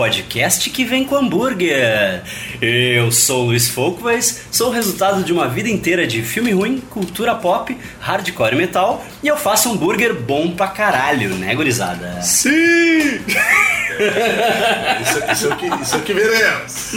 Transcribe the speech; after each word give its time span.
podcast 0.00 0.70
que 0.70 0.82
vem 0.82 1.04
com 1.04 1.14
hambúrguer. 1.14 2.22
Eu 2.58 3.12
sou 3.12 3.42
o 3.42 3.46
Luiz 3.48 3.68
Folkways, 3.68 4.46
sou 4.50 4.68
o 4.68 4.72
resultado 4.72 5.22
de 5.22 5.30
uma 5.30 5.46
vida 5.46 5.68
inteira 5.68 6.06
de 6.06 6.22
filme 6.22 6.52
ruim, 6.52 6.80
cultura 6.88 7.34
pop, 7.34 7.76
hardcore 8.00 8.56
metal, 8.56 9.04
e 9.22 9.28
eu 9.28 9.36
faço 9.36 9.70
hambúrguer 9.70 10.14
bom 10.14 10.52
pra 10.52 10.68
caralho, 10.68 11.34
né, 11.34 11.54
gurizada? 11.54 12.22
Sim! 12.22 13.20
Isso, 14.00 15.32
isso, 15.32 15.46
é 15.46 15.54
o 15.54 15.56
que, 15.56 15.66
isso 15.82 15.94
é 15.94 15.98
o 15.98 16.02
que 16.02 16.12
veremos. 16.14 16.92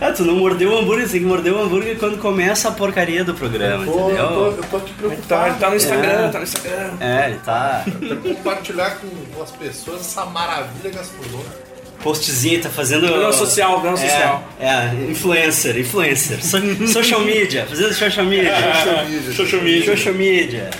ah, 0.00 0.12
tu 0.16 0.24
não 0.24 0.36
mordeu 0.36 0.70
o 0.72 0.78
hambúrguer, 0.78 1.06
você 1.06 1.12
tem 1.12 1.20
que 1.22 1.26
morder 1.26 1.52
o 1.52 1.60
hambúrguer 1.62 1.96
quando 1.98 2.18
começa 2.18 2.68
a 2.68 2.72
porcaria 2.72 3.24
do 3.24 3.34
programa, 3.34 3.84
Pô, 3.84 4.06
entendeu? 4.06 4.24
eu, 4.24 4.28
tô, 4.28 4.46
eu 4.46 4.64
tô 4.70 4.76
aqui 4.78 4.92
Tá, 4.92 4.98
preocupado. 4.98 5.58
tá 5.58 5.70
no 5.70 5.76
Instagram, 5.76 6.08
É. 6.10 6.28
tá 6.28 6.38
no 6.38 6.44
Instagram. 6.44 6.90
É, 7.00 7.26
ele 7.30 7.38
tá. 7.44 7.84
Pra 7.84 8.16
compartilhar 8.16 8.96
com 8.96 9.42
as 9.42 9.50
pessoas 9.52 10.00
essa 10.00 10.24
maravilha 10.26 10.90
gastronômica. 10.90 11.68
Postzinho, 12.02 12.62
tá 12.62 12.70
fazendo. 12.70 13.08
Programa 13.08 13.32
social, 13.32 13.72
programa 13.80 13.98
é, 13.98 14.08
social. 14.08 14.48
É, 14.60 15.10
influencer, 15.10 15.76
influencer. 15.76 16.44
So- 16.44 16.86
social 16.86 17.20
media, 17.22 17.66
fazendo 17.68 17.92
social 17.92 18.24
media. 18.24 18.54
Social 18.78 19.04
media. 19.04 19.32
Social 19.34 19.62
media. 19.62 19.96
social 19.96 20.14
media. 20.14 20.70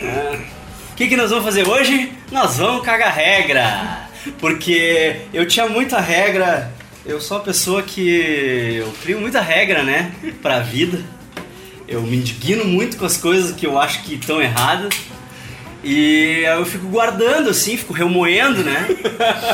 É. 0.00 0.38
O 0.92 0.96
que, 0.96 1.06
que 1.06 1.16
nós 1.16 1.28
vamos 1.30 1.44
fazer 1.44 1.68
hoje? 1.68 2.10
Nós 2.32 2.56
vamos 2.56 2.82
cagar 2.82 3.12
regra. 3.14 4.07
Porque 4.38 5.16
eu 5.32 5.46
tinha 5.46 5.68
muita 5.68 6.00
regra. 6.00 6.70
Eu 7.04 7.20
sou 7.20 7.38
uma 7.38 7.44
pessoa 7.44 7.82
que. 7.82 8.76
Eu 8.78 8.92
crio 9.02 9.20
muita 9.20 9.40
regra, 9.40 9.82
né? 9.82 10.12
Pra 10.42 10.60
vida. 10.60 11.02
Eu 11.86 12.02
me 12.02 12.16
indigno 12.16 12.64
muito 12.64 12.96
com 12.96 13.06
as 13.06 13.16
coisas 13.16 13.52
que 13.52 13.66
eu 13.66 13.78
acho 13.78 14.02
que 14.02 14.14
estão 14.14 14.42
erradas. 14.42 14.94
E 15.82 16.42
eu 16.44 16.66
fico 16.66 16.86
guardando 16.88 17.50
assim, 17.50 17.76
fico 17.76 17.92
remoendo, 17.92 18.64
né? 18.64 18.88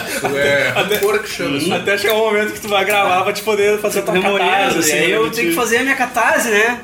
Isso 0.09 0.27
é 0.27 0.69
rancor 0.75 1.23
que 1.23 1.29
chama 1.29 1.59
isso. 1.59 1.73
Até 1.73 1.99
chegar 1.99 2.15
o 2.15 2.19
momento 2.19 2.55
que 2.55 2.61
tu 2.61 2.69
vai 2.69 2.85
gravar 2.85 3.23
pra 3.23 3.33
te 3.33 3.43
poder 3.43 3.79
fazer 3.79 4.03
tua 4.03 4.15
remoendo. 4.15 4.39
catarse, 4.39 4.79
assim, 4.79 4.91
e 4.91 4.99
aí 4.99 5.11
eu 5.11 5.27
né, 5.27 5.33
tenho 5.35 5.51
que 5.51 5.55
fazer 5.55 5.79
a 5.79 5.83
minha 5.83 5.95
catarse, 5.95 6.49
né? 6.49 6.81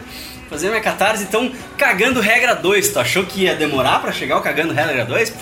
Fazer 0.50 0.66
a 0.66 0.70
minha 0.70 0.82
catarse. 0.82 1.22
Então, 1.22 1.50
cagando 1.78 2.20
regra 2.20 2.54
2. 2.54 2.88
Tu 2.90 3.00
achou 3.00 3.24
que 3.24 3.44
ia 3.44 3.54
demorar 3.54 4.00
pra 4.00 4.12
chegar 4.12 4.36
o 4.36 4.42
cagando 4.42 4.74
regra 4.74 5.06
2? 5.06 5.34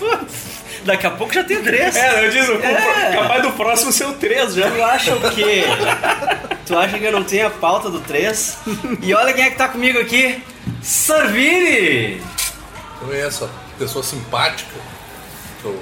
Daqui 0.84 1.06
a 1.06 1.10
pouco 1.10 1.32
já 1.34 1.44
tem 1.44 1.62
três. 1.62 1.94
É, 1.96 2.24
eu 2.26 2.30
disse, 2.30 2.50
o 2.50 2.62
É. 2.62 3.12
capaz 3.14 3.42
do 3.42 3.50
próximo 3.52 3.92
ser 3.92 4.06
o 4.06 4.12
3 4.14 4.54
já. 4.54 4.70
Tu 4.70 4.82
acha 4.82 5.14
o 5.16 5.30
quê? 5.34 5.64
tu 6.66 6.76
acha 6.78 6.98
que 6.98 7.04
eu 7.04 7.12
não 7.12 7.24
tenho 7.24 7.46
a 7.46 7.50
pauta 7.50 7.90
do 7.90 8.00
3? 8.00 8.58
E 9.02 9.12
olha 9.14 9.32
quem 9.32 9.44
é 9.44 9.50
que 9.50 9.56
tá 9.56 9.68
comigo 9.68 9.98
aqui. 9.98 10.42
Sorvini! 10.82 12.20
Eu 13.00 13.06
conheço 13.08 13.44
a 13.44 13.48
pessoa 13.78 14.02
simpática. 14.04 14.70
que 15.60 15.66
Eu, 15.68 15.78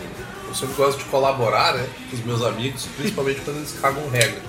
eu 0.49 0.55
sempre 0.55 0.75
gosto 0.75 0.99
de 0.99 1.05
colaborar, 1.05 1.75
né? 1.75 1.87
Com 2.11 2.17
os 2.17 2.25
meus 2.25 2.43
amigos, 2.43 2.87
principalmente 2.97 3.41
quando 3.41 3.59
eles 3.59 3.73
cagam 3.81 4.09
regra. 4.11 4.41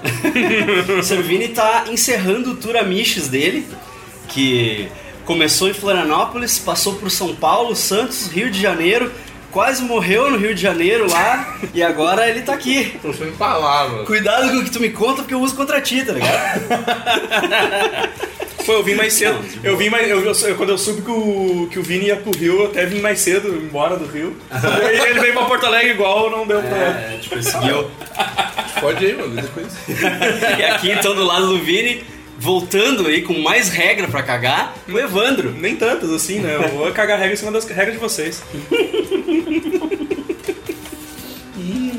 Sorvini 1.03 1.49
tá 1.49 1.85
encerrando 1.89 2.51
o 2.51 2.55
tour 2.55 2.75
Amiches 2.75 3.27
dele, 3.27 3.67
que 4.27 4.87
começou 5.25 5.67
em 5.69 5.73
Florianópolis, 5.73 6.57
passou 6.59 6.95
por 6.95 7.09
São 7.11 7.35
Paulo, 7.35 7.75
Santos, 7.75 8.27
Rio 8.27 8.49
de 8.49 8.61
Janeiro, 8.61 9.11
quase 9.57 9.81
morreu 9.81 10.29
no 10.29 10.37
Rio 10.37 10.53
de 10.53 10.61
Janeiro 10.61 11.09
lá, 11.09 11.57
e 11.73 11.81
agora 11.81 12.29
ele 12.29 12.41
tá 12.43 12.53
aqui. 12.53 12.95
Tô 13.01 13.11
sem 13.11 13.31
palavras. 13.31 14.05
Cuidado 14.05 14.51
com 14.51 14.57
o 14.57 14.63
que 14.63 14.69
tu 14.69 14.79
me 14.79 14.91
conta, 14.91 15.23
porque 15.23 15.33
eu 15.33 15.41
uso 15.41 15.55
contra 15.55 15.81
ti, 15.81 16.05
tá 16.05 16.13
ligado? 16.13 16.61
Pô, 18.67 18.73
eu 18.73 18.83
vim 18.83 18.93
mais 18.93 19.13
cedo. 19.13 19.39
Eu 19.63 19.75
vim 19.75 19.89
mais. 19.89 20.07
Eu, 20.07 20.19
eu- 20.23 20.55
quando 20.55 20.69
eu 20.69 20.77
soube 20.77 21.01
que 21.01 21.09
o, 21.09 21.67
que 21.71 21.79
o 21.79 21.81
Vini 21.83 22.05
ia 22.07 22.17
pro 22.17 22.37
Rio, 22.37 22.59
eu 22.59 22.65
até 22.67 22.85
vim 22.85 22.99
mais 23.01 23.19
cedo, 23.19 23.47
embora 23.47 23.95
do 23.97 24.05
Rio. 24.05 24.37
E 24.51 24.85
aí 24.85 25.09
ele 25.09 25.19
veio 25.21 25.33
pra 25.33 25.45
Porto 25.45 25.65
Alegre 25.65 25.89
igual, 25.91 26.29
não 26.29 26.45
deu 26.45 26.61
pra. 26.61 26.77
É, 26.77 27.17
tipo, 27.19 27.41
seguiu. 27.41 27.89
Pode 28.79 29.03
ir, 29.05 29.17
mano, 29.17 29.41
depois. 29.41 29.73
E 30.59 30.63
aqui, 30.65 30.91
então, 30.91 31.15
do 31.15 31.23
lado 31.23 31.47
do 31.47 31.57
Vini, 31.59 32.03
voltando 32.39 33.07
aí 33.07 33.21
com 33.21 33.39
mais 33.39 33.69
regra 33.69 34.07
pra 34.07 34.23
cagar, 34.23 34.75
o 34.87 34.97
Evandro. 34.97 35.51
Nem 35.51 35.75
tantas 35.75 36.11
assim, 36.11 36.39
né? 36.39 36.55
Eu 36.55 36.69
vou 36.69 36.91
cagar 36.91 37.17
regra 37.17 37.33
em 37.33 37.37
cima 37.37 37.51
das 37.51 37.65
regras 37.65 37.93
de 37.93 37.99
vocês. 37.99 38.43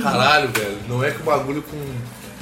Caralho, 0.02 0.48
velho. 0.48 0.78
Não 0.88 1.04
é 1.04 1.10
que 1.10 1.20
o 1.20 1.24
bagulho 1.24 1.62
com 1.62 1.76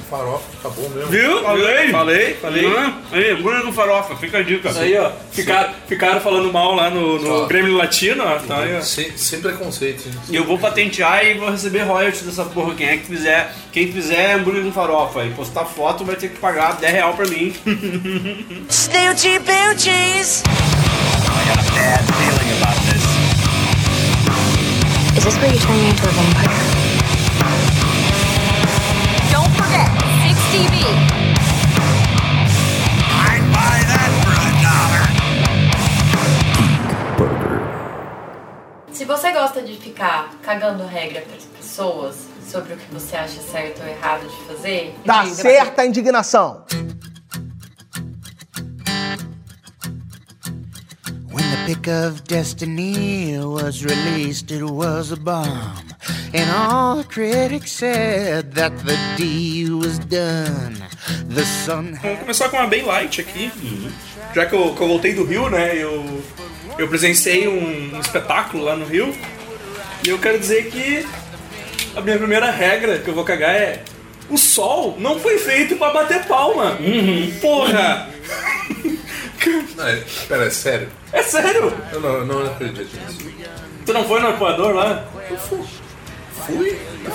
farofa 0.09 0.43
fica 0.51 0.69
bom 0.69 0.89
mesmo. 0.89 1.07
Viu? 1.09 1.43
Falei, 1.43 1.91
falei, 1.91 2.33
falei. 2.35 2.65
Hã? 2.65 2.93
Aí, 3.11 3.31
hambúrguer 3.31 3.61
com 3.63 3.71
farofa, 3.73 4.15
fica 4.15 4.39
a 4.39 4.43
dica. 4.43 4.69
Isso 4.69 4.79
aí, 4.79 4.97
ó. 4.97 5.11
Ficaram, 5.31 5.73
ficaram 5.87 6.21
falando 6.21 6.51
mal 6.51 6.73
lá 6.75 6.89
no, 6.89 7.19
no 7.19 7.43
Ó. 7.43 7.45
Grêmio 7.47 7.75
Latino, 7.75 8.23
ó. 8.23 8.37
Tá 8.39 8.59
aí, 8.59 8.75
ó. 8.77 8.81
Sem, 8.81 9.15
sem 9.17 9.41
preconceito? 9.41 10.03
E 10.29 10.35
eu 10.35 10.43
vou 10.43 10.57
patentear 10.57 11.25
e 11.25 11.35
vou 11.35 11.49
receber 11.51 11.83
royalties 11.83 12.23
dessa 12.23 12.45
porra. 12.45 12.73
Quem 12.75 12.87
é 12.87 12.97
que 12.97 13.05
fizer, 13.05 13.53
quem 13.71 13.91
fizer 13.91 14.33
hambúrguer 14.35 14.63
com 14.63 14.71
farofa 14.71 15.23
e 15.23 15.31
postar 15.31 15.65
foto 15.65 16.03
vai 16.05 16.15
ter 16.15 16.29
que 16.29 16.37
pagar 16.39 16.77
10 16.77 16.93
real 16.93 17.13
pra 17.13 17.27
mim. 17.27 17.53
Snoochie 18.69 19.39
boochies. 19.39 20.43
Is 25.17 25.23
this 25.23 25.37
where 25.37 25.51
you 25.51 25.59
turn 25.59 25.77
me 25.77 25.89
into 25.89 26.03
a 26.03 26.11
vampire? 26.11 26.76
Você 39.07 39.31
gosta 39.31 39.61
de 39.61 39.75
ficar 39.77 40.31
cagando 40.43 40.85
regra 40.85 41.21
para 41.21 41.35
as 41.37 41.45
pessoas 41.45 42.15
sobre 42.49 42.73
o 42.73 42.77
que 42.77 42.93
você 42.93 43.15
acha 43.15 43.41
certo 43.41 43.81
ou 43.81 43.87
errado 43.87 44.27
de 44.27 44.45
fazer, 44.47 44.95
Tá 45.05 45.23
indigna- 45.25 45.35
certa 45.41 45.81
a 45.81 45.85
indignação. 45.85 46.65
When 51.31 51.43
the 51.51 51.65
pick 51.75 51.87
of 51.87 52.23
destiny 52.23 53.37
was 53.39 53.83
released, 53.83 54.51
it 54.51 54.63
was 54.63 55.11
a 55.11 55.15
bomb. 55.17 55.85
And 56.33 56.49
all 56.55 56.97
the 56.97 57.03
critics 57.03 57.71
said 57.71 58.53
that 58.55 58.75
the 58.85 58.97
deed 59.17 59.69
was 59.71 59.99
done. 59.99 60.75
The 61.29 61.43
sun 61.65 61.95
Vamos 62.01 62.19
começar 62.19 62.49
com 62.49 62.57
uma 62.57 62.67
bem 62.67 62.83
light 62.83 63.21
aqui. 63.21 63.51
Já 64.33 64.45
que 64.45 64.55
eu, 64.55 64.73
que 64.75 64.81
eu 64.81 64.87
voltei 64.87 65.13
do 65.13 65.23
Rio, 65.23 65.49
né? 65.49 65.75
Eu, 65.75 66.21
eu 66.77 66.87
presenciei 66.87 67.47
um, 67.47 67.95
um 67.95 67.99
espetáculo 67.99 68.63
lá 68.63 68.75
no 68.75 68.85
Rio. 68.85 69.13
E 70.05 70.09
eu 70.09 70.19
quero 70.19 70.39
dizer 70.39 70.69
que 70.69 71.05
a 71.95 72.01
minha 72.01 72.17
primeira 72.17 72.51
regra 72.51 72.99
que 72.99 73.07
eu 73.09 73.13
vou 73.13 73.23
cagar 73.23 73.55
é. 73.55 73.83
O 74.29 74.37
sol 74.37 74.97
não 74.99 75.17
foi 75.19 75.37
feito 75.37 75.77
pra 75.77 75.91
bater 75.91 76.25
palma. 76.25 76.77
Porra! 77.41 78.09
Não, 79.77 79.87
é, 79.87 80.03
pera, 80.27 80.45
é 80.45 80.49
sério? 80.49 80.89
É 81.13 81.23
sério? 81.23 81.73
Eu 81.93 82.01
não, 82.01 82.09
eu 82.09 82.25
não 82.25 82.45
acredito 82.45 82.89
nisso. 82.93 83.31
Tu 83.85 83.93
não 83.93 84.03
foi 84.03 84.19
no 84.19 84.31
Equador 84.31 84.75
lá? 84.75 85.07
Fui? 85.47 85.61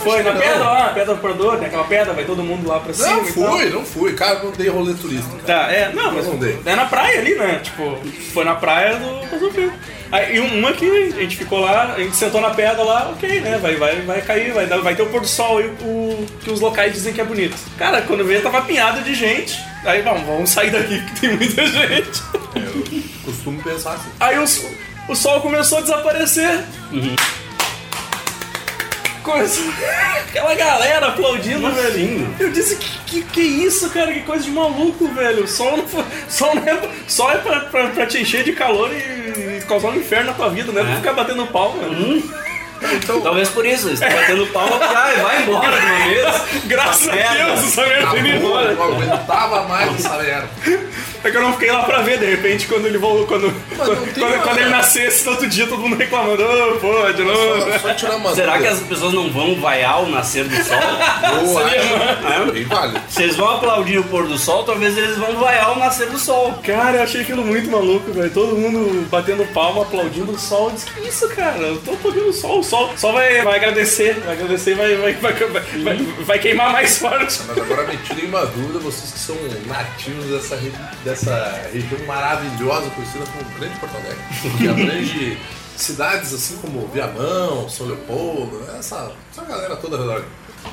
Foi 0.03 0.23
na 0.23 0.33
pedra 0.33 0.59
lá, 0.59 0.79
na 0.85 0.89
pedra 0.89 1.15
do 1.15 1.21
Equador, 1.21 1.59
tem 1.59 1.67
aquela 1.67 1.85
pedra, 1.85 2.13
vai 2.13 2.25
todo 2.25 2.43
mundo 2.43 2.67
lá 2.67 2.81
pra 2.81 2.95
cima. 2.95 3.09
Não 3.09 3.29
e 3.29 3.33
tal. 3.33 3.53
fui, 3.53 3.71
não 3.71 3.85
fui. 3.85 4.13
Cara, 4.15 4.43
não 4.43 4.51
dei 4.51 4.69
rolê 4.69 4.95
turístico. 4.95 5.39
Tá, 5.47 5.71
é, 5.71 5.93
não, 5.93 6.13
mas 6.13 6.27
não 6.27 6.37
dei. 6.37 6.59
é 6.65 6.75
na 6.75 6.87
praia 6.87 7.21
ali, 7.21 7.35
né? 7.35 7.61
Tipo, 7.63 7.99
foi 8.33 8.45
na 8.45 8.55
praia 8.55 8.97
do 8.97 9.29
Pazuzu. 9.29 9.73
Aí, 10.11 10.37
e 10.37 10.41
uma 10.41 10.73
que 10.73 10.85
a 10.87 11.21
gente 11.21 11.37
ficou 11.37 11.61
lá, 11.61 11.95
a 11.95 11.99
gente 11.99 12.15
sentou 12.17 12.41
na 12.41 12.51
pedra 12.51 12.83
lá, 12.83 13.11
ok, 13.11 13.41
né? 13.41 13.59
Vai, 13.59 13.77
vai, 13.77 14.01
vai 14.03 14.21
cair, 14.21 14.53
vai, 14.53 14.67
vai 14.67 14.95
ter 14.95 15.03
o 15.03 15.07
pôr 15.07 15.23
do 15.23 15.27
sol 15.27 15.59
aí, 15.59 15.67
o, 15.81 16.27
que 16.41 16.51
os 16.51 16.61
locais 16.61 16.93
dizem 16.93 17.15
que 17.15 17.21
é 17.21 17.25
bonito. 17.25 17.57
Cara, 17.79 18.03
quando 18.03 18.25
veio 18.25 18.43
tava 18.43 18.59
apinhado 18.59 19.01
de 19.03 19.15
gente. 19.15 19.59
Aí, 19.85 20.03
bom, 20.03 20.23
vamos 20.27 20.51
sair 20.51 20.71
daqui 20.71 21.01
que 21.01 21.21
tem 21.21 21.37
muita 21.37 21.67
gente. 21.67 22.23
Eu 22.55 23.25
costumo 23.25 23.63
pensar 23.63 23.95
assim. 23.95 24.11
Aí 24.21 24.39
o, 24.39 24.45
o 25.09 25.17
sol 25.17 25.41
começou 25.41 25.79
a 25.79 25.81
desaparecer. 25.81 26.61
Começou 29.23 29.65
aquela 30.29 30.55
galera 30.55 31.07
aplaudindo, 31.09 31.71
velho. 31.71 32.35
Eu 32.41 32.51
disse, 32.51 32.77
que, 32.77 32.99
que 33.07 33.23
que 33.23 33.41
isso, 33.41 33.89
cara? 33.91 34.13
Que 34.13 34.21
coisa 34.21 34.45
de 34.45 34.51
maluco, 34.51 35.07
velho. 35.09 35.47
Sol 35.47 35.77
não, 35.77 35.87
foi- 35.87 36.05
sol 36.29 36.55
não 36.55 36.63
é, 36.63 36.79
sol 37.07 37.31
é 37.31 37.37
pra, 37.39 37.61
pra, 37.61 37.87
pra 37.89 38.07
te 38.07 38.19
encher 38.19 38.43
de 38.45 38.53
calor 38.53 38.91
e, 38.93 39.59
e 39.59 39.65
causar 39.69 39.89
um 39.89 39.97
inferno 39.97 40.27
na 40.27 40.33
tua 40.33 40.49
vida, 40.51 40.73
né? 40.73 40.83
Pra 40.83 40.97
ficar 40.97 41.13
batendo 41.13 41.47
pau, 41.47 41.73
velho. 41.73 42.23
Então, 42.95 43.21
Talvez 43.21 43.49
por 43.49 43.65
isso, 43.65 43.87
eles 43.89 44.01
estão 44.03 44.13
batendo 44.19 44.45
palma 44.49 44.77
porque 44.77 44.95
ai, 44.97 45.17
vai 45.21 45.43
embora 45.43 45.81
de 45.81 45.87
uma 45.87 45.99
vez. 46.09 46.43
Graças 46.67 47.09
a 47.09 47.13
merda. 47.13 47.45
Deus, 47.45 47.61
essa 47.61 47.87
merda 47.87 48.07
tá 48.07 48.11
tá 48.13 48.19
indo 48.19 48.29
bom, 48.41 48.47
embora. 48.49 48.75
não 48.75 48.83
aguentava 48.85 49.69
mais 49.69 49.95
essa 50.05 50.17
merda. 50.19 50.49
É 51.25 51.31
que 51.31 51.37
eu 51.37 51.43
não 51.43 51.53
fiquei 51.53 51.71
lá 51.71 51.83
pra 51.85 52.03
ver, 52.03 52.19
de 52.19 52.27
repente, 52.27 52.67
quando 52.67 52.87
ele 52.87 52.99
voltou, 52.99 53.27
quando, 53.27 53.53
quando, 53.77 54.15
quando, 54.15 54.43
quando 54.43 54.59
ele 54.59 54.71
nascesse, 54.71 55.29
outro 55.29 55.49
dia, 55.49 55.67
todo 55.67 55.81
mundo 55.81 55.97
reclamando, 55.97 56.43
ô, 56.43 56.77
pô, 56.79 57.13
de 57.13 57.23
novo. 57.23 57.71
Só, 57.73 57.79
só 57.79 57.95
tirar 57.95 58.17
uma 58.17 58.35
Será 58.35 58.59
que 58.59 58.67
as 58.67 58.81
pessoas 58.81 59.13
não 59.13 59.31
vão 59.31 59.55
vaiar 59.61 60.03
o 60.03 60.09
nascer 60.11 60.45
do 60.45 60.55
sol? 60.65 60.77
Eu 61.33 62.53
É. 62.53 62.65
válido. 62.65 63.01
Se 63.09 63.23
eles 63.23 63.37
vão 63.37 63.51
aplaudir 63.57 63.99
o 63.99 64.05
pôr 64.05 64.27
do 64.27 64.39
sol, 64.39 64.65
talvez 64.65 64.97
eles 64.97 65.17
vão 65.17 65.37
vaiar 65.37 65.73
o 65.73 65.79
nascer 65.79 66.09
do 66.09 66.19
sol. 66.19 66.53
Cara, 66.65 66.99
eu 66.99 67.03
achei 67.03 67.23
aquilo 67.23 67.45
muito 67.45 67.71
maluco, 67.71 68.13
velho. 68.13 68.31
Todo 68.31 68.57
mundo 68.57 69.07
batendo 69.11 69.45
palma, 69.53 69.83
aplaudindo 69.83 70.33
o 70.33 70.39
sol. 70.39 70.69
Eu 70.69 70.75
disse, 70.75 70.87
que 70.91 71.01
isso, 71.09 71.29
cara? 71.31 71.59
Eu 71.59 71.79
tô 71.81 71.93
aplaudindo 71.93 72.29
o 72.29 72.33
sol. 72.33 72.59
O 72.61 72.63
sol, 72.65 72.93
o 72.93 72.99
sol 72.99 73.13
vai, 73.13 73.43
vai 73.43 73.57
agradecer, 73.57 74.15
vai 74.25 74.35
agradecer 74.35 74.73
e 74.73 74.75
vai, 74.75 74.97
vai, 74.97 75.13
vai, 75.15 75.33
vai, 75.33 75.49
vai, 75.83 75.97
vai 76.25 76.39
queimar 76.39 76.73
mais 76.73 76.99
forte. 76.99 77.41
Mas 77.47 77.59
agora 77.59 77.85
me 77.87 77.97
tirem 77.99 78.27
uma 78.27 78.45
dúvida, 78.47 78.79
vocês 78.79 79.11
que 79.13 79.19
são 79.19 79.37
nativos 79.67 80.27
dessa, 80.27 80.57
re- 80.57 80.73
dessa 81.13 81.69
região 81.71 82.07
maravilhosa 82.07 82.89
conhecida 82.91 83.25
como 83.27 83.59
Grande 83.59 83.79
Porto 83.79 83.97
Alegre, 83.97 84.59
que 84.59 84.69
abrange 84.69 85.39
cidades 85.77 86.33
assim 86.33 86.57
como 86.57 86.87
Viamão, 86.89 87.69
São 87.69 87.87
Leopoldo, 87.87 88.65
essa, 88.79 89.13
essa 89.31 89.45
galera 89.45 89.77
toda 89.77 89.97
ao 89.97 90.03
redor. 90.03 90.25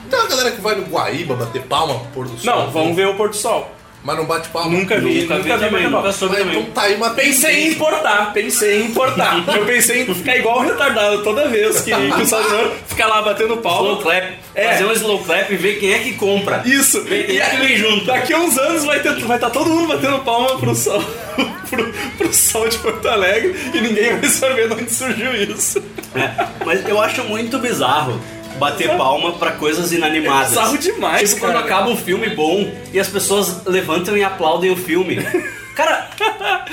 Tem 0.09 0.19
uma 0.19 0.29
galera 0.29 0.51
que 0.51 0.61
vai 0.61 0.75
no 0.75 0.83
Guaíba 0.83 1.35
bater 1.35 1.63
palma 1.63 1.99
pro 1.99 2.09
pôr 2.09 2.27
do 2.27 2.37
sol. 2.37 2.55
Não, 2.55 2.71
vamos 2.71 2.95
ver 2.95 3.07
o 3.07 3.15
pôr 3.15 3.29
do 3.29 3.35
sol. 3.35 3.69
Mas 4.03 4.15
não 4.17 4.25
bate 4.25 4.47
palma. 4.49 4.69
Nunca 4.71 4.97
vi, 4.99 5.21
nunca, 5.23 5.35
Nunca 5.35 5.57
vi 5.57 5.63
também, 5.65 5.81
palma. 5.83 5.97
nunca 5.97 6.11
soube 6.13 6.37
também. 6.37 6.59
então 6.59 6.71
tá 6.71 6.83
aí 6.83 6.95
uma 6.95 7.09
Pensei 7.09 7.65
em 7.65 7.67
importar, 7.71 8.31
pensei 8.33 8.81
em 8.81 8.85
importar. 8.85 9.43
Eu 9.53 9.65
pensei 9.65 10.03
em 10.03 10.13
ficar 10.13 10.37
igual 10.37 10.59
um 10.59 10.65
retardado 10.65 11.21
toda 11.23 11.47
vez 11.49 11.81
que, 11.81 11.91
que 11.91 12.21
o 12.21 12.25
Salvador 12.25 12.71
fica 12.87 13.05
lá 13.05 13.21
batendo 13.21 13.55
Slow 13.55 13.61
palma. 13.61 14.01
clap. 14.01 14.33
É. 14.55 14.71
Fazer 14.71 14.85
um 14.85 14.91
slow 14.93 15.19
clap 15.19 15.51
e 15.53 15.57
ver 15.57 15.79
quem 15.79 15.93
é 15.93 15.99
que 15.99 16.13
compra. 16.13 16.61
Isso! 16.65 17.03
Quem 17.03 17.37
é 17.39 17.49
que 17.49 17.57
vem 17.57 17.77
junto. 17.77 18.05
Daqui 18.05 18.33
a 18.33 18.39
uns 18.39 18.57
anos 18.57 18.85
vai 18.85 18.97
estar 18.97 19.13
vai 19.15 19.37
tá 19.39 19.49
todo 19.49 19.69
mundo 19.69 19.87
batendo 19.87 20.19
palma 20.19 20.57
pro 20.57 20.73
sol, 20.73 21.03
pro, 21.69 21.93
pro 22.17 22.33
sol 22.33 22.67
de 22.69 22.77
Porto 22.77 23.07
Alegre 23.07 23.53
e 23.73 23.81
ninguém 23.81 24.17
vai 24.17 24.29
saber 24.29 24.67
de 24.67 24.73
onde 24.75 24.91
surgiu 24.93 25.33
isso. 25.35 25.81
É, 26.15 26.45
Mas 26.65 26.87
eu 26.87 26.99
acho 27.01 27.23
muito 27.25 27.59
bizarro 27.59 28.19
bater 28.59 28.95
palma 28.97 29.33
pra 29.33 29.53
coisas 29.53 29.91
inanimadas. 29.91 30.49
Bizarro 30.49 30.77
demais, 30.77 31.29
Tipo 31.29 31.41
quando 31.41 31.53
cara. 31.53 31.65
acaba 31.65 31.89
um 31.89 31.97
filme 31.97 32.29
bom 32.29 32.71
e 32.93 32.99
as 32.99 33.07
pessoas 33.07 33.65
levantam 33.65 34.15
e 34.17 34.23
aplaudem 34.23 34.71
o 34.71 34.75
filme. 34.75 35.17
Cara, 35.79 36.09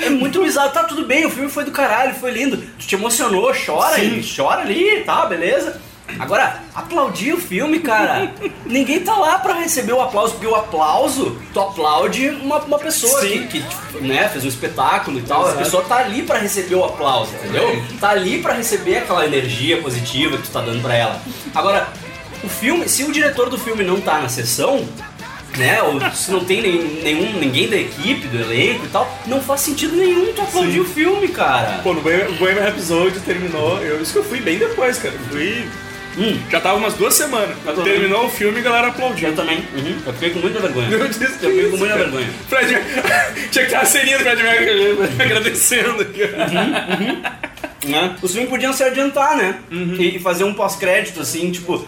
é 0.01 0.09
muito 0.09 0.43
bizarro. 0.43 0.69
Tá 0.71 0.83
tudo 0.83 1.05
bem, 1.05 1.25
o 1.25 1.29
filme 1.29 1.49
foi 1.49 1.63
do 1.63 1.71
caralho, 1.71 2.13
foi 2.15 2.29
lindo. 2.29 2.57
Tu 2.77 2.87
te 2.87 2.95
emocionou, 2.95 3.53
chora, 3.65 3.95
chora 4.35 4.61
ali, 4.63 5.01
tá, 5.05 5.25
beleza. 5.25 5.79
Agora, 6.19 6.61
aplaudir 6.73 7.33
o 7.33 7.37
filme, 7.37 7.79
cara. 7.79 8.31
Ninguém 8.65 9.01
tá 9.01 9.15
lá 9.15 9.37
pra 9.39 9.53
receber 9.55 9.93
o 9.93 10.01
aplauso, 10.01 10.33
porque 10.33 10.47
o 10.47 10.55
aplauso, 10.55 11.37
tu 11.53 11.59
aplaude 11.59 12.29
uma, 12.29 12.57
uma 12.59 12.79
pessoa 12.79 13.21
Sim. 13.21 13.47
que, 13.47 13.61
que 13.61 14.01
né, 14.01 14.27
fez 14.29 14.43
um 14.45 14.47
espetáculo 14.47 15.19
e 15.19 15.21
tal. 15.21 15.47
A 15.47 15.53
pessoa 15.53 15.83
tá 15.83 15.97
ali 15.97 16.23
pra 16.23 16.37
receber 16.39 16.75
o 16.75 16.83
aplauso, 16.85 17.31
entendeu? 17.35 17.83
Tá 17.99 18.09
ali 18.09 18.41
pra 18.41 18.53
receber 18.53 18.97
aquela 18.97 19.25
energia 19.25 19.81
positiva 19.81 20.37
que 20.37 20.43
tu 20.43 20.49
tá 20.51 20.61
dando 20.61 20.81
pra 20.81 20.95
ela. 20.95 21.21
Agora, 21.53 21.87
o 22.43 22.47
filme, 22.49 22.87
se 22.87 23.03
o 23.03 23.11
diretor 23.11 23.49
do 23.49 23.57
filme 23.57 23.83
não 23.83 23.99
tá 24.01 24.19
na 24.19 24.29
sessão, 24.29 24.87
né, 25.57 25.81
ou 25.81 25.99
se 26.11 26.31
não 26.31 26.43
tem 26.43 26.61
nem- 26.61 27.01
nenhum, 27.03 27.39
ninguém 27.39 27.67
da 27.67 27.75
equipe, 27.77 28.27
do 28.27 28.37
elenco 28.39 28.85
e 28.85 28.89
tal, 28.89 29.09
não 29.25 29.41
faz 29.41 29.61
sentido 29.61 29.95
nenhum 29.95 30.31
tu 30.33 30.41
aplaudir 30.41 30.73
Sim. 30.73 30.79
o 30.79 30.85
filme, 30.85 31.27
cara. 31.29 31.79
Pô, 31.83 31.93
no 31.93 32.01
Bohemian 32.01 32.63
Rhapsody 32.63 33.19
terminou. 33.21 33.77
Eu, 33.81 34.01
isso 34.01 34.13
que 34.13 34.19
eu 34.19 34.23
fui 34.23 34.39
bem 34.39 34.57
depois, 34.57 34.97
cara. 34.99 35.15
Fui. 35.31 35.67
Hum. 36.17 36.39
Já 36.49 36.59
tava 36.59 36.77
umas 36.77 36.93
duas 36.95 37.13
semanas. 37.13 37.55
Terminou 37.83 38.25
o 38.25 38.29
filme 38.29 38.57
e 38.57 38.59
a 38.61 38.63
galera 38.63 38.87
aplaudiu. 38.87 39.29
Eu 39.29 39.35
também. 39.35 39.59
Uhum. 39.75 39.97
Eu 40.05 40.13
fiquei 40.13 40.29
com 40.31 40.39
muita 40.39 40.59
vergonha. 40.59 40.89
Eu 40.89 41.07
disse 41.07 41.37
que 41.37 41.45
Eu 41.45 41.51
fiquei 41.51 41.69
com 41.69 41.77
muita 41.77 41.93
cara. 41.93 42.03
vergonha. 42.09 42.29
Fred, 42.49 42.73
tinha 43.51 43.65
que 43.65 43.69
ter 43.71 43.75
uma 43.77 43.85
ceninha 43.85 44.17
do 44.17 44.23
Fred 44.23 44.43
Mercury 44.43 44.97
agradecendo. 45.21 46.05
né? 47.85 48.15
Os 48.21 48.31
filmes 48.31 48.49
podiam 48.49 48.73
se 48.73 48.83
adiantar, 48.83 49.37
né? 49.37 49.59
Uhum. 49.71 49.95
E 49.99 50.19
fazer 50.19 50.43
um 50.43 50.53
pós-crédito, 50.53 51.21
assim, 51.21 51.51
tipo. 51.51 51.85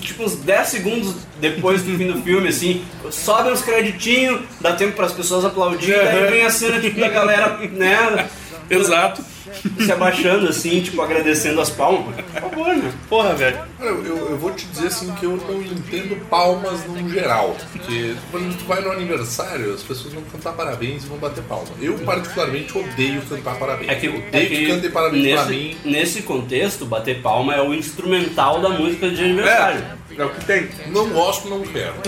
Tipo, 0.00 0.24
uns 0.24 0.36
10 0.36 0.68
segundos 0.68 1.14
depois 1.40 1.82
do 1.82 1.96
fim 1.96 2.06
do 2.06 2.22
filme, 2.22 2.48
assim, 2.48 2.82
sobe 3.10 3.50
uns 3.50 3.60
creditinhos, 3.60 4.40
dá 4.60 4.72
tempo 4.72 4.92
para 4.92 5.06
as 5.06 5.12
pessoas 5.12 5.44
aplaudirem, 5.44 5.98
daí 6.04 6.24
Uhum. 6.24 6.30
vem 6.30 6.42
a 6.44 6.50
cena 6.50 6.80
tipo, 6.80 7.00
da 7.00 7.08
galera, 7.08 7.58
né, 7.72 8.26
Exato. 8.70 9.22
se 9.84 9.92
abaixando, 9.92 10.48
assim, 10.48 10.80
tipo, 10.82 11.00
agradecendo 11.02 11.60
as 11.60 11.70
palmas. 11.70 12.14
Por 12.16 12.40
favor, 12.40 12.76
né? 12.76 12.92
Porra, 13.08 13.34
velho. 13.34 13.58
Eu, 13.80 14.04
eu, 14.04 14.30
eu 14.30 14.38
vou 14.38 14.52
te 14.52 14.66
dizer 14.66 14.88
assim 14.88 15.12
que 15.14 15.24
eu 15.24 15.36
não 15.36 15.62
entendo 15.62 16.16
palmas 16.28 16.84
no 16.86 17.08
geral. 17.08 17.56
Porque 17.72 18.14
quando 18.30 18.56
tu 18.58 18.64
vai 18.64 18.80
no 18.80 18.92
aniversário, 18.92 19.72
as 19.72 19.82
pessoas 19.82 20.12
vão 20.14 20.22
cantar 20.24 20.52
parabéns 20.52 21.04
e 21.04 21.06
vão 21.06 21.18
bater 21.18 21.42
palma. 21.44 21.68
Eu 21.80 21.98
particularmente 21.98 22.76
odeio 22.76 23.22
cantar 23.22 23.56
parabéns. 23.56 23.90
É 23.90 23.94
que, 23.94 24.08
odeio 24.08 24.28
é 24.32 24.46
que, 24.46 24.56
que 24.56 24.66
cantem 24.66 24.90
parabéns 24.90 25.24
nesse, 25.24 25.36
pra 25.36 25.46
mim. 25.46 25.76
nesse 25.84 26.22
contexto, 26.22 26.86
bater 26.86 27.20
palma 27.22 27.54
é 27.54 27.62
o 27.62 27.74
instrumental 27.74 28.60
da 28.60 28.68
música 28.70 29.10
de 29.10 29.22
aniversário. 29.22 30.00
É 30.16 30.24
o 30.24 30.30
que 30.30 30.44
tem. 30.44 30.68
Não 30.88 31.08
gosto, 31.08 31.48
não 31.48 31.62
quero. 31.62 31.94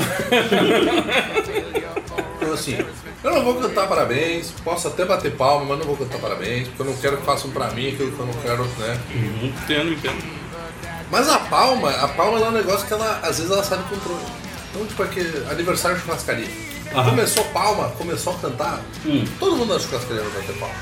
então 2.36 2.52
assim, 2.52 2.76
eu 3.24 3.30
não 3.30 3.44
vou 3.44 3.54
cantar 3.56 3.86
parabéns, 3.86 4.50
posso 4.64 4.88
até 4.88 5.04
bater 5.04 5.32
palma, 5.32 5.64
mas 5.64 5.78
não 5.78 5.86
vou 5.86 5.96
cantar 5.96 6.18
parabéns, 6.18 6.68
porque 6.68 6.82
eu 6.82 6.86
não 6.86 6.96
quero 6.96 7.16
que 7.18 7.24
façam 7.24 7.50
pra 7.50 7.68
mim 7.70 7.88
aquilo 7.88 8.12
que 8.12 8.18
eu 8.18 8.26
não 8.26 8.34
quero, 8.34 8.64
né? 8.78 8.98
Entendo, 9.42 9.92
entendo. 9.92 10.22
Mas 11.10 11.28
a 11.28 11.38
palma, 11.38 11.90
a 11.90 12.08
palma 12.08 12.38
é 12.38 12.48
um 12.48 12.52
negócio 12.52 12.86
que 12.86 12.92
ela, 12.92 13.20
às 13.22 13.36
vezes 13.38 13.50
ela 13.52 13.62
sai 13.62 13.78
do 13.78 13.84
controle. 13.84 14.22
Então, 14.70 14.86
tipo, 14.86 15.02
aquele 15.02 15.46
aniversário 15.50 15.98
de 15.98 16.04
churrascaria. 16.04 16.48
Aham. 16.94 17.10
Começou 17.10 17.44
palma, 17.46 17.88
começou 17.98 18.34
a 18.34 18.38
cantar, 18.38 18.80
Hum. 19.04 19.24
todo 19.38 19.56
mundo 19.56 19.74
na 19.74 19.78
churrascaria 19.80 20.22
vai 20.22 20.40
bater 20.42 20.56
palma. 20.58 20.74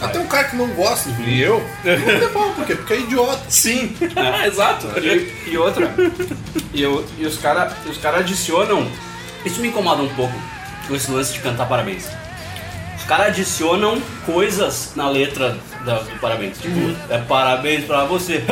Até 0.00 0.18
um 0.20 0.26
cara 0.28 0.44
que 0.44 0.56
não 0.56 0.68
gosta, 0.68 1.08
e 1.26 1.40
eu, 1.40 1.60
eu 1.84 1.98
vou 1.98 2.06
bater 2.14 2.32
palma, 2.32 2.54
por 2.54 2.66
quê? 2.66 2.74
Porque 2.76 2.92
é 2.94 3.00
idiota. 3.00 3.42
Sim, 3.48 3.96
exato. 4.46 4.86
E, 5.00 5.50
e 5.50 5.58
outra, 5.58 5.92
e, 6.72 6.82
eu- 6.82 7.04
e 7.18 7.26
os 7.26 7.38
caras 7.38 7.72
os 7.86 7.96
cara 7.98 8.18
adicionam. 8.18 8.86
Isso 9.44 9.60
me 9.60 9.68
incomoda 9.68 10.02
um 10.02 10.08
pouco, 10.14 10.34
esse 10.96 11.10
lance 11.10 11.32
de 11.32 11.40
cantar 11.40 11.66
parabéns. 11.66 12.06
Os 12.98 13.04
caras 13.04 13.28
adicionam 13.28 14.00
coisas 14.26 14.92
na 14.94 15.08
letra 15.08 15.56
da- 15.84 16.00
do 16.00 16.18
parabéns. 16.20 16.58
Tipo, 16.58 16.94
é 17.08 17.18
parabéns 17.18 17.84
pra 17.84 18.04
você. 18.04 18.44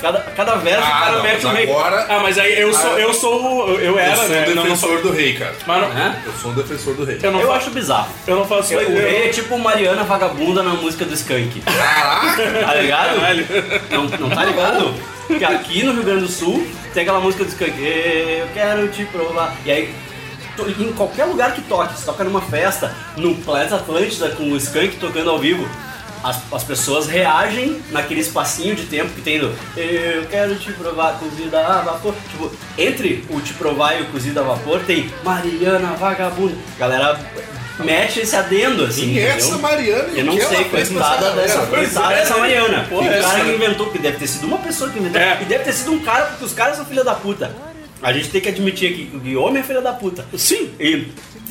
Cada, 0.00 0.20
cada 0.20 0.54
verso 0.56 0.82
o 0.82 0.84
Ah, 0.92 0.98
cara 1.00 1.12
não, 1.16 1.22
mete 1.22 1.34
mas 1.42 1.44
um 1.44 1.52
meio. 1.52 1.70
agora 1.70 2.06
Ah, 2.08 2.20
mas 2.20 2.38
aí 2.38 2.58
eu 2.60 2.72
sou, 2.72 2.98
eu 2.98 3.12
sou, 3.14 3.68
eu 3.70 3.80
eu 3.80 3.98
era, 3.98 4.16
sou 4.16 4.28
né? 4.28 4.42
um 4.42 4.48
Não, 4.48 4.54
não 4.56 4.62
defensor 4.64 4.90
sou, 4.90 5.02
do 5.02 5.12
rei, 5.12 5.34
cara. 5.34 5.54
mas 5.66 5.80
não, 5.82 5.88
Hã? 5.90 6.16
Eu 6.24 6.32
sou 6.40 6.50
um 6.50 6.54
defensor 6.54 6.94
do 6.94 7.04
rei. 7.04 7.18
eu 7.22 7.32
não 7.32 7.40
Eu 7.40 7.46
faço, 7.48 7.58
acho 7.58 7.70
bizarro. 7.70 8.08
eu 8.26 8.36
não 8.36 8.46
faço 8.46 8.74
O 8.74 8.80
eu- 8.80 8.88
rei 8.88 9.24
é 9.26 9.28
tipo 9.28 9.58
Mariana 9.58 10.04
Vagabunda 10.04 10.62
na 10.62 10.70
música 10.74 11.04
do 11.04 11.14
Skank. 11.14 11.60
Caraca! 11.60 12.36
Tá 12.66 12.74
ligado? 12.74 13.20
Caralho. 13.20 13.46
Não, 13.90 14.04
não 14.04 14.30
tá 14.30 14.44
ligado? 14.44 14.94
Porque 15.26 15.44
aqui 15.44 15.82
no 15.82 15.92
Rio 15.92 16.02
Grande 16.02 16.22
do 16.22 16.28
Sul 16.28 16.66
tem 16.94 17.02
aquela 17.02 17.20
música 17.20 17.44
do 17.44 17.48
Skank, 17.50 17.72
eu 17.80 18.46
quero 18.54 18.88
te 18.88 19.04
provar. 19.04 19.54
E 19.64 19.70
aí, 19.70 19.94
em 20.68 20.92
qualquer 20.92 21.24
lugar 21.24 21.54
que 21.54 21.62
toque, 21.62 21.98
se 21.98 22.04
toca 22.04 22.24
numa 22.24 22.40
festa, 22.40 22.94
no 23.16 23.34
Planeta 23.36 23.76
Atlântida 23.76 24.30
com 24.30 24.44
o 24.44 24.56
Skank 24.56 24.96
tocando 24.96 25.30
ao 25.30 25.38
vivo, 25.38 25.68
as, 26.22 26.38
as 26.52 26.64
pessoas 26.64 27.06
reagem 27.06 27.82
naquele 27.90 28.20
espacinho 28.20 28.74
de 28.74 28.84
tempo 28.84 29.10
que 29.12 29.22
tem 29.22 29.38
do 29.38 29.54
Eu 29.76 30.26
quero 30.26 30.54
te 30.56 30.72
provar 30.72 31.18
cozida 31.18 31.66
a 31.66 31.80
vapor. 31.80 32.14
Tipo, 32.30 32.52
entre 32.76 33.24
o 33.30 33.40
te 33.40 33.54
provar 33.54 33.98
e 33.98 34.02
o 34.02 34.06
cozida 34.06 34.40
a 34.40 34.44
vapor 34.44 34.80
tem 34.80 35.10
Mariana 35.24 35.94
Vagabunda. 35.94 36.54
Galera 36.78 37.18
mete 37.84 38.20
esse 38.20 38.36
adendo 38.36 38.84
assim. 38.84 39.14
Quem 39.14 39.18
é 39.18 39.30
entendeu? 39.30 39.36
essa 39.36 39.58
Mariana? 39.58 40.08
e 40.12 40.18
Eu 40.18 40.24
não 40.26 40.34
o 40.34 40.36
que 40.36 40.44
sei, 40.44 40.64
coitada 40.64 41.26
essa 41.26 41.36
dessa, 41.36 41.66
coitada 41.66 42.12
é, 42.12 42.16
dessa 42.16 42.36
Mariana. 42.36 42.86
porra, 42.88 43.06
e 43.06 43.18
o 43.18 43.22
cara 43.22 43.40
que 43.44 43.50
inventou, 43.50 43.86
porque 43.86 43.98
deve 43.98 44.18
ter 44.18 44.26
sido 44.26 44.46
uma 44.46 44.58
pessoa 44.58 44.90
que 44.90 44.98
inventou. 44.98 45.20
É. 45.20 45.38
E 45.40 45.44
deve 45.46 45.64
ter 45.64 45.72
sido 45.72 45.92
um 45.92 46.00
cara, 46.00 46.26
porque 46.26 46.44
os 46.44 46.52
caras 46.52 46.76
são 46.76 46.84
filha 46.84 47.02
da 47.02 47.14
puta. 47.14 47.69
A 48.02 48.12
gente 48.12 48.28
tem 48.28 48.40
que 48.40 48.48
admitir 48.48 48.92
aqui 48.92 49.06
que 49.06 49.16
o 49.16 49.20
Guilherme 49.20 49.58
é 49.58 49.62
filha 49.62 49.80
da 49.82 49.92
puta. 49.92 50.24
Sim. 50.36 50.70
E, 50.80 51.08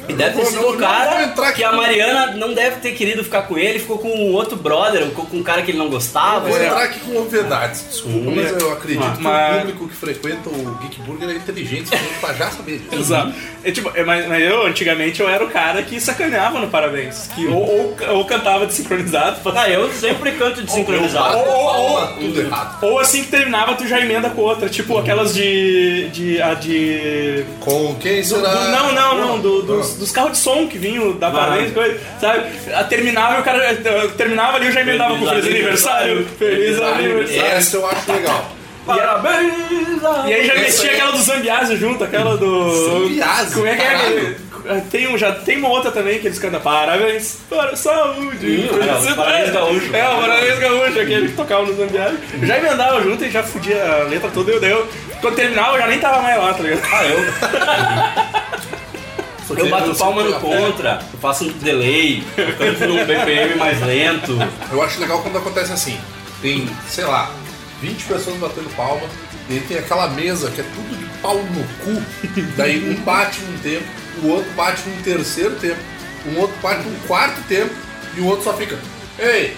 e 0.08 0.13
deve 0.13 0.32
ter 0.32 0.41
vou- 0.41 0.46
sido 0.46 0.68
um 0.68 0.72
não 0.72 0.77
cara 0.79 1.27
vou 1.36 1.53
que 1.53 1.63
a 1.63 1.72
Mariana 1.74 2.32
não 2.36 2.53
deve 2.53 2.77
ter 2.77 2.94
querido 2.94 3.24
ficar 3.24 3.44
com 3.44 3.58
ele, 3.58 3.77
ficou 3.79 3.98
com 4.00 4.08
um 4.10 4.34
outro 4.34 4.56
brother, 4.56 5.06
ficou 5.06 5.25
com 5.25 5.38
um 5.38 5.44
cara 5.44 5.62
que 5.62 5.72
ele 5.72 5.77
não 5.77 5.89
gostava. 5.89 6.48
Vou 6.48 6.53
sei 6.58 6.62
lá. 6.68 6.72
entrar 6.72 6.84
aqui 6.86 7.00
com 7.01 7.18
obviedades, 7.18 7.86
desculpa, 7.89 8.32
mas 8.32 8.51
eu 8.62 8.72
acredito 8.72 9.12
que 9.18 9.22
Mas- 9.22 9.56
o 9.56 9.60
público 9.60 9.88
que 9.89 9.96
frequenta 9.96 10.50
o 10.50 10.77
Geek 10.82 11.01
Burger 11.01 11.29
é 11.29 11.34
inteligente 11.34 11.84
o 11.84 11.88
suficiente 11.89 12.20
pra 12.20 12.34
já 12.34 12.50
saber 12.50 12.77
disso. 12.79 12.96
Exato. 12.96 13.34
É, 13.63 13.72
tipo, 13.72 13.91
é, 13.94 14.03
mas, 14.03 14.27
mas 14.27 14.41
eu, 14.41 14.65
antigamente, 14.65 15.20
eu 15.22 15.29
era 15.29 15.44
o 15.44 15.50
cara 15.50 15.84
que 15.84 16.00
sacaneava 16.00 16.60
no 16.60 16.70
parabéns. 16.70 17.27
Que 17.36 17.46
ou, 17.48 17.62
ou, 17.62 17.96
ou 18.15 18.25
cantava 18.25 18.65
desincronizado, 18.65 19.39
Ah, 19.56 19.70
eu 19.70 19.91
sempre 19.91 20.32
canto 20.32 20.62
desincronizado. 20.63 21.38
Ou- 21.38 21.46
ou- 21.48 22.08
tudo 22.13 22.41
errado. 22.41 22.84
ou 22.84 22.98
assim 23.00 23.24
que 23.24 23.29
terminava, 23.29 23.75
tu 23.75 23.86
já 23.88 24.00
emenda 24.00 24.29
com 24.29 24.41
outra. 24.41 24.70
Tipo 24.70 24.98
aquelas 24.98 25.34
de. 25.34 26.08
de. 26.10 26.38
A 26.41 26.53
de. 26.53 27.43
Com 27.60 27.96
quem 27.96 28.22
do- 28.22 28.27
será? 28.27 28.50
do- 28.50 28.72
não, 28.72 28.91
não, 28.93 29.17
não, 29.27 29.39
do- 29.39 29.62
dos, 29.63 29.96
dos 29.96 30.12
carros 30.12 30.31
de 30.34 30.38
som 30.39 30.67
que 30.67 30.77
vinham 30.77 31.13
da 31.13 31.29
parabéns, 31.31 31.74
coisa, 31.74 32.00
sabe? 32.19 32.43
A 32.74 32.84
terminava 32.84 33.38
e 33.38 33.41
o 33.41 33.43
cara 33.43 33.63
eh, 33.72 34.08
terminava 34.17 34.58
ali 34.58 34.67
eu 34.67 34.72
já 34.72 34.81
emendava 34.81 35.17
com 35.17 35.25
Feliz 35.27 35.43
feliz 35.43 35.55
aniversário. 35.55 36.27
Feliz 36.38 36.79
aniversário. 36.81 37.41
Essa 37.46 37.77
eu 37.77 37.88
acho 37.88 38.12
legal. 38.12 38.51
Parabéns! 38.86 39.53
E 40.27 40.34
aí 40.34 40.48
já 40.48 40.55
metia 40.55 40.89
aí- 40.89 40.96
aquela 40.96 41.12
do 41.12 41.17
Zambiase 41.22 41.75
junto, 41.77 42.03
aquela 42.03 42.38
do. 42.38 42.86
Zambiase, 43.03 43.53
Como 43.53 43.67
é 43.67 43.75
que 43.75 43.81
é? 43.81 44.36
Tem 44.89 45.08
um, 45.08 45.18
já 45.18 45.32
tem 45.34 45.58
uma 45.58 45.70
outra 45.70 45.92
também 45.92 46.20
que 46.20 46.28
eles 46.28 46.39
cantam 46.39 46.60
parabéns 46.62 47.38
para 47.50 47.72
a 47.72 47.75
saúde. 47.75 48.70
Hum, 48.72 48.80
é, 48.82 49.16
Parabéns 49.16 49.51
Gaúcho. 49.51 49.96
É, 49.96 50.10
o 50.10 50.22
Parabéns 50.22 50.60
Gaúcho, 50.60 51.00
aquele 51.00 51.28
que 51.30 51.36
tocava 51.36 51.66
no 51.66 51.75
Zambiado. 51.75 52.18
Já 52.44 52.58
emendava 52.58 53.01
junto 53.01 53.24
e 53.24 53.32
já 53.32 53.44
fudia 53.44 53.84
a 53.84 54.04
letra 54.04 54.30
toda. 54.30 54.51
Eu, 54.51 54.62
eu, 54.63 54.88
quando 55.22 55.36
terminava, 55.36 55.78
eu 55.78 55.82
já 55.82 55.88
nem 55.88 56.00
tava 56.00 56.22
mais 56.22 56.38
lá, 56.38 56.54
tá 56.54 56.63
ligado? 56.63 56.82
Ah, 56.92 57.06
eu. 57.06 58.50
Eu 59.58 59.68
bato 59.68 59.96
palma 59.96 60.24
no 60.24 60.39
contra, 60.39 61.00
eu 61.12 61.20
faço 61.20 61.46
um 61.46 61.51
delay, 61.54 62.24
eu 62.38 62.56
canto 62.56 62.86
num 62.88 63.04
BPM 63.04 63.56
mais 63.56 63.82
lento. 63.82 64.38
Eu 64.72 64.82
acho 64.82 65.00
legal 65.01 65.22
quando 65.24 65.38
acontece 65.39 65.74
assim. 65.74 66.00
Tem, 66.42 66.70
sei 66.88 67.04
lá, 67.06 67.32
20 67.82 68.04
pessoas 68.04 68.38
batendo 68.38 68.70
palma, 68.75 69.08
e 69.50 69.54
aí 69.54 69.60
tem 69.62 69.78
aquela 69.78 70.08
mesa 70.10 70.51
que 70.51 70.62
é 70.62 70.63
tudo 70.63 70.96
de 70.96 71.06
pau 71.20 71.36
no 71.36 71.63
cu. 71.84 72.01
Daí 72.56 72.89
um 72.89 72.96
bate 73.01 73.42
num 73.42 73.58
tempo, 73.58 73.86
o 74.24 74.30
outro 74.30 74.52
bate 74.52 74.88
num 74.88 75.02
terceiro 75.02 75.56
tempo, 75.56 75.80
um 76.28 76.40
outro 76.40 76.56
bate 76.62 76.88
num 76.88 77.00
quarto 77.08 77.42
tempo, 77.48 77.74
e 78.16 78.22
o 78.22 78.26
outro 78.26 78.44
só 78.44 78.54
fica. 78.54 78.78
Ei! 79.18 79.56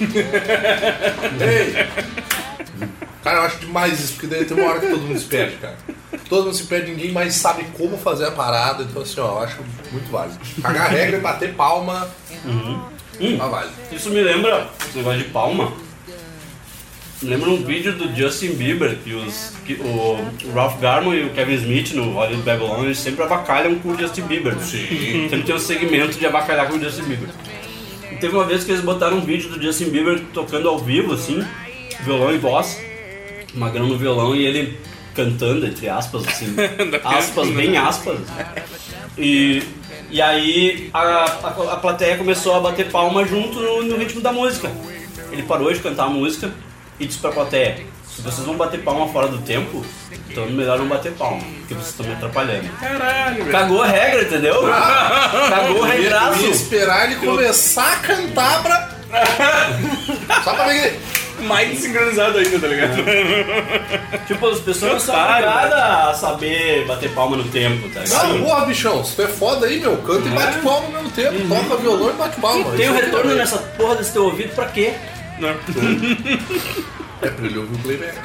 Ei! 1.40 1.88
Cara, 3.22 3.38
eu 3.38 3.42
acho 3.44 3.56
demais 3.58 4.00
isso, 4.00 4.12
porque 4.14 4.26
daí 4.26 4.44
tem 4.44 4.56
uma 4.56 4.68
hora 4.68 4.80
que 4.80 4.86
todo 4.86 5.00
mundo 5.00 5.18
se 5.18 5.24
perde, 5.24 5.56
cara. 5.56 5.76
Todo 6.28 6.44
mundo 6.44 6.54
se 6.54 6.64
perde, 6.64 6.90
ninguém 6.90 7.10
mais 7.10 7.34
sabe 7.34 7.64
como 7.76 7.96
fazer 7.96 8.26
a 8.26 8.30
parada, 8.30 8.82
então 8.82 9.00
assim, 9.00 9.18
ó, 9.18 9.38
eu 9.38 9.38
acho 9.40 9.56
muito 9.90 10.10
válido. 10.10 10.38
Cagar 10.60 10.90
regra 10.90 11.16
e 11.16 11.20
bater 11.20 11.54
palma. 11.54 12.08
Tá 13.38 13.46
válido. 13.46 13.74
Isso 13.90 14.10
me 14.10 14.20
lembra, 14.20 14.68
esse 14.86 14.98
negócio 14.98 15.20
de 15.20 15.30
palma, 15.30 15.72
me 17.24 17.30
lembra 17.30 17.48
um 17.48 17.56
vídeo 17.56 17.92
do 17.94 18.14
Justin 18.14 18.52
Bieber, 18.52 18.98
que, 19.02 19.14
os, 19.14 19.52
que 19.64 19.74
o 19.74 20.52
Ralph 20.52 20.78
Garman 20.78 21.14
e 21.14 21.24
o 21.24 21.30
Kevin 21.30 21.54
Smith 21.54 21.92
no 21.94 22.12
Hollywood 22.12 22.42
Babylon, 22.42 22.84
eles 22.84 22.98
sempre 22.98 23.22
avacalham 23.24 23.76
com 23.76 23.90
o 23.90 23.98
Justin 23.98 24.22
Bieber. 24.22 24.54
Sim. 24.60 25.28
Sempre 25.30 25.42
tem 25.42 25.54
um 25.54 25.58
segmento 25.58 26.18
de 26.18 26.26
avacalhar 26.26 26.68
com 26.68 26.76
o 26.76 26.80
Justin 26.80 27.04
Bieber. 27.04 27.30
E 28.12 28.16
teve 28.16 28.36
uma 28.36 28.44
vez 28.44 28.62
que 28.62 28.72
eles 28.72 28.84
botaram 28.84 29.16
um 29.16 29.20
vídeo 29.22 29.48
do 29.48 29.60
Justin 29.60 29.88
Bieber 29.88 30.20
tocando 30.34 30.68
ao 30.68 30.78
vivo, 30.78 31.14
assim, 31.14 31.42
violão 32.02 32.34
e 32.34 32.36
voz, 32.36 32.78
magrão 33.54 33.86
no 33.86 33.96
violão 33.96 34.36
e 34.36 34.44
ele 34.44 34.78
cantando, 35.14 35.66
entre 35.66 35.88
aspas, 35.88 36.28
assim, 36.28 36.54
aspas, 37.02 37.48
bem 37.48 37.78
aspas. 37.78 38.18
E, 39.16 39.62
e 40.10 40.20
aí 40.20 40.90
a, 40.92 41.00
a, 41.00 41.72
a 41.72 41.76
plateia 41.76 42.18
começou 42.18 42.54
a 42.54 42.60
bater 42.60 42.90
palma 42.90 43.24
junto 43.24 43.60
no, 43.60 43.82
no 43.82 43.96
ritmo 43.96 44.20
da 44.20 44.32
música. 44.32 44.70
Ele 45.32 45.42
parou 45.42 45.72
de 45.72 45.80
cantar 45.80 46.04
a 46.04 46.10
música 46.10 46.52
e 47.04 47.06
disse 47.06 47.18
pra 47.18 47.30
plateia, 47.30 47.76
se 48.08 48.22
vocês 48.22 48.46
vão 48.46 48.56
bater 48.56 48.80
palma 48.82 49.08
fora 49.12 49.28
do 49.28 49.38
tempo, 49.38 49.84
então 50.30 50.44
é 50.44 50.46
melhor 50.48 50.78
não 50.78 50.86
bater 50.86 51.12
palma, 51.12 51.42
porque 51.58 51.74
vocês 51.74 51.88
estão 51.90 52.06
me 52.06 52.12
atrapalhando. 52.12 52.68
Caralho, 52.80 53.36
velho. 53.36 53.50
Cagou 53.50 53.82
a 53.82 53.86
regra, 53.86 54.22
entendeu? 54.22 54.62
Cagou 54.70 55.82
o 55.82 55.86
ia, 55.86 55.94
eu 55.94 56.02
ia 56.02 56.10
regraço. 56.10 56.44
esperar 56.46 57.10
ele 57.10 57.16
começar 57.16 57.92
a 57.92 57.96
cantar 57.96 58.62
pra. 58.62 58.90
Só 60.42 60.54
pra 60.54 60.64
ver 60.66 60.80
que 60.80 60.86
ele. 60.88 61.00
Mais 61.44 61.78
sincronizado 61.78 62.38
ainda, 62.38 62.58
tá 62.60 62.66
ligado? 62.68 62.96
Tipo, 64.26 64.48
as 64.48 64.60
pessoas 64.60 64.92
não 64.92 65.00
são 65.00 65.14
obrigadas 65.20 65.72
a 65.74 66.14
saber 66.14 66.86
bater 66.86 67.10
palma 67.10 67.36
no 67.36 67.44
tempo, 67.44 67.88
tá 67.88 68.00
ligado? 68.00 68.28
Não, 68.28 68.44
porra, 68.44 68.66
bichão, 68.66 69.04
se 69.04 69.16
tu 69.16 69.22
é 69.22 69.26
foda 69.26 69.66
aí, 69.66 69.80
meu, 69.80 69.96
canta 69.98 70.28
e 70.28 70.30
bate 70.30 70.58
palma 70.60 70.86
ao 70.86 70.92
mesmo 70.92 71.10
tempo. 71.10 71.34
Toca 71.48 71.82
violão 71.82 72.10
e 72.10 72.12
bate 72.12 72.40
palma. 72.40 72.70
Tem 72.76 72.88
o 72.88 72.94
aí 72.94 73.00
retorno 73.00 73.34
nessa 73.34 73.58
porra 73.58 73.96
desse 73.96 74.12
teu 74.12 74.24
ouvido 74.24 74.54
pra 74.54 74.66
quê? 74.66 74.94
É 77.22 77.28
pra 77.28 77.46
ele 77.46 77.58
ouvir 77.58 77.74
o 77.74 77.78
playback. 77.78 78.18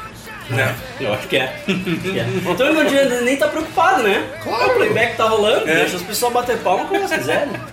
Eu 1.00 1.14
acho 1.14 1.28
que 1.28 1.38
é. 1.38 1.62
Que 1.66 2.20
é. 2.20 2.28
Então 2.52 2.68
ele 2.68 3.06
não 3.10 3.22
nem 3.22 3.38
tá 3.38 3.48
preocupado, 3.48 4.04
né? 4.04 4.28
Claro. 4.44 4.72
O 4.72 4.76
playback 4.76 5.16
tá 5.16 5.28
rolando, 5.30 5.70
É. 5.70 5.76
deixa 5.82 5.98
as 5.98 6.02
pessoas 6.04 6.34
bater 6.34 6.58
palma 6.58 6.86
como 6.86 6.96
elas 6.98 7.12
quiserem. 7.12 7.54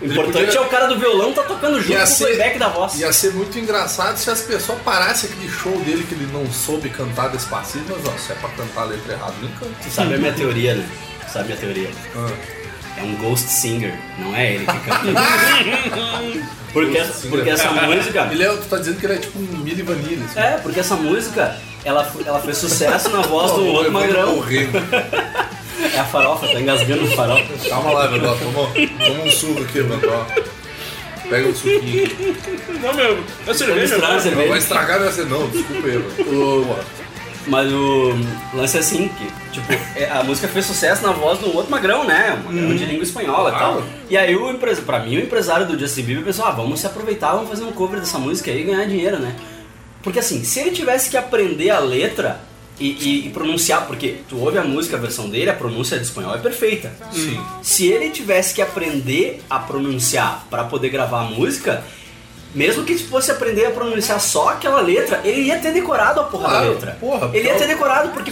O 0.00 0.04
importante 0.04 0.46
podia- 0.46 0.58
é 0.58 0.60
o 0.60 0.68
cara 0.68 0.86
do 0.86 0.98
violão 0.98 1.32
tá 1.32 1.44
tocando 1.44 1.78
junto 1.80 1.92
Ia 1.92 1.98
com 1.98 2.02
o 2.04 2.06
ser- 2.08 2.24
playback 2.24 2.58
da 2.58 2.68
voz. 2.70 2.98
Ia 2.98 3.12
ser 3.12 3.32
muito 3.34 3.56
engraçado 3.56 4.16
se 4.16 4.28
as 4.28 4.40
pessoas 4.40 4.80
parassem 4.82 5.30
aquele 5.30 5.48
show 5.48 5.78
dele 5.82 6.04
que 6.08 6.14
ele 6.16 6.28
não 6.32 6.44
soube 6.50 6.88
cantar 6.90 7.28
despacito, 7.28 7.84
mas 7.88 8.04
ó, 8.12 8.18
se 8.18 8.32
é 8.32 8.34
pra 8.34 8.48
cantar 8.50 8.80
a 8.80 8.84
letra 8.86 9.12
errada, 9.12 9.34
nem 9.40 9.52
canta. 9.52 9.70
Tu 9.80 9.90
sabe 9.90 10.14
a 10.14 10.18
minha 10.18 10.32
teoria, 10.32 10.74
né? 10.74 10.84
Tu 11.24 11.32
sabe 11.32 11.52
a 11.52 11.56
teoria. 11.56 11.88
É 12.96 13.02
um 13.02 13.14
ghost 13.16 13.48
singer, 13.48 13.94
não 14.18 14.34
é 14.36 14.54
ele 14.54 14.66
que 14.66 14.80
canta. 14.80 15.02
porque, 16.72 16.98
essa, 16.98 17.28
porque 17.28 17.50
essa 17.50 17.70
música. 17.70 18.28
Ele 18.32 18.42
é, 18.42 18.48
tu 18.48 18.64
tá 18.68 18.76
dizendo 18.78 19.00
que 19.00 19.06
ele 19.06 19.14
é 19.14 19.18
tipo 19.18 19.38
um 19.38 19.42
Mili 19.42 19.82
Vanilla. 19.82 20.24
Assim. 20.26 20.38
É, 20.38 20.58
porque 20.58 20.80
essa 20.80 20.94
música, 20.94 21.56
ela, 21.84 22.12
ela 22.24 22.40
fez 22.40 22.58
sucesso 22.58 23.08
na 23.10 23.22
voz 23.22 23.52
do 23.52 23.66
outro 23.66 23.92
magrão. 23.92 24.36
correndo. 24.36 24.72
É 25.94 25.98
a 25.98 26.04
farofa, 26.04 26.46
tá 26.46 26.60
engasgando 26.60 27.02
o 27.02 27.10
farofa. 27.10 27.68
Calma 27.68 27.90
lá, 27.90 28.06
Vendó, 28.06 28.36
toma, 28.36 28.68
toma 29.04 29.24
um 29.24 29.30
suco 29.30 29.62
aqui, 29.62 29.80
Vendó. 29.80 30.26
Pega 31.28 31.48
um 31.48 31.54
suquinho 31.54 32.04
aqui. 32.04 32.36
Não, 32.80 32.94
meu. 32.94 33.24
É 33.48 33.54
cerveja? 33.54 33.98
Não 33.98 34.48
vai 34.48 34.58
estragar 34.58 35.00
minha 35.00 35.10
cena, 35.10 35.30
não, 35.30 35.48
desculpa 35.48 35.88
aí, 35.88 35.98
mano. 35.98 36.78
Mas 37.46 37.72
o 37.72 38.12
lance 38.54 38.76
é 38.76 38.80
assim, 38.80 39.08
que, 39.08 39.26
tipo, 39.52 39.72
é, 39.96 40.08
a 40.10 40.22
música 40.22 40.46
fez 40.46 40.64
sucesso 40.64 41.02
na 41.02 41.10
voz 41.12 41.40
do 41.40 41.54
outro 41.56 41.70
magrão, 41.70 42.04
né? 42.04 42.40
Um 42.48 42.52
magrão 42.52 42.76
de 42.76 42.84
língua 42.84 43.02
espanhola 43.02 43.50
e 43.50 43.58
tal. 43.58 43.82
E 44.10 44.16
aí 44.16 44.36
o 44.36 44.48
empresário, 44.50 44.86
pra 44.86 45.00
mim, 45.00 45.16
o 45.16 45.20
empresário 45.20 45.66
do 45.66 45.76
Justin 45.78 46.02
Bieber 46.02 46.24
pensou, 46.24 46.44
ah, 46.44 46.52
vamos 46.52 46.78
se 46.80 46.86
aproveitar, 46.86 47.32
vamos 47.32 47.48
fazer 47.48 47.64
um 47.64 47.72
cover 47.72 47.98
dessa 47.98 48.18
música 48.18 48.50
aí 48.50 48.60
e 48.60 48.64
ganhar 48.64 48.84
dinheiro, 48.86 49.18
né? 49.18 49.34
Porque 50.02 50.20
assim, 50.20 50.44
se 50.44 50.60
ele 50.60 50.70
tivesse 50.70 51.10
que 51.10 51.16
aprender 51.16 51.70
a 51.70 51.78
letra 51.80 52.40
e, 52.78 52.90
e- 52.90 53.26
e 53.26 53.30
pronunciar, 53.30 53.86
porque 53.86 54.16
tu 54.28 54.38
ouve 54.38 54.58
a 54.58 54.62
música, 54.64 54.96
a 54.96 55.00
versão 55.00 55.28
dele, 55.28 55.50
a 55.50 55.54
pronúncia 55.54 55.96
de 55.98 56.04
espanhol 56.04 56.34
é 56.34 56.38
perfeita. 56.38 56.92
Sim. 57.12 57.40
Se 57.62 57.86
ele 57.86 58.10
tivesse 58.10 58.54
que 58.54 58.62
aprender 58.62 59.42
a 59.50 59.58
pronunciar 59.58 60.46
pra 60.48 60.64
poder 60.64 60.88
gravar 60.90 61.20
a 61.22 61.24
música, 61.24 61.82
mesmo 62.54 62.84
que 62.84 62.96
fosse 62.98 63.30
aprender 63.30 63.66
a 63.66 63.70
pronunciar 63.70 64.20
só 64.20 64.50
aquela 64.50 64.80
letra, 64.80 65.20
ele 65.24 65.42
ia 65.42 65.58
ter 65.58 65.72
decorado 65.72 66.20
a 66.20 66.24
porra 66.24 66.42
da 66.44 66.48
Claro, 66.50 66.68
letra. 66.70 66.96
porra, 67.00 67.30
ele 67.32 67.38
ia 67.48 67.54
então- 67.54 67.58
ter 67.58 67.66
decorado, 67.68 68.08
porque 68.10 68.30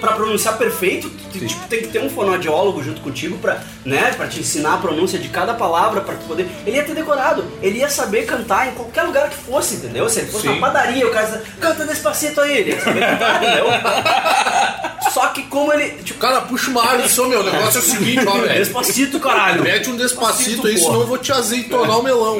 pra, 0.00 0.12
pronunciar 0.12 0.56
perfeito, 0.58 1.08
tu, 1.32 1.38
tipo, 1.46 1.66
tem 1.68 1.82
que 1.82 1.88
ter 1.88 2.00
um 2.00 2.10
fonoaudiólogo 2.10 2.82
junto 2.82 3.00
contigo 3.00 3.38
pra, 3.38 3.60
né, 3.84 4.12
pra 4.16 4.26
te 4.26 4.40
ensinar 4.40 4.74
a 4.74 4.78
pronúncia 4.78 5.18
de 5.18 5.28
cada 5.28 5.54
palavra, 5.54 6.00
pra 6.00 6.14
tu 6.14 6.26
poder. 6.26 6.48
Ele 6.66 6.76
ia 6.76 6.84
ter 6.84 6.94
decorado, 6.94 7.44
ele 7.62 7.78
ia 7.78 7.88
saber 7.88 8.24
cantar 8.26 8.68
em 8.68 8.72
qualquer 8.72 9.02
lugar 9.02 9.28
que 9.30 9.36
fosse, 9.36 9.74
entendeu? 9.76 10.08
Se 10.08 10.20
ele 10.20 10.30
fosse 10.30 10.48
Sim. 10.48 10.54
na 10.54 10.60
padaria, 10.66 11.06
o 11.06 11.10
cara 11.10 11.42
canta 11.60 11.84
despacito 11.84 12.40
aí, 12.40 12.58
ele 12.58 12.70
ia 12.72 12.80
saber 12.80 13.00
cantar, 13.00 13.42
entendeu? 13.42 13.66
Só 15.12 15.26
que 15.28 15.42
como 15.44 15.72
ele. 15.72 15.90
Tipo, 16.04 16.20
Cara, 16.20 16.42
puxa 16.42 16.70
uma 16.70 16.86
área 16.86 17.08
só, 17.08 17.26
meu, 17.26 17.40
o 17.40 17.42
negócio 17.42 17.78
é 17.78 17.80
o 17.80 17.84
seguinte, 17.84 18.24
ó, 18.26 18.32
velho. 18.38 18.58
despacito, 18.58 19.18
caralho. 19.18 19.62
Mete 19.62 19.90
um 19.90 19.96
despacito 19.96 20.66
aí, 20.68 20.74
porra. 20.74 20.86
senão 20.86 21.00
eu 21.00 21.06
vou 21.06 21.18
te 21.18 21.32
azeitonar 21.32 21.98
o 21.98 22.02
melão. 22.02 22.36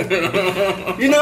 E 0.99 1.09
não! 1.09 1.20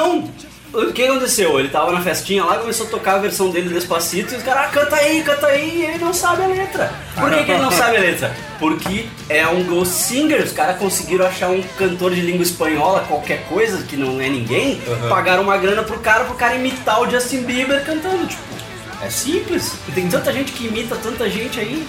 O 0.70 0.92
que 0.92 1.02
aconteceu? 1.02 1.58
Ele 1.58 1.70
tava 1.70 1.92
na 1.92 2.02
festinha 2.02 2.44
lá, 2.44 2.58
começou 2.58 2.86
a 2.86 2.90
tocar 2.90 3.14
a 3.14 3.18
versão 3.18 3.50
dele 3.50 3.72
despacito 3.72 4.34
e 4.34 4.36
os 4.36 4.42
caras, 4.42 4.66
ah, 4.66 4.68
canta 4.68 4.96
aí, 4.96 5.22
canta 5.22 5.46
aí, 5.46 5.78
e 5.78 5.84
ele 5.86 5.98
não 5.98 6.12
sabe 6.12 6.42
a 6.42 6.46
letra. 6.46 6.92
Por 7.14 7.30
que, 7.30 7.44
que 7.44 7.50
ele 7.52 7.62
não 7.62 7.70
sabe 7.70 7.96
a 7.96 8.00
letra? 8.00 8.36
Porque 8.58 9.06
é 9.30 9.46
um 9.46 9.64
ghost 9.64 9.94
singer, 9.94 10.42
os 10.42 10.52
caras 10.52 10.76
conseguiram 10.76 11.24
achar 11.24 11.48
um 11.48 11.62
cantor 11.78 12.14
de 12.14 12.20
língua 12.20 12.42
espanhola, 12.42 13.00
qualquer 13.08 13.44
coisa, 13.48 13.82
que 13.82 13.96
não 13.96 14.20
é 14.20 14.28
ninguém, 14.28 14.80
pagaram 15.08 15.42
uma 15.42 15.56
grana 15.56 15.82
pro 15.82 15.98
cara, 16.00 16.24
pro 16.24 16.34
cara 16.34 16.56
imitar 16.56 17.00
o 17.00 17.10
Justin 17.10 17.44
Bieber 17.44 17.82
cantando, 17.84 18.26
tipo. 18.26 18.42
É 19.00 19.08
simples. 19.08 19.74
Tem 19.94 20.08
tanta 20.08 20.32
gente 20.32 20.52
que 20.52 20.66
imita 20.66 20.96
tanta 20.96 21.30
gente 21.30 21.58
aí. 21.60 21.86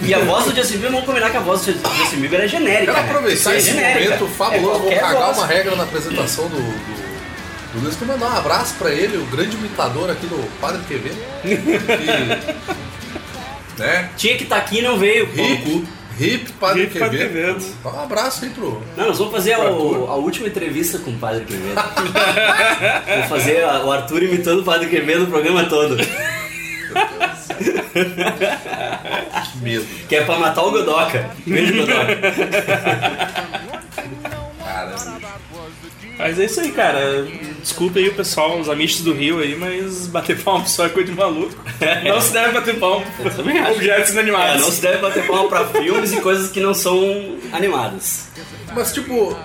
E 0.00 0.14
a 0.14 0.18
voz 0.20 0.44
do 0.44 0.54
Justin 0.54 0.74
Bieber, 0.74 0.90
vamos 0.92 1.06
combinar 1.06 1.30
que 1.30 1.36
a 1.36 1.40
voz 1.40 1.60
do 1.64 1.72
Justin 1.72 2.16
Bieber 2.20 2.40
é 2.40 2.48
genérica. 2.48 2.92
Quero 2.94 3.04
né? 3.04 3.10
aproveitar 3.10 3.54
É 3.54 3.56
esse 3.58 3.70
genérica. 3.72 4.04
momento 4.04 4.24
É 4.24 4.28
fabuloso, 4.28 4.66
vou 4.70 4.80
qualquer 4.80 5.00
cagar 5.00 5.22
voz. 5.26 5.38
uma 5.38 5.46
regra 5.46 5.76
na 5.76 5.82
apresentação 5.82 6.48
do, 6.48 6.56
do, 6.56 7.72
do 7.74 7.80
Luiz, 7.82 7.96
que 7.96 8.04
mandar 8.04 8.26
um 8.32 8.36
abraço 8.38 8.74
pra 8.78 8.90
ele, 8.92 9.16
o 9.18 9.24
grande 9.26 9.56
imitador 9.56 10.08
aqui 10.10 10.26
do 10.26 10.36
Padre 10.60 10.80
TV. 10.88 11.10
Que, 13.78 13.82
né? 13.82 14.10
Tinha 14.16 14.36
que 14.36 14.42
estar 14.42 14.56
aqui 14.56 14.78
e 14.78 14.82
não 14.82 14.98
veio, 14.98 15.26
pô. 15.28 15.40
Hip, 15.40 15.84
hip 16.18 16.52
Padre 16.54 16.82
Hip 16.84 16.92
Quevedo. 16.94 17.16
Quevedo. 17.16 17.64
Dá 17.84 17.90
Um 17.90 18.02
abraço 18.02 18.44
aí 18.44 18.50
pro. 18.50 18.82
Não, 18.96 19.06
nós 19.06 19.18
vamos 19.18 19.32
fazer 19.32 19.52
a, 19.52 19.58
a 19.58 20.16
última 20.16 20.48
entrevista 20.48 20.98
com 20.98 21.12
o 21.12 21.14
Padre 21.16 21.44
Quevedo. 21.44 21.74
vamos 23.06 23.28
fazer 23.28 23.62
a- 23.64 23.84
o 23.84 23.92
Arthur 23.92 24.24
imitando 24.24 24.60
o 24.62 24.64
Padre 24.64 24.88
Quevedo 24.88 25.24
o 25.24 25.26
programa 25.28 25.64
todo. 25.66 25.96
Que 29.52 29.58
medo. 29.62 29.86
Que 30.08 30.16
é 30.16 30.24
pra 30.24 30.38
matar 30.38 30.62
o 30.62 30.70
Godoca. 30.70 31.30
Beijo, 31.46 31.74
Godoca. 31.74 32.16
Cara, 34.64 34.94
Mas 36.18 36.38
é 36.38 36.44
isso 36.44 36.60
aí, 36.60 36.72
cara. 36.72 37.26
Desculpa 37.60 37.98
aí 37.98 38.08
o 38.08 38.14
pessoal, 38.14 38.58
os 38.58 38.68
amigos 38.68 39.00
do 39.00 39.12
Rio 39.12 39.40
aí, 39.40 39.56
mas 39.56 40.06
bater 40.08 40.40
palma 40.42 40.66
só 40.66 40.86
é 40.86 40.88
coisa 40.88 41.10
de 41.10 41.16
maluco. 41.16 41.54
Não 42.04 42.20
se 42.20 42.32
deve 42.32 42.52
bater 42.52 42.78
palma. 42.78 43.04
Acho. 43.24 43.40
Objetos 43.72 44.10
É, 44.10 44.12
inanimados. 44.12 44.62
não 44.62 44.70
se 44.70 44.80
deve 44.80 44.98
bater 44.98 45.26
palma 45.26 45.48
pra 45.48 45.66
filmes 45.66 46.12
e 46.12 46.20
coisas 46.20 46.50
que 46.50 46.60
não 46.60 46.74
são 46.74 47.36
animadas. 47.52 48.28
Mas 48.74 48.92
tipo, 48.92 49.36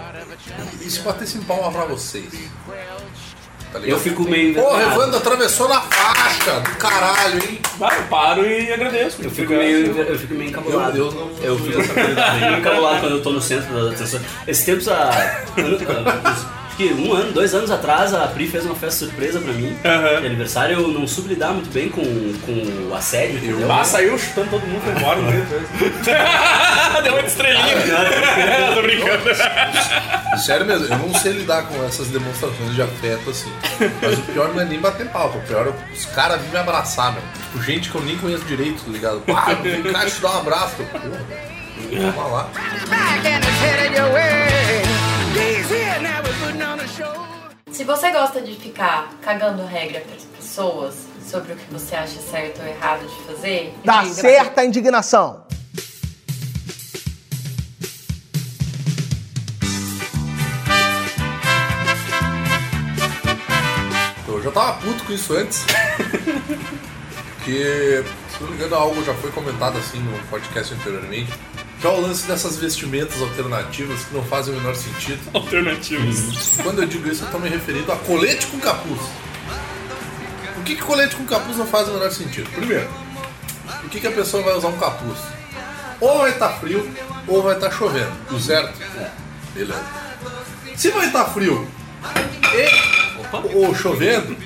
e 0.82 0.90
se 0.90 1.00
batesse 1.02 1.38
palma 1.40 1.72
pra 1.72 1.86
vocês? 1.86 2.26
Tá 3.74 3.80
ligado? 3.80 3.98
Eu 3.98 4.00
fico 4.00 4.24
meio 4.24 4.54
Porra, 4.54 4.68
envergonhado. 4.76 5.02
Evandro 5.02 5.18
atravessou 5.18 5.68
na 5.68 5.82
faixa 5.82 6.60
do 6.62 6.70
caralho, 6.78 7.44
hein? 7.44 7.60
Vai, 7.78 7.98
eu 8.00 8.04
paro 8.04 8.46
e 8.46 8.72
agradeço. 8.72 9.18
Eu 9.22 9.32
fico 9.32 9.52
meio, 9.54 9.98
eu 9.98 10.20
fico 10.20 10.34
meio 10.36 10.50
encabulado. 10.50 10.94
Meu 10.94 11.12
Deus, 11.12 11.14
não- 11.16 11.32
eu 11.44 11.58
fico 11.58 11.72
vi 11.72 11.82
essa 11.82 11.94
qualidade. 11.94 12.40
meio 12.40 12.58
encabulado 12.60 13.00
quando 13.02 13.12
eu 13.14 13.22
tô 13.24 13.32
no 13.32 13.42
centro 13.42 13.74
das 13.74 13.96
atenções. 13.96 14.24
Esses 14.48 14.64
tempos, 14.64 14.88
há, 14.88 15.10
acho 16.74 16.76
que 16.76 16.94
um 16.94 17.14
ano, 17.14 17.32
dois 17.32 17.54
anos 17.54 17.70
atrás, 17.70 18.14
a 18.14 18.28
Pri 18.28 18.48
fez 18.48 18.66
uma 18.66 18.76
festa 18.76 19.06
surpresa 19.06 19.40
pra 19.40 19.54
mim. 19.54 19.78
Aham. 19.86 20.22
De 20.22 20.28
aniversário, 20.28 20.80
eu 20.80 20.88
não 20.88 21.08
soube 21.08 21.30
lidar 21.30 21.52
muito 21.54 21.72
bem 21.72 21.90
com, 21.90 22.02
com 22.02 22.90
o 22.90 22.96
assédio. 22.96 23.38
entendeu? 23.38 23.72
Ah, 23.72 23.84
saiu 23.84 24.18
chutando 24.18 24.50
todo 24.50 24.66
mundo, 24.66 24.82
foi 24.82 24.94
embora. 24.94 25.20
Deu 27.04 27.14
uma 27.14 27.22
estrelinha. 27.22 27.76
Tô 28.74 28.82
brincando. 28.82 29.24
Sério 30.44 30.66
mesmo, 30.66 30.86
eu 30.88 30.98
não 30.98 31.14
sei 31.14 31.34
lidar 31.34 31.64
com 31.68 31.84
essas 31.86 32.08
demonstrações 32.08 32.74
de 32.74 32.82
afeto 32.82 33.30
assim. 33.30 33.52
Mas 34.02 34.18
o 34.18 34.22
pior 34.24 34.54
não 34.54 34.62
é 34.62 34.66
nem 34.66 34.80
bater 34.80 35.08
palco, 35.10 35.38
o 35.38 35.42
pior 35.42 35.68
é 35.68 35.94
os 35.94 36.06
caras 36.06 36.38
virem 36.38 36.54
me 36.54 36.58
abraçar, 36.58 37.14
meu. 37.14 37.22
Tipo, 37.22 37.64
gente 37.64 37.90
que 37.90 37.96
eu 37.96 38.02
nem 38.02 38.18
conheço 38.18 38.44
direito, 38.46 38.84
tá 38.84 38.92
ligado? 38.92 39.20
Pá, 39.22 39.54
vem 39.62 39.84
cá 39.84 40.06
te 40.06 40.20
dar 40.20 40.32
um 40.32 40.40
abraço. 40.40 40.76
Eu, 41.92 42.02
Porra, 42.02 42.12
vamos 42.14 42.32
lá. 42.32 42.50
Se 47.72 47.84
você 47.84 48.12
gosta 48.12 48.40
de 48.40 48.54
ficar 48.56 49.10
cagando 49.20 49.66
regra 49.66 50.02
para 50.02 50.16
as 50.16 50.26
pessoas 50.26 51.08
sobre 51.28 51.54
o 51.54 51.56
que 51.56 51.74
você 51.74 51.96
acha 51.96 52.20
certo 52.22 52.62
ou 52.62 52.68
errado 52.68 53.08
de 53.08 53.24
fazer, 53.24 53.74
Dá 53.84 54.06
certa 54.06 54.62
a 54.62 54.66
indignação. 54.66 55.44
Eu 64.28 64.42
já 64.44 64.52
tava 64.52 64.74
puto 64.82 65.04
com 65.04 65.14
isso 65.14 65.34
antes. 65.34 65.66
Porque, 67.36 68.04
se 68.30 68.42
não 68.42 68.50
me 68.50 68.56
engano, 68.56 68.76
algo 68.76 69.04
já 69.04 69.14
foi 69.16 69.32
comentado 69.32 69.78
assim 69.78 70.00
no 70.00 70.18
podcast 70.28 70.74
anteriormente. 70.76 71.32
Que 71.84 71.88
é 71.88 71.90
o 71.90 72.00
lance 72.00 72.26
dessas 72.26 72.56
vestimentas 72.56 73.22
alternativas 73.22 74.06
que 74.06 74.14
não 74.14 74.24
fazem 74.24 74.54
o 74.54 74.58
menor 74.58 74.74
sentido. 74.74 75.20
Alternativos. 75.34 76.56
Quando 76.64 76.82
eu 76.82 76.88
digo 76.88 77.10
isso, 77.10 77.26
eu 77.26 77.30
tô 77.30 77.40
me 77.40 77.50
referindo 77.50 77.92
a 77.92 77.98
colete 77.98 78.48
com 78.48 78.58
capuz. 78.58 79.02
Por 80.56 80.64
que, 80.64 80.76
que 80.78 80.82
colete 80.82 81.18
com 81.18 81.26
capuz 81.26 81.58
não 81.58 81.68
faz 81.68 81.90
o 81.90 81.92
menor 81.92 82.10
sentido? 82.10 82.50
Primeiro, 82.52 82.88
por 83.82 83.90
que, 83.90 84.00
que 84.00 84.08
a 84.08 84.12
pessoa 84.14 84.42
vai 84.44 84.54
usar 84.54 84.70
um 84.70 84.78
capuz? 84.78 85.20
Ou 86.00 86.20
vai 86.20 86.30
estar 86.30 86.52
frio, 86.52 86.90
ou 87.28 87.44
vai 87.44 87.56
estar 87.56 87.70
chovendo, 87.70 88.40
certo? 88.40 88.80
Beleza. 89.54 89.84
Se 90.78 90.90
vai 90.90 91.08
estar 91.08 91.26
frio 91.26 91.68
e, 92.54 93.58
ou 93.58 93.76
chovendo, 93.76 94.38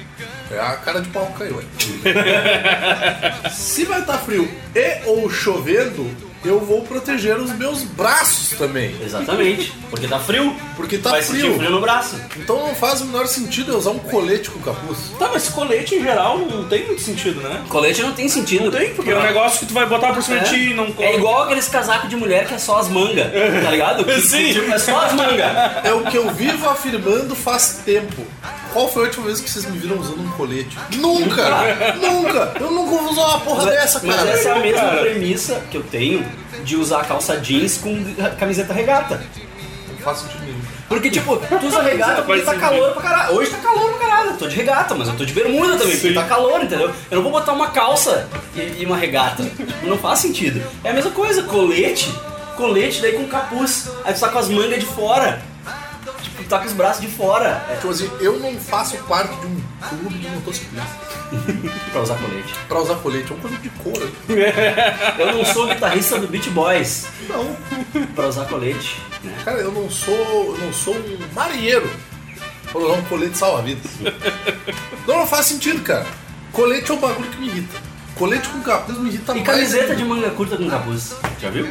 é 0.49 0.59
a 0.59 0.75
cara 0.77 1.01
de 1.01 1.09
pau 1.09 1.27
que 1.27 1.37
caiu. 1.37 1.61
Se 3.53 3.85
vai 3.85 3.99
estar 3.99 4.17
frio 4.17 4.51
e 4.73 5.01
ou 5.05 5.29
chovendo, 5.29 6.26
eu 6.47 6.59
vou 6.59 6.81
proteger 6.81 7.37
os 7.37 7.51
meus 7.53 7.83
braços 7.83 8.57
também. 8.57 8.95
Exatamente. 9.03 9.73
Porque 9.89 10.07
tá 10.07 10.19
frio. 10.19 10.55
Porque 10.75 10.97
tá 10.97 11.11
Vai 11.11 11.21
sentir 11.21 11.41
frio. 11.41 11.55
frio 11.57 11.69
no 11.71 11.81
braço. 11.81 12.15
Então 12.37 12.67
não 12.67 12.75
faz 12.75 13.01
o 13.01 13.05
menor 13.05 13.27
sentido 13.27 13.71
eu 13.71 13.77
usar 13.77 13.91
um 13.91 13.99
colete 13.99 14.49
com 14.49 14.59
capuz. 14.59 15.11
Tá, 15.17 15.29
mas 15.33 15.49
colete 15.49 15.95
em 15.95 16.01
geral 16.01 16.37
não 16.39 16.65
tem 16.65 16.85
muito 16.85 17.01
sentido, 17.01 17.41
né? 17.41 17.63
Colete 17.69 18.01
não 18.01 18.13
tem 18.13 18.27
sentido. 18.29 18.65
Não 18.65 18.71
tem, 18.71 18.93
porque 18.93 19.11
é 19.11 19.17
um 19.17 19.23
negócio 19.23 19.59
que 19.59 19.65
tu 19.67 19.73
vai 19.73 19.85
botar 19.85 20.13
por 20.13 20.23
cima 20.23 20.39
de 20.39 20.49
ti 20.49 20.71
e 20.71 20.73
não 20.73 20.93
É 20.99 21.15
igual 21.15 21.43
aqueles 21.43 21.67
casacos 21.67 22.09
de 22.09 22.15
mulher 22.15 22.47
que 22.47 22.53
é 22.53 22.57
só 22.57 22.77
as 22.79 22.87
mangas, 22.89 23.27
tá 23.63 23.71
ligado? 23.71 24.05
Que, 24.07 24.21
Sim. 24.21 24.53
Tipo, 24.53 24.71
é 24.71 24.77
só 24.79 24.99
as 25.01 25.13
mangas. 25.13 25.45
É 25.83 25.93
o 25.93 26.03
que 26.05 26.17
eu 26.17 26.29
vivo 26.31 26.67
afirmando 26.69 27.35
faz 27.35 27.81
tempo. 27.85 28.25
Qual 28.77 28.87
foi 28.87 29.01
a 29.01 29.05
última 29.07 29.25
vez 29.25 29.41
que 29.41 29.49
vocês 29.49 29.65
me 29.65 29.75
viram 29.75 29.97
usando 29.97 30.21
um 30.21 30.29
colete? 30.33 30.77
Nunca! 30.97 31.95
nunca! 31.95 32.53
Eu 32.59 32.69
nunca 32.69 32.91
vou 32.91 33.09
usar 33.09 33.25
uma 33.25 33.39
porra 33.39 33.71
dessa, 33.71 33.99
Mas 34.03 34.15
cara. 34.15 34.29
essa 34.29 34.49
é 34.49 34.51
a 34.51 34.59
mesma 34.59 34.81
Cara. 34.81 34.97
premissa 34.97 35.63
que 35.71 35.77
eu 35.77 35.81
tenho 35.81 36.23
de 36.63 36.75
usar 36.75 37.03
calça 37.05 37.37
jeans 37.37 37.79
com 37.79 38.05
camiseta 38.39 38.71
regata. 38.73 39.19
Não 39.89 39.97
faz 39.97 40.19
sentido 40.19 40.43
nenhum. 40.45 40.61
Porque, 40.87 41.09
tipo, 41.09 41.37
tu 41.37 41.65
usa 41.65 41.81
regata 41.81 42.21
porque 42.21 42.43
tá 42.43 42.53
calor 42.53 42.91
pra 42.91 43.01
caralho. 43.01 43.35
Hoje 43.35 43.49
tá 43.49 43.57
calor 43.57 43.93
pra 43.95 44.07
caralho. 44.07 44.29
Eu 44.29 44.37
tô 44.37 44.47
de 44.47 44.55
regata, 44.55 44.93
mas 44.93 45.07
eu 45.07 45.17
tô 45.17 45.25
de 45.25 45.33
bermuda 45.33 45.75
também, 45.75 45.97
porque 45.97 46.13
tá 46.13 46.25
calor, 46.25 46.61
entendeu? 46.63 46.91
Eu 47.09 47.15
não 47.15 47.23
vou 47.23 47.31
botar 47.31 47.53
uma 47.53 47.71
calça 47.71 48.29
e, 48.55 48.83
e 48.83 48.85
uma 48.85 48.95
regata. 48.95 49.41
Tipo, 49.41 49.87
Não 49.87 49.97
faz 49.97 50.19
sentido. 50.19 50.61
É 50.83 50.91
a 50.91 50.93
mesma 50.93 51.09
coisa, 51.09 51.41
colete. 51.41 52.13
Colete 52.55 53.01
daí 53.01 53.13
com 53.13 53.27
capuz. 53.27 53.89
Aí 54.05 54.13
tu 54.13 54.19
tá 54.19 54.29
com 54.29 54.37
as 54.37 54.47
mangas 54.49 54.79
de 54.79 54.85
fora. 54.85 55.41
Tu 56.47 56.57
com 56.59 56.65
os 56.65 56.73
braços 56.73 57.01
de 57.01 57.07
fora. 57.07 57.65
É 57.69 57.75
Tipo 57.75 57.89
assim, 57.89 58.09
eu 58.21 58.39
não 58.39 58.55
faço 58.57 58.95
parte 58.99 59.35
de 59.39 59.45
um 59.47 59.61
clube 59.89 60.17
de 60.17 60.29
motociclista. 60.29 60.87
pra 61.91 62.01
usar 62.01 62.15
colete. 62.15 62.53
Pra 62.69 62.79
usar 62.79 62.95
colete, 62.95 63.31
é 63.31 63.35
um 63.35 63.39
colete 63.39 63.61
de 63.63 63.69
couro. 63.69 64.11
Eu 65.19 65.33
não 65.33 65.43
sou 65.45 65.67
guitarrista 65.67 66.17
do 66.19 66.27
Beach 66.27 66.49
Boys 66.51 67.07
Não. 67.27 67.55
pra 68.15 68.27
usar 68.27 68.45
colete. 68.45 69.01
Né? 69.23 69.33
Cara, 69.43 69.57
eu 69.59 69.71
não 69.71 69.89
sou. 69.89 70.15
Eu 70.15 70.57
não 70.65 70.71
sou 70.71 70.95
um 70.95 71.17
marinheiro. 71.33 71.89
Pra 72.71 72.79
usar 72.79 72.93
um 72.93 73.01
colete 73.03 73.37
salva-vidas. 73.37 73.91
Não, 75.07 75.17
não 75.19 75.27
faz 75.27 75.47
sentido, 75.47 75.81
cara. 75.83 76.05
Colete 76.53 76.89
é 76.91 76.93
um 76.93 76.99
bagulho 76.99 77.29
que 77.29 77.37
me 77.41 77.47
irrita. 77.47 77.75
Colete 78.15 78.47
com 78.49 78.61
capuz 78.61 78.97
me 78.97 79.09
irrita 79.09 79.31
E 79.33 79.35
mais. 79.35 79.45
camiseta 79.47 79.83
ainda. 79.83 79.95
de 79.97 80.03
manga 80.05 80.29
curta 80.31 80.55
com 80.57 80.69
capuz. 80.69 81.13
Já 81.41 81.49
viu? 81.49 81.67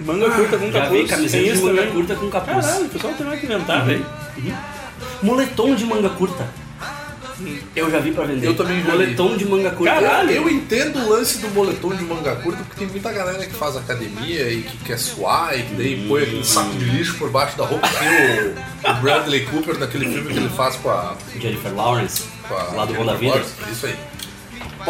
Manga 0.00 0.30
curta 0.30 0.58
com 0.58 0.70
Já 0.70 0.80
capuz. 0.82 1.02
vi 1.02 1.08
camiseta 1.08 1.44
de 1.44 1.50
isso 1.50 1.62
manga 1.64 1.76
também. 1.78 1.92
curta 1.94 2.14
com 2.16 2.30
capuz. 2.30 2.66
Caralho, 2.66 2.84
o 2.86 2.88
pessoal 2.88 3.14
tem 3.14 3.26
mais 3.26 3.40
que 3.40 3.46
inventar, 3.46 3.84
velho. 3.84 4.06
Moletom 5.22 5.74
de 5.74 5.84
manga 5.84 6.08
curta. 6.10 6.46
Eu 7.76 7.88
já 7.88 8.00
vi 8.00 8.10
pra 8.10 8.24
vender. 8.24 8.48
Eu 8.48 8.56
também 8.56 8.78
já 8.78 8.84
vi. 8.86 8.90
Moletom 8.90 9.36
de 9.36 9.44
manga 9.44 9.70
curta. 9.70 9.94
Caralho. 9.94 10.30
Eu 10.30 10.48
entendo 10.50 10.98
o 10.98 11.08
lance 11.08 11.38
do 11.38 11.48
moletom 11.50 11.94
de 11.94 12.02
manga 12.04 12.34
curta 12.36 12.62
porque 12.64 12.78
tem 12.80 12.88
muita 12.88 13.12
galera 13.12 13.44
que 13.46 13.54
faz 13.54 13.76
academia 13.76 14.50
e 14.50 14.62
que 14.62 14.76
quer 14.78 14.98
suar 14.98 15.56
e 15.58 15.62
que 15.62 15.74
daí 15.74 16.04
põe 16.08 16.22
aquele 16.22 16.44
saco 16.44 16.70
de 16.76 16.84
lixo 16.84 17.14
por 17.16 17.30
baixo 17.30 17.56
da 17.56 17.64
roupa. 17.64 17.86
Tem 17.88 18.08
o, 18.88 18.90
o 18.90 18.94
Bradley 19.00 19.46
Cooper 19.46 19.78
naquele 19.78 20.06
filme 20.12 20.32
que 20.32 20.38
ele 20.38 20.48
faz 20.50 20.76
com 20.76 20.90
a. 20.90 21.16
Jennifer 21.40 21.72
Lawrence. 21.74 22.24
Com 22.48 22.54
a 22.54 22.62
Lá 22.74 22.84
do 22.84 22.94
Bom 22.94 23.04
da 23.04 23.14
Vida. 23.14 23.34
Lawrence. 23.34 23.52
Isso 23.70 23.86
aí. 23.86 23.94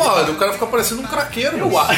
Pô, 0.02 0.32
o 0.32 0.36
cara 0.36 0.52
fica 0.52 0.66
parecendo 0.66 1.02
um 1.02 1.06
craqueiro. 1.06 1.58
Eu, 1.58 1.70
mas- 1.70 1.90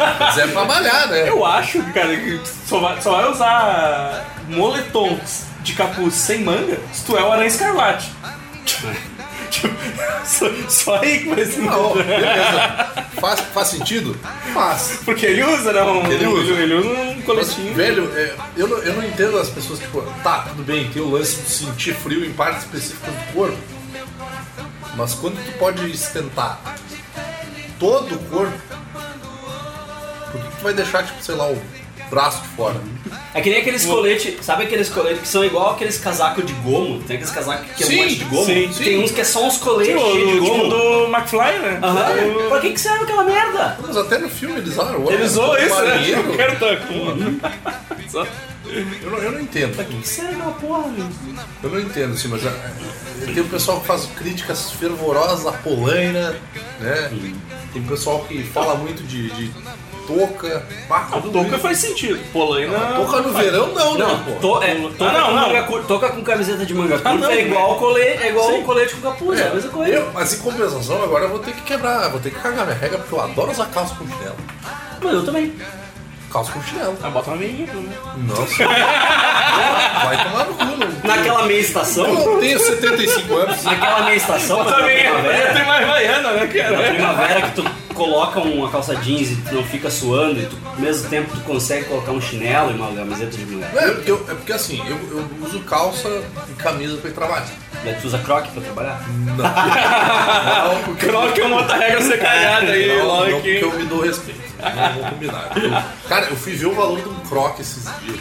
a- 0.00 0.16
Mas 0.20 0.38
é 0.38 0.46
pra 0.48 0.64
malhar, 0.64 1.08
né? 1.08 1.28
eu 1.28 1.44
acho, 1.44 1.82
cara, 1.92 2.16
que 2.16 2.40
só 2.66 2.80
vai, 2.80 3.00
só 3.00 3.12
vai 3.12 3.30
usar 3.30 4.24
moletons 4.48 5.44
de 5.62 5.72
capuz 5.72 6.14
sem 6.14 6.40
manga 6.42 6.78
se 6.92 7.04
tu 7.04 7.16
é 7.16 7.22
o 7.22 7.30
Aranha 7.32 7.46
Escarlate. 7.46 8.10
Tipo, 9.50 9.68
só, 10.24 10.46
só 10.68 10.96
aí 10.96 11.20
que 11.20 11.28
vai 11.34 11.44
ser. 11.44 11.60
Não, 11.60 11.92
beleza. 11.94 13.04
Faz, 13.20 13.40
faz 13.40 13.68
sentido? 13.68 14.18
Faz. 14.52 14.98
Porque 15.04 15.24
ele 15.26 15.44
usa, 15.44 15.72
né? 15.72 15.82
Um, 15.82 16.06
Ele 16.10 16.26
usa. 16.26 16.52
Ele, 16.54 16.74
usa 16.74 16.88
um 16.88 17.14
Mas, 17.16 17.24
coletinho. 17.24 17.74
velho, 17.74 18.12
é, 18.16 18.34
eu, 18.56 18.66
não, 18.68 18.78
eu 18.78 18.94
não 18.94 19.04
entendo 19.04 19.38
as 19.38 19.48
pessoas, 19.48 19.78
tipo, 19.78 20.02
tá, 20.22 20.46
tudo 20.48 20.62
bem, 20.64 20.88
tem 20.90 21.00
o 21.00 21.10
lance 21.10 21.36
de 21.36 21.48
sentir 21.48 21.94
frio 21.94 22.24
em 22.24 22.32
partes 22.32 22.64
específicas 22.64 23.14
do 23.14 23.32
corpo. 23.32 23.56
Mas 24.96 25.14
quando 25.14 25.36
tu 25.44 25.52
pode 25.58 25.88
esquentar 25.90 26.58
todo 27.84 28.14
o 28.14 28.18
corpo, 28.30 28.52
por 30.32 30.40
que 30.40 30.48
tu 30.56 30.62
vai 30.62 30.72
deixar, 30.74 31.04
tipo, 31.04 31.22
sei 31.22 31.34
lá, 31.34 31.48
o 31.50 31.58
braço 32.10 32.40
de 32.42 32.48
fora? 32.48 32.76
É 33.34 33.40
que 33.40 33.50
nem 33.50 33.60
aqueles 33.60 33.84
coletes, 33.84 34.44
sabe 34.44 34.64
aqueles 34.64 34.88
coletes 34.88 35.20
que 35.22 35.28
são 35.28 35.44
igual 35.44 35.72
aqueles 35.72 35.98
casacos 35.98 36.46
de 36.46 36.52
gomo? 36.54 37.02
Tem 37.02 37.16
aqueles 37.16 37.32
casacos 37.34 37.66
que 37.76 37.82
é 37.82 37.86
Sim, 37.86 37.94
um 37.98 38.02
monte 38.02 38.14
de 38.16 38.24
gomo? 38.24 38.44
sim, 38.46 38.72
sim. 38.72 38.84
Tem 38.84 39.02
uns 39.02 39.10
que 39.10 39.20
é 39.20 39.24
só 39.24 39.44
uns 39.46 39.56
coletes 39.58 39.92
Tipo, 39.94 40.12
cheios 40.12 40.30
de 40.30 40.38
do, 40.38 40.46
gomo. 40.46 40.68
do 40.68 41.04
McFly, 41.08 41.58
né? 41.58 41.80
Aham. 41.82 42.48
Pra 42.48 42.60
que, 42.60 42.70
que 42.72 42.80
serve 42.80 43.02
aquela 43.04 43.24
merda? 43.24 43.76
Mas 43.84 43.96
até 43.96 44.18
no 44.18 44.28
filme 44.28 44.58
eles 44.58 44.70
usaram. 44.72 45.10
Ele 45.10 45.22
usou 45.24 45.56
isso, 45.58 45.74
né? 45.82 45.88
marinheiro. 45.90 46.30
O 46.32 46.36
cara 46.36 46.56
tá 46.56 46.76
com. 46.76 48.08
Só- 48.08 48.26
Eu 48.66 49.10
não, 49.10 49.18
eu 49.18 49.32
não 49.32 49.40
entendo. 49.40 49.74
Pra 49.74 49.84
que, 49.84 50.06
serve 50.06 50.34
aquela 50.34 50.52
porra, 50.52 50.88
meu? 50.88 51.06
Eu 51.62 51.70
não 51.70 51.80
entendo, 51.80 52.14
assim, 52.14 52.28
mas 52.28 52.44
é, 52.44 52.48
é, 52.48 53.32
tem 53.32 53.42
o 53.42 53.48
pessoal 53.48 53.80
que 53.80 53.86
faz 53.86 54.06
críticas 54.16 54.72
fervorosas 54.72 55.46
à 55.46 55.52
polaina, 55.52 56.34
né? 56.80 57.10
Tem 57.72 57.82
o 57.82 57.86
pessoal 57.86 58.24
que 58.24 58.42
fala 58.42 58.74
muito 58.76 59.02
de, 59.02 59.30
de 59.30 59.52
touca. 60.06 60.66
Pá, 60.88 61.08
A 61.12 61.20
tudo 61.20 61.32
touca 61.32 61.58
faz 61.58 61.78
sentido. 61.78 62.18
Polaina. 62.32 62.78
Touca 62.96 63.20
no 63.20 63.32
verão 63.32 63.74
não, 63.74 63.98
Não, 63.98 64.18
né, 64.18 64.38
to, 64.40 64.62
é, 64.62 64.74
Não, 64.74 64.92
toca, 64.92 65.12
não, 65.12 65.66
com 65.66 65.76
não. 65.76 65.84
toca 65.84 66.08
com 66.10 66.22
camiseta 66.22 66.64
de 66.64 66.74
manga 66.74 66.98
curta 66.98 67.14
não, 67.14 67.30
é 67.30 67.42
igual, 67.42 67.78
colete, 67.78 68.22
é 68.22 68.28
igual 68.30 68.50
Sim. 68.52 68.62
colete 68.62 68.94
com 68.94 69.00
capuz, 69.10 69.40
é, 69.40 69.48
a 69.48 69.54
mesma 69.54 69.70
coisa. 69.70 69.92
Eu, 69.92 70.10
mas 70.12 70.34
em 70.34 70.38
compensação, 70.38 71.02
agora 71.02 71.24
eu 71.24 71.30
vou 71.30 71.38
ter 71.38 71.52
que 71.52 71.62
quebrar, 71.62 72.08
vou 72.10 72.20
ter 72.20 72.30
que 72.30 72.40
cagar 72.40 72.66
minha 72.66 72.78
regra, 72.78 72.98
porque 72.98 73.14
eu 73.14 73.20
adoro 73.20 73.50
usar 73.50 73.66
calça 73.66 73.94
com 73.94 74.06
chinelo. 74.06 74.36
Mas 75.02 75.12
eu 75.14 75.24
também. 75.24 75.54
Calça 76.34 76.50
com 76.50 76.60
chinelo. 76.64 76.98
Ah, 77.00 77.10
bota 77.10 77.30
uma 77.30 77.36
meinha, 77.36 77.64
né? 77.72 77.96
Nossa. 78.26 78.64
Vai 80.04 80.24
tomar 80.24 80.44
no 80.46 80.54
cu, 80.54 80.64
não. 80.64 80.88
Naquela 81.16 81.44
meia 81.46 81.58
Eu 81.58 81.62
estação, 81.62 82.12
não 82.12 82.40
tenho 82.40 82.58
75 82.58 83.36
anos. 83.36 83.62
naquela 83.62 84.02
meia 84.02 84.16
estação, 84.16 84.64
mas 84.64 84.70
na 84.72 84.82
meinha. 84.84 85.10
primavera, 85.12 85.54
Tem 85.54 85.64
mais 85.64 85.86
vaiana, 85.86 86.32
né, 86.32 86.40
na 86.40 86.46
cara? 86.52 86.88
primavera 86.92 87.42
que 87.42 87.50
tu 87.52 87.64
coloca 87.94 88.40
uma 88.40 88.68
calça 88.68 88.96
jeans 88.96 89.30
e 89.30 89.36
tu 89.36 89.54
não 89.54 89.62
fica 89.62 89.88
suando 89.88 90.40
e 90.40 90.46
tu, 90.46 90.58
ao 90.66 90.76
mesmo 90.80 91.08
tempo 91.08 91.30
tu 91.36 91.40
consegue 91.44 91.84
colocar 91.84 92.10
um 92.10 92.20
chinelo 92.20 92.72
e 92.72 92.74
uma 92.74 92.92
camiseta 92.92 93.36
de 93.36 93.44
Não, 93.44 93.62
é, 93.78 93.90
porque, 93.92 94.10
eu- 94.10 94.26
é 94.28 94.34
porque 94.34 94.52
assim, 94.52 94.82
eu, 94.88 94.98
eu 95.12 95.24
uso 95.46 95.60
calça 95.60 96.08
e 96.50 96.52
camisa 96.54 96.96
pra 96.96 97.10
ir 97.10 97.12
trabalhar. 97.12 97.46
Daí 97.84 97.94
tu 98.00 98.06
usa 98.06 98.18
croque 98.18 98.50
pra 98.52 98.62
trabalhar? 98.62 99.00
O 100.90 100.94
Croc 100.96 101.38
é 101.38 101.44
uma 101.44 101.56
outra 101.58 101.76
regra 101.76 102.00
ser 102.02 102.18
cagada 102.18 102.72
aí, 102.72 102.88
Não, 102.98 103.06
logo 103.06 103.30
não, 103.30 103.40
porque 103.40 103.60
eu 103.62 103.72
me 103.72 103.84
dou 103.84 104.00
respeito. 104.02 104.40
Não 104.58 104.92
vou 104.94 105.10
combinar. 105.10 105.50
Eu- 105.56 106.08
cara, 106.08 106.26
eu 106.26 106.36
fui 106.36 106.52
ver 106.54 106.66
o 106.66 106.74
valor 106.74 107.00
de 107.02 107.08
um 107.08 107.14
croque 107.20 107.62
esses 107.62 107.84
dias. 108.00 108.18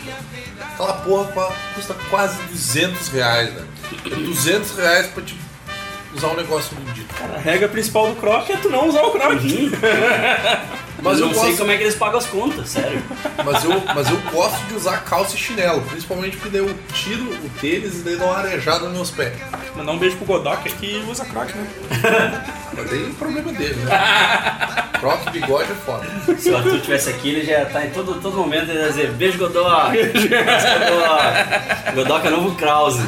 Aquela 0.73 0.93
porra 0.93 1.52
custa 1.76 1.95
quase 2.10 2.41
200 2.43 3.08
reais, 3.10 3.54
né? 3.54 3.63
É 4.06 4.15
200 4.15 4.78
reais 4.78 5.08
pra 5.08 5.23
te 5.23 5.36
usar 6.15 6.28
um 6.28 6.36
negócio 6.36 6.76
bendito. 6.76 7.13
A 7.36 7.39
regra 7.39 7.67
principal 7.67 8.10
do 8.10 8.15
Croc 8.15 8.49
é 8.49 8.58
tu 8.58 8.69
não 8.69 8.88
usar 8.88 9.02
o 9.04 9.12
Croc. 9.12 9.34
Mas 11.04 11.19
eu, 11.19 11.28
não 11.28 11.34
sei 11.34 11.47
gosto, 11.47 11.58
como 11.58 11.71
é 11.71 11.78
que 11.78 11.84
eles 11.84 11.95
pagam 11.95 12.17
as 12.17 12.26
contas, 12.26 12.69
sério. 12.69 13.04
mas, 13.43 13.63
eu, 13.65 13.84
mas 13.93 14.10
eu 14.10 14.17
gosto 14.32 14.65
de 14.67 14.76
usar 14.76 15.04
calça 15.04 15.36
e 15.36 15.38
chinelo, 15.38 15.82
principalmente 15.82 16.38
porque 16.38 16.58
daí 16.58 16.65
eu 16.65 16.73
tiro 16.93 17.23
o 17.26 17.49
tênis 17.60 17.99
e 17.99 18.04
daí 18.04 18.15
dá 18.15 18.23
uma 18.23 18.38
arejada 18.38 18.86
nos 18.86 18.93
meus 18.93 19.12
pés. 19.12 19.34
Mandar 19.76 19.91
um 19.91 19.97
beijo 19.97 20.15
pro 20.15 20.26
Godok 20.26 20.63
que 20.76 21.04
usa 21.10 21.26
Croc, 21.26 21.49
né? 21.49 21.67
Mas 22.73 22.89
daí 22.89 23.04
o 23.04 23.13
problema 23.15 23.52
é 23.52 23.54
dele, 23.54 23.76
né? 23.84 23.91
Croque 25.04 25.32
bigode 25.32 25.69
é 25.69 25.76
foda. 25.76 26.06
Se 26.38 26.49
o 26.49 26.56
Arthur 26.56 26.76
estivesse 26.76 27.10
aqui, 27.10 27.30
ele 27.32 27.45
já 27.45 27.65
tá 27.65 27.86
em 27.86 27.89
todo, 27.89 28.21
todo 28.21 28.38
momento 28.38 28.69
ele 28.69 28.80
ia 28.80 28.88
dizer 28.88 29.12
beijo 29.12 29.38
Godoc. 29.38 29.91
Beijo 29.91 30.30
Godoc. 30.30 31.95
Godoc 31.95 32.26
é 32.26 32.30
novo 32.30 32.56
Krause. 32.56 33.02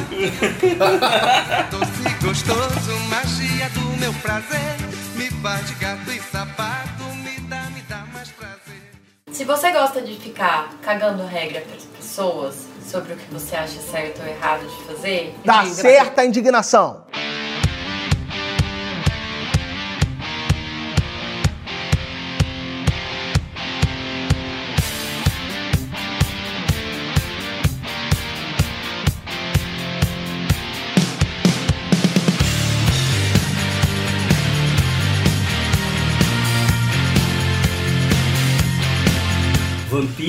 Gostoso, 2.22 2.98
magia 3.08 3.68
do 3.70 3.80
meu 3.98 4.12
prazer. 4.14 4.76
Me 5.14 5.30
faz 5.42 5.66
de 5.68 5.74
gato 5.74 6.10
e 6.10 6.20
sapato, 6.20 7.04
me 7.22 7.38
dá, 7.48 7.62
me 7.74 7.80
dá 7.82 8.04
mais 8.12 8.28
prazer. 8.30 8.90
Se 9.30 9.44
você 9.44 9.70
gosta 9.72 10.00
de 10.02 10.14
ficar 10.18 10.70
cagando 10.82 11.24
regra 11.26 11.60
para 11.62 11.76
as 11.76 11.84
pessoas 11.84 12.54
sobre 12.84 13.12
o 13.14 13.16
que 13.16 13.32
você 13.32 13.56
acha 13.56 13.80
certo 13.80 14.20
ou 14.22 14.28
errado 14.28 14.66
de 14.66 14.84
fazer, 14.84 15.34
diga- 15.40 15.64
certa 15.74 16.20
a 16.22 16.24
indignação. 16.24 17.04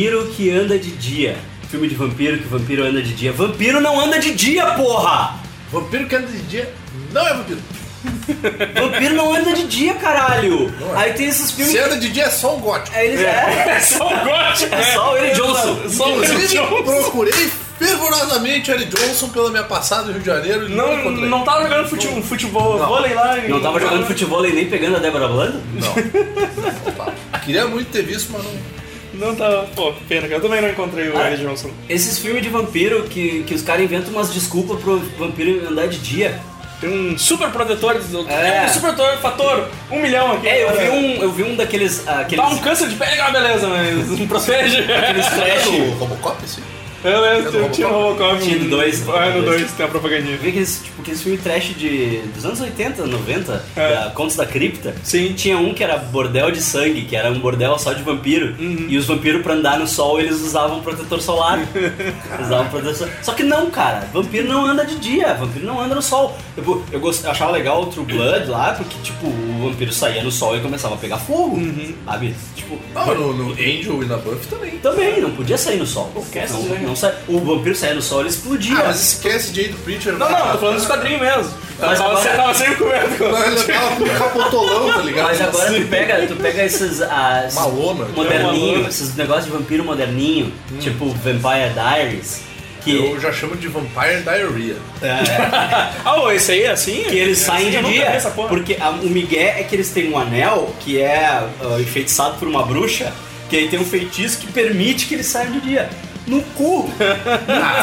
Vampiro 0.10 0.28
que 0.34 0.50
anda 0.50 0.80
de 0.80 0.91
dia. 0.91 1.36
Filme 1.70 1.88
de 1.89 1.96
vampiro 1.96 2.38
que 2.38 2.48
vampiro 2.48 2.86
anda 2.86 3.02
de 3.02 3.13
dia. 3.13 3.34
Vampiro 3.34 3.82
não 3.82 4.00
anda 4.00 4.17
de 4.20 4.34
dia, 4.34 4.65
porra! 4.67 5.36
Vampiro 5.70 6.08
que 6.08 6.15
anda 6.15 6.28
de 6.28 6.41
dia 6.43 6.74
não 7.12 7.28
é 7.28 7.34
vampiro. 7.34 7.60
Vampiro 8.80 9.15
não 9.15 9.34
anda 9.36 9.52
de 9.52 9.67
dia, 9.67 9.96
caralho! 9.96 10.74
Não 10.80 10.96
é. 10.96 11.04
Aí 11.04 11.13
tem 11.13 11.26
esses 11.28 11.52
filmes. 11.52 11.74
Se 11.74 11.80
anda 11.80 11.98
de 11.98 12.10
dia 12.10 12.24
é 12.24 12.30
só 12.30 12.56
o 12.56 12.60
gótico. 12.60 12.96
Aí 12.96 13.08
eles 13.08 13.20
é. 13.20 13.65
É 13.76 13.80
só 13.84 14.06
o 14.08 14.10
gótico, 14.26 14.76
É 14.76 14.84
só 14.93 15.12
o 15.13 15.17
Eric 15.17 15.36
Johnson. 15.36 15.89
Só 15.89 16.13
o 16.15 16.24
Eric 16.24 16.48
Johnson. 16.48 16.84
procurei 16.84 17.52
fervorosamente 17.78 18.72
Eric 18.72 18.96
Johnson 18.96 19.28
pela 19.30 19.50
minha 19.52 19.63
passada 19.65 20.04
no 20.06 20.12
Rio 20.13 20.22
de 20.22 20.26
Janeiro 20.26 20.70
e 20.70 20.74
não, 20.74 20.88
Não, 20.88 21.00
encontrei. 21.02 21.30
não 21.30 21.43
tava 21.43 21.63
jogando 21.63 21.89
futebol, 21.89 22.24
futebol 22.24 22.78
vôlei 22.78 23.13
lá. 23.13 23.38
em- 23.39 23.50
Não 23.50 23.60
tava 23.60 23.78
jogando 23.82 24.06
futebol 24.08 24.46
e 24.46 24.54
nem 24.54 24.70
pegando 24.70 24.96
a 24.96 25.00
Débora 25.00 25.28
Blando? 25.28 25.62
Não. 25.74 25.93
Não. 27.06 27.39
Queria 27.41 27.67
muito 27.67 27.89
ter 27.91 28.04
visto, 28.04 28.32
mas 28.34 28.43
não. 28.43 28.77
Não 29.17 29.36
tava. 29.36 29.67
Pô, 29.75 29.93
pena, 30.08 30.27
que 30.27 30.34
eu 30.34 30.41
também 30.41 30.62
não 30.62 30.69
encontrei 30.69 31.10
o 31.10 31.17
Ah. 31.17 31.27
Eric 31.32 31.43
Johnson. 31.43 31.69
Esses 31.89 32.19
filmes 32.19 32.41
de 32.43 32.49
vampiro 32.49 33.03
que, 33.03 33.43
que 33.43 33.53
os 33.53 33.62
caras 33.62 33.84
inventam 33.84 34.12
umas 34.12 34.34
desculpas 34.34 34.80
pro 34.82 34.99
vampiro 35.17 35.67
andar 35.67 35.88
de 35.88 35.97
dia. 35.99 36.39
Tem 36.80 36.89
um 36.89 37.17
super 37.17 37.49
protetor. 37.49 37.95
É. 38.30 38.63
É. 38.63 38.65
Um 38.65 38.69
super 38.69 38.93
protetor, 38.93 39.17
fator 39.17 39.67
um 39.91 39.99
milhão 39.99 40.32
aqui. 40.34 40.47
É, 40.47 40.63
eu 40.63 40.71
vi 40.77 40.89
Olha. 40.89 40.91
um, 40.91 41.23
eu 41.23 41.32
vi 41.32 41.43
um 41.43 41.56
daqueles. 41.56 42.08
Aqueles, 42.08 42.45
Dá 42.45 42.51
um 42.51 42.58
câncer 42.60 42.88
de 42.88 42.95
pele, 42.95 43.15
é 43.19 43.21
uma 43.23 43.32
beleza, 43.32 43.67
mas 43.67 44.08
não 44.19 44.27
protege. 44.27 44.82
aqueles 44.82 45.25
É 45.25 45.30
trash. 45.30 45.63
do 45.63 45.89
Robocop, 45.97 46.38
sim? 46.47 46.62
Eu 47.10 47.22
lembro, 47.22 47.52
tinha- 47.52 47.70
tinha 47.70 47.88
no 47.88 47.93
Robocop. 48.02 48.41
Tinha 48.41 48.58
no 48.60 48.70
dois. 48.70 49.08
Ah, 49.10 49.30
no 49.30 49.43
2 49.43 49.72
tem 49.72 49.86
a 49.86 49.89
propagandinha. 49.89 50.36
Eu 50.36 50.39
vi 50.39 50.50
aqueles, 50.50 50.82
tipo, 50.84 51.02
aqueles 51.02 51.22
filmes 51.22 51.41
trash 51.41 51.76
de, 51.76 52.17
dos 52.36 52.46
anos 52.46 52.60
80, 52.62 53.06
90, 53.06 53.63
É. 53.76 53.89
da 54.06 54.10
Contos 54.12 54.36
da 54.36 54.46
Cripta. 54.46 54.96
Sim. 55.04 55.34
Tinha 55.34 55.58
um 55.58 55.74
que 55.74 55.84
era 55.84 55.98
bordel 55.98 56.52
de 56.52 56.62
sangue, 56.62 57.02
que 57.04 57.15
era 57.15 57.30
um 57.32 57.39
bordel 57.39 57.78
só 57.80 57.93
de 57.93 58.04
vampiro. 58.04 58.56
Uhum. 58.60 58.86
E 58.89 58.98
os 58.98 59.06
vampiros, 59.06 59.41
pra 59.41 59.54
andar 59.54 59.80
no 59.80 59.88
sol, 59.88 60.20
eles 60.20 60.41
usavam 60.41 60.82
protetor 60.82 61.22
solar. 61.22 61.60
usavam 62.41 62.67
protetor 62.70 62.96
solar. 62.96 63.13
Só 63.24 63.34
que 63.34 63.43
não, 63.43 63.70
cara. 63.70 64.08
Vampiro 64.13 64.48
não 64.48 64.65
anda 64.65 64.86
de 64.86 64.98
dia. 65.00 65.34
Vampiro 65.34 65.65
não 65.65 65.80
anda 65.82 65.96
no 65.96 66.02
sol. 66.02 66.38
Eu, 66.56 66.84
eu, 66.91 67.00
gost- 67.00 67.24
eu 67.24 67.32
achava 67.32 67.52
legal 67.52 67.84
o 67.84 67.86
True 67.88 68.06
Blood 68.06 68.48
lá, 68.48 68.74
porque, 68.74 68.98
tipo, 69.04 69.28
o 69.28 69.70
vampiro 69.70 69.91
saía 69.93 70.24
no 70.24 70.32
sol 70.32 70.56
e 70.58 70.60
começava 70.60 70.96
a 70.96 70.98
pegar 70.98 71.17
fogo. 71.17 71.56
Uhum. 71.58 71.93
Sabe? 72.06 72.36
Tipo, 72.56 72.78
Não, 72.93 73.15
no, 73.15 73.34
no 73.34 73.52
Angel 73.54 74.04
e 74.04 74.06
na 74.06 74.17
Buffy 74.17 74.48
também. 74.48 74.72
também, 74.80 75.22
não 75.22 75.32
podia 75.32 75.58
sair 75.58 75.78
no 75.78 75.86
sol. 75.86 76.12
Esquece, 76.17 76.54
não, 76.54 76.80
não 76.89 76.96
sai- 76.97 77.15
o 77.27 77.39
vampiro 77.39 77.75
saía 77.75 77.93
no 77.93 78.01
sol, 78.01 78.21
ele 78.21 78.29
explodia. 78.29 78.77
Ah, 78.79 78.83
mas 78.88 79.01
esquece 79.13 79.53
Jay 79.53 79.69
do 79.69 79.77
Preacher. 79.77 80.13
Não, 80.13 80.29
não, 80.29 80.51
tô 80.53 80.57
falando 80.57 80.75
dos 80.75 80.86
quadrinhos 80.86 81.21
mesmo. 81.21 81.53
Mas 81.79 81.99
tava, 81.99 82.12
agora- 82.19 82.36
tava 82.38 82.53
sempre 82.55 82.75
comendo. 82.75 83.07
Não, 83.31 83.43
ele 83.45 83.63
tava 83.63 83.95
com 83.95 84.03
um 84.03 84.07
capotolão, 84.17 84.93
tá 84.93 85.01
ligado? 85.01 85.25
Mas 85.27 85.41
agora 85.41 85.71
tu 85.73 85.88
pega, 85.88 86.27
tu 86.27 86.36
pega 86.36 86.63
esses, 86.63 87.01
ah, 87.03 87.43
esses 87.45 87.55
Malona. 87.60 88.05
moderninho, 88.15 88.71
Malona. 88.71 88.89
esses 88.89 89.15
negócios 89.15 89.45
de 89.45 89.51
vampiro 89.51 89.83
moderninho, 89.86 90.51
tipo 90.79 91.05
Vampire 91.12 91.73
Diaries, 91.73 92.41
que, 92.83 92.95
Eu 92.95 93.19
já 93.19 93.31
chamo 93.33 93.55
de 93.57 93.67
Vampire 93.67 94.21
Diarrhea. 94.23 94.75
Ah, 96.05 96.21
ô, 96.21 96.31
esse 96.31 96.51
aí 96.53 96.63
é 96.63 96.71
assim? 96.71 97.03
que 97.03 97.15
eles 97.17 97.38
saem 97.39 97.69
de 97.69 97.81
dia. 97.83 98.17
Porque 98.47 98.77
a- 98.79 98.89
o 98.91 99.10
migué 99.10 99.57
é 99.60 99.63
que 99.63 99.75
eles 99.75 99.89
têm 99.89 100.10
um 100.12 100.17
anel 100.17 100.73
que 100.79 100.99
é 101.01 101.25
ah, 101.27 101.77
enfeitiçado 101.79 102.38
por 102.38 102.47
uma 102.47 102.63
bruxa, 102.63 103.12
que 103.49 103.55
aí 103.57 103.67
tem 103.69 103.79
um 103.79 103.86
feitiço 103.86 104.39
que 104.39 104.47
permite 104.47 105.05
que 105.05 105.13
eles 105.15 105.25
saiam 105.27 105.51
de 105.51 105.62
dia. 105.62 105.89
No 106.28 106.42
cu! 106.42 106.90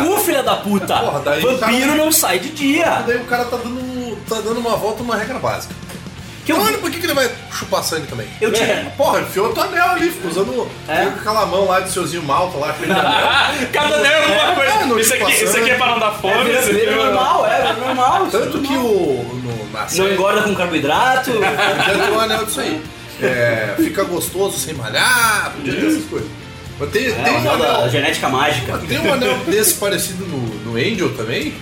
No 0.05 0.07
cu, 0.17 0.21
filha 0.21 0.43
da 0.43 0.57
puta! 0.57 0.95
Porra, 0.99 1.21
daí 1.21 1.43
o 1.45 1.57
Vampiro 1.59 1.87
cara- 1.89 1.95
não 1.97 2.13
sai 2.13 2.39
de 2.39 2.51
dia! 2.51 3.03
Daí 3.07 3.17
o 3.17 3.25
cara 3.25 3.47
tá 3.47 3.57
dando, 3.57 4.17
tá 4.29 4.37
dando 4.37 4.59
uma 4.61 4.77
volta 4.77 5.03
numa 5.03 5.17
regra 5.17 5.39
básica. 5.39 5.75
Que 6.45 6.53
eu, 6.53 6.61
Olha, 6.61 6.77
por 6.77 6.91
que, 6.91 6.99
que 7.01 7.07
ele 7.07 7.15
vai 7.15 7.31
chupar 7.51 7.83
sangue 7.83 8.07
também? 8.07 8.27
eu 8.39 8.53
tinha. 8.53 8.93
Porra, 8.99 9.23
enfiou 9.23 9.51
teu 9.55 9.63
anel 9.63 9.89
ali, 9.93 10.11
ficou 10.11 10.31
usando 10.31 10.69
É. 10.87 11.07
com 11.07 11.19
aquela 11.21 11.47
mão 11.47 11.67
lá 11.67 11.81
de 11.81 11.91
seuzinho 11.91 12.23
malta 12.23 12.59
lá, 12.59 12.73
de 12.73 12.85
anel. 12.85 13.69
Cada 13.73 13.95
anel 13.95 14.13
é 14.13 14.43
uma 14.45 14.55
coisa. 14.55 14.71
É, 14.73 14.85
no 14.85 15.01
isso, 15.01 15.15
aqui, 15.15 15.33
isso 15.43 15.57
aqui 15.57 15.71
é 15.71 15.75
pra 15.77 15.87
não 15.87 15.99
dar 15.99 16.11
fome. 16.13 16.45
Vira, 16.45 16.59
isso 16.61 16.69
aqui 16.71 16.81
vira 16.81 16.93
é- 16.93 16.97
normal, 16.97 17.47
é, 17.47 17.57
vira 17.63 17.73
normal. 17.87 18.27
Tanto 18.31 18.59
que 18.61 18.75
o. 18.77 19.41
No, 19.43 19.73
na 19.73 19.81
Não 19.81 19.89
série, 19.89 20.13
engorda 20.13 20.43
com 20.43 20.55
carboidrato. 20.55 21.31
podia 21.33 22.05
ter 22.05 22.13
um 22.13 22.21
anel 22.21 22.45
disso 22.45 22.61
aí. 22.61 22.83
É, 23.23 23.75
fica 23.79 24.05
gostoso 24.05 24.59
sem 24.59 24.75
malhar, 24.75 25.51
podia 25.57 25.73
ter 25.81 25.87
essas 25.87 26.05
coisas. 26.05 26.29
Tem, 26.93 27.07
É, 27.07 27.13
tem 27.13 27.33
um 27.35 27.51
anel. 27.51 27.89
genética 27.89 28.29
mágica. 28.29 28.79
Tem 28.79 28.99
um 28.99 29.13
anel 29.13 29.37
desse 29.47 29.75
parecido 29.75 30.27
no, 30.27 30.39
no 30.39 30.77
Angel 30.77 31.15
também, 31.17 31.55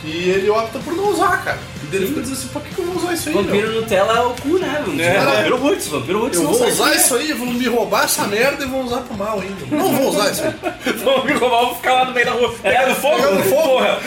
que 0.00 0.08
ele 0.08 0.48
opta 0.50 0.78
por 0.78 0.94
não 0.94 1.08
usar, 1.10 1.42
cara. 1.44 1.58
E 1.90 1.92
daí 1.92 2.02
ele 2.02 2.06
fica 2.08 2.20
dizendo 2.20 2.38
assim, 2.38 2.48
por 2.48 2.62
que, 2.62 2.72
que 2.72 2.80
eu 2.80 2.84
vou 2.84 2.96
usar 2.96 3.14
isso 3.14 3.28
aí, 3.28 3.34
meu? 3.34 3.44
Vampiro 3.44 3.72
Nutella 3.72 4.12
é 4.16 4.20
o 4.20 4.30
cu, 4.30 4.58
né? 4.58 4.84
Vampiro 5.24 5.56
Roots, 5.56 5.86
Vampiro 5.88 6.20
Roots 6.20 6.38
Eu 6.38 6.46
vou 6.46 6.68
usar 6.68 6.94
isso 6.94 7.16
aí, 7.16 7.32
vão 7.32 7.46
me 7.48 7.66
roubar 7.66 8.04
essa 8.04 8.24
merda 8.28 8.64
e 8.64 8.68
vão 8.68 8.82
usar 8.84 8.98
pro 8.98 9.16
mal 9.16 9.40
ainda. 9.40 9.76
Não 9.76 9.92
vou 9.96 10.10
usar 10.10 10.30
isso 10.30 10.42
aí. 10.44 10.54
Vamos 11.02 11.24
me 11.24 11.32
roubar, 11.32 11.64
vou 11.66 11.74
ficar 11.74 11.92
lá 11.94 12.04
no 12.04 12.12
meio 12.12 12.26
da 12.26 12.32
rua. 12.32 12.54
Pegando 12.62 12.94
fogo? 12.94 13.16
Pegando 13.16 13.42
fogo. 13.42 13.60
Porra. 13.60 14.00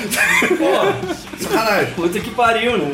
Porra, 0.58 0.96
Sacanagem. 1.42 1.94
puta 1.94 2.20
que 2.22 2.30
pariu, 2.32 2.78
né? 2.78 2.92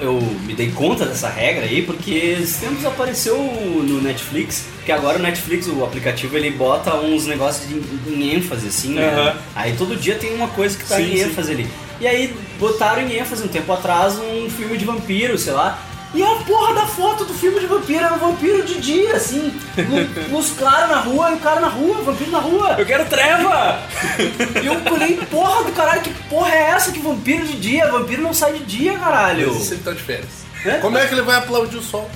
Eu 0.00 0.14
me 0.44 0.54
dei 0.54 0.70
conta 0.70 1.04
dessa 1.04 1.28
regra 1.28 1.66
aí 1.66 1.82
porque 1.82 2.10
esses 2.12 2.56
tempos 2.56 2.84
apareceu 2.86 3.36
no 3.36 4.00
Netflix, 4.00 4.64
que 4.86 4.92
agora 4.92 5.18
o 5.18 5.22
Netflix, 5.22 5.66
o 5.66 5.84
aplicativo, 5.84 6.36
ele 6.36 6.50
bota 6.50 6.94
uns 6.94 7.26
negócios 7.26 7.68
de, 7.68 7.74
em 8.10 8.34
ênfase, 8.34 8.68
assim, 8.68 8.94
né? 8.94 9.36
Aí 9.54 9.74
todo 9.76 9.94
dia 9.94 10.14
tem 10.14 10.34
uma 10.34 10.48
coisa 10.48 10.76
que 10.78 10.84
tá 10.86 10.96
Sim, 10.96 11.12
em 11.12 11.16
sim. 11.18 11.24
ênfase 11.24 11.52
ali. 11.52 11.68
E 12.00 12.06
aí 12.06 12.36
botaram 12.58 13.02
em 13.02 13.16
ênfase 13.18 13.42
um 13.44 13.48
tempo 13.48 13.72
atrás 13.72 14.18
um 14.18 14.48
filme 14.50 14.76
de 14.76 14.84
vampiro, 14.84 15.36
sei 15.38 15.52
lá. 15.52 15.78
E 16.14 16.22
a 16.22 16.34
porra 16.46 16.72
da 16.74 16.86
foto 16.86 17.24
do 17.24 17.34
filme 17.34 17.58
de 17.60 17.66
vampiro 17.66 18.04
era 18.04 18.14
um 18.14 18.18
vampiro 18.18 18.62
de 18.64 18.80
dia, 18.80 19.16
assim. 19.16 19.52
lu- 19.76 20.30
Luz 20.36 20.50
clara 20.56 20.86
na 20.86 21.00
rua 21.00 21.32
e 21.32 21.34
o 21.34 21.38
cara 21.38 21.60
na 21.60 21.68
rua, 21.68 22.00
vampiro 22.02 22.30
na 22.30 22.38
rua. 22.38 22.76
Eu 22.78 22.86
quero 22.86 23.04
treva! 23.06 23.80
E 24.62 24.66
eu 24.66 24.92
olhei, 24.92 25.16
porra 25.30 25.64
do 25.64 25.72
caralho, 25.72 26.00
que 26.02 26.10
porra 26.30 26.50
é 26.54 26.70
essa? 26.70 26.92
Que 26.92 27.00
vampiro 27.00 27.44
de 27.46 27.56
dia? 27.56 27.90
Vampiro 27.90 28.22
não 28.22 28.32
sai 28.32 28.52
de 28.54 28.64
dia, 28.64 28.96
caralho. 28.98 29.50
Esse 29.56 29.74
ele 29.74 29.82
tá 29.82 29.92
de 29.92 30.02
férias. 30.02 30.45
É? 30.66 30.78
Como 30.78 30.98
é 30.98 31.06
que 31.06 31.14
ele 31.14 31.22
vai 31.22 31.36
aplaudir 31.36 31.76
o 31.76 31.82
sol? 31.82 32.10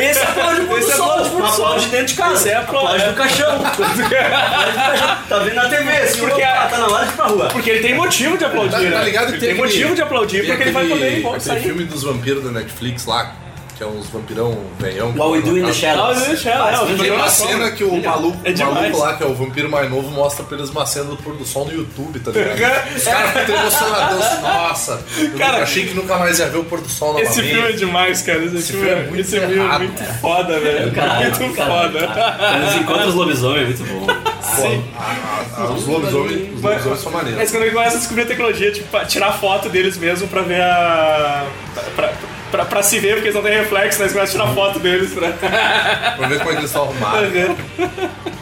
Esse 0.00 0.20
aplaude 0.22 0.60
o 0.60 0.66
pôr 0.66 0.78
do 0.78 0.84
Esse 0.84 0.92
é 0.92 0.96
sol. 0.96 1.10
aplaude 1.10 1.30
sol. 1.30 1.46
Aplaude 1.66 1.86
dentro 1.88 2.06
de 2.06 2.14
casa. 2.14 2.34
Esse 2.34 2.48
é 2.50 2.54
aplaude- 2.56 2.86
aplaude 2.94 3.04
do 3.12 3.14
caixão. 3.16 3.56
Aplaude 3.66 4.02
do 4.02 4.08
caixão. 4.08 5.16
Tá 5.28 5.38
vendo 5.38 5.54
na 5.54 5.68
TV, 5.68 5.90
assim, 5.96 6.18
Porque 6.18 6.26
porque 6.30 6.42
a- 6.42 6.66
tá 6.68 6.78
na 6.78 6.86
hora 6.86 7.04
de 7.06 7.10
ir 7.12 7.16
pra 7.16 7.24
rua. 7.26 7.48
Porque 7.48 7.70
ele 7.70 7.80
tem 7.80 7.94
motivo 7.94 8.36
de 8.38 8.44
aplaudir, 8.44 8.70
Tá, 8.72 8.78
né? 8.78 8.90
tá 8.90 9.02
ligado 9.02 9.26
que 9.26 9.32
Ele 9.32 9.38
tem 9.40 9.48
tem 9.48 9.50
aquele- 9.58 9.68
motivo 9.68 9.94
de 9.94 10.02
aplaudir 10.02 10.38
tem 10.40 10.46
porque 10.48 10.62
ele 10.64 10.72
vai 10.72 10.86
poder 10.86 11.12
ir 11.12 11.18
embora, 11.18 11.40
sair. 11.40 11.60
filme 11.62 11.84
dos 11.84 12.02
vampiros 12.02 12.44
da 12.44 12.50
Netflix 12.50 13.04
lá, 13.06 13.32
que 13.76 13.82
é 13.82 13.86
uns 13.86 14.06
vampirão 14.08 14.56
velhão. 14.78 15.12
What 15.16 15.32
We 15.32 15.42
Do 15.42 15.58
in 15.58 15.62
the 15.64 15.68
Ah, 15.70 15.72
Shadows. 15.74 16.18
o 16.18 16.24
The 16.30 16.36
Shadows, 16.36 16.66
Ah, 16.66 16.72
é, 16.72 16.78
o 16.78 16.84
esse 16.84 16.86
Tem 16.86 16.96
filme 16.96 17.10
uma 17.16 17.26
é 17.26 17.28
cena 17.30 17.70
que 17.72 17.84
o 17.84 18.02
maluco, 18.02 18.38
É 18.44 18.54
maluco 18.56 18.98
lá, 18.98 19.14
que 19.14 19.22
é 19.22 19.26
o 19.26 19.34
vampiro 19.34 19.70
mais 19.70 19.90
novo, 19.90 20.10
mostra 20.10 20.44
pra 20.44 20.56
eles 20.56 20.70
uma 20.70 20.86
cena 20.86 21.04
do 21.06 21.16
pôr 21.18 21.34
do 21.36 21.44
sol 21.44 21.66
no 21.66 21.72
YouTube, 21.74 22.18
tá 22.20 22.30
ligado? 22.30 22.86
Os 22.96 23.04
caras 23.04 23.30
ficam 23.40 23.54
emocionados. 23.56 24.24
assim, 24.24 24.42
Nossa, 24.42 25.00
eu 25.18 25.38
Cara, 25.38 25.62
achei 25.62 25.86
que 25.86 25.94
nunca 25.94 26.16
mais 26.16 26.38
ia 26.38 26.46
ver 26.48 26.58
o 26.58 26.64
pôr 26.64 26.80
do 26.80 26.88
sol 26.88 27.08
novamente. 27.12 27.30
Esse 27.32 27.42
filme 27.42 27.68
é 27.68 27.72
demais, 27.72 28.22
cara. 28.22 28.44
Esse, 28.44 28.56
Esse 28.56 28.72
filme, 28.72 28.86
filme 28.86 29.00
é 29.02 29.06
muito 29.08 29.20
esse 29.20 29.38
filme 29.40 29.54
é 29.58 29.78
muito 29.78 29.98
cara. 29.98 30.14
foda, 30.14 30.58
velho. 30.60 30.92
Caralho, 30.92 31.36
muito 31.38 31.54
caralho, 31.56 31.92
foda. 31.92 32.58
Eles 32.62 32.74
encontram 32.76 33.08
os 33.08 33.14
lobisomens, 33.14 33.62
é 33.80 33.84
muito 33.84 34.06
bom. 34.06 34.06
Pô, 34.06 34.62
a- 34.98 35.62
a- 35.62 35.70
os 35.72 35.86
lobisomens, 35.86 36.54
os 36.56 36.62
lobisomens 36.62 37.00
são 37.00 37.12
maneiros. 37.12 37.38
Mas 37.38 37.50
quando 37.50 37.62
ele 37.64 37.72
começa 37.72 37.96
a 37.96 37.98
descobrir 37.98 38.22
a 38.22 38.26
tecnologia, 38.26 38.72
tipo, 38.72 38.88
pra 38.88 39.04
tirar 39.04 39.32
foto 39.32 39.68
deles 39.68 39.98
mesmo 39.98 40.28
pra 40.28 40.40
ver 40.40 40.62
a. 40.62 41.44
pra, 41.74 41.82
pra, 42.08 42.12
pra 42.50 42.82
se 42.82 42.98
ver, 42.98 43.14
porque 43.14 43.28
eles 43.28 43.34
não 43.34 43.42
tem 43.42 43.58
reflexo, 43.58 43.98
né? 43.98 44.04
Eles 44.06 44.12
começam 44.14 44.40
a 44.40 44.44
tirar 44.44 44.54
foto 44.54 44.78
deles 44.78 45.12
pra. 45.12 45.30
Pra 45.32 46.28
ver 46.28 46.38
como 46.38 46.50
que 46.50 46.56
eles 46.58 46.64
estão 46.64 46.84
arrumados. 46.84 47.28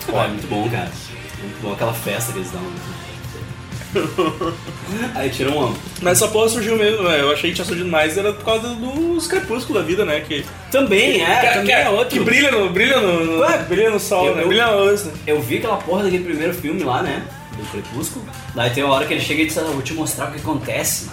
Pô, 0.06 0.20
é 0.22 0.28
muito 0.28 0.46
bom, 0.48 0.68
cara. 0.70 0.90
Muito 1.42 1.60
bom 1.62 1.72
aquela 1.72 1.92
festa 1.94 2.32
que 2.32 2.38
eles 2.38 2.50
dão. 2.50 2.60
Aí 5.14 5.30
tira 5.30 5.50
um 5.50 5.56
homem. 5.56 5.76
Mas 6.02 6.20
essa 6.20 6.28
porra 6.30 6.48
surgiu 6.48 6.76
mesmo, 6.76 7.04
né? 7.04 7.20
Eu 7.20 7.30
achei 7.32 7.50
que 7.50 7.56
tinha 7.56 7.64
surgido 7.64 7.88
mais, 7.88 8.18
era 8.18 8.32
por 8.32 8.44
causa 8.44 8.68
dos 8.74 9.26
crepúsculos 9.26 9.80
da 9.80 9.86
vida, 9.86 10.04
né? 10.04 10.20
Que, 10.20 10.44
Também 10.70 11.22
é, 11.22 11.36
que, 11.40 11.46
também 11.48 11.64
que, 11.66 11.72
é 11.72 11.88
outro. 11.88 12.08
que 12.08 12.20
brilha 12.20 12.50
no, 12.50 12.70
brilha 12.70 13.00
no, 13.00 13.24
no- 13.24 13.40
Ué, 13.42 13.58
brilha 13.68 13.90
no 13.90 14.00
sol, 14.00 14.26
eu- 14.26 14.34
né? 14.34 14.42
eu- 14.42 14.48
Brilha 14.48 14.66
na 14.66 14.72
luz, 14.72 15.04
né? 15.04 15.12
Eu 15.26 15.40
vi 15.40 15.58
aquela 15.58 15.76
porra 15.76 16.02
daquele 16.04 16.24
primeiro 16.24 16.52
filme 16.54 16.82
lá, 16.82 17.02
né? 17.02 17.22
Do 17.56 17.64
Crepúsculo. 17.70 18.24
Daí 18.54 18.70
tem 18.70 18.82
uma 18.82 18.94
hora 18.94 19.06
que 19.06 19.14
ele 19.14 19.20
chega 19.22 19.42
e 19.42 19.46
diz, 19.46 19.56
ah, 19.58 19.62
eu 19.62 19.72
vou 19.72 19.82
te 19.82 19.94
mostrar 19.94 20.28
o 20.28 20.32
que 20.32 20.38
acontece. 20.38 21.08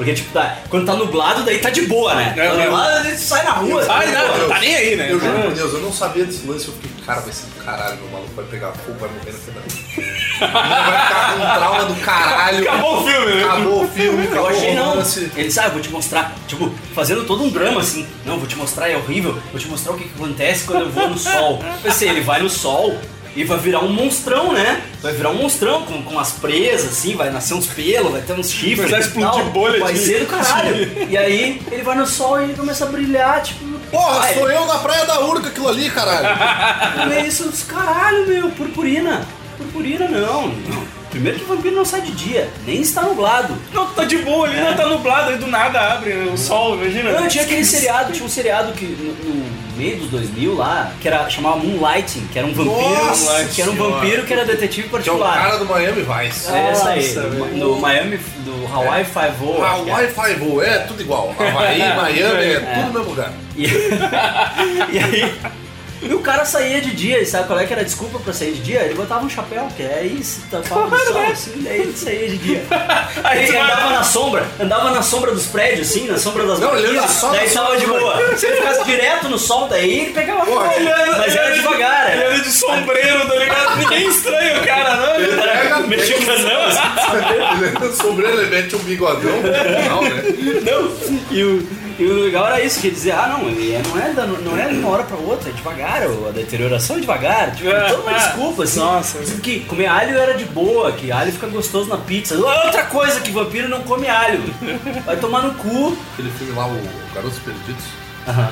Porque, 0.00 0.14
tipo, 0.14 0.32
tá, 0.32 0.56
quando 0.70 0.86
tá 0.86 0.94
nublado, 0.94 1.42
daí 1.42 1.58
tá 1.58 1.68
de 1.68 1.82
boa, 1.82 2.14
né? 2.14 2.32
É, 2.34 2.48
Quando 2.48 2.60
é. 2.62 2.64
nublado, 2.64 3.06
ele 3.06 3.18
sai 3.18 3.44
na 3.44 3.50
rua. 3.50 3.84
Ai, 3.86 4.10
tá 4.10 4.28
não, 4.28 4.38
não 4.38 4.48
tá 4.48 4.58
nem 4.58 4.74
aí, 4.74 4.96
né? 4.96 5.12
Eu 5.12 5.20
juro 5.20 5.42
por 5.42 5.52
Deus, 5.52 5.74
eu 5.74 5.80
não 5.82 5.92
sabia 5.92 6.24
desse 6.24 6.46
lance, 6.46 6.68
eu 6.68 6.72
fiquei, 6.72 6.90
cara, 7.04 7.20
vai 7.20 7.30
ser 7.30 7.44
do 7.44 7.62
caralho, 7.62 7.96
meu 7.98 8.08
maluco 8.08 8.32
vai 8.34 8.46
pegar 8.46 8.72
fogo, 8.72 8.98
vai 8.98 9.10
morrer 9.10 9.32
no 9.32 9.38
final. 9.38 9.62
A 10.40 10.46
vai 10.46 11.06
ficar 11.06 11.34
com 11.34 11.42
um 11.42 11.54
trauma 11.54 11.84
do 11.84 11.94
caralho. 12.00 12.62
Acabou 12.66 13.02
o 13.02 13.06
filme, 13.06 13.34
né? 13.34 13.44
Acabou 13.44 13.84
o 13.84 13.88
filme, 13.88 14.24
Eu 14.24 14.32
acabou 14.32 14.48
achei 14.48 14.70
o 14.70 14.74
não. 14.74 14.94
lance. 14.94 15.32
Ele 15.36 15.50
sabe, 15.50 15.70
vou 15.72 15.82
te 15.82 15.90
mostrar, 15.90 16.34
tipo, 16.48 16.72
fazendo 16.94 17.26
todo 17.26 17.42
um 17.44 17.50
drama 17.50 17.82
assim. 17.82 18.06
Não, 18.24 18.38
vou 18.38 18.48
te 18.48 18.56
mostrar, 18.56 18.88
é 18.88 18.96
horrível. 18.96 19.38
Vou 19.52 19.60
te 19.60 19.68
mostrar 19.68 19.92
o 19.92 19.98
que, 19.98 20.04
que 20.04 20.14
acontece 20.14 20.64
quando 20.64 20.84
eu 20.84 20.90
vou 20.90 21.10
no 21.10 21.18
sol. 21.18 21.62
Pensei, 21.82 22.08
ele 22.08 22.22
vai 22.22 22.40
no 22.40 22.48
sol 22.48 22.98
e 23.40 23.44
vai 23.44 23.58
virar 23.58 23.80
um 23.80 23.92
monstrão, 23.92 24.52
né? 24.52 24.82
Vai 25.02 25.12
virar 25.12 25.30
um 25.30 25.34
monstrão 25.34 25.82
com, 25.82 26.02
com 26.02 26.10
umas 26.12 26.32
presas, 26.32 26.92
assim, 26.92 27.16
vai 27.16 27.30
nascer 27.30 27.54
uns 27.54 27.66
pelos, 27.66 28.12
vai 28.12 28.20
ter 28.20 28.32
uns 28.34 28.50
chifres. 28.50 28.90
Vai 28.90 29.00
explodir 29.00 29.30
tal. 29.42 29.50
bolha 29.50 29.80
Vai 29.80 29.92
de- 29.94 29.98
ser 30.00 30.20
do 30.20 30.26
caralho. 30.26 31.08
E 31.08 31.16
aí 31.16 31.62
ele 31.70 31.82
vai 31.82 31.96
no 31.96 32.06
sol 32.06 32.40
e 32.40 32.44
ele 32.44 32.54
começa 32.54 32.84
a 32.84 32.88
brilhar, 32.88 33.42
tipo. 33.42 33.70
Porra, 33.90 34.20
ai, 34.20 34.34
sou 34.34 34.48
eu 34.50 34.66
na 34.66 34.78
Praia 34.78 35.04
da 35.04 35.20
Urca 35.20 35.48
aquilo 35.48 35.68
ali, 35.68 35.90
caralho. 35.90 36.28
É 37.12 37.26
isso, 37.26 37.50
caralho, 37.66 38.26
meu, 38.26 38.50
purpurina. 38.50 39.26
Purpurina 39.58 40.06
não, 40.08 40.48
não. 40.48 40.99
Primeiro 41.10 41.38
que 41.38 41.44
vampiro 41.44 41.74
não 41.74 41.84
sai 41.84 42.02
de 42.02 42.12
dia, 42.12 42.48
nem 42.66 42.80
está 42.80 43.02
nublado. 43.02 43.54
Não, 43.72 43.86
tá 43.86 44.04
de 44.04 44.18
boa 44.18 44.46
ali, 44.46 44.60
não 44.60 44.74
tá 44.74 44.86
nublado, 44.86 45.30
aí 45.30 45.38
do 45.38 45.46
nada 45.48 45.94
abre 45.94 46.12
o 46.12 46.36
sol, 46.38 46.76
imagina. 46.76 47.12
Não, 47.12 47.26
tinha 47.28 47.44
aquele 47.44 47.64
seriado, 47.64 48.12
tinha 48.12 48.24
um 48.24 48.28
seriado 48.28 48.72
que 48.72 48.84
no, 48.86 49.12
no 49.34 49.60
meio 49.76 49.96
dos 49.96 50.10
2000 50.10 50.54
lá, 50.54 50.92
que 51.00 51.08
era 51.08 51.28
chamava 51.28 51.56
Moonlighting, 51.56 52.26
que 52.32 52.38
era 52.38 52.46
um 52.46 52.52
vampiro, 52.52 53.04
Nossa 53.04 53.44
que 53.46 53.60
era 53.60 53.70
um 53.70 53.74
senhora. 53.74 53.94
vampiro 53.94 54.24
que 54.24 54.32
era 54.32 54.44
detetive 54.44 54.88
Que 54.88 54.94
é 54.94 54.98
o 55.12 55.18
particular. 55.18 55.38
cara 55.42 55.56
do 55.58 55.64
Miami 55.66 56.02
Vice. 56.02 56.50
É 56.52 56.70
essa 56.70 56.90
aí, 56.90 57.14
no, 57.56 57.80
Miami, 57.80 58.18
do 58.44 58.66
Hawaii 58.72 59.04
Five-O. 59.04 59.64
acho 59.64 59.82
que 59.84 59.90
é. 59.90 59.92
Hawaii 59.92 60.08
Five-O, 60.08 60.62
é 60.62 60.78
tudo 60.80 61.02
igual. 61.02 61.34
Havaí, 61.38 61.78
Miami, 61.96 62.44
é 62.44 62.60
tudo 62.60 62.86
no 62.86 62.92
mesmo 62.92 63.10
lugar. 63.10 63.32
E, 63.56 63.64
e 64.92 64.98
aí, 64.98 65.34
e 66.02 66.14
o 66.14 66.20
cara 66.20 66.44
saía 66.44 66.80
de 66.80 66.92
dia, 66.94 67.20
e 67.20 67.26
sabe 67.26 67.46
qual 67.46 67.58
é 67.58 67.66
que 67.66 67.72
era 67.72 67.82
a 67.82 67.84
desculpa 67.84 68.18
pra 68.18 68.32
sair 68.32 68.52
de 68.52 68.60
dia? 68.62 68.80
Ele 68.82 68.94
botava 68.94 69.24
um 69.24 69.28
chapéu, 69.28 69.68
que 69.76 69.82
é 69.82 70.04
isso, 70.04 70.42
tampava 70.50 70.94
o 70.94 70.98
sol, 70.98 71.22
assim, 71.30 71.62
daí 71.62 71.80
ele 71.82 71.96
saía 71.96 72.28
de 72.28 72.38
dia. 72.38 72.62
Aí 73.24 73.44
ele 73.48 73.56
andava 73.58 73.90
na 73.90 74.02
sombra, 74.02 74.46
andava 74.58 74.90
na 74.90 75.02
sombra 75.02 75.32
dos 75.32 75.46
prédios, 75.46 75.90
assim, 75.90 76.06
na 76.06 76.18
sombra 76.18 76.44
das 76.46 76.58
Não, 76.58 76.76
ele 76.76 77.00
só 77.08 77.30
daí 77.30 77.50
tava 77.50 77.76
de 77.76 77.86
boa. 77.86 78.36
Se 78.36 78.46
ele 78.46 78.56
ficasse 78.56 78.84
direto 78.84 79.28
no 79.28 79.38
sol, 79.38 79.68
daí 79.68 80.00
ele 80.00 80.10
pegava 80.12 80.44
fogo. 80.46 80.60
Mas 81.18 81.36
era 81.36 81.50
devagar, 81.52 82.12
Ele 82.12 82.22
era. 82.22 82.40
de 82.40 82.50
sombreiro, 82.50 83.26
tá 83.26 83.34
ligado? 83.34 83.76
Ninguém 83.78 84.08
estranha 84.08 84.60
o 84.60 84.66
cara, 84.66 84.96
não. 84.96 85.14
Ele 85.16 85.42
pega- 85.42 85.80
Mexicanão, 85.80 86.62
assim. 86.66 87.96
Sobrando, 87.96 88.40
ele 88.42 88.50
mete 88.50 88.76
um 88.76 88.78
bigodão 88.80 89.36
no 89.42 89.42
final, 89.82 90.02
né? 90.02 90.22
Não, 90.64 90.92
e 91.30 91.42
o, 91.44 91.68
e 92.00 92.06
o 92.06 92.20
legal 92.24 92.46
era 92.46 92.60
isso, 92.64 92.80
que 92.80 92.90
dizer, 92.90 93.12
ah 93.12 93.28
não, 93.28 93.48
é- 93.48 93.82
não, 93.88 94.00
é, 94.02 94.12
da- 94.12 94.26
não 94.26 94.58
é 94.58 94.68
de 94.68 94.74
uma 94.76 94.88
hora 94.90 95.02
pra 95.04 95.16
outra, 95.16 95.50
é 95.50 95.52
devagar, 95.52 96.02
ou 96.08 96.28
a 96.28 96.32
deterioração 96.32 96.96
é 96.96 97.00
devagar, 97.00 97.54
tipo, 97.54 97.68
É, 97.68 97.88
toda 97.90 98.02
uma 98.02 98.12
é. 98.12 98.18
desculpa, 98.18 98.64
assim. 98.64 98.80
Nossa. 98.80 99.18
Dizendo 99.18 99.40
que 99.40 99.60
comer 99.60 99.86
alho 99.86 100.18
era 100.18 100.34
de 100.34 100.44
boa, 100.46 100.92
que 100.92 101.12
alho 101.12 101.30
fica 101.32 101.46
gostoso 101.48 101.88
na 101.88 101.96
pizza. 101.98 102.34
Outra 102.36 102.84
coisa, 102.84 103.20
que 103.20 103.30
vampiro 103.30 103.68
não 103.68 103.82
come 103.82 104.08
alho. 104.08 104.42
Vai 105.04 105.16
tomar 105.16 105.42
no 105.42 105.54
cu. 105.54 105.96
Aquele 106.14 106.30
filme 106.32 106.52
lá, 106.54 106.66
o 106.66 106.80
Garotos 107.14 107.38
Perdidos. 107.38 107.84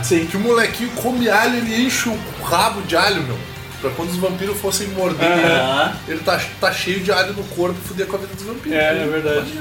Sim. 0.03 0.27
Que 0.27 0.37
o 0.37 0.41
molequinho 0.41 0.91
come 0.97 1.29
alho, 1.29 1.57
ele 1.57 1.85
enche 1.87 2.09
o 2.09 2.19
rabo 2.45 2.81
de 2.83 2.97
alho, 2.97 3.23
meu. 3.23 3.39
Pra 3.81 3.91
quando 3.91 4.11
os 4.11 4.17
vampiros 4.17 4.59
fossem 4.61 4.89
morder, 4.89 5.25
Ah. 5.29 5.93
ele 6.09 6.19
tá, 6.21 6.41
tá 6.61 6.73
cheio 6.73 6.99
de 7.01 7.13
alho 7.13 7.33
no 7.33 7.45
corpo 7.45 7.77
e 7.85 7.87
fuder 7.89 8.07
com 8.09 8.17
a 8.17 8.19
vida 8.19 8.35
dos 8.35 8.43
vampiros. 8.45 8.77
É, 8.77 8.89
é 9.03 9.07
verdade. 9.07 9.53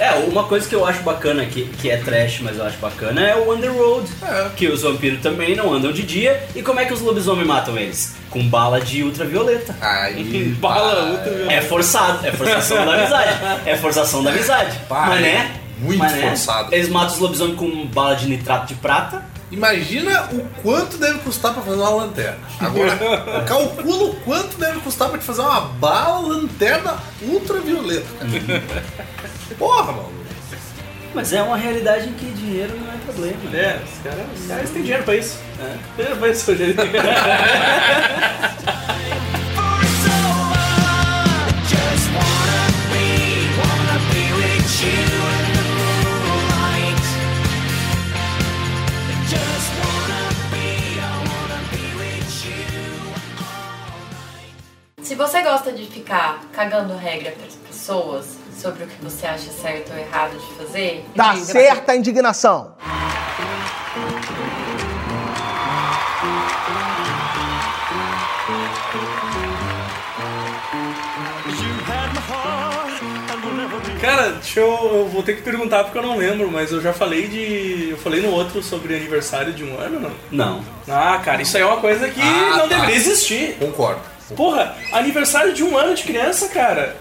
É, 0.00 0.10
uma 0.28 0.44
coisa 0.44 0.68
que 0.68 0.74
eu 0.74 0.84
acho 0.84 1.00
bacana, 1.02 1.44
que, 1.46 1.66
que 1.66 1.88
é 1.90 1.96
trash, 1.98 2.40
mas 2.40 2.56
eu 2.58 2.64
acho 2.64 2.78
bacana, 2.78 3.20
é 3.20 3.36
o 3.36 3.52
Underworld. 3.54 4.10
É. 4.22 4.48
Que 4.56 4.66
os 4.68 4.82
vampiros 4.82 5.20
também 5.20 5.54
não 5.54 5.72
andam 5.72 5.92
de 5.92 6.02
dia. 6.02 6.42
E 6.54 6.62
como 6.62 6.80
é 6.80 6.84
que 6.84 6.92
os 6.92 7.00
lobisomens 7.00 7.46
matam 7.46 7.78
eles? 7.78 8.14
Com 8.28 8.46
bala 8.48 8.80
de 8.80 9.02
ultravioleta. 9.04 9.74
Aí, 9.80 10.54
Bala, 10.60 11.12
outra- 11.12 11.52
É 11.52 11.60
forçado, 11.60 12.26
é 12.26 12.32
forçação 12.32 12.84
da 12.84 12.94
amizade. 12.94 13.38
É 13.66 13.76
forçação 13.76 14.22
da 14.24 14.30
amizade. 14.30 14.76
Pá, 14.88 15.06
Mas 15.10 15.20
né? 15.20 15.52
muito 15.78 15.98
Mas, 15.98 16.12
né? 16.12 16.28
forçado. 16.28 16.74
Eles 16.74 16.88
matam 16.88 17.14
os 17.14 17.20
lobisomens 17.20 17.56
com 17.56 17.86
bala 17.86 18.14
de 18.14 18.28
nitrato 18.28 18.66
de 18.66 18.74
prata. 18.74 19.22
Imagina 19.50 20.28
o 20.32 20.48
quanto 20.62 20.96
deve 20.96 21.18
custar 21.20 21.52
pra 21.52 21.62
fazer 21.62 21.76
uma 21.80 21.90
lanterna. 21.90 22.38
Agora, 22.60 22.96
calcula 23.46 24.04
o 24.04 24.14
quanto 24.20 24.56
deve 24.58 24.80
custar 24.80 25.08
pra 25.08 25.18
te 25.18 25.24
fazer 25.24 25.40
uma 25.40 25.60
bala 25.60 26.20
lanterna 26.28 26.96
ultravioleta. 27.22 28.06
Porra, 29.58 29.92
mano. 29.92 30.20
Mas 31.12 31.32
é 31.32 31.42
uma 31.42 31.56
realidade 31.56 32.08
em 32.08 32.12
que 32.12 32.26
dinheiro 32.26 32.78
não 32.78 32.92
é 32.92 32.96
problema. 33.04 33.36
né? 33.50 33.58
É, 33.58 33.80
os 33.84 33.98
caras, 34.04 34.26
os 34.40 34.46
caras 34.46 34.70
têm 34.70 34.82
dinheiro 34.82 35.02
pra 35.02 35.16
isso. 35.16 35.38
É. 35.58 35.64
Tem 35.64 35.78
dinheiro 35.96 36.16
pra 36.20 36.28
isso, 36.28 36.50
Rogério. 36.52 36.76
Se 55.10 55.16
você 55.16 55.42
gosta 55.42 55.72
de 55.72 55.86
ficar 55.86 56.40
cagando 56.52 56.94
regra 56.96 57.32
para 57.32 57.44
as 57.44 57.56
pessoas 57.56 58.26
sobre 58.56 58.84
o 58.84 58.86
que 58.86 59.02
você 59.02 59.26
acha 59.26 59.50
certo 59.50 59.90
ou 59.92 59.98
errado 59.98 60.38
de 60.38 60.54
fazer, 60.54 61.04
diga 61.12 61.34
certa 61.44 61.90
a 61.90 61.96
indignação. 61.96 62.76
Cara, 74.00 74.30
deixa 74.32 74.60
eu, 74.60 74.68
eu 74.94 75.08
vou 75.08 75.22
ter 75.22 75.34
que 75.34 75.42
perguntar 75.42 75.84
porque 75.84 75.98
eu 75.98 76.02
não 76.02 76.16
lembro, 76.16 76.50
mas 76.50 76.72
eu 76.72 76.80
já 76.80 76.92
falei 76.92 77.26
de. 77.26 77.90
Eu 77.90 77.98
falei 77.98 78.22
no 78.22 78.30
outro 78.30 78.62
sobre 78.62 78.94
aniversário 78.94 79.52
de 79.52 79.62
um 79.64 79.78
ano, 79.78 80.00
não? 80.00 80.12
Não. 80.30 80.64
Ah, 80.88 81.20
cara, 81.22 81.42
isso 81.42 81.56
aí 81.56 81.62
é 81.62 81.66
uma 81.66 81.78
coisa 81.80 82.08
que 82.08 82.20
Ah, 82.20 82.56
não 82.58 82.68
tá. 82.68 82.76
deveria 82.76 82.96
existir. 82.96 83.56
Concordo. 83.58 84.00
Porra, 84.36 84.74
aniversário 84.92 85.52
de 85.52 85.62
um 85.64 85.76
ano 85.76 85.94
de 85.94 86.02
criança, 86.02 86.48
cara. 86.48 86.96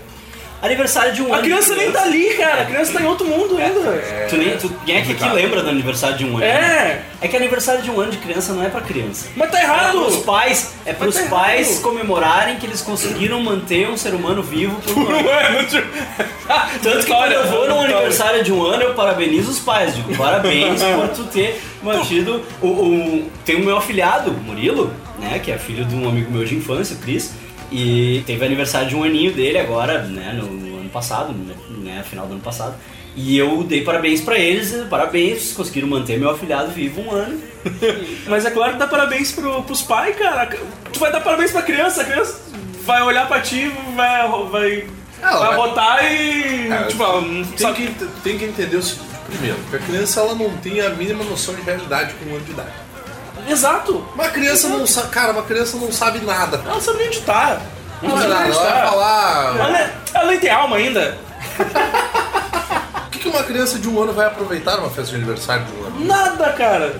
Aniversário 0.61 1.13
de 1.13 1.21
um 1.23 1.31
A 1.33 1.37
ano. 1.37 1.43
criança 1.45 1.73
de 1.73 1.79
nem 1.79 1.89
tá 1.89 2.01
ali, 2.01 2.33
cara. 2.33 2.63
A 2.63 2.65
criança 2.65 2.91
tá 2.91 2.99
em 3.01 3.05
outro 3.05 3.25
mundo 3.25 3.57
ainda. 3.57 4.27
Tu 4.29 4.35
nem, 4.35 4.57
tu, 4.57 4.69
quem 4.85 4.97
é 4.97 5.01
que 5.03 5.13
aqui 5.13 5.29
lembra 5.33 5.63
do 5.63 5.69
aniversário 5.69 6.17
de 6.17 6.25
um 6.25 6.35
ano? 6.35 6.43
É. 6.43 7.01
É 7.21 7.27
que 7.29 7.37
aniversário 7.37 7.81
de 7.81 7.89
um 7.89 7.97
ano 8.01 8.11
de 8.11 8.17
criança 8.17 8.51
não 8.51 8.61
é 8.61 8.67
pra 8.67 8.81
criança. 8.81 9.27
Mas 9.37 9.49
tá 9.51 9.57
É 9.57 9.63
errado. 9.63 9.91
pros 10.01 10.17
pais, 10.17 10.73
é 10.85 10.91
pros 10.91 11.15
tá 11.15 11.23
pais 11.29 11.69
errado. 11.69 11.81
comemorarem 11.81 12.57
que 12.57 12.65
eles 12.65 12.81
conseguiram 12.81 13.39
manter 13.39 13.87
um 13.87 13.95
ser 13.95 14.13
humano 14.13 14.43
vivo 14.43 14.75
por 14.81 14.97
um 14.97 15.07
ano. 15.29 15.67
Tanto 16.83 17.05
que 17.05 17.11
quando 17.13 17.31
eu 17.31 17.47
vou 17.47 17.65
num 17.69 17.79
aniversário 17.79 18.43
de 18.43 18.51
um 18.51 18.61
ano, 18.65 18.83
eu 18.83 18.93
parabenizo 18.95 19.51
os 19.51 19.59
pais. 19.59 19.95
Digo, 19.95 20.13
parabéns 20.17 20.81
por 20.83 21.07
tu 21.09 21.23
ter 21.25 21.61
mantido. 21.81 22.43
O, 22.61 22.67
o- 22.67 23.31
tem 23.45 23.55
o 23.55 23.65
meu 23.65 23.77
afilhado, 23.77 24.31
Murilo, 24.31 24.91
né? 25.19 25.39
Que 25.39 25.51
é 25.51 25.57
filho 25.57 25.85
de 25.85 25.95
um 25.95 26.07
amigo 26.07 26.31
meu 26.31 26.45
de 26.45 26.55
infância, 26.55 26.95
o 26.95 26.99
Cris. 26.99 27.33
E 27.71 28.23
teve 28.25 28.43
aniversário 28.45 28.89
de 28.89 28.95
um 28.95 29.03
aninho 29.03 29.31
dele 29.31 29.59
agora, 29.59 30.01
né? 30.03 30.33
No, 30.33 30.47
no 30.47 30.79
ano 30.79 30.89
passado, 30.89 31.33
né? 31.69 32.03
Final 32.09 32.25
do 32.27 32.33
ano 32.33 32.41
passado. 32.41 32.75
E 33.15 33.37
eu 33.37 33.63
dei 33.63 33.83
parabéns 33.83 34.21
pra 34.21 34.37
eles, 34.37 34.71
parabéns, 34.89 35.51
conseguiram 35.51 35.87
manter 35.87 36.17
meu 36.17 36.29
afilhado 36.29 36.71
vivo 36.71 37.01
um 37.01 37.11
ano. 37.11 37.39
Mas 38.27 38.45
é 38.45 38.51
claro 38.51 38.73
que 38.73 38.79
dá 38.79 38.87
parabéns 38.87 39.31
pro, 39.31 39.61
pros 39.63 39.81
pais, 39.81 40.15
cara. 40.15 40.45
Tu 40.91 40.99
vai 40.99 41.11
dar 41.11 41.21
parabéns 41.21 41.51
pra 41.51 41.61
criança, 41.61 42.01
a 42.01 42.05
criança 42.05 42.39
vai 42.85 43.01
olhar 43.03 43.27
pra 43.27 43.41
ti, 43.41 43.71
vai, 43.95 44.27
vai, 44.49 44.87
Ah, 45.21 45.37
vai 45.37 45.55
votar 45.55 46.11
e. 46.11 46.71
É, 46.71 46.83
tipo, 46.83 47.03
Tem 47.21 47.57
sabe 47.57 47.87
que, 47.87 48.05
tem 48.23 48.37
que 48.37 48.45
entender 48.45 48.77
o 48.77 48.81
seguinte, 48.81 49.09
primeiro, 49.27 49.57
que 49.69 49.75
a 49.75 49.79
criança 49.79 50.21
ela 50.21 50.33
não 50.33 50.49
tem 50.57 50.79
a 50.81 50.89
mínima 50.89 51.23
noção 51.23 51.53
de 51.53 51.61
realidade 51.61 52.13
com 52.13 52.31
um 52.31 52.35
ano 52.35 52.45
de 52.45 52.51
idade. 52.51 52.71
Exato. 53.49 54.05
Uma 54.15 54.29
criança 54.29 54.67
não 54.69 54.85
sabe, 54.87 55.09
cara, 55.09 55.31
uma 55.33 55.43
criança 55.43 55.77
não 55.77 55.91
sabe 55.91 56.19
nada. 56.25 56.61
Ela 56.63 56.75
não 56.75 56.81
sabe 56.81 56.97
nem 56.99 57.07
onde 57.07 57.21
tá. 57.21 57.59
Não 58.01 58.11
Ela 58.11 58.19
sabe 58.21 58.29
não 58.33 58.39
nada, 58.39 58.53
ela 58.53 58.63
vai 58.63 58.81
tá. 58.81 58.87
falar. 58.87 59.55
Ela, 59.57 59.91
ela 60.13 60.25
nem 60.31 60.39
tem 60.39 60.49
alma 60.51 60.77
ainda. 60.77 61.17
O 63.05 63.11
que, 63.11 63.19
que 63.19 63.27
uma 63.37 63.43
criança 63.43 63.77
de 63.77 63.89
um 63.89 64.01
ano 64.01 64.13
vai 64.13 64.27
aproveitar 64.27 64.77
numa 64.77 64.89
festa 64.89 65.09
de 65.11 65.15
aniversário 65.15 65.65
de 65.65 65.71
um 65.73 65.83
ano? 65.87 66.05
Nada, 66.05 66.53
cara. 66.53 66.95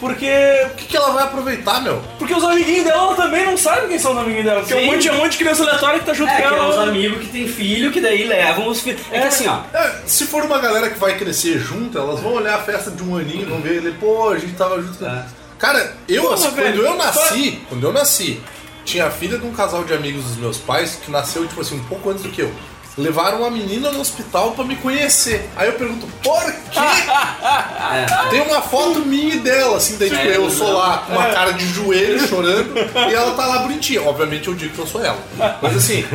Porque. 0.00 0.26
O 0.72 0.74
que, 0.74 0.86
que 0.86 0.96
ela 0.96 1.10
vai 1.12 1.22
aproveitar, 1.24 1.80
meu? 1.82 2.02
Porque 2.18 2.34
os 2.34 2.42
amiguinhos 2.42 2.84
dela 2.84 3.14
também 3.14 3.44
não 3.46 3.56
sabem 3.56 3.88
quem 3.88 3.98
são 3.98 4.12
os 4.12 4.18
amiguinhos 4.18 4.44
dela. 4.44 4.60
Porque 4.60 4.74
é 4.74 4.76
um 4.78 4.86
monte, 4.86 5.08
é 5.08 5.12
um 5.12 5.16
monte 5.18 5.32
de 5.32 5.38
criança 5.38 5.62
aleatória 5.62 6.00
que 6.00 6.06
tá 6.06 6.14
junto 6.14 6.30
É, 6.32 6.42
com 6.42 6.48
que 6.48 6.54
é 6.54 6.62
os 6.62 6.74
ela. 6.74 6.82
amigos 6.88 7.20
que 7.20 7.28
tem 7.28 7.46
filho, 7.46 7.92
que 7.92 8.00
daí 8.00 8.24
levam 8.26 8.66
os 8.68 8.80
filhos. 8.80 9.00
É, 9.12 9.20
que 9.20 9.26
assim, 9.28 9.46
ó. 9.46 9.60
É, 9.72 9.92
se 10.04 10.24
for 10.26 10.42
uma 10.42 10.58
galera 10.58 10.90
que 10.90 10.98
vai 10.98 11.16
crescer 11.16 11.58
junto, 11.60 11.96
elas 11.96 12.18
vão 12.18 12.32
olhar 12.32 12.56
a 12.56 12.62
festa 12.62 12.90
de 12.90 13.02
um 13.04 13.16
aninho, 13.16 13.48
vão 13.48 13.60
ver 13.60 13.76
ele, 13.76 13.92
pô, 14.00 14.30
a 14.30 14.38
gente 14.38 14.54
tava 14.54 14.82
junto. 14.82 15.04
É. 15.06 15.24
Cara, 15.58 15.96
eu, 16.08 16.22
Porra, 16.22 16.34
assim, 16.34 16.50
velho, 16.50 16.76
quando 16.76 16.86
eu 16.86 16.96
nasci, 16.96 17.60
quando 17.68 17.84
eu 17.84 17.92
nasci, 17.92 18.40
tinha 18.84 19.06
a 19.06 19.10
filha 19.10 19.38
de 19.38 19.46
um 19.46 19.52
casal 19.52 19.84
de 19.84 19.94
amigos 19.94 20.24
dos 20.24 20.36
meus 20.36 20.58
pais 20.58 20.98
que 21.04 21.10
nasceu, 21.10 21.46
tipo 21.46 21.60
assim, 21.60 21.76
um 21.76 21.84
pouco 21.84 22.10
antes 22.10 22.22
do 22.22 22.28
que 22.30 22.42
eu. 22.42 22.52
Levaram 22.98 23.40
uma 23.40 23.50
menina 23.50 23.90
no 23.92 24.00
hospital 24.00 24.52
pra 24.52 24.64
me 24.64 24.74
conhecer. 24.76 25.50
Aí 25.54 25.68
eu 25.68 25.74
pergunto, 25.74 26.06
por 26.22 26.42
quê? 26.70 26.80
Tem 28.30 28.40
uma 28.40 28.62
foto 28.62 29.00
minha 29.00 29.34
e 29.34 29.38
dela, 29.38 29.76
assim, 29.76 29.96
daí 29.98 30.08
tipo, 30.08 30.22
É, 30.22 30.36
eu 30.36 30.50
sou 30.50 30.68
não. 30.68 30.78
lá 30.78 30.98
com 31.06 31.12
uma 31.12 31.26
cara 31.26 31.52
de 31.52 31.66
joelho 31.66 32.26
chorando 32.26 32.72
e 33.10 33.14
ela 33.14 33.34
tá 33.34 33.46
lá 33.46 33.58
bonitinha. 33.58 34.02
Obviamente 34.02 34.48
eu 34.48 34.54
digo 34.54 34.72
que 34.74 34.78
eu 34.78 34.86
sou 34.86 35.04
ela. 35.04 35.18
Mas 35.60 35.76
assim, 35.76 36.06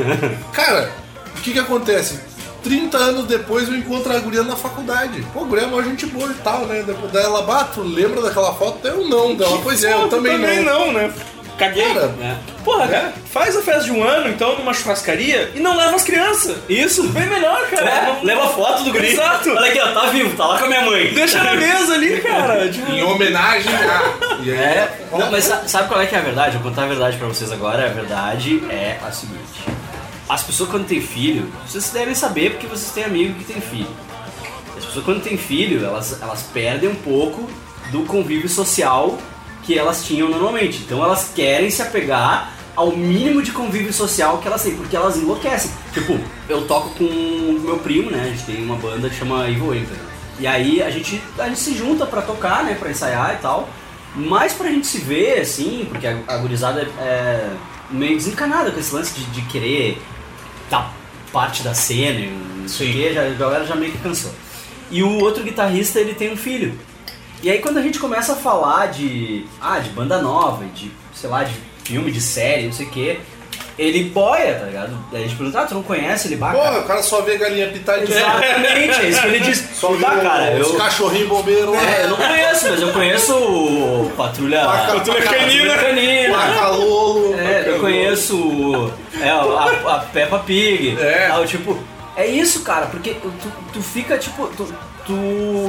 cara, 0.53 0.91
o 1.37 1.41
que 1.41 1.53
que 1.53 1.59
acontece? 1.59 2.19
30 2.63 2.97
anos 2.97 3.25
depois 3.25 3.67
eu 3.67 3.75
encontro 3.75 4.11
a 4.15 4.19
guria 4.19 4.43
na 4.43 4.55
faculdade. 4.55 5.25
Pô, 5.33 5.41
a 5.41 5.43
guria 5.45 5.63
é 5.63 5.67
uma 5.67 5.83
gente 5.83 6.05
boa 6.05 6.29
e 6.29 6.35
tal, 6.43 6.65
né? 6.65 6.83
Depois 6.85 7.11
dela, 7.11 7.41
bato, 7.43 7.81
lembra 7.81 8.21
daquela 8.21 8.53
foto? 8.53 8.85
Eu 8.87 9.07
não, 9.07 9.35
dela. 9.35 9.59
Pois 9.63 9.83
é, 9.83 9.93
eu 9.93 10.01
Pô, 10.01 10.07
também, 10.07 10.37
não. 10.63 10.93
né? 10.93 11.11
Caguei. 11.57 11.93
Cara, 11.93 12.11
É. 12.21 12.35
Porra, 12.63 12.87
cara, 12.87 13.13
faz 13.31 13.55
a 13.55 13.61
festa 13.61 13.83
de 13.83 13.91
um 13.91 14.03
ano, 14.03 14.29
então, 14.29 14.55
numa 14.57 14.73
churrascaria 14.73 15.51
e 15.53 15.59
não 15.59 15.75
leva 15.77 15.95
as 15.95 16.03
crianças. 16.03 16.57
Isso. 16.67 17.03
Bem 17.09 17.27
melhor, 17.27 17.67
cara. 17.69 17.87
É, 17.89 18.05
Não- 18.07 18.23
leva 18.23 18.47
foto 18.49 18.83
do 18.83 18.91
guri. 18.91 19.09
Exato. 19.13 19.49
Olha 19.51 19.69
aqui, 19.69 19.79
ó, 19.79 19.91
tá 19.91 20.07
vivo, 20.07 20.35
tá 20.35 20.45
lá 20.47 20.57
com 20.57 20.65
a 20.65 20.67
minha 20.67 20.81
mãe. 20.81 21.13
Deixa 21.13 21.43
na 21.43 21.53
mesa 21.53 21.93
ali, 21.93 22.19
cara. 22.21 22.67
Tipo, 22.71 22.91
Em 22.91 23.03
homenagem 23.03 23.71
a. 23.75 24.37
E 24.43 24.49
aí, 24.53 24.57
É, 24.59 25.07
não, 25.11 25.29
mas 25.29 25.43
sa- 25.43 25.63
sabe 25.67 25.87
qual 25.87 26.01
é 26.01 26.07
que 26.07 26.15
é 26.15 26.19
a 26.19 26.21
verdade? 26.21 26.57
Vou 26.57 26.69
contar 26.69 26.83
a 26.83 26.87
verdade 26.87 27.17
pra 27.17 27.27
vocês 27.27 27.51
agora. 27.51 27.85
A 27.85 27.89
verdade 27.89 28.63
é 28.69 28.97
a 29.07 29.11
seguinte: 29.11 29.65
as 30.31 30.43
pessoas 30.43 30.69
quando 30.69 30.87
têm 30.87 31.01
filho, 31.01 31.51
vocês 31.67 31.89
devem 31.89 32.15
saber 32.15 32.51
porque 32.51 32.65
vocês 32.65 32.89
têm 32.93 33.03
amigo 33.03 33.33
que 33.33 33.43
tem 33.43 33.59
filho. 33.59 33.89
As 34.77 34.85
pessoas 34.85 35.03
quando 35.03 35.21
têm 35.21 35.35
filho, 35.35 35.83
elas, 35.83 36.21
elas 36.21 36.43
perdem 36.53 36.87
um 36.87 36.95
pouco 36.95 37.49
do 37.91 38.03
convívio 38.05 38.47
social 38.47 39.17
que 39.63 39.77
elas 39.77 40.05
tinham 40.05 40.29
normalmente. 40.29 40.83
Então 40.83 41.03
elas 41.03 41.33
querem 41.35 41.69
se 41.69 41.81
apegar 41.81 42.53
ao 42.77 42.95
mínimo 42.95 43.41
de 43.41 43.51
convívio 43.51 43.91
social 43.91 44.37
que 44.37 44.47
elas 44.47 44.63
têm, 44.63 44.73
porque 44.73 44.95
elas 44.95 45.17
enlouquecem. 45.17 45.69
Tipo, 45.93 46.17
eu 46.47 46.65
toco 46.65 46.91
com 46.91 47.59
meu 47.61 47.79
primo, 47.79 48.09
né? 48.09 48.21
A 48.23 48.27
gente 48.27 48.45
tem 48.45 48.63
uma 48.63 48.77
banda 48.77 49.09
que 49.09 49.15
chama 49.15 49.49
Evil 49.49 49.75
Empire. 49.75 49.99
E 50.39 50.47
aí 50.47 50.81
a 50.81 50.89
gente, 50.89 51.21
a 51.37 51.49
gente 51.49 51.59
se 51.59 51.75
junta 51.75 52.05
pra 52.05 52.21
tocar, 52.21 52.63
né? 52.63 52.75
Pra 52.79 52.89
ensaiar 52.89 53.35
e 53.37 53.41
tal. 53.41 53.67
Mas 54.15 54.53
pra 54.53 54.69
gente 54.69 54.87
se 54.87 54.99
ver, 54.99 55.41
assim, 55.41 55.85
porque 55.89 56.07
a, 56.07 56.17
a 56.25 56.37
gurizada 56.37 56.83
é, 56.83 57.03
é 57.03 57.49
meio 57.89 58.15
desencanada 58.15 58.71
com 58.71 58.79
esse 58.79 58.95
lance 58.95 59.13
de, 59.13 59.25
de 59.25 59.41
querer 59.43 60.01
dar 60.71 60.91
parte 61.31 61.61
da 61.61 61.73
cena, 61.73 62.19
e 62.19 62.29
não 62.29 62.67
sei 62.67 62.89
o 62.89 62.93
quê, 62.93 63.13
já, 63.13 63.27
a 63.27 63.29
galera 63.29 63.65
já 63.65 63.75
meio 63.75 63.91
que 63.91 63.99
cansou. 63.99 64.31
E 64.89 65.03
o 65.03 65.19
outro 65.19 65.43
guitarrista, 65.43 65.99
ele 65.99 66.15
tem 66.15 66.33
um 66.33 66.37
filho. 66.37 66.77
E 67.43 67.49
aí 67.49 67.59
quando 67.59 67.77
a 67.77 67.81
gente 67.81 67.99
começa 67.99 68.33
a 68.33 68.35
falar 68.35 68.87
de, 68.87 69.45
ah, 69.61 69.79
de 69.79 69.89
banda 69.89 70.21
nova, 70.21 70.65
de, 70.65 70.91
sei 71.13 71.29
lá, 71.29 71.43
de 71.43 71.53
filme, 71.83 72.11
de 72.11 72.21
série, 72.21 72.65
não 72.65 72.73
sei 72.73 72.85
o 72.87 72.89
quê, 72.89 73.19
ele 73.83 74.03
boia, 74.05 74.53
tá 74.55 74.65
ligado? 74.65 74.97
Daí 75.11 75.23
a 75.23 75.27
gente 75.27 75.35
pergunta, 75.37 75.59
ah, 75.61 75.65
tu 75.65 75.73
não 75.73 75.83
conhece? 75.83 76.27
Ele 76.27 76.35
bate. 76.35 76.55
Pô, 76.55 76.79
o 76.79 76.83
cara 76.83 77.01
só 77.01 77.21
vê 77.21 77.37
galinha 77.37 77.67
pitadinha. 77.69 78.17
Exatamente, 78.17 79.01
é 79.01 79.09
isso 79.09 79.21
que 79.21 79.27
ele 79.27 79.39
diz. 79.39 79.69
Só 79.73 79.91
vê 79.93 80.01
Dá, 80.01 80.11
cara, 80.17 80.51
os 80.59 80.67
eu, 80.67 80.75
cachorrinhos 80.75 81.27
bombeiros 81.27 81.71
lá. 81.73 81.81
é, 81.83 82.03
eu 82.03 82.09
não 82.09 82.17
conheço, 82.17 82.69
mas 82.69 82.81
eu 82.81 82.91
conheço 82.93 83.35
o 83.35 84.11
Patrulha... 84.15 84.61
Patrulha 84.65 85.21
Canina. 85.23 85.75
Canina. 85.77 86.37
Macalolo. 86.37 87.35
É, 87.39 87.63
eu 87.67 87.79
conheço 87.79 88.91
é, 89.19 89.29
a, 89.29 89.95
a 89.95 89.99
Peppa 89.99 90.39
Pig. 90.39 90.97
É. 91.01 91.27
tal, 91.29 91.45
tipo, 91.45 91.77
é 92.15 92.27
isso, 92.27 92.61
cara, 92.61 92.85
porque 92.87 93.15
tu, 93.15 93.31
tu 93.73 93.81
fica, 93.81 94.17
tipo, 94.17 94.47
tu, 94.55 94.67
tu 95.05 95.13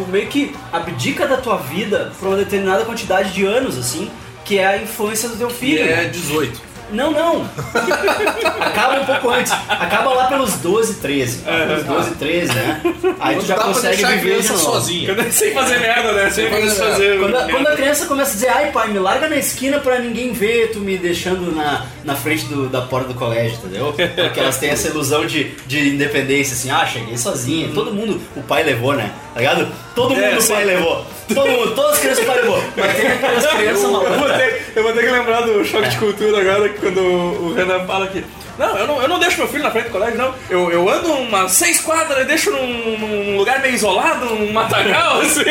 meio 0.09 0.27
que 0.27 0.55
abdica 0.73 1.27
da 1.27 1.37
tua 1.39 1.57
vida 1.57 2.13
por 2.19 2.29
uma 2.29 2.37
determinada 2.37 2.85
quantidade 2.85 3.33
de 3.33 3.45
anos, 3.45 3.79
assim, 3.79 4.11
que 4.45 4.59
é 4.59 4.67
a 4.67 4.77
infância 4.77 5.29
do 5.29 5.37
teu 5.37 5.49
E 5.49 5.53
filho. 5.53 5.83
é 5.83 5.97
né? 5.97 6.05
18. 6.05 6.72
Não, 6.93 7.11
não. 7.11 7.49
Acaba 8.61 9.01
um 9.01 9.05
pouco 9.05 9.31
antes. 9.31 9.53
Acaba 9.69 10.13
lá 10.15 10.27
pelos 10.27 10.55
12, 10.55 10.95
13. 10.95 11.39
Pelos 11.39 11.85
12, 11.85 12.11
13, 12.17 12.55
né? 12.55 12.81
Aí 13.21 13.37
tu 13.37 13.47
já 13.47 13.57
consegue 13.57 14.05
a 14.05 14.09
viver 14.11 14.37
novo. 14.45 14.59
sozinha. 14.59 15.33
sem 15.33 15.53
fazer 15.53 15.79
merda, 15.79 16.13
né? 16.13 16.31
Sem 16.31 16.49
fazer 16.51 16.71
fazer. 16.71 17.19
Quando 17.19 17.37
a, 17.37 17.49
quando 17.49 17.67
a 17.69 17.77
criança 17.77 18.07
começa 18.07 18.31
a 18.31 18.35
dizer, 18.35 18.49
ai 18.49 18.71
pai, 18.73 18.89
me 18.89 18.99
larga 18.99 19.29
na 19.29 19.37
esquina 19.37 19.79
pra 19.79 19.99
ninguém 19.99 20.33
ver 20.33 20.71
tu 20.73 20.81
me 20.81 20.97
deixando 20.99 21.55
na, 21.55 21.87
na 22.05 22.15
frente 22.15 22.45
do- 22.47 22.69
da 22.69 22.83
porta 22.83 23.09
do 23.09 23.15
colégio, 23.15 23.57
entendeu? 23.59 23.93
Porque 23.93 24.41
elas 24.41 24.59
têm 24.59 24.71
essa 24.71 24.89
ilusão 24.89 25.27
de, 25.27 25.45
de 25.67 25.89
independência, 25.91 26.55
assim, 26.55 26.71
ah, 26.71 26.87
cheguei 26.87 27.17
sozinha. 27.17 27.71
Todo 27.75 27.93
mundo, 27.93 28.21
o 28.37 28.43
pai 28.43 28.63
levou, 28.63 28.95
né? 28.95 29.11
Tá 29.35 29.41
ligado? 29.41 29.69
Todo 29.95 30.11
mundo 30.11 30.23
É, 30.23 30.29
o 30.39 30.47
pai 30.47 30.63
sim. 30.63 30.65
levou. 30.65 31.07
Todo 31.35 31.49
mundo, 31.51 31.75
todas 31.75 31.93
as 31.93 31.99
crianças 32.01 32.25
o 32.25 32.27
pai 32.27 32.37
levou. 32.41 32.65
Mas 32.77 32.97
tem 32.97 33.07
aquelas 33.07 33.47
crianças 33.47 33.83
Eu 33.85 33.91
vou, 33.91 34.29
ter, 34.29 34.73
eu 34.77 34.83
vou 34.83 34.93
ter 34.93 35.01
que 35.05 35.11
lembrar 35.11 35.41
do 35.43 35.65
choque 35.65 35.89
de 35.89 35.97
cultura 35.97 36.41
agora, 36.41 36.69
que 36.69 36.79
quando 36.79 37.01
o 37.01 37.55
Renan 37.55 37.87
fala 37.87 38.07
que. 38.09 38.25
Não, 38.59 38.77
eu 38.77 38.87
não, 38.87 39.01
eu 39.01 39.09
não 39.09 39.19
deixo 39.19 39.39
meu 39.39 39.49
filho 39.49 39.63
na 39.63 39.71
frente 39.71 39.85
do 39.87 39.91
colégio, 39.93 40.19
não. 40.19 40.35
Eu, 40.51 40.71
eu 40.71 40.89
ando 40.89 41.11
umas 41.15 41.53
seis 41.53 41.81
quadras 41.81 42.23
e 42.23 42.25
deixo 42.27 42.51
num, 42.51 42.99
num 42.99 43.37
lugar 43.39 43.61
meio 43.63 43.75
isolado, 43.75 44.27
num 44.27 44.53
matagal, 44.53 45.21
assim. 45.23 45.45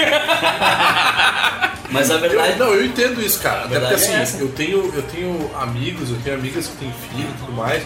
Mas 1.90 2.12
a 2.12 2.18
verdade. 2.18 2.52
Eu, 2.60 2.66
não, 2.66 2.74
eu 2.76 2.86
entendo 2.86 3.20
isso, 3.22 3.40
cara. 3.42 3.66
Até 3.66 3.80
porque 3.80 3.96
verdade 3.96 4.22
assim, 4.22 4.40
é 4.40 4.44
eu 4.44 4.50
tenho, 4.50 4.94
eu 4.96 5.02
tenho 5.04 5.52
amigos, 5.60 6.12
eu 6.12 6.18
tenho 6.24 6.36
amigas 6.36 6.68
que 6.68 6.76
têm 6.78 6.94
filho 7.10 7.28
e 7.28 7.40
tudo 7.40 7.54
mais. 7.54 7.84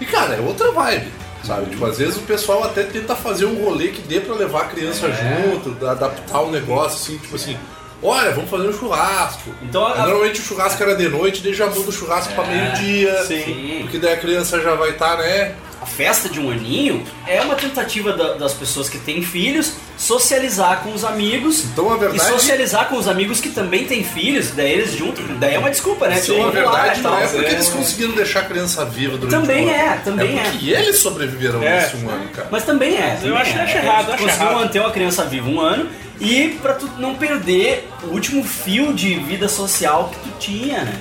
E 0.00 0.04
cara, 0.04 0.34
é 0.34 0.40
outra 0.40 0.70
vibe. 0.72 1.10
Sabe? 1.48 1.70
Tipo, 1.70 1.86
às 1.86 1.98
vezes 1.98 2.16
o 2.16 2.20
pessoal 2.20 2.62
até 2.62 2.82
tenta 2.84 3.16
fazer 3.16 3.46
um 3.46 3.64
rolê 3.64 3.88
que 3.88 4.02
dê 4.02 4.20
pra 4.20 4.34
levar 4.34 4.60
a 4.62 4.64
criança 4.66 5.06
É. 5.06 5.42
junto, 5.50 5.70
da- 5.70 5.90
adaptar 5.92 6.42
o 6.42 6.50
negócio, 6.50 6.98
assim, 6.98 7.18
tipo 7.18 7.34
assim, 7.36 7.56
olha, 8.02 8.30
vamos 8.32 8.50
fazer 8.50 8.68
um 8.68 8.72
churrasco. 8.72 9.50
Então, 9.62 9.84
a- 9.86 9.96
Normalmente 10.06 10.40
o 10.40 10.44
churrasco 10.44 10.82
era 10.82 10.94
de 10.94 11.08
noite, 11.08 11.42
daí 11.42 11.54
já 11.54 11.66
muda 11.66 11.88
o 11.88 11.92
churrasco 11.92 12.34
pra 12.34 12.44
meio-dia. 12.44 13.24
sim. 13.24 13.78
Porque 13.82 13.98
daí 13.98 14.12
a 14.12 14.16
criança 14.18 14.60
já 14.60 14.74
vai 14.74 14.90
estar, 14.90 15.16
né? 15.18 15.54
A 15.80 15.86
festa 15.86 16.28
de 16.28 16.40
um 16.40 16.50
aninho 16.50 17.04
é 17.26 17.40
uma 17.40 17.54
tentativa 17.54 18.12
da- 18.12 18.34
das 18.34 18.52
pessoas 18.52 18.88
que 18.88 18.98
têm 18.98 19.22
filhos 19.22 19.74
socializar 19.96 20.80
com 20.82 20.92
os 20.92 21.04
amigos 21.04 21.64
Então, 21.64 21.92
a 21.92 21.96
e 21.96 22.00
verdade- 22.00 22.30
socializar 22.30 22.88
com 22.88 22.96
os 22.96 23.06
amigos 23.06 23.40
que 23.40 23.50
também 23.50 23.84
têm 23.84 24.02
filhos, 24.02 24.50
daí 24.50 24.72
eles 24.72 24.92
juntos, 24.96 25.24
daí 25.38 25.54
é 25.54 25.58
uma 25.58 25.70
desculpa, 25.70 26.08
né? 26.08 26.18
Então, 26.20 26.34
Tipo, 26.34 26.42
a 26.42 26.46
lá, 26.46 26.50
verdade 26.82 27.00
e 27.00 27.02
não 27.02 27.18
é 27.18 27.26
porque 27.28 27.50
eles 27.50 27.68
conseguiram 27.68 28.12
deixar 28.12 28.40
a 28.40 28.44
criança 28.46 28.84
viva 28.84 29.16
durante 29.16 29.30
Também 29.40 29.66
um 29.66 29.70
ano. 29.70 29.78
é, 29.78 29.96
também 30.04 30.38
é. 30.38 30.42
porque 30.50 30.70
eles 30.70 30.98
sobreviveram 30.98 31.62
É. 31.62 31.80
nesse 31.82 31.96
um 31.96 32.10
ano, 32.10 32.28
cara. 32.30 32.48
Mas 32.50 32.64
também 32.64 32.96
é. 32.96 33.14
Eu 33.14 33.20
também 33.28 33.38
acho- 33.38 33.58
é. 33.58 33.62
acho 33.62 33.76
errado, 33.76 34.06
Tu 34.06 34.12
acho 34.14 34.22
conseguiu 34.24 34.46
errado. 34.48 34.60
manter 34.60 34.80
uma 34.80 34.90
criança 34.90 35.24
viva 35.24 35.48
um 35.48 35.60
ano 35.60 35.88
e 36.20 36.58
pra 36.62 36.74
tu 36.74 36.88
não 36.98 37.14
perder 37.14 37.88
o 38.02 38.06
último 38.08 38.42
fio 38.42 38.92
de 38.92 39.14
vida 39.14 39.48
social 39.48 40.10
que 40.12 40.28
tu 40.28 40.34
tinha, 40.40 40.82
né? 40.84 41.00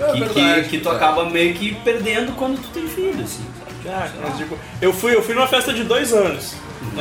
É 0.00 0.12
que, 0.12 0.20
verdade, 0.20 0.62
que, 0.62 0.68
que 0.70 0.78
tu 0.78 0.88
acaba 0.88 1.24
meio 1.28 1.54
que 1.54 1.74
perdendo 1.84 2.32
quando 2.32 2.60
tu 2.60 2.68
tem 2.68 2.86
filho, 2.88 3.22
assim? 3.22 3.44
Ah, 3.86 4.08
mas, 4.22 4.36
tipo, 4.36 4.58
eu 4.80 4.92
fui, 4.92 5.14
eu 5.14 5.22
fui 5.22 5.34
numa 5.34 5.46
festa 5.48 5.72
de 5.72 5.84
dois 5.84 6.12
anos, 6.12 6.54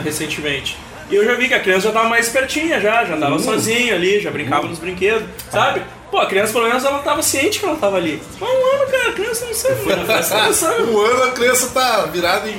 recentemente. 0.03 0.77
E 1.09 1.15
eu 1.15 1.25
já 1.25 1.35
vi 1.35 1.47
que 1.47 1.53
a 1.53 1.59
criança 1.59 1.87
já 1.87 1.91
tava 1.93 2.07
mais 2.09 2.27
espertinha 2.27 2.79
já, 2.79 3.03
já 3.03 3.15
andava 3.15 3.37
sozinha 3.37 3.95
ali, 3.95 4.19
já 4.21 4.31
brincava 4.31 4.65
nos 4.67 4.79
brinquedos, 4.79 5.23
sabe? 5.51 5.81
Pô, 6.09 6.17
a 6.19 6.25
criança 6.25 6.51
pelo 6.53 6.67
menos 6.67 6.83
ela 6.83 6.99
tava 6.99 7.21
ciente 7.23 7.59
que 7.59 7.65
ela 7.65 7.75
tava 7.77 7.95
ali. 7.97 8.21
Mas 8.39 8.49
um 8.49 8.53
ano, 8.81 8.91
cara, 8.91 9.09
a 9.09 9.13
criança 9.13 9.45
não 9.45 9.53
sabe. 9.53 9.75
na 9.95 10.05
festa- 10.05 10.35
Ela 10.35 10.45
não 10.47 10.53
sabe. 10.53 10.83
Um 10.83 10.99
ano 10.99 11.23
a 11.23 11.31
criança 11.31 11.67
tá 11.73 12.05
virada 12.05 12.49
em. 12.49 12.57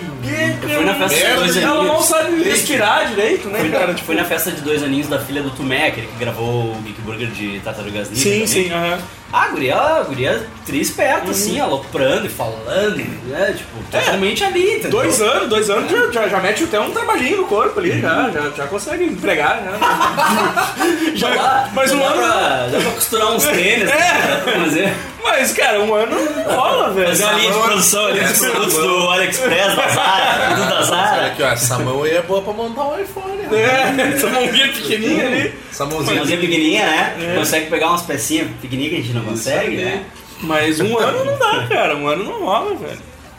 Eu 0.62 0.68
fui 0.70 0.85
na 0.85 0.94
festa 0.94 1.16
de 1.16 1.22
Merda, 1.22 1.37
dois 1.40 1.57
Ela 1.57 1.70
aninhos. 1.72 1.86
mal 1.88 2.03
sabe 2.03 2.42
respirar 2.44 3.09
direito, 3.09 3.49
né, 3.49 3.68
cara? 3.70 3.94
Foi 3.99 4.14
na 4.14 4.24
festa 4.24 4.51
de 4.53 4.61
dois 4.62 4.82
aninhos 4.82 5.07
da 5.09 5.18
filha 5.18 5.42
do 5.42 5.51
Tumé, 5.51 5.88
aquele 5.88 6.07
que 6.07 6.18
gravou 6.18 6.72
o 6.74 6.82
Geek 6.82 7.01
Burger 7.03 7.28
de 7.28 7.61
Tartarugas 7.61 8.09
Ninja. 8.09 8.22
Sim, 8.22 8.30
também. 8.32 8.47
sim, 8.47 8.70
aham. 8.72 8.99
Ah, 8.99 9.22
a 9.33 9.49
guria, 9.49 9.76
a 9.76 10.03
guria 10.03 10.47
tri 10.66 10.80
esperta, 10.80 11.30
assim, 11.30 11.59
aloprando 11.59 12.26
e 12.26 12.28
falando, 12.28 12.97
né? 13.28 13.55
Tipo, 13.57 13.83
totalmente 13.91 14.45
ali, 14.45 14.72
entendeu? 14.74 14.91
Dois 14.91 15.20
anos, 15.20 15.49
dois 15.49 15.70
anos 15.70 15.91
já, 15.91 16.11
já, 16.12 16.28
já 16.28 16.41
mete 16.41 16.64
até 16.64 16.78
um 16.78 16.91
trabalhinho 16.91 17.39
no 17.39 17.45
corpo 17.47 17.80
ali, 17.80 18.01
já, 18.01 18.30
já, 18.30 18.51
já 18.51 18.66
consegue 18.66 19.05
empregar. 19.05 19.62
Já. 19.64 21.22
Já 21.22 21.28
dá, 21.35 21.68
mas 21.74 21.91
já 21.91 21.97
um 21.97 22.05
ano. 22.05 22.16
pra, 22.16 22.66
dá 22.68 22.78
pra 22.80 22.91
costurar 22.93 23.33
uns 23.33 23.45
tênis, 23.45 23.89
É. 23.91 23.95
né? 23.95 24.43
Fazer. 24.64 24.93
Mas, 25.23 25.53
cara, 25.53 25.81
um 25.81 25.95
ano 25.95 26.16
rola, 26.47 26.91
velho. 26.91 27.09
Fazer 27.09 27.25
uma 27.25 27.33
linha 27.35 27.53
de 27.53 27.59
produção 27.59 28.07
ali 28.07 28.20
dos 28.20 28.39
produtos 28.39 28.75
do 28.75 29.09
AliExpress, 29.11 29.77
da 29.77 29.89
Zara, 29.89 30.55
tudo 30.57 30.68
da 30.68 30.83
Zara. 30.83 31.27
aqui, 31.27 31.43
ó, 31.43 31.47
essa 31.49 31.79
mão 31.79 32.03
aí 32.03 32.16
é 32.16 32.23
boa 32.23 32.43
pra 32.43 32.53
montar 32.53 32.85
um 32.89 33.01
iPhone. 33.01 33.39
ó. 33.51 33.55
É, 33.55 34.12
essa 34.14 34.27
mãozinha 34.29 34.68
pequenininha 34.73 35.27
ali. 35.27 35.55
Essa 35.70 35.87
mãozinha. 35.87 36.16
Mãozinha 36.16 36.39
pequenininha, 36.39 36.87
né? 36.87 37.35
Consegue 37.37 37.66
pegar 37.70 37.89
umas 37.89 38.03
pecinhas 38.03 38.49
pequenininhas 38.61 38.95
que 38.95 39.01
a 39.01 39.03
gente 39.05 39.14
não 39.14 39.25
consegue, 39.25 39.77
né? 39.77 40.05
Mas 40.41 40.81
um 40.81 40.99
ano 40.99 41.25
não 41.25 41.39
dá, 41.39 41.66
cara. 41.68 41.97
Um 41.97 42.09
ano 42.09 42.25
não 42.25 42.45
rola, 42.45 42.75
velho. 42.75 42.99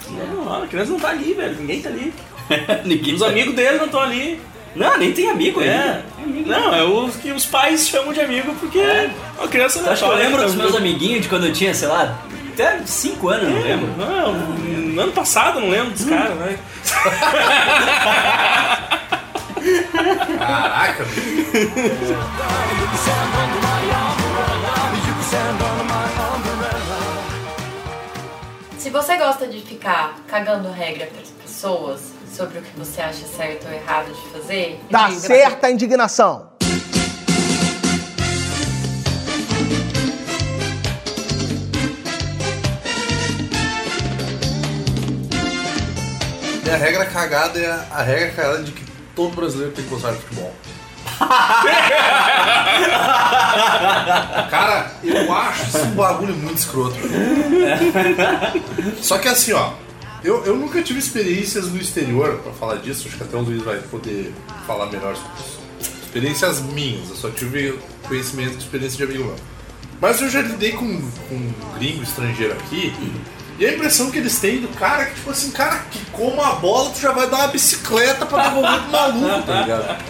Um 0.09 0.21
ano 0.21 0.35
não 0.37 0.43
rola. 0.45 0.63
A 0.63 0.67
criança 0.67 0.91
não 0.91 0.99
tá 0.99 1.09
ali, 1.09 1.33
velho. 1.33 1.55
Ninguém 1.59 1.81
tá 1.81 1.89
ali. 1.89 2.13
Ninguém 2.85 3.13
Os 3.15 3.23
amigos 3.23 3.53
dele 3.53 3.77
não 3.77 3.85
estão 3.85 3.99
ali. 4.01 4.39
Não, 4.75 4.97
nem 4.97 5.11
tem 5.13 5.29
amigo 5.29 5.61
É. 5.61 6.01
ainda. 6.17 6.59
Não, 6.59 6.73
é 6.73 6.83
os 6.83 7.15
que 7.17 7.31
os 7.31 7.45
pais 7.45 7.87
chamam 7.87 8.11
de 8.13 8.19
amigo 8.21 8.53
porque 8.59 8.79
É. 8.79 9.09
a 9.41 9.47
criança 9.47 9.79
não 9.79 9.87
Eu 9.87 9.93
acho 9.93 10.03
que 10.03 10.09
eu 10.09 10.13
tá 10.13 10.17
lembro 10.23 10.41
dos 10.43 10.51
tá- 10.53 10.57
meus 10.57 10.75
amiguinhos 10.75 11.21
de 11.21 11.29
quando 11.29 11.45
eu 11.45 11.53
tinha, 11.53 11.73
sei 11.73 11.87
lá, 11.87 12.17
até 12.53 12.79
5 12.85 13.29
anos, 13.29 13.49
não 13.53 13.61
lembro. 13.61 13.87
Não, 13.97 14.33
no 14.33 15.01
ano 15.01 15.11
passado 15.11 15.59
não 15.59 15.69
lembro 15.69 15.91
dos 15.91 16.05
caras, 16.05 16.35
né? 16.37 16.57
Caraca, 20.39 21.03
bicho. 21.05 22.13
Se 28.77 28.89
você 28.89 29.17
gosta 29.17 29.47
de 29.47 29.59
ficar 29.61 30.15
cagando 30.27 30.69
regra 30.71 31.05
para 31.07 31.21
as 31.21 31.29
pessoas 31.29 32.12
sobre 32.33 32.59
o 32.59 32.61
que 32.61 32.77
você 32.77 33.01
acha 33.01 33.25
certo 33.25 33.67
ou 33.67 33.73
errado 33.73 34.11
de 34.11 34.29
fazer, 34.29 34.79
Tá 34.89 35.07
diga- 35.07 35.19
certa 35.21 35.67
a 35.67 35.71
indignação. 35.71 36.51
Minha 46.63 46.77
regra 46.77 47.05
cagada 47.05 47.59
é 47.59 47.65
a, 47.69 47.85
a 47.91 48.03
regra 48.03 48.29
cagada 48.31 48.63
de 48.63 48.71
que 48.71 48.83
todo 49.15 49.35
brasileiro 49.35 49.71
tem 49.73 49.83
que 49.83 49.89
gostar 49.89 50.11
de 50.11 50.17
futebol. 50.19 50.53
Cara, 54.49 54.91
eu 55.03 55.31
acho 55.33 55.63
isso 55.67 55.77
um 55.79 55.91
bagulho 55.91 56.33
muito 56.35 56.57
escroto. 56.57 56.95
Só 59.01 59.17
que 59.19 59.27
assim, 59.27 59.51
ó, 59.53 59.71
eu, 60.23 60.45
eu 60.45 60.55
nunca 60.55 60.81
tive 60.81 60.99
experiências 60.99 61.67
no 61.67 61.79
exterior 61.79 62.39
pra 62.39 62.53
falar 62.53 62.75
disso, 62.75 63.07
acho 63.07 63.17
que 63.17 63.23
até 63.23 63.35
o 63.35 63.41
Luiz 63.41 63.61
vai 63.61 63.77
poder 63.79 64.33
falar 64.65 64.85
melhor 64.87 65.15
sobre 65.15 65.31
isso. 65.39 65.59
Experiências 66.03 66.61
minhas, 66.61 67.09
eu 67.09 67.15
só 67.15 67.29
tive 67.29 67.77
conhecimento 68.07 68.51
de 68.51 68.63
experiência 68.63 68.97
de 68.97 69.03
amigo 69.03 69.25
meu. 69.25 69.35
Mas 69.99 70.21
eu 70.21 70.29
já 70.29 70.41
lidei 70.41 70.71
com, 70.73 71.01
com 71.29 71.35
um 71.35 71.53
gringo 71.77 72.03
estrangeiro 72.03 72.53
aqui, 72.53 72.93
e 73.59 73.65
a 73.65 73.73
impressão 73.73 74.09
que 74.09 74.17
eles 74.17 74.39
têm 74.39 74.61
do 74.61 74.67
cara 74.69 75.03
é 75.03 75.05
que, 75.05 75.15
tipo 75.15 75.29
assim, 75.29 75.51
cara, 75.51 75.77
que 75.91 75.99
como 76.11 76.41
a 76.41 76.53
bola, 76.55 76.89
tu 76.89 76.99
já 76.99 77.11
vai 77.11 77.29
dar 77.29 77.37
uma 77.37 77.47
bicicleta 77.47 78.25
pra 78.25 78.49
devolver 78.49 78.81
pro 78.81 78.91
maluco, 78.91 79.45
tá 79.45 79.61
ligado? 79.61 80.03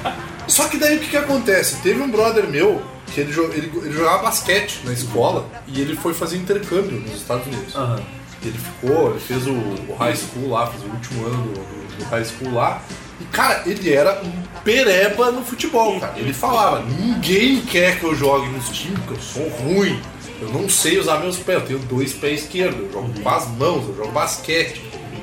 Só 0.48 0.68
que 0.68 0.78
daí 0.78 0.98
o 0.98 1.00
que 1.00 1.10
que 1.10 1.18
acontece? 1.18 1.76
Teve 1.78 2.02
um 2.02 2.10
brother 2.10 2.48
meu 2.48 2.82
que 3.14 3.22
ele, 3.22 3.32
ele, 3.54 3.72
ele 3.84 3.92
jogava 3.92 4.24
basquete 4.24 4.82
na 4.86 4.94
escola 4.94 5.46
e 5.68 5.82
ele 5.82 5.96
foi 5.96 6.14
fazer 6.14 6.38
intercâmbio 6.38 7.00
nos 7.00 7.16
Estados 7.16 7.46
Unidos. 7.46 7.74
E 7.76 8.23
Ele 8.44 8.58
ficou, 8.58 9.12
ele 9.12 9.20
fez 9.20 9.46
o, 9.48 9.52
o 9.52 9.96
high 10.00 10.16
school 10.16 10.50
lá, 10.50 10.68
fez 10.68 10.84
o 10.84 10.88
último 10.88 11.26
ano 11.28 11.44
do, 11.44 11.98
do- 11.98 12.06
high 12.10 12.26
school 12.26 12.54
lá. 12.54 12.82
E, 13.22 13.26
cara, 13.26 13.64
ele 13.66 13.94
era 13.94 14.22
um 14.24 14.32
pereba 14.64 15.32
no 15.32 15.44
futebol, 15.46 16.00
cara. 16.00 16.14
Ele 16.18 16.34
falava, 16.34 16.82
ninguém 16.84 17.62
quer 17.62 18.00
que 18.00 18.06
eu 18.06 18.16
jogue 18.16 18.48
nos 18.50 18.70
times, 18.70 19.00
porque 19.00 19.14
eu 19.14 19.22
sou 19.22 19.48
ruim. 19.50 20.00
Eu 20.42 20.50
não 20.50 20.68
sei 20.68 20.98
usar 21.00 21.20
meus 21.20 21.38
pés, 21.38 21.62
eu 21.62 21.68
tenho 21.68 21.80
dois 21.80 22.12
pés 22.14 22.42
esquerdos, 22.42 22.80
eu 22.80 22.92
jogo 22.92 23.14
com 23.22 23.30
as 23.30 23.48
mãos, 23.50 23.88
eu 23.88 23.96
jogo 23.96 24.12
basquete. 24.12 24.82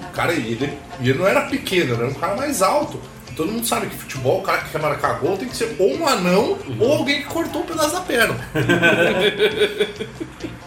O 0.08 0.12
cara, 0.12 0.32
ele, 0.32 0.72
ele 1.00 1.18
não 1.18 1.26
era 1.26 1.42
pequeno, 1.42 1.94
era 1.94 2.06
um 2.06 2.14
cara 2.14 2.36
mais 2.36 2.62
alto. 2.62 2.98
Todo 3.36 3.50
mundo 3.52 3.66
sabe 3.66 3.86
que 3.86 3.96
futebol, 3.96 4.40
o 4.40 4.42
cara 4.42 4.62
que 4.62 4.70
quer 4.70 4.80
marcar 4.80 5.18
gol 5.18 5.36
tem 5.36 5.48
que 5.48 5.56
ser 5.56 5.74
ou 5.78 5.94
um 5.96 6.06
anão 6.06 6.58
ou 6.78 6.92
alguém 6.92 7.22
que 7.22 7.28
cortou 7.28 7.62
um 7.62 7.66
pedaço 7.66 7.92
da 7.94 8.00
perna. 8.00 8.36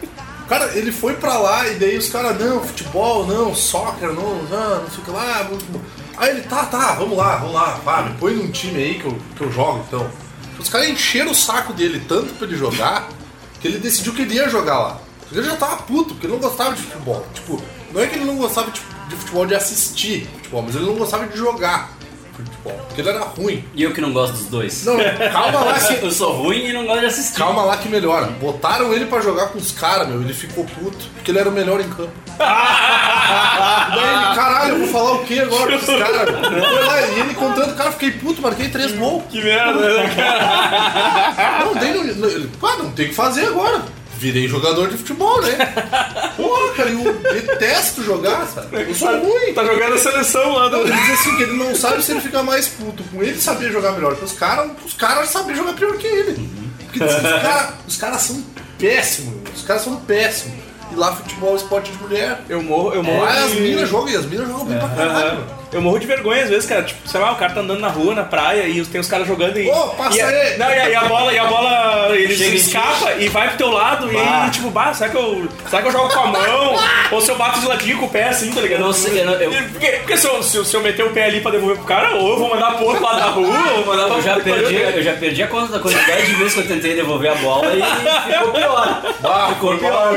Cara, 0.48 0.78
ele 0.78 0.92
foi 0.92 1.16
pra 1.16 1.38
lá 1.38 1.68
e 1.68 1.76
daí 1.76 1.98
os 1.98 2.10
caras, 2.10 2.40
não, 2.40 2.64
futebol, 2.64 3.26
não, 3.26 3.56
soccer, 3.56 4.12
não, 4.12 4.44
não, 4.44 4.82
não 4.82 4.90
sei 4.90 5.00
o 5.00 5.06
que 5.06 5.12
lá. 5.12 5.50
Aí 6.18 6.30
ele, 6.30 6.42
tá, 6.42 6.66
tá, 6.66 6.94
vamos 6.94 7.18
lá, 7.18 7.38
vamos 7.38 7.54
lá, 7.54 7.80
vá, 7.84 8.02
me 8.04 8.16
põe 8.18 8.34
num 8.34 8.52
time 8.52 8.78
aí 8.78 9.00
que 9.00 9.06
eu, 9.06 9.18
que 9.36 9.42
eu 9.42 9.52
jogo 9.52 9.84
então. 9.88 10.10
Os 10.60 10.70
caras 10.70 10.90
encheram 10.90 11.32
o 11.32 11.36
saco 11.36 11.74
dele 11.74 12.04
tanto 12.08 12.34
pra 12.36 12.48
ele 12.48 12.56
jogar 12.56 13.10
que 13.60 13.68
ele 13.68 13.80
decidiu 13.80 14.14
que 14.14 14.22
ele 14.22 14.36
ia 14.36 14.50
jogar 14.50 14.78
lá. 14.78 15.02
Ele 15.32 15.44
já 15.44 15.56
tava 15.56 15.78
puto, 15.78 16.14
porque 16.14 16.28
ele 16.28 16.34
não 16.34 16.42
gostava 16.42 16.76
de 16.76 16.82
futebol. 16.82 17.26
Tipo, 17.34 17.62
não 17.92 18.02
é 18.02 18.08
que 18.08 18.16
ele 18.16 18.26
não 18.26 18.38
gostava 18.38 18.70
de, 18.70 18.82
de 19.10 19.16
futebol 19.16 19.46
de 19.46 19.56
assistir 19.56 20.28
futebol, 20.36 20.62
mas 20.62 20.76
ele 20.76 20.86
não 20.86 20.96
gostava 20.96 21.26
de 21.28 21.38
jogar 21.38 21.92
futebol, 22.46 22.74
porque 22.88 23.02
ele 23.02 23.10
era 23.10 23.20
ruim. 23.22 23.64
E 23.74 23.84
eu 23.84 23.94
que 23.94 24.02
não 24.02 24.12
gosto 24.14 24.34
dos 24.34 24.46
dois. 24.48 24.86
Não, 24.86 24.98
calma 25.32 25.60
lá 25.62 25.74
que 25.80 26.04
Eu 26.04 26.12
sou 26.12 26.34
ruim 26.34 26.66
e 26.68 26.74
não 26.74 26.86
gosto 26.86 27.00
de 27.02 27.06
assistir. 27.08 27.38
Calma 27.38 27.64
lá 27.64 27.78
que 27.78 27.90
melhora. 27.90 28.28
Botaram 28.28 28.94
ele 28.94 29.06
pra 29.06 29.22
jogar 29.22 29.48
com 29.48 29.58
os 29.58 29.72
caras, 29.72 30.08
meu. 30.08 30.22
Ele 30.22 30.34
ficou 30.34 30.66
puto, 30.66 31.06
porque 31.16 31.32
ele 31.32 31.40
era 31.40 31.50
o 31.50 31.52
melhor 31.52 31.80
em 31.82 31.90
campo. 31.90 32.12
Daí 33.94 34.16
ele, 34.16 34.36
caralho, 34.36 34.74
eu 34.74 34.80
vou 34.80 34.88
falar 34.88 35.12
o 35.14 35.24
que 35.26 35.40
agora 35.40 35.78
com 35.78 35.92
os 35.92 36.00
caras? 36.00 36.32
meu? 36.32 36.64
Foi 36.66 36.86
lá, 36.86 37.02
e 37.02 37.20
ele 37.20 37.34
contando, 37.34 37.76
cara, 37.76 37.92
fiquei 37.92 38.12
puto, 38.12 38.42
marquei 38.42 38.70
três 38.70 38.92
gols. 38.94 39.24
Que 39.30 39.42
merda, 39.42 39.80
né, 39.80 40.14
cara? 40.16 41.66
Não, 41.66 41.74
daí 41.76 41.94
não, 41.94 42.04
não 42.84 42.92
tem 42.92 43.06
o 43.06 43.10
que 43.10 43.16
fazer 43.16 43.48
agora. 43.48 43.82
Virei 44.24 44.48
jogador 44.48 44.88
de 44.88 44.96
futebol, 44.96 45.42
né? 45.42 45.58
Porra, 46.38 46.74
cara, 46.76 46.90
eu 46.92 47.14
detesto 47.34 48.02
jogar, 48.02 48.48
sabe? 48.48 48.82
Eu 48.82 48.96
sou 48.96 49.10
ruim. 49.10 49.54
Tá 49.54 49.66
jogando 49.66 49.96
a 49.96 49.98
seleção 49.98 50.54
lá 50.54 50.70
do. 50.70 50.78
Ele 50.78 50.94
diz 50.94 51.20
assim 51.20 51.36
que 51.36 51.44
ele 51.44 51.58
não 51.58 51.76
sabe 51.76 52.02
se 52.02 52.14
ele 52.14 52.22
fica 52.22 52.42
mais 52.42 52.70
puto 52.70 53.04
com 53.04 53.22
ele 53.22 53.38
saber 53.38 53.70
jogar 53.70 53.92
melhor, 53.92 54.12
porque 54.12 54.24
os 54.24 54.32
caras 54.32 54.72
os 54.86 54.94
caras 54.94 55.28
sabem 55.28 55.54
jogar 55.54 55.74
pior 55.74 55.98
que 55.98 56.08
ele. 56.08 56.50
Porque 56.86 57.00
que 57.00 57.06
os 57.06 57.16
caras 57.22 57.74
os 57.86 57.98
caras 57.98 58.22
são 58.22 58.42
péssimos, 58.80 59.34
os 59.54 59.64
caras 59.64 59.84
são 59.84 59.98
péssimos. 59.98 60.58
E 60.90 60.96
lá 60.96 61.14
futebol 61.14 61.52
é 61.52 61.56
esporte 61.58 61.92
de 61.92 61.98
mulher. 61.98 62.40
Eu 62.48 62.64
morro, 62.64 62.94
eu 62.94 63.04
morro. 63.04 63.26
Lá 63.26 63.44
as 63.44 63.56
minas 63.56 63.90
jogam 63.90 64.10
e 64.10 64.16
as 64.16 64.26
minas 64.26 64.48
jogam 64.48 64.68
bem 64.68 64.80
pra 64.80 64.88
caralho. 64.88 65.44
Eu 65.74 65.82
morro 65.82 66.00
de 66.00 66.06
vergonha 66.06 66.44
às 66.44 66.50
vezes, 66.50 66.66
cara. 66.70 66.84
Tipo, 66.84 67.08
sei 67.08 67.20
lá, 67.20 67.32
o 67.32 67.36
cara 67.36 67.54
tá 67.54 67.62
andando 67.62 67.80
na 67.80 67.88
rua, 67.90 68.14
na 68.14 68.24
praia, 68.24 68.68
e 68.68 68.84
tem 68.86 69.02
os 69.02 69.08
caras 69.08 69.28
jogando 69.28 69.60
e. 69.60 69.70
Ô, 69.70 69.88
passa 69.90 70.18
e 70.18 70.22
a, 70.22 70.28
aí! 70.28 70.58
Não, 70.58 70.70
e 70.70 70.80
a, 70.80 70.90
e 70.90 70.96
a 70.96 71.04
bola, 71.06 71.34
e 71.34 71.40
a 71.40 71.46
bola 71.46 72.10
ele 72.16 72.36
Chega 72.36 72.52
em 72.52 72.56
escapa 72.56 73.12
e 73.14 73.28
vai 73.30 73.48
pro 73.50 73.58
teu 73.58 73.72
lado, 73.72 74.12
e 74.12 74.18
aí, 74.18 74.50
tipo, 74.52 74.70
bah, 74.70 74.94
será 74.94 75.10
que 75.10 75.18
eu. 75.18 75.48
Será 75.70 75.82
que 75.82 75.88
eu 75.88 75.92
jogo 75.92 76.10
com 76.14 76.20
a 76.20 76.28
mão? 76.28 76.76
ou 77.12 77.22
se 77.22 77.30
eu 77.32 77.36
bato 77.36 77.60
de 77.60 77.68
ladinho 77.68 77.98
com 77.98 78.06
o 78.06 78.10
pé 78.10 78.26
assim, 78.30 78.52
tá 78.52 78.62
ligado? 78.62 78.80
Eu 78.82 78.86
não 78.88 78.94
sei, 78.94 79.22
eu 79.22 79.26
não- 79.26 79.34
eu- 79.34 79.52
Porque, 79.72 79.88
porque 79.88 80.18
se, 80.18 80.28
eu, 80.28 80.44
se, 80.44 80.58
eu, 80.58 80.66
se 80.66 80.76
eu 80.76 80.82
meter 80.82 81.04
o 81.06 81.10
pé 81.12 81.26
ali 81.26 81.42
pra 81.42 81.52
devolver 81.52 81.78
pro 81.78 81.86
cara, 81.86 82.16
ou 82.16 82.30
eu 82.32 82.38
vou 82.40 82.50
mandar 82.50 82.74
pro 82.76 82.86
outro 82.86 83.04
lado 83.04 83.18
da 83.20 83.26
rua, 83.28 83.48
ou 83.48 83.78
eu 83.78 83.84
vou 83.84 83.96
mandar 83.96 84.16
Eu 84.16 84.22
já, 84.22 84.40
perdi, 84.40 84.76
eu 84.76 85.04
já 85.04 85.14
perdi 85.14 85.44
a 85.44 85.48
conta 85.48 85.72
da 85.74 85.80
quantidade 85.80 86.26
de 86.26 86.34
vezes 86.36 86.54
que 86.54 86.60
eu 86.62 86.68
tentei 86.68 86.96
devolver 86.96 87.32
a 87.32 87.36
bola 87.36 87.74
e 87.74 88.32
ficou 88.34 88.52
pior. 88.52 89.02
Ah, 89.24 89.50
Ficou 89.54 89.78
pior. 89.78 90.14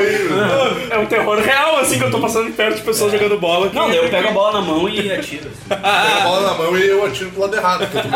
É 0.90 0.98
um 0.98 1.06
terror 1.06 1.38
real, 1.40 1.76
assim, 1.78 1.98
que 1.98 2.04
eu 2.04 2.10
tô 2.10 2.18
passando 2.20 2.50
perto 2.52 2.76
de 2.76 2.82
pessoas 2.82 3.12
jogando 3.12 3.38
bola. 3.38 3.70
Não, 3.72 3.88
daí 3.88 3.96
eu 3.98 4.08
pego 4.08 4.28
a 4.28 4.32
bola 4.32 4.52
na 4.52 4.60
mão 4.62 4.88
e 4.88 5.12
atiro. 5.12 5.45
Pega 5.68 5.88
a 5.88 6.20
bola 6.22 6.50
na 6.50 6.54
mão 6.58 6.76
e 6.78 6.86
eu 6.88 7.04
atiro 7.06 7.30
pro 7.30 7.42
lado 7.42 7.56
errado, 7.56 7.82
eu 7.82 7.88
tô 7.90 8.08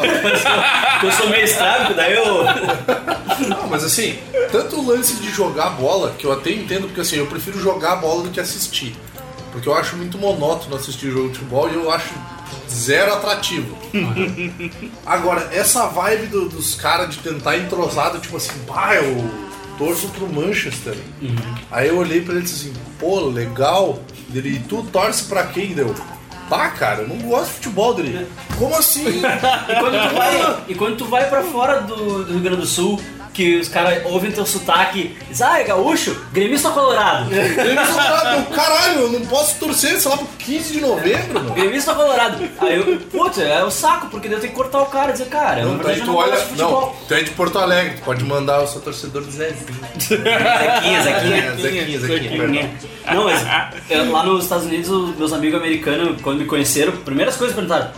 Porque 0.00 1.06
eu 1.06 1.12
sou 1.12 1.28
meio 1.30 1.44
estrábico, 1.44 1.94
daí 1.94 2.14
eu. 2.14 2.44
Não, 3.48 3.66
mas 3.68 3.84
assim, 3.84 4.18
tanto 4.50 4.80
o 4.80 4.86
lance 4.86 5.14
de 5.16 5.30
jogar 5.30 5.70
bola, 5.70 6.14
que 6.18 6.24
eu 6.24 6.32
até 6.32 6.50
entendo, 6.50 6.86
porque 6.88 7.00
assim, 7.00 7.16
eu 7.16 7.26
prefiro 7.26 7.60
jogar 7.60 7.96
bola 7.96 8.22
do 8.24 8.30
que 8.30 8.40
assistir. 8.40 8.94
Porque 9.52 9.68
eu 9.68 9.74
acho 9.74 9.96
muito 9.96 10.18
monótono 10.18 10.76
assistir 10.76 11.10
jogo 11.10 11.28
de 11.30 11.38
futebol 11.38 11.70
e 11.70 11.74
eu 11.74 11.90
acho 11.90 12.10
zero 12.70 13.14
atrativo. 13.14 13.76
Agora, 15.06 15.48
essa 15.52 15.86
vibe 15.86 16.26
do- 16.26 16.48
dos 16.48 16.74
caras 16.74 17.10
de 17.10 17.18
tentar 17.18 17.56
entrosado, 17.56 18.18
tipo 18.18 18.36
assim, 18.36 18.52
pá, 18.66 18.94
eu 18.94 19.30
torço 19.78 20.08
pro 20.08 20.26
Manchester. 20.32 20.94
Aí 21.70 21.88
eu 21.88 21.96
olhei 21.98 22.20
pra 22.20 22.32
ele 22.34 22.42
e 22.42 22.44
disse 22.44 22.68
assim, 22.68 22.74
pô, 22.98 23.20
legal. 23.20 23.98
Ele, 24.34 24.56
e 24.56 24.58
tu 24.60 24.82
torce 24.92 25.24
pra 25.24 25.44
quem? 25.44 25.68
Deu? 25.74 25.94
Tá, 26.48 26.70
cara, 26.70 27.02
eu 27.02 27.08
não 27.08 27.18
gosto 27.18 27.46
de 27.48 27.52
futebol 27.56 27.94
dele. 27.94 28.26
Como 28.58 28.74
assim? 28.74 29.04
E 29.68 29.74
quando 29.80 30.08
tu 30.08 30.14
vai, 30.14 30.64
e 30.68 30.74
quando 30.74 30.96
tu 30.96 31.04
vai 31.04 31.28
pra 31.28 31.42
fora 31.42 31.80
do, 31.82 32.24
do 32.24 32.32
Rio 32.32 32.40
Grande 32.40 32.60
do 32.62 32.66
Sul, 32.66 33.00
que 33.38 33.56
os 33.60 33.68
caras 33.68 34.04
ouvem 34.04 34.32
teu 34.32 34.44
sotaque 34.44 35.16
e 35.20 35.24
dizem, 35.30 35.46
ah, 35.46 35.60
é 35.60 35.62
gaúcho, 35.62 36.24
gremista 36.32 36.70
colorado. 36.70 37.30
Gremista 37.30 37.92
colorado, 37.92 38.46
caralho, 38.46 39.00
eu 39.02 39.12
não 39.12 39.26
posso 39.26 39.60
torcer, 39.60 39.96
sei 40.00 40.10
lá, 40.10 40.16
pro 40.16 40.26
15 40.26 40.72
de 40.72 40.80
novembro, 40.80 41.34
mano. 41.34 41.54
gremista 41.54 41.94
colorado. 41.94 42.48
Aí 42.58 42.76
eu, 42.76 42.98
putz, 42.98 43.38
é 43.38 43.62
o 43.62 43.70
saco, 43.70 44.08
porque 44.08 44.26
daí 44.26 44.38
eu 44.38 44.40
tenho 44.40 44.52
que 44.52 44.58
cortar 44.58 44.82
o 44.82 44.86
cara 44.86 45.10
e 45.10 45.12
dizer, 45.12 45.26
cara, 45.26 45.60
eu 45.60 45.68
Não, 45.68 45.76
verdade, 45.76 46.00
tu 46.00 46.06
não 46.06 46.16
olha. 46.16 46.46
Não, 46.56 46.92
tu 47.06 47.14
é 47.14 47.22
de 47.22 47.30
Porto 47.30 47.58
Alegre, 47.60 47.98
tu 47.98 48.02
pode 48.02 48.24
mandar 48.24 48.60
o 48.60 48.66
seu 48.66 48.80
torcedor 48.80 49.22
do 49.22 49.30
Zezinho. 49.30 49.68
Zequinha, 50.02 51.02
Zequinha. 51.04 51.56
Zequinha, 51.56 52.00
Zequinha. 52.00 52.70
Não, 53.14 53.24
mas 53.24 54.10
lá 54.10 54.24
nos 54.24 54.42
Estados 54.42 54.66
Unidos, 54.66 54.90
os 54.90 55.16
meus 55.16 55.32
amigos 55.32 55.60
americanos, 55.60 56.20
quando 56.22 56.38
me 56.40 56.44
conheceram, 56.44 56.90
primeiras 56.90 57.36
coisas 57.36 57.54
perguntaram: 57.54 57.92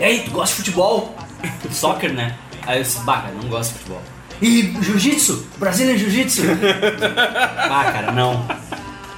E 0.00 0.02
aí, 0.02 0.22
tu 0.24 0.32
gosta 0.32 0.56
de 0.56 0.62
futebol? 0.62 1.16
Soccer, 1.70 2.12
né? 2.12 2.36
Aí 2.66 2.78
eu 2.78 2.82
disse: 2.82 2.98
Bah, 3.04 3.20
cara, 3.20 3.34
não 3.40 3.48
gosto 3.48 3.74
de 3.74 3.78
futebol. 3.78 4.02
E 4.42 4.74
jiu-jitsu? 4.82 5.46
Brasília 5.56 5.96
jiu-jitsu? 5.96 6.42
ah, 7.56 7.92
cara, 7.92 8.10
não. 8.12 8.44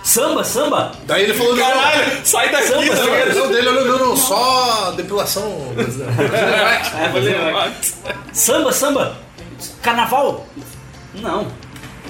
Samba, 0.02 0.44
samba? 0.44 0.92
Daí 1.06 1.24
ele 1.24 1.32
falou, 1.32 1.56
Caralho, 1.56 2.20
sai 2.22 2.50
daqui, 2.50 2.68
Samba, 2.68 2.86
tá 2.88 2.96
samba. 2.96 3.34
não, 3.34 3.48
dele, 3.48 3.70
não, 3.70 3.84
não, 3.86 3.98
não, 4.08 4.16
só 4.16 4.92
depilação. 4.92 5.72
É. 5.78 7.72
Samba, 8.34 8.70
samba? 8.70 9.16
Carnaval? 9.80 10.46
Não. 11.14 11.46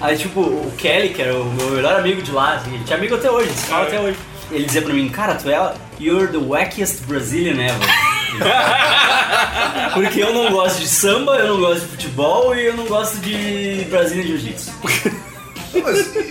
Aí, 0.01 0.19
tipo, 0.19 0.41
o 0.41 0.73
Kelly, 0.77 1.11
que 1.11 1.23
era 1.23 1.37
o 1.37 1.45
meu 1.45 1.71
melhor 1.71 1.95
amigo 1.97 2.21
de 2.21 2.33
lá, 2.33 2.55
assim, 2.55 2.75
ele 2.75 2.83
tinha 2.83 2.99
amigo 2.99 3.15
até 3.15 3.31
hoje, 3.31 3.51
se 3.53 3.67
fala 3.67 3.85
até 3.85 4.01
hoje. 4.01 4.19
Ele 4.51 4.65
dizia 4.65 4.83
pra 4.83 4.93
mim, 4.93 5.09
cara, 5.09 5.37
tu 5.37 5.49
é. 5.49 5.75
You're 6.01 6.27
the 6.29 6.39
wackiest 6.39 7.03
Brazilian 7.07 7.61
ever. 7.61 7.89
Porque 9.95 10.21
eu 10.23 10.33
não 10.35 10.51
gosto 10.51 10.81
de 10.81 10.89
samba, 10.89 11.37
eu 11.37 11.49
não 11.55 11.61
gosto 11.61 11.83
de 11.83 11.87
futebol 11.89 12.55
e 12.55 12.67
eu 12.67 12.75
não 12.77 12.85
gosto 12.87 13.17
de 13.19 13.87
Brazilian 13.89 14.25
Jiu-Jitsu. 14.27 14.73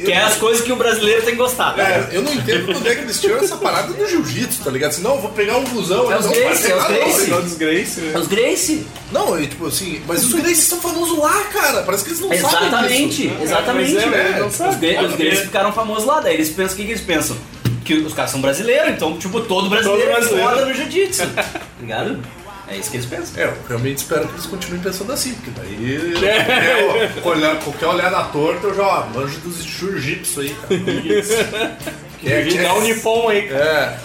Que 0.06 0.12
é 0.12 0.20
as 0.24 0.36
coisas 0.36 0.64
que 0.64 0.72
o 0.72 0.76
brasileiro 0.78 1.22
tem 1.24 1.36
gostado. 1.36 1.80
É, 1.82 2.10
eu 2.14 2.22
não 2.22 2.34
entendo 2.34 2.66
quando 2.72 2.88
é 2.88 2.96
que 2.96 3.02
eles 3.02 3.20
tiram 3.20 3.38
essa 3.38 3.58
parada 3.58 3.92
do 3.92 4.08
jiu-jitsu, 4.08 4.64
tá 4.64 4.72
ligado? 4.72 4.92
Assim, 4.92 5.02
não, 5.02 5.16
eu 5.16 5.22
vou 5.22 5.32
pegar 5.32 5.58
um 5.58 5.66
busão. 5.66 6.10
É 6.12 6.18
os 6.18 6.26
não, 6.26 6.32
Gracie, 6.34 6.72
é 6.72 6.76
os 6.76 6.82
ah, 6.84 6.90
não, 6.90 6.96
Gracie. 6.96 7.30
Não, 7.30 7.42
desgrace, 7.42 8.00
né? 8.02 8.20
Os 8.20 8.28
Gracie. 8.28 8.88
Não, 9.12 9.42
e 9.42 9.48
tipo 9.48 9.68
assim, 9.68 10.02
mas 10.08 10.24
os 10.24 10.34
Gracies 10.34 10.64
são 10.64 10.80
famosos 10.80 11.18
lá, 11.18 11.44
cara. 11.52 11.84
Parece 11.84 12.04
que 12.06 12.12
eles 12.12 12.20
não 12.22 12.30
sabem 12.30 12.68
Exatamente, 12.68 13.28
disso. 13.28 13.36
exatamente. 13.44 13.98
É, 13.98 14.02
É, 14.02 14.06
né? 14.08 14.36
não 14.40 14.48
Os, 14.48 14.56
sabe. 14.56 14.94
Gra- 14.94 15.04
os 15.04 15.16
Gracie 15.16 15.44
ficaram 15.44 15.74
famosos 15.74 16.06
lá, 16.06 16.22
daí 16.22 16.36
eles 16.36 16.50
pensam, 16.50 16.74
o 16.74 16.78
que, 16.78 16.86
que 16.86 16.92
eles 16.92 17.02
pensam? 17.04 17.36
Que 17.84 17.96
os 17.96 18.14
caras 18.14 18.32
são 18.32 18.42
brasileiros, 18.42 18.90
então, 18.92 19.18
tipo, 19.18 19.42
todo 19.42 19.70
brasileiro, 19.70 20.02
Todo 20.04 20.12
brasileiro. 20.12 20.50
é 20.50 20.52
foda 20.52 20.66
no 20.66 20.74
jiu-jitsu. 20.74 21.24
Ligado? 21.82 22.20
É 22.68 22.78
isso 22.78 22.90
que 22.90 22.96
eles 22.98 23.06
pensam. 23.06 23.44
É, 23.44 23.46
eu 23.48 23.54
realmente 23.68 23.98
espero 23.98 24.26
que 24.28 24.34
eles 24.36 24.46
continuem 24.46 24.82
pensando 24.82 25.12
assim, 25.12 25.34
porque 25.36 25.52
daí 25.52 26.14
qualquer, 27.14 27.28
olhar, 27.28 27.56
qualquer 27.60 27.88
olhada 27.88 28.24
torta 28.26 28.68
eu 28.68 28.76
já 28.76 28.84
ó, 28.84 29.06
manjo 29.08 29.38
dos 29.42 29.64
jiu-jitsu 29.64 30.42
aí, 30.42 30.56
cara. 30.56 31.78
Que 32.24 32.32
é, 32.32 32.42
que 32.46 32.58
Dá 32.58 32.74
um 32.76 32.82
é, 32.82 32.84
nipom 32.86 33.28
aí. 33.28 33.50
é. 33.50 33.98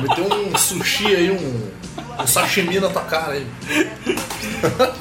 Meter 0.00 0.22
um 0.22 0.56
sushi 0.56 1.06
aí, 1.14 1.30
um, 1.30 1.70
um 2.22 2.26
sashimi 2.26 2.80
na 2.80 2.88
tua 2.88 3.02
cara 3.02 3.32
aí. 3.34 3.46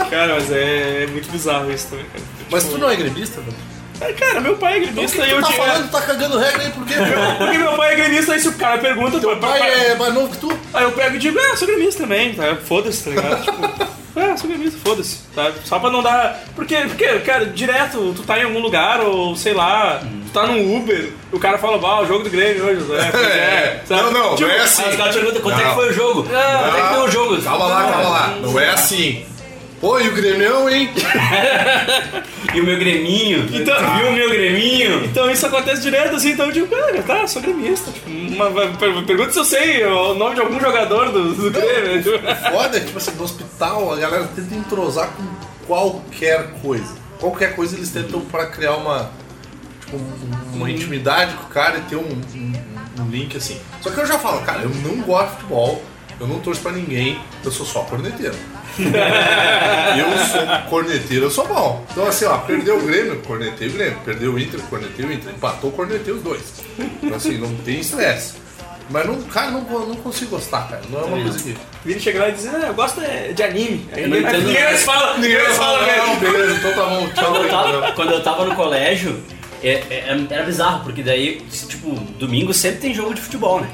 Cara, 0.09 0.33
mas 0.35 0.51
é 0.51 1.07
muito 1.09 1.31
bizarro 1.31 1.71
isso 1.71 1.87
também, 1.87 2.05
cara. 2.07 2.23
Mas 2.51 2.63
tu 2.65 2.77
não 2.77 2.89
é 2.89 2.95
gremista, 2.97 3.39
velho? 3.39 3.55
Ah, 3.99 4.13
Cara, 4.13 4.41
meu 4.41 4.55
pai 4.57 4.73
é 4.73 4.77
Então 4.77 4.93
gremista 4.93 5.21
que 5.23 5.27
e 5.27 5.31
eu 5.31 5.37
tu 5.37 5.41
tá 5.47 5.53
tinha. 5.53 5.65
falando? 5.65 5.91
Tá 5.91 6.01
cagando 6.01 6.37
regra 6.37 6.61
aí 6.63 6.69
por 6.71 6.85
quê? 6.85 6.93
Porque 7.37 7.57
meu 7.57 7.73
pai 7.75 7.93
é 7.93 7.95
gremista, 7.95 8.33
aí 8.33 8.39
se 8.39 8.47
o 8.47 8.53
cara 8.53 8.77
pergunta, 8.77 9.19
tu 9.19 9.35
Pai 9.37 9.59
é 9.91 9.95
mais 9.95 10.13
novo 10.13 10.29
que 10.29 10.37
tu? 10.37 10.59
Aí 10.73 10.83
eu 10.83 10.91
pego 10.91 11.15
e 11.15 11.19
digo, 11.19 11.39
ah, 11.39 11.55
sou 11.57 11.67
gremista 11.67 12.03
também, 12.03 12.33
tá? 12.35 12.55
Foda-se, 12.63 13.03
tá 13.03 13.09
ligado? 13.09 13.43
tipo, 13.43 13.87
ah, 14.19 14.37
sou 14.37 14.47
gremista, 14.49 14.79
foda-se, 14.83 15.17
tá? 15.33 15.51
Só 15.63 15.79
pra 15.79 15.89
não 15.89 16.03
dar. 16.03 16.39
Porque, 16.55 16.75
porque, 16.75 17.07
cara, 17.19 17.45
direto, 17.47 18.13
tu 18.15 18.23
tá 18.23 18.37
em 18.39 18.43
algum 18.43 18.59
lugar, 18.59 19.01
ou 19.01 19.35
sei 19.35 19.53
lá, 19.53 19.99
tu 20.25 20.31
tá 20.31 20.45
num 20.45 20.77
Uber, 20.77 21.11
o 21.31 21.39
cara 21.39 21.57
fala, 21.57 21.77
bah, 21.79 22.01
o 22.01 22.05
jogo 22.05 22.23
do 22.23 22.29
Grêmio 22.29 22.65
hoje, 22.65 22.81
né? 22.81 23.09
Pois 23.11 23.27
é, 23.27 23.81
sabe? 23.87 24.01
Não, 24.03 24.11
não, 24.11 24.35
Tipo, 24.35 24.47
não 24.49 24.55
é 24.55 24.59
assim. 24.61 24.83
Aí 24.83 24.89
os 24.91 24.95
caras 24.97 25.15
perguntam 25.15 25.41
quanto 25.41 25.59
é 25.59 25.63
Não. 25.63 25.69
que 25.69 25.75
foi 25.75 25.89
o 25.89 25.93
jogo? 25.93 26.23
Quanto 26.23 26.77
é 26.77 26.81
que 26.87 26.93
deu 26.93 27.03
o 27.03 27.11
jogo? 27.11 27.41
Calma 27.41 27.65
lá, 27.65 27.83
calma 27.91 28.09
lá. 28.09 28.27
Não 28.41 28.59
é 28.59 28.69
assim. 28.69 29.25
Pô, 29.79 29.99
e 29.99 30.07
o 30.09 30.13
Grêmio, 30.13 30.67
hein? 30.69 30.89
E 32.53 32.61
o 32.61 32.63
meu 32.63 32.79
greminho? 32.79 33.47
Então- 33.53 33.75
viu 33.97 34.07
o 34.07 34.13
meu 34.13 34.29
greminho? 34.29 35.03
Então 35.05 35.29
isso 35.29 35.45
acontece 35.45 35.81
direto, 35.81 36.15
assim, 36.15 36.31
então 36.31 36.47
eu 36.47 36.51
digo, 36.51 36.67
cara, 36.67 37.03
tá, 37.03 37.27
sou 37.27 37.41
gremista. 37.41 37.91
Tipo, 37.91 38.09
uma, 38.09 38.49
per- 38.49 39.03
pergunta 39.05 39.31
se 39.33 39.37
eu 39.39 39.45
sei 39.45 39.85
o 39.85 40.15
nome 40.15 40.33
de 40.35 40.41
algum 40.41 40.59
jogador 40.59 41.11
do, 41.11 41.33
do 41.35 41.51
Grêmio. 41.51 42.03
Foda 42.51 42.77
é 42.77 42.79
que, 42.79 42.85
tipo 42.87 42.97
assim, 42.97 43.11
no 43.11 43.23
hospital 43.23 43.93
a 43.93 43.97
galera 43.97 44.27
tenta 44.35 44.55
entrosar 44.55 45.09
com 45.09 45.23
qualquer 45.67 46.51
coisa. 46.61 46.95
Qualquer 47.19 47.55
coisa 47.55 47.75
eles 47.75 47.89
tentam 47.91 48.21
pra 48.21 48.47
criar 48.47 48.75
uma. 48.77 49.11
Tipo, 49.81 49.97
um- 49.97 50.55
uma 50.55 50.71
intimidade 50.71 51.35
com 51.35 51.43
o 51.43 51.49
cara 51.49 51.77
e 51.77 51.81
ter 51.81 51.97
um, 51.97 52.21
um- 52.35 52.53
um 53.03 53.09
link 53.11 53.35
assim. 53.37 53.59
Só 53.81 53.91
que 53.91 53.99
eu 53.99 54.05
já 54.07 54.17
falo, 54.17 54.41
cara, 54.41 54.61
eu 54.63 54.69
não 54.69 55.01
gosto 55.03 55.27
de 55.31 55.35
futebol, 55.41 55.83
eu 56.19 56.27
não 56.27 56.39
torço 56.39 56.61
pra 56.61 56.71
ninguém, 56.71 57.19
eu 57.43 57.51
sou 57.51 57.65
só 57.65 57.81
corneteiro. 57.81 58.35
eu 59.97 60.17
sou 60.27 60.69
corneteiro, 60.69 61.25
eu 61.25 61.31
sou 61.31 61.47
bom. 61.47 61.85
Então 61.91 62.07
assim, 62.07 62.25
ó, 62.25 62.37
perdeu 62.39 62.77
o 62.77 62.81
Grêmio, 62.85 63.21
cornetei 63.25 63.67
o 63.67 63.71
Grêmio. 63.71 63.97
Perdeu 64.05 64.33
o 64.33 64.39
Inter, 64.39 64.59
cornetei 64.69 65.05
o 65.05 65.11
Inter. 65.11 65.31
Empatou, 65.33 65.71
cornetei 65.71 66.13
os 66.13 66.21
dois. 66.21 66.41
Então 67.01 67.15
assim, 67.17 67.37
não 67.37 67.53
tem 67.57 67.79
estresse. 67.79 68.33
Mas 68.89 69.05
não, 69.05 69.21
cara, 69.23 69.51
não, 69.51 69.61
não 69.61 69.95
consigo 69.97 70.31
gostar, 70.31 70.69
cara. 70.69 70.81
Não 70.89 70.99
é 70.99 71.03
uma 71.03 71.21
coisa 71.23 71.39
que. 71.43 71.57
Vira 71.83 71.99
chegar 71.99 72.21
lá 72.21 72.29
e 72.29 72.31
dizer, 72.33 72.51
ah, 72.55 72.67
eu 72.67 72.73
gosto 72.73 73.01
é 73.01 73.33
de 73.33 73.43
anime. 73.43 73.87
Aí 73.91 74.03
não 74.07 74.15
ninguém, 74.15 74.29
entendo 74.29 74.47
ninguém 74.47 74.63
mais 74.63 74.83
fala, 74.83 75.17
ninguém 75.17 75.43
mais 75.43 75.57
fala, 75.57 75.79
Não, 75.79 75.85
velho. 76.19 76.31
beleza, 76.31 76.55
então 76.55 76.73
tá 76.73 76.85
bom. 76.85 77.07
Tchau, 77.09 77.31
Quando 77.31 77.43
eu 77.43 77.49
tava, 77.49 77.91
quando 77.91 78.11
eu 78.13 78.23
tava 78.23 78.45
no 78.45 78.55
colégio, 78.55 79.21
é- 79.61 79.81
é- 79.89 80.25
era 80.29 80.43
bizarro, 80.43 80.83
porque 80.83 81.03
daí, 81.03 81.41
tipo, 81.67 81.89
domingo 82.17 82.53
sempre 82.53 82.79
tem 82.79 82.93
jogo 82.93 83.13
de 83.13 83.21
futebol, 83.21 83.59
né? 83.59 83.69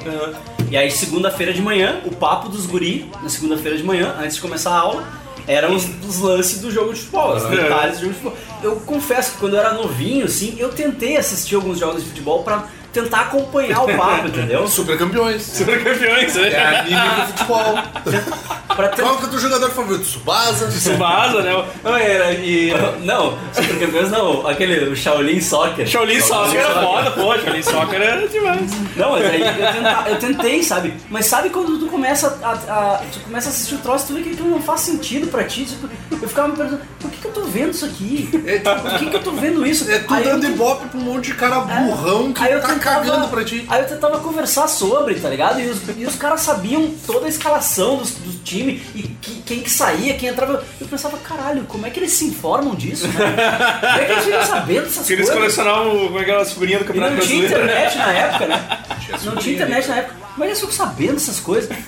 E 0.74 0.76
aí, 0.76 0.90
segunda-feira 0.90 1.54
de 1.54 1.62
manhã, 1.62 2.02
o 2.04 2.10
papo 2.10 2.50
dos 2.50 2.66
guri, 2.66 3.08
na 3.22 3.30
segunda-feira 3.30 3.78
de 3.78 3.84
manhã, 3.84 4.16
antes 4.20 4.38
de 4.38 4.42
começar 4.42 4.72
a 4.72 4.80
aula, 4.80 5.08
eram 5.46 5.76
os, 5.76 5.88
os 6.04 6.18
lances 6.18 6.62
do 6.62 6.72
jogo 6.72 6.92
de 6.92 7.02
futebol, 7.02 7.36
os 7.36 7.44
detalhes 7.44 8.00
do 8.00 8.06
jogo 8.06 8.14
de 8.14 8.20
futebol. 8.20 8.38
Eu 8.64 8.76
confesso 8.78 9.34
que 9.34 9.38
quando 9.38 9.54
eu 9.54 9.60
era 9.60 9.74
novinho, 9.74 10.26
assim, 10.26 10.56
eu 10.58 10.70
tentei 10.70 11.16
assistir 11.16 11.54
alguns 11.54 11.78
jogos 11.78 12.02
de 12.02 12.10
futebol 12.10 12.42
pra 12.42 12.68
tentar 12.94 13.22
acompanhar 13.22 13.84
o 13.84 13.98
papo, 13.98 14.28
entendeu? 14.28 14.68
Super 14.70 14.98
campeões. 14.98 15.42
Super 15.44 15.84
campeões, 15.84 16.36
É 16.38 16.50
né? 16.50 16.80
anime 16.80 17.22
do 17.22 17.28
futebol. 17.28 17.78
Pra 18.74 18.88
tentar... 18.88 19.04
Qual 19.04 19.18
que 19.18 19.24
é 19.26 19.28
o 19.28 19.30
teu 19.30 19.40
jogador 19.40 19.70
favorito? 19.70 20.04
Tsubasa? 20.04 20.68
Tsubasa, 20.68 21.42
né? 21.44 21.66
Não, 21.84 21.96
era, 21.96 22.34
e... 22.34 22.72
Não, 23.04 23.38
super 23.54 23.80
campeões 23.80 24.10
não, 24.10 24.48
aquele 24.48 24.90
o 24.90 24.96
Shaolin 24.96 25.40
Soccer. 25.40 25.86
Shaolin 25.88 26.20
Soccer 26.20 26.60
era 26.60 26.82
foda, 26.82 27.12
pô, 27.12 27.38
Shaolin 27.38 27.62
Soccer 27.62 28.02
era 28.02 28.28
demais. 28.28 28.72
Não, 28.96 29.12
mas 29.12 29.26
aí 29.26 29.42
eu, 29.42 29.74
tenta- 29.74 30.04
eu 30.10 30.16
tentei, 30.18 30.64
sabe? 30.64 30.94
Mas 31.08 31.28
sabe 31.28 31.52
quando 31.52 31.78
tu 31.78 31.86
começa 31.86 32.40
a, 32.42 32.52
a- 32.52 33.02
tu 33.14 33.20
começa 33.20 33.50
a 33.50 33.52
assistir 33.52 33.76
o 33.76 33.78
troço, 33.78 34.08
tu 34.08 34.14
vê 34.16 34.22
que 34.22 34.30
aquilo 34.32 34.50
não 34.50 34.62
faz 34.62 34.80
sentido 34.82 35.28
pra 35.28 35.44
ti. 35.44 35.66
Tipo, 35.66 35.88
eu 36.20 36.28
ficava 36.28 36.48
me 36.48 36.56
perguntando, 36.56 36.82
por 37.00 37.12
que, 37.12 37.18
que 37.18 37.28
eu 37.28 37.32
tô 37.32 37.42
vendo 37.44 37.72
isso 37.72 37.86
aqui? 37.86 38.30
É, 38.48 38.58
Por 38.58 38.98
que, 38.98 39.06
que 39.08 39.16
eu 39.16 39.22
tô 39.24 39.32
vendo 39.34 39.64
isso? 39.68 39.92
é 39.92 40.00
tu 40.00 40.12
Aí 40.12 40.24
eu 40.26 40.32
dando 40.32 40.46
te- 40.48 40.52
ibope 40.52 40.88
pra 40.88 41.00
um 41.00 41.04
monte 41.04 41.26
de 41.26 41.34
cara 41.36 41.60
burrão 41.60 42.34
que 42.34 42.44
aí 42.44 42.54
eu 42.54 42.62
tá 42.62 42.74
cagando 42.84 43.28
pra 43.30 43.44
ti. 43.44 43.66
Aí 43.70 43.82
eu 43.82 43.88
tentava 43.88 44.20
conversar 44.20 44.68
sobre, 44.68 45.16
tá 45.16 45.30
ligado? 45.30 45.60
E 45.60 45.68
os, 45.68 45.80
e 45.98 46.06
os 46.06 46.16
caras 46.16 46.42
sabiam 46.42 46.92
toda 47.08 47.26
a 47.26 47.30
escalação 47.30 47.98
dos- 47.98 48.12
do, 48.12 48.34
time 48.44 48.84
e 48.94 49.04
que- 49.04 49.42
quem 49.46 49.62
que 49.62 49.70
saía, 49.70 50.14
quem 50.16 50.30
entrava. 50.30 50.64
Eu 50.82 50.88
pensava, 50.88 51.18
caralho, 51.18 51.64
como 51.64 51.88
é 51.88 51.90
que 51.90 52.00
eles 52.00 52.12
se 52.12 52.26
informam 52.26 52.76
disso? 52.76 53.08
Né? 53.08 53.14
Como 53.14 54.02
é 54.02 54.06
que 54.06 54.12
eles 54.12 54.26
ficam 54.26 54.46
sabendo 54.46 54.82
dessas 54.84 54.98
Porque 54.98 55.14
eles 55.14 55.30
coisas? 55.30 55.56
colecionavam 55.56 56.08
como 56.08 56.20
é 56.20 56.24
que 56.26 56.32
era 56.32 56.42
as 56.42 56.52
figurinhas 56.54 56.80
do 56.82 56.84
E 56.84 56.88
Campeonato 56.88 57.14
não 57.16 57.22
tinha 57.22 57.46
internet 57.46 57.98
na 57.98 58.12
época, 58.14 58.46
né? 58.48 58.80
Não 58.90 58.98
tinha 59.00 59.18
figurinha. 59.20 59.54
internet 59.56 59.88
na 59.88 59.96
época. 59.98 60.23
Como 60.34 60.44
é 60.44 60.48
que 60.48 60.52
eles 60.54 60.60
ficam 60.60 60.74
sabendo 60.74 61.14
dessas 61.14 61.40
coisas? 61.40 61.70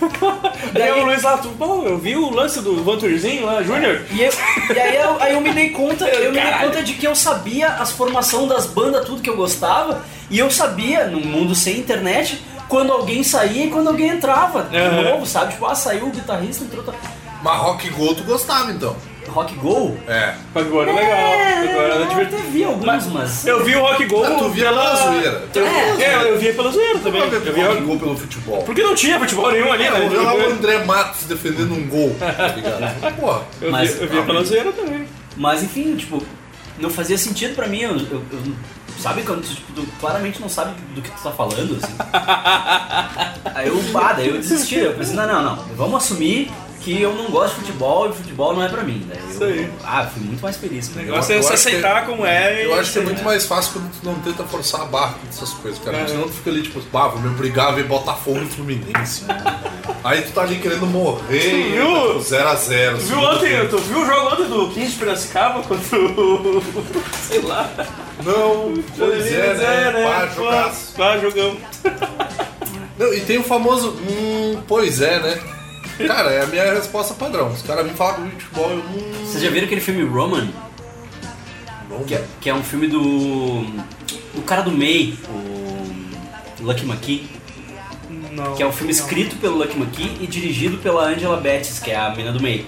E 0.75 0.81
aí 0.81 0.91
o 0.91 1.05
Luiz 1.05 1.23
lá, 1.23 1.37
pô, 1.37 1.83
eu 1.83 1.97
vi 1.97 2.15
o 2.17 2.29
lance 2.29 2.59
do 2.59 2.83
Vanturzinho 2.83 3.45
lá, 3.45 3.61
Júnior. 3.63 4.01
E, 4.11 4.21
eu- 4.23 4.33
e 4.75 4.79
aí, 4.79 4.95
eu, 4.97 5.21
aí 5.21 5.33
eu 5.33 5.41
me 5.41 5.53
dei 5.53 5.69
conta, 5.69 6.05
eu 6.05 6.31
me 6.33 6.39
dei 6.41 6.51
conta 6.53 6.83
de 6.83 6.93
que 6.93 7.07
eu 7.07 7.15
sabia 7.15 7.67
as 7.69 7.91
formação 7.91 8.47
das 8.47 8.65
bandas, 8.65 9.05
tudo 9.05 9.21
que 9.21 9.29
eu 9.29 9.37
gostava, 9.37 10.03
e 10.29 10.37
eu 10.39 10.49
sabia, 10.51 11.05
num 11.07 11.21
mundo 11.21 11.55
sem 11.55 11.77
internet, 11.77 12.41
quando 12.67 12.91
alguém 12.91 13.23
saía 13.23 13.65
e 13.65 13.69
quando 13.69 13.87
alguém 13.87 14.09
entrava 14.09 14.63
de 14.63 14.75
Aham. 14.77 15.01
novo, 15.03 15.25
sabe? 15.25 15.53
Tipo, 15.53 15.65
ah, 15.67 15.75
saiu 15.75 16.07
o 16.07 16.11
guitarrista, 16.11 16.63
entrou 16.63 16.83
Mas 17.41 17.57
Rock 17.61 17.89
Go 17.91 18.13
tu 18.15 18.23
gostava 18.23 18.71
então. 18.71 18.95
Rock 19.35 19.53
Go? 19.55 19.97
É. 20.07 20.33
Agora 20.55 20.89
é 20.89 20.93
legal. 20.93 21.17
Agora 21.69 21.87
era 21.87 21.95
eu 21.95 22.03
até 22.03 22.13
divertido. 22.15 22.51
vi 22.51 22.63
alguns, 22.63 23.05
mas... 23.07 23.45
Eu 23.45 23.65
vi 23.65 23.75
o 23.75 23.81
Rock 23.81 24.05
Go 24.05 24.23
Ah, 24.23 24.31
tu 24.37 24.49
via 24.49 24.65
pela 24.69 24.95
zoeira. 24.95 25.43
Eu, 25.53 25.65
É. 25.67 26.03
é, 26.03 26.31
eu 26.31 26.39
via 26.39 26.53
pela 26.53 26.71
zoeira 26.71 26.99
também. 26.99 27.21
Não, 27.21 27.33
Eu 27.33 27.53
via 27.53 27.67
Rock 27.67 27.81
Go 27.81 27.99
pelo 27.99 28.17
futebol. 28.17 28.63
Porque 28.63 28.81
não 28.81 28.95
tinha 28.95 29.19
futebol 29.19 29.51
nenhum 29.51 29.71
ali, 29.73 29.83
né? 29.89 30.05
Eu 30.05 30.09
vi 30.09 30.15
lá 30.15 30.33
o 30.33 30.41
André 30.51 30.85
Matos 30.85 31.23
defendendo 31.25 31.73
um 31.73 31.85
gol, 31.87 32.15
tá 32.17 32.47
ligado? 32.47 33.15
Porra. 33.19 33.41
Eu 33.61 33.71
Mas- 33.71 33.93
via, 33.95 34.03
eu 34.03 34.09
via 34.09 34.21
pela 34.23 34.43
zoeira 34.43 34.71
também. 34.71 35.05
Mas 35.35 35.61
enfim, 35.63 35.97
tipo, 35.97 36.23
não 36.79 36.89
fazia 36.89 37.17
sentido 37.17 37.55
pra 37.55 37.67
mim. 37.67 37.81
Eu, 37.81 37.91
eu- 37.97 38.23
eu- 38.31 38.55
sabe 39.01 39.21
quando 39.23 39.41
tu, 39.41 39.53
tipo, 39.53 39.73
tu 39.73 39.85
claramente 39.99 40.39
não 40.39 40.47
sabe 40.47 40.71
do 40.95 41.01
que 41.01 41.11
tu 41.11 41.21
tá 41.21 41.31
falando, 41.31 41.77
assim? 41.83 41.93
Aí 43.53 43.67
eu, 43.67 43.81
ah, 43.95 44.13
daí 44.13 44.27
eu 44.29 44.37
desisti. 44.37 44.75
Eu 44.75 44.93
pensei, 44.93 45.15
não, 45.15 45.27
não, 45.27 45.43
não, 45.43 45.55
vamos 45.75 46.03
assumir 46.03 46.49
que 46.85 47.01
eu 47.01 47.15
não 47.15 47.31
gosto 47.31 47.55
de 47.55 47.61
futebol 47.61 48.09
e 48.09 48.13
futebol 48.13 48.53
não 48.55 48.63
é 48.63 48.69
pra 48.69 48.83
mim. 48.83 49.09
Isso 49.29 49.43
eu, 49.43 49.49
aí. 49.49 49.71
Ah, 49.83 50.05
fui 50.05 50.21
muito 50.23 50.41
mais 50.41 50.55
feliz. 50.55 50.87
O 50.89 50.97
negócio 50.97 51.33
é 51.33 51.41
se 51.41 51.51
acho 51.53 51.63
que- 51.63 51.69
aceitar 51.69 52.05
como 52.05 52.23
é. 52.25 52.63
Eu 52.63 52.75
acho 52.75 52.93
que 52.93 52.99
é 52.99 53.01
muito 53.01 53.23
mais 53.23 53.45
fácil 53.47 53.73
quando 53.73 53.91
tu 53.91 54.05
não 54.05 54.13
tenta 54.19 54.43
forçar 54.43 54.81
a 54.81 54.85
barra 54.85 55.15
com 55.15 55.27
essas 55.27 55.49
coisas, 55.55 55.83
cara. 55.83 55.97
É. 55.97 56.07
Senão 56.07 56.23
tu 56.27 56.33
fica 56.33 56.51
ali, 56.51 56.61
tipo, 56.61 56.79
bah, 56.93 57.07
vou 57.07 57.19
me 57.19 57.29
obrigar 57.29 57.69
a 57.69 57.71
ver 57.71 57.85
Botafogo 57.85 58.39
e 58.43 58.45
Fluminense. 58.45 59.25
Aí 60.03 60.21
tu 60.21 60.31
tá 60.33 60.41
ali 60.43 60.57
querendo 60.59 60.85
morrer, 60.85 61.71
viu? 61.71 62.19
0x0. 62.19 62.97
Tu 62.99 63.03
viu 63.05 63.19
ontem, 63.19 63.67
tu 63.67 63.77
viu 63.79 64.01
o 64.01 64.05
jogo 64.05 64.27
ontem 64.33 64.45
do 64.45 64.69
15 64.69 64.91
de 64.91 64.97
Piracicaba 64.97 65.63
contra 65.63 65.97
o. 65.99 66.61
sei 67.27 67.41
lá. 67.41 67.67
Não, 68.23 68.73
pois 68.95 69.25
é, 69.33 69.53
né? 69.55 70.03
Pá, 70.03 70.27
Pô, 70.27 70.43
jogaço. 70.43 70.93
Pá, 70.95 71.17
jogamos. 71.17 71.57
Não, 72.97 73.13
e 73.13 73.21
tem 73.21 73.39
o 73.39 73.43
famoso, 73.43 73.89
hum, 74.07 74.61
pois 74.67 75.01
é, 75.01 75.19
né? 75.19 75.39
Cara, 75.97 76.31
é 76.31 76.43
a 76.43 76.47
minha 76.47 76.73
resposta 76.73 77.13
padrão. 77.13 77.49
Os 77.49 77.61
caras 77.61 77.85
vêm 77.85 77.95
falar 77.95 78.15
comigo 78.15 78.35
de 78.35 78.43
futebol, 78.43 78.69
eu, 78.71 78.77
hum, 78.79 79.25
Vocês 79.25 79.41
já 79.43 79.49
viram 79.49 79.65
aquele 79.65 79.81
filme 79.81 80.03
Roman? 80.03 80.47
Que 82.07 82.15
é, 82.15 82.25
que 82.41 82.49
é 82.49 82.53
um 82.53 82.63
filme 82.63 82.87
do. 82.87 83.61
do 84.33 84.41
cara 84.45 84.61
do 84.63 84.71
May, 84.71 85.13
o 85.29 86.63
Lucky 86.63 86.85
McKee. 86.85 87.29
Não. 88.31 88.53
Que 88.55 88.63
é 88.63 88.67
um 88.67 88.71
filme 88.71 88.91
escrito 88.91 89.37
pelo 89.37 89.57
Lucky 89.57 89.77
McKee 89.77 90.17
e 90.19 90.27
dirigido 90.27 90.77
pela 90.79 91.05
Angela 91.05 91.37
Bettis, 91.37 91.79
que 91.79 91.91
é 91.91 91.95
a 91.95 92.09
mina 92.13 92.33
do 92.33 92.41
May. 92.41 92.65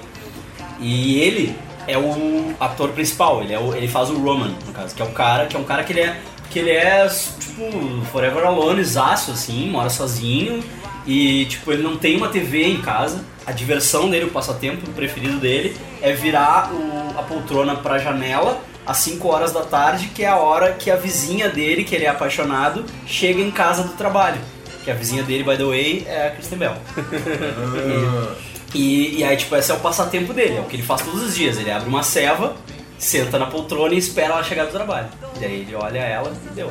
E 0.80 1.20
ele 1.20 1.54
é 1.88 1.98
o 1.98 2.54
ator 2.60 2.90
principal, 2.92 3.42
ele, 3.44 3.54
é 3.54 3.60
o- 3.60 3.76
ele 3.76 3.88
faz 3.88 4.10
o 4.10 4.18
Roman, 4.18 4.56
no 4.66 4.72
caso, 4.72 4.96
que 4.96 5.02
é 5.02 5.06
o 5.06 5.12
cara, 5.12 5.48
que 5.48 5.56
é 5.58 5.60
um 5.60 5.64
cara 5.66 5.84
que 5.84 5.92
ele 5.92 6.02
é. 6.02 6.22
Que 6.50 6.60
ele 6.60 6.72
é, 6.72 7.06
tipo, 7.40 7.62
forever 8.10 8.46
alone, 8.46 8.82
zaço, 8.82 9.32
assim, 9.32 9.70
mora 9.70 9.90
sozinho. 9.90 10.64
E, 11.08 11.46
tipo, 11.46 11.72
ele 11.72 11.82
não 11.82 11.96
tem 11.98 12.18
uma 12.18 12.28
TV 12.28 12.64
em 12.66 12.82
casa. 12.82 13.24
A 13.46 13.52
diversão 13.54 14.10
dele, 14.10 14.26
o 14.26 14.30
passatempo 14.32 14.88
preferido 14.92 15.40
dele, 15.40 15.76
é 16.02 16.12
virar 16.12 16.72
o- 16.74 17.18
a 17.18 17.24
poltrona 17.24 17.76
pra 17.78 17.98
janela 17.98 18.60
às 18.86 18.98
5 18.98 19.28
horas 19.30 19.54
da 19.54 19.62
tarde, 19.64 20.08
que 20.14 20.24
é 20.24 20.28
a 20.28 20.36
hora 20.36 20.74
que 20.74 20.92
a 20.92 20.96
vizinha 20.98 21.48
dele, 21.50 21.84
que 21.86 21.96
ele 21.96 22.04
é 22.06 22.10
apaixonado, 22.10 22.84
chega 23.06 23.42
em 23.42 23.50
casa 23.52 23.84
do 23.84 23.94
trabalho. 23.94 24.40
Que 24.84 24.92
a 24.92 24.94
vizinha 24.94 25.24
dele, 25.24 25.44
by 25.44 25.58
the 25.58 25.64
way, 25.64 26.06
é 26.08 26.28
a 26.28 26.32
Kristen 26.32 26.58
Bell. 26.60 26.74
E, 28.76 29.20
e 29.20 29.24
aí, 29.24 29.36
tipo, 29.38 29.56
esse 29.56 29.72
é 29.72 29.74
o 29.74 29.80
passatempo 29.80 30.34
dele, 30.34 30.58
é 30.58 30.60
o 30.60 30.66
que 30.66 30.76
ele 30.76 30.84
faz 30.84 31.02
todos 31.02 31.24
os 31.24 31.34
dias. 31.36 31.58
Ele 31.58 31.72
abre 31.72 31.88
uma 31.88 32.04
ceva, 32.04 32.54
senta 32.98 33.40
na 33.40 33.46
poltrona 33.46 33.94
e 33.94 33.98
espera 33.98 34.34
ela 34.34 34.44
chegar 34.44 34.66
do 34.66 34.72
trabalho. 34.72 35.08
E 35.36 35.40
daí 35.40 35.62
ele 35.62 35.74
olha 35.74 36.00
ela 36.00 36.34
e 36.46 36.54
deu. 36.54 36.70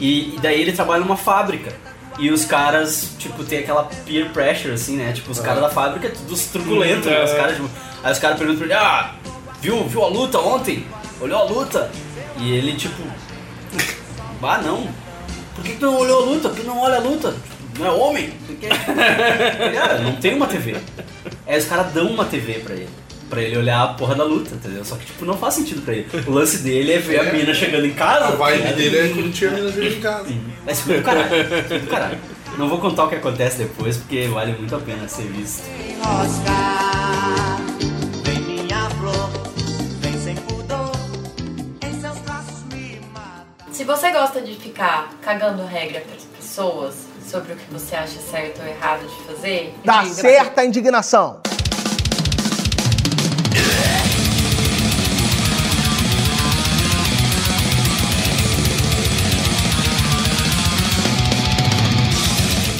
E, 0.00 0.34
e 0.34 0.38
daí 0.40 0.60
ele 0.62 0.72
trabalha 0.72 1.00
numa 1.04 1.16
fábrica. 1.18 1.72
E 2.18 2.30
os 2.30 2.44
caras, 2.44 3.10
tipo, 3.18 3.42
tem 3.44 3.60
aquela 3.60 3.84
peer 4.06 4.30
pressure, 4.30 4.72
assim, 4.74 4.96
né? 4.96 5.12
Tipo, 5.12 5.32
os 5.32 5.40
caras 5.40 5.60
da 5.60 5.68
fábrica, 5.68 6.10
todos 6.10 6.44
truculentos, 6.46 7.06
né? 7.06 7.24
Os 7.24 7.32
caras, 7.32 7.56
tipo, 7.56 7.68
aí 8.02 8.12
os 8.12 8.18
caras 8.18 8.38
perguntam 8.38 8.66
pra 8.66 8.66
ele, 8.66 8.74
ah, 8.74 9.14
viu, 9.60 9.84
viu 9.88 10.04
a 10.04 10.08
luta 10.08 10.38
ontem? 10.38 10.86
Olhou 11.20 11.40
a 11.40 11.44
luta? 11.44 11.90
E 12.38 12.52
ele, 12.52 12.74
tipo, 12.74 13.02
ah, 14.42 14.58
não. 14.58 14.86
Por 15.54 15.64
que, 15.64 15.72
que 15.72 15.78
tu 15.78 15.86
não 15.86 15.98
olhou 15.98 16.22
a 16.22 16.26
luta? 16.26 16.48
Por 16.48 16.58
que 16.58 16.66
não 16.66 16.80
olha 16.80 16.96
a 16.96 17.00
luta? 17.00 17.34
Não 17.78 17.86
é 17.86 17.90
homem? 17.90 18.32
Cara, 19.74 19.98
não 20.02 20.16
tem 20.16 20.34
uma 20.34 20.46
TV. 20.46 20.76
Aí 21.46 21.58
os 21.58 21.64
caras 21.64 21.92
dão 21.92 22.06
uma 22.06 22.24
TV 22.24 22.54
pra 22.60 22.74
ele. 22.74 22.88
Pra 23.30 23.42
ele 23.42 23.56
olhar 23.56 23.82
a 23.82 23.88
porra 23.94 24.14
da 24.14 24.24
luta, 24.24 24.54
entendeu? 24.54 24.84
Só 24.84 24.96
que, 24.96 25.06
tipo, 25.06 25.24
não 25.24 25.36
faz 25.36 25.54
sentido 25.54 25.82
pra 25.82 25.94
ele. 25.94 26.06
O 26.26 26.30
lance 26.30 26.58
dele 26.58 26.92
é 26.92 26.98
ver 26.98 27.20
a 27.20 27.24
É. 27.24 27.32
mina 27.32 27.54
chegando 27.54 27.86
em 27.86 27.94
casa. 27.94 28.26
a 28.26 28.30
vibe 28.32 28.62
né? 28.62 28.72
dele 28.74 28.98
é 28.98 29.08
curtir 29.14 29.46
a 29.46 29.50
mina 29.50 29.70
dele 29.70 29.96
em 29.96 30.00
casa. 30.00 30.28
Mas 30.64 30.80
fica 30.80 30.98
do 30.98 31.02
caralho. 31.02 31.28
Do 31.80 31.86
caralho. 31.88 32.18
Não 32.58 32.68
vou 32.68 32.78
contar 32.78 33.04
o 33.04 33.08
que 33.08 33.16
acontece 33.16 33.58
depois, 33.58 33.96
porque 33.96 34.28
vale 34.28 34.52
muito 34.52 34.76
a 34.76 34.78
pena 34.78 35.08
ser 35.08 35.24
visto. 35.24 35.64
Se 43.72 43.82
você 43.84 44.10
gosta 44.12 44.40
de 44.40 44.54
ficar 44.54 45.10
cagando 45.20 45.64
regra 45.66 46.00
para 46.00 46.14
as 46.14 46.22
pessoas 46.24 46.94
sobre 47.28 47.54
o 47.54 47.56
que 47.56 47.72
você 47.72 47.96
acha 47.96 48.20
certo 48.20 48.60
ou 48.62 48.68
errado 48.68 49.00
de 49.06 49.22
fazer, 49.24 49.74
Dá 49.84 50.04
certa 50.04 50.60
a 50.60 50.64
indignação. 50.64 51.40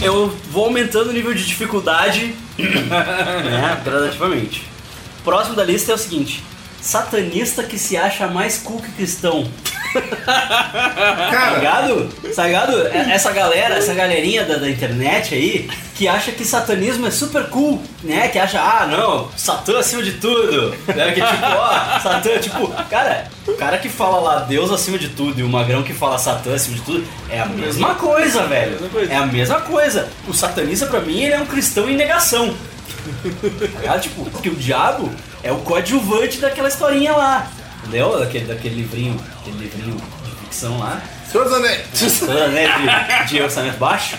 Eu 0.05 0.29
vou 0.51 0.67
aumentando 0.67 1.09
o 1.09 1.13
nível 1.13 1.33
de 1.33 1.47
dificuldade 1.47 2.35
né, 2.59 3.81
gradativamente. 3.83 4.63
Próximo 5.25 5.57
da 5.57 5.65
lista 5.65 5.93
é 5.93 5.95
o 5.95 5.99
seguinte: 5.99 6.45
satanista 6.85 7.63
que 7.63 7.79
se 7.79 7.97
acha 7.97 8.27
mais 8.29 8.59
cool 8.59 8.79
que 8.81 8.93
cristão. 8.93 9.49
Tá 10.25 11.29
Cara, 11.31 11.57
ligado? 11.59 12.09
Tá 12.35 12.47
ligado? 12.47 12.87
É- 12.89 13.13
Essa 13.15 13.33
galera, 13.33 13.77
essa 13.77 13.95
galerinha 13.95 14.45
da, 14.45 14.57
da 14.57 14.69
internet 14.69 15.35
aí, 15.35 15.71
que 15.95 16.07
acha 16.07 16.33
que 16.33 16.45
satanismo 16.45 17.07
é 17.07 17.11
super 17.11 17.45
cool, 17.49 17.81
né? 18.03 18.29
Que 18.29 18.39
acha, 18.39 18.61
ah, 18.61 18.87
não, 18.87 19.31
Satã 19.37 19.79
acima 19.79 20.03
de 20.03 20.13
tudo. 20.15 20.71
Né? 20.89 21.13
Que 21.13 21.21
tipo, 21.23 21.47
ó, 21.57 22.01
Satã, 22.01 22.39
tipo, 22.39 22.69
cara, 22.91 23.29
o 23.47 23.55
cara 23.55 23.79
que 23.79 23.89
fala 23.89 24.19
lá 24.21 24.41
Deus 24.41 24.71
acima 24.71 24.99
de 24.99 25.09
tudo 25.09 25.41
e 25.41 25.43
o 25.43 25.49
magrão 25.49 25.83
que 25.83 25.95
fala 25.95 26.19
Satã 26.19 26.55
acima 26.55 26.77
de 26.77 26.83
tudo 26.83 27.07
é 27.31 27.41
a 27.41 27.47
mesma 27.47 27.95
coisa, 27.95 28.47
velho. 28.47 28.79
É 29.09 29.17
a 29.17 29.27
mesma 29.27 29.61
coisa. 29.61 30.09
O 30.29 30.35
satanista, 30.35 30.87
pra 30.87 31.01
mim, 31.01 31.23
ele 31.23 31.35
é 31.35 31.41
um 31.41 31.47
cristão 31.47 31.89
em 31.89 31.97
negação. 31.97 32.55
Tá 33.73 33.81
ligado? 33.81 34.01
Tipo, 34.03 34.25
porque 34.31 34.49
o 34.49 34.55
diabo 34.57 35.11
é 35.45 35.53
o 35.53 35.59
coadjuvante 35.59 36.39
daquela 36.39 36.69
historinha 36.69 37.13
lá. 37.13 37.49
Entendeu? 37.83 38.19
Daquele, 38.19 38.47
daquele 38.47 38.75
livrinho, 38.77 39.21
aquele 39.41 39.59
livrinho 39.59 39.97
de 40.25 40.31
ficção 40.37 40.79
lá. 40.79 41.01
Senhor 41.31 41.45
né, 42.51 42.67
de, 43.27 43.29
de 43.29 43.43
orçamento 43.43 43.77
baixo. 43.77 44.17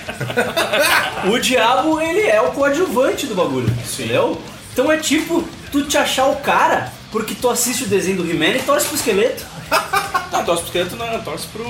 O 1.31 1.39
diabo, 1.39 1.99
ele 1.99 2.21
é 2.21 2.39
o 2.39 2.51
coadjuvante 2.51 3.25
do 3.25 3.33
bagulho, 3.33 3.67
entendeu? 3.67 4.39
Então 4.71 4.91
é 4.91 4.97
tipo, 4.97 5.43
tu 5.71 5.83
te 5.83 5.97
achar 5.97 6.27
o 6.27 6.35
cara 6.35 6.93
porque 7.11 7.33
tu 7.33 7.49
assiste 7.49 7.85
o 7.85 7.87
desenho 7.87 8.17
do 8.17 8.29
He-Man 8.29 8.57
e 8.57 8.59
torce 8.59 8.85
pro 8.87 8.95
esqueleto. 8.95 9.45
Não, 10.31 10.43
torce 10.45 10.61
pro 10.63 10.67
esqueleto, 10.79 10.95
não, 10.95 11.21
torce 11.21 11.47
pro, 11.47 11.65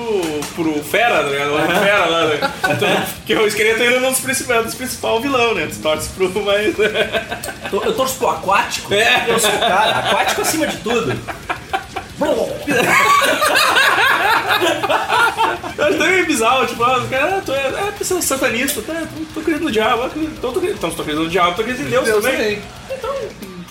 pro 0.56 0.84
Fera, 0.84 1.24
tá 1.24 1.30
ligado? 1.30 1.54
O 1.54 1.58
Fera 1.84 2.06
lá, 2.06 2.26
né? 2.26 2.52
Então, 2.70 2.90
Porque 3.18 3.36
o 3.36 3.48
esqueleto 3.48 3.82
ainda 3.84 4.00
não 4.00 4.06
é 4.08 4.10
um 4.10 4.14
dos 4.14 4.22
principais, 4.22 4.66
dos 4.66 4.76
principal 4.76 5.22
vilão, 5.22 5.54
né? 5.56 5.68
Tu 5.68 5.80
torce 5.80 6.10
pro 6.10 6.30
mais. 6.44 6.76
To- 6.76 7.82
Eu 7.84 7.94
torço 7.94 8.16
pro 8.18 8.30
aquático, 8.30 8.94
É. 8.94 9.26
eu 9.28 9.40
sou 9.40 9.50
o 9.50 9.60
cara, 9.60 10.00
aquático 10.00 10.42
acima 10.42 10.68
de 10.68 10.78
tudo. 10.78 11.16
Eu 15.78 15.86
acho 15.86 15.98
também 15.98 16.24
bizarro, 16.26 16.66
tipo, 16.66 16.84
ah, 16.84 16.98
o 17.00 17.08
cara, 17.10 17.42
tu 17.46 17.52
é, 17.52 17.58
é 17.88 17.92
pessoa 17.98 18.22
satanista, 18.22 18.82
tá? 18.82 18.94
Tô, 18.94 19.24
tô 19.34 19.40
acreditando 19.42 19.66
no 19.66 19.72
diabo, 19.72 20.04
ah, 20.04 20.10
então, 20.16 20.54
tô, 20.54 20.60
então 20.62 20.90
se 20.90 20.96
tô 20.96 21.02
acreditando 21.02 21.24
no 21.26 21.30
diabo, 21.30 21.56
tô 21.56 21.62
acreditando 21.62 21.88
em 21.90 21.92
Deus, 21.92 22.06
Deus 22.06 22.24
também. 22.24 22.38
também. 22.38 22.62
Então, 22.98 23.16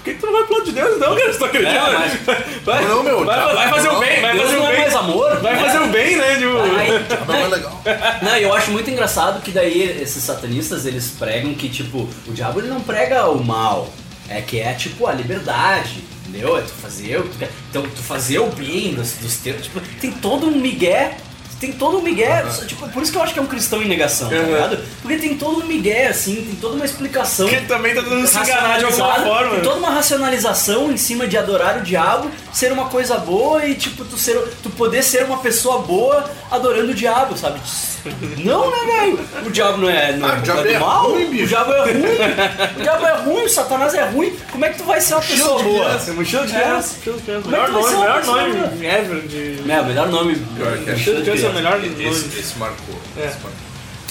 por 0.05 0.11
que, 0.11 0.14
que 0.14 0.20
tu 0.20 0.26
não 0.26 0.32
vai 0.34 0.44
pro 0.44 0.55
lado 0.59 0.64
de 0.66 0.72
Deus 0.72 0.96
então, 0.96 1.16
cara? 1.16 1.32
Se 1.32 1.38
tu 1.38 1.44
acredita? 1.46 1.70
É, 1.72 1.92
mas- 1.98 2.62
vai, 2.62 2.84
Não, 2.84 3.02
meu, 3.02 3.24
vai, 3.24 3.36
diabo 3.36 3.55
vai 3.55 3.68
fazer 3.70 3.88
não, 3.88 3.96
o 3.96 4.00
bem, 4.00 4.20
vai 4.20 4.32
Deus 4.32 4.44
fazer 4.44 4.57
não 4.57 4.62
o 4.62 4.66
é 4.66 4.70
bem. 4.72 4.80
mais 4.80 4.94
amor. 4.94 5.36
Vai 5.40 5.55
né? 5.55 5.62
fazer 5.62 5.78
o 5.78 5.86
bem, 5.88 6.16
né? 6.16 6.34
Tipo, 6.36 6.59
Aí- 6.59 7.26
Não 7.26 7.34
é 7.34 7.48
legal. 7.48 7.82
Não, 8.22 8.36
eu 8.36 8.52
acho 8.55 8.70
muito 8.70 8.90
engraçado 8.90 9.40
que 9.40 9.50
daí 9.50 10.00
esses 10.02 10.22
satanistas 10.22 10.84
eles 10.84 11.09
pregam 11.18 11.55
que 11.55 11.68
tipo 11.68 12.07
o 12.26 12.32
diabo 12.32 12.61
ele 12.61 12.68
não 12.68 12.80
prega 12.80 13.28
o 13.30 13.42
mal, 13.42 13.88
é 14.28 14.40
que 14.42 14.61
é 14.61 14.74
tipo 14.74 15.07
a 15.07 15.12
liberdade, 15.12 16.05
entendeu? 16.26 16.59
É 16.59 16.61
tu 16.61 16.72
fazer, 16.82 17.18
o 17.20 17.30
então 17.70 17.82
tu 17.82 18.02
fazer 18.02 18.38
o 18.40 18.46
bem 18.48 18.94
dos, 18.94 19.12
dos 19.14 19.36
teus, 19.36 19.62
tipo, 19.62 19.80
tem 20.00 20.12
todo 20.12 20.46
um 20.46 20.50
migué, 20.59 21.16
tem 21.61 21.72
todo 21.72 21.98
um 21.98 22.02
migué, 22.02 22.44
tipo, 22.66 22.88
por 22.88 23.02
isso 23.02 23.11
que 23.12 23.18
eu 23.18 23.22
acho 23.22 23.32
que 23.32 23.38
é 23.38 23.42
um 23.42 23.46
cristão 23.46 23.82
em 23.82 23.88
negação, 23.88 24.28
tá 24.28 24.34
Uhum. 24.36 24.46
ligado? 24.46 24.78
Porque 25.02 25.16
tem 25.16 25.34
todo 25.36 25.62
um 25.62 25.66
migué 25.66 26.09
assim, 26.09 26.36
tem 26.36 26.55
toda 26.57 26.74
uma 26.76 26.84
explicação 26.84 27.48
que 27.48 27.61
também 27.62 27.94
tá 27.94 28.02
tentando 28.02 28.26
se 28.26 28.38
enganar 28.38 28.78
de 28.78 28.84
alguma 28.84 29.14
forma. 29.14 29.50
Tem 29.52 29.61
toda 29.62 29.76
uma 29.76 29.90
racionalização 29.90 30.90
em 30.92 30.96
cima 30.96 31.26
de 31.26 31.36
adorar 31.38 31.78
o 31.78 31.82
diabo, 31.82 32.30
ser 32.52 32.72
uma 32.72 32.86
coisa 32.86 33.16
boa 33.18 33.64
e 33.64 33.74
tipo 33.74 34.05
tu 34.05 34.16
ser, 34.18 34.38
tu 34.62 34.70
poder 34.70 35.02
ser 35.02 35.24
uma 35.24 35.38
pessoa 35.38 35.78
boa 35.78 36.30
adorando 36.50 36.90
o 36.90 36.94
diabo, 36.94 37.36
sabe? 37.36 37.61
Não, 38.44 38.70
né, 38.70 38.76
velho? 38.86 39.18
O 39.46 39.50
diabo 39.50 39.78
não 39.78 39.88
é, 39.88 40.12
não 40.12 40.28
Ah, 40.28 40.34
é, 40.34 40.38
o 40.38 40.42
diabo 40.42 40.61
do 40.62 40.68
é 40.68 40.78
mal. 40.78 41.11
ruim, 41.11 41.24
bicho. 41.30 41.44
O 41.44 41.46
diabo 41.48 41.72
é 41.72 41.80
ruim. 41.84 42.76
O 42.78 42.82
diabo 42.82 43.07
é 43.07 43.12
ruim, 43.16 43.44
o 43.44 43.48
Satanás 43.48 43.94
é 43.94 44.05
ruim. 44.05 44.36
Como 44.52 44.62
é 44.62 44.68
que 44.68 44.76
tu 44.78 44.84
vai 44.84 45.00
ser 45.00 45.14
uma 45.14 45.22
pessoa 45.22 45.57
de 45.57 45.64
boa? 45.64 45.84
criança, 45.86 46.12
Mochila 46.12 46.46
de 46.46 46.55
É. 46.55 46.61
criança, 46.61 46.94
mochila 46.98 47.16
de 47.16 47.22
criança. 47.22 47.42
Como 47.44 47.57
é 47.57 47.59
Melhor 47.61 47.72
nome, 47.72 47.96
melhor 47.96 48.24
nome 48.26 48.86
ever 48.86 49.20
de. 49.22 49.70
É, 49.72 49.82
melhor 49.82 50.09
nome. 50.09 50.46
É. 50.86 50.90
Mochila 50.92 51.16
de 51.22 51.30
criança 51.30 51.43
é 51.47 51.49
o 51.51 51.55
melhor 51.55 51.78
nome. 51.80 52.05
Esse, 52.09 52.38
esse 52.38 52.59
marcou. 52.59 52.95
É. 53.16 53.20
Esse 53.26 53.34
marcou. 53.34 53.53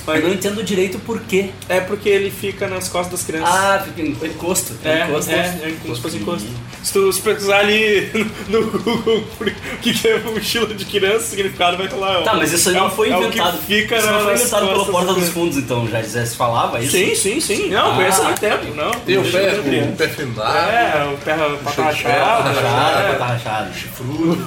Mas 0.05 0.17
eu 0.19 0.27
não 0.27 0.33
entendo 0.35 0.61
direito 0.63 0.97
o 0.97 0.99
porquê. 0.99 1.51
É 1.69 1.79
porque 1.79 2.09
ele 2.09 2.29
fica 2.29 2.67
nas 2.67 2.89
costas 2.89 3.19
das 3.21 3.23
crianças. 3.23 3.55
Ah, 3.55 3.81
fica 3.85 4.01
em 4.01 4.09
encosto. 4.29 4.73
É, 4.83 5.05
encosto. 5.05 5.31
é, 5.31 5.35
é 5.37 5.75
como 5.81 5.95
se 5.95 6.01
fosse 6.01 6.17
encosto. 6.17 6.45
Se 6.83 6.91
tu 6.91 7.13
se 7.13 7.21
pesquisar 7.21 7.59
ali 7.59 8.11
no 8.49 8.63
Google 8.69 9.23
por- 9.37 9.47
o 9.47 9.77
que, 9.81 9.93
que 9.93 10.05
é 10.09 10.19
mochila 10.19 10.73
de 10.73 10.83
criança, 10.83 11.19
o 11.19 11.29
significado 11.29 11.77
vai 11.77 11.85
estar 11.85 11.95
lá. 11.95 12.21
Tá, 12.21 12.33
mas 12.33 12.51
isso 12.51 12.67
aí 12.67 12.75
É 12.75 12.79
não 12.81 12.91
foi 12.91 13.11
é 13.11 13.15
o 13.15 13.21
que 13.21 13.25
inventado. 13.27 13.57
fica 13.65 13.95
isso 13.97 14.07
não 14.11 14.19
foi 14.23 14.33
inventado 14.33 14.67
pela 14.67 14.85
porta 14.87 15.13
dos 15.13 15.29
fundos, 15.29 15.55
então 15.55 15.87
já, 15.87 16.03
se 16.03 16.35
falava 16.35 16.81
isso? 16.81 16.91
Sim, 16.91 17.15
sim, 17.15 17.39
sim. 17.39 17.69
Não, 17.69 17.93
Ah. 17.93 17.95
conheço 17.95 18.21
há 18.21 18.25
muito 18.25 18.39
tempo, 18.41 18.75
não. 18.75 18.91
Tem 18.91 19.17
o 19.17 19.23
pé, 19.31 19.53
o 19.53 19.95
pé 19.95 20.07
findado, 20.09 20.57
É, 20.57 21.13
o 21.13 21.17
pé 21.19 21.33
pata 21.63 21.81
rachada. 21.81 22.49
Rachada, 22.49 22.99
é. 23.07 23.13
tá 23.13 23.25
rachado. 23.27 23.73
chifrudo. 23.73 24.45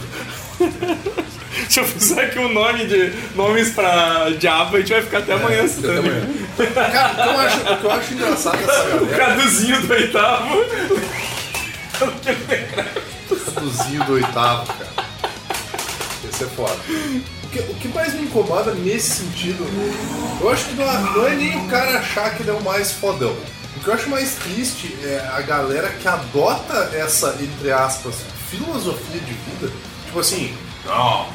Se 1.70 1.80
eu 1.80 1.84
fizer 1.84 2.20
aqui 2.22 2.38
um 2.38 2.52
nome 2.52 2.86
de 2.86 3.12
nomes 3.34 3.70
pra 3.74 4.30
diabo, 4.38 4.76
a 4.76 4.80
gente 4.80 4.92
vai 4.92 5.02
ficar 5.02 5.18
até 5.18 5.32
amanhã 5.34 5.58
Até 5.60 5.68
citando. 5.68 5.98
amanhã. 5.98 6.26
Cara, 6.74 7.12
o 7.12 7.14
que 7.16 7.28
eu 7.28 7.40
acho, 7.40 7.58
o 7.72 7.76
que 7.78 7.84
eu 7.84 7.90
acho 7.92 8.14
engraçado 8.14 8.56
dessa 8.58 8.82
O 8.96 9.06
galera, 9.06 9.26
caduzinho 9.26 9.80
do 9.86 9.92
oitavo. 9.92 10.64
caduzinho 13.54 14.04
do 14.04 14.12
oitavo, 14.14 14.66
cara. 14.72 15.06
Esse 16.30 16.44
é 16.44 16.46
foda. 16.48 16.76
O 17.44 17.48
que, 17.48 17.58
o 17.60 17.74
que 17.74 17.88
mais 17.88 18.14
me 18.14 18.22
incomoda 18.22 18.74
nesse 18.74 19.24
sentido, 19.24 19.64
eu 20.40 20.50
acho 20.50 20.64
que 20.66 20.74
não 20.74 20.84
é, 20.90 20.98
não 20.98 21.26
é 21.26 21.34
nem 21.34 21.56
o 21.56 21.68
cara 21.68 21.98
achar 21.98 22.34
que 22.34 22.42
ele 22.42 22.50
é 22.50 22.54
o 22.54 22.62
mais 22.62 22.92
fodão. 22.92 23.34
O 23.76 23.80
que 23.80 23.88
eu 23.88 23.94
acho 23.94 24.08
mais 24.08 24.34
triste 24.36 24.96
é 25.04 25.30
a 25.34 25.40
galera 25.42 25.88
que 25.90 26.08
adota 26.08 26.90
essa, 26.94 27.36
entre 27.40 27.70
aspas, 27.70 28.14
filosofia 28.50 29.20
de 29.20 29.32
vida. 29.32 29.72
Tipo 30.06 30.20
assim, 30.20 30.56
não, 30.84 31.26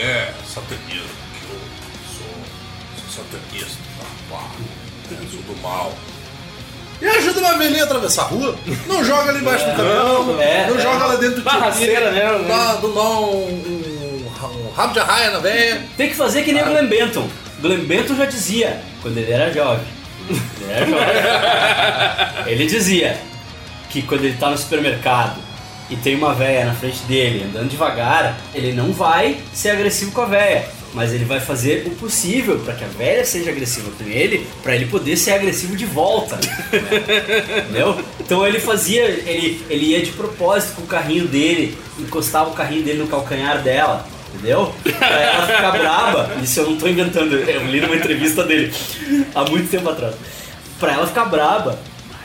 é 0.00 0.32
satanismo, 0.46 1.08
que 1.38 1.44
eu 1.44 1.60
sou, 2.16 2.26
sou 3.10 3.24
satanista, 3.24 3.78
tá, 4.30 4.50
eu 5.10 5.28
sou 5.28 5.42
do 5.42 5.60
mal. 5.62 5.92
E 7.00 7.06
ajuda 7.06 7.40
uma 7.40 7.58
velhinha 7.58 7.82
a 7.82 7.86
atravessar 7.86 8.22
a 8.22 8.26
rua, 8.26 8.56
não 8.86 9.04
joga 9.04 9.30
ali 9.30 9.40
embaixo 9.40 9.64
do 9.64 9.76
caminhão, 9.76 10.40
é, 10.40 10.68
não 10.68 10.78
é. 10.78 10.82
joga 10.82 11.06
lá 11.06 11.16
dentro 11.16 11.42
do 11.42 11.44
nela, 11.44 12.38
né? 12.38 12.48
dá, 12.48 12.74
dá 12.74 13.10
um, 13.20 13.82
rabo 14.74 14.92
de 14.92 15.00
arraia 15.00 15.30
na 15.30 15.38
velha. 15.38 15.82
Tem 15.96 16.08
que 16.08 16.14
fazer 16.14 16.42
que 16.42 16.52
nem 16.52 16.62
o 16.62 16.66
Glenn 16.66 16.86
Benton. 16.86 17.28
Glenn 17.60 17.84
Benton 17.84 18.14
já 18.14 18.24
dizia, 18.24 18.80
quando 19.00 19.18
ele 19.18 19.32
era 19.32 19.52
jovem. 19.52 19.84
Ele 20.30 20.70
era 20.70 20.86
jovem. 20.86 22.44
ele 22.52 22.66
dizia 22.66 23.18
que 23.90 24.02
quando 24.02 24.24
ele 24.24 24.36
tá 24.36 24.50
no 24.50 24.58
supermercado 24.58 25.38
e 25.90 25.96
tem 25.96 26.14
uma 26.14 26.34
véia 26.34 26.64
na 26.64 26.74
frente 26.74 27.02
dele 27.04 27.44
andando 27.44 27.68
devagar, 27.68 28.38
ele 28.54 28.72
não 28.72 28.92
vai 28.92 29.38
ser 29.52 29.70
agressivo 29.70 30.12
com 30.12 30.22
a 30.22 30.26
véia. 30.26 30.68
Mas 30.94 31.12
ele 31.12 31.24
vai 31.24 31.40
fazer 31.40 31.86
o 31.86 31.90
possível 31.90 32.58
para 32.58 32.74
que 32.74 32.84
a 32.84 32.88
velha 32.88 33.24
seja 33.24 33.50
agressiva 33.50 33.90
com 33.90 34.04
ele, 34.04 34.46
para 34.62 34.74
ele 34.74 34.86
poder 34.86 35.16
ser 35.16 35.32
agressivo 35.32 35.74
de 35.74 35.86
volta. 35.86 36.38
Entendeu? 37.64 37.98
Então 38.20 38.46
ele 38.46 38.60
fazia, 38.60 39.04
ele, 39.04 39.64
ele 39.70 39.86
ia 39.86 40.02
de 40.02 40.12
propósito 40.12 40.76
com 40.76 40.82
o 40.82 40.86
carrinho 40.86 41.26
dele, 41.26 41.78
encostava 41.98 42.50
o 42.50 42.52
carrinho 42.52 42.82
dele 42.82 42.98
no 42.98 43.06
calcanhar 43.06 43.62
dela, 43.62 44.06
entendeu? 44.34 44.74
Pra 44.98 45.20
ela 45.20 45.46
ficar 45.46 45.70
braba. 45.72 46.30
Isso 46.42 46.60
eu 46.60 46.70
não 46.70 46.76
tô 46.76 46.86
inventando, 46.86 47.36
eu 47.36 47.66
li 47.66 47.80
numa 47.80 47.96
entrevista 47.96 48.44
dele 48.44 48.72
há 49.34 49.44
muito 49.48 49.70
tempo 49.70 49.88
atrás. 49.88 50.14
Pra 50.78 50.92
ela 50.92 51.06
ficar 51.06 51.24
braba 51.26 51.78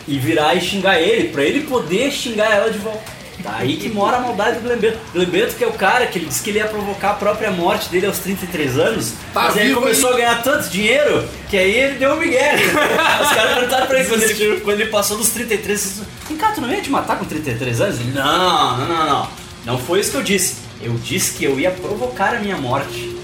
e 0.07 0.17
virar 0.17 0.55
e 0.55 0.61
xingar 0.61 0.99
ele, 0.99 1.29
pra 1.29 1.43
ele 1.43 1.61
poder 1.61 2.11
xingar 2.11 2.51
ela 2.51 2.71
de 2.71 2.79
volta. 2.79 3.16
Daí 3.39 3.77
que 3.77 3.89
mora 3.89 4.17
a 4.17 4.19
maldade 4.19 4.59
do. 4.59 4.67
Glenn 5.13 5.25
Bento 5.29 5.55
que 5.55 5.63
é 5.63 5.67
o 5.67 5.73
cara 5.73 6.07
que 6.07 6.17
ele 6.17 6.25
disse 6.25 6.41
que 6.41 6.49
ele 6.49 6.59
ia 6.59 6.67
provocar 6.67 7.11
a 7.11 7.13
própria 7.13 7.51
morte 7.51 7.89
dele 7.89 8.07
aos 8.07 8.19
33 8.19 8.79
anos. 8.79 9.13
Tá 9.33 9.43
mas 9.43 9.57
aí 9.57 9.65
ele 9.67 9.75
começou 9.75 10.09
aí. 10.09 10.15
a 10.15 10.17
ganhar 10.17 10.43
tanto 10.43 10.69
dinheiro 10.69 11.27
que 11.49 11.57
aí 11.57 11.75
ele 11.75 11.99
deu 11.99 12.13
um 12.13 12.17
migué. 12.17 12.55
Os 13.21 13.29
caras 13.29 13.53
perguntaram 13.53 13.87
pra 13.87 13.99
ele 13.99 14.09
quando, 14.09 14.23
ele 14.23 14.61
quando 14.61 14.81
ele 14.81 14.89
passou 14.89 15.17
dos 15.17 15.29
33. 15.29 15.69
eles 15.69 15.83
disseram, 15.83 16.07
Vem 16.27 16.37
cá, 16.37 16.51
tu 16.51 16.61
não 16.61 16.71
ia 16.71 16.81
te 16.81 16.89
matar 16.89 17.17
com 17.17 17.25
33 17.25 17.81
anos? 17.81 17.99
Ele, 17.99 18.11
não, 18.11 18.77
não, 18.77 18.87
não, 18.87 19.05
não. 19.05 19.29
Não 19.65 19.77
foi 19.77 19.99
isso 19.99 20.11
que 20.11 20.17
eu 20.17 20.23
disse. 20.23 20.55
Eu 20.81 20.93
disse 20.93 21.37
que 21.37 21.43
eu 21.43 21.59
ia 21.59 21.71
provocar 21.71 22.35
a 22.35 22.39
minha 22.39 22.57
morte. 22.57 23.15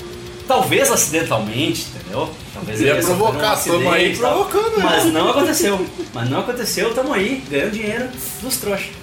Talvez 0.47 0.91
acidentalmente, 0.91 1.87
entendeu? 1.95 2.29
Talvez 2.53 2.81
Ia 2.81 2.91
ele 2.91 3.01
sofrer 3.01 3.17
provocar, 3.17 3.57
um 3.57 3.63
tamo 3.63 3.91
aí 3.91 4.11
acidente 4.11 4.17
e 4.17 4.21
tal. 4.21 4.45
provocando, 4.45 4.77
né? 4.77 4.83
Mas 4.83 5.05
não 5.05 5.29
aconteceu. 5.29 5.85
Mas 6.13 6.29
não 6.29 6.39
aconteceu, 6.39 6.93
tamo 6.93 7.13
aí, 7.13 7.43
ganhando 7.49 7.71
dinheiro 7.71 8.09
dos 8.41 8.57
trouxas. 8.57 9.02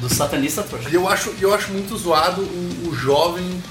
Do 0.00 0.08
satanista 0.12 0.62
trouxa. 0.62 0.88
E 0.90 0.94
eu 0.94 1.08
acho, 1.08 1.34
eu 1.40 1.52
acho 1.52 1.72
muito 1.72 1.96
zoado 1.96 2.42
o, 2.42 2.88
o 2.88 2.94
jovem 2.94 3.62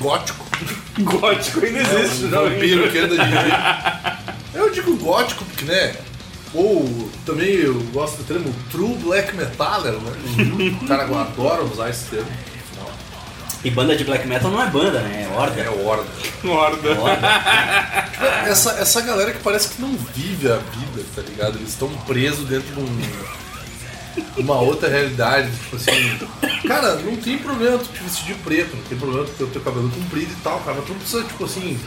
gótico. 0.00 0.44
Gótico 0.98 1.64
ainda 1.64 1.80
existe, 1.80 2.24
o 2.24 2.28
não. 2.28 2.44
vampiro 2.44 2.90
que 2.90 2.98
anda 2.98 3.16
de 3.16 4.58
Eu 4.58 4.70
digo 4.70 4.96
gótico 4.96 5.44
porque, 5.44 5.64
né? 5.64 5.94
Ou 6.52 7.08
também 7.24 7.48
eu 7.48 7.74
gosto 7.92 8.18
do 8.18 8.24
termo 8.24 8.52
true 8.70 8.94
black 8.96 9.34
metaler, 9.34 9.92
né? 9.92 10.12
O 10.82 10.86
cara 10.86 11.04
adora 11.04 11.62
usar 11.62 11.88
esse 11.88 12.06
termo. 12.06 12.30
E 13.62 13.70
banda 13.70 13.94
de 13.94 14.04
black 14.04 14.26
metal 14.26 14.50
não 14.50 14.62
é 14.62 14.66
banda, 14.68 15.00
né? 15.00 15.28
É 15.30 15.36
horda. 15.36 15.60
É 15.60 15.68
horda. 15.68 16.06
Morda. 16.42 16.98
horda. 16.98 17.28
Essa, 18.46 18.70
essa 18.72 19.00
galera 19.02 19.32
que 19.32 19.40
parece 19.40 19.68
que 19.68 19.82
não 19.82 19.94
vive 20.14 20.50
a 20.50 20.56
vida, 20.56 21.06
tá 21.14 21.20
ligado? 21.20 21.58
Eles 21.58 21.68
estão 21.68 21.88
presos 22.06 22.48
dentro 22.48 22.74
de 22.74 22.80
um, 22.80 23.00
uma 24.36 24.60
outra 24.60 24.88
realidade. 24.88 25.50
Tipo 25.50 25.76
assim, 25.76 26.18
cara, 26.66 26.96
não 26.96 27.16
tem 27.16 27.38
problema 27.38 27.78
tu 27.78 27.88
te 27.88 28.02
vestir 28.02 28.26
de 28.26 28.34
preto, 28.34 28.76
não 28.76 28.84
tem 28.84 28.98
problema 28.98 29.24
tu 29.24 29.32
ter 29.32 29.44
o 29.44 29.48
teu 29.48 29.60
cabelo 29.60 29.90
comprido 29.90 30.32
e 30.32 30.42
tal, 30.42 30.60
cara. 30.60 30.76
Mas 30.76 30.86
tu 30.86 30.92
não 30.92 30.98
precisa, 31.00 31.24
tipo 31.24 31.44
assim, 31.44 31.78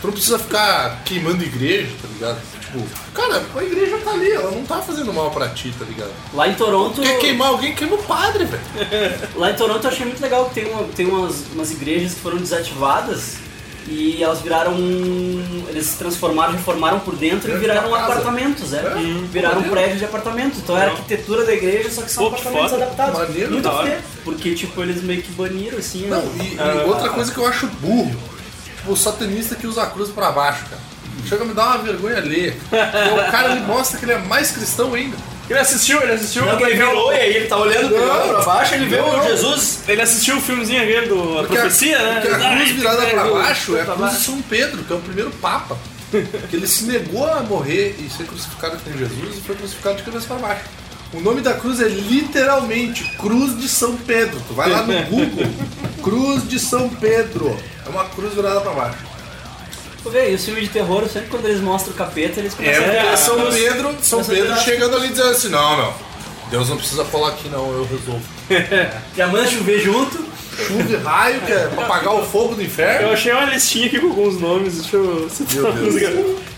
tu 0.00 0.06
não 0.06 0.12
precisa 0.12 0.38
ficar 0.38 1.02
queimando 1.04 1.42
igreja, 1.42 1.90
tá 2.00 2.08
ligado? 2.08 2.40
Tipo, 2.60 2.86
cara, 3.12 3.44
a 3.54 3.62
igreja 3.62 3.98
tá 3.98 4.12
ali, 4.12 4.32
ela 4.32 4.50
não 4.50 4.64
tá 4.64 4.80
fazendo 4.80 5.12
mal 5.12 5.30
pra 5.30 5.48
ti, 5.50 5.74
tá 5.78 5.84
ligado? 5.84 6.12
Lá 6.32 6.48
em 6.48 6.54
Toronto. 6.54 7.00
Quer 7.00 7.18
queimar 7.18 7.48
alguém, 7.48 7.74
queima 7.74 7.94
o 7.96 8.02
padre, 8.02 8.44
velho. 8.44 8.62
Lá 9.36 9.50
em 9.50 9.54
Toronto 9.54 9.84
eu 9.84 9.90
achei 9.90 10.06
muito 10.06 10.22
legal 10.22 10.46
que 10.48 10.54
tem, 10.54 10.72
uma, 10.72 10.84
tem 10.84 11.06
umas, 11.06 11.44
umas 11.52 11.70
igrejas 11.70 12.14
que 12.14 12.20
foram 12.20 12.38
desativadas 12.38 13.36
e 13.88 14.22
elas 14.22 14.40
viraram. 14.40 14.74
Eles 15.68 15.86
se 15.86 15.96
transformaram, 15.98 16.52
reformaram 16.52 17.00
por 17.00 17.16
dentro 17.16 17.50
e 17.50 17.56
viraram 17.56 17.94
apartamentos, 17.94 18.72
é. 18.72 18.78
É, 18.78 18.92
Viraram 19.30 19.56
maneiro. 19.56 19.70
prédios 19.74 19.98
de 19.98 20.04
apartamento. 20.04 20.58
Então 20.58 20.76
é 20.78 20.84
a 20.86 20.90
arquitetura 20.90 21.44
da 21.44 21.52
igreja, 21.52 21.90
só 21.90 22.02
que 22.02 22.10
são 22.10 22.24
Pô, 22.24 22.30
que 22.30 22.40
apartamentos 22.40 22.70
foda. 22.72 22.84
adaptados. 22.84 23.18
Maneiro, 23.20 23.52
muito 23.52 23.70
feio. 23.82 23.98
Porque, 24.24 24.54
tipo, 24.54 24.82
eles 24.82 25.02
meio 25.02 25.22
que 25.22 25.32
baniram 25.32 25.78
assim. 25.78 26.06
Não, 26.06 26.18
ó. 26.18 26.42
e, 26.42 26.54
e 26.54 26.58
Ah. 26.58 26.84
outra 26.86 27.08
coisa 27.10 27.32
que 27.32 27.38
eu 27.38 27.46
acho 27.46 27.66
burro, 27.80 28.14
tipo, 28.64 28.92
o 28.92 28.96
satanista 28.96 29.54
que 29.54 29.66
usa 29.66 29.82
a 29.82 29.86
cruz 29.86 30.10
pra 30.10 30.30
baixo, 30.32 30.64
cara. 30.70 30.82
Chega 31.28 31.42
a 31.44 31.46
me 31.46 31.54
dar 31.54 31.66
uma 31.66 31.78
vergonha. 31.78 32.18
E 32.20 32.48
o 32.70 33.30
cara 33.30 33.52
ele 33.52 33.60
mostra 33.60 33.98
que 33.98 34.04
ele 34.04 34.12
é 34.12 34.18
mais 34.18 34.50
cristão 34.50 34.94
ainda. 34.94 35.16
Ele 35.50 35.58
assistiu, 35.58 36.00
ele 36.02 36.12
assistiu. 36.12 36.44
Não, 36.46 36.52
ele 36.60 36.74
viu- 36.76 36.86
virou 36.88 37.12
e 37.12 37.16
aí 37.16 37.36
ele 37.36 37.46
tá 37.46 37.56
olhando 37.58 37.90
Não. 37.90 38.28
pra 38.28 38.42
baixo, 38.42 38.74
ele 38.74 38.86
vê 38.86 38.96
Não, 38.98 39.18
o. 39.20 39.22
Jesus. 39.24 39.80
Ele 39.88 40.00
assistiu 40.00 40.36
o 40.36 40.40
filmezinho 40.40 40.82
aquele 40.82 41.06
do 41.08 41.38
A 41.38 41.42
Porque 41.42 41.58
a- 41.58 41.60
Profecia, 41.62 41.98
né? 41.98 42.20
Porque 42.20 42.34
a 42.34 42.50
cruz 42.56 42.70
virada 42.70 43.06
pra 43.06 43.24
baixo 43.30 43.76
é 43.76 43.80
a 43.82 43.84
pra 43.84 43.94
cruz 43.94 44.12
de. 44.18 44.24
São 44.24 44.42
Pedro, 44.42 44.82
que 44.84 44.92
é 44.92 44.96
o 44.96 45.00
primeiro 45.00 45.30
papa. 45.32 45.76
Que 46.50 46.56
ele 46.56 46.66
se 46.66 46.84
negou 46.84 47.26
a 47.26 47.40
morrer 47.40 47.96
e 47.98 48.08
ser 48.10 48.24
crucificado 48.24 48.76
com 48.78 48.92
Jesus 48.96 49.38
e 49.38 49.40
foi 49.40 49.56
crucificado 49.56 49.96
de 49.96 50.02
cabeça 50.02 50.26
pra 50.26 50.36
baixo. 50.36 50.62
O 51.14 51.20
nome 51.20 51.40
da 51.42 51.54
cruz 51.54 51.80
é 51.80 51.88
literalmente 51.88 53.04
Cruz 53.18 53.58
de 53.58 53.68
São 53.68 53.96
Pedro. 53.96 54.40
Tu 54.48 54.54
vai 54.54 54.70
lá 54.70 54.82
no 54.82 54.92
Google, 55.06 55.46
Cruz 56.02 56.48
de 56.48 56.58
São 56.58 56.88
Pedro. 56.88 57.54
É 57.84 57.88
uma 57.88 58.04
cruz 58.06 58.32
virada 58.34 58.60
pra 58.60 58.72
baixo. 58.72 58.98
Pô, 60.02 60.10
velho, 60.10 60.32
e 60.32 60.34
os 60.34 60.44
filmes 60.44 60.64
de 60.64 60.70
terror, 60.70 61.06
sempre 61.08 61.28
quando 61.30 61.46
eles 61.46 61.60
mostram 61.60 61.94
o 61.94 61.96
capeta, 61.96 62.40
eles 62.40 62.52
É, 62.54 62.56
começam 62.56 62.82
porque 62.84 62.98
a... 62.98 63.16
São 63.16 63.50
Pedro, 63.52 63.96
São 64.02 64.24
Pedro 64.24 64.50
eu 64.52 64.56
chegando 64.56 64.96
ali 64.96 65.08
dizendo 65.08 65.30
assim, 65.30 65.48
não, 65.48 65.76
meu, 65.76 65.94
Deus 66.50 66.68
não 66.68 66.76
precisa 66.76 67.04
falar 67.04 67.28
aqui 67.28 67.48
não, 67.48 67.70
eu 67.72 67.88
resolvo. 67.90 68.22
Já 69.16 69.26
manda 69.28 69.48
chover 69.48 69.80
junto. 69.80 70.32
Chuva 70.66 70.82
e 70.92 70.96
raio, 70.96 71.40
que 71.40 71.50
é 71.52 71.66
pra 71.68 71.84
apagar 71.84 72.14
o 72.14 72.22
fogo 72.26 72.54
do 72.54 72.60
Eu 72.60 72.66
inferno. 72.66 73.10
achei 73.10 73.32
uma 73.32 73.46
listinha 73.46 73.86
aqui 73.86 73.98
com 73.98 74.08
alguns 74.08 74.38
nomes, 74.38 74.82
deixa 74.82 74.96
eu 74.96 75.26
citar 75.30 75.54
Meu 75.54 75.66
alguns. 75.68 75.94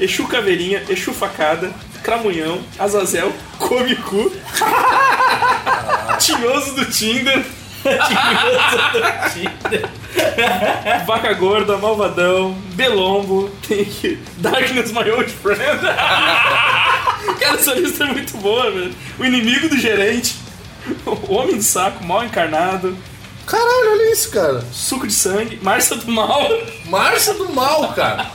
Exu 0.01 0.27
Caveirinha, 0.27 0.83
Exu 0.89 1.13
Facada, 1.13 1.71
Cramunhão, 2.03 2.61
Azazel, 2.77 3.33
Come 3.57 3.95
Cu, 3.95 4.33
Tinhoso 6.19 6.75
do 6.75 6.85
Tinder, 6.87 7.45
Vaca 11.07 11.33
Gorda, 11.35 11.77
Malvadão, 11.77 12.53
Belombo, 12.75 13.51
tem 13.67 13.83
aqui 13.83 14.19
Darkness 14.39 14.93
My 14.93 15.11
Old 15.11 15.31
Friend. 15.31 15.61
Cara, 17.41 17.55
essa 17.55 17.75
lista 17.75 18.05
é 18.05 18.07
muito 18.13 18.37
boa, 18.39 18.71
velho. 18.71 18.95
O 19.19 19.25
Inimigo 19.25 19.69
do 19.69 19.79
Gerente, 19.79 20.37
O 21.07 21.35
Homem 21.35 21.57
do 21.57 21.63
Saco, 21.63 22.05
Mal 22.05 22.25
Encarnado, 22.25 22.97
Caralho, 23.47 23.93
olha 23.93 24.13
isso, 24.13 24.31
cara. 24.31 24.65
Suco 24.73 25.07
de 25.07 25.13
Sangue, 25.13 25.59
Márcia 25.63 25.97
do 25.97 26.11
Mal. 26.11 26.49
Márcia 26.87 27.35
do 27.35 27.53
mal, 27.53 27.93
cara. 27.93 28.27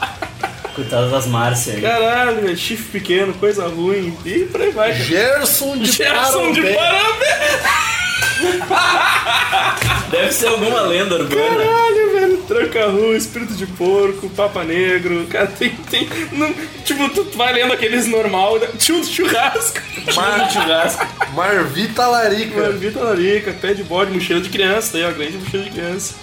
Coitadas 0.74 1.10
das 1.10 1.26
Márcia 1.26 1.74
aí. 1.74 1.80
Caralho, 1.80 2.40
velho, 2.40 2.56
chifre 2.56 3.00
pequeno, 3.00 3.34
coisa 3.34 3.66
ruim. 3.66 4.16
E 4.24 4.44
por 4.44 4.60
aí 4.60 4.70
vai. 4.70 4.92
cara. 4.92 5.02
Gerson 5.04 5.78
de 5.78 5.90
Gerson 5.90 6.52
de 6.52 6.60
Parobé. 6.62 6.74
Parabéns! 6.76 7.99
Deve 10.10 10.32
ser 10.32 10.48
alguma 10.48 10.80
lenda 10.82 11.14
urbana. 11.16 11.64
Caralho, 11.64 12.12
velho. 12.12 12.36
Tranca-rua, 12.48 13.16
espírito 13.16 13.54
de 13.54 13.66
porco, 13.66 14.28
papa 14.30 14.64
negro, 14.64 15.26
cara, 15.28 15.46
tem. 15.46 15.70
tem 15.90 16.08
não- 16.32 16.52
tipo, 16.84 17.08
tu 17.10 17.24
vai 17.36 17.52
lendo 17.52 17.72
aqueles 17.72 18.06
normal, 18.06 18.58
né? 18.58 18.68
tio 18.78 19.00
do 19.00 19.06
churrasco. 19.06 19.80
Mar... 20.14 20.50
churrasco. 20.50 21.06
Marvita 21.34 22.06
Larica. 22.06 22.60
Marvita 22.60 23.00
Larica, 23.00 23.52
pé 23.52 23.74
de 23.74 23.82
bode, 23.84 24.12
mochila 24.12 24.40
de 24.40 24.48
criança, 24.48 24.90
daí, 24.94 25.04
ó, 25.04 25.12
grande 25.12 25.38
mochila 25.38 25.62
de 25.64 25.70
criança. 25.70 26.14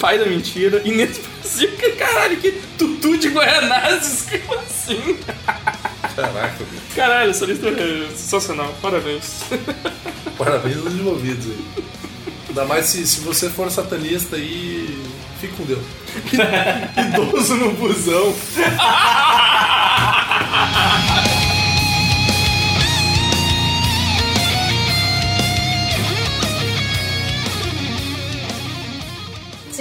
Pai 0.00 0.18
da 0.18 0.26
mentira, 0.26 0.82
Inês 0.84 1.18
Brasil, 1.18 1.70
que 1.76 1.90
caralho, 1.92 2.36
que 2.36 2.52
tutu 2.78 3.16
de 3.16 3.28
Guaianazes, 3.28 4.26
como 4.46 4.60
assim? 4.60 5.18
Caraca, 6.14 6.64
bicho. 6.64 6.82
Caralho, 6.94 7.30
essa 7.30 7.46
lista 7.46 7.68
é 7.68 8.08
sensacional, 8.14 8.74
parabéns. 8.82 9.40
Parabéns 10.36 10.76
aos 10.78 10.92
envolvidos 10.92 11.46
aí. 11.46 11.64
Ainda 12.48 12.64
mais 12.66 12.86
se, 12.86 13.06
se 13.06 13.20
você 13.20 13.48
for 13.50 13.70
satanista 13.70 14.36
aí, 14.36 15.02
fique 15.40 15.54
com 15.54 15.64
Deus. 15.64 15.84
Idoso 16.96 17.54
no 17.56 17.72
busão. 17.72 18.34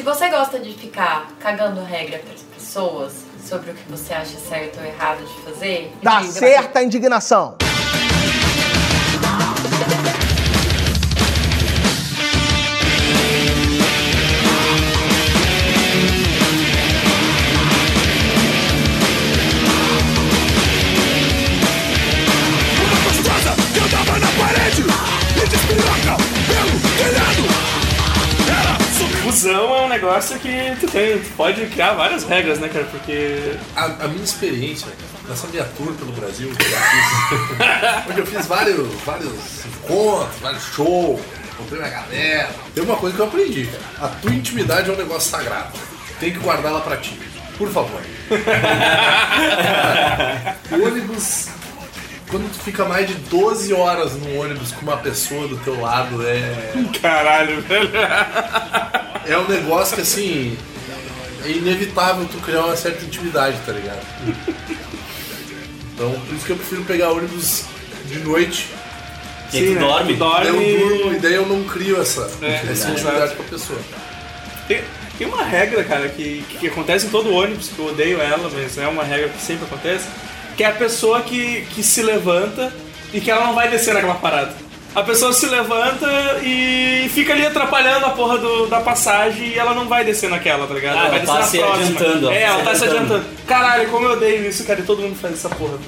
você 0.05 0.29
gosta 0.29 0.59
de 0.59 0.71
ficar 0.73 1.27
cagando 1.39 1.83
regra 1.83 2.19
para 2.19 2.33
as 2.33 2.41
pessoas 2.43 3.11
sobre 3.43 3.71
o 3.71 3.73
que 3.73 3.83
você 3.91 4.13
acha 4.13 4.37
certo 4.37 4.79
ou 4.79 4.85
errado 4.85 5.23
de 5.25 5.41
fazer, 5.41 5.91
diga- 5.99 6.31
certa 6.31 6.79
a 6.79 6.83
indignação. 6.83 7.55
Negócio 30.05 30.39
que 30.39 30.77
tu 30.79 30.87
tem, 30.87 31.19
tu 31.19 31.29
pode 31.35 31.65
criar 31.67 31.93
várias 31.93 32.23
regras, 32.23 32.59
né, 32.59 32.69
cara? 32.69 32.85
Porque. 32.85 33.57
A, 33.75 33.85
a 33.85 34.07
minha 34.07 34.23
experiência 34.23 34.87
nessa 35.27 35.47
minha 35.47 35.63
tour 35.63 35.91
pelo 35.93 36.11
Brasil, 36.11 36.53
que 36.55 36.63
eu 36.63 36.69
fiz, 36.69 36.77
onde 38.09 38.19
eu 38.19 38.25
fiz 38.25 38.45
vários, 38.45 38.87
vários 39.03 39.65
encontros, 39.65 40.39
vários 40.39 40.63
shows, 40.63 41.19
comprei 41.57 41.79
minha 41.79 41.91
galera. 41.91 42.49
Tem 42.73 42.83
uma 42.83 42.97
coisa 42.97 43.15
que 43.15 43.21
eu 43.21 43.27
aprendi, 43.27 43.65
cara. 43.65 44.05
A 44.05 44.09
tua 44.19 44.31
intimidade 44.31 44.89
é 44.89 44.93
um 44.93 44.97
negócio 44.97 45.31
sagrado. 45.31 45.73
Tem 46.19 46.31
que 46.31 46.39
guardá-la 46.39 46.81
pra 46.81 46.97
ti. 46.97 47.19
Por 47.57 47.69
favor. 47.69 48.01
o 50.71 50.87
ônibus. 50.87 51.47
Quando 52.29 52.51
tu 52.51 52.59
fica 52.59 52.85
mais 52.85 53.07
de 53.07 53.13
12 53.15 53.73
horas 53.73 54.13
no 54.15 54.39
ônibus 54.39 54.71
com 54.71 54.81
uma 54.81 54.97
pessoa 54.97 55.47
do 55.47 55.57
teu 55.57 55.79
lado, 55.79 56.25
é. 56.25 56.73
Caralho, 57.01 57.61
velho. 57.61 57.91
É 59.25 59.37
um 59.37 59.47
negócio 59.47 59.95
que 59.95 60.01
assim. 60.01 60.57
É 61.43 61.49
inevitável 61.49 62.25
tu 62.25 62.37
criar 62.39 62.65
uma 62.65 62.75
certa 62.75 63.05
intimidade, 63.05 63.57
tá 63.65 63.71
ligado? 63.71 64.01
Então, 65.93 66.11
por 66.11 66.35
isso 66.35 66.45
que 66.45 66.51
eu 66.51 66.55
prefiro 66.57 66.83
pegar 66.83 67.11
ônibus 67.11 67.65
de 68.07 68.19
noite. 68.19 68.69
E 69.53 69.57
aí 69.57 69.73
tu 69.75 69.79
dorme? 69.79 70.13
Tu 70.13 70.19
dorme. 70.19 70.45
Daí 70.51 70.73
eu 70.73 70.89
durmo 70.89 71.13
e 71.13 71.19
daí 71.19 71.33
eu 71.35 71.45
não 71.45 71.63
crio 71.65 72.01
essa, 72.01 72.29
É, 72.41 72.65
essa 72.71 72.89
intimidade 72.89 73.35
com 73.35 73.43
a 73.43 73.45
pessoa. 73.45 73.79
Tem, 74.67 74.81
tem 75.17 75.27
uma 75.27 75.43
regra, 75.43 75.83
cara, 75.83 76.09
que, 76.09 76.43
que 76.59 76.67
acontece 76.67 77.05
em 77.05 77.09
todo 77.09 77.31
ônibus, 77.31 77.69
que 77.69 77.79
eu 77.79 77.85
odeio 77.87 78.19
ela, 78.19 78.49
mas 78.51 78.77
é 78.77 78.87
uma 78.87 79.03
regra 79.03 79.29
que 79.29 79.41
sempre 79.41 79.65
acontece, 79.65 80.07
que 80.57 80.63
é 80.63 80.67
a 80.67 80.71
pessoa 80.71 81.21
que, 81.21 81.61
que 81.73 81.83
se 81.83 82.01
levanta 82.01 82.71
e 83.13 83.19
que 83.21 83.29
ela 83.31 83.45
não 83.45 83.53
vai 83.55 83.69
descer 83.69 83.93
naquela 83.93 84.15
parada. 84.15 84.53
A 84.93 85.03
pessoa 85.03 85.33
se 85.33 85.45
levanta 85.47 86.07
e 86.41 87.09
fica 87.13 87.33
ali 87.33 87.45
atrapalhando 87.45 88.05
a 88.05 88.11
porra 88.11 88.37
do- 88.37 88.67
da 88.67 88.79
passagem 88.79 89.49
e 89.49 89.59
ela 89.59 89.73
não 89.73 89.89
vai 89.89 90.05
descer 90.05 90.29
naquela, 90.29 90.65
tá 90.65 90.73
ligado? 90.73 90.95
Ah, 90.95 90.99
ela 91.01 91.09
vai 91.09 91.19
ela 91.19 91.27
tá 91.27 91.37
descer 91.41 91.49
se 91.51 91.57
na 91.59 91.65
próxima. 91.67 91.99
adiantando, 91.99 92.29
É, 92.31 92.41
ela 92.43 92.53
ela 92.55 92.63
tá 92.63 92.69
tá 92.71 92.75
se 92.77 92.85
adiantando. 92.85 93.25
Caralho, 93.45 93.89
como 93.89 94.05
eu 94.07 94.13
odeio 94.13 94.47
isso, 94.47 94.63
cara, 94.63 94.79
e 94.79 94.83
todo 94.83 95.01
mundo 95.01 95.17
faz 95.19 95.33
essa 95.33 95.49
porra. 95.49 95.73
O 95.75 95.79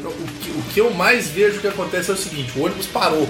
que, 0.41 0.49
o 0.49 0.61
que 0.73 0.81
eu 0.81 0.91
mais 0.91 1.29
vejo 1.29 1.59
que 1.61 1.67
acontece 1.67 2.11
é 2.11 2.13
o 2.13 2.17
seguinte, 2.17 2.51
o 2.57 2.65
ônibus 2.65 2.85
parou. 2.87 3.29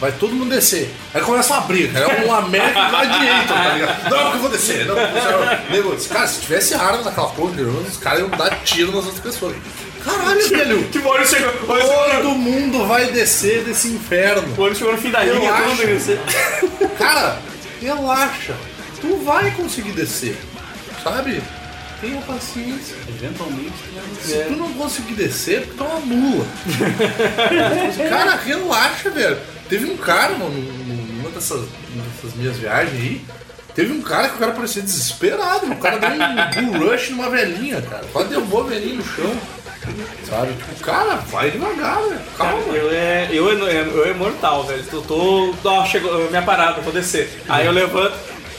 Vai 0.00 0.10
todo 0.12 0.32
mundo 0.34 0.50
descer. 0.50 0.90
Aí 1.12 1.22
começa 1.22 1.54
uma 1.54 1.62
briga, 1.62 1.98
é 2.00 2.26
um 2.26 2.32
América 2.34 2.88
Gladiator, 2.88 3.56
tá 3.56 3.68
ligado? 3.74 4.10
Não, 4.10 4.22
porque 4.22 4.36
eu 4.36 4.40
vou 4.40 4.50
descer. 4.50 4.86
Não, 4.86 4.94
porque 4.96 5.18
eu- 5.18 5.70
Nego, 5.70 6.04
cara, 6.08 6.26
se 6.26 6.40
tivesse 6.40 6.74
arma 6.74 7.02
naquela 7.02 7.28
porra, 7.28 7.52
os 7.88 7.96
caras 7.96 8.20
iam 8.20 8.28
dar 8.30 8.50
tiro 8.64 8.88
nas 8.94 9.06
outras 9.06 9.20
pessoas. 9.20 9.54
Caralho, 10.04 10.48
velho. 10.48 10.88
Tipo, 10.90 11.08
o 11.08 11.10
ônibus 11.12 11.30
chegou, 11.30 11.48
o 11.50 11.70
ônibus 11.72 11.88
chegou- 11.90 12.04
Todo 12.22 12.28
mundo 12.34 12.86
vai 12.86 13.06
descer 13.12 13.64
desse 13.64 13.88
inferno. 13.88 14.42
o 14.56 14.60
ônibus 14.60 14.78
chegou 14.78 14.92
no 14.92 14.98
fim 15.00 15.10
da 15.10 15.24
linha, 15.24 15.52
todo 15.52 15.66
mundo 15.68 15.76
vai 15.76 15.86
descer. 15.86 16.20
Cara, 16.98 17.38
relaxa. 17.80 18.54
Tu 19.00 19.16
vai 19.24 19.50
conseguir 19.52 19.92
descer. 19.92 20.36
Sabe? 21.02 21.42
Tenha 22.00 22.20
paciência. 22.22 22.96
Eventualmente. 23.08 23.72
Se 24.22 24.44
tu 24.44 24.56
não 24.56 24.72
conseguir 24.74 25.14
descer, 25.14 25.62
porque 25.62 25.76
tu 25.78 25.84
é 25.84 25.86
uma 25.86 26.00
mula. 26.00 26.46
cara, 28.08 28.36
relaxa, 28.36 29.10
velho. 29.10 29.38
Teve 29.68 29.90
um 29.90 29.96
cara, 29.96 30.32
mano, 30.36 30.50
numa 30.58 31.30
dessas, 31.30 31.60
dessas 31.62 32.36
minhas 32.36 32.56
viagens 32.56 32.94
aí. 32.94 33.24
Teve 33.74 33.92
um 33.92 34.02
cara 34.02 34.28
que 34.28 34.36
o 34.36 34.38
cara 34.38 34.52
parecia 34.52 34.82
desesperado. 34.82 35.66
O 35.70 35.76
cara 35.76 35.98
deu 35.98 36.10
um 36.10 36.72
bull 36.78 36.90
rush 36.90 37.10
numa 37.10 37.28
velhinha, 37.30 37.80
cara. 37.82 38.04
Quase 38.12 38.28
derrubou 38.28 38.62
a 38.62 38.66
velhinha 38.68 38.94
no 38.96 39.04
chão. 39.04 39.34
Sabe? 40.28 40.52
Tipo, 40.52 40.84
cara, 40.84 41.16
vai 41.16 41.50
devagar, 41.50 42.02
velho. 42.02 42.20
Cara, 42.36 42.50
Calma. 42.50 42.74
eu 42.74 42.90
é, 42.90 43.28
eu, 43.30 43.68
é, 43.68 43.80
eu 43.80 44.06
é 44.06 44.14
mortal, 44.14 44.64
velho. 44.64 44.84
Eu 44.92 45.02
tô. 45.02 45.54
Ó, 45.64 45.84
chegou 45.86 46.28
minha 46.30 46.42
parada, 46.42 46.80
vou 46.80 46.92
descer. 46.92 47.30
Aí 47.48 47.66
eu 47.66 47.72
levanto, 47.72 48.16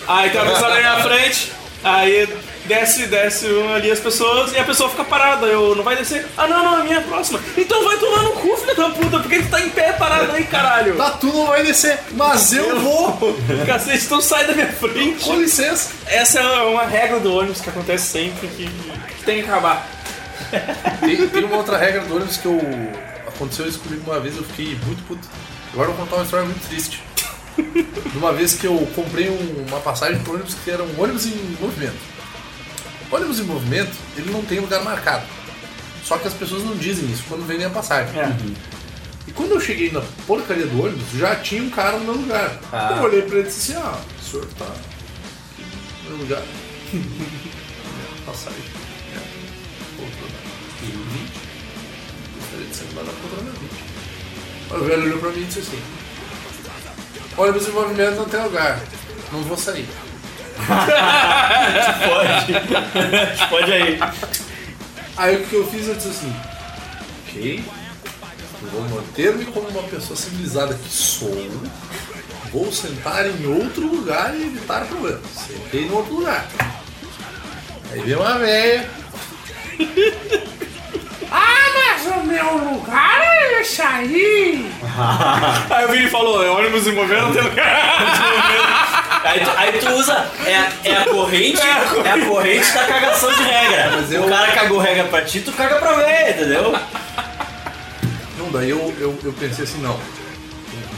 aí 0.08 0.30
tem 0.30 0.42
uma 0.42 0.52
pessoa 0.52 0.72
ali 0.72 0.84
na 0.84 1.00
frente, 1.02 1.52
aí 1.84 2.28
desce, 2.66 3.08
desce 3.08 3.48
uma 3.48 3.76
ali 3.76 3.92
as 3.92 4.00
pessoas 4.00 4.54
e 4.54 4.60
a 4.60 4.64
pessoa 4.64 4.90
fica 4.90 5.04
parada. 5.04 5.46
Eu 5.46 5.76
não 5.76 5.84
vai 5.84 5.96
descer. 5.96 6.26
Ah, 6.38 6.48
não, 6.48 6.64
não, 6.64 6.80
é 6.80 6.84
minha 6.84 7.02
próxima. 7.02 7.40
Então 7.58 7.84
vai 7.84 7.98
tomar 7.98 8.24
no 8.24 8.32
cu, 8.32 8.58
filho 8.58 8.76
da 8.76 8.90
puta, 8.90 9.20
porque 9.20 9.40
tu 9.40 9.50
tá 9.50 9.62
em 9.62 9.70
pé 9.70 9.94
parado 9.94 10.32
aí, 10.32 10.44
caralho. 10.46 10.96
Tá, 10.96 11.12
tu 11.12 11.28
não 11.28 11.48
vai 11.48 11.64
descer, 11.64 12.00
mas 12.12 12.54
eu 12.54 12.80
vou. 12.80 13.18
Cacete, 13.66 14.06
então 14.06 14.22
sai 14.22 14.46
da 14.46 14.54
minha 14.54 14.72
frente. 14.72 15.24
Com 15.24 15.36
licença. 15.36 15.92
Essa 16.08 16.40
é 16.40 16.62
uma 16.64 16.86
regra 16.86 17.20
do 17.20 17.34
ônibus 17.34 17.62
que 17.62 17.70
acontece 17.70 18.08
sempre 18.08 18.48
que 18.48 18.70
tem 19.26 19.42
que 19.42 19.50
acabar. 19.50 19.95
Tem, 21.00 21.28
tem 21.30 21.44
uma 21.44 21.58
outra 21.58 21.78
regra 21.78 22.02
do 22.02 22.16
ônibus 22.16 22.38
que 22.38 22.46
eu. 22.46 22.60
Aconteceu 23.28 23.68
isso 23.68 23.80
comigo 23.80 24.04
uma 24.10 24.20
vez, 24.20 24.38
eu 24.38 24.44
fiquei 24.44 24.78
muito 24.86 25.04
puto. 25.08 25.28
Agora 25.74 25.90
eu 25.90 25.94
vou 25.96 26.06
contar 26.06 26.18
uma 26.18 26.24
história 26.26 26.46
muito 26.46 26.68
triste. 26.68 27.04
De 27.58 28.18
uma 28.18 28.32
vez 28.34 28.54
que 28.54 28.66
eu 28.66 28.78
comprei 28.96 29.30
um- 29.30 29.66
uma 29.68 29.80
passagem 29.80 30.20
pro 30.20 30.34
ônibus 30.36 30.56
que 30.64 30.70
era 30.72 30.84
um 30.84 31.02
ônibus 31.02 31.26
em 31.26 31.58
movimento. 31.60 31.98
O 33.12 33.16
ônibus 33.16 33.40
em 33.40 33.44
movimento, 33.44 33.92
ele 34.18 34.32
não 34.32 34.42
tem 34.44 34.60
lugar 34.60 34.84
marcado. 34.84 35.26
Só 36.04 36.18
que 36.18 36.28
as 36.28 36.34
pessoas 36.34 36.64
não 36.64 36.76
dizem 36.78 37.10
isso 37.12 37.24
quando 37.28 37.46
vendem 37.46 37.66
a 37.66 37.70
passagem. 37.70 38.18
É. 38.20 38.32
E 39.28 39.32
quando 39.32 39.52
eu 39.52 39.60
cheguei 39.60 39.92
na 39.92 40.02
porcaria 40.28 40.66
do 40.68 40.84
ônibus, 40.84 41.04
já 41.18 41.36
tinha 41.38 41.64
um 41.64 41.70
cara 41.70 41.98
no 41.98 42.06
meu 42.06 42.14
lugar. 42.14 42.60
Ah. 42.72 42.94
Eu 42.98 43.04
olhei 43.04 43.22
pra 43.24 43.38
ele 43.40 43.48
e 43.48 43.52
disse 43.52 43.74
assim, 43.74 43.82
ah, 43.84 44.00
o 44.22 44.24
senhor 44.24 44.46
tá 44.58 44.66
no 46.04 46.10
meu 46.12 46.18
lugar. 46.20 46.44
Passagem. 48.26 48.75
Na 52.84 53.04
poltrona 53.04 53.52
20. 53.52 53.72
Aí 54.72 54.78
O 54.78 54.84
velho 54.84 55.04
olhou 55.04 55.20
pra 55.20 55.30
mim 55.32 55.42
e 55.42 55.46
disse 55.46 55.60
assim, 55.60 55.82
ônibus 57.38 57.68
em 57.68 57.72
movimento 57.72 58.16
não 58.16 58.26
tem 58.26 58.44
lugar. 58.44 58.80
Não 59.32 59.42
vou 59.44 59.58
sair. 59.58 59.88
Pode. 62.08 62.54
Pode 63.50 63.74
aí. 63.74 64.00
Aí 65.18 65.36
o 65.38 65.46
que 65.46 65.56
eu 65.56 65.68
fiz, 65.70 65.88
eu 65.88 65.96
disse 65.96 66.10
assim, 66.10 66.36
ok, 67.28 67.64
eu 68.62 68.70
vou 68.70 68.82
manter-me 68.90 69.46
como 69.46 69.68
uma 69.70 69.84
pessoa 69.84 70.18
civilizada 70.18 70.74
que 70.74 70.90
sou, 70.90 71.52
vou 72.52 72.72
sentar 72.72 73.26
em 73.26 73.46
outro 73.46 73.88
lugar 73.88 74.36
e 74.36 74.44
evitar 74.44 74.86
problemas. 74.86 75.22
Sentei 75.48 75.86
em 75.86 75.92
outro 75.92 76.16
lugar. 76.16 76.46
Aí 77.92 78.02
veio 78.02 78.20
uma 78.20 78.38
velha. 78.40 78.90
Mas 82.06 82.16
o 82.18 82.24
meu 82.26 82.58
lugar 82.58 83.22
é 83.22 83.62
esse 83.62 83.82
aí. 83.82 84.72
Aí 85.70 85.86
o 85.86 85.90
Vini 85.90 86.10
falou: 86.10 86.44
é 86.44 86.50
ônibus 86.50 86.88
em 86.88 86.92
movimento, 86.94 87.26
não 87.26 87.34
tem 87.34 87.42
lugar. 87.44 89.22
Aí 89.24 89.40
tu, 89.40 89.52
aí 89.58 89.72
tu 89.80 89.90
usa. 89.94 90.26
É, 90.46 90.90
é 90.90 90.98
a 90.98 91.06
corrente. 91.06 91.60
É 92.06 92.12
a 92.12 92.26
corrente 92.28 92.72
da 92.72 92.84
cagação 92.86 93.34
de 93.34 93.44
regra. 93.44 93.92
Mas 93.96 94.12
eu- 94.12 94.24
O 94.24 94.30
cara 94.30 94.52
cagou 94.52 94.78
regra 94.80 95.06
pra 95.06 95.22
ti, 95.24 95.40
tu 95.42 95.52
caga 95.52 95.76
pra 95.78 95.94
ver, 95.94 96.30
entendeu? 96.32 96.76
Não, 98.38 98.52
daí 98.52 98.70
eu, 98.70 98.94
eu, 99.00 99.18
eu 99.24 99.34
pensei 99.34 99.64
assim, 99.64 99.82
não, 99.82 100.00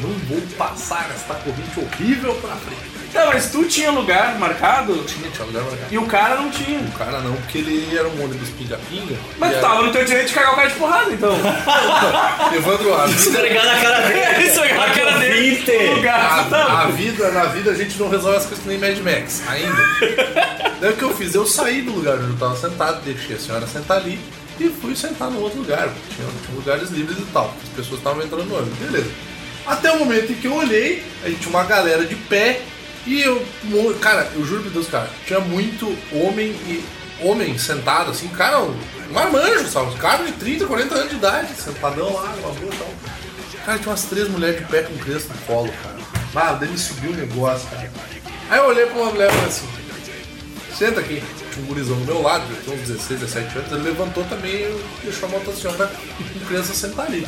eu 0.04 0.08
não 0.10 0.10
vou 0.28 0.42
passar 0.58 1.10
esta 1.16 1.36
corrente 1.36 1.80
horrível 1.80 2.36
pra 2.36 2.56
frente. 2.56 2.97
Não, 3.18 3.28
mas 3.28 3.50
tu 3.52 3.66
tinha 3.66 3.92
lugar 3.92 4.38
marcado 4.40 4.94
Tinha, 5.06 5.30
tinha 5.30 5.46
lugar 5.46 5.64
marcado. 5.64 5.88
e 5.94 5.98
o 5.98 6.06
cara 6.06 6.36
não 6.36 6.50
tinha. 6.52 6.80
O 6.80 6.92
cara 6.92 7.20
não, 7.20 7.34
porque 7.36 7.58
ele 7.58 7.98
era 7.98 8.08
um 8.08 8.24
ônibus 8.24 8.50
pinga-pinga. 8.50 9.16
Mas 9.38 9.52
tu 9.52 9.58
era- 9.58 9.68
tava 9.68 9.82
no 9.84 9.92
teu 9.92 10.06
direito 10.06 10.28
de 10.28 10.34
cagar 10.34 10.54
o 10.54 10.56
cara 10.56 10.68
de 10.70 10.76
porrada, 10.76 11.12
então. 11.14 11.32
Evandro, 12.56 12.94
a 12.94 13.06
vida, 13.08 13.20
Esfregar 13.20 13.66
na 13.66 13.82
cara 13.82 14.00
dele. 14.08 14.48
Isso 14.48 14.62
aí, 14.62 14.72
a 14.72 14.90
cara 14.92 15.18
dele. 15.20 15.56
Vinte. 15.56 15.72
no 15.72 15.96
lugar, 15.96 16.48
a, 16.54 16.82
a 16.84 16.86
vida, 16.88 17.32
na 17.32 17.44
vida 17.46 17.72
a 17.72 17.76
gente 17.76 17.98
não 18.00 18.10
resolve 18.10 18.38
as 18.38 18.46
coisas 18.46 18.64
que 18.64 18.70
nem 18.70 18.78
Mad 18.78 18.98
Max, 19.00 19.42
ainda. 19.48 19.84
Daí 20.80 20.92
o 20.92 20.96
que 20.96 21.04
eu 21.04 21.16
fiz? 21.16 21.34
Eu 21.34 21.46
saí 21.46 21.82
do 21.82 21.92
lugar 21.92 22.16
onde 22.16 22.32
eu 22.32 22.38
tava 22.38 22.56
sentado, 22.56 23.02
deixei 23.04 23.36
a 23.36 23.40
senhora 23.40 23.68
sentar 23.68 23.98
ali 23.98 24.20
e 24.60 24.70
fui 24.70 24.96
sentar 24.96 25.30
no 25.30 25.42
outro 25.42 25.60
lugar. 25.60 25.88
porque 25.90 26.16
Tinha, 26.16 26.28
tinha 26.46 26.56
lugares 26.56 26.90
livres 26.90 27.18
e 27.18 27.26
tal. 27.34 27.54
As 27.64 27.70
pessoas 27.70 28.00
estavam 28.00 28.24
entrando 28.24 28.46
no 28.46 28.56
ônibus, 28.58 28.78
beleza. 28.80 29.10
Até 29.66 29.92
o 29.92 30.00
momento 30.00 30.32
em 30.32 30.36
que 30.36 30.48
eu 30.48 30.54
olhei, 30.56 31.04
aí 31.24 31.36
tinha 31.36 31.50
uma 31.50 31.64
galera 31.64 32.06
de 32.06 32.16
pé 32.16 32.62
e 33.08 33.22
eu. 33.22 33.44
Cara, 34.00 34.30
eu 34.36 34.46
juro 34.46 34.64
por 34.64 34.72
Deus, 34.72 34.88
cara, 34.88 35.10
tinha 35.26 35.40
muito 35.40 35.86
homem 36.12 36.50
e. 36.50 36.84
Homem 37.20 37.58
sentado 37.58 38.12
assim, 38.12 38.28
cara, 38.28 38.62
um 38.62 38.78
marmanjo, 39.12 39.68
sabe? 39.68 39.88
Um 39.88 39.98
cara 39.98 40.24
de 40.24 40.34
30, 40.34 40.68
40 40.68 40.94
anos 40.94 41.10
de 41.10 41.16
idade, 41.16 41.56
sentadão 41.56 42.14
lá, 42.14 42.32
uma 42.38 42.52
boa 42.52 42.72
tal. 42.78 42.94
Cara, 43.66 43.80
tinha 43.80 43.90
umas 43.90 44.04
três 44.04 44.30
mulheres 44.30 44.60
de 44.60 44.66
pé 44.66 44.84
com 44.84 44.96
criança 44.98 45.30
no 45.34 45.40
colo, 45.42 45.74
cara. 45.82 45.98
Ah, 46.36 46.54
daí 46.54 46.70
me 46.70 46.78
subiu 46.78 47.10
o 47.10 47.16
negócio, 47.16 47.68
cara. 47.70 47.92
Aí 48.52 48.60
eu 48.60 48.66
olhei 48.66 48.86
pra 48.86 49.02
uma 49.02 49.12
mulher 49.12 49.30
e 49.30 49.34
falei 49.34 49.48
assim: 49.48 49.68
senta 50.78 51.00
aqui. 51.00 51.24
Tinha 51.52 51.66
um 51.66 51.68
gurizão 51.68 51.98
do 51.98 52.06
meu 52.06 52.22
lado, 52.22 52.46
tinha 52.64 52.76
uns 52.76 52.88
16, 52.88 53.20
17 53.20 53.58
anos. 53.58 53.72
Ele 53.72 53.82
levantou 53.82 54.24
também 54.26 54.52
e 54.52 54.84
deixou 55.04 55.28
uma 55.28 55.40
outra 55.40 55.56
senhora 55.56 55.88
com 55.88 56.46
criança 56.46 56.74
sentar 56.76 57.08
ali. 57.08 57.28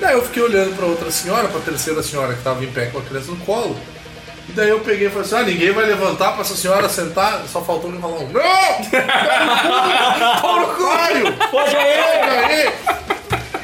Daí 0.00 0.14
eu 0.14 0.24
fiquei 0.24 0.42
olhando 0.42 0.74
pra 0.76 0.86
outra 0.86 1.08
senhora, 1.12 1.46
pra 1.46 1.60
terceira 1.60 2.02
senhora 2.02 2.34
que 2.34 2.42
tava 2.42 2.64
em 2.64 2.72
pé 2.72 2.86
com 2.86 2.98
a 2.98 3.02
criança 3.02 3.30
no 3.30 3.36
colo. 3.38 3.78
E 4.48 4.52
daí 4.52 4.68
eu 4.68 4.80
peguei 4.80 5.06
e 5.06 5.10
falei 5.10 5.26
assim: 5.26 5.36
ah, 5.36 5.42
ninguém 5.42 5.72
vai 5.72 5.86
levantar 5.86 6.32
pra 6.32 6.42
essa 6.42 6.56
senhora 6.56 6.88
sentar. 6.88 7.42
Só 7.50 7.60
faltou 7.62 7.90
ele 7.90 8.00
falar 8.00 8.18
um: 8.18 8.28
Não! 8.28 8.40
Porcário! 10.40 11.32
Pode 11.50 11.76
aí. 11.76 12.00
aí! 12.00 12.72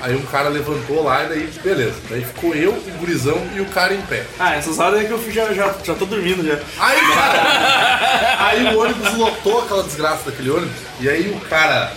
Aí 0.01 0.17
um 0.17 0.23
cara 0.23 0.49
levantou 0.49 1.05
lá 1.05 1.25
e 1.25 1.29
daí, 1.29 1.51
beleza. 1.63 1.97
Daí 2.09 2.25
ficou 2.25 2.55
eu, 2.55 2.71
o 2.71 2.99
gurizão 2.99 3.39
e 3.55 3.61
o 3.61 3.67
cara 3.67 3.93
em 3.93 4.01
pé. 4.03 4.25
Ah, 4.39 4.55
essas 4.55 4.79
horas 4.79 5.03
é 5.03 5.05
que 5.05 5.11
eu 5.11 5.19
fiz, 5.19 5.35
já, 5.35 5.53
já, 5.53 5.75
já 5.85 5.95
tô 5.95 6.07
dormindo 6.07 6.43
já. 6.43 6.59
Aí, 6.79 6.99
cara, 7.15 8.47
aí 8.47 8.75
o 8.75 8.81
ônibus 8.81 9.15
lotou 9.15 9.63
aquela 9.63 9.83
desgraça 9.83 10.31
daquele 10.31 10.51
ônibus. 10.51 10.75
E 11.01 11.09
aí 11.09 11.31
o 11.31 11.39
cara, 11.41 11.93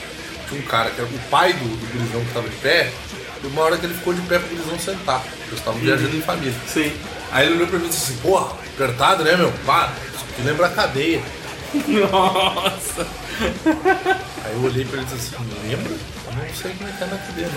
tinha 0.49 0.59
um 0.59 0.65
cara 0.65 0.89
que 0.89 0.99
era 0.99 1.09
o 1.09 1.19
pai 1.29 1.53
do, 1.53 1.63
do 1.63 1.97
gurizão 1.97 2.25
que 2.25 2.33
tava 2.33 2.49
de 2.49 2.55
pé. 2.57 2.91
E 3.41 3.47
uma 3.47 3.61
hora 3.61 3.77
que 3.77 3.85
ele 3.85 3.93
ficou 3.93 4.13
de 4.13 4.21
pé 4.21 4.37
pro 4.37 4.49
gurizão 4.49 4.77
sentar. 4.77 5.23
Eles 5.47 5.59
estavam 5.59 5.79
viajando 5.79 6.15
em 6.15 6.21
família. 6.21 6.53
Sim. 6.67 6.93
Aí 7.31 7.45
ele 7.45 7.55
olhou 7.55 7.67
pra 7.67 7.79
mim 7.79 7.85
e 7.85 7.89
disse 7.89 8.11
assim: 8.11 8.21
Porra, 8.21 8.53
apertado, 8.73 9.23
né, 9.23 9.35
meu? 9.35 9.51
Pá, 9.65 9.91
aqui 10.31 10.41
lembra 10.41 10.67
a 10.67 10.69
cadeia. 10.69 11.21
Nossa. 12.11 13.07
Aí 14.45 14.53
eu 14.53 14.63
olhei 14.63 14.85
pra 14.85 14.97
ele 14.97 15.07
e 15.11 15.15
disse 15.15 15.35
assim: 15.35 15.45
Lembra? 15.67 15.91
Eu 15.91 16.33
não 16.33 16.53
sei 16.53 16.73
como 16.73 16.89
é 16.89 16.91
que 16.91 17.03
é 17.03 17.07
na 17.07 17.17
cadeia, 17.17 17.49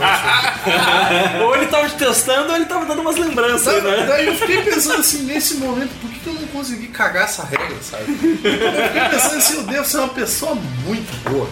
não. 1.39 1.47
ou 1.47 1.57
ele 1.57 1.67
tava 1.67 1.89
te 1.89 1.95
testando 1.97 2.51
ou 2.51 2.57
ele 2.57 2.67
tava 2.67 2.85
dando 2.87 3.01
umas 3.01 3.17
lembranças, 3.17 3.75
Sabe, 3.75 3.81
né? 3.81 4.07
Daí 4.07 4.27
eu 4.27 4.35
fiquei 4.35 4.63
pensando 4.63 5.01
assim, 5.01 5.23
nesse 5.23 5.55
momento, 5.55 5.91
por 6.01 6.11
que, 6.11 6.19
que 6.19 6.27
eu 6.27 6.35
não 6.35 6.47
consegui 6.49 6.89
cagar 6.89 7.25
essa 7.25 7.45
regra, 7.45 7.77
sabe? 7.83 8.05
Eu 8.11 8.17
fiquei 8.17 9.09
pensando 9.11 9.37
assim, 9.37 9.57
eu 9.57 9.63
devo 9.65 9.85
ser 9.87 9.99
uma 9.99 10.09
pessoa 10.09 10.55
muito 10.55 11.31
boa. 11.31 11.49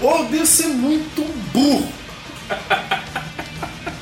Ou 0.00 0.18
eu 0.18 0.24
devo 0.26 0.46
ser 0.46 0.68
muito 0.68 1.22
burro. 1.52 1.92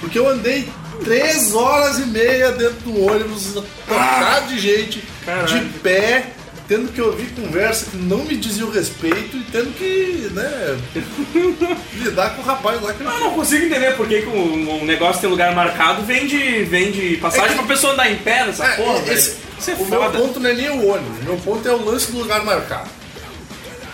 Porque 0.01 0.19
eu 0.19 0.29
andei 0.29 0.69
três 1.05 1.55
horas 1.55 1.99
e 1.99 2.07
meia 2.07 2.51
dentro 2.53 2.81
do 2.81 3.05
ônibus, 3.07 3.55
tocado 3.89 4.49
de 4.49 4.59
gente, 4.59 5.03
de 5.47 5.61
pé, 5.81 6.27
tendo 6.67 6.93
que 6.93 7.01
ouvir 7.01 7.29
conversa 7.31 7.87
que 7.91 7.97
não 7.97 8.19
me 8.19 8.37
diziam 8.37 8.71
respeito 8.71 9.37
e 9.37 9.45
tendo 9.51 9.73
que, 9.75 10.29
né, 10.35 10.77
lidar 11.97 12.35
com 12.37 12.43
o 12.43 12.45
rapaz 12.45 12.81
lá 12.83 12.93
que 12.93 13.03
Eu 13.03 13.11
não 13.21 13.31
consigo 13.33 13.65
entender 13.67 13.97
por 13.97 14.07
que, 14.07 14.23
que 14.23 14.29
um, 14.29 14.81
um 14.81 14.85
negócio 14.85 15.21
tem 15.21 15.31
lugar 15.31 15.55
marcado 15.55 16.03
vende, 16.03 16.37
vende 16.65 17.17
passagem 17.19 17.47
É 17.47 17.49
que- 17.51 17.55
pra 17.59 17.67
pessoa 17.67 17.93
andar 17.95 18.11
em 18.11 18.17
pé 18.17 18.45
nessa 18.45 18.65
É, 18.67 18.77
porra, 18.77 18.99
esse- 19.13 19.31
velho. 19.31 19.49
Isso 19.59 19.71
é 19.73 19.75
o 19.75 19.87
meu 19.87 20.01
foda. 20.03 20.19
ponto 20.19 20.39
não 20.41 20.51
é 20.51 20.55
nem 20.55 20.69
o 20.71 20.87
ônibus, 20.89 21.19
o 21.21 21.25
meu 21.25 21.37
ponto 21.39 21.69
é 21.69 21.73
o 21.73 21.85
lance 21.85 22.13
do 22.13 22.19
lugar 22.19 22.45
marcado. 22.45 22.89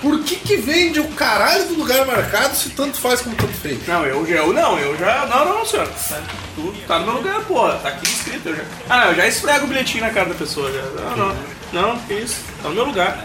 Por 0.05 0.23
que 0.23 0.37
que 0.37 0.57
vende 0.59 1.01
o 1.01 1.09
caralho 1.13 1.65
do 1.65 1.77
lugar 1.77 2.07
marcado 2.07 2.55
se 2.55 2.69
tanto 2.69 2.99
faz 2.99 3.23
como 3.23 3.35
tanto 3.37 3.55
fez? 3.55 3.89
Não, 3.89 4.05
eu 4.05 4.27
já. 4.27 4.35
Eu, 4.35 4.53
não, 4.53 4.79
eu 4.79 4.95
já. 4.99 5.25
Não, 5.25 5.47
não, 5.47 5.65
senhor. 5.65 5.89
Tá, 5.89 6.21
tu 6.55 6.75
tá 6.87 6.99
no 6.99 7.07
meu 7.07 7.15
lugar, 7.15 7.41
porra. 7.45 7.79
Tá 7.79 7.89
aqui 7.89 8.07
escrito. 8.07 8.51
Eu 8.51 8.57
já, 8.57 8.63
ah, 8.91 8.99
não, 8.99 9.07
eu 9.07 9.15
já 9.15 9.27
esfrego 9.27 9.65
o 9.65 9.67
bilhetinho 9.67 10.05
na 10.05 10.11
cara 10.11 10.29
da 10.29 10.35
pessoa. 10.35 10.71
Já. 10.71 10.83
Não, 10.83 11.17
não. 11.17 11.37
Não, 11.73 11.99
que 12.01 12.13
isso. 12.13 12.45
Tá 12.63 12.69
no 12.69 12.75
meu 12.75 12.85
lugar. 12.85 13.25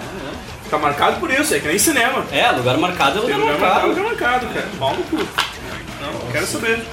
Tá 0.70 0.78
marcado 0.78 1.20
por 1.20 1.30
isso, 1.30 1.54
é 1.54 1.60
que 1.60 1.68
nem 1.68 1.78
cinema. 1.78 2.26
É, 2.32 2.50
lugar 2.52 2.78
marcado 2.78 3.18
é 3.18 3.22
lugar 3.24 3.38
lugar 3.40 3.60
marcado, 3.60 3.88
marcado. 3.88 3.88
lugar 3.90 4.04
marcado, 4.06 4.48
cara. 4.54 4.70
Mal 4.80 4.96
no 4.96 5.04
cu. 5.04 5.18
Não, 5.18 6.14
não 6.14 6.32
quero 6.32 6.48
saber. 6.48 6.86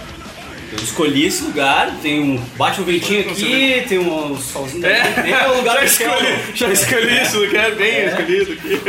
Eu 0.77 0.85
escolhi 0.85 1.27
esse 1.27 1.43
lugar, 1.45 1.91
tem 2.03 2.21
um. 2.21 2.37
Bate 2.57 2.81
um 2.81 2.85
ventinho 2.85 3.21
aqui, 3.21 3.85
tem 3.89 3.99
um 3.99 4.37
solzinho 4.39 4.83
daqui. 4.83 5.33
É 5.33 5.49
o 5.49 5.57
lugar 5.57 5.77
já 5.81 5.85
escolhi, 5.85 6.39
já 6.55 6.69
escolhi 6.69 7.23
isso, 7.23 7.39
lugar 7.39 7.71
bem 7.75 8.07
escolhido 8.07 8.53
aqui. 8.53 8.81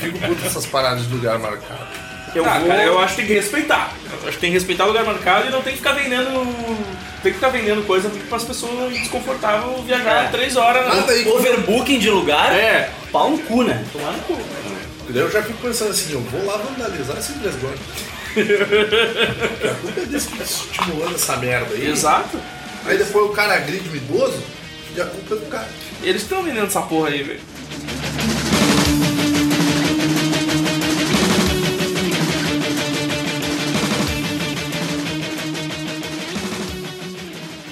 Fico 0.00 0.18
puto 0.18 0.40
com 0.40 0.46
essas 0.46 0.66
paradas 0.66 1.06
de 1.06 1.14
lugar 1.14 1.38
marcado. 1.38 1.86
Eu 2.34 2.44
ah, 2.44 2.58
vou. 2.58 2.68
cara, 2.68 2.82
eu 2.84 2.98
acho 2.98 3.14
que 3.14 3.22
tem 3.22 3.26
que 3.26 3.34
respeitar. 3.34 3.92
Eu 4.22 4.28
acho 4.28 4.36
que 4.36 4.40
tem 4.40 4.50
que 4.50 4.54
respeitar 4.58 4.84
o 4.84 4.88
lugar 4.88 5.04
marcado 5.04 5.48
e 5.48 5.50
não 5.50 5.62
tem 5.62 5.72
que 5.72 5.78
ficar 5.78 5.92
vendendo. 5.92 6.46
Tem 7.22 7.32
que 7.32 7.38
ficar 7.38 7.48
vendendo 7.48 7.84
coisa 7.86 8.08
para 8.28 8.36
as 8.36 8.44
pessoas 8.44 8.92
desconfortáveis 8.92 9.84
viajar 9.84 10.24
É. 10.26 10.28
três 10.28 10.56
horas. 10.56 10.94
Né? 10.94 11.04
daí- 11.06 11.28
Overbooking 11.28 11.98
de 11.98 12.10
lugar, 12.10 12.52
É. 12.52 12.90
pau 13.10 13.30
no 13.30 13.38
cu, 13.38 13.62
né? 13.64 13.84
Tomar 13.92 14.12
no 14.12 14.18
cu. 14.20 14.38
Eu 15.12 15.30
já 15.30 15.42
fico 15.42 15.58
pensando 15.58 15.90
assim, 15.90 16.12
eu 16.12 16.20
vou 16.20 16.44
lá 16.46 16.58
vandalizar 16.58 17.16
esse 17.18 17.32
resguardo. 17.42 17.78
A 18.36 19.74
culpa 19.80 20.00
é 20.00 20.04
desse 20.06 20.28
que 20.28 20.38
tá 20.38 20.44
estimulando 20.44 21.14
essa 21.14 21.36
merda 21.36 21.74
aí. 21.74 21.86
Exato. 21.90 22.38
Aí 22.84 22.96
depois 22.98 23.26
o 23.26 23.32
cara 23.32 23.54
agride 23.54 23.88
o 23.88 23.96
idoso 23.96 24.42
e 24.96 25.00
a 25.00 25.04
culpa 25.06 25.34
é 25.34 25.38
do 25.38 25.46
cara. 25.46 25.68
Eles 26.02 26.22
estão 26.22 26.42
vendendo 26.42 26.66
essa 26.66 26.82
porra 26.82 27.08
aí, 27.08 27.22
velho. 27.22 27.40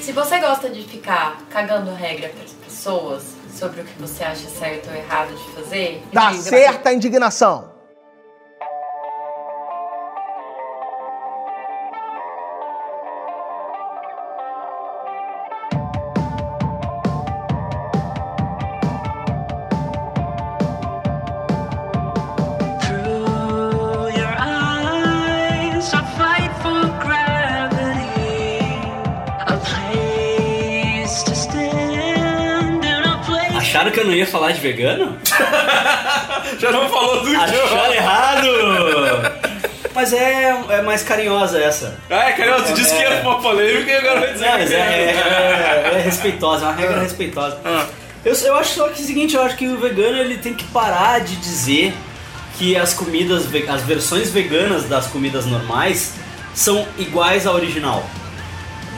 Se 0.00 0.12
você 0.12 0.38
gosta 0.38 0.68
de 0.70 0.82
ficar 0.82 1.38
cagando 1.50 1.92
regra 1.94 2.28
para 2.28 2.44
as 2.44 2.52
pessoas 2.52 3.22
sobre 3.52 3.80
o 3.80 3.84
que 3.84 4.00
você 4.00 4.22
acha 4.22 4.48
certo 4.48 4.88
ou 4.90 4.94
errado 4.96 5.34
de 5.34 5.52
fazer, 5.52 6.02
Tá 6.12 6.30
diga- 6.30 6.42
certa 6.42 6.90
a 6.90 6.94
indignação. 6.94 7.76
Não 34.07 34.14
ia 34.14 34.26
falar 34.26 34.52
de 34.52 34.61
vegano? 34.61 35.16
Já 36.59 36.70
não 36.72 36.88
falou 36.88 37.22
do 37.24 37.36
Acharam 37.36 37.92
errado! 37.94 38.46
Mas 39.94 40.12
é, 40.12 40.54
é 40.68 40.82
mais 40.82 41.02
carinhosa 41.02 41.59
essa. 41.59 41.98
Ah, 42.11 42.28
é, 42.28 42.32
cara, 42.32 42.61
tu 42.62 42.74
disse 42.74 42.94
que 42.94 43.02
É. 43.02 43.07
era 43.07 43.22
uma 43.22 43.40
polêmica 43.40 43.90
e 43.90 43.96
agora 43.96 44.20
vai 44.20 44.32
dizer 44.34 44.44
Não, 44.46 44.59
mas 44.59 44.68
que 44.68 44.74
é, 44.74 44.78
é, 44.78 45.90
é- 45.94 45.98
é 45.98 46.02
respeitosa, 46.02 46.64
é 46.64 46.68
uma 46.68 46.74
regra 46.74 46.96
Ah. 46.96 47.02
respeitosa. 47.02 47.59
Ah. 47.64 47.86
Eu, 48.24 48.34
eu 48.34 48.57
acho 48.57 48.74
só 48.74 48.88
que 48.88 49.00
é 49.00 49.02
o 49.02 49.07
seguinte, 49.07 49.34
eu 49.36 49.42
acho 49.42 49.57
que 49.57 49.66
o 49.68 49.78
vegano 49.78 50.18
ele 50.18 50.36
tem 50.36 50.52
que 50.52 50.64
parar 50.64 51.20
de 51.20 51.36
dizer 51.36 51.94
que 52.59 52.76
as 52.76 52.92
comidas, 52.92 53.44
as 53.68 53.82
versões 53.82 54.30
veganas 54.30 54.84
das 54.84 55.07
comidas 55.07 55.46
normais 55.46 56.14
são 56.54 56.86
iguais 56.98 57.46
à 57.46 57.52
original. 57.52 58.04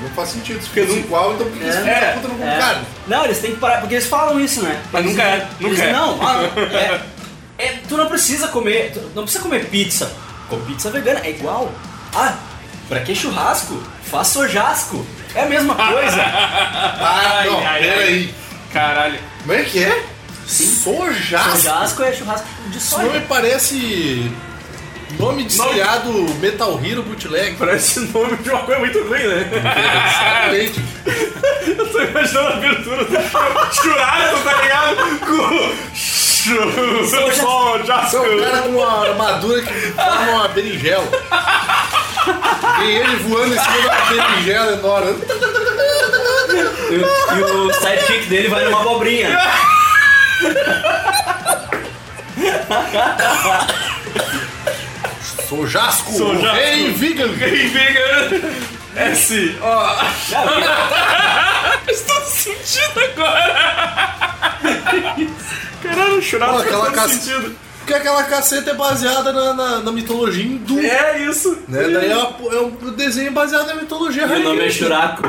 Não 0.02 0.10
faz 0.10 0.28
sentido. 0.30 0.60
Se 0.62 0.68
fosse 0.68 0.98
igual, 0.98 1.34
então 1.34 1.46
por 1.46 1.58
que 1.58 1.64
filho 1.64 1.88
É, 1.88 2.00
da 2.00 2.12
puta 2.12 2.28
não 2.28 2.36
come 2.38 2.50
é. 2.50 2.58
carne? 2.58 2.84
Não, 3.06 3.24
eles 3.24 3.38
têm 3.38 3.50
que 3.52 3.56
parar, 3.58 3.78
porque 3.80 3.94
eles 3.94 4.06
falam 4.06 4.40
isso, 4.40 4.62
né? 4.62 4.80
Mas 4.92 5.02
Eles- 5.04 5.16
nunca 5.16 5.28
é, 5.28 5.46
nunca 5.60 5.74
eles- 5.74 5.80
é. 5.80 5.92
Não, 5.92 6.18
ah, 6.22 6.42
é, 6.72 7.00
é, 7.66 7.78
tu 7.88 7.96
não 7.96 8.06
precisa 8.06 8.48
comer, 8.48 8.92
tu 8.92 9.00
não 9.14 9.22
precisa 9.24 9.42
comer 9.42 9.64
pizza. 9.66 10.12
Com 10.48 10.58
pizza 10.60 10.90
vegana, 10.90 11.20
é 11.24 11.30
igual. 11.30 11.70
Ah, 12.14 12.34
pra 12.88 13.00
que 13.00 13.14
churrasco? 13.14 13.82
Faz 14.10 14.28
sojasco. 14.28 15.04
É 15.34 15.42
a 15.42 15.46
mesma 15.46 15.74
coisa. 15.74 16.22
Ah, 17.00 17.42
não, 17.46 17.66
ai, 17.66 17.80
peraí. 17.82 18.34
Caralho. 18.72 19.18
Como 19.40 19.52
é 19.52 19.62
que 19.62 19.82
é? 19.84 20.04
Sojasco? 20.46 21.50
Sojasco 21.58 22.02
é 22.02 22.12
churrasco 22.12 22.46
de 22.68 22.78
Isso 22.78 22.96
não 22.96 23.04
me 23.04 23.10
soja. 23.12 23.24
parece 23.28 24.32
Nome 25.18 25.44
de 25.44 25.52
seriado 25.52 26.10
Metal 26.40 26.80
Hero 26.84 27.02
Bootleg. 27.02 27.56
Parece 27.56 28.00
nome 28.00 28.36
de 28.36 28.50
uma 28.50 28.60
coisa 28.62 28.80
muito 28.80 28.98
ruim, 29.04 29.22
né? 29.22 29.48
Exatamente. 29.52 30.80
Eu 31.78 31.86
tô 31.92 32.00
imaginando 32.02 32.48
a 32.48 32.52
abertura 32.54 33.04
do 33.04 33.12
chu- 33.12 33.82
churrasco, 33.82 34.38
tá 34.44 34.62
ligado? 34.62 34.96
Com. 35.26 35.72
Esse 37.04 37.16
é 38.16 38.20
um 38.20 38.40
cara 38.40 38.62
com 38.62 38.68
uma 38.70 39.06
armadura 39.08 39.60
que 39.62 39.72
forma 39.92 40.30
uma 40.30 40.48
berinjela. 40.48 41.06
Tem 42.78 42.96
ele 42.96 43.16
voando 43.16 43.54
em 43.54 43.58
cima 43.58 43.88
da 43.88 44.00
berinjela 44.06 44.72
enorme. 44.72 45.22
E, 46.90 46.94
e 46.94 46.96
o 47.42 47.70
sidekick 47.74 48.26
dele 48.28 48.48
vai 48.48 48.64
numa 48.64 48.80
abobrinha. 48.80 49.28
Sou 55.46 55.66
Jasco, 55.66 56.12
Sou 56.12 56.34
o 56.34 56.40
Jasco. 56.40 56.56
rei 56.56 56.90
vegan. 56.92 57.28
Quem 57.38 57.68
fica. 57.70 58.58
S. 58.96 59.56
Ó. 59.60 59.96
Estou 61.88 62.20
sentindo 62.22 63.00
agora. 63.12 64.18
Caralho, 65.82 66.18
aquela 66.18 66.54
faz 66.58 66.70
todo 66.70 66.92
caça- 66.92 67.08
sentido. 67.14 67.56
Porque 67.78 67.94
aquela 67.94 68.22
caceta 68.24 68.70
é 68.70 68.74
baseada 68.74 69.32
na, 69.32 69.54
na, 69.54 69.78
na 69.80 69.92
mitologia 69.92 70.44
hindu. 70.44 70.78
É 70.78 71.18
isso. 71.24 71.56
Né? 71.66 71.88
Daí 71.88 72.10
é, 72.10 72.16
uma- 72.16 72.54
é 72.54 72.60
um 72.60 72.70
desenho 72.92 73.32
baseado 73.32 73.66
na 73.66 73.74
mitologia 73.76 74.26
o 74.26 74.38
nome 74.40 74.66
é. 74.66 74.70
Churaco. 74.70 75.22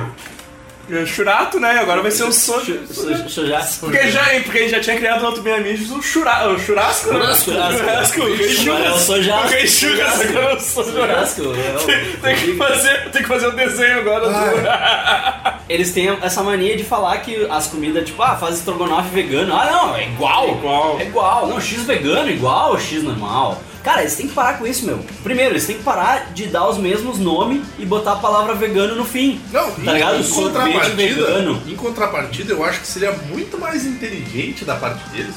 É 0.91 1.05
Churato, 1.05 1.59
né? 1.59 1.79
Agora 1.79 2.01
vai 2.01 2.11
ser 2.11 2.23
o 2.23 2.31
Soja. 2.31 2.79
Churrasco. 3.27 3.85
Porque 3.85 4.09
já, 4.09 4.23
porque 4.43 4.57
ele 4.57 4.69
já 4.69 4.79
tinha 4.79 4.97
criado 4.97 5.23
outro 5.25 5.41
bem 5.41 5.53
amigos 5.53 5.91
o, 5.91 6.01
chura, 6.01 6.49
o 6.49 6.59
churrasco, 6.59 7.13
né? 7.13 7.19
Churrasco. 7.35 7.51
Churrasco. 7.77 8.21
Agora 8.21 8.85
é 8.85 8.91
o. 8.93 8.97
Sojasco. 8.97 9.39
Agora 9.43 9.59
é. 9.59 9.67
Churrasco. 9.67 11.41
é 11.87 12.17
Tem 12.21 12.35
que 12.35 12.55
fazer, 12.57 13.09
tem 13.11 13.21
que 13.21 13.27
fazer 13.27 13.47
o 13.47 13.51
desenho 13.51 13.99
agora. 13.99 14.29
do- 14.29 15.59
Eles 15.69 15.91
têm 15.93 16.09
essa 16.21 16.41
mania 16.41 16.75
de 16.75 16.83
falar 16.83 17.17
que 17.19 17.45
as 17.49 17.67
comidas, 17.67 18.03
tipo, 18.05 18.21
ah, 18.23 18.35
faz 18.35 18.55
estrogonofe 18.55 19.09
vegano. 19.09 19.53
Ah, 19.55 19.65
não, 19.71 19.95
é 19.95 20.05
igual. 20.07 20.49
Igual. 20.49 20.97
É 20.99 21.03
igual. 21.03 21.47
Não, 21.47 21.61
X 21.61 21.83
vegano 21.83 22.29
igual 22.29 22.77
X 22.79 23.03
normal. 23.03 23.61
Cara, 23.83 24.01
eles 24.01 24.15
têm 24.15 24.27
que 24.27 24.33
parar 24.33 24.57
com 24.57 24.67
isso, 24.67 24.85
meu. 24.85 24.99
Primeiro, 25.23 25.53
eles 25.53 25.65
têm 25.65 25.77
que 25.77 25.83
parar 25.83 26.33
de 26.33 26.47
dar 26.47 26.67
os 26.67 26.77
mesmos 26.77 27.17
nomes 27.17 27.65
e 27.77 27.85
botar 27.85 28.13
a 28.13 28.17
palavra 28.17 28.53
vegano 28.53 28.95
no 28.95 29.05
fim. 29.05 29.41
Não, 29.51 29.71
tá 29.71 29.93
ligado? 29.93 30.17
em, 30.17 30.19
em 30.19 30.23
Sorvete 30.23 30.73
contrapartida, 30.73 30.95
vegano. 30.95 31.63
em 31.67 31.75
contrapartida, 31.75 32.53
eu 32.53 32.63
acho 32.63 32.81
que 32.81 32.87
seria 32.87 33.11
muito 33.11 33.57
mais 33.59 33.85
inteligente 33.85 34.65
da 34.65 34.75
parte 34.75 35.07
deles 35.09 35.35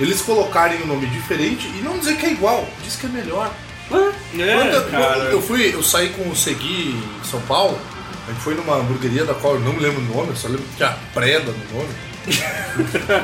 eles 0.00 0.22
colocarem 0.22 0.82
um 0.82 0.86
nome 0.86 1.06
diferente 1.08 1.68
e 1.68 1.82
não 1.82 1.98
dizer 1.98 2.16
que 2.16 2.24
é 2.24 2.30
igual, 2.30 2.66
diz 2.82 2.96
que 2.96 3.04
é 3.04 3.08
melhor. 3.10 3.52
Quando, 3.86 4.14
É, 4.40 4.80
cara. 4.90 5.14
quando 5.14 5.24
eu 5.26 5.42
fui, 5.42 5.74
eu 5.74 5.82
saí 5.82 6.08
com 6.10 6.28
o 6.30 6.34
Segui 6.34 6.94
em 7.20 7.24
São 7.24 7.40
Paulo, 7.42 7.78
a 8.26 8.32
gente 8.32 8.40
foi 8.40 8.54
numa 8.54 8.76
hamburgueria 8.76 9.26
da 9.26 9.34
qual 9.34 9.54
eu 9.54 9.60
não 9.60 9.74
me 9.74 9.80
lembro 9.80 10.00
o 10.00 10.16
nome, 10.16 10.30
eu 10.30 10.36
só 10.36 10.48
lembro 10.48 10.62
que 10.62 10.76
tinha 10.76 10.96
preda 11.12 11.52
no 11.52 11.78
nome. 11.78 11.90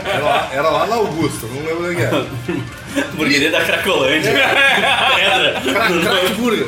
Era, 0.04 0.24
lá, 0.24 0.50
era 0.52 0.70
lá 0.70 0.86
na 0.86 0.96
Augusta, 0.96 1.46
não 1.46 1.64
lembro 1.64 1.90
onde 1.90 2.02
era. 2.02 2.26
Hamburgueria 3.12 3.50
da 3.50 3.64
Cracolândia. 3.64 4.32
Pedra. 5.16 5.60
Crack, 5.60 6.00
crack 6.00 6.34
burger. 6.34 6.66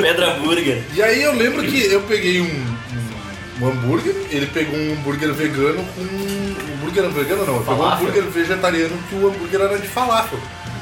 Pedra 0.00 0.34
Burger. 0.34 0.82
E 0.94 1.02
aí 1.02 1.22
eu 1.22 1.34
lembro 1.34 1.62
que 1.62 1.84
eu 1.86 2.00
peguei 2.02 2.40
um, 2.40 2.44
um, 2.44 3.64
um 3.64 3.68
hambúrguer, 3.68 4.14
ele 4.30 4.46
pegou 4.46 4.78
um 4.78 4.92
hambúrguer 4.92 5.32
vegano 5.32 5.84
com. 5.94 6.00
Um 6.00 6.74
hambúrguer 6.74 7.10
vegano 7.10 7.44
não, 7.44 7.56
ele 7.56 7.64
pegou 7.64 7.84
um 7.84 7.92
hambúrguer 7.92 8.24
vegetariano 8.24 8.96
que 9.08 9.14
o 9.16 9.28
hambúrguer 9.28 9.60
era 9.60 9.78
de 9.78 9.88
falafel. 9.88 10.38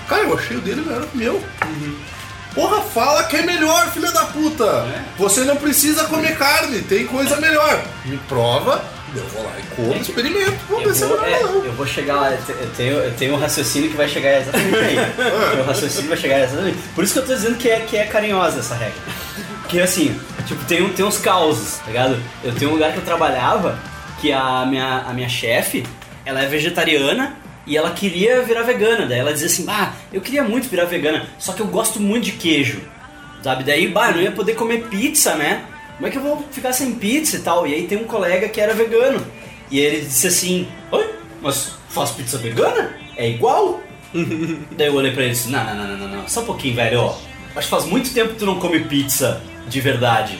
Cara, 0.08 0.22
eu 0.22 0.34
achei 0.34 0.56
o 0.56 0.60
dele 0.60 0.82
o 0.82 1.16
meu. 1.16 1.42
Porra, 2.54 2.80
fala 2.80 3.24
que 3.24 3.36
é 3.36 3.42
melhor, 3.42 3.90
filha 3.90 4.10
da 4.12 4.24
puta! 4.26 4.86
Você 5.18 5.42
não 5.42 5.56
precisa 5.56 6.04
comer 6.04 6.38
carne, 6.38 6.80
tem 6.82 7.06
coisa 7.06 7.36
melhor. 7.38 7.84
Me 8.04 8.16
prova, 8.28 8.82
eu 9.14 9.24
vou 9.28 9.42
lá 9.44 9.52
e 9.58 9.74
como, 9.76 9.94
experimento. 9.94 10.52
Vamos 10.68 10.84
ver 10.84 10.90
Eu 10.90 10.94
se 10.94 11.04
é 11.04 11.06
vou, 11.06 11.24
é, 11.24 11.42
eu 11.68 11.72
vou 11.72 11.86
chegar 11.86 12.16
lá, 12.16 12.32
eu 12.32 12.38
te- 12.42 12.52
eu 12.52 12.70
tenho, 12.76 12.92
eu 12.98 13.14
tenho 13.14 13.34
um 13.34 13.38
raciocínio 13.38 13.90
que 13.90 13.96
vai 13.96 14.08
chegar 14.08 14.40
exatamente 14.40 14.76
aí. 14.76 14.96
Meu 15.56 15.64
raciocínio 15.64 16.08
vai 16.08 16.18
chegar 16.18 16.40
exatamente. 16.40 16.78
Por 16.94 17.04
isso 17.04 17.12
que 17.12 17.18
eu 17.20 17.26
tô 17.26 17.34
dizendo 17.34 17.56
que 17.56 17.68
é, 17.70 17.80
que 17.80 17.96
é 17.96 18.04
carinhosa 18.06 18.60
essa 18.60 18.74
regra. 18.74 18.94
Porque 19.62 19.80
assim, 19.80 20.18
tipo, 20.46 20.64
tem, 20.64 20.88
tem 20.90 21.04
uns 21.04 21.18
causos, 21.18 21.78
tá 21.78 21.86
ligado? 21.86 22.18
Eu 22.44 22.54
tenho 22.54 22.70
um 22.70 22.74
lugar 22.74 22.92
que 22.92 22.98
eu 22.98 23.04
trabalhava 23.04 23.78
que 24.20 24.32
a 24.32 24.64
minha, 24.66 24.98
a 25.06 25.12
minha 25.12 25.28
chefe, 25.28 25.84
ela 26.24 26.42
é 26.42 26.46
vegetariana 26.46 27.36
e 27.66 27.76
ela 27.76 27.90
queria 27.90 28.42
virar 28.42 28.62
vegana. 28.62 29.06
Daí 29.06 29.18
ela 29.18 29.32
dizia 29.32 29.46
assim, 29.48 29.66
ah, 29.68 29.92
eu 30.12 30.20
queria 30.20 30.42
muito 30.44 30.68
virar 30.68 30.84
vegana, 30.84 31.26
só 31.38 31.52
que 31.52 31.60
eu 31.60 31.66
gosto 31.66 31.98
muito 32.00 32.24
de 32.24 32.32
queijo. 32.32 32.80
Sabe? 33.42 33.64
Daí, 33.64 33.88
bah, 33.88 34.10
eu 34.10 34.14
não 34.16 34.22
ia 34.22 34.32
poder 34.32 34.54
comer 34.54 34.84
pizza, 34.88 35.34
né? 35.34 35.62
Como 35.96 36.06
é 36.06 36.10
que 36.10 36.18
eu 36.18 36.22
vou 36.22 36.44
ficar 36.50 36.72
sem 36.72 36.94
pizza 36.94 37.36
e 37.36 37.40
tal? 37.40 37.66
E 37.66 37.74
aí 37.74 37.86
tem 37.86 37.98
um 37.98 38.04
colega 38.04 38.48
que 38.48 38.60
era 38.60 38.74
vegano. 38.74 39.24
E 39.70 39.80
ele 39.80 40.02
disse 40.02 40.26
assim, 40.26 40.68
oi, 40.92 41.10
mas 41.40 41.72
faz 41.88 42.10
pizza 42.10 42.38
vegana? 42.38 42.94
É 43.16 43.28
igual? 43.28 43.80
Daí 44.76 44.86
eu 44.86 44.94
olhei 44.94 45.12
pra 45.12 45.22
ele 45.22 45.32
e 45.32 45.34
disse, 45.34 45.48
não, 45.48 45.64
não, 45.64 45.74
não, 45.74 45.98
não, 45.98 46.08
não, 46.08 46.28
só 46.28 46.42
um 46.42 46.44
pouquinho, 46.44 46.76
velho, 46.76 47.00
ó. 47.00 47.16
Acho 47.56 47.66
que 47.66 47.70
faz 47.70 47.84
muito 47.86 48.12
tempo 48.12 48.34
que 48.34 48.38
tu 48.38 48.46
não 48.46 48.60
come 48.60 48.80
pizza 48.80 49.40
de 49.66 49.80
verdade. 49.80 50.38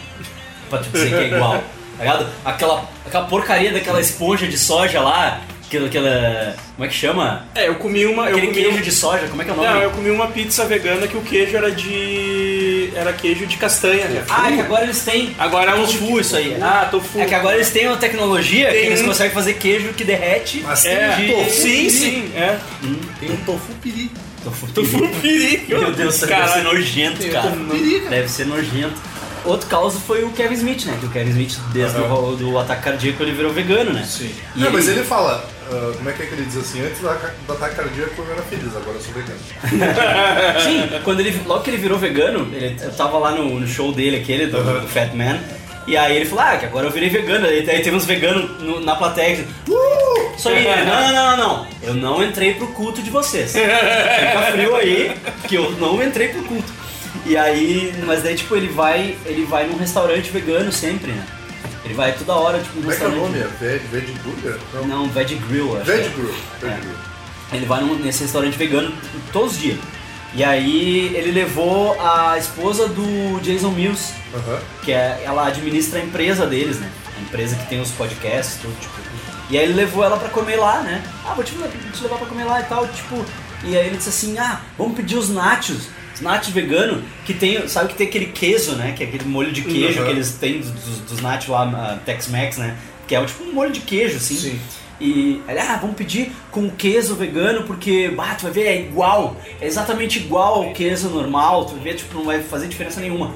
Pra 0.68 0.78
te 0.80 0.90
dizer 0.90 1.09
que 1.09 1.14
é 1.14 1.36
igual. 1.36 1.62
Tá 1.96 2.04
ligado? 2.04 2.26
Aquela, 2.44 2.84
aquela 3.07 3.24
porcaria 3.24 3.72
daquela 3.72 3.98
esponja 3.98 4.46
de 4.46 4.59
soja 4.59 5.00
lá, 5.00 5.40
aquela, 5.68 5.86
aquela. 5.86 6.56
Como 6.74 6.84
é 6.84 6.88
que 6.88 6.94
chama? 6.94 7.46
É, 7.54 7.68
eu 7.68 7.74
comi 7.76 8.06
uma. 8.06 8.24
Eu 8.28 8.36
Aquele 8.36 8.48
comi 8.48 8.62
queijo 8.62 8.78
um- 8.78 8.82
de 8.82 8.92
soja, 8.92 9.26
como 9.28 9.42
é 9.42 9.44
que 9.44 9.50
é 9.50 9.54
o 9.54 9.56
nome? 9.56 9.68
Não, 9.68 9.82
eu 9.82 9.90
comi 9.90 10.10
uma 10.10 10.28
pizza 10.28 10.64
vegana 10.64 11.06
que 11.06 11.16
o 11.16 11.20
queijo 11.22 11.56
era 11.56 11.70
de. 11.70 12.90
Era 12.94 13.12
queijo 13.12 13.46
de 13.46 13.56
castanha, 13.56 14.06
né? 14.06 14.24
Ah, 14.28 14.50
é 14.50 14.54
que 14.56 14.60
agora 14.60 14.84
eles 14.84 15.00
têm. 15.04 15.34
Agora 15.38 15.72
é 15.72 15.74
um 15.74 15.84
tofu 15.86 16.20
isso 16.20 16.36
aí. 16.36 16.56
Ah, 16.60 16.88
tofu. 16.90 17.18
É 17.20 17.24
que 17.26 17.34
agora 17.34 17.56
eles 17.56 17.70
têm 17.70 17.86
uma 17.88 17.96
tecnologia 17.96 18.70
Tem 18.70 18.80
que 18.82 18.86
eles 18.86 19.02
conseguem 19.02 19.32
fazer 19.32 19.54
queijo 19.54 19.92
que 19.92 20.04
derrete. 20.04 20.60
Mas 20.64 20.82
tem 20.82 20.92
É, 20.92 21.16
um 21.18 21.28
tofu 21.44 21.50
sim, 21.50 21.68
piri. 21.76 21.90
sim, 21.90 22.32
é. 22.36 22.58
Tem 23.20 23.30
um 23.30 23.36
tofu 23.38 23.72
piri. 23.82 24.10
Tofu, 24.44 24.66
Tofu 24.68 25.08
piri. 25.20 25.64
Meu 25.68 25.90
Deus, 25.92 26.14
isso 26.14 26.26
deve 26.26 26.48
ser 26.48 26.62
nojento, 26.62 27.18
Tem 27.18 27.30
cara. 27.30 27.50
tofu 27.50 27.64
piri, 27.64 27.98
cara. 28.00 28.10
Deve 28.10 28.28
ser 28.28 28.46
nojento. 28.46 28.94
Outro 29.47 29.68
caso 29.68 29.99
foi 30.01 30.24
o 30.24 30.30
Kevin 30.30 30.55
Smith, 30.55 30.84
né? 30.86 30.97
Que 31.01 31.07
o 31.07 31.11
Kevin 31.11 31.30
Smith, 31.30 31.59
desde 31.72 31.99
o 32.01 32.36
do 32.36 32.59
ataque 32.59 32.82
cardíaco, 32.82 33.22
ele 33.22 33.32
virou 33.32 33.53
vegano, 33.53 33.92
né? 33.92 34.05
Sim. 34.05 34.30
E 34.55 34.59
Não, 34.61 34.66
ele- 34.68 34.76
mas 34.76 34.88
ele 34.88 35.03
fala, 35.05 35.44
ah, 35.70 35.92
como 35.97 36.09
é 36.11 36.12
que 36.12 36.22
é 36.22 36.26
que 36.26 36.34
ele 36.34 36.44
diz 36.44 36.57
assim, 36.57 36.80
antes 36.84 37.01
da, 37.01 37.12
do 37.47 37.53
ataque 37.53 37.76
cardíaco 37.76 38.14
eu 38.22 38.32
era 38.32 38.42
feliz, 38.42 38.68
agora 38.76 38.97
eu 38.97 39.01
sou 39.01 39.14
vegano. 39.14 39.38
Sim, 40.62 41.01
quando 41.05 41.20
ele, 41.20 41.40
logo 41.47 41.62
que 41.62 41.70
ele 41.70 41.76
virou 41.78 41.99
vegano, 41.99 42.49
ele, 42.55 42.76
eu 42.82 42.92
tava 42.92 43.18
lá 43.18 43.30
no, 43.32 43.61
no 43.61 43.66
show 43.66 43.92
dele, 43.92 44.16
aquele, 44.18 44.47
do, 44.47 44.62
do 44.80 44.88
Fat 44.88 45.12
Man, 45.14 45.38
e 45.86 45.97
aí 45.97 46.16
ele 46.16 46.24
falou, 46.24 46.44
ah, 46.44 46.57
que 46.57 46.66
agora 46.66 46.86
eu 46.86 46.90
virei 46.90 47.09
vegano. 47.09 47.47
Aí, 47.47 47.59
aí 47.70 47.80
teve 47.80 47.94
uns 47.94 48.05
veganos 48.05 48.61
no- 48.61 48.80
na 48.80 48.97
plateia 48.97 49.36
que 49.36 49.42
uh! 49.70 50.16
Isso 50.36 50.49
aí, 50.51 50.66
ele, 50.66 50.84
não, 50.84 51.12
não, 51.12 51.12
não, 51.12 51.36
não, 51.36 51.66
eu 51.82 51.94
não 51.94 52.22
entrei 52.22 52.55
pro 52.55 52.66
culto 52.68 53.01
de 53.03 53.09
vocês. 53.11 53.53
Fica 53.57 54.42
frio 54.53 54.76
aí, 54.76 55.16
que 55.49 55.55
eu 55.55 55.70
não 55.72 56.03
entrei 56.03 56.28
pro 56.28 56.42
culto. 56.42 56.72
E 57.26 57.36
aí, 57.36 57.94
mas 58.06 58.22
daí 58.22 58.36
tipo, 58.36 58.54
ele 58.56 58.68
vai, 58.68 59.16
ele 59.26 59.44
vai 59.44 59.66
num 59.66 59.76
restaurante 59.76 60.30
vegano 60.30 60.70
sempre, 60.72 61.10
né? 61.12 61.26
Ele 61.84 61.94
vai 61.94 62.12
toda 62.12 62.34
hora, 62.34 62.58
tipo, 62.58 62.76
num 62.76 62.82
Como 62.82 62.92
é 62.92 62.96
que 62.96 63.02
é 63.02 63.06
o 63.06 63.10
restaurante. 63.10 63.32
nome? 63.38 63.44
É 63.44 63.64
Veg, 63.64 63.82
veg 63.90 64.12
Burger? 64.24 64.58
Não. 64.74 64.86
Não, 64.86 65.08
Veg 65.08 65.34
Grill, 65.48 65.76
acho. 65.76 65.84
Veg 65.86 66.00
que 66.02 66.06
é. 66.06 66.10
Grill. 66.10 66.34
Veg 66.60 66.72
É. 66.72 66.76
Grill. 66.80 66.94
Ele 67.52 67.66
vai 67.66 67.80
num- 67.80 67.98
nesse 67.98 68.22
restaurante 68.22 68.56
vegano 68.58 68.92
todos 69.32 69.52
os 69.52 69.58
dias. 69.58 69.78
E 70.34 70.42
aí 70.44 71.14
ele 71.14 71.30
levou 71.30 71.98
a 72.00 72.36
esposa 72.36 72.88
do 72.88 73.40
Jason 73.40 73.70
Mills, 73.70 74.12
que 74.82 74.92
é, 74.92 75.22
ela 75.24 75.46
administra 75.46 76.00
a 76.00 76.02
empresa 76.02 76.46
deles, 76.46 76.78
né? 76.78 76.90
A 77.16 77.20
empresa 77.22 77.54
que 77.56 77.66
tem 77.68 77.80
os 77.80 77.90
podcasts, 77.92 78.58
tudo, 78.60 78.74
tipo. 78.80 78.94
E 79.48 79.56
aí 79.56 79.64
ele 79.64 79.74
levou 79.74 80.04
ela 80.04 80.16
pra 80.18 80.28
comer 80.28 80.56
lá, 80.56 80.80
né? 80.82 81.02
Ah, 81.24 81.32
vou 81.34 81.44
te, 81.44 81.52
vou 81.52 81.68
te 81.68 82.02
levar 82.02 82.18
pra 82.18 82.26
comer 82.26 82.44
lá 82.44 82.60
e 82.60 82.64
tal, 82.64 82.86
tipo. 82.88 83.24
E 83.64 83.76
aí 83.78 83.86
ele 83.86 83.96
disse 83.96 84.08
assim, 84.10 84.36
ah, 84.38 84.60
vamos 84.76 84.96
pedir 84.96 85.16
os 85.16 85.28
nachos. 85.30 85.88
Os 86.16 86.20
nachos 86.22 86.48
veganos, 86.48 87.04
que 87.24 87.34
tem, 87.34 87.68
sabe 87.68 87.90
que 87.90 87.94
tem 87.94 88.06
aquele 88.08 88.26
queso, 88.26 88.74
né? 88.76 88.92
Que 88.96 89.04
é 89.04 89.06
aquele 89.06 89.24
molho 89.26 89.52
de 89.52 89.62
queijo 89.62 90.00
Uhum. 90.00 90.06
que 90.06 90.10
eles 90.12 90.32
têm 90.32 90.60
dos, 90.60 90.70
dos 90.70 91.20
nachos 91.20 91.48
lá, 91.48 91.62
ah, 91.62 91.98
Tex-Mex, 92.04 92.56
né? 92.56 92.74
Que 93.06 93.14
é 93.14 93.24
tipo 93.24 93.44
um 93.44 93.52
molho 93.52 93.70
de 93.70 93.80
queijo, 93.80 94.16
assim. 94.16 94.34
Sim. 94.34 94.60
E 94.98 95.42
ele, 95.46 95.58
ah, 95.60 95.76
vamos 95.78 95.94
pedir 95.94 96.32
com 96.50 96.70
queso 96.70 97.14
vegano, 97.16 97.64
porque, 97.64 98.08
bah, 98.08 98.34
tu 98.34 98.44
vai 98.44 98.52
ver, 98.52 98.62
é 98.66 98.80
igual, 98.80 99.36
é 99.60 99.66
exatamente 99.66 100.18
igual 100.18 100.64
ao 100.64 100.72
queso 100.72 101.10
normal, 101.10 101.66
tu 101.66 101.74
vai 101.74 101.84
ver, 101.84 101.94
tipo, 101.96 102.16
não 102.16 102.24
vai 102.24 102.42
fazer 102.42 102.66
diferença 102.66 102.98
nenhuma. 102.98 103.34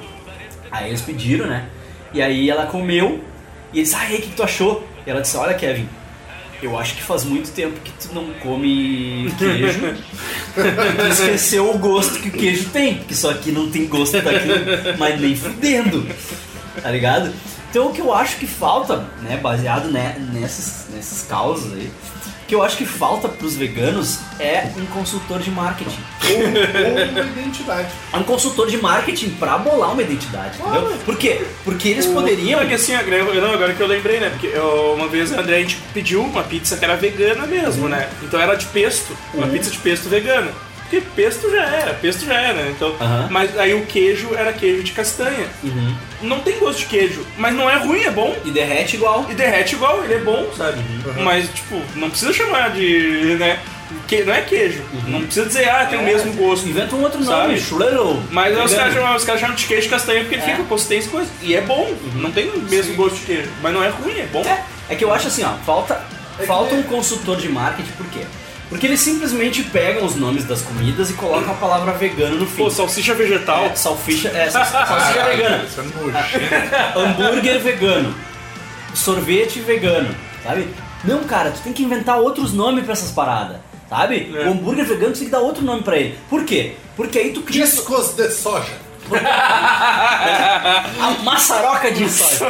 Aí 0.71 0.89
eles 0.89 1.01
pediram, 1.01 1.45
né? 1.45 1.67
E 2.11 2.19
aí 2.19 2.49
ela 2.49 2.65
comeu, 2.65 3.23
e 3.71 3.77
eles, 3.77 3.93
ah, 3.93 4.05
e 4.09 4.13
aí, 4.13 4.17
o 4.17 4.21
que 4.23 4.29
que 4.29 4.35
tu 4.35 4.41
achou? 4.43 4.85
E 5.05 5.09
ela 5.11 5.21
disse, 5.21 5.37
olha, 5.37 5.53
Kevin, 5.53 5.87
eu 6.61 6.77
acho 6.77 6.95
que 6.95 7.01
faz 7.03 7.23
muito 7.23 7.51
tempo 7.51 7.79
que 7.81 7.91
tu 7.91 8.13
não 8.13 8.31
come 8.41 9.31
queijo. 9.37 9.79
tu 10.53 11.07
esqueceu 11.11 11.69
o 11.73 11.77
gosto 11.77 12.19
que 12.19 12.29
o 12.29 12.31
queijo 12.31 12.69
tem, 12.69 12.95
porque 12.97 13.15
só 13.15 13.31
aqui 13.31 13.51
não 13.51 13.69
tem 13.69 13.87
gosto 13.87 14.21
daquilo, 14.21 14.55
mas 14.97 15.19
nem 15.19 15.35
fudendo. 15.35 16.05
Tá 16.81 16.89
ligado? 16.91 17.33
Então 17.69 17.87
o 17.87 17.93
que 17.93 18.01
eu 18.01 18.13
acho 18.13 18.37
que 18.37 18.45
falta, 18.47 19.05
né, 19.21 19.37
baseado 19.37 19.89
ne- 19.91 20.15
nessas, 20.33 20.87
nessas 20.93 21.25
causas 21.27 21.71
aí, 21.73 21.89
que 22.51 22.55
eu 22.55 22.61
acho 22.61 22.75
que 22.75 22.85
falta 22.85 23.29
pros 23.29 23.55
veganos 23.55 24.19
é 24.37 24.67
um 24.77 24.85
consultor 24.87 25.39
de 25.39 25.49
marketing. 25.49 26.01
Ou, 26.29 26.35
ou 26.35 27.09
uma 27.09 27.21
identidade. 27.21 27.87
É 28.11 28.17
um 28.17 28.23
consultor 28.23 28.69
de 28.69 28.77
marketing 28.77 29.29
pra 29.39 29.57
bolar 29.57 29.93
uma 29.93 30.01
identidade, 30.01 30.59
entendeu? 30.59 30.97
Por 31.05 31.15
quê? 31.17 31.45
Porque 31.63 31.87
eles 31.87 32.07
poderiam. 32.07 32.59
Porque 32.59 32.73
assim, 32.73 32.93
agora- 32.93 33.23
não, 33.39 33.53
agora 33.53 33.73
que 33.73 33.79
eu 33.79 33.87
lembrei, 33.87 34.19
né? 34.19 34.29
Porque 34.31 34.47
eu- 34.47 34.95
uma 34.97 35.07
vez 35.07 35.31
o 35.31 35.39
André 35.39 35.55
a 35.55 35.59
gente 35.61 35.77
pediu 35.93 36.21
uma 36.21 36.43
pizza 36.43 36.75
que 36.75 36.83
era 36.83 36.97
vegana 36.97 37.47
mesmo, 37.47 37.87
né? 37.87 38.09
Então 38.21 38.37
era 38.37 38.53
de 38.55 38.65
pesto, 38.65 39.15
uma 39.33 39.45
Uhum. 39.45 39.53
pizza 39.53 39.71
de 39.71 39.77
pesto 39.77 40.09
vegana. 40.09 40.51
Porque 40.91 41.07
pesto 41.15 41.49
já 41.49 41.63
era, 41.63 41.93
pesto 41.93 42.25
já 42.25 42.33
era, 42.33 42.63
né? 42.63 42.73
Então. 42.75 42.93
Mas 43.29 43.57
aí 43.57 43.73
o 43.73 43.85
queijo 43.85 44.35
era 44.35 44.51
queijo 44.51 44.83
de 44.83 44.91
castanha. 44.91 45.47
Uhum. 45.63 45.95
Não 46.23 46.41
tem 46.41 46.59
gosto 46.59 46.79
de 46.79 46.85
queijo, 46.87 47.25
mas 47.37 47.55
não 47.55 47.69
é 47.69 47.77
ruim, 47.77 48.03
é 48.03 48.11
bom. 48.11 48.35
E 48.43 48.51
derrete 48.51 48.97
igual. 48.97 49.25
E 49.29 49.33
derrete 49.33 49.75
igual, 49.75 50.03
ele 50.03 50.15
é 50.15 50.19
bom, 50.19 50.51
sabe? 50.55 50.79
Uhum. 50.79 51.23
Mas, 51.23 51.47
tipo, 51.47 51.81
não 51.95 52.09
precisa 52.09 52.33
chamar 52.33 52.71
de. 52.71 53.37
né? 53.39 53.57
Que, 54.05 54.23
não 54.23 54.33
é 54.33 54.41
queijo. 54.41 54.81
Não 55.07 55.21
precisa 55.21 55.45
dizer, 55.45 55.69
ah, 55.69 55.85
tem 55.85 55.97
o 55.97 56.03
mesmo 56.03 56.33
gosto. 56.33 56.63
Uhum. 56.63 56.71
Inventa 56.71 56.95
um 56.95 57.03
outro 57.03 57.23
Sabe? 57.23 57.47
nome, 57.47 57.59
Schlittle. 57.59 58.21
Mas 58.29 58.57
aí 58.57 58.65
os 58.65 58.73
caras 58.73 58.93
chamam, 58.93 59.15
os 59.15 59.23
caras 59.23 59.41
chamam 59.41 59.55
de 59.55 59.65
queijo 59.65 59.83
de 59.83 59.89
castanha 59.89 60.19
porque 60.21 60.35
ele 60.35 60.43
É. 60.43 60.55
Uhum. 60.57 60.65
fica, 60.67 60.87
tem 60.89 60.97
essa 60.97 61.09
coisa. 61.09 61.29
E 61.41 61.55
é 61.55 61.61
bom, 61.61 61.93
não 62.15 62.31
tem 62.33 62.49
o 62.49 62.59
mesmo 62.59 62.95
gosto 62.95 63.15
de 63.15 63.21
queijo. 63.21 63.49
Mas 63.61 63.73
não 63.73 63.81
é 63.81 63.87
ruim, 63.87 64.19
é 64.19 64.25
bom. 64.25 64.43
É, 64.45 64.63
é 64.89 64.95
que 64.95 65.05
eu 65.05 65.13
acho 65.13 65.27
assim, 65.27 65.43
ó, 65.45 65.53
falta, 65.65 66.01
falta 66.45 66.75
um 66.75 66.83
consultor 66.83 67.37
de 67.37 67.47
marketing, 67.47 67.91
por 67.91 68.07
quê? 68.07 68.21
Porque 68.71 68.87
eles 68.87 69.01
simplesmente 69.01 69.63
pegam 69.63 70.05
os 70.05 70.15
nomes 70.15 70.45
das 70.45 70.61
comidas 70.61 71.09
e 71.09 71.13
colocam 71.13 71.51
a 71.51 71.55
palavra 71.55 71.91
vegano 71.91 72.37
no 72.37 72.47
fim. 72.47 72.63
Pô, 72.63 72.69
salsicha 72.71 73.13
vegetal. 73.13 73.65
É, 73.65 73.75
salsicha, 73.75 74.29
é, 74.29 74.49
sal- 74.49 74.63
salsicha 74.65 75.25
vegana. 75.25 75.63
Isso 75.65 75.81
é 75.81 75.83
nojento. 75.83 76.15
Hambúrguer 76.97 77.59
vegano. 77.59 78.15
Sorvete 78.95 79.59
vegano, 79.59 80.15
sabe? 80.41 80.69
Não, 81.03 81.21
cara, 81.25 81.51
tu 81.51 81.59
tem 81.61 81.73
que 81.73 81.83
inventar 81.83 82.17
outros 82.19 82.53
nomes 82.53 82.85
pra 82.85 82.93
essas 82.93 83.11
paradas, 83.11 83.57
sabe? 83.89 84.31
É. 84.33 84.47
O 84.47 84.51
hambúrguer 84.51 84.85
vegano 84.85 85.11
tu 85.11 85.17
tem 85.19 85.25
que 85.25 85.31
dar 85.31 85.39
outro 85.39 85.65
nome 85.65 85.83
pra 85.83 85.97
ele. 85.97 86.17
Por 86.29 86.45
quê? 86.45 86.75
Porque 86.95 87.19
aí 87.19 87.33
tu 87.33 87.41
cria 87.41 87.65
Discos 87.65 88.13
de 88.15 88.29
soja. 88.31 88.71
a 91.01 91.17
maçaroca 91.23 91.91
de 91.91 92.07
soja. 92.09 92.45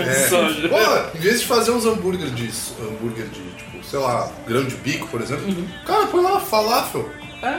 É. 0.00 0.28
Soja. 0.28 0.68
Pô, 0.68 1.18
em 1.18 1.20
vez 1.20 1.40
de 1.40 1.46
fazer 1.46 1.72
uns 1.72 1.84
hambúrguer 1.84 2.30
de 2.30 2.50
hambúrguer 2.80 3.26
de, 3.26 3.42
sei 3.90 3.98
lá, 3.98 4.30
grão 4.46 4.64
de 4.64 4.74
bico, 4.76 5.06
por 5.08 5.20
exemplo, 5.20 5.46
Uhum. 5.46 5.66
cara, 5.86 6.06
põe 6.06 6.22
lá 6.22 6.40
falafel. 6.40 7.08
É. 7.42 7.58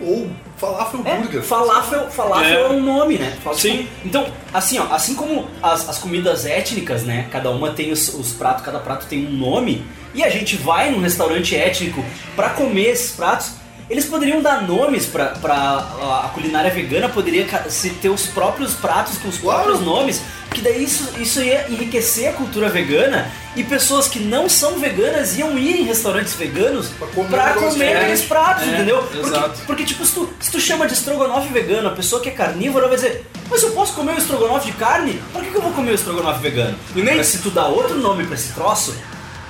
Ou 0.00 0.30
falafel 0.56 1.00
É, 1.04 1.16
burger. 1.16 1.42
falafel, 1.42 2.10
falafel 2.10 2.46
é. 2.58 2.62
É. 2.62 2.68
um 2.70 2.82
nome, 2.82 3.18
né? 3.18 3.36
Falafel- 3.42 3.54
Sim. 3.72 3.88
Então, 4.04 4.26
assim, 4.54 4.78
ó, 4.78 4.84
assim 4.94 5.14
como 5.14 5.46
as, 5.62 5.88
as 5.88 5.98
comidas 5.98 6.46
étnicas, 6.46 7.02
né? 7.02 7.26
Cada 7.30 7.50
uma 7.50 7.70
tem 7.72 7.90
os, 7.92 8.14
os 8.14 8.32
pratos, 8.32 8.64
cada 8.64 8.78
prato 8.78 9.06
tem 9.06 9.26
um 9.26 9.30
nome. 9.32 9.84
E 10.14 10.22
a 10.24 10.30
gente 10.30 10.56
vai 10.56 10.90
num 10.90 11.00
restaurante 11.00 11.54
étnico 11.56 12.02
pra 12.34 12.50
comer 12.50 12.90
esses 12.90 13.10
pratos. 13.16 13.50
Eles 13.88 14.04
poderiam 14.04 14.42
dar 14.42 14.62
nomes 14.66 15.06
pra, 15.06 15.26
pra 15.26 15.54
a, 15.54 16.22
a 16.26 16.30
culinária 16.34 16.70
vegana, 16.70 17.08
poderia 17.08 17.46
se 17.68 17.90
ter 17.90 18.08
os 18.08 18.26
próprios 18.26 18.74
pratos 18.74 19.16
com 19.18 19.28
os 19.28 19.38
próprios 19.38 19.80
nomes, 19.80 20.20
que 20.50 20.60
daí 20.60 20.82
isso, 20.82 21.08
isso 21.20 21.40
ia 21.40 21.66
enriquecer 21.68 22.28
a 22.28 22.32
cultura 22.32 22.68
vegana 22.68 23.30
e 23.54 23.62
pessoas 23.62 24.08
que 24.08 24.18
não 24.18 24.48
são 24.48 24.78
veganas 24.78 25.38
iam 25.38 25.56
ir 25.56 25.80
em 25.80 25.84
restaurantes 25.84 26.34
veganos 26.34 26.88
Pra 26.98 27.06
comer 27.08 27.28
pra 27.28 27.52
comer 27.54 27.96
aqueles 27.96 28.22
pratos, 28.22 28.64
É, 28.64 28.70
entendeu? 28.70 29.02
Porque, 29.02 29.62
porque, 29.66 29.84
tipo, 29.84 30.04
se 30.04 30.14
tu, 30.14 30.28
se 30.40 30.50
tu 30.50 30.58
chama 30.60 30.86
de 30.86 30.94
estrogonofe 30.94 31.52
vegano, 31.52 31.88
a 31.88 31.92
pessoa 31.92 32.20
que 32.20 32.28
é 32.28 32.32
carnívora 32.32 32.88
vai 32.88 32.96
dizer, 32.96 33.24
mas 33.48 33.62
eu 33.62 33.70
posso 33.70 33.92
comer 33.92 34.14
o 34.14 34.18
estrogonofe 34.18 34.70
de 34.72 34.76
carne? 34.76 35.22
Por 35.32 35.44
que, 35.44 35.50
que 35.50 35.56
eu 35.56 35.62
vou 35.62 35.72
comer 35.72 35.92
o 35.92 35.94
estrogonofe 35.94 36.40
vegano? 36.40 36.76
E 36.94 37.02
nem 37.02 37.22
se 37.22 37.38
tu 37.38 37.50
dá 37.50 37.66
outro 37.66 37.96
nome 37.98 38.24
pra 38.24 38.34
esse 38.34 38.52
troço, 38.52 38.96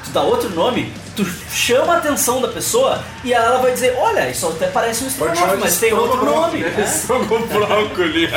tu 0.07 0.11
dá 0.13 0.23
outro 0.23 0.49
nome, 0.51 0.93
tu 1.15 1.25
chama 1.51 1.95
a 1.95 1.97
atenção 1.99 2.41
da 2.41 2.49
pessoa 2.49 3.03
e 3.25 3.33
ela 3.33 3.59
vai 3.59 3.73
dizer, 3.73 3.95
olha, 3.99 4.29
isso 4.31 4.47
até 4.47 4.67
parece 4.69 5.05
um 5.05 5.07
estrogonofe, 5.07 5.57
mas 5.59 5.79
tem 5.79 5.93
outro 5.93 6.25
nome. 6.25 6.59
né? 6.61 6.85
Estrogou 6.85 7.41
brócoli. 7.47 8.29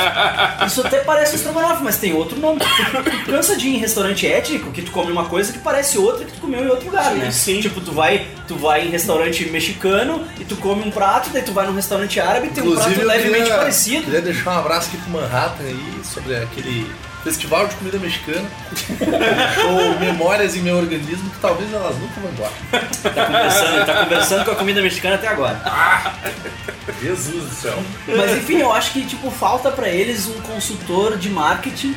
Isso 0.66 0.86
até 0.86 1.00
parece 1.00 1.34
um 1.34 1.36
estrogonofe, 1.36 1.84
mas 1.84 1.98
tem 1.98 2.14
outro 2.14 2.40
nome. 2.40 2.60
Tu 3.26 3.32
cansa 3.32 3.56
de 3.56 3.68
ir 3.68 3.76
em 3.76 3.80
restaurante 3.80 4.26
étnico 4.28 4.72
que 4.72 4.82
tu 4.82 4.92
come 4.92 5.12
uma 5.12 5.26
coisa 5.26 5.52
que 5.54 5.60
parece 5.60 5.98
outra 5.98 6.26
que 6.26 6.32
tu 6.34 6.40
comeu 6.42 6.64
em 6.64 6.68
outro 6.68 6.86
lugar, 6.86 7.12
Sim, 7.12 7.18
né? 7.20 7.32
sim. 7.32 7.60
Tipo, 7.62 7.82
tu 7.82 7.92
vai, 7.92 8.28
tu 8.48 8.56
vai 8.56 8.86
em 8.88 8.90
restaurante 8.90 9.46
mexicano 9.50 10.26
e 10.40 10.46
tu 10.46 10.56
come 10.56 10.84
um 10.84 10.92
prato, 10.92 11.30
daí 11.32 11.42
tu 11.44 11.52
vai 11.52 11.66
num 11.68 11.76
restaurante 11.76 12.20
árabe 12.20 12.48
e 12.48 12.50
tem 12.52 12.64
um 12.64 12.76
prato 12.76 12.90
levemente 12.90 13.44
queria, 13.44 13.58
parecido. 13.58 14.04
Queria 14.06 14.22
deixar 14.22 14.52
um 14.56 14.60
abraço 14.60 14.88
aqui 14.90 14.98
pro 14.98 15.12
Manhattan 15.12 15.64
aí 15.64 16.02
sobre 16.04 16.36
aquele 16.36 16.90
festival 17.24 17.68
de 17.68 17.76
comida 17.76 17.98
mexicana. 18.00 18.48
Deixou 19.00 20.00
memórias 20.00 20.56
em 20.56 20.62
meu 20.62 20.78
organismo 20.78 21.30
que 21.30 21.40
talvez 21.40 21.74
elas 21.74 21.96
nunca 21.98 22.20
vão 22.22 22.32
embora. 22.32 22.52
Tá 23.14 23.26
conversando, 23.26 23.86
tá 23.86 24.04
conversando 24.04 24.46
com 24.46 24.52
a 24.52 24.56
comida 24.56 24.82
mexicana 24.82 25.16
até 25.16 25.28
agora. 25.28 25.62
Jesus 27.02 27.46
do 27.50 27.56
céu. 27.56 27.78
Mas 28.08 28.32
enfim, 28.38 28.58
eu 28.60 28.72
acho 28.72 28.92
que 28.94 29.06
tipo 29.06 29.30
falta 29.32 29.72
pra 29.72 29.88
eles 29.90 30.28
um 30.28 30.42
consultor 30.42 31.18
de 31.18 31.30
marketing 31.30 31.96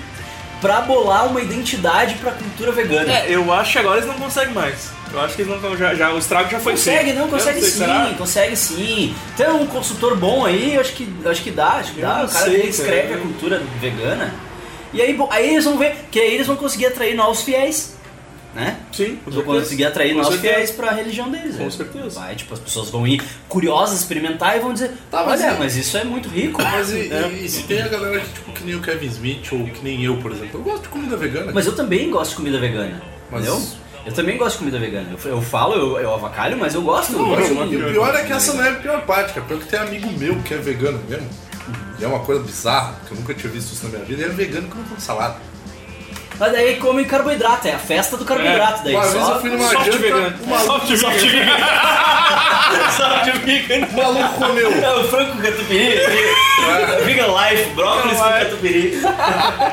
pra 0.61 0.81
bolar 0.81 1.27
uma 1.27 1.41
identidade 1.41 2.15
pra 2.15 2.31
cultura 2.33 2.71
vegana. 2.73 3.13
É, 3.13 3.27
eu 3.29 3.53
acho 3.53 3.73
que 3.73 3.79
agora 3.79 3.97
eles 3.99 4.09
não 4.09 4.15
conseguem 4.19 4.55
mais. 4.55 4.91
Eu 5.13 5.21
acho 5.21 5.35
que 5.35 5.43
eles 5.43 5.61
não 5.61 5.77
já, 5.77 5.95
já 5.95 6.11
O 6.13 6.19
estrago 6.19 6.49
já 6.49 6.59
foi 6.61 6.73
Consegue, 6.73 7.05
feito. 7.05 7.19
não, 7.19 7.29
consegue 7.29 7.61
sei, 7.61 7.71
sim, 7.71 7.79
será? 7.79 8.11
consegue 8.17 8.57
sim. 8.57 9.15
Tem 9.37 9.49
um 9.51 9.67
consultor 9.67 10.17
bom 10.17 10.47
aí, 10.47 10.75
eu 10.77 10.81
acho 10.81 10.93
que, 10.93 11.07
acho 11.27 11.43
que 11.43 11.51
dá, 11.51 11.73
acho 11.73 11.93
que 11.93 12.01
Eu 12.01 12.09
dá. 12.09 12.19
não 12.19 12.25
O 12.25 12.29
cara 12.29 12.45
sei, 12.45 12.61
que 12.63 12.69
escreve 12.69 13.09
cara. 13.09 13.15
a 13.17 13.19
cultura 13.19 13.63
vegana. 13.81 14.33
E 14.93 15.01
aí, 15.01 15.15
bom, 15.15 15.29
aí 15.31 15.51
eles 15.55 15.65
vão 15.65 15.79
ver, 15.79 15.95
que 16.11 16.19
aí 16.21 16.35
eles 16.35 16.47
vão 16.47 16.57
conseguir 16.57 16.87
atrair 16.87 17.15
novos 17.17 17.43
fiéis, 17.43 17.95
né? 18.55 18.77
Sim, 18.93 19.19
com 19.25 19.31
Vão 19.31 19.43
conseguir 19.43 19.87
atrair 19.87 20.11
Com 20.11 20.19
novos 20.19 20.35
certeza. 20.35 20.55
fiéis 20.55 20.71
pra 20.73 20.91
religião 20.93 21.31
deles. 21.31 21.57
Com 21.57 21.65
né? 21.65 21.71
certeza. 21.71 22.21
Vai, 22.21 22.35
tipo, 22.37 22.53
as 22.53 22.61
pessoas 22.61 22.91
vão 22.91 23.07
ir 23.07 23.23
curiosas 23.49 23.99
experimentar 24.01 24.57
e 24.57 24.61
vão 24.61 24.75
dizer, 24.75 24.91
Tá, 25.11 25.25
mas 25.25 25.41
olha, 25.41 25.53
e- 25.55 25.59
mas 25.59 25.77
isso 25.77 25.97
é 25.97 26.05
muito 26.05 26.29
rico. 26.29 26.61
Mas 26.63 26.91
e, 26.91 27.11
É. 27.13 27.31
e- 27.33 27.45
e 27.47 27.49
se 27.49 27.63
tem 27.63 27.81
a 27.81 27.89
galera 27.89 28.21
que, 28.21 28.29
tipo, 28.31 28.53
que 28.53 28.65
nem 28.65 28.75
o 28.75 28.81
Kevin 28.83 29.07
Smith 29.07 29.49
ou 29.53 29.65
que 29.65 29.83
nem 29.83 30.05
eu, 30.05 30.19
por 30.19 30.33
exemplo? 30.33 30.61
Eu 30.61 30.63
gosto 30.63 30.83
de 30.83 30.89
comida 30.91 31.17
vegana. 31.17 31.51
Mas 31.55 31.67
eu 31.67 31.75
também 31.75 32.11
gosto 32.11 32.31
de 32.31 32.37
comida 32.37 32.59
vegana, 32.59 33.01
Mas- 33.31 33.47
entendeu? 33.47 33.67
Eu 34.05 34.13
também 34.13 34.37
gosto 34.37 34.55
de 34.55 34.59
comida 34.59 34.79
vegana. 34.81 35.07
Eu, 35.25 35.31
eu 35.31 35.41
falo, 35.41 35.75
eu, 35.77 35.99
eu 36.01 36.13
avacalho, 36.13 36.59
mas 36.59 36.75
eu 36.75 36.83
gosto. 36.83 37.13
eu 37.13 37.25
gosto 37.25 37.53
E 37.73 37.77
o 37.77 37.91
pior 37.93 38.15
é 38.17 38.25
que 38.25 38.33
essa 38.33 38.53
não 38.53 38.65
é 38.65 38.71
a 38.71 38.75
pior 38.75 39.01
parte, 39.07 39.33
cara. 39.33 39.47
Porque 39.47 39.65
tem 39.65 39.79
amigo 39.79 40.11
meu 40.19 40.37
que 40.43 40.53
é 40.53 40.57
vegano 40.59 41.01
mesmo. 41.09 41.27
E 42.03 42.05
é 42.05 42.09
uma 42.09 42.19
coisa 42.19 42.43
bizarra, 42.43 42.97
que 43.07 43.13
eu 43.13 43.17
nunca 43.17 43.33
tinha 43.33 43.53
visto 43.53 43.73
isso 43.75 43.85
na 43.85 43.91
minha 43.91 44.05
vida. 44.05 44.25
Ele 44.25 44.33
é 44.33 44.35
vegano 44.35 44.69
que 44.69 44.77
não 44.77 44.83
come 44.83 45.01
salada. 45.01 45.37
Mas 46.37 46.51
daí 46.51 46.75
come 46.81 47.05
carboidrato, 47.05 47.69
é 47.69 47.75
a 47.75 47.79
festa 47.79 48.17
do 48.17 48.25
carboidrato. 48.25 48.83
Daí 48.83 48.97
Uma 48.97 49.07
vez 49.07 49.25
só... 49.25 49.35
eu 49.35 49.41
fui 49.41 49.51
numa 49.51 49.69
Soft 49.69 49.85
janta, 49.85 49.99
vegano. 49.99 50.37
o 50.43 50.47
maluco, 50.49 50.97
Soft 50.97 51.21
vegano. 51.21 51.59
Soft 52.97 53.45
vegano. 53.45 53.87
o 53.87 53.97
maluco 53.97 54.35
comeu. 54.35 54.73
É 54.73 54.95
o 54.97 55.05
frango 55.05 55.31
com 55.31 55.43
catupiry. 55.43 56.01
Vegan 57.05 57.27
life, 57.29 57.71
brócolis 57.71 58.19
com 58.19 58.25
catupiry. 58.25 59.01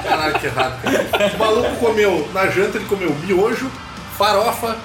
Caralho, 0.03 0.39
que 0.39 0.45
errado. 0.45 0.81
cara. 0.83 1.31
O 1.33 1.39
maluco 1.39 1.75
comeu, 1.77 2.29
na 2.31 2.45
janta 2.45 2.77
ele 2.77 2.85
comeu 2.85 3.09
miojo, 3.25 3.71
farofa, 4.19 4.77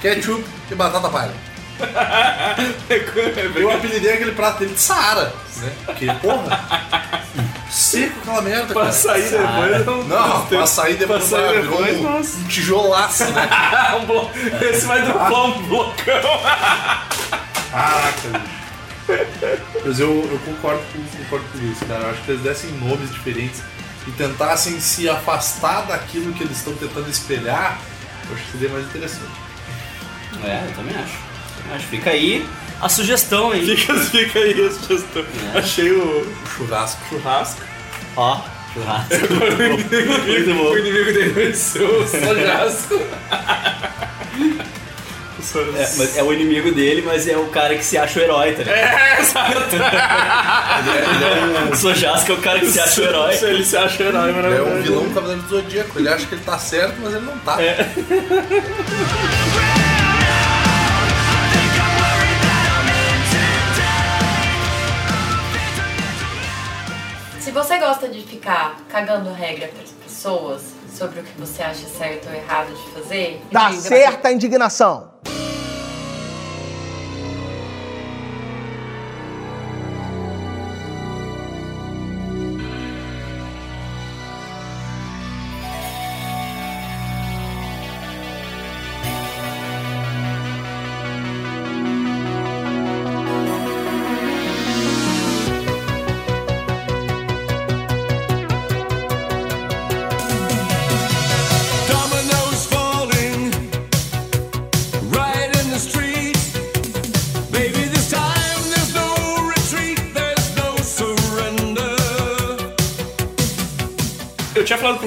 ketchup 0.00 0.44
e 0.70 0.74
batata 0.76 1.08
palha. 1.08 1.47
Eu 3.54 3.70
apelidei 3.70 4.14
aquele 4.14 4.32
prato 4.32 4.58
dele 4.60 4.74
de 4.74 4.80
Saara, 4.80 5.32
né? 5.56 5.72
Porque, 5.86 6.06
porra, 6.20 7.24
seco 7.70 8.18
aquela 8.20 8.42
merda, 8.42 8.72
Pra 8.72 8.82
cara. 8.82 8.92
sair 8.92 9.30
depois 9.30 9.86
não. 9.86 10.04
Não, 10.04 10.46
pra 10.46 10.66
sair 10.66 10.94
depois, 10.96 11.28
Pra 11.28 11.38
sair 11.38 11.60
virou 11.62 11.82
um, 11.82 12.02
nossa. 12.02 12.38
um 12.38 12.44
tijolaço, 12.44 13.24
né? 13.26 13.48
Um 14.00 14.06
blo- 14.06 14.30
Esse 14.60 14.86
vai 14.86 15.02
dropar 15.02 15.32
um 15.46 15.62
blocão. 15.66 16.40
Caraca, 17.70 18.28
bicho. 18.38 18.58
Mas 19.84 20.00
eu, 20.00 20.08
eu 20.30 20.38
concordo, 20.44 20.82
com, 20.92 21.02
concordo 21.24 21.44
com 21.52 21.58
isso, 21.72 21.84
cara. 21.86 22.00
Eu 22.04 22.10
acho 22.10 22.22
que 22.22 22.30
eles 22.32 22.42
dessem 22.42 22.70
nomes 22.72 23.10
diferentes 23.10 23.62
e 24.06 24.10
tentassem 24.12 24.78
se 24.80 25.08
afastar 25.08 25.82
daquilo 25.86 26.32
que 26.34 26.44
eles 26.44 26.58
estão 26.58 26.74
tentando 26.74 27.08
espelhar, 27.10 27.78
eu 28.28 28.34
acho 28.36 28.44
que 28.44 28.52
seria 28.52 28.68
mais 28.70 28.84
interessante. 28.84 29.32
É, 30.44 30.64
eu 30.68 30.74
também 30.74 30.94
acho. 30.96 31.27
Acho. 31.74 31.86
Fica 31.86 32.10
aí 32.10 32.46
a 32.80 32.88
sugestão 32.88 33.50
aí. 33.52 33.64
Fica, 33.76 33.94
fica 33.94 34.38
aí 34.38 34.60
esse 34.60 34.78
sugestão. 34.80 35.24
Achei 35.54 35.90
o 35.92 36.26
Churrasco. 36.56 37.00
churrasco. 37.08 37.60
Ó, 38.16 38.40
churrasco. 38.74 39.14
Muito 40.26 40.50
O 40.50 40.54
bom. 40.54 40.76
inimigo 40.78 41.12
dele 41.12 41.54
ser 41.54 41.82
o 41.82 42.06
sojasco. 42.06 43.00
É, 45.78 45.88
mas 45.96 46.16
é 46.18 46.22
o 46.22 46.32
inimigo 46.32 46.72
dele, 46.72 47.02
mas 47.06 47.26
é 47.26 47.36
o 47.36 47.46
cara 47.46 47.74
que 47.76 47.84
se 47.84 47.96
acha 47.96 48.20
o 48.20 48.22
herói, 48.22 48.52
tá 48.52 48.58
ligado? 48.64 48.76
É, 48.76 49.20
exato. 49.20 49.54
O 51.72 51.76
Sojasco 51.76 52.32
é 52.32 52.34
o 52.34 52.38
cara 52.38 52.58
que 52.60 52.66
se 52.66 52.78
acha 52.80 53.00
o 53.00 53.04
herói. 53.04 53.34
Ele 53.42 53.64
se 53.64 53.76
acha 53.76 54.02
herói, 54.02 54.30
É 54.30 54.32
maravilhoso. 54.32 54.70
um 54.70 54.82
vilão 54.82 55.04
do 55.08 55.14
Cavaleiro 55.14 55.42
do 55.42 55.48
Zodíaco. 55.48 55.98
Ele 55.98 56.08
acha 56.08 56.26
que 56.26 56.34
ele 56.34 56.42
tá 56.44 56.58
certo, 56.58 56.96
mas 57.00 57.14
ele 57.14 57.24
não 57.24 57.38
tá. 57.38 57.56
Se 67.48 67.52
você 67.52 67.78
gosta 67.78 68.06
de 68.08 68.20
ficar 68.20 68.76
cagando 68.90 69.32
regra 69.32 69.68
para 69.68 69.82
as 69.82 69.90
pessoas 69.90 70.60
sobre 70.94 71.20
o 71.20 71.22
que 71.22 71.40
você 71.40 71.62
acha 71.62 71.86
certo 71.86 72.28
ou 72.28 72.34
errado 72.34 72.74
de 72.74 72.90
fazer, 72.90 73.40
diga. 73.48 73.72
certa 73.72 74.28
a 74.28 74.32
indignação. 74.32 75.14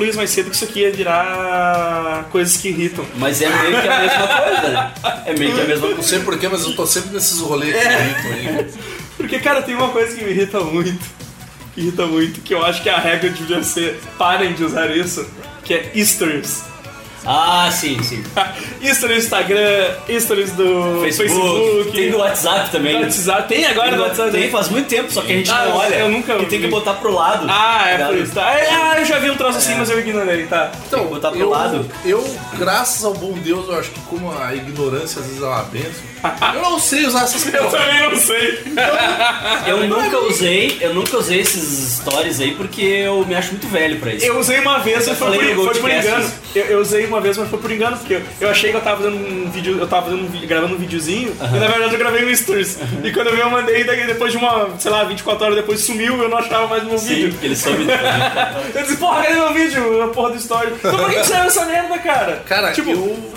Luiz 0.01 0.15
mais 0.15 0.31
cedo 0.31 0.49
que 0.49 0.55
isso 0.55 0.65
aqui 0.65 0.79
ia 0.79 0.91
virar 0.91 2.25
coisas 2.31 2.57
que 2.57 2.69
irritam. 2.69 3.05
Mas 3.17 3.39
é 3.41 3.47
meio 3.49 3.81
que 3.81 3.87
a 3.87 3.99
mesma 3.99 4.27
coisa, 4.27 4.67
né? 4.69 4.93
É 5.27 5.33
meio 5.37 5.53
que 5.53 5.61
a 5.61 5.65
mesma 5.65 5.87
Não 5.87 5.93
coisa. 5.95 6.09
sei 6.09 6.19
porquê, 6.21 6.47
mas 6.49 6.63
eu 6.63 6.75
tô 6.75 6.87
sempre 6.87 7.11
nesses 7.11 7.39
rolês 7.39 7.75
que 7.75 7.87
irritam 7.87 8.31
aí. 8.57 8.67
Porque, 9.15 9.39
cara, 9.39 9.61
tem 9.61 9.75
uma 9.75 9.89
coisa 9.89 10.15
que 10.15 10.23
me 10.23 10.31
irrita 10.31 10.59
muito. 10.61 11.05
Que 11.75 11.81
irrita 11.81 12.05
muito, 12.07 12.41
que 12.41 12.53
eu 12.53 12.65
acho 12.65 12.81
que 12.81 12.89
a 12.89 12.97
regra 12.97 13.29
devia 13.29 13.61
ser 13.63 13.99
parem 14.17 14.53
de 14.53 14.63
usar 14.63 14.87
isso, 14.95 15.25
que 15.63 15.73
é 15.73 15.91
Easters. 15.93 16.63
Ah, 17.25 17.69
sim, 17.71 18.01
sim. 18.01 18.23
Easter 18.81 19.09
no 19.09 19.15
Instagram, 19.15 19.93
Stories 20.19 20.51
do 20.53 20.99
Facebook, 21.03 21.29
Facebook, 21.29 21.91
tem 21.91 22.09
do 22.11 22.17
WhatsApp 22.17 22.71
também. 22.71 22.97
do 22.97 23.03
WhatsApp. 23.03 23.47
Tem 23.47 23.65
agora 23.65 23.95
no 23.95 24.01
WhatsApp? 24.03 24.31
Tem, 24.31 24.49
faz 24.49 24.69
muito 24.69 24.87
tempo, 24.87 25.11
só 25.11 25.21
que 25.21 25.31
a 25.31 25.35
gente 25.35 25.51
Ah, 25.51 25.65
não 25.65 25.75
olha. 25.77 25.95
eu 25.95 26.09
nunca 26.09 26.35
Que 26.37 26.45
tem 26.47 26.61
que 26.61 26.67
botar 26.67 26.95
pro 26.95 27.11
lado. 27.13 27.45
Ah, 27.49 27.89
é 27.89 28.05
por 28.05 28.17
isso. 28.17 28.33
Tá. 28.33 28.47
Ah, 28.47 28.95
eu 28.99 29.05
já 29.05 29.19
vi 29.19 29.29
um 29.29 29.35
troço 29.35 29.59
assim, 29.59 29.75
mas 29.75 29.89
eu 29.89 29.99
ignorei, 29.99 30.45
tá. 30.47 30.71
Tem 30.89 30.99
que 30.99 31.05
botar 31.05 31.29
pro 31.31 31.39
eu, 31.39 31.49
lado. 31.49 31.85
eu, 32.05 32.37
graças 32.57 33.03
ao 33.03 33.13
bom 33.13 33.33
Deus, 33.33 33.67
eu 33.67 33.77
acho 33.79 33.91
que 33.91 33.99
como 34.01 34.31
a 34.31 34.55
ignorância 34.55 35.19
às 35.21 35.27
vezes 35.27 35.41
é 35.41 35.45
uma 35.45 35.63
benção, 35.63 35.91
eu 36.55 36.61
não 36.61 36.79
sei 36.79 37.05
usar 37.05 37.23
essas 37.23 37.45
Eu 37.45 37.51
coisas. 37.63 37.71
também 37.79 38.09
não 38.09 38.15
sei. 38.19 38.63
Eu 39.67 39.87
nunca 39.87 40.19
usei, 40.19 40.77
eu 40.81 40.93
nunca 40.93 41.17
usei 41.17 41.39
esses 41.41 41.97
stories 41.97 42.39
aí 42.39 42.55
porque 42.55 42.81
eu 42.81 43.25
me 43.25 43.35
acho 43.35 43.51
muito 43.51 43.67
velho 43.67 43.99
pra 43.99 44.13
isso. 44.13 44.25
Eu 44.25 44.39
usei 44.39 44.59
uma 44.59 44.79
vez, 44.79 45.07
Eu 45.07 45.15
foi 45.15 45.27
falei 45.37 45.55
por, 45.55 45.65
foi 45.71 45.81
por 45.81 45.89
engano. 45.91 46.31
Eu, 46.55 46.65
eu 46.65 46.79
usei 46.81 47.05
uma 47.11 47.21
vez, 47.21 47.37
mas 47.37 47.49
foi 47.49 47.59
por 47.59 47.71
engano, 47.71 47.97
porque 47.97 48.21
eu, 48.39 48.49
achei 48.49 48.71
que 48.71 48.77
eu 48.77 48.81
tava 48.81 49.03
fazendo 49.03 49.15
um 49.17 49.49
vídeo, 49.49 49.77
eu 49.77 49.87
tava 49.87 50.05
fazendo 50.05 50.23
um 50.23 50.47
gravando 50.47 50.75
um 50.75 50.77
videozinho, 50.77 51.35
e 51.39 51.59
na 51.59 51.67
verdade 51.67 51.93
eu 51.93 51.99
gravei 51.99 52.25
um 52.25 52.35
stories. 52.35 52.79
E 53.03 53.11
quando 53.11 53.27
eu 53.27 53.35
vi, 53.35 53.41
eu 53.41 53.49
mandei, 53.49 53.83
daí 53.83 54.05
depois 54.07 54.31
de 54.31 54.37
uma, 54.37 54.69
sei 54.79 54.91
lá, 54.91 55.03
24 55.03 55.43
horas 55.45 55.55
depois 55.57 55.79
sumiu, 55.81 56.21
eu 56.21 56.29
não 56.29 56.37
achava 56.37 56.67
mais 56.67 56.83
meu 56.83 56.97
Sim, 56.97 57.07
vídeo. 57.07 57.31
porque 57.31 57.45
eles 57.47 57.57
sabem. 57.59 57.87
Eu 58.73 58.81
disse, 58.83 58.97
porra, 58.97 59.23
cadê 59.23 59.35
meu 59.35 59.53
vídeo? 59.53 60.03
A 60.03 60.07
porra 60.07 60.31
do 60.31 60.37
story. 60.37 60.71
Então 60.73 60.97
por 60.97 61.09
que 61.09 61.19
que 61.19 61.25
saiu 61.27 61.43
essa 61.45 61.65
merda, 61.65 61.97
cara? 61.99 62.43
Cara, 62.47 62.71
tipo, 62.71 62.89
eu 62.91 63.31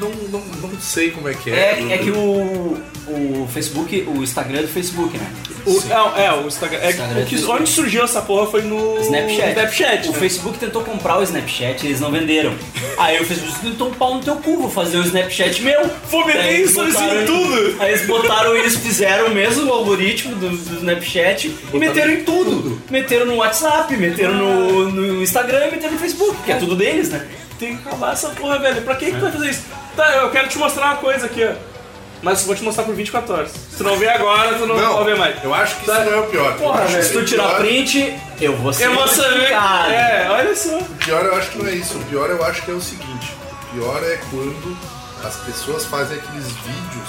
não, 0.00 0.10
não, 0.30 0.40
não 0.40 0.80
sei 0.80 1.10
como 1.10 1.28
é 1.28 1.34
que 1.34 1.50
é. 1.50 1.54
É, 1.54 1.92
é 1.94 1.98
que 1.98 2.10
o, 2.10 2.78
o 3.10 3.48
Facebook, 3.52 4.06
o 4.08 4.22
Instagram 4.22 4.58
é 4.58 4.62
do 4.62 4.68
Facebook, 4.68 5.16
né? 5.16 5.26
o, 5.66 6.16
é, 6.16 6.26
é, 6.26 6.32
o 6.32 6.46
Instagram. 6.46 6.78
É, 6.78 6.90
Instagram 6.90 7.22
o 7.22 7.26
que, 7.26 7.34
é 7.36 7.46
onde 7.48 7.68
surgiu 7.68 8.04
essa 8.04 8.22
porra 8.22 8.46
foi 8.50 8.62
no 8.62 8.98
Snapchat. 9.00 9.50
Snapchat 9.50 10.08
O 10.08 10.12
né? 10.12 10.18
Facebook 10.18 10.58
tentou 10.58 10.82
comprar 10.82 11.18
o 11.18 11.22
Snapchat, 11.22 11.86
eles 11.86 12.00
não 12.00 12.10
venderam. 12.10 12.54
Aí 12.96 13.20
o 13.20 13.24
Facebook 13.24 13.54
disse, 13.54 13.66
então 13.66 13.90
pau 13.92 14.14
no 14.14 14.20
teu 14.20 14.36
cu, 14.36 14.58
vou 14.58 14.70
fazer 14.70 14.98
o 14.98 15.02
Snapchat 15.02 15.62
meu. 15.62 15.90
Vou 16.10 16.26
meter 16.26 16.54
eles 16.54 16.70
stories 16.70 16.94
botaram- 16.94 17.22
em 17.22 17.26
tudo. 17.26 17.76
Aí 17.82 17.92
eles 17.92 18.06
botaram 18.06 18.56
isso, 18.56 18.78
fizeram 18.80 19.26
o 19.26 19.30
mesmo 19.30 19.72
algoritmo 19.72 20.34
do, 20.36 20.50
do 20.50 20.76
Snapchat 20.76 21.54
e 21.72 21.78
meteram 21.78 22.12
em 22.12 22.24
tudo. 22.24 22.80
Meteram 22.90 23.26
no 23.26 23.36
WhatsApp, 23.36 23.94
meteram 23.96 24.34
no, 24.34 24.90
no 24.90 25.22
Instagram 25.22 25.66
e 25.66 25.70
meteram 25.72 25.94
no 25.94 25.98
Facebook, 25.98 26.36
que 26.44 26.52
é 26.52 26.56
tudo 26.56 26.76
deles, 26.76 27.10
né? 27.10 27.26
Tem 27.58 27.76
que 27.76 27.88
acabar 27.88 28.12
essa 28.12 28.28
porra, 28.30 28.58
velho. 28.58 28.82
Pra 28.82 28.94
que, 28.94 29.06
que 29.06 29.12
tu 29.12 29.20
vai 29.20 29.32
fazer 29.32 29.50
isso? 29.50 29.64
Tá, 29.96 30.08
eu 30.16 30.30
quero 30.30 30.48
te 30.48 30.56
mostrar 30.58 30.86
uma 30.86 30.96
coisa 30.96 31.26
aqui, 31.26 31.44
ó. 31.44 31.77
Mas 32.22 32.42
vou 32.42 32.54
te 32.54 32.62
mostrar 32.64 32.84
por 32.84 32.94
24 32.94 33.32
horas. 33.32 33.50
Se 33.50 33.76
tu 33.76 33.84
não 33.84 33.96
ver 33.96 34.08
agora, 34.08 34.54
tu 34.58 34.66
não, 34.66 34.76
Não, 34.76 34.96
vai 34.96 35.04
ver 35.04 35.16
mais. 35.16 35.44
eu 35.44 35.54
acho 35.54 35.76
que 35.76 35.82
isso 35.90 35.92
não 36.04 36.12
é 36.12 36.16
o 36.16 36.26
pior. 36.26 36.52
Porra, 36.56 36.84
velho. 36.86 36.98
que 36.98 37.04
Se 37.04 37.12
tu 37.12 37.24
tirar 37.24 37.44
pior- 37.48 37.58
print, 37.60 38.18
eu 38.40 38.56
vou 38.56 38.72
ser 38.72 38.84
Eu 38.86 38.94
vou 38.94 39.06
saber. 39.08 39.52
É, 39.52 40.26
olha 40.30 40.56
só. 40.56 40.78
O 40.78 40.84
pior 40.96 41.24
eu 41.24 41.36
acho 41.36 41.50
que 41.50 41.58
não 41.58 41.66
é 41.68 41.74
isso. 41.74 41.96
O 41.98 42.04
pior 42.04 42.28
eu 42.30 42.44
acho 42.44 42.62
que 42.62 42.70
é 42.70 42.74
o 42.74 42.80
seguinte. 42.80 43.32
O 43.70 43.74
pior 43.74 44.02
é 44.02 44.18
quando 44.30 44.76
as 45.24 45.36
pessoas 45.36 45.84
fazem 45.84 46.18
aqueles 46.18 46.46
vídeos 46.46 47.08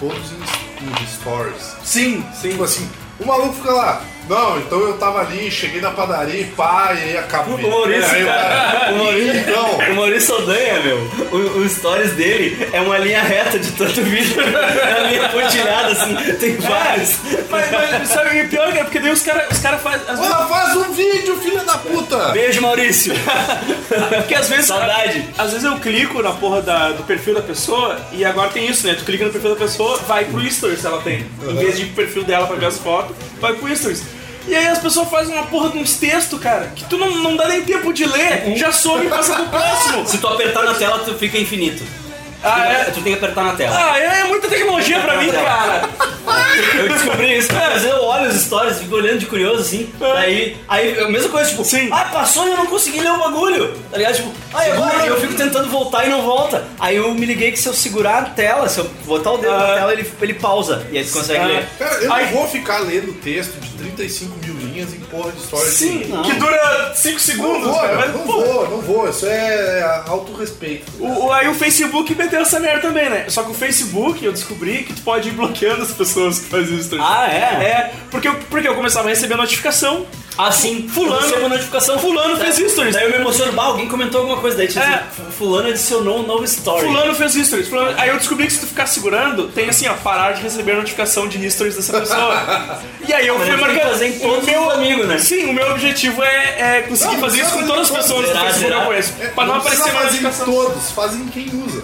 todos 0.00 0.32
em, 0.32 1.02
em 1.02 1.06
stories. 1.06 1.76
Sim, 1.84 2.24
sim. 2.40 2.50
Tipo 2.50 2.64
assim, 2.64 2.88
o 3.20 3.26
maluco 3.26 3.54
fica 3.54 3.72
lá. 3.72 4.00
Não, 4.28 4.58
então 4.58 4.78
eu 4.80 4.96
tava 4.98 5.20
ali, 5.20 5.50
cheguei 5.50 5.80
na 5.80 5.90
padaria 5.90 6.40
e 6.40 6.44
pá, 6.44 6.94
e 6.94 7.02
aí 7.10 7.16
acabou. 7.18 7.56
O 7.56 7.70
Maurício, 7.70 8.14
aí, 8.14 8.24
cara, 8.24 8.92
o 8.92 8.98
Maurício, 8.98 9.36
Então, 9.36 9.70
o 9.90 9.94
Maurício 9.96 10.34
Saldanha, 10.36 10.80
meu, 10.80 10.96
o, 11.32 11.58
o 11.58 11.68
stories 11.68 12.12
dele 12.12 12.68
é 12.72 12.80
uma 12.80 12.98
linha 12.98 13.20
reta 13.20 13.58
de 13.58 13.70
tanto 13.72 14.00
vídeo, 14.02 14.40
é 14.40 15.00
uma 15.00 15.08
linha 15.10 15.28
pontilhada, 15.28 15.88
assim, 15.92 16.14
tem 16.38 16.56
vários. 16.56 17.16
Mas, 17.50 17.70
mas 17.70 18.08
sabe, 18.08 18.38
e 18.38 18.46
pior 18.48 18.72
que 18.72 18.78
é 18.78 18.84
porque 18.84 19.00
daí 19.00 19.12
os 19.12 19.22
caras 19.22 19.50
os 19.50 19.58
cara 19.58 19.76
fazem. 19.78 20.00
vezes- 20.06 20.48
faz 20.48 20.76
um 20.76 20.92
vídeo, 20.92 21.36
filha 21.36 21.64
da 21.64 21.76
puta! 21.78 22.28
Beijo, 22.30 22.60
Maurício. 22.62 23.12
Porque 24.16 24.34
às 24.34 24.48
vezes. 24.48 24.66
Saudade. 24.66 25.28
Às 25.36 25.50
vezes 25.50 25.64
eu 25.64 25.76
clico 25.78 26.22
na 26.22 26.30
porra 26.32 26.62
da- 26.62 26.90
do 26.90 27.02
perfil 27.02 27.34
da 27.34 27.42
pessoa 27.42 27.98
e 28.12 28.24
agora 28.24 28.48
tem 28.50 28.66
isso, 28.68 28.86
né? 28.86 28.94
Tu 28.94 29.04
clica 29.04 29.24
no 29.24 29.30
perfil 29.32 29.50
da 29.50 29.56
pessoa, 29.56 29.98
vai 30.06 30.24
pro 30.24 30.40
Stories 30.50 30.80
se 30.80 30.86
ela 30.86 31.00
tem. 31.02 31.26
Em 31.46 31.56
vez 31.56 31.76
de 31.76 31.82
ir 31.82 31.86
pro 31.86 31.96
perfil 32.04 32.24
dela 32.24 32.46
pra 32.46 32.56
ver 32.56 32.66
as 32.66 32.78
fotos, 32.78 33.14
vai 33.42 33.54
pro 33.54 33.76
Stories. 33.76 34.02
E 34.46 34.54
aí 34.54 34.66
as 34.68 34.78
pessoas 34.78 35.08
fazem 35.08 35.34
uma 35.34 35.46
porra 35.46 35.70
de 35.70 35.78
uns 35.78 35.96
textos, 35.96 36.38
cara, 36.40 36.72
que 36.74 36.84
tu 36.84 36.96
não, 36.96 37.10
não 37.18 37.36
dá 37.36 37.46
nem 37.48 37.62
tempo 37.62 37.92
de 37.92 38.04
ler, 38.06 38.56
já 38.56 38.72
some 38.72 39.06
e 39.06 39.08
passa 39.08 39.34
pro 39.34 39.46
próximo. 39.46 40.06
Se 40.08 40.18
tu 40.18 40.26
apertar 40.26 40.64
na 40.64 40.74
tela, 40.74 41.00
tu 41.00 41.14
fica 41.14 41.38
infinito. 41.38 41.82
Ah, 42.42 42.64
é? 42.72 42.84
Tu 42.86 43.00
tem 43.02 43.12
que 43.16 43.24
apertar 43.24 43.44
na 43.44 43.52
tela. 43.54 43.76
Ah, 43.92 43.98
é 43.98 44.24
muita 44.24 44.48
tecnologia 44.48 45.00
pra 45.00 45.16
mim, 45.18 45.30
cara. 45.30 45.88
Eu 46.78 46.88
descobri 46.88 47.36
isso, 47.38 47.48
às 47.56 47.72
vezes 47.82 47.88
eu 47.88 48.02
olho 48.04 48.28
os 48.30 48.40
stories, 48.42 48.78
fico 48.78 48.94
olhando 48.96 49.18
de 49.18 49.26
curioso 49.26 49.60
assim, 49.62 49.92
daí, 49.98 50.56
aí 50.68 50.98
a 51.00 51.08
mesma 51.08 51.28
coisa, 51.28 51.50
tipo, 51.50 51.64
Sim. 51.64 51.88
ah, 51.92 52.04
passou 52.12 52.46
e 52.46 52.50
eu 52.52 52.56
não 52.56 52.66
consegui 52.66 53.00
ler 53.00 53.10
o 53.10 53.18
bagulho, 53.18 53.74
tá 53.90 53.96
ligado? 53.98 54.14
Tipo, 54.16 54.32
ah, 54.54 54.62
agora 54.62 55.06
eu 55.06 55.20
fico 55.20 55.34
tentando 55.34 55.68
voltar 55.68 56.06
e 56.06 56.10
não 56.10 56.22
volta. 56.22 56.64
Aí 56.78 56.96
eu 56.96 57.12
me 57.14 57.26
liguei 57.26 57.52
que 57.52 57.58
se 57.58 57.68
eu 57.68 57.74
segurar 57.74 58.18
a 58.18 58.22
tela, 58.30 58.68
se 58.68 58.78
eu 58.80 58.90
botar 59.04 59.32
o 59.32 59.38
dedo 59.38 59.52
na 59.52 59.72
Ah. 59.72 59.74
tela, 59.74 59.92
ele, 59.92 60.10
ele 60.20 60.34
pausa, 60.34 60.86
e 60.90 60.98
aí 60.98 61.04
tu 61.04 61.12
consegue 61.12 61.40
Ah. 61.40 61.46
ler. 61.46 61.68
Cara, 61.78 61.94
eu 61.96 62.08
não 62.08 62.26
vou 62.26 62.48
ficar 62.48 62.78
lendo 62.80 63.12
texto 63.20 63.58
de 63.60 63.68
35 63.70 64.36
mil 64.44 64.54
linhas 64.54 64.92
em 64.94 65.00
porra 65.00 65.32
de 65.32 65.42
stories. 65.42 65.74
Sim, 65.74 66.04
Não. 66.08 66.22
que 66.22 66.32
dura 66.34 66.92
5 66.94 67.12
Não 67.14 67.18
segundos, 67.20 67.68
vou, 67.68 67.80
cara. 67.80 67.96
Mas, 67.96 68.14
não 68.14 68.24
vou, 68.24 68.68
não 68.70 68.80
vou. 68.80 69.08
Isso 69.08 69.26
é 69.26 70.02
autorrespeito. 70.06 70.90
O, 71.00 71.26
o- 71.26 71.32
aí 71.32 71.48
o 71.48 71.54
Facebook 71.54 72.14
meteu 72.14 72.31
essa 72.40 72.58
merda 72.60 72.80
também, 72.80 73.08
né? 73.10 73.26
Só 73.28 73.42
que 73.42 73.50
o 73.50 73.54
Facebook, 73.54 74.24
eu 74.24 74.32
descobri 74.32 74.84
que 74.84 74.92
tu 74.94 75.02
pode 75.02 75.28
ir 75.28 75.32
bloqueando 75.32 75.82
as 75.82 75.92
pessoas 75.92 76.38
que 76.38 76.46
fazem 76.46 76.76
isso. 76.78 76.90
Ah, 77.00 77.26
é? 77.30 77.36
É, 77.64 77.92
porque 78.10 78.28
eu, 78.28 78.34
porque 78.50 78.66
eu 78.68 78.74
começava 78.74 79.06
a 79.08 79.10
receber 79.10 79.36
notificação. 79.36 80.06
Assim, 80.38 80.88
Fulano- 80.88 81.20
fulano, 81.20 81.40
uma 81.40 81.48
notificação, 81.50 81.98
Fulano 81.98 82.38
fez 82.38 82.56
stories. 82.72 82.94
Daí 82.94 83.04
eu 83.04 83.10
me 83.10 83.16
emociono, 83.16 83.52
bah, 83.52 83.64
alguém 83.64 83.86
comentou 83.86 84.22
alguma 84.22 84.40
coisa, 84.40 84.56
daí 84.56 84.66
tipo, 84.66 84.80
É. 84.80 84.84
assim, 84.94 85.30
fulano 85.36 85.68
adicionou 85.68 86.20
um 86.20 86.26
novo 86.26 86.42
story. 86.44 86.86
Fulano 86.86 87.14
fez 87.14 87.34
stories. 87.34 87.68
Fulano... 87.68 87.94
Aí 88.00 88.08
eu 88.08 88.16
descobri 88.16 88.46
que 88.46 88.52
se 88.54 88.60
tu 88.60 88.66
ficar 88.66 88.86
segurando, 88.86 89.48
tem 89.48 89.68
assim, 89.68 89.86
ó, 89.88 89.92
parar 89.94 90.32
de 90.32 90.40
receber 90.40 90.74
notificação 90.74 91.28
de 91.28 91.50
stories 91.50 91.76
dessa 91.76 92.00
pessoa. 92.00 92.80
e 93.06 93.12
aí 93.12 93.26
eu 93.26 93.36
fui 93.36 93.44
tem 93.46 93.56
marcando. 93.58 93.90
fazer 93.90 94.06
em 94.06 94.18
todos 94.18 94.42
o 94.42 94.50
meu 94.50 94.66
os 94.68 94.72
amigos, 94.72 95.06
né? 95.06 95.18
Sim, 95.18 95.44
o 95.50 95.52
meu 95.52 95.70
objetivo 95.70 96.22
é, 96.22 96.78
é 96.78 96.82
conseguir 96.88 97.12
Não, 97.12 97.20
fazer 97.20 97.40
isso 97.42 97.50
com 97.52 97.60
não, 97.60 97.66
todas 97.66 97.82
as 97.82 97.90
não, 97.90 97.96
pessoas 97.98 98.58
que 98.58 98.64
eu 98.64 98.80
conheço. 98.86 99.12
Pra 99.34 99.44
não, 99.44 99.54
aparecer 99.56 99.82
precisa 99.82 99.92
mais 99.94 100.06
fazer 100.06 100.18
em 100.18 100.22
notificação. 100.22 100.46
todos, 100.54 100.90
fazem 100.92 101.26
quem 101.26 101.50
usa. 101.66 101.82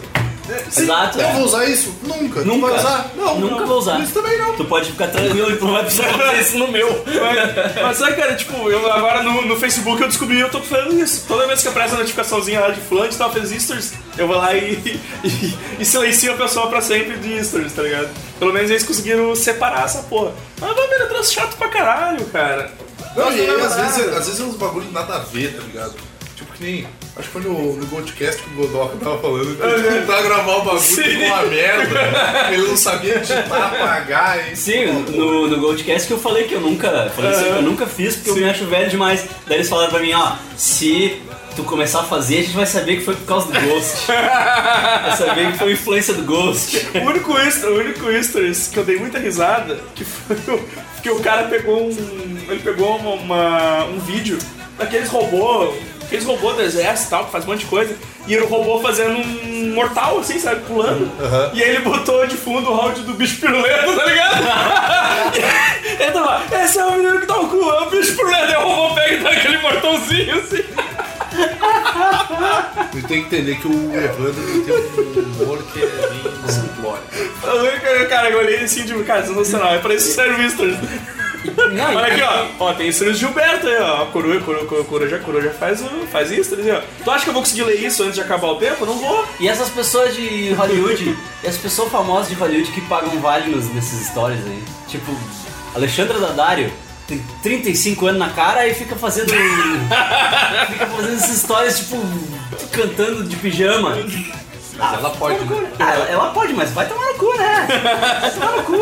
Exato. 0.66 1.18
Eu 1.18 1.26
é. 1.26 1.32
vou 1.32 1.42
usar 1.42 1.64
isso? 1.66 1.94
Nunca. 2.02 2.40
Nunca. 2.42 2.66
vai 2.66 2.78
usar? 2.78 3.10
Não. 3.16 3.38
Nunca 3.38 3.60
não. 3.60 3.66
vou 3.66 3.78
usar. 3.78 4.00
Isso 4.00 4.12
também 4.12 4.38
não. 4.38 4.54
Tu 4.54 4.64
pode 4.64 4.90
ficar 4.90 5.08
tranquilo 5.08 5.50
e 5.50 5.56
tu 5.56 5.64
não 5.64 5.72
vai 5.72 5.84
precisar 5.84 6.08
fazer 6.08 6.40
isso 6.40 6.58
no 6.58 6.68
meu. 6.68 6.88
Mas, 6.88 7.82
mas 7.82 7.96
sabe, 7.96 8.16
cara, 8.16 8.34
tipo, 8.34 8.70
eu 8.70 8.90
agora 8.92 9.22
no, 9.22 9.46
no 9.46 9.56
Facebook 9.56 10.00
eu 10.00 10.08
descobri 10.08 10.40
eu 10.40 10.50
tô 10.50 10.60
fazendo 10.60 10.98
isso. 10.98 11.24
Toda 11.26 11.46
vez 11.46 11.62
que 11.62 11.68
aparece 11.68 11.94
a 11.94 11.98
notificaçãozinha 11.98 12.60
lá 12.60 12.70
de 12.70 12.80
fulano 12.80 13.12
e 13.12 13.16
tal, 13.16 13.32
fez 13.32 13.50
stories, 13.62 13.92
eu 14.16 14.26
vou 14.26 14.36
lá 14.36 14.54
e, 14.54 15.00
e, 15.24 15.54
e 15.80 15.84
silencio 15.84 16.32
a 16.32 16.36
pessoa 16.36 16.68
pra 16.68 16.80
sempre 16.80 17.16
de 17.16 17.44
stories, 17.44 17.72
tá 17.72 17.82
ligado? 17.82 18.08
Pelo 18.38 18.52
menos 18.52 18.70
eles 18.70 18.84
conseguiram 18.84 19.34
separar 19.34 19.84
essa 19.84 20.02
porra. 20.02 20.32
Mas 20.60 20.74
vai 20.74 20.88
ver, 20.88 21.02
é 21.02 21.06
troço 21.06 21.32
chato 21.32 21.56
pra 21.56 21.68
caralho, 21.68 22.24
cara. 22.26 22.70
Não, 23.16 23.32
e 23.32 23.40
aí, 23.40 23.46
não 23.46 23.60
é 23.60 23.64
às 23.64 23.74
vezes, 23.74 24.12
às 24.12 24.26
vezes 24.26 24.40
é 24.40 24.44
uns 24.44 24.56
bagulho 24.56 24.90
nada 24.92 25.16
a 25.16 25.18
ver, 25.18 25.56
tá 25.56 25.62
ligado? 25.62 25.94
Que 26.59 26.64
nem. 26.64 26.86
Acho 27.16 27.26
que 27.28 27.32
foi 27.32 27.43
no, 27.43 27.76
no 27.76 27.86
Goldcast 27.86 28.43
que 28.43 28.48
o 28.51 28.55
Godoka 28.66 28.97
tava 28.97 29.18
falando 29.18 29.56
que 29.56 29.62
ele 29.62 30.01
tentar 30.01 30.22
gravar 30.22 30.56
o 30.56 30.62
bagulho 30.62 30.80
Sim. 30.80 31.02
ficou 31.02 31.26
uma 31.26 31.43
merda. 31.44 32.01
Ele 32.52 32.68
não 32.68 32.76
sabia 32.76 33.18
digitar, 33.18 33.74
apagar, 33.74 34.39
hein? 34.48 34.55
Sim, 34.56 34.86
no, 34.86 35.48
no 35.48 35.59
Goldcast 35.60 36.06
que 36.06 36.12
eu 36.12 36.18
falei 36.18 36.44
que 36.44 36.55
eu 36.55 36.60
nunca. 36.60 37.10
Falei 37.14 37.30
assim, 37.30 37.44
que 37.44 37.48
eu 37.51 37.62
nunca 37.62 37.86
fiz 37.86 38.16
porque 38.16 38.30
eu 38.30 38.36
me 38.36 38.48
acho 38.51 38.64
velho 38.66 38.90
demais. 38.90 39.24
Daí 39.47 39.59
eles 39.59 39.68
falaram 39.68 39.90
pra 39.90 40.01
mim, 40.01 40.12
ó, 40.12 40.32
se 40.56 41.20
tu 41.56 41.64
começar 41.64 42.01
a 42.01 42.05
fazer, 42.05 42.39
a 42.39 42.43
gente 42.43 42.55
vai 42.56 42.66
saber 42.66 42.97
que 42.98 43.05
foi 43.05 43.14
por 43.16 43.26
causa 43.26 43.47
do 43.52 43.60
Ghost. 43.60 44.06
vai 44.06 45.16
saber 45.16 45.52
que 45.52 45.59
foi 45.59 45.72
influência 45.72 46.14
do 46.14 46.22
Ghost. 46.22 46.89
O 46.94 46.98
único 47.09 47.36
extra, 47.39 47.70
o 47.70 47.78
único 47.78 48.09
extras 48.10 48.68
que 48.68 48.76
eu 48.78 48.85
dei 48.85 48.97
muita 48.97 49.18
risada, 49.18 49.78
que 49.94 50.05
foi 50.05 50.36
o, 50.55 50.60
que 51.02 51.10
o 51.10 51.18
cara 51.20 51.44
pegou 51.48 51.85
um. 51.89 52.39
Ele 52.48 52.60
pegou 52.62 52.97
uma, 52.97 53.10
uma- 53.14 53.85
um 53.86 53.98
vídeo 53.98 54.39
daqueles 54.78 55.09
robôs, 55.09 55.74
aqueles 56.09 56.24
robôs 56.24 56.56
do 56.56 56.62
exército 56.62 57.09
e 57.09 57.10
tal, 57.10 57.26
que 57.26 57.32
faz 57.32 57.44
um 57.44 57.48
monte 57.48 57.60
de 57.60 57.66
coisa, 57.66 57.94
e 58.26 58.35
era 58.35 58.43
o 58.43 58.48
robô 58.48 58.80
fazendo 58.80 59.18
um 59.18 59.74
mortal, 59.74 60.18
assim, 60.18 60.39
sabe, 60.40 60.62
pulando. 60.66 61.10
E 61.55 61.62
aí 61.62 61.70
ele 61.70 61.80
botou 61.80 62.26
de 62.26 62.35
fundo 62.36 62.70
o 62.70 62.74
round 62.74 63.01
do 63.02 63.12
bicho 63.12 63.39
piruleta, 63.40 63.93
tá 63.94 64.05
ligado? 64.06 65.35
ele 66.01 66.10
tava, 66.10 66.43
esse 66.64 66.78
é 66.78 66.85
o 66.85 66.93
menino 66.93 67.20
que 67.20 67.26
dá 67.26 67.39
o 67.39 67.48
cu, 67.48 67.70
é 67.70 67.82
o 67.82 67.90
bicho 67.90 68.16
piruleta, 68.16 68.52
e 68.52 68.56
o 68.56 68.60
robô 68.60 68.94
pega 68.94 69.14
e 69.14 69.18
dá 69.18 69.30
aquele 69.30 69.59
mortãozinho 69.59 70.39
assim. 70.39 70.64
Ele 72.94 73.02
tem 73.06 73.24
que 73.24 73.36
entender 73.36 73.56
que 73.60 73.68
o 73.68 73.94
Evandro 73.94 74.64
tem 74.64 74.74
um 74.74 75.43
humor 75.43 75.62
que 75.64 75.82
é 75.82 75.86
bem 75.86 76.22
simplório. 76.48 77.05
Cara, 78.09 78.30
eu 78.30 78.39
olhei 78.39 78.60
assim, 78.60 78.86
tipo, 78.86 79.05
cara, 79.05 79.26
sensacional, 79.26 79.74
é 79.74 79.78
pra 79.78 79.94
isso 79.94 80.09
que 80.09 80.14
serve 80.14 80.47
o. 80.47 81.27
Não, 81.73 81.94
Olha 81.94 82.06
aqui, 82.06 82.23
ó. 82.23 82.47
Ó, 82.66 82.74
tem 82.74 82.90
de 82.90 83.15
Gilberto 83.15 83.66
aí, 83.66 83.77
ó. 83.81 84.02
A 84.02 84.06
coroa, 84.06 84.40
coroa, 84.40 84.66
coroa, 84.66 84.85
coruja, 84.85 85.19
coruja 85.19 85.51
faz, 85.51 85.82
faz 86.10 86.31
isso, 86.31 86.51
tá 86.51 86.56
ligado? 86.56 86.85
Tu 87.05 87.10
acha 87.10 87.24
que 87.24 87.31
eu 87.31 87.35
vou 87.35 87.43
conseguir 87.43 87.65
ler 87.65 87.81
isso 87.81 88.02
antes 88.02 88.15
de 88.15 88.20
acabar 88.20 88.48
o 88.48 88.56
tempo? 88.56 88.85
Não 88.85 88.98
vou. 88.98 89.24
E 89.39 89.48
essas 89.48 89.69
pessoas 89.69 90.15
de 90.15 90.52
Hollywood, 90.55 91.16
e 91.44 91.47
as 91.47 91.56
pessoas 91.56 91.90
famosas 91.90 92.28
de 92.28 92.35
Hollywood 92.35 92.70
que 92.73 92.81
pagam 92.82 93.19
vale 93.20 93.51
nos, 93.55 93.73
nesses 93.73 94.09
stories 94.09 94.40
aí. 94.44 94.62
Tipo, 94.89 95.12
Alexandra 95.74 96.19
Daddario 96.19 96.73
tem 97.06 97.23
35 97.43 98.06
anos 98.06 98.19
na 98.19 98.31
cara 98.31 98.66
e 98.66 98.74
fica 98.74 98.94
fazendo. 98.94 99.31
fica 100.73 100.86
fazendo 100.86 101.16
essas 101.16 101.39
stories, 101.39 101.78
tipo, 101.78 101.97
cantando 102.73 103.24
de 103.24 103.36
pijama. 103.36 103.97
Mas 104.78 104.92
ela 104.98 105.10
pode, 105.10 105.44
né? 105.44 105.70
Ah, 105.80 105.92
ela, 105.94 106.05
ela 106.09 106.30
pode, 106.30 106.52
mas 106.55 106.70
vai 106.70 106.86
tomar 106.88 107.06
no 107.09 107.14
cu, 107.14 107.36
né? 107.36 107.66
Vai 108.20 108.30
tomar 108.30 108.52
no 108.56 108.62
cu. 108.62 108.76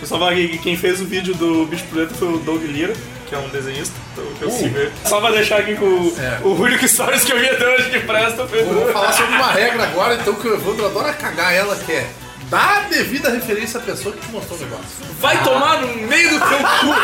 Eu 0.00 0.06
só 0.06 0.18
falar 0.18 0.34
que 0.34 0.58
quem 0.58 0.76
fez 0.76 1.00
o 1.00 1.04
vídeo 1.04 1.34
do 1.34 1.66
Bicho 1.66 1.84
Preto 1.90 2.14
foi 2.14 2.28
o 2.34 2.38
Doug 2.38 2.62
Lira, 2.62 2.92
que 3.26 3.34
é 3.34 3.38
um 3.38 3.48
desenhista 3.48 3.94
que 4.38 4.42
eu 4.42 4.50
sigo 4.50 4.78
ele. 4.78 4.92
Só 5.04 5.20
pra 5.20 5.30
deixar 5.32 5.58
aqui 5.58 5.74
com 5.74 5.84
o, 5.86 6.14
É. 6.20 6.38
o 6.46 6.50
único 6.54 6.86
stories 6.86 7.24
que 7.24 7.32
eu 7.32 7.38
vi 7.40 7.48
até 7.48 7.66
hoje 7.66 7.90
que 7.90 8.00
presta 8.00 8.46
foi 8.46 8.60
Eu 8.60 8.66
vou 8.66 8.92
falar 8.92 9.12
sobre 9.12 9.34
uma 9.34 9.50
regra 9.50 9.82
agora, 9.82 10.14
então, 10.14 10.34
que 10.34 10.46
o 10.46 10.54
Evandro 10.54 10.86
adora 10.86 11.12
cagar 11.12 11.52
ela, 11.52 11.74
que 11.76 11.90
é 11.92 12.06
dar 12.50 12.78
a 12.78 12.80
devida 12.88 13.30
referência 13.30 13.80
à 13.80 13.82
pessoa 13.82 14.14
que 14.14 14.20
te 14.26 14.32
mostrou 14.32 14.58
o 14.58 14.62
negócio. 14.62 14.86
Vai 15.20 15.42
tomar 15.42 15.80
no 15.80 15.88
meio 16.06 16.30
do 16.30 16.38
teu 16.38 16.58
cu! 16.58 16.94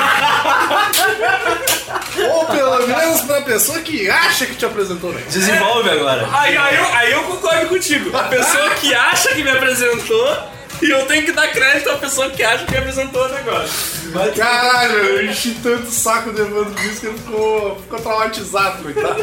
Ou 2.32 2.46
pelo 2.46 2.86
menos 2.86 3.20
pra 3.22 3.40
pessoa 3.42 3.80
que 3.80 4.08
acha 4.08 4.46
que 4.46 4.54
te 4.54 4.64
apresentou 4.64 5.10
o 5.10 5.12
negócio. 5.12 5.38
Desenvolve 5.40 5.90
agora. 5.90 6.28
Aí, 6.32 6.56
aí, 6.56 6.76
eu, 6.76 6.94
aí 6.94 7.12
eu 7.12 7.22
concordo 7.24 7.68
contigo. 7.68 8.16
A 8.16 8.24
pessoa 8.24 8.70
que 8.70 8.94
acha 8.94 9.30
que 9.30 9.42
me 9.42 9.50
apresentou 9.50 10.38
e 10.82 10.90
eu 10.90 11.06
tenho 11.06 11.24
que 11.24 11.32
dar 11.32 11.48
crédito 11.48 11.90
à 11.90 11.96
pessoa 11.96 12.30
que 12.30 12.42
acha 12.42 12.64
que 12.64 12.72
me 12.72 12.78
apresentou 12.78 13.24
o 13.24 13.28
negócio. 13.28 14.12
Caralho, 14.36 14.94
eu 14.94 15.26
enchi 15.26 15.56
tanto 15.62 15.84
o 15.84 15.90
saco 15.90 16.32
do 16.32 16.40
Evandro 16.40 16.74
disso 16.74 17.00
que 17.00 17.06
ele 17.06 17.18
ficou, 17.18 17.76
ficou 17.80 18.00
traumatizado, 18.00 18.82
coitado. 18.82 19.22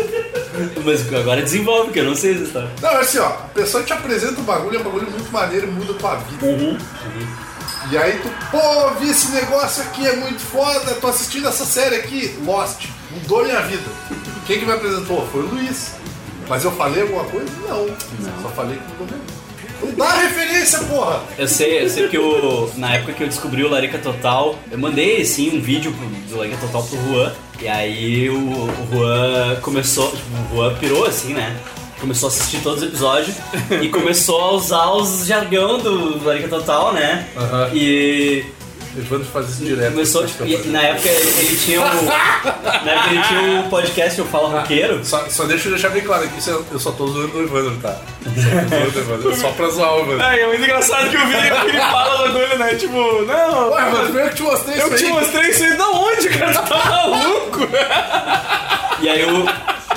Mas 0.85 1.13
agora 1.13 1.41
desenvolve, 1.41 1.85
porque 1.85 1.99
eu 1.99 2.05
não 2.05 2.15
sei 2.15 2.35
essa 2.35 2.43
história. 2.43 2.69
Não, 2.81 2.91
assim, 2.97 3.19
ó, 3.19 3.27
a 3.27 3.49
pessoa 3.53 3.83
te 3.83 3.93
apresenta 3.93 4.39
um 4.39 4.43
bagulho, 4.43 4.77
é 4.77 4.79
um 4.79 4.83
bagulho 4.83 5.09
muito 5.09 5.31
maneiro 5.31 5.67
e 5.67 5.71
muda 5.71 5.93
a 5.93 5.95
tua 5.95 6.15
vida. 6.15 6.45
E 7.89 7.97
aí 7.97 8.19
tu, 8.21 8.29
pô, 8.51 8.89
vi 8.99 9.09
esse 9.09 9.31
negócio 9.31 9.81
aqui, 9.83 10.05
é 10.07 10.15
muito 10.15 10.41
foda, 10.41 10.95
tô 10.95 11.07
assistindo 11.07 11.47
essa 11.47 11.65
série 11.65 11.95
aqui, 11.95 12.37
Lost, 12.45 12.85
mudou 13.11 13.43
minha 13.43 13.61
vida. 13.61 13.89
Quem 14.45 14.59
que 14.59 14.65
me 14.65 14.73
apresentou? 14.73 15.27
Foi 15.31 15.41
o 15.41 15.47
Luiz. 15.47 15.91
Mas 16.47 16.63
eu 16.63 16.71
falei 16.71 17.01
alguma 17.01 17.25
coisa? 17.25 17.49
Não. 17.67 17.87
Só 18.41 18.49
falei 18.49 18.77
que 18.77 18.83
mudou 18.91 19.07
minha 19.07 19.19
vida. 19.19 19.46
Não 19.81 19.93
dá 19.93 20.13
referência, 20.13 20.79
porra! 20.79 21.21
Eu 21.37 21.47
sei, 21.47 21.83
eu 21.83 21.89
sei 21.89 22.07
que 22.07 22.17
eu, 22.17 22.71
na 22.77 22.95
época 22.95 23.13
que 23.13 23.23
eu 23.23 23.27
descobri 23.27 23.63
o 23.63 23.69
Larica 23.69 23.97
Total, 23.97 24.55
eu 24.71 24.77
mandei 24.77 25.23
sim 25.25 25.55
um 25.57 25.61
vídeo 25.61 25.91
pro- 25.93 26.07
do 26.29 26.37
Larica 26.37 26.57
Total 26.57 26.83
pro 26.83 26.97
Juan. 27.13 27.31
E 27.61 27.67
aí 27.67 28.29
o, 28.29 28.37
o 28.37 28.87
Juan 28.91 29.55
começou, 29.61 30.09
tipo, 30.11 30.53
o 30.53 30.55
Juan 30.57 30.73
pirou 30.75 31.05
assim, 31.05 31.33
né? 31.33 31.55
Começou 31.99 32.27
a 32.29 32.31
assistir 32.31 32.59
todos 32.61 32.83
os 32.83 32.89
episódios 32.89 33.35
e 33.81 33.89
começou 33.89 34.39
a 34.39 34.51
usar 34.51 34.91
os 34.91 35.25
jargão 35.25 35.79
do 35.79 36.23
Larica 36.23 36.47
Total, 36.47 36.93
né? 36.93 37.27
Aham. 37.35 37.69
E 37.73 38.45
Evandro 38.97 39.27
faz 39.31 39.49
isso 39.49 39.63
direto. 39.63 39.91
começou, 39.93 40.25
tipo, 40.25 40.45
e, 40.45 40.53
e 40.55 40.67
na 40.69 40.81
época 40.81 41.07
ele, 41.09 41.29
ele 41.39 41.57
tinha 41.57 41.81
um. 41.81 41.83
Na 41.83 42.91
época 42.91 43.09
ele 43.11 43.21
tinha 43.23 43.41
um 43.41 43.69
podcast, 43.69 44.21
o 44.21 44.25
Fala 44.25 44.59
Roqueiro. 44.59 45.03
Só, 45.05 45.25
só 45.29 45.43
deixa 45.45 45.67
eu 45.67 45.73
deixar 45.73 45.89
bem 45.89 46.01
claro 46.03 46.27
que 46.27 46.39
isso 46.39 46.49
eu, 46.49 46.65
eu 46.71 46.79
só 46.79 46.91
tô 46.91 47.07
zoando 47.07 47.37
o 47.37 47.41
Evandro, 47.43 47.77
tá? 47.81 47.95
Só 48.23 48.75
o 48.75 48.99
Evandro, 49.01 49.31
é 49.31 49.35
só 49.35 49.49
pra 49.51 49.67
zoar 49.69 49.95
o 49.95 49.99
Evandro. 50.01 50.21
É, 50.23 50.39
é 50.41 50.47
muito 50.47 50.63
engraçado 50.63 51.09
que 51.09 51.17
o 51.17 51.19
Vini 51.27 51.51
o 51.51 51.65
Vini 51.65 51.79
fala 51.79 52.15
o 52.15 52.27
bagulho, 52.27 52.57
né? 52.57 52.75
Tipo, 52.75 53.21
não. 53.23 53.69
Ué, 53.71 53.89
mas 53.91 54.15
eu 54.15 54.29
que 54.29 54.35
te 54.35 54.41
mostrei 54.43 54.81
Eu 54.81 54.87
isso 54.87 54.95
te 54.97 55.05
aí. 55.05 55.11
mostrei 55.11 55.49
isso 55.49 55.63
aí 55.63 55.77
da 55.77 55.89
onde, 55.89 56.29
cara? 56.29 56.53
Tu 56.53 56.69
tá 56.69 56.85
maluco? 56.89 57.59
E 58.99 59.07
aí 59.07 59.21
eu, 59.21 59.29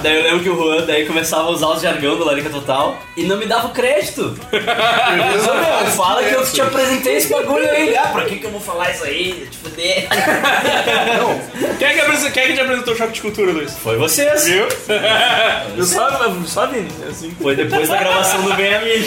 daí 0.02 0.16
eu 0.16 0.22
lembro 0.22 0.40
que 0.40 0.48
o 0.48 0.56
Juan 0.56 0.84
daí 0.86 1.06
começava 1.06 1.44
a 1.44 1.50
usar 1.50 1.68
os 1.68 1.82
jargão 1.82 2.16
do 2.16 2.24
Larica 2.24 2.50
Total 2.50 2.98
e 3.16 3.24
não 3.24 3.36
me 3.36 3.46
dava 3.46 3.68
o 3.68 3.70
crédito. 3.70 4.36
Meu, 4.52 5.90
fala 5.92 6.22
que 6.22 6.34
eu 6.34 6.44
te 6.44 6.60
apresentei 6.60 7.16
esse 7.16 7.28
bagulho 7.32 7.68
aí. 7.70 7.96
Ah, 7.96 8.08
pra 8.08 8.24
que 8.24 8.36
que 8.36 8.44
eu 8.46 8.50
vou 8.50 8.60
falar 8.60 8.90
isso 8.90 9.04
aí? 9.04 9.48
Te 9.50 9.56
fuder. 9.58 10.08
Quem 11.78 11.88
é 11.88 11.94
que, 11.94 12.00
apresen- 12.00 12.30
quem 12.32 12.42
é 12.42 12.46
que 12.48 12.52
te 12.54 12.60
apresentou 12.60 12.92
o 12.94 12.96
Choque 12.96 13.12
de 13.12 13.20
Cultura, 13.22 13.52
Luiz? 13.52 13.72
Foi 13.78 13.96
vocês. 13.96 14.44
Viu? 14.44 14.66
Eu 15.76 15.84
sabe, 15.84 16.48
sabe, 16.48 16.86
assim. 17.08 17.34
Foi 17.40 17.56
depois 17.56 17.88
da 17.88 17.96
gravação 17.96 18.42
do 18.42 18.52
Bem 18.54 18.74
Amigo. 18.74 19.06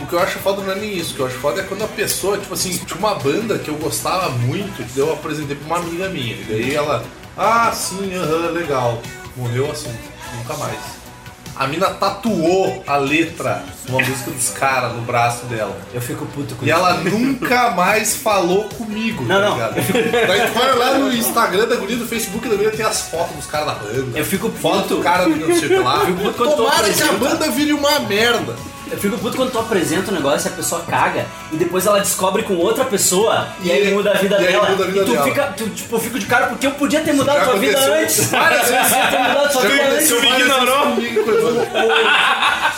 O 0.00 0.06
que 0.06 0.12
eu 0.14 0.18
acho 0.18 0.38
foda 0.38 0.62
não 0.62 0.72
é 0.72 0.76
nem 0.76 0.96
isso. 0.96 1.12
O 1.12 1.16
que 1.16 1.20
eu 1.22 1.26
acho 1.26 1.36
foda 1.36 1.60
é 1.60 1.64
quando 1.64 1.84
a 1.84 1.88
pessoa, 1.88 2.38
tipo 2.38 2.54
assim, 2.54 2.70
tinha 2.76 2.98
uma 2.98 3.14
banda 3.14 3.58
que 3.58 3.68
eu 3.68 3.74
gostava 3.76 4.30
muito, 4.30 4.82
que 4.92 4.98
eu 4.98 5.12
apresentei 5.12 5.56
pra 5.56 5.66
uma 5.66 5.78
amiga 5.86 6.08
minha. 6.08 6.34
E 6.34 6.44
daí 6.48 6.74
ela, 6.74 7.04
ah, 7.36 7.72
sim, 7.72 8.14
aham, 8.14 8.50
legal. 8.52 9.00
Morreu 9.36 9.70
assim, 9.70 9.94
nunca 10.36 10.54
mais. 10.56 10.78
A 11.58 11.66
mina 11.66 11.86
tatuou 11.88 12.84
a 12.86 12.96
letra 12.98 13.64
de 13.84 13.90
uma 13.90 13.98
música 14.00 14.30
dos 14.30 14.50
caras 14.50 14.92
no 14.94 15.00
braço 15.02 15.46
dela. 15.46 15.74
Eu 15.94 16.02
fico 16.02 16.26
puto 16.26 16.54
com 16.54 16.66
E 16.66 16.68
isso. 16.68 16.78
ela 16.78 16.94
nunca 16.98 17.70
mais 17.70 18.14
falou 18.16 18.64
comigo, 18.64 19.24
Não, 19.24 19.40
tá 19.40 19.48
não. 19.48 19.52
ligado? 19.54 19.74
Daí 20.28 20.50
tu 20.50 20.52
vai 20.58 20.74
lá 20.76 20.98
no 20.98 21.10
Instagram 21.14 21.66
da 21.66 21.76
guria 21.76 21.96
do 21.96 22.06
Facebook 22.06 22.46
da 22.46 22.56
guria 22.56 22.70
tem 22.72 22.84
as 22.84 23.02
fotos 23.08 23.36
dos 23.36 23.46
caras 23.46 23.68
da 23.68 23.74
banda. 23.74 24.18
Eu 24.18 24.24
fico 24.24 24.50
Foto 24.50 24.82
do 24.82 24.88
puto. 24.96 25.02
cara 25.02 25.24
do 25.24 25.30
não 25.34 25.46
sei 25.56 25.64
o 25.64 25.68
que 25.68 25.76
lá. 25.78 26.04
fico 26.04 26.18
puto 26.20 26.34
quando 26.34 26.50
tu 26.50 26.56
Tomara 26.56 26.76
que 26.92 27.02
a 27.02 27.06
apresenta. 27.06 27.14
banda 27.18 27.50
vire 27.50 27.72
uma 27.72 28.00
merda. 28.00 28.54
Eu 28.90 28.98
fico 28.98 29.18
puto 29.18 29.36
quando 29.36 29.50
tu 29.50 29.58
apresenta 29.58 30.10
um 30.12 30.14
negócio 30.14 30.48
e 30.48 30.52
a 30.52 30.56
pessoa 30.56 30.80
caga 30.82 31.26
e 31.52 31.56
depois 31.56 31.86
ela 31.86 31.98
descobre 31.98 32.42
com 32.44 32.54
outra 32.56 32.84
pessoa 32.84 33.48
e, 33.60 33.66
E 33.68 33.72
aí 33.72 33.92
muda 33.92 34.12
a 34.12 34.14
vida 34.14 34.40
e 34.40 34.46
dela. 34.46 34.70
muda 34.70 34.84
a 34.84 34.86
vida 34.86 35.00
e 35.00 35.04
tu 35.04 35.12
dela. 35.12 35.24
fica, 35.24 35.42
tu, 35.56 35.68
tipo, 35.70 35.96
eu 35.96 36.00
fico 36.00 36.18
de 36.18 36.26
cara 36.26 36.46
porque 36.46 36.66
eu 36.66 36.70
podia 36.72 37.00
ter 37.00 37.12
mudado 37.12 37.44
tua 37.44 37.58
vida 37.58 37.78
antes. 37.78 38.30
várias 38.30 38.68
vezes. 38.70 38.92
Eu 38.92 39.10
ter 39.10 39.18
mudado 39.28 39.52
tua 39.52 39.62
vida 39.62 39.74
antes. 39.82 40.12
aconteceu 40.12 40.20
me 40.20 40.30
ignorou. 40.40 40.96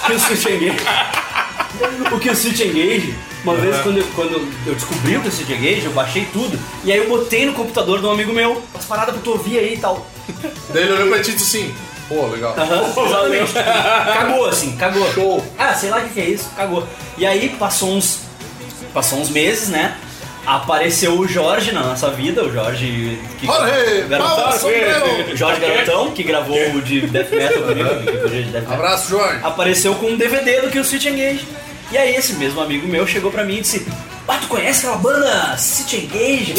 que 0.06 0.12
o 0.12 0.18
Switch 0.20 0.47
Engage. 0.47 0.76
O 2.12 2.18
que 2.18 2.30
o 2.30 2.36
Switch 2.36 2.60
Engage, 2.60 3.14
uma 3.44 3.55
vez 3.55 3.76
quando 3.82 3.98
eu, 3.98 4.05
quando 4.14 4.32
eu 4.66 4.74
descobri 4.74 5.16
o 5.16 5.20
que 5.20 5.26
é 5.28 5.30
o 5.30 5.32
Switch 5.32 5.51
Engage, 5.51 5.85
eu 5.85 5.93
baixei 5.93 6.26
tudo 6.32 6.59
e 6.85 6.90
aí 6.90 6.98
eu 6.98 7.09
botei 7.09 7.44
no 7.47 7.52
computador 7.52 8.01
de 8.01 8.06
um 8.06 8.10
amigo 8.12 8.32
meu 8.32 8.62
as 8.74 8.85
paradas 8.86 9.14
pra 9.14 9.22
tu 9.22 9.30
ouvir 9.32 9.59
aí 9.59 9.74
e 9.74 9.78
tal. 9.78 10.06
Daí 10.72 10.85
ele 10.85 10.93
olhou 10.94 11.09
pra 11.09 11.20
ti 11.22 11.30
e 11.32 11.35
disse 11.35 11.59
assim, 11.59 11.74
pô, 12.09 12.26
legal. 12.26 12.55
Aham, 12.56 12.93
exatamente. 13.06 13.52
cagou 13.52 14.47
assim, 14.47 14.76
cagou. 14.76 15.12
Show. 15.12 15.44
Ah, 15.59 15.74
sei 15.74 15.90
lá 15.90 15.98
o 15.98 16.01
que, 16.02 16.09
que 16.10 16.20
é 16.20 16.24
isso, 16.24 16.51
cagou. 16.56 16.86
E 17.16 17.26
aí 17.26 17.48
passou 17.51 17.90
uns. 17.90 18.20
Passou 18.93 19.18
uns 19.18 19.28
meses, 19.28 19.68
né? 19.68 19.97
Apareceu 20.47 21.18
o 21.18 21.28
Jorge 21.28 21.72
na 21.72 21.80
nossa 21.82 22.10
vida, 22.10 22.43
o 22.43 22.51
Jorge. 22.51 23.20
Que, 23.39 23.44
Jorge, 23.47 24.02
Garotão, 24.09 24.52
Sombrero. 24.52 25.36
Jorge 25.36 25.60
Garotão, 25.60 26.10
que 26.12 26.22
gravou 26.22 26.56
o 26.74 26.80
de 26.80 27.02
Death 27.02 27.30
Metal 27.32 27.62
comigo, 27.64 27.89
que 28.10 28.18
foi 28.18 28.30
de 28.30 28.43
Death 28.44 28.62
Metal. 28.62 28.74
Abraço, 28.74 29.10
Jorge. 29.10 29.40
apareceu 29.43 29.94
com 29.97 30.06
um 30.06 30.16
DVD 30.16 30.62
do 30.62 30.70
que 30.70 30.78
o 30.78 30.85
Switch 30.85 31.05
Engage. 31.05 31.47
E 31.93 31.98
aí 31.98 32.14
esse 32.16 32.32
mesmo 32.35 32.60
amigo 32.62 32.89
meu 32.89 33.06
chegou 33.06 33.30
pra 33.30 33.44
mim 33.44 33.59
e 33.59 33.60
disse: 33.60 33.86
Ah, 34.26 34.39
tu 34.40 34.48
conhece 34.48 34.86
aquela 34.86 34.97
banda 35.02 35.55
Switch 35.59 35.93
Engage? 36.05 36.55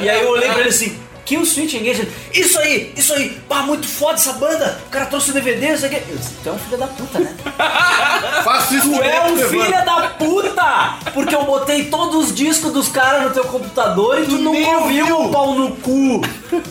e 0.00 0.08
aí 0.08 0.22
eu 0.22 0.30
olhei 0.30 0.48
pra 0.48 0.60
ele 0.60 0.70
assim. 0.70 0.98
Que 1.28 1.36
o 1.36 1.44
Switch 1.44 1.74
Engage? 1.74 2.08
Isso 2.32 2.58
aí, 2.58 2.90
isso 2.96 3.12
aí, 3.12 3.38
pá, 3.46 3.60
muito 3.60 3.86
foda 3.86 4.14
essa 4.14 4.32
banda. 4.32 4.80
O 4.86 4.88
cara 4.90 5.04
trouxe 5.04 5.28
o 5.28 5.34
DVD, 5.34 5.74
isso 5.74 5.84
aqui. 5.84 5.96
Eu 6.08 6.16
disse, 6.16 6.30
tu 6.42 6.48
é 6.48 6.52
um 6.52 6.58
filho 6.58 6.78
da 6.78 6.86
puta, 6.86 7.18
né? 7.18 7.36
Faço 8.42 8.74
isso 8.74 8.88
Tu 8.88 9.02
é 9.02 9.30
um 9.30 9.36
filho 9.36 9.84
da 9.84 10.08
puta! 10.18 11.10
Porque 11.12 11.34
eu 11.34 11.44
botei 11.44 11.84
todos 11.90 12.28
os 12.28 12.34
discos 12.34 12.72
dos 12.72 12.88
caras 12.88 13.24
no 13.24 13.30
teu 13.30 13.44
computador 13.44 14.22
e 14.22 14.24
tu, 14.24 14.38
não 14.38 14.52
nem 14.52 14.74
ouviu, 14.74 15.16
ouviu. 15.16 15.30
pau 15.30 15.54
no 15.54 15.72
cu. 15.76 16.22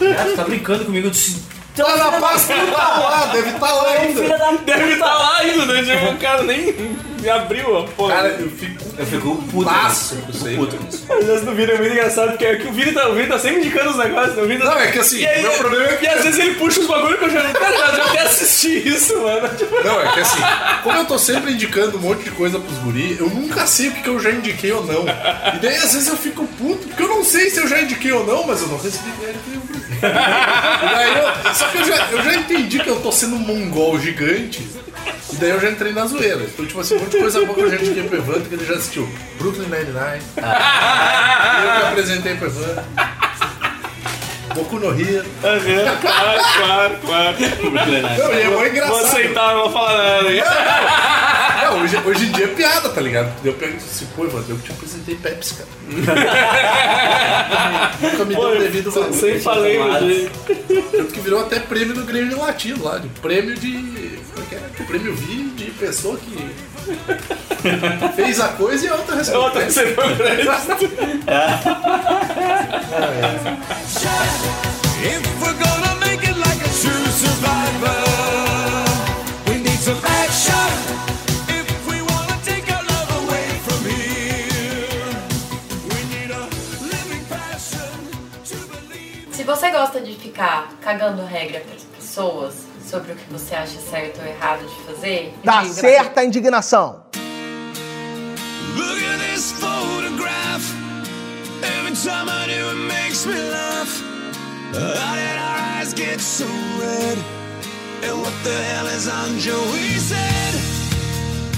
É, 0.01 0.23
tu 0.23 0.35
tá 0.35 0.43
brincando 0.45 0.85
comigo, 0.85 1.05
eu 1.05 1.11
disse. 1.11 1.43
"Tu 1.77 1.81
é 1.81 1.85
um 1.85 1.97
Tá 1.97 2.11
na 2.11 2.19
pasta, 2.19 2.53
puta, 2.53 2.71
tá 2.75 2.87
lá, 2.99 3.25
deve 3.31 3.49
estar 3.51 3.71
lá 3.73 3.93
é 3.93 3.99
um 3.99 4.01
ainda. 4.01 4.21
filho 4.21 4.37
da 4.37 4.45
puta. 4.47 4.63
Deve 4.65 4.93
estar 4.93 5.13
lá 5.13 5.37
ainda, 5.39 5.65
né? 5.65 5.83
Tipo, 5.95 6.11
o 6.11 6.17
cara 6.17 6.43
nem 6.43 6.97
me 7.21 7.29
abriu 7.29 7.77
a 7.79 7.83
porra. 7.83 8.13
Cara, 8.15 8.27
eu 8.39 8.49
fico 8.49 8.77
Eu 8.97 9.05
fico 9.05 9.35
puto. 9.35 9.47
Putaço 9.69 10.15
com 10.15 10.31
isso, 10.31 10.47
aí, 10.47 10.55
puto 10.55 10.75
cara. 10.75 10.83
com 10.83 10.89
isso. 10.95 11.05
Às 11.13 11.25
vezes 11.25 11.43
no 11.45 11.53
vídeo 11.53 11.73
é 11.75 11.77
muito 11.77 11.91
engraçado, 11.93 12.29
porque 12.31 12.45
é 12.45 12.55
que 12.55 12.67
o 12.67 12.71
Vini 12.71 12.91
tá, 12.93 13.07
o 13.09 13.13
Vini 13.13 13.27
tá 13.27 13.37
sempre 13.39 13.59
indicando 13.59 13.91
os 13.91 13.97
negócios. 13.97 14.35
né? 14.35 14.41
O 14.43 14.47
Vini 14.47 14.59
tá- 14.59 14.65
Não, 14.65 14.79
é 14.79 14.87
que 14.91 14.99
assim, 14.99 15.19
E 15.19 15.27
aí, 15.27 15.41
meu 15.43 15.51
problema 15.51 15.85
é 15.85 15.97
que- 15.97 16.05
E 16.05 16.07
às 16.09 16.23
vezes 16.23 16.39
ele 16.39 16.55
puxa 16.55 16.79
os 16.79 16.87
bagulhos 16.87 17.19
que 17.19 17.25
eu 17.25 17.29
já. 17.29 17.41
Cara, 17.53 17.77
já, 17.77 17.91
já 17.95 18.05
até 18.05 18.21
assisti 18.21 18.89
isso, 18.89 19.15
mano. 19.19 19.47
Tipo, 19.55 19.83
Não, 19.83 20.01
é 20.01 20.11
que 20.13 20.19
assim, 20.19 20.41
como 20.83 20.97
eu 20.97 21.05
tô 21.05 21.19
sempre 21.19 21.51
indicando 21.53 21.97
um 21.97 22.01
monte 22.01 22.23
de 22.23 22.31
coisa 22.31 22.59
pros 22.59 22.77
guri, 22.79 23.17
eu 23.19 23.29
nunca 23.29 23.67
sei 23.67 23.89
o 23.89 23.91
que 23.91 24.01
que 24.01 24.09
eu 24.09 24.19
já 24.19 24.31
indiquei 24.31 24.71
ou 24.71 24.83
não. 24.83 25.03
E 25.07 25.59
daí 25.59 25.75
às 25.75 25.93
vezes 25.93 26.07
eu 26.07 26.17
fico 26.17 26.43
puto, 26.57 26.87
porque 26.87 27.03
eu 27.03 27.07
não 27.07 27.23
sei 27.23 27.49
se 27.51 27.59
eu 27.59 27.67
já 27.67 27.79
indiquei 27.81 28.11
ou 28.11 28.25
não, 28.25 28.45
mas 28.47 28.61
eu 28.61 28.67
não 28.67 28.77
recebi 28.79 29.11
crédito 29.19 29.43
nenhum. 29.47 29.67
E 29.97 30.95
daí 30.95 31.17
eu- 31.45 31.53
só 31.53 31.66
que 31.72 31.77
eu 31.77 31.85
já, 31.85 32.11
eu 32.11 32.23
já 32.23 32.35
entendi 32.35 32.80
que 32.80 32.89
eu 32.89 32.99
tô 33.02 33.11
sendo 33.11 33.35
um 33.35 33.39
mongol 33.39 33.99
gigante. 33.99 34.68
E 35.31 35.35
daí 35.35 35.49
eu 35.49 35.60
já 35.60 35.69
entrei 35.69 35.91
na 35.91 36.06
zoeira. 36.06 36.44
Então, 36.44 36.65
tipo 36.65 36.80
assim, 36.80 36.95
um 36.95 36.99
monte 36.99 37.11
de 37.11 37.18
coisa 37.19 37.39
boa 37.41 37.53
que 37.53 37.61
eu 37.61 37.69
já 37.69 37.76
indiquei 37.76 38.03
pro 38.03 38.18
Evandro, 38.18 38.41
que 38.49 38.56
ele 38.56 38.65
já 38.65 38.76
assistiu. 38.76 39.10
Brooklyn 39.38 39.68
Nine-Nine. 39.68 40.23
Eu 40.35 41.80
que 41.80 41.85
apresentei 41.88 42.35
pro 42.35 42.48
Evandro. 42.48 42.84
Boku 44.56 44.80
no 44.80 44.99
Hero. 44.99 45.26
tá 45.41 45.56
vendo? 45.56 46.02
Claro, 46.02 46.41
claro, 46.65 46.98
claro. 47.02 47.38
Não, 48.18 48.34
e 48.34 48.41
é 48.41 48.49
mó 48.49 48.56
Vou 48.57 48.68
engraçado. 48.68 49.06
aceitar, 49.06 49.53
não 49.53 49.61
vou 49.64 49.72
falar 49.72 50.24
nada. 50.24 50.30
É, 51.64 51.69
hoje, 51.72 51.98
hoje 52.06 52.26
em 52.28 52.32
dia 52.32 52.45
é 52.45 52.48
piada, 52.48 52.90
tá 52.90 53.02
ligado? 53.02 53.32
Eu 53.44 53.53
pergunto 53.53 53.84
assim, 53.84 54.07
pô, 54.15 54.26
Evandro, 54.26 54.56
eu 54.56 54.60
te 54.60 54.72
apresentei 54.72 55.15
Pepsi, 55.15 55.56
cara. 55.56 55.68
Nunca 58.02 58.26
me 58.26 58.36
deu 58.36 58.60
devido 58.60 58.91
valor. 58.91 59.14
Sem 59.14 59.40
falei. 59.40 60.30
Tanto 60.91 61.14
que 61.14 61.19
virou 61.19 61.41
até 61.41 61.60
prêmio 61.60 61.94
do 61.94 62.03
Grêmio 62.03 62.40
Latino 62.40 62.84
lá, 62.84 62.98
de 62.98 63.07
prêmio 63.19 63.56
de. 63.56 64.18
Como 64.34 64.45
é 64.45 64.49
que 64.49 64.56
é? 64.56 64.60
Prêmio 64.86 65.15
V 65.15 65.26
de 65.56 65.72
pessoa 65.72 66.18
que 66.18 66.49
fez 68.15 68.39
a 68.39 68.49
coisa 68.49 68.85
e 68.85 68.89
a 68.89 68.95
outra 68.95 69.15
recebeu. 69.15 69.41
Outra 69.41 69.61
prêmio. 69.61 69.65
recebeu 69.65 70.15
crédito. 70.15 70.51
If 74.99 75.41
we're 75.41 75.53
gonna 75.53 75.95
make 75.99 76.23
it 76.23 76.38
like 76.38 76.59
a 76.59 76.69
true 76.81 77.07
survivor, 77.11 78.03
we 79.47 79.59
need 79.59 79.80
some 79.80 79.99
action. 80.03 80.72
If 81.47 81.88
we 81.88 82.01
wanna 82.01 82.38
take 82.43 82.69
our 82.73 82.84
love 82.84 83.09
away 83.23 83.47
from 83.65 83.85
here, 83.85 85.15
we 85.89 85.99
need 86.14 86.31
a 86.31 86.47
living 86.81 87.26
passion 87.30 88.09
to 88.45 88.55
believe. 88.68 89.27
Se 89.31 89.43
você 89.43 89.72
gosta 89.72 90.01
de 90.01 90.15
ficar 90.15 90.73
cagando 90.81 91.23
regra 91.26 91.59
para 91.61 91.76
as 91.76 91.84
pessoas 91.84 92.66
sobre 92.89 93.11
o 93.11 93.15
que 93.15 93.31
você 93.31 93.55
acha 93.55 93.80
certo 93.89 94.19
ou 94.22 94.27
errado 94.27 94.65
de 94.65 94.84
fazer, 94.93 95.34
Tá 95.43 95.61
diga. 95.64 95.73
certa 95.73 96.22
a 96.22 96.26
indignação. 96.26 97.01
Look 98.76 99.03
at 99.03 99.19
this 99.34 99.51
photograph. 99.53 100.64
Every 101.64 101.93
time 101.95 102.30
I 102.30 102.45
do, 102.47 102.69
it 102.69 102.76
makes 102.88 103.26
me 103.26 103.34
laugh. 103.34 104.03
How 104.73 105.15
did 105.15 105.38
our 105.39 105.80
eyes 105.81 105.93
get 105.93 106.19
so 106.22 106.45
red? 106.80 107.18
And 108.03 108.22
what 108.22 108.34
the 108.43 108.51
hell 108.51 108.88
is 108.88 109.07
on 109.07 109.39
Joey 109.39 109.99
said? 109.99 110.55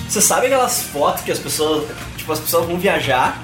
Você 0.10 0.22
sabe 0.22 0.48
aquelas 0.48 0.82
fotos 0.84 1.24
que 1.24 1.32
as 1.32 1.40
pessoas. 1.40 1.88
Tipo, 2.18 2.32
as 2.34 2.40
pessoas 2.40 2.66
vão 2.66 2.78
viajar, 2.78 3.40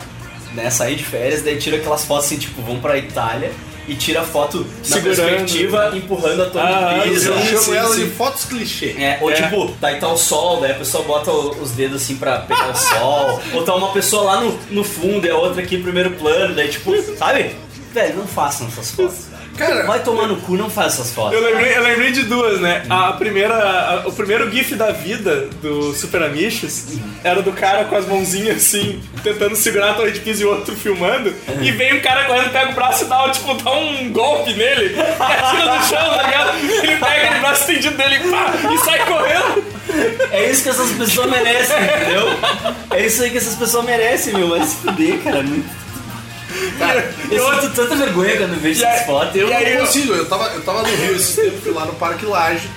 né? 0.53 0.69
Sair 0.69 0.95
de 0.95 1.03
férias, 1.03 1.41
daí 1.43 1.57
tira 1.57 1.77
aquelas 1.77 2.05
fotos 2.05 2.25
assim, 2.25 2.37
tipo, 2.37 2.61
vão 2.61 2.79
pra 2.79 2.97
Itália 2.97 3.51
e 3.87 3.95
tira 3.95 4.21
a 4.21 4.23
foto 4.23 4.59
na 4.59 4.83
Segurando. 4.83 5.15
perspectiva, 5.17 5.91
empurrando 5.95 6.43
a 6.43 6.45
Torre 6.49 6.65
Ah, 6.73 7.01
Pisa. 7.03 7.29
Eu 7.29 7.41
chamo 7.59 7.73
ela 7.75 7.95
de 7.95 8.05
fotos 8.07 8.45
clichê. 8.45 8.95
É, 8.97 9.19
ou 9.21 9.29
É. 9.31 9.33
tipo, 9.33 9.71
tá 9.79 9.87
aí 9.89 9.99
tá 9.99 10.07
o 10.07 10.17
sol, 10.17 10.59
daí 10.61 10.71
a 10.71 10.75
pessoa 10.75 11.03
bota 11.03 11.31
os 11.31 11.71
dedos 11.71 12.01
assim 12.01 12.15
pra 12.15 12.39
pegar 12.39 12.71
o 12.71 12.75
sol. 12.75 13.41
Ou 13.53 13.63
tá 13.63 13.75
uma 13.75 13.91
pessoa 13.91 14.23
lá 14.23 14.41
no, 14.41 14.57
no 14.71 14.83
fundo 14.83 15.25
e 15.25 15.29
a 15.29 15.37
outra 15.37 15.61
aqui 15.61 15.75
em 15.75 15.81
primeiro 15.83 16.11
plano, 16.11 16.55
daí 16.55 16.67
tipo, 16.69 16.91
sabe? 17.17 17.55
Velho, 17.93 18.15
não 18.17 18.27
façam 18.27 18.67
essas 18.67 18.91
fotos. 18.91 19.15
Cara, 19.57 19.85
Vai 19.85 19.99
tomar 20.03 20.27
no 20.27 20.37
cu, 20.37 20.55
não 20.57 20.69
faz 20.69 20.93
essas 20.93 21.11
fotos. 21.11 21.33
Eu 21.33 21.41
lembrei, 21.43 21.77
eu 21.77 21.83
lembrei 21.83 22.11
de 22.11 22.23
duas, 22.23 22.59
né? 22.59 22.83
A 22.89 23.13
primeira, 23.13 23.55
a- 23.55 24.07
o 24.07 24.11
primeiro 24.11 24.49
gif 24.51 24.75
da 24.75 24.91
vida 24.91 25.47
do 25.61 25.93
Super 25.93 26.23
Amiches 26.23 26.97
era 27.23 27.41
do 27.41 27.51
cara 27.53 27.85
com 27.85 27.95
as 27.95 28.05
mãozinhas 28.05 28.57
assim, 28.57 29.01
tentando 29.23 29.55
segurar 29.55 29.91
a 29.91 29.93
torre 29.93 30.11
de 30.11 30.19
Pisa 30.19 30.43
e 30.43 30.45
o 30.45 30.49
outro 30.49 30.75
filmando. 30.75 31.33
E 31.61 31.71
vem 31.71 31.93
um 31.95 32.01
cara 32.01 32.25
correndo, 32.25 32.51
pega 32.51 32.71
o 32.71 32.73
braço 32.73 33.05
e 33.05 33.07
dá, 33.07 33.29
tipo, 33.29 33.53
dá 33.55 33.71
um 33.71 34.11
golpe 34.11 34.53
nele. 34.53 34.95
E 34.95 34.99
atira 34.99 35.75
no 35.75 35.83
chão, 35.85 36.09
tá 36.17 36.23
ligado? 36.23 36.57
Ele 36.59 36.95
pega 36.97 37.23
aquele 37.27 37.39
braço 37.39 37.61
estendido 37.61 37.95
dele 37.97 38.19
pá, 38.29 38.53
e 38.73 38.77
sai 38.79 39.05
correndo. 39.05 39.75
É 40.31 40.49
isso 40.51 40.63
que 40.63 40.69
essas 40.69 40.91
pessoas 40.91 41.29
merecem, 41.29 41.77
entendeu? 41.81 42.27
É 42.91 43.05
isso 43.05 43.23
aí 43.23 43.29
que 43.29 43.37
essas 43.37 43.55
pessoas 43.55 43.85
merecem, 43.85 44.33
meu. 44.33 44.49
Vai 44.49 44.61
se 44.65 44.75
fuder, 44.77 45.19
cara. 45.23 45.41
Muito... 45.41 45.84
Cara, 46.77 47.13
eu 47.31 47.61
sinto 47.61 47.75
tanta 47.75 47.95
vergonha 47.95 48.37
quando 48.37 48.53
eu 48.53 48.59
vejo 48.59 48.83
essas 48.83 48.99
aí- 49.01 49.05
fotos. 49.05 49.35
Eu 49.35 49.47
E 49.49 49.53
aí, 49.53 49.63
não 49.73 49.79
eu- 49.81 49.85
consigo, 49.85 50.13
eu 50.13 50.25
tava, 50.27 50.45
eu 50.49 50.61
tava 50.63 50.81
no 50.83 50.95
Rio 50.95 51.15
esse 51.15 51.41
tempo, 51.41 51.61
fui 51.61 51.71
lá 51.73 51.85
no 51.85 51.93
Parque 51.93 52.25
Laje, 52.25 52.69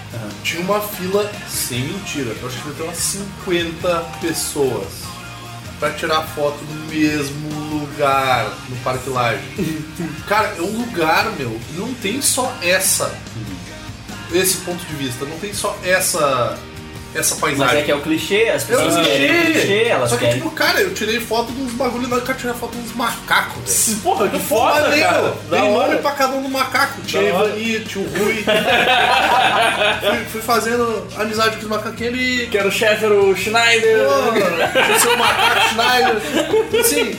tinha 0.43 0.63
uma 0.63 0.81
fila, 0.81 1.31
sem 1.49 1.81
mentira, 1.81 2.35
eu 2.41 2.49
acho 2.49 2.57
que 2.63 2.71
tem 2.73 2.87
umas 2.87 2.97
50 2.99 4.05
pessoas 4.21 4.87
pra 5.79 5.91
tirar 5.91 6.23
foto 6.35 6.59
no 6.65 6.87
mesmo 6.93 7.49
lugar 7.71 8.51
no 8.69 8.77
Parque 8.77 9.11
Laje. 9.11 9.43
Cara, 10.29 10.55
é 10.59 10.61
um 10.63 10.79
lugar, 10.85 11.31
meu, 11.39 11.59
não 11.77 11.93
tem 11.95 12.21
só 12.23 12.53
essa, 12.63 13.13
esse 14.33 14.59
ponto 14.59 14.85
de 14.85 14.95
vista, 14.95 15.25
não 15.25 15.39
tem 15.39 15.53
só 15.55 15.77
essa, 15.85 16.59
essa 17.15 17.35
Mas 17.37 17.41
paisagem. 17.41 17.79
é 17.79 17.83
que 17.83 17.91
é 17.91 17.95
o 17.95 18.01
clichê, 18.01 18.49
as 18.49 18.63
É 18.63 18.67
pessoas 18.67 19.07
querem 19.07 19.41
o 19.41 19.45
clichê, 19.53 19.85
elas 19.89 20.11
Só 20.11 20.17
que, 20.17 20.25
querem. 20.27 20.41
tipo, 20.41 20.51
cara, 20.55 20.81
eu 20.81 20.93
tirei 20.95 21.19
foto 21.21 21.53
de 21.53 21.63
uns 21.63 21.73
bagulho, 21.73 22.07
não, 22.09 22.19
eu 22.19 22.35
tirar 22.35 22.55
foto 22.55 22.73
de 22.77 22.83
uns 22.85 22.95
macacos, 22.95 23.87
velho. 23.87 23.99
Porra, 24.01 24.29
que 24.29 24.39
Pô, 24.39 24.45
foda, 24.45 24.81
maneiro. 24.83 25.05
cara. 25.09 25.35
Tem 25.51 25.61
nome 25.61 25.77
hora. 25.77 25.97
pra 25.99 26.11
cada 26.13 26.33
um 26.37 26.43
do 26.43 26.49
macaco. 26.49 27.01
Hora. 27.15 27.25
Ivani, 27.27 27.81
tinha 27.81 28.05
o 28.05 28.19
Rui. 28.19 28.45
fui, 30.01 30.25
fui 30.33 30.41
fazendo 30.43 31.07
amizade 31.17 31.57
com 31.57 31.63
os 31.63 31.69
macaquinhos 31.69 32.15
ali. 32.15 32.47
Que 32.51 32.59
era 32.59 32.69
o 32.69 32.73
chefe, 32.73 33.05
era 33.05 33.15
o 33.15 33.35
Schneider. 33.37 34.07
O 34.07 35.01
seu 35.01 35.17
macaco 35.17 35.61
Schneider. 35.71 36.81
Assim, 36.81 37.19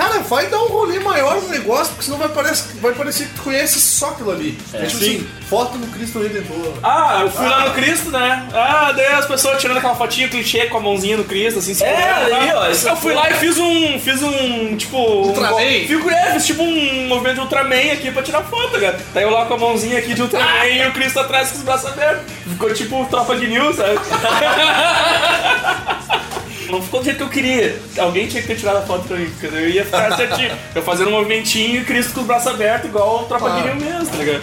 cara, 0.00 0.20
vai 0.20 0.46
dar 0.46 0.62
um 0.62 0.68
rolê 0.68 0.98
maior 0.98 1.40
no 1.42 1.48
negócio, 1.48 1.88
porque 1.88 2.04
senão 2.04 2.18
vai 2.18 2.28
parecer, 2.28 2.74
vai 2.80 2.92
parecer 2.92 3.26
que 3.28 3.34
tu 3.34 3.42
conhece 3.42 3.78
só 3.78 4.10
aquilo 4.10 4.30
ali. 4.30 4.58
É, 4.72 4.86
tipo 4.86 4.98
sim. 4.98 5.16
assim, 5.16 5.28
foto 5.48 5.76
no 5.76 5.86
Cristo 5.88 6.20
Redentor. 6.20 6.72
Ah, 6.82 7.18
eu 7.22 7.30
fui 7.30 7.46
lá 7.46 7.68
no 7.68 7.74
Cristo, 7.74 8.10
né? 8.10 8.48
Ah, 8.54 8.92
daí 8.96 9.06
as 9.06 9.26
pessoas 9.26 9.60
tirando 9.60 9.76
aquela 9.76 9.94
fotinha 9.94 10.28
clichê 10.28 10.66
com 10.66 10.78
a 10.78 10.80
mãozinha 10.80 11.18
no 11.18 11.24
Cristo, 11.24 11.58
assim, 11.58 11.74
se 11.74 11.84
É, 11.84 12.10
ali, 12.12 12.30
né? 12.30 12.52
ó, 12.54 12.66
Eu 12.66 12.96
fui 12.96 13.12
lá 13.12 13.30
e 13.30 13.34
fiz 13.34 13.58
um. 13.58 14.00
Fiz 14.00 14.22
um. 14.22 14.76
Tipo. 14.76 14.96
Ultraman? 14.96 15.56
Um, 15.56 15.86
fico, 15.86 16.10
é, 16.10 16.32
fiz 16.32 16.46
tipo 16.46 16.62
um 16.62 17.08
movimento 17.08 17.34
de 17.34 17.40
Ultraman 17.40 17.92
aqui 17.92 18.10
pra 18.10 18.22
tirar 18.22 18.42
foto, 18.44 18.80
cara. 18.80 18.98
Daí 19.12 19.24
eu 19.24 19.30
lá 19.30 19.44
com 19.44 19.54
a 19.54 19.58
mãozinha 19.58 19.98
aqui 19.98 20.14
de 20.14 20.22
Ultraman 20.22 20.66
e 20.66 20.88
o 20.88 20.92
Cristo 20.92 21.20
atrás 21.20 21.50
com 21.50 21.58
os 21.58 21.64
braços 21.64 21.90
abertos. 21.90 22.24
Ficou 22.48 22.72
tipo 22.72 23.04
tropa 23.10 23.36
de 23.36 23.48
news, 23.48 23.76
sabe? 23.76 23.98
Não 26.70 26.82
ficou 26.82 27.00
do 27.00 27.04
jeito 27.04 27.16
que 27.18 27.22
eu 27.24 27.28
queria. 27.28 27.78
Alguém 27.98 28.26
tinha 28.26 28.40
que 28.42 28.48
ter 28.48 28.56
tirado 28.56 28.76
a 28.78 28.82
foto 28.82 29.06
pra 29.08 29.16
mim, 29.16 29.26
porque 29.30 29.46
eu 29.54 29.68
ia 29.68 29.84
ficar 29.84 30.14
certinho. 30.16 30.50
Eu 30.74 30.82
fazendo 30.82 31.08
um 31.08 31.12
movimentinho 31.12 31.80
e 31.80 31.84
Cristo 31.84 32.12
com 32.14 32.20
os 32.20 32.26
braços 32.26 32.46
abertos, 32.48 32.88
igual 32.88 33.22
o 33.22 33.24
tropa 33.24 33.48
Ah. 33.48 33.74
mesmo, 33.74 34.06
tá 34.06 34.16
ligado? 34.16 34.42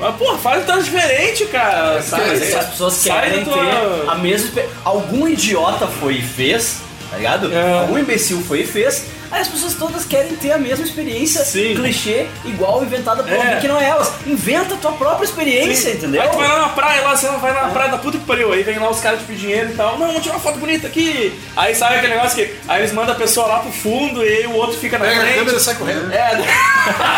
Mas, 0.00 0.14
pô, 0.14 0.36
faz 0.38 0.62
um 0.62 0.66
tanto 0.66 0.84
diferente, 0.84 1.44
cara. 1.46 2.00
Sabe, 2.00 2.22
Sabe? 2.22 2.38
mas 2.38 2.50
é 2.52 2.58
as 2.58 2.66
pessoas 2.66 3.02
querem 3.02 3.44
tua- 3.44 3.54
ter 3.56 4.08
a 4.10 4.14
mesma. 4.14 4.62
Algum 4.84 5.26
idiota 5.26 5.86
foi 5.88 6.14
e 6.14 6.22
fez, 6.22 6.76
tá 7.10 7.16
ligado? 7.16 7.52
É. 7.52 7.80
Algum 7.80 7.98
imbecil 7.98 8.40
foi 8.42 8.60
e 8.60 8.66
fez. 8.66 9.06
Aí 9.30 9.40
as 9.42 9.48
pessoas 9.48 9.74
todas 9.74 10.04
querem 10.04 10.34
ter 10.36 10.52
a 10.52 10.58
mesma 10.58 10.84
experiência 10.84 11.44
Sim. 11.44 11.74
clichê, 11.74 12.26
igual 12.44 12.82
inventada 12.82 13.22
por 13.22 13.32
É. 13.32 13.36
alguém 13.36 13.60
que 13.60 13.68
não 13.68 13.78
é 13.80 13.84
elas. 13.88 14.12
Inventa 14.26 14.74
a 14.74 14.78
tua 14.78 14.92
própria 14.92 15.24
experiência, 15.24 15.90
entendeu? 15.90 16.22
Aí 16.22 16.28
tu 16.28 16.36
vai 16.38 16.48
lá 16.48 16.58
na 16.60 16.68
praia, 16.70 17.02
lá, 17.02 17.16
você 17.16 17.28
vai 17.28 17.52
na 17.52 17.68
praia 17.68 17.90
da 17.90 17.98
puta 17.98 18.18
que 18.18 18.24
pariu, 18.24 18.52
aí 18.52 18.62
vem 18.62 18.78
lá 18.78 18.88
os 18.90 19.00
caras 19.00 19.20
te 19.20 19.24
pedir 19.26 19.38
dinheiro 19.40 19.70
e 19.70 19.74
tal. 19.74 19.98
Não, 19.98 20.06
vamos 20.08 20.22
tirar 20.22 20.34
uma 20.34 20.40
foto 20.40 20.58
bonita 20.58 20.86
aqui. 20.86 21.38
Aí 21.56 21.74
sabe 21.74 21.96
aquele 21.96 22.14
negócio 22.14 22.36
que. 22.36 22.54
Aí 22.66 22.80
eles 22.80 22.92
mandam 22.92 23.14
a 23.14 23.18
pessoa 23.18 23.46
lá 23.46 23.58
pro 23.60 23.70
fundo 23.72 24.24
e 24.24 24.28
aí 24.28 24.46
o 24.46 24.54
outro 24.54 24.76
fica 24.78 24.98
na 24.98 25.06
a 25.06 25.10
frente. 25.10 25.34
câmera 25.34 25.56
e 25.56 25.60
sai 25.60 25.74
correndo. 25.74 26.12
É, 26.12 26.38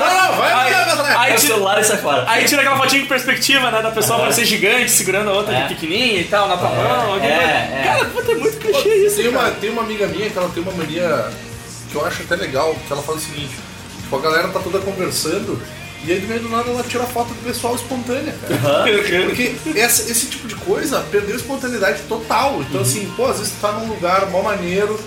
Não, 0.00 0.06
não, 0.30 0.36
vai 0.36 0.52
Aí- 0.52 0.70
trás. 0.72 1.00
aí 1.00 1.06
Pega 1.06 1.34
o 1.34 1.40
tira- 1.40 1.54
celular 1.54 1.80
e 1.80 1.84
sai 1.84 1.96
fora. 1.98 2.24
Aí 2.26 2.44
tira 2.44 2.62
aquela 2.62 2.76
fotinha 2.78 3.02
de 3.02 3.08
perspectiva, 3.08 3.70
né? 3.70 3.82
Da 3.82 3.90
pessoa 3.90 4.18
parecer 4.20 4.44
gigante, 4.44 4.90
segurando 4.90 5.30
a 5.30 5.32
outra 5.34 5.54
É. 5.54 5.62
de 5.66 5.74
pequenininha 5.74 6.20
e 6.20 6.24
tal, 6.24 6.48
na 6.48 6.56
tua 6.56 6.68
mão. 6.70 7.14
aquele- 7.16 7.32
é, 7.32 7.36
é. 7.36 7.82
Cara, 7.84 8.04
puta, 8.06 8.32
é 8.32 8.34
muito 8.36 8.56
clichê 8.58 8.88
isso. 9.06 9.16
Tem 9.16 9.28
uma, 9.28 9.40
cara. 9.40 9.54
tem 9.60 9.70
uma 9.70 9.82
amiga 9.82 10.06
minha 10.06 10.30
que 10.30 10.38
ela 10.38 10.48
tem 10.48 10.62
uma 10.62 10.72
mania 10.72 11.19
que 11.90 11.94
eu 11.96 12.06
acho 12.06 12.22
até 12.22 12.36
legal, 12.36 12.74
que 12.86 12.92
ela 12.92 13.02
faz 13.02 13.18
o 13.18 13.20
seguinte, 13.20 13.54
tipo, 14.02 14.16
a 14.16 14.20
galera 14.20 14.48
tá 14.48 14.60
toda 14.60 14.78
conversando, 14.78 15.60
e 16.04 16.12
aí 16.12 16.20
do 16.20 16.26
meio 16.28 16.40
do 16.40 16.48
nada 16.48 16.70
ela 16.70 16.82
tira 16.82 17.04
foto 17.04 17.28
do 17.28 17.44
pessoal 17.44 17.74
espontânea, 17.74 18.34
cara. 18.48 18.82
Porque 19.26 19.78
essa- 19.78 20.10
esse 20.10 20.26
tipo 20.26 20.48
de 20.48 20.54
coisa 20.56 21.00
perdeu 21.10 21.36
espontaneidade 21.36 22.02
total. 22.08 22.62
Então 22.62 22.80
assim, 22.80 23.12
pô, 23.16 23.26
às 23.26 23.38
vezes 23.38 23.52
tu 23.52 23.60
tá 23.60 23.72
num 23.72 23.88
lugar 23.88 24.30
mó 24.30 24.42
maneiro, 24.42 24.98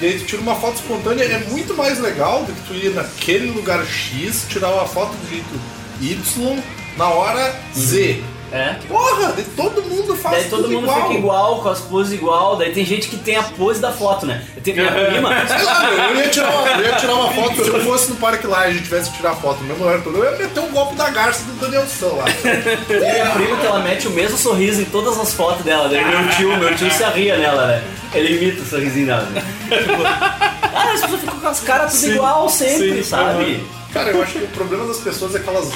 e 0.00 0.06
aí 0.06 0.18
tu 0.20 0.24
tira 0.26 0.40
uma 0.42 0.54
foto 0.54 0.76
espontânea, 0.76 1.24
é 1.24 1.38
muito 1.50 1.74
mais 1.74 1.98
legal 2.00 2.44
do 2.44 2.52
que 2.52 2.60
tu 2.68 2.74
ir 2.74 2.94
naquele 2.94 3.50
lugar 3.50 3.84
X, 3.84 4.46
tirar 4.48 4.70
uma 4.72 4.86
foto 4.86 5.10
do 5.10 5.28
jeito 5.28 5.60
Y 6.00 6.62
na 6.96 7.08
hora 7.08 7.54
Z. 7.76 8.22
É. 8.50 8.76
Porra, 8.88 9.32
daí 9.34 9.44
todo 9.56 9.82
mundo 9.82 10.16
faz 10.16 10.36
Daí 10.36 10.50
todo 10.50 10.68
mundo 10.68 10.84
igual. 10.84 11.02
fica 11.02 11.18
igual, 11.18 11.62
com 11.62 11.68
as 11.68 11.80
poses 11.80 12.12
igual. 12.12 12.56
Daí 12.56 12.72
tem 12.72 12.84
gente 12.84 13.08
que 13.08 13.16
tem 13.16 13.36
a 13.36 13.42
pose 13.42 13.80
da 13.80 13.92
foto, 13.92 14.24
né? 14.24 14.42
Eu 14.56 14.62
tenho 14.62 14.76
minha 14.76 14.90
prima. 14.90 15.28
Sei 15.46 15.62
lá, 15.62 16.10
eu 16.10 16.16
ia 16.16 16.28
tirar 16.28 16.50
uma, 16.50 16.68
eu 16.68 16.84
ia 16.84 16.96
tirar 16.96 17.14
uma 17.14 17.30
foto, 17.32 17.64
se 17.64 17.68
eu 17.68 17.80
fosse 17.84 18.10
no 18.10 18.16
parque 18.16 18.46
lá 18.46 18.66
e 18.66 18.70
a 18.70 18.72
gente 18.72 18.84
tivesse 18.84 19.10
que 19.10 19.16
tirar 19.18 19.34
foto 19.36 19.62
no 19.62 19.74
mesmo 19.74 20.02
todo, 20.02 20.18
eu 20.18 20.24
ia 20.24 20.38
meter 20.38 20.60
um 20.60 20.70
golpe 20.70 20.94
da 20.94 21.10
garça 21.10 21.44
do 21.44 21.52
Daniel 21.60 21.86
São 21.86 22.16
lá. 22.16 22.24
Minha 22.88 23.30
prima 23.32 23.56
que 23.56 23.66
ela 23.66 23.80
mete 23.80 24.08
o 24.08 24.10
mesmo 24.10 24.38
sorriso 24.38 24.80
em 24.80 24.86
todas 24.86 25.18
as 25.18 25.34
fotos 25.34 25.64
dela. 25.64 25.88
Daí 25.88 26.04
meu 26.04 26.28
tio, 26.30 26.56
meu 26.56 26.74
tio 26.74 26.90
se 26.90 27.04
arria 27.04 27.36
nela, 27.36 27.66
né? 27.66 27.84
Ele 28.14 28.36
imita 28.36 28.62
o 28.62 28.64
sorrisinho 28.66 29.06
dela. 29.06 29.22
Né? 29.24 29.42
Tipo, 29.68 30.02
ah, 30.04 30.92
as 30.94 31.00
pessoas 31.02 31.20
ficam 31.20 31.40
com 31.40 31.48
as 31.48 31.60
caras 31.60 31.92
tudo 31.92 32.00
Sim, 32.00 32.14
igual 32.14 32.48
sempre, 32.48 32.94
sim, 32.96 33.02
sabe? 33.02 33.66
Cara, 33.92 34.10
eu 34.10 34.22
acho 34.22 34.32
que 34.32 34.44
o 34.44 34.48
problema 34.48 34.86
das 34.86 34.98
pessoas 34.98 35.34
é 35.34 35.38
que 35.38 35.48
elas. 35.48 35.70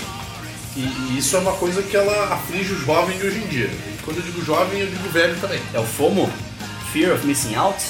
E, 0.76 0.80
e 0.80 1.18
isso 1.18 1.36
é 1.36 1.38
uma 1.38 1.52
coisa 1.52 1.82
que 1.82 1.96
ela 1.96 2.34
aflige 2.34 2.72
o 2.72 2.78
jovem 2.78 3.18
de 3.18 3.26
hoje 3.26 3.38
em 3.38 3.46
dia. 3.46 3.66
E 3.66 4.02
quando 4.04 4.18
eu 4.18 4.22
digo 4.22 4.44
jovem, 4.44 4.80
eu 4.80 4.86
digo 4.86 5.08
velho 5.10 5.36
também. 5.40 5.60
É 5.74 5.78
o 5.78 5.84
FOMO? 5.84 6.30
Fear 6.92 7.14
of 7.14 7.26
Missing 7.26 7.54
Out? 7.54 7.82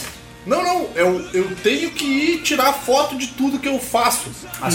Não, 0.44 0.62
não, 0.62 0.88
eu, 0.96 1.24
eu 1.32 1.56
tenho 1.62 1.90
que 1.92 2.04
ir 2.04 2.42
tirar 2.42 2.72
foto 2.72 3.16
de 3.16 3.28
tudo 3.28 3.60
que 3.60 3.68
eu 3.68 3.78
faço. 3.78 4.28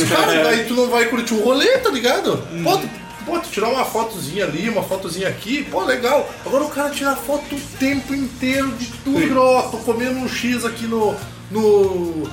Cara, 0.08 0.44
daí 0.44 0.66
tu 0.66 0.74
não 0.74 0.88
vai 0.90 1.06
curtir 1.06 1.34
o 1.34 1.44
rolê, 1.44 1.78
tá 1.80 1.90
ligado? 1.90 2.38
Pô, 2.64 2.78
tu 2.78 2.90
pô, 3.28 3.38
tu 3.40 3.50
tirar 3.50 3.68
uma 3.68 3.84
fotozinha 3.84 4.46
ali, 4.46 4.70
uma 4.70 4.82
fotozinha 4.82 5.28
aqui, 5.28 5.64
pô, 5.66 5.84
legal. 5.84 6.28
Agora 6.46 6.64
o 6.64 6.70
cara 6.70 6.90
tira 6.90 7.14
foto 7.16 7.56
o 7.56 7.60
tempo 7.78 8.16
inteiro 8.16 8.72
de 8.72 8.88
tudo, 9.04 9.42
ó, 9.42 9.64
tô 9.64 9.78
comendo 9.80 10.18
um 10.18 10.30
X 10.30 10.64
aqui 10.64 10.88
no. 10.88 11.14
no. 11.52 12.30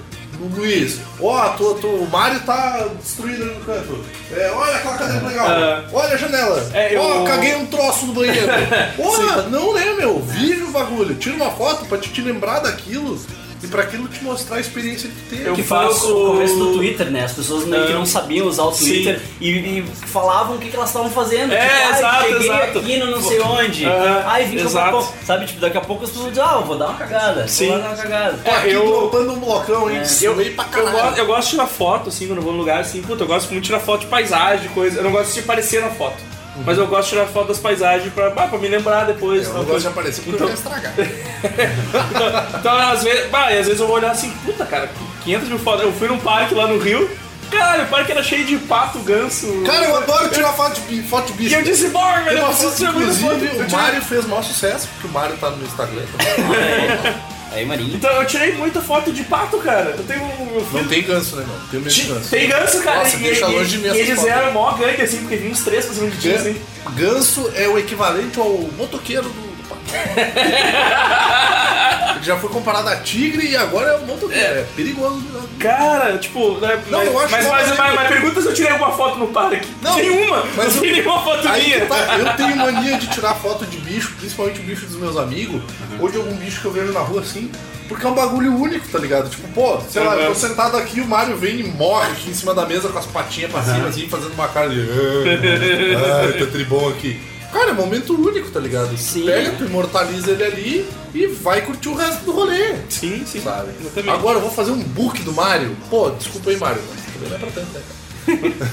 Luiz. 0.54 0.98
Ó, 1.20 1.48
tô, 1.50 1.74
tô, 1.74 1.88
o 1.88 2.10
Mário 2.10 2.40
tá 2.40 2.86
destruído 3.00 3.42
ali 3.42 3.54
no 3.54 3.64
canto. 3.64 4.04
É, 4.32 4.50
olha 4.50 4.76
aquela 4.76 4.96
cadeira 4.98 5.26
legal. 5.26 5.46
Ah. 5.48 5.84
olha 5.92 6.14
a 6.14 6.16
janela. 6.16 6.70
É, 6.72 6.94
eu- 6.96 7.00
Ó, 7.02 7.24
caguei 7.24 7.54
um 7.54 7.66
troço 7.66 8.06
no 8.06 8.12
banheiro. 8.14 8.46
Porra, 8.96 9.42
não 9.42 9.74
né, 9.74 9.94
meu? 9.96 10.20
Vive 10.20 10.62
o 10.64 10.70
bagulho. 10.70 11.14
Tira 11.14 11.36
uma 11.36 11.50
foto 11.50 11.84
pra 11.86 11.98
te, 11.98 12.10
te 12.10 12.20
lembrar 12.20 12.60
daquilo 12.60 13.18
e 13.64 13.68
pra 13.68 13.82
aquilo 13.82 14.06
te 14.08 14.22
mostrar 14.22 14.56
a 14.56 14.60
experiência 14.60 15.08
que 15.10 15.36
teve. 15.36 15.48
Eu 15.48 15.54
Que 15.54 15.62
foi 15.62 15.78
faço- 15.78 16.12
o 16.14 16.26
começo 16.32 16.56
do 16.58 16.72
Twitter, 16.74 17.10
né? 17.10 17.24
As 17.24 17.32
pessoas 17.32 17.64
meio 17.64 17.86
que 17.86 17.92
Ah. 17.92 17.96
não 17.96 18.06
sabiam 18.06 18.46
usar 18.46 18.64
o. 18.64 18.72
Twitter 18.72 19.20
e, 19.40 19.48
e 19.50 19.84
falavam 20.06 20.56
o 20.56 20.58
que, 20.58 20.68
que 20.70 20.76
elas 20.76 20.88
estavam 20.90 21.10
fazendo. 21.10 21.52
É, 21.52 21.66
tipo, 21.66 21.74
ah, 21.84 21.98
exato, 21.98 22.22
cheguei 22.24 22.46
exato. 22.48 22.78
aqui 22.78 22.96
no 22.98 23.06
não 23.10 23.22
sei 23.22 23.40
onde. 23.40 23.86
Ah, 23.86 24.24
Ai, 24.26 24.44
vim 24.44 24.56
exato. 24.56 25.08
Sabe, 25.24 25.46
tipo, 25.46 25.60
daqui 25.60 25.78
a 25.78 25.80
pouco 25.80 26.04
as 26.04 26.10
pessoas 26.10 26.28
dizem, 26.30 26.44
ah, 26.44 26.54
eu 26.60 26.64
vou 26.64 26.76
dar 26.78 26.86
uma 26.88 26.98
cagada. 26.98 27.48
Sim. 27.48 27.68
Vou 27.68 27.78
dar 27.78 27.88
uma 27.88 27.96
cagada. 27.96 28.38
Tô 28.44 28.50
aqui 28.50 28.70
eu- 28.70 28.86
dropando 28.86 29.32
um 29.32 29.38
blocão, 29.40 29.90
hein? 29.90 29.98
É. 29.98 30.26
Eu, 30.26 30.34
pra 30.34 30.44
Eu 30.44 30.54
caralho. 30.70 30.92
gosto, 30.92 31.18
eu 31.18 31.26
gosto 31.26 31.44
de 31.44 31.50
tirar 31.50 31.66
foto, 31.66 32.08
assim, 32.08 32.26
quando 32.26 32.38
eu 32.38 32.42
vou 32.44 32.52
num 32.52 32.58
lugar 32.58 32.80
assim, 32.80 33.02
puta, 33.02 33.22
eu 33.22 33.26
gosto 33.26 33.50
muito 33.50 33.62
de 33.62 33.66
tirar 33.68 33.80
foto 33.80 34.00
de 34.02 34.06
paisagem, 34.06 34.68
coisa. 34.70 34.98
Eu 34.98 35.04
não 35.04 35.12
gosto 35.12 35.32
de 35.32 35.40
aparecer 35.40 35.80
na 35.80 35.90
foto. 35.90 36.16
Mas 36.64 36.78
eu 36.78 36.86
gosto 36.86 37.04
de 37.04 37.08
tirar 37.10 37.26
foto 37.26 37.48
das 37.48 37.58
paisagens 37.58 38.12
pra, 38.12 38.28
ah, 38.28 38.46
pra 38.46 38.58
me 38.58 38.68
lembrar 38.68 39.04
depois. 39.06 39.44
Eu 39.46 39.52
tal 39.52 39.62
não 39.62 39.68
gosto 39.68 39.80
de 39.82 39.88
aparecer 39.88 40.22
porque 40.22 40.36
Então- 40.36 40.48
eu 40.48 40.54
estragar. 40.54 40.92
Então, 40.98 42.58
então, 42.60 42.78
às 42.78 43.02
vezes, 43.02 43.30
bah, 43.30 43.52
e 43.52 43.58
às 43.58 43.66
vezes 43.66 43.80
eu 43.80 43.86
vou 43.86 43.96
olhar 43.96 44.10
assim, 44.12 44.30
puta, 44.44 44.64
cara, 44.64 44.88
500 45.24 45.48
mil 45.48 45.58
fotos. 45.58 45.82
Eu 45.82 45.92
fui 45.92 46.06
num 46.08 46.18
parque 46.18 46.54
lá 46.54 46.66
no 46.68 46.78
Rio, 46.78 47.10
cara, 47.50 47.82
o 47.82 47.86
parque 47.86 48.12
era 48.12 48.22
cheio 48.22 48.44
de 48.44 48.56
pato, 48.58 48.98
ganso. 49.00 49.46
Cara, 49.66 49.84
eu 49.86 49.96
adoro 49.96 50.28
tirar 50.30 50.52
foto 50.52 50.80
de, 50.82 51.02
foto 51.02 51.26
de 51.26 51.32
E 51.32 51.36
bicho. 51.36 51.54
eu 51.56 51.62
disse, 51.62 51.88
bora, 51.88 52.22
velho, 52.22 52.38
eu 52.38 52.46
preciso 52.46 52.76
tirar 52.76 52.92
foto. 52.92 53.44
Eu 53.44 53.66
o 53.66 53.70
Mário 53.70 54.02
fez 54.02 54.24
maior 54.26 54.42
sucesso, 54.44 54.88
porque 54.94 55.08
o 55.08 55.10
Mário 55.10 55.36
tá 55.36 55.50
no 55.50 55.64
Instagram 55.64 56.02
também. 56.16 57.24
Aí, 57.54 57.64
Marinho. 57.64 57.94
Então 57.94 58.10
eu 58.10 58.26
tirei 58.26 58.52
muita 58.52 58.80
foto 58.80 59.12
de 59.12 59.22
pato, 59.24 59.58
cara. 59.58 59.94
Eu 59.96 60.04
tenho. 60.04 60.28
Fui- 60.70 60.82
Não 60.82 60.88
tem 60.88 61.02
ganso, 61.02 61.36
né, 61.36 61.44
não? 61.46 61.68
Tem 61.68 61.80
medo 61.80 61.92
de 61.92 62.02
ganso. 62.02 62.28
Tem 62.30 62.48
ganso, 62.48 62.82
cara. 62.82 62.98
Nossa, 62.98 63.16
e, 63.16 63.20
deixa 63.20 63.46
longe 63.46 63.70
de 63.70 63.78
mim 63.78 63.94
e 63.94 63.98
eles 64.00 64.16
fotos. 64.16 64.30
eram 64.30 64.52
mó 64.52 64.72
gangue, 64.72 65.02
assim, 65.02 65.18
porque 65.18 65.36
vinha 65.36 65.52
uns 65.52 65.62
três 65.64 65.84
pra 65.86 65.94
cima 65.94 66.10
de 66.10 66.18
ti, 66.18 66.30
assim. 66.32 66.56
Ganso 66.96 67.50
é 67.54 67.68
o 67.68 67.78
equivalente 67.78 68.38
ao 68.40 68.50
motoqueiro 68.76 69.22
do, 69.28 69.53
já 72.22 72.36
foi 72.38 72.48
comparado 72.48 72.88
a 72.88 72.96
tigre 72.96 73.48
e 73.50 73.56
agora 73.56 73.90
é 73.90 73.96
o 73.96 74.06
motoqueiro. 74.06 74.42
É, 74.42 74.64
perigoso. 74.74 75.16
né? 75.16 75.42
Cara, 75.60 76.16
tipo, 76.18 76.58
né, 76.58 76.80
Não, 76.90 76.98
mas, 77.00 77.08
eu 77.08 77.18
acho 77.20 77.30
mas, 77.32 77.44
que 77.44 77.50
mas, 77.52 77.76
mas, 77.76 77.94
mas- 77.94 78.08
pergunta 78.08 78.40
se 78.40 78.46
eu 78.48 78.54
tirei 78.54 78.70
alguma 78.72 78.92
foto 78.92 79.18
no 79.18 79.28
parque. 79.28 79.66
Não, 79.82 79.96
nenhuma, 79.96 80.44
mas 80.56 80.68
não 80.68 80.74
eu- 80.76 80.80
tem 80.80 80.92
nenhuma 80.92 81.22
foto 81.22 81.48
Aí 81.48 81.64
minha. 81.64 81.86
tá, 81.86 82.18
eu 82.18 82.36
tenho 82.36 82.56
mania 82.56 82.96
de 82.98 83.06
tirar 83.08 83.34
foto 83.34 83.66
de 83.66 83.76
bicho, 83.78 84.14
principalmente 84.18 84.60
o 84.60 84.62
bicho 84.62 84.86
dos 84.86 84.96
meus 84.96 85.16
amigos, 85.16 85.60
ou 86.00 86.08
de 86.08 86.16
algum 86.16 86.34
bicho 86.36 86.60
que 86.60 86.66
eu 86.66 86.72
vejo 86.72 86.92
na 86.92 87.00
rua 87.00 87.20
assim, 87.20 87.50
porque 87.88 88.06
é 88.06 88.08
um 88.08 88.14
bagulho 88.14 88.54
único, 88.56 88.86
tá 88.88 88.98
ligado? 88.98 89.28
Tipo, 89.28 89.46
pô, 89.48 89.78
sei 89.90 90.02
lá, 90.02 90.14
eu 90.16 90.28
tô 90.28 90.34
sentado 90.34 90.76
aqui, 90.78 91.00
o 91.00 91.06
Mario 91.06 91.36
vem 91.36 91.60
e 91.60 91.64
morre 91.64 92.10
aqui 92.12 92.30
em 92.30 92.34
cima 92.34 92.54
da 92.54 92.64
mesa 92.64 92.88
com 92.88 92.98
as 92.98 93.06
patinhas 93.06 93.50
pra 93.50 93.62
cima, 93.62 93.88
assim, 93.88 94.08
fazendo 94.08 94.32
uma 94.32 94.48
cara 94.48 94.70
de. 94.70 94.80
Ah, 94.80 96.32
tá 96.38 96.46
tribom 96.46 96.88
aqui. 96.88 97.20
Cara, 97.54 97.70
é 97.70 97.72
um 97.72 97.76
momento 97.76 98.20
único, 98.20 98.50
tá 98.50 98.58
ligado? 98.58 98.98
Sim. 98.98 99.26
Pega, 99.26 99.52
tu 99.52 99.64
imortaliza 99.64 100.32
ele 100.32 100.42
ali 100.42 100.88
e 101.14 101.28
vai 101.28 101.62
curtir 101.62 101.88
o 101.88 101.94
resto 101.94 102.24
do 102.24 102.32
rolê. 102.32 102.74
Sim, 102.88 103.24
sim. 103.24 103.40
Sabe? 103.40 103.70
Exatamente. 103.80 104.12
Agora 104.12 104.38
eu 104.38 104.42
vou 104.42 104.50
fazer 104.50 104.72
um 104.72 104.82
book 104.82 105.22
do 105.22 105.32
Mario. 105.32 105.76
Pô, 105.88 106.10
desculpa 106.10 106.50
aí, 106.50 106.56
Mario. 106.56 106.82
Também 107.12 107.28
não 107.28 107.36
é 107.36 107.38
pra 107.38 107.50
tanto, 107.52 107.68
né, 107.68 107.80
cara? 107.80 108.03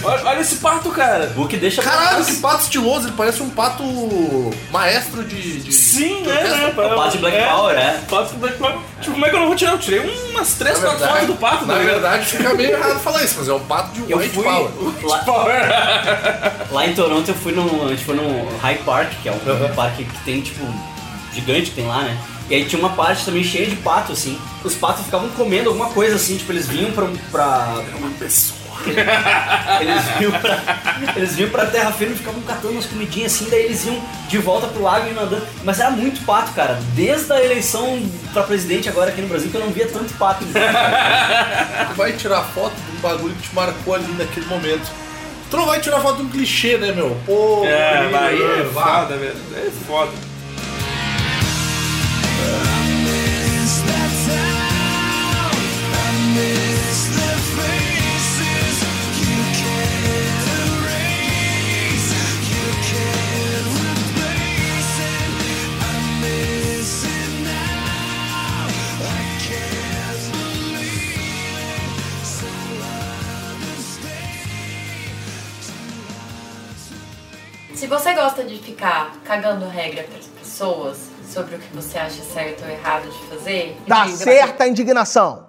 Olha, 0.03 0.23
olha 0.25 0.39
esse 0.39 0.55
pato, 0.55 0.89
cara. 0.91 1.27
Book 1.27 1.55
deixa 1.57 1.81
pra 1.81 1.91
Caralho, 1.91 2.25
que 2.25 2.35
pato 2.35 2.63
estiloso, 2.63 3.07
ele 3.07 3.15
parece 3.17 3.41
um 3.43 3.49
pato 3.49 3.83
maestro 4.71 5.23
de. 5.23 5.59
de 5.61 5.71
Sim, 5.73 6.23
de 6.23 6.29
né? 6.29 6.35
orquestra. 6.35 6.57
né? 6.87 6.93
O 6.93 6.95
pato 6.95 7.11
de 7.11 7.17
Black 7.17 7.43
Power, 7.49 7.75
é. 7.77 7.99
Pato 8.09 8.33
de 8.33 8.39
Black 8.39 8.57
Power. 8.57 8.75
Tipo, 9.01 9.11
como 9.13 9.25
é 9.25 9.29
que 9.29 9.35
eu 9.35 9.39
não 9.39 9.47
vou 9.47 9.55
tirar? 9.55 9.71
Eu 9.71 9.79
tirei 9.79 9.99
umas 10.29 10.53
três, 10.53 10.75
Na 10.79 10.83
quatro 10.89 10.99
verdade, 10.99 11.19
fotos 11.19 11.35
do 11.35 11.39
pato, 11.39 11.65
na 11.65 11.73
ligado? 11.75 11.91
verdade, 11.93 12.25
fica 12.25 12.53
meio 12.53 12.71
errado 12.71 12.99
falar 12.99 13.23
isso, 13.23 13.35
mas 13.39 13.47
é 13.49 13.53
um 13.53 13.59
pato 13.59 13.91
de 13.91 14.11
Eu 14.11 14.17
white 14.17 14.33
fui 14.33 14.43
power. 14.43 14.69
lá, 15.03 15.23
lá 16.71 16.87
em 16.87 16.93
Toronto, 16.93 17.27
eu 17.29 17.35
fui 17.35 17.51
num, 17.51 17.85
a 17.85 17.89
gente 17.89 18.03
foi 18.05 18.15
num 18.15 18.47
High 18.59 18.79
Park, 18.85 19.11
que 19.21 19.29
é 19.29 19.31
um, 19.31 19.65
um 19.65 19.75
parque 19.75 20.03
que 20.05 20.19
tem 20.23 20.41
tipo 20.41 20.65
gigante 21.33 21.69
que 21.71 21.75
tem 21.77 21.87
lá, 21.87 22.01
né? 22.03 22.17
E 22.49 22.55
aí 22.55 22.65
tinha 22.65 22.79
uma 22.79 22.89
parte 22.89 23.23
também 23.25 23.43
cheia 23.43 23.65
de 23.67 23.77
pato, 23.77 24.11
assim. 24.11 24.37
Os 24.63 24.75
patos 24.75 25.05
ficavam 25.05 25.29
comendo 25.29 25.69
alguma 25.69 25.89
coisa 25.89 26.15
assim, 26.15 26.37
tipo, 26.37 26.51
eles 26.51 26.67
vinham 26.67 26.91
pra. 26.91 27.07
pra 27.31 27.75
uma 27.97 28.09
pessoa. 28.19 28.59
Eles 29.81 30.03
vinham 30.17 30.31
pra. 30.31 30.59
Eles 31.15 31.35
vinham 31.35 31.49
pra 31.49 31.65
terra 31.65 31.91
firme 31.91 32.13
e 32.13 32.17
ficavam 32.17 32.41
catando 32.41 32.73
umas 32.73 32.85
comidinhas 32.85 33.33
assim, 33.33 33.47
daí 33.49 33.63
eles 33.65 33.85
iam 33.85 34.01
de 34.27 34.37
volta 34.37 34.67
pro 34.67 34.81
lago 34.83 35.07
e 35.09 35.13
nadando. 35.13 35.45
Mas 35.63 35.79
era 35.79 35.91
muito 35.91 36.23
pato, 36.25 36.51
cara. 36.53 36.79
Desde 36.93 37.31
a 37.33 37.43
eleição 37.43 38.01
pra 38.33 38.43
presidente 38.43 38.87
agora 38.89 39.09
aqui 39.09 39.21
no 39.21 39.27
Brasil 39.27 39.49
que 39.49 39.55
eu 39.55 39.61
não 39.61 39.71
via 39.71 39.87
tanto 39.87 40.13
pato. 40.15 40.45
Tu 40.45 41.95
vai 41.95 42.13
tirar 42.13 42.41
foto 42.43 42.73
de 42.75 42.97
um 42.97 43.01
bagulho 43.01 43.33
que 43.35 43.49
te 43.49 43.55
marcou 43.55 43.95
ali 43.95 44.11
naquele 44.17 44.45
momento. 44.45 44.89
Tu 45.49 45.57
não 45.57 45.65
vai 45.65 45.81
tirar 45.81 45.99
foto 45.99 46.17
de 46.17 46.23
um 46.23 46.29
clichê, 46.29 46.77
né, 46.77 46.91
meu? 46.93 47.17
Pô, 47.25 47.63
É, 47.65 48.07
vai, 48.09 48.35
é 48.35 48.65
foda, 48.73 49.17
velho. 49.17 49.35
É 49.55 49.69
foda. 49.85 50.11
Se 77.81 77.87
você 77.87 78.13
gosta 78.13 78.43
de 78.43 78.59
ficar 78.59 79.11
cagando 79.25 79.67
regra 79.67 80.03
para 80.03 80.19
as 80.19 80.27
pessoas 80.27 80.97
sobre 81.27 81.55
o 81.55 81.57
que 81.57 81.75
você 81.75 81.97
acha 81.97 82.21
certo 82.21 82.63
ou 82.63 82.69
errado 82.69 83.09
de 83.09 83.17
fazer, 83.25 83.75
Tá 83.87 84.03
diga. 84.05 84.17
certa 84.17 84.65
a 84.65 84.67
indignação. 84.67 85.47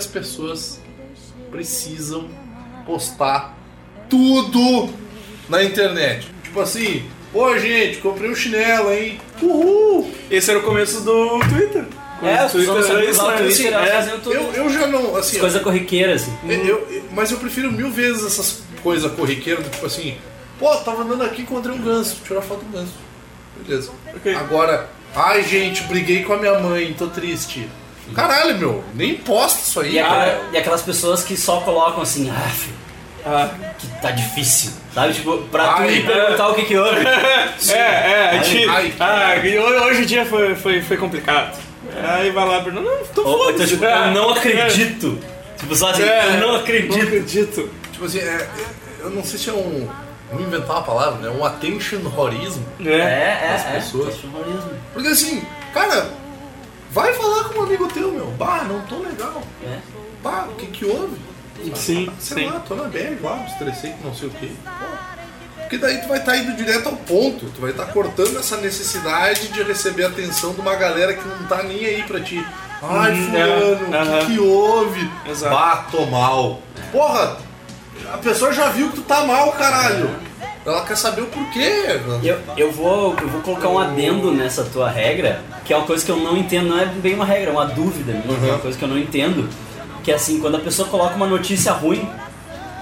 As 0.00 0.06
pessoas 0.06 0.80
precisam 1.50 2.28
postar 2.86 3.54
tudo 4.08 4.90
na 5.48 5.62
internet? 5.62 6.26
Tipo 6.42 6.60
assim, 6.60 7.04
pô 7.32 7.56
gente, 7.58 7.98
comprei 7.98 8.30
um 8.30 8.34
chinelo, 8.34 8.90
hein? 8.92 9.20
Uhul! 9.42 10.10
Esse 10.30 10.50
era 10.50 10.58
o 10.58 10.62
começo 10.62 11.02
do 11.02 11.38
Twitter. 11.48 11.84
É, 12.22 12.42
o 12.42 12.44
as 12.46 12.52
Twitter 12.52 12.74
era 12.90 13.04
isso, 13.04 13.22
né? 13.26 13.34
Assim, 13.46 13.68
é. 13.68 14.36
Eu, 14.36 14.52
eu 14.64 14.70
já 14.70 14.86
não, 14.86 15.16
assim, 15.16 15.38
Coisa 15.38 15.60
corriqueira, 15.60 16.14
assim. 16.14 16.34
eu, 16.48 16.58
eu- 16.90 17.04
mas 17.12 17.30
eu 17.30 17.38
prefiro 17.38 17.70
mil 17.72 17.90
vezes 17.90 18.24
essas 18.24 18.62
coisas 18.82 19.10
corriqueiras, 19.12 19.64
do 19.64 19.70
tipo 19.70 19.86
assim, 19.86 20.16
pô, 20.58 20.74
tava 20.78 21.02
andando 21.02 21.22
aqui, 21.24 21.42
encontrei 21.42 21.74
um 21.74 21.80
ganso, 21.82 22.16
tirar 22.24 22.42
foto 22.42 22.64
do 22.64 22.72
ganso. 22.72 22.92
Beleza. 23.66 23.90
Ok. 24.14 24.34
Agora, 24.34 24.88
ai 25.14 25.42
gente, 25.44 25.82
briguei 25.84 26.22
com 26.22 26.32
a 26.34 26.38
minha 26.38 26.58
mãe, 26.60 26.94
tô 26.96 27.06
triste. 27.06 27.68
Caralho, 28.14 28.58
meu, 28.58 28.84
nem 28.94 29.14
posta 29.14 29.60
isso 29.60 29.80
aí. 29.80 29.92
E, 29.94 29.98
aquela- 30.00 30.40
e 30.52 30.56
aquelas 30.58 30.82
pessoas 30.82 31.22
que 31.22 31.36
só 31.36 31.60
colocam 31.60 32.02
assim, 32.02 32.30
ah, 32.30 32.48
filho, 32.50 32.74
Ah, 33.24 33.50
que 33.78 33.86
tá 34.00 34.10
difícil. 34.10 34.72
Sabe? 34.94 35.12
Tipo, 35.12 35.38
pra 35.52 35.74
tu 35.74 35.82
Ai, 35.82 35.94
ir 35.96 36.06
perguntar 36.06 36.48
o 36.48 36.54
que 36.54 36.62
que 36.64 36.76
houve. 36.76 37.04
é, 37.06 37.72
é, 37.74 38.30
a 38.30 38.42
gente. 38.42 38.68
ai. 38.68 38.92
ah, 38.98 39.36
e 39.36 39.58
hoje, 39.58 40.02
o 40.02 40.06
dia 40.06 40.24
foi, 40.24 40.54
foi, 40.54 40.80
foi 40.82 40.96
complicado. 40.96 41.56
Aí 42.02 42.30
vai 42.30 42.48
lá, 42.48 42.60
Bruno. 42.60 42.80
Não, 42.80 43.04
tô 43.06 43.22
ou 43.28 43.50
então, 43.50 43.66
tipo, 43.66 43.84
eu 43.84 44.10
não 44.12 44.30
acredito. 44.34 45.18
Tipo, 45.58 45.76
só 45.76 45.90
assim, 45.90 46.02
É, 46.02 46.26
eu 46.26 46.32
não 46.40 46.48
Não 46.48 46.56
acredito. 46.56 47.02
acredito. 47.02 47.70
Tipo 47.92 48.04
assim, 48.06 48.18
é- 48.20 48.22
é- 48.22 48.48
eu 49.00 49.10
não 49.10 49.22
sei 49.22 49.38
se 49.38 49.50
é 49.50 49.52
um. 49.52 49.86
Vou 50.32 50.40
inventar 50.40 50.76
uma 50.76 50.82
palavra, 50.82 51.18
né? 51.18 51.36
Um 51.38 51.44
attention 51.44 51.98
horismo. 52.16 52.64
É, 52.84 52.88
É. 52.90 53.40
é, 53.50 53.54
As 53.54 53.66
é. 53.66 53.70
pessoas. 53.72 54.14
Terrorismo. 54.16 54.70
Porque 54.94 55.08
assim, 55.08 55.42
cara, 55.74 56.08
vai 56.90 57.12
falar 57.14 57.44
com 57.44 57.60
um 57.60 57.62
amigo 57.64 57.88
teu, 57.88 58.12
meu. 58.12 58.26
Bah, 58.32 58.64
não 58.64 58.80
tô 58.82 58.98
legal. 58.98 59.42
É. 59.64 59.78
Bah, 60.22 60.46
o 60.50 60.54
que 60.54 60.66
que 60.66 60.84
houve? 60.84 61.16
Sim, 61.74 62.10
Sei 62.18 62.44
sim. 62.44 62.50
lá, 62.50 62.60
tô 62.60 62.74
na 62.74 62.84
me 62.84 63.46
estressei 63.46 63.92
com 63.92 64.08
não 64.08 64.14
sei 64.14 64.28
o 64.28 64.30
que. 64.30 64.56
Porque 65.58 65.78
daí 65.78 65.98
tu 65.98 66.08
vai 66.08 66.18
estar 66.18 66.36
indo 66.36 66.56
direto 66.56 66.88
ao 66.88 66.96
ponto. 66.96 67.46
Tu 67.50 67.60
vai 67.60 67.70
estar 67.70 67.86
cortando 67.86 68.38
essa 68.38 68.56
necessidade 68.56 69.48
de 69.48 69.62
receber 69.62 70.04
a 70.04 70.08
atenção 70.08 70.52
de 70.52 70.60
uma 70.60 70.74
galera 70.74 71.14
que 71.14 71.26
não 71.26 71.46
tá 71.46 71.62
nem 71.62 71.84
aí 71.84 72.02
pra 72.02 72.20
ti. 72.20 72.44
Ai, 72.82 73.14
fulano, 73.14 73.94
é, 73.94 74.02
o 74.02 74.20
que, 74.20 74.32
que 74.32 74.38
houve? 74.40 75.10
Exato. 75.26 75.54
Bato 75.54 76.06
mal. 76.06 76.60
Porra, 76.90 77.36
a 78.12 78.18
pessoa 78.18 78.52
já 78.52 78.70
viu 78.70 78.88
que 78.88 78.96
tu 78.96 79.02
tá 79.02 79.24
mal, 79.24 79.52
caralho. 79.52 80.10
Ela 80.70 80.84
quer 80.84 80.96
saber 80.96 81.22
o 81.22 81.26
porquê. 81.26 82.00
Eu, 82.22 82.38
eu, 82.56 82.70
vou, 82.70 83.16
eu 83.20 83.28
vou 83.28 83.40
colocar 83.40 83.68
um 83.68 83.78
adendo 83.78 84.32
nessa 84.32 84.64
tua 84.64 84.88
regra, 84.88 85.42
que 85.64 85.72
é 85.72 85.76
uma 85.76 85.84
coisa 85.84 86.04
que 86.04 86.10
eu 86.10 86.16
não 86.16 86.36
entendo, 86.36 86.68
não 86.68 86.78
é 86.78 86.86
bem 86.86 87.14
uma 87.14 87.24
regra, 87.24 87.50
é 87.50 87.52
uma 87.52 87.66
dúvida 87.66 88.12
minha, 88.12 88.38
que 88.38 88.48
é 88.48 88.52
uma 88.52 88.58
coisa 88.60 88.78
que 88.78 88.84
eu 88.84 88.88
não 88.88 88.98
entendo. 88.98 89.48
Que 90.04 90.12
é 90.12 90.14
assim, 90.14 90.40
quando 90.40 90.56
a 90.56 90.60
pessoa 90.60 90.88
coloca 90.88 91.14
uma 91.16 91.26
notícia 91.26 91.72
ruim 91.72 92.08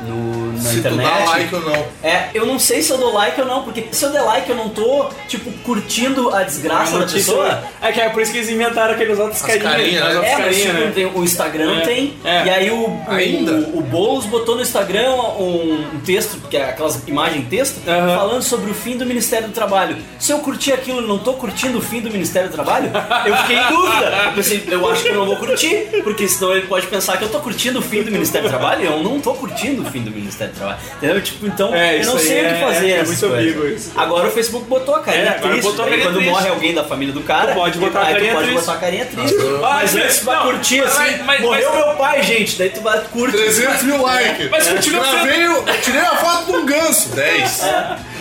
no, 0.03 0.53
na 0.53 0.59
Se 0.61 0.71
tu 0.75 0.79
internet. 0.79 1.09
dá 1.11 1.25
like 1.25 1.55
ou 1.55 1.61
não. 1.63 1.87
É, 2.03 2.29
eu 2.35 2.47
não 2.47 2.59
sei 2.59 2.83
se 2.83 2.91
eu 2.91 2.99
dou 2.99 3.13
like 3.13 3.41
ou 3.41 3.47
não, 3.47 3.63
porque 3.63 3.87
se 3.91 4.05
eu 4.05 4.11
der 4.11 4.23
like 4.23 4.49
eu 4.49 4.57
não 4.57 4.69
tô, 4.69 5.07
tipo, 5.29 5.51
curtindo 5.65 6.35
a 6.35 6.43
desgraça 6.43 6.99
da 6.99 7.07
pessoa. 7.07 7.63
É 7.81 7.93
que 7.93 8.01
é 8.01 8.09
por 8.09 8.23
isso 8.23 8.33
que 8.33 8.39
eles 8.39 8.49
inventaram 8.51 8.95
aqueles 8.95 9.19
outros 9.19 9.41
As 9.43 9.47
carinhas. 9.47 9.71
carinhas, 9.73 10.03
as 10.03 10.09
né? 10.11 10.17
outras 10.17 10.33
É, 10.33 10.39
mas 10.47 10.57
tipo, 10.57 10.73
né? 10.73 10.93
tem- 10.95 11.07
o 11.07 11.25
Instagram 11.25 11.79
É, 11.79 11.81
tem, 11.81 12.15
é. 12.25 12.45
e 12.47 12.51
aí 12.51 12.71
o, 12.71 12.85
o, 12.87 13.05
Ainda? 13.09 13.53
o, 13.75 13.81
Boulos 13.81 14.27
botou 14.27 14.55
no 14.57 14.63
Instagram 14.63 15.11
um, 15.11 15.87
um 15.95 16.01
texto, 16.05 16.39
que 16.49 16.57
é 16.57 16.65
aquelas 16.71 17.03
imagens 17.09 17.49
texto, 17.49 17.81
falando 17.85 18.43
sobre 18.43 18.71
o 18.71 18.75
fim 18.75 18.97
do 18.97 19.07
Ministério 19.07 19.49
do 19.49 19.55
Trabalho. 19.55 19.97
Se 20.19 20.31
eu 20.33 20.39
curtir 20.41 20.73
aquilo 20.73 21.03
e 21.03 21.07
não 21.07 21.19
tô 21.19 21.35
curtindo 21.35 21.79
o 21.79 21.81
fim 21.81 22.01
do 22.01 22.11
Ministério 22.11 22.49
do 22.49 22.53
Trabalho, 22.53 22.91
eu 23.27 23.37
fiquei 23.39 23.57
em 23.57 23.67
dúvida. 23.69 24.07
Eu 24.27 24.33
pensei, 24.33 24.65
eu 24.69 24.89
acho 24.91 25.03
que 25.03 25.09
eu 25.09 25.15
não 25.15 25.27
vou 25.27 25.37
curtir, 25.37 25.89
porque 26.05 26.29
senão 26.29 26.53
ele 26.53 26.67
pode 26.67 26.87
pensar 26.87 27.17
que 27.17 27.25
eu 27.25 27.29
tô 27.29 27.41
curtindo 27.41 27.79
o 27.79 27.83
fim 27.83 28.03
do 28.03 28.11
Ministério 28.11 28.49
do 28.49 28.51
Trabalho 28.51 28.83
e 28.83 28.87
eu 28.87 29.03
não 29.03 29.21
tô 29.21 29.33
curtindo 29.35 29.83
o 29.83 29.88
fim 29.91 30.03
do 30.03 30.11
Ministério 30.11 30.53
do 30.53 30.57
Trabalho. 30.57 30.79
Entendeu? 30.97 31.23
Tipo, 31.23 31.47
então 31.47 31.75
É, 31.75 32.01
eu 32.01 32.07
não 32.07 32.19
sei 32.19 32.37
o 32.45 32.49
que 32.49 32.55
é- 32.55 32.61
fazer. 32.61 32.91
é 32.91 33.03
muito 33.05 33.27
ambíguo 33.27 33.67
isso. 33.69 33.93
Agora 33.97 34.29
o 34.29 34.31
Facebook 34.31 34.67
botou 34.67 34.95
a 34.95 35.01
carinha 35.01 35.25
É, 35.31 35.33
triste. 35.33 35.63
botou 35.63 35.85
a 35.85 35.89
carinha 35.89 36.07
quando 36.07 36.15
triste. 36.17 36.31
morre 36.31 36.49
alguém 36.49 36.75
da 36.75 36.85
família 36.85 37.15
do 37.15 37.21
cara, 37.23 37.53
Tu 37.53 37.55
pode 37.55 37.79
botar 37.79 38.01
a 38.01 38.03
aí 38.03 38.09
tu 38.09 38.13
carinha 38.15 38.33
pode 38.35 38.47
triste. 38.47 38.61
botar 38.61 38.73
a 38.73 38.81
carinha 38.81 39.05
triste. 39.07 39.37
Ah, 39.39 39.59
Mas 39.61 39.97
antes 39.97 40.19
tu 40.21 40.25
vai 40.25 40.43
curtir 40.43 40.81
mas- 40.83 40.97
assim, 41.01 41.23
mas- 41.25 41.41
morreu 41.41 41.71
mas- 41.75 41.85
meu 41.87 41.95
pai, 41.97 42.23
gente. 42.23 42.59
Daí 42.59 42.71
tu 42.71 42.81
vai 42.81 43.01
curtir. 43.13 43.37
300 43.37 43.83
mil 43.83 44.01
likes. 44.03 44.51
Mas 44.51 44.69
continua 44.69 45.05
sendo- 45.07 45.29
eu 45.31 45.81
tirei 45.83 46.01
a 46.01 46.17
foto 46.17 46.47
de 46.47 46.53
um 46.57 46.67
ganso. 46.67 47.09
10. 47.11 47.63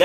É, 0.00 0.04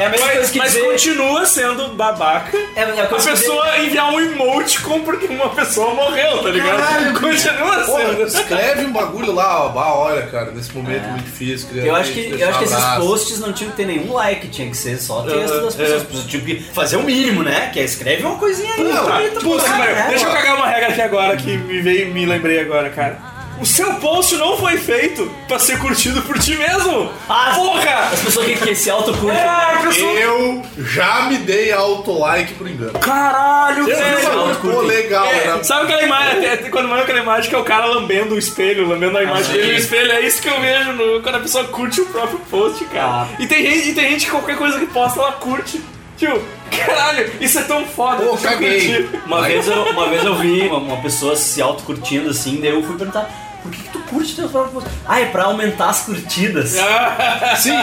é 0.00 0.06
a 0.06 0.08
mesma 0.10 0.26
coisa 0.26 0.40
Mas, 0.40 0.50
que 0.50 0.58
mas 0.58 0.72
dizer... 0.72 0.84
continua 0.84 1.46
sendo 1.46 1.88
babaca. 1.88 2.56
É, 2.74 2.80
é 2.82 3.00
a 3.02 3.06
pessoa 3.06 3.78
enviar 3.78 4.12
um 4.12 4.20
emoticon 4.20 5.00
porque 5.00 5.26
uma 5.26 5.50
pessoa 5.50 5.94
morreu, 5.94 6.42
tá 6.42 6.48
ligado? 6.50 6.78
Caralho, 6.78 7.12
continua 7.20 7.84
sendo. 7.84 8.22
escreve 8.26 8.84
um 8.86 8.92
bagulho 8.92 9.32
lá, 9.32 9.66
ó. 9.66 9.68
Bah, 9.68 9.94
olha, 9.94 10.22
cara, 10.26 10.50
nesse 10.50 10.72
momento 10.76 10.97
muito 11.06 11.24
difícil. 11.24 11.68
Eu 11.74 11.94
acho 11.94 12.12
que, 12.12 12.20
eu 12.20 12.48
acho 12.48 12.58
que 12.58 12.64
um 12.64 12.68
esses 12.68 12.84
posts 12.98 13.38
não 13.40 13.52
tinham 13.52 13.70
que 13.70 13.76
ter 13.76 13.86
nenhum 13.86 14.12
like, 14.12 14.48
tinha 14.48 14.68
que 14.68 14.76
ser 14.76 14.98
só 14.98 15.22
texto 15.22 15.62
das 15.62 15.74
é. 15.74 15.78
pessoas. 15.78 15.92
As 15.92 16.02
pessoas 16.02 16.26
tinham 16.26 16.44
que 16.44 16.60
fazer 16.60 16.96
o 16.96 17.02
mínimo, 17.02 17.42
né? 17.42 17.70
Que 17.72 17.80
é 17.80 17.84
escreve 17.84 18.22
uma 18.24 18.36
coisinha 18.36 18.74
aí. 18.74 18.84
Não, 18.84 19.06
cara, 19.06 19.84
velho, 19.84 19.94
né? 19.96 20.06
deixa 20.10 20.26
eu 20.26 20.32
cagar 20.32 20.56
uma 20.56 20.66
regra 20.66 20.88
aqui 20.88 21.00
agora 21.00 21.36
que 21.36 21.56
me 21.56 21.80
veio 21.80 22.12
me 22.12 22.26
lembrei 22.26 22.60
agora, 22.60 22.90
cara. 22.90 23.37
O 23.60 23.66
seu 23.66 23.94
post 23.94 24.36
não 24.36 24.56
foi 24.56 24.76
feito 24.76 25.28
pra 25.48 25.58
ser 25.58 25.78
curtido 25.78 26.22
por 26.22 26.38
ti 26.38 26.56
mesmo! 26.56 27.10
Ah, 27.28 27.52
Porra! 27.54 28.08
As 28.12 28.20
pessoas 28.20 28.46
que, 28.46 28.54
que 28.56 28.74
se 28.74 28.88
autocurtem. 28.90 29.36
É, 29.38 29.44
a 29.48 29.80
pessoa... 29.82 30.12
Eu 30.12 30.62
já 30.78 31.22
me 31.22 31.38
dei 31.38 31.72
auto-like 31.72 32.54
por 32.54 32.68
engano. 32.68 32.96
Caralho, 33.00 33.88
Eu 33.88 33.96
velho! 33.96 34.56
pô, 34.60 34.80
legal. 34.82 35.26
É, 35.26 35.38
era- 35.44 35.64
sabe 35.64 35.84
aquela 35.84 36.02
imagem, 36.02 36.38
até- 36.38 36.52
até 36.54 36.68
quando 36.70 36.88
manda 36.88 37.02
aquela 37.02 37.18
imagem 37.20 37.50
que 37.50 37.56
é 37.56 37.58
o 37.58 37.64
cara 37.64 37.86
lambendo 37.86 38.34
o 38.34 38.38
espelho, 38.38 38.86
lambendo 38.88 39.18
a 39.18 39.22
imagem 39.24 39.52
dele 39.52 39.72
no 39.72 39.78
espelho, 39.78 40.12
é 40.12 40.20
isso 40.20 40.40
que 40.40 40.48
eu 40.48 40.60
vejo 40.60 40.92
no- 40.92 41.20
quando 41.22 41.34
a 41.34 41.40
pessoa 41.40 41.64
curte 41.64 42.00
o 42.00 42.06
próprio 42.06 42.38
post, 42.50 42.84
cara. 42.86 43.06
Ah. 43.08 43.26
E, 43.40 43.46
tem 43.46 43.62
gente, 43.64 43.88
e 43.90 43.94
tem 43.94 44.10
gente 44.10 44.24
que 44.26 44.30
qualquer 44.30 44.56
coisa 44.56 44.78
que 44.78 44.86
posta, 44.86 45.18
ela 45.20 45.32
curte. 45.32 45.80
Tipo, 46.16 46.40
caralho, 46.76 47.30
isso 47.40 47.58
é 47.58 47.62
tão 47.62 47.84
foda. 47.86 48.24
Pô, 48.24 48.36
caguei. 48.36 49.08
Uma 49.26 49.42
vez, 49.42 49.66
eu, 49.68 49.82
uma 49.84 50.08
vez 50.08 50.24
eu 50.24 50.34
vi 50.36 50.62
uma, 50.62 50.78
uma 50.78 50.96
pessoa 50.96 51.36
se 51.36 51.62
autocurtindo 51.62 52.30
assim, 52.30 52.58
daí 52.60 52.70
eu 52.70 52.82
fui 52.82 52.96
perguntar. 52.96 53.30
Por 53.68 53.76
que, 53.76 53.82
que 53.82 53.88
tu 53.90 53.98
curte 54.00 54.34
teus 54.36 54.50
próprios 54.50 54.74
posts? 54.84 54.92
Ah, 55.06 55.20
é 55.20 55.26
pra 55.26 55.44
aumentar 55.44 55.90
as 55.90 56.00
curtidas. 56.02 56.70
Sim, 57.58 57.76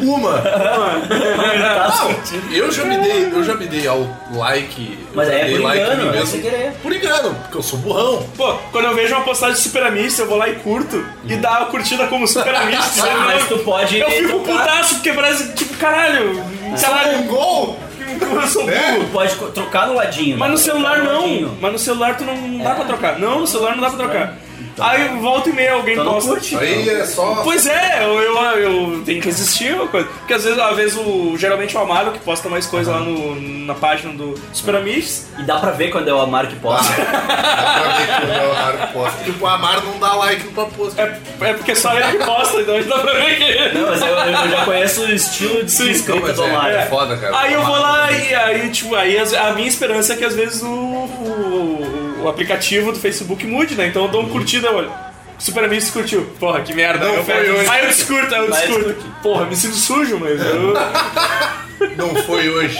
uma. 0.00 0.36
aumentar 0.36 1.86
as 1.86 1.98
Não, 2.00 2.14
curtidas. 2.14 2.52
eu 2.52 2.70
já 2.70 2.84
me 2.84 2.98
dei, 2.98 3.24
eu 3.32 3.44
já 3.44 3.54
me 3.54 3.66
dei 3.66 3.86
ao 3.86 4.06
like. 4.32 4.98
Mas 5.14 5.28
eu 5.28 5.34
é 5.34 5.44
dei 5.44 5.56
por 5.56 5.62
like 5.64 5.82
engano, 5.82 6.08
é 6.08 6.12
mesmo. 6.12 6.26
sem 6.26 6.40
querer. 6.40 6.72
Por 6.82 6.92
engano, 6.92 7.34
porque 7.34 7.56
eu 7.58 7.62
sou 7.62 7.78
burrão. 7.78 8.22
Pô, 8.36 8.54
quando 8.72 8.84
eu 8.86 8.94
vejo 8.94 9.14
uma 9.14 9.24
postagem 9.24 9.54
de 9.56 9.60
Super 9.62 9.84
Amish, 9.84 10.18
eu 10.18 10.26
vou 10.28 10.36
lá 10.36 10.48
e 10.48 10.56
curto 10.56 11.04
e 11.24 11.36
dá 11.36 11.58
a 11.58 11.64
curtida 11.66 12.06
como 12.06 12.26
Super 12.26 12.54
Amish. 12.54 13.00
Ah, 13.00 13.24
mas 13.26 13.48
tu 13.48 13.58
pode 13.58 13.98
Eu 13.98 14.10
fico 14.10 14.40
trocar. 14.40 14.58
putaço 14.66 14.94
porque 14.96 15.12
parece, 15.12 15.52
tipo, 15.54 15.76
caralho, 15.78 16.42
caralho, 16.80 17.18
Um 17.18 17.26
gol! 17.26 17.78
eu 18.20 18.46
sou 18.48 18.68
É. 18.68 18.92
burro. 18.92 19.04
Tu 19.04 19.10
pode 19.12 19.34
trocar 19.52 19.86
no 19.86 19.94
ladinho. 19.94 20.36
Mas 20.38 20.50
no 20.50 20.58
celular 20.58 20.98
no 20.98 21.04
não. 21.04 21.20
ladinho. 21.22 21.58
Mas 21.60 21.72
no 21.72 21.78
celular 21.78 22.16
tu 22.16 22.24
não, 22.24 22.36
não 22.36 22.62
dá 22.64 22.74
pra 22.74 22.84
trocar. 22.84 23.18
Não, 23.18 23.40
no 23.40 23.46
celular 23.46 23.74
não 23.76 23.82
dá 23.82 23.88
pra 23.90 23.98
trocar. 23.98 24.34
Aí 24.80 25.18
volta 25.20 25.48
e 25.48 25.52
meia 25.52 25.74
alguém 25.74 25.94
Então 25.94 26.12
posta. 26.14 26.30
curte. 26.30 26.56
Aí 26.56 26.88
é 26.88 27.04
só. 27.04 27.40
Pois 27.44 27.66
é, 27.66 28.04
eu, 28.04 28.18
eu, 28.20 28.36
eu 28.58 29.02
tenho 29.04 29.20
que 29.20 29.28
existir 29.28 29.74
uma 29.74 29.88
coisa. 29.88 30.08
Porque 30.08 30.34
às 30.34 30.44
vezes, 30.44 30.58
às 30.58 30.76
vezes 30.76 30.96
o, 30.98 31.34
geralmente 31.36 31.76
o 31.76 31.80
Amaro 31.80 32.12
que 32.12 32.18
posta 32.20 32.48
mais 32.48 32.66
coisa 32.66 32.92
lá 32.92 33.00
no, 33.00 33.40
na 33.66 33.74
página 33.74 34.12
do 34.12 34.34
Super 34.52 34.76
Amish. 34.76 35.26
E 35.38 35.42
dá 35.42 35.58
pra 35.58 35.70
ver 35.70 35.90
quando 35.90 36.08
é 36.08 36.12
o 36.14 36.20
Amaro 36.20 36.48
que 36.48 36.56
posta. 36.56 36.92
Dá 36.92 37.04
pra 37.80 37.92
ver 37.98 38.06
que 38.06 38.26
o 38.26 38.50
Amaro 38.52 38.92
posta. 38.92 39.24
Tipo, 39.24 39.44
o 39.44 39.48
Amaro 39.48 39.82
não 39.86 39.98
dá 39.98 40.14
like 40.14 40.44
no 40.46 40.66
post. 40.66 41.00
É, 41.00 41.18
é 41.40 41.52
porque 41.54 41.74
só 41.74 41.94
ele 41.98 42.18
que 42.18 42.24
posta, 42.24 42.60
então 42.60 42.80
dá 42.82 42.98
pra 42.98 43.12
ver 43.12 43.36
que. 43.36 43.78
Não, 43.78 43.86
mas 43.90 44.00
eu, 44.00 44.08
eu 44.08 44.48
já 44.50 44.64
conheço 44.64 45.02
o 45.02 45.10
estilo 45.12 45.64
de 45.64 45.70
Sim, 45.70 45.90
escrita 45.90 46.32
do 46.32 46.42
é, 46.44 46.50
Amaro. 46.50 46.74
é 46.74 46.86
foda, 46.86 47.16
cara. 47.16 47.38
Aí 47.38 47.52
eu 47.54 47.62
vou 47.64 47.78
lá 47.78 48.10
e 48.12 48.34
aí, 48.34 48.70
tipo, 48.70 48.94
aí 48.94 49.16
a 49.18 49.52
minha 49.52 49.68
esperança 49.68 50.12
é 50.12 50.16
que 50.16 50.24
às 50.24 50.34
vezes 50.34 50.62
o, 50.62 50.66
o, 50.66 51.99
o 52.22 52.28
aplicativo 52.28 52.92
do 52.92 52.98
Facebook 52.98 53.46
mude, 53.46 53.74
né? 53.74 53.86
Então 53.86 54.04
eu 54.04 54.08
dou 54.08 54.22
um 54.22 54.28
curtida, 54.28 54.70
olha. 54.70 54.90
Super 55.38 55.64
Amish 55.64 55.90
curtiu. 55.90 56.26
Porra, 56.38 56.60
que 56.60 56.74
merda. 56.74 57.06
Não 57.06 57.14
eu 57.14 57.24
foi 57.24 57.50
hoje. 57.50 57.68
Aí 57.68 57.82
eu 57.82 57.88
descurto, 57.88 58.34
aí 58.34 58.40
eu 58.42 58.50
descurto. 58.50 59.06
Porra, 59.22 59.46
me 59.46 59.56
sinto 59.56 59.74
sujo, 59.74 60.18
mas 60.18 60.38
eu... 60.40 60.74
Não 61.96 62.14
foi 62.24 62.48
hoje. 62.50 62.78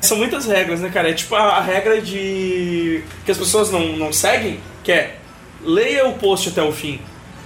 São 0.00 0.16
muitas 0.16 0.46
regras, 0.46 0.80
né, 0.80 0.90
cara? 0.92 1.10
É 1.10 1.12
tipo 1.12 1.34
a, 1.34 1.56
a 1.56 1.60
regra 1.60 2.00
de. 2.00 3.02
que 3.24 3.30
as 3.30 3.38
pessoas 3.38 3.70
não, 3.70 3.80
não 3.96 4.12
seguem, 4.12 4.60
que 4.82 4.92
é 4.92 5.16
leia 5.64 6.06
o 6.06 6.14
post 6.14 6.48
até 6.48 6.62
o 6.62 6.72
fim, 6.72 7.00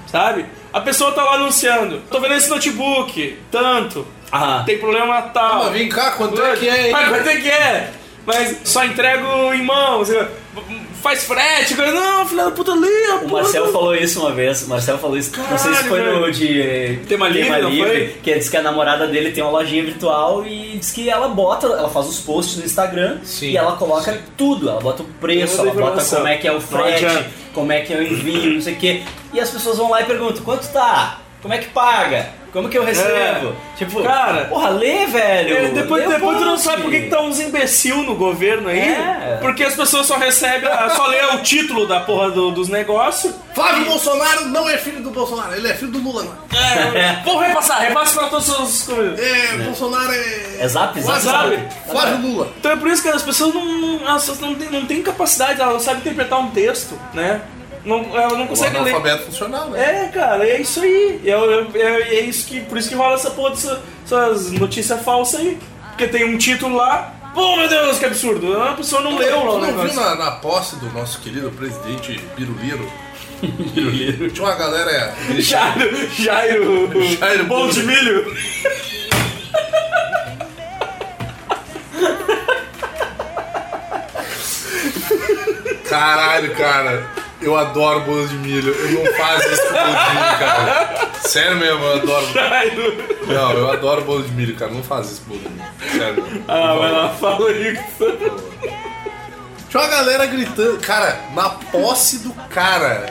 sabe? 0.07 0.47
A 0.73 0.81
pessoa 0.81 1.13
tá 1.13 1.23
lá 1.23 1.35
anunciando, 1.35 2.03
tô 2.11 2.21
vendo 2.21 2.35
esse 2.35 2.49
notebook, 2.49 3.39
tanto, 3.51 4.07
Ah, 4.33 4.63
tem 4.65 4.79
problema 4.79 5.23
tal. 5.23 5.65
Mas 5.65 5.73
vem 5.73 5.89
cá, 5.89 6.13
quanto 6.13 6.43
é 6.43 6.57
que 6.57 6.69
é, 6.69 6.87
hein? 6.87 6.93
Mas 6.93 7.09
quanto 7.09 7.29
é 7.29 7.37
que 7.37 7.51
é? 7.51 7.93
Mas 8.27 8.57
só 8.65 8.85
entrego 8.85 9.55
em 9.55 9.63
mãos, 9.63 10.11
faz 11.01 11.23
frete, 11.23 11.77
coisa. 11.77 11.93
não, 11.93 12.27
filha 12.27 12.47
da 12.47 12.51
puta, 12.51 12.75
leia, 12.75 13.17
o 13.23 13.31
Marcel 13.31 13.71
falou 13.71 13.95
isso 13.95 14.19
uma 14.19 14.33
vez. 14.33 14.63
O 14.65 14.69
Marcel 14.69 14.99
falou 14.99 15.17
isso. 15.17 15.31
não 15.39 15.57
sei 15.57 15.73
se 15.73 15.85
Caralho, 15.85 15.89
foi 15.89 16.01
no 16.01 16.21
velho. 16.23 16.33
de 16.33 16.99
Tema 17.07 17.29
Livre, 17.29 17.63
não 17.63 17.71
foi? 17.71 18.17
que 18.21 18.35
diz 18.35 18.49
que 18.49 18.57
a 18.57 18.63
namorada 18.63 19.07
dele 19.07 19.31
tem 19.31 19.45
uma 19.45 19.53
lojinha 19.53 19.85
virtual 19.85 20.45
e 20.45 20.79
diz 20.79 20.91
que 20.91 21.09
ela 21.09 21.29
bota, 21.29 21.69
ela 21.69 21.89
faz 21.89 22.09
os 22.09 22.19
posts 22.19 22.57
no 22.57 22.65
Instagram 22.65 23.19
Sim, 23.23 23.51
e 23.51 23.57
ela 23.57 23.77
coloca 23.77 24.21
tudo. 24.37 24.69
Ela 24.69 24.81
bota 24.81 25.05
o 25.05 25.07
preço, 25.07 25.59
Toda 25.59 25.71
ela 25.71 25.81
bota 25.81 26.05
como 26.05 26.27
é 26.27 26.37
que 26.37 26.49
é 26.49 26.53
o 26.53 26.61
frete, 26.61 27.07
como 27.55 27.71
é 27.71 27.81
que 27.83 27.93
é 27.93 27.99
o 27.99 28.03
envio, 28.03 28.55
não 28.55 28.61
sei 28.61 28.75
o 28.75 28.77
quê. 28.77 29.03
E 29.33 29.39
as 29.39 29.51
pessoas 29.51 29.79
vão 29.79 29.89
lá 29.89 30.03
e 30.03 30.05
perguntam: 30.05 30.43
quanto 30.43 30.67
tá? 30.73 31.21
Como 31.41 31.55
é 31.55 31.59
que 31.59 31.69
paga? 31.69 32.31
Como 32.57 32.71
que 32.71 32.79
eu 32.79 32.85
recebo? 32.87 33.55
Tipo, 33.77 34.03
Cara, 34.03 34.47
porra, 34.47 34.71
lê, 34.71 35.05
velho. 35.05 35.57
É, 35.59 35.69
depois 35.69 36.09
Lê 36.09 36.15
depois 36.15 36.39
tu 36.39 36.45
não 36.47 36.57
sabe 36.57 36.81
por 36.81 36.91
que, 36.91 37.03
que 37.03 37.11
tá 37.11 37.21
uns 37.21 37.39
imbecil 37.39 37.99
no 37.99 38.15
governo 38.15 38.71
aí. 38.71 38.79
É. 38.79 39.37
Porque 39.43 39.63
as 39.63 39.75
pessoas 39.75 40.07
só 40.07 40.17
recebem, 40.17 40.67
só 40.97 41.07
lê 41.09 41.23
o 41.35 41.43
título 41.43 41.87
da 41.87 42.01
porra 42.01 42.31
do- 42.31 42.51
dos 42.53 42.71
negócios. 42.71 43.35
Flávio 43.55 43.85
Bolsonaro 43.85 44.47
não 44.47 44.67
é 44.67 44.79
filho 44.79 45.01
do 45.03 45.11
Bolsonaro, 45.11 45.53
ele 45.55 45.69
é 45.69 45.75
filho 45.75 45.91
do 45.91 45.99
Lula. 45.99 46.27
É, 46.95 47.23
vou 47.27 47.37
repassar, 47.39 47.81
repassa 47.83 48.19
pra 48.21 48.29
todas 48.31 48.49
as 48.49 48.83
coisas. 48.85 49.21
É, 49.21 49.57
Bolsonaro 49.59 50.13
é. 50.13 50.57
É 50.61 50.67
zap, 50.69 50.99
zap, 50.99 51.21
zap. 51.21 51.59
Flávio 51.91 52.17
Lula. 52.27 52.49
Então 52.59 52.73
é 52.73 52.77
por 52.77 52.89
isso 52.89 53.03
que 53.03 53.09
as 53.11 53.23
pessoas 53.23 53.53
não, 53.55 53.65
não, 53.67 53.99
não, 54.41 54.55
têm, 54.55 54.71
não 54.71 54.87
têm 54.87 55.03
capacidade, 55.03 55.61
elas 55.61 55.75
não 55.75 55.81
sabem 55.81 56.01
interpretar 56.01 56.39
um 56.41 56.49
texto, 56.51 56.99
né? 57.13 57.43
Não, 57.87 57.99
ela 58.21 58.37
não 58.37 58.45
O 58.45 58.49
consegue 58.49 58.75
ler. 58.81 58.81
analfabeto 58.95 59.23
funcional, 59.27 59.71
né? 59.71 60.05
É, 60.07 60.09
cara, 60.09 60.45
é 60.47 60.61
isso 60.61 60.81
aí. 60.83 61.21
É, 61.25 61.31
é, 61.31 61.83
é- 61.83 62.15
é 62.17 62.21
isso 62.23 62.47
que, 62.47 62.61
por 62.63 62.77
isso 62.77 62.89
que 62.89 62.95
rola 62.97 63.15
essa 63.15 63.31
porra 63.31 63.51
dessa- 63.51 63.81
dessas 64.03 64.51
notícias 64.51 65.01
falsas 65.03 65.41
aí. 65.41 65.59
Porque 65.91 66.09
tem 66.09 66.25
um 66.25 66.37
título 66.37 66.77
lá. 66.77 67.13
Pô, 67.33 67.57
meu 67.57 67.69
Deus, 67.69 67.99
que 67.99 68.05
absurdo. 68.07 68.61
A 68.61 68.73
pessoa 68.75 69.03
não 69.03 69.17
leu 69.17 69.45
lá 69.45 69.53
o 69.53 69.61
não 69.61 69.85
viu 69.85 69.95
na, 69.95 70.15
na 70.17 70.31
posse 70.33 70.77
do 70.77 70.91
nosso 70.93 71.21
querido 71.21 71.51
presidente 71.51 72.21
Biruliro? 72.37 72.91
Biruliro. 73.41 74.31
Tinha 74.33 74.47
uma 74.49 74.55
galera. 74.57 75.15
Jairo, 75.39 76.09
Jairo, 76.19 76.91
Jairo 77.19 77.45
bolo 77.45 77.71
de 77.73 77.83
milho. 77.85 78.35
Caralho, 85.89 86.55
cara. 86.55 87.11
Eu 87.41 87.57
adoro 87.57 88.01
bolos 88.01 88.31
de 88.31 88.37
milho. 88.37 88.73
Eu 88.73 88.91
não 88.93 89.13
faço 89.15 89.49
isso 89.49 89.63
com 89.63 89.75
bolinho, 89.75 90.39
cara. 90.39 91.09
Sério 91.21 91.57
mesmo, 91.57 91.85
eu 91.85 91.95
adoro. 91.95 92.27
Não. 93.27 93.35
Não, 93.35 93.53
eu 93.53 93.71
adoro 93.71 94.03
bolo 94.03 94.23
de 94.23 94.33
milho, 94.33 94.57
cara. 94.57 94.71
Não 94.73 94.83
faz 94.83 95.11
isso, 95.13 95.23
bolo 95.27 95.41
de 95.41 95.49
milho. 95.49 95.65
Sério. 95.93 96.23
mesmo. 96.23 96.45
Ah, 96.49 96.75
vai 96.75 96.93
lá, 96.93 97.09
fala 97.11 97.49
aí. 97.51 97.79
Tinha 99.69 99.83
uma 99.83 99.89
galera 99.89 100.27
gritando. 100.27 100.79
Cara, 100.79 101.21
na 101.35 101.51
posse 101.51 102.19
do 102.21 102.33
cara, 102.49 103.07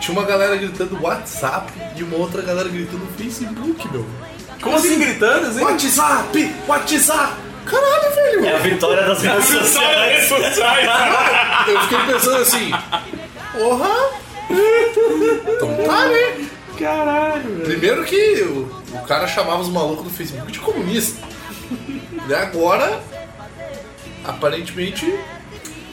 tinha 0.00 0.16
uma 0.18 0.26
galera 0.26 0.56
gritando 0.56 1.02
WhatsApp 1.02 1.70
e 1.96 2.02
uma 2.02 2.16
outra 2.16 2.40
galera 2.42 2.68
gritando 2.68 3.06
Facebook, 3.18 3.88
meu. 3.92 4.06
Como 4.62 4.76
assim, 4.76 4.98
gritando? 4.98 5.46
Assim? 5.46 5.60
WhatsApp! 5.60 6.54
WhatsApp! 6.66 7.32
Caralho, 7.66 8.14
velho! 8.14 8.46
É 8.46 8.54
a 8.54 8.58
vitória 8.58 9.02
das 9.04 9.20
redes 9.22 9.44
sociais. 9.44 10.30
Eu 11.68 11.80
fiquei 11.82 11.98
pensando 12.06 12.36
assim, 12.38 12.72
porra! 13.58 14.10
Então 14.50 15.74
tá, 15.86 16.06
né? 16.06 16.46
Caralho, 16.78 17.42
velho. 17.42 17.64
Primeiro 17.64 18.04
que 18.04 18.42
o, 18.42 18.70
o 18.94 19.02
cara 19.06 19.26
chamava 19.26 19.60
os 19.60 19.68
malucos 19.68 20.04
do 20.04 20.10
Facebook 20.10 20.50
de 20.52 20.58
comunista. 20.60 21.26
E 22.28 22.34
agora, 22.34 23.00
aparentemente, 24.24 25.18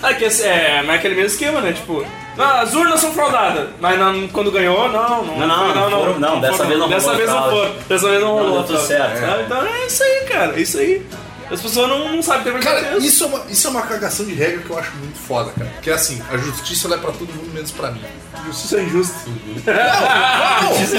Ah, 0.03 0.13
que 0.13 0.25
esse- 0.25 0.43
é, 0.43 0.83
mas 0.85 0.95
é 0.95 0.99
aquele 0.99 1.15
mesmo 1.15 1.29
esquema, 1.31 1.61
né? 1.61 1.73
Tipo, 1.73 2.05
não, 2.37 2.45
as 2.45 2.73
urnas 2.75 2.99
são 2.99 3.11
fraudadas, 3.11 3.69
mas 3.79 3.97
não- 3.97 4.27
quando 4.27 4.51
ganhou, 4.51 4.89
não, 4.89 5.23
não. 5.23 5.37
Não, 5.39 5.47
não, 5.73 5.89
não 5.89 5.99
foram- 5.99 6.19
não, 6.19 6.39
dessa 6.41 6.57
foram. 6.57 6.67
vez 6.69 6.79
não 6.79 6.89
Dessa 6.89 7.05
rolou 7.11 7.17
vez 7.17 7.29
não 7.29 7.37
fraude. 7.37 7.55
foi. 7.71 7.79
Dessa 7.89 8.09
vez 8.09 8.21
não 8.21 8.27
Não, 8.27 8.37
rolou. 8.43 8.63
deu 8.63 8.63
tudo 8.77 8.87
certo. 8.87 9.19
Sabe? 9.19 9.43
Então 9.43 9.65
é 9.65 9.85
isso 9.87 10.03
aí, 10.03 10.25
cara. 10.27 10.53
É 10.55 10.61
isso 10.61 10.77
aí. 10.77 11.05
As 11.51 11.61
pessoas 11.61 11.88
não, 11.89 12.11
não 12.13 12.23
sabem 12.23 12.51
ter 12.53 12.59
Cara, 12.59 12.97
isso 12.97 13.23
é, 13.23 13.27
uma, 13.27 13.45
isso 13.49 13.67
é 13.67 13.69
uma 13.69 13.81
cagação 13.84 14.26
de 14.26 14.34
regra 14.34 14.61
que 14.63 14.69
eu 14.69 14.77
acho 14.80 14.91
muito 14.95 15.17
foda, 15.19 15.51
cara. 15.51 15.72
Que 15.81 15.89
é 15.89 15.93
assim, 15.93 16.22
a 16.31 16.38
justiça 16.38 16.88
ela 16.88 16.95
é 16.95 16.99
pra 16.99 17.11
todo 17.11 17.27
mundo, 17.34 17.53
menos 17.53 17.72
pra 17.72 17.91
mim. 17.91 18.01
Justiça 18.47 18.77
é 18.80 18.84
injusta. 18.84 19.15
Não, 19.65 20.81
Isso 20.81 20.95
é 20.95 20.97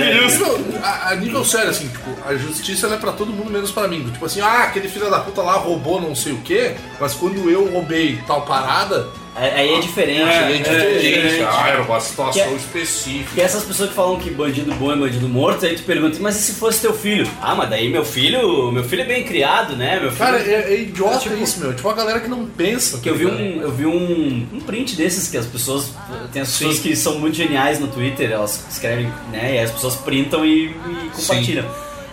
é 0.00 0.20
injusto. 0.20 0.58
nível- 0.58 0.80
a, 0.82 1.10
a 1.10 1.14
nível 1.16 1.44
sério, 1.44 1.70
assim, 1.70 1.88
tipo, 1.88 2.10
a 2.26 2.34
justiça 2.34 2.86
ela 2.86 2.96
é 2.96 2.98
pra 2.98 3.12
todo 3.12 3.32
mundo, 3.32 3.50
menos 3.50 3.70
pra 3.70 3.88
mim. 3.88 4.08
Tipo 4.10 4.26
assim, 4.26 4.40
ah, 4.40 4.64
aquele 4.64 4.88
filho 4.88 5.10
da 5.10 5.20
puta 5.20 5.42
lá 5.42 5.54
roubou 5.54 6.00
não 6.00 6.14
sei 6.14 6.32
o 6.32 6.40
quê, 6.40 6.74
mas 7.00 7.14
quando 7.14 7.50
eu 7.50 7.70
roubei 7.70 8.22
tal 8.26 8.42
parada, 8.42 9.08
Aí 9.36 9.74
é 9.74 9.80
diferente. 9.80 10.20
é, 10.20 10.52
diferente. 10.52 11.40
é, 11.40 11.44
Ah, 11.48 11.68
era 11.68 11.82
uma 11.82 12.00
situação 12.00 12.32
Que 12.32 12.40
é- 12.40 12.52
específica. 12.56 13.24
Porque 13.26 13.40
essas 13.40 13.62
pessoas 13.64 13.90
que 13.90 13.94
falam 13.94 14.18
que 14.18 14.30
bandido 14.30 14.74
bom 14.74 14.92
é 14.92 14.96
bandido 14.96 15.28
morto, 15.28 15.64
aí 15.64 15.76
tu 15.76 15.82
pergunta, 15.84 16.18
mas 16.20 16.36
e 16.36 16.42
se 16.42 16.54
fosse 16.54 16.80
teu 16.80 16.92
filho? 16.92 17.28
Ah, 17.40 17.54
mas 17.54 17.70
daí 17.70 17.88
meu 17.88 18.04
filho, 18.04 18.72
meu 18.72 18.82
filho 18.82 19.02
é 19.02 19.04
bem 19.04 19.22
criado, 19.24 19.76
né? 19.76 20.00
Meu 20.00 20.10
filho. 20.10 20.18
Cara, 20.18 20.38
é, 20.40 20.72
é 20.74 20.80
idiota 20.80 21.18
Tipo- 21.18 21.36
isso, 21.36 21.60
meu. 21.60 21.72
Tipo, 21.74 21.88
uma 21.88 21.94
galera 21.94 22.18
que 22.20 22.28
não 22.28 22.46
pensa. 22.46 22.96
Porque 22.96 23.10
eu 23.10 23.14
vi 23.14 23.26
um, 23.26 23.62
eu 23.62 23.70
vi 23.70 23.86
um, 23.86 24.46
um 24.54 24.60
print 24.60 24.96
desses 24.96 25.28
que 25.28 25.36
as 25.36 25.46
pessoas. 25.46 25.92
Tem 26.32 26.42
as 26.42 26.50
pessoas 26.50 26.78
que 26.80 26.96
são 26.96 27.18
muito 27.20 27.36
geniais 27.36 27.78
no 27.78 27.86
Twitter, 27.86 28.30
elas 28.32 28.64
escrevem, 28.70 29.12
né? 29.30 29.54
E 29.54 29.58
as 29.60 29.70
pessoas 29.70 29.94
printam 29.96 30.44
e, 30.44 30.66
e 30.66 31.10
compartilham. 31.14 31.64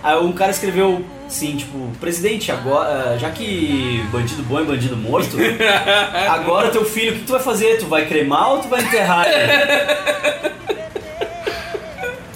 Aí 0.06 0.16
um 0.18 0.30
cara 0.30 0.52
escreveu 0.52 1.04
assim, 1.26 1.56
tipo, 1.56 1.90
presidente, 1.98 2.52
agora, 2.52 3.18
já 3.18 3.28
que 3.28 4.00
bandido 4.12 4.40
bom 4.44 4.60
é 4.60 4.62
bandido 4.62 4.96
morto, 4.96 5.36
agora 6.30 6.70
teu 6.70 6.84
filho, 6.84 7.12
o 7.12 7.18
que 7.18 7.24
tu 7.24 7.32
vai 7.32 7.42
fazer? 7.42 7.76
Tu 7.78 7.86
vai 7.86 8.06
cremar 8.06 8.52
ou 8.52 8.60
tu 8.60 8.68
vai 8.68 8.82
enterrar 8.82 9.26
ele? 9.26 9.52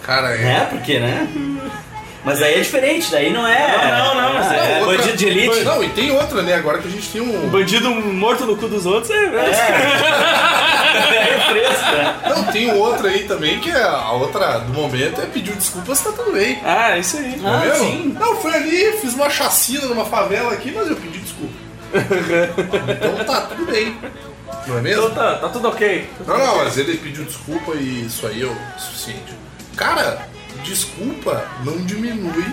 Cara, 0.02 0.34
é. 0.34 0.42
né? 0.42 0.66
Porque, 0.68 0.98
né? 0.98 1.28
Mas 2.22 2.38
daí 2.38 2.56
é 2.56 2.60
diferente, 2.60 3.10
daí 3.10 3.32
não 3.32 3.46
é. 3.46 3.90
Não, 3.90 4.14
não, 4.14 4.22
não, 4.22 4.34
mas 4.34 4.52
é, 4.52 4.80
Outra- 4.80 4.98
bandido 4.98 5.16
de 5.16 5.26
elite. 5.26 5.64
Não, 5.64 5.82
e 5.82 5.88
tem 5.88 6.10
outra, 6.12 6.42
né? 6.42 6.54
Agora 6.54 6.78
que 6.78 6.86
a 6.86 6.90
gente 6.90 7.08
tem 7.08 7.22
um. 7.22 7.48
Bandido 7.48 7.90
morto 7.90 8.44
no 8.44 8.56
cu 8.56 8.68
dos 8.68 8.84
outros 8.84 9.10
é. 9.10 9.24
É 9.24 9.30
fresco, 11.50 11.90
né? 11.92 12.14
Não, 12.28 12.44
tem 12.44 12.70
um 12.72 12.78
outro 12.78 13.06
aí 13.06 13.24
também 13.24 13.58
que 13.60 13.70
é 13.70 13.82
a 13.82 14.12
outra 14.12 14.58
do 14.58 14.72
momento 14.74 15.18
é 15.20 15.26
pedir 15.26 15.54
desculpas, 15.54 16.00
tá 16.00 16.12
tudo 16.12 16.32
bem. 16.32 16.60
Ah, 16.64 16.98
isso 16.98 17.16
aí. 17.16 17.36
Não 17.38 17.54
Ah, 17.54 17.64
é 17.64 17.68
mesmo? 17.68 17.84
sim. 17.86 18.16
Não, 18.18 18.36
foi 18.36 18.54
ali, 18.54 18.92
fiz 19.00 19.14
uma 19.14 19.30
chacina 19.30 19.86
numa 19.86 20.04
favela 20.04 20.52
aqui, 20.52 20.72
mas 20.74 20.88
eu 20.90 20.96
pedi 20.96 21.18
desculpa. 21.18 21.54
então 21.94 23.24
tá 23.24 23.40
tudo 23.42 23.64
bem. 23.70 23.96
Não 24.66 24.78
é 24.78 24.82
mesmo? 24.82 25.04
Então 25.06 25.14
tá, 25.14 25.34
tá 25.36 25.48
tudo 25.48 25.68
ok. 25.68 26.08
Não, 26.26 26.38
não, 26.38 26.56
mas 26.58 26.76
ele 26.76 26.96
pediu 26.98 27.24
desculpa 27.24 27.72
e 27.76 28.04
isso 28.06 28.26
aí 28.26 28.42
é 28.42 28.46
o 28.46 28.56
suficiente. 28.78 29.32
Cara, 29.76 30.28
desculpa 30.64 31.44
não 31.64 31.76
diminui 31.78 32.44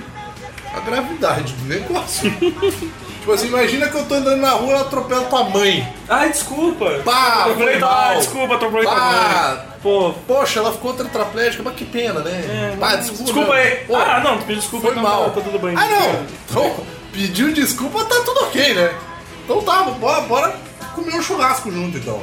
a 0.74 0.80
gravidade 0.82 1.53
do 1.53 1.65
negócio. 1.65 2.30
tipo 3.19 3.32
assim, 3.32 3.48
imagina 3.48 3.88
que 3.90 3.95
eu 3.98 4.06
tô 4.06 4.15
andando 4.15 4.41
na 4.41 4.52
rua 4.52 4.74
e 4.74 4.82
atropelo 4.82 5.26
tua 5.26 5.44
mãe. 5.45 5.94
Ai, 6.07 6.30
desculpa. 6.30 6.99
Pá, 7.03 7.41
Atropelei 7.41 7.74
foi 7.74 7.80
mal. 7.82 8.18
Desculpa, 8.18 8.56
atropelei 8.56 8.86
tua 8.86 8.95
mãe. 8.95 9.68
Pô, 9.82 10.14
Poxa, 10.28 10.60
ela 10.60 10.72
ficou 10.72 10.94
tetraplégica, 10.94 11.64
mas 11.64 11.76
que 11.76 11.86
pena, 11.86 12.19
né? 12.19 12.76
Pá, 12.80 12.95
desculpa. 12.95 13.24
desculpa 13.24 13.53
aí. 13.53 13.76
Pô, 13.88 13.95
Ah, 13.95 14.19
não, 14.24 14.38
tu 14.38 14.45
pediu 14.45 14.61
desculpa, 14.61 14.88
foi 14.88 14.98
então 14.98 15.03
mal. 15.10 15.26
Tá, 15.26 15.32
tá 15.32 15.41
tudo 15.41 15.60
bem. 15.60 15.76
Ah, 15.78 15.88
não. 15.88 16.26
Então, 16.49 16.76
pediu 17.11 17.53
desculpa, 17.53 18.03
tá 18.06 18.15
tudo 18.26 18.40
ok, 18.45 18.74
né? 18.74 18.94
Então 19.45 19.61
tá, 19.61 19.84
bora, 19.84 20.22
bora 20.22 20.56
comer 20.94 21.15
um 21.15 21.22
churrasco 21.22 21.72
junto, 21.72 21.98
então. 21.98 22.22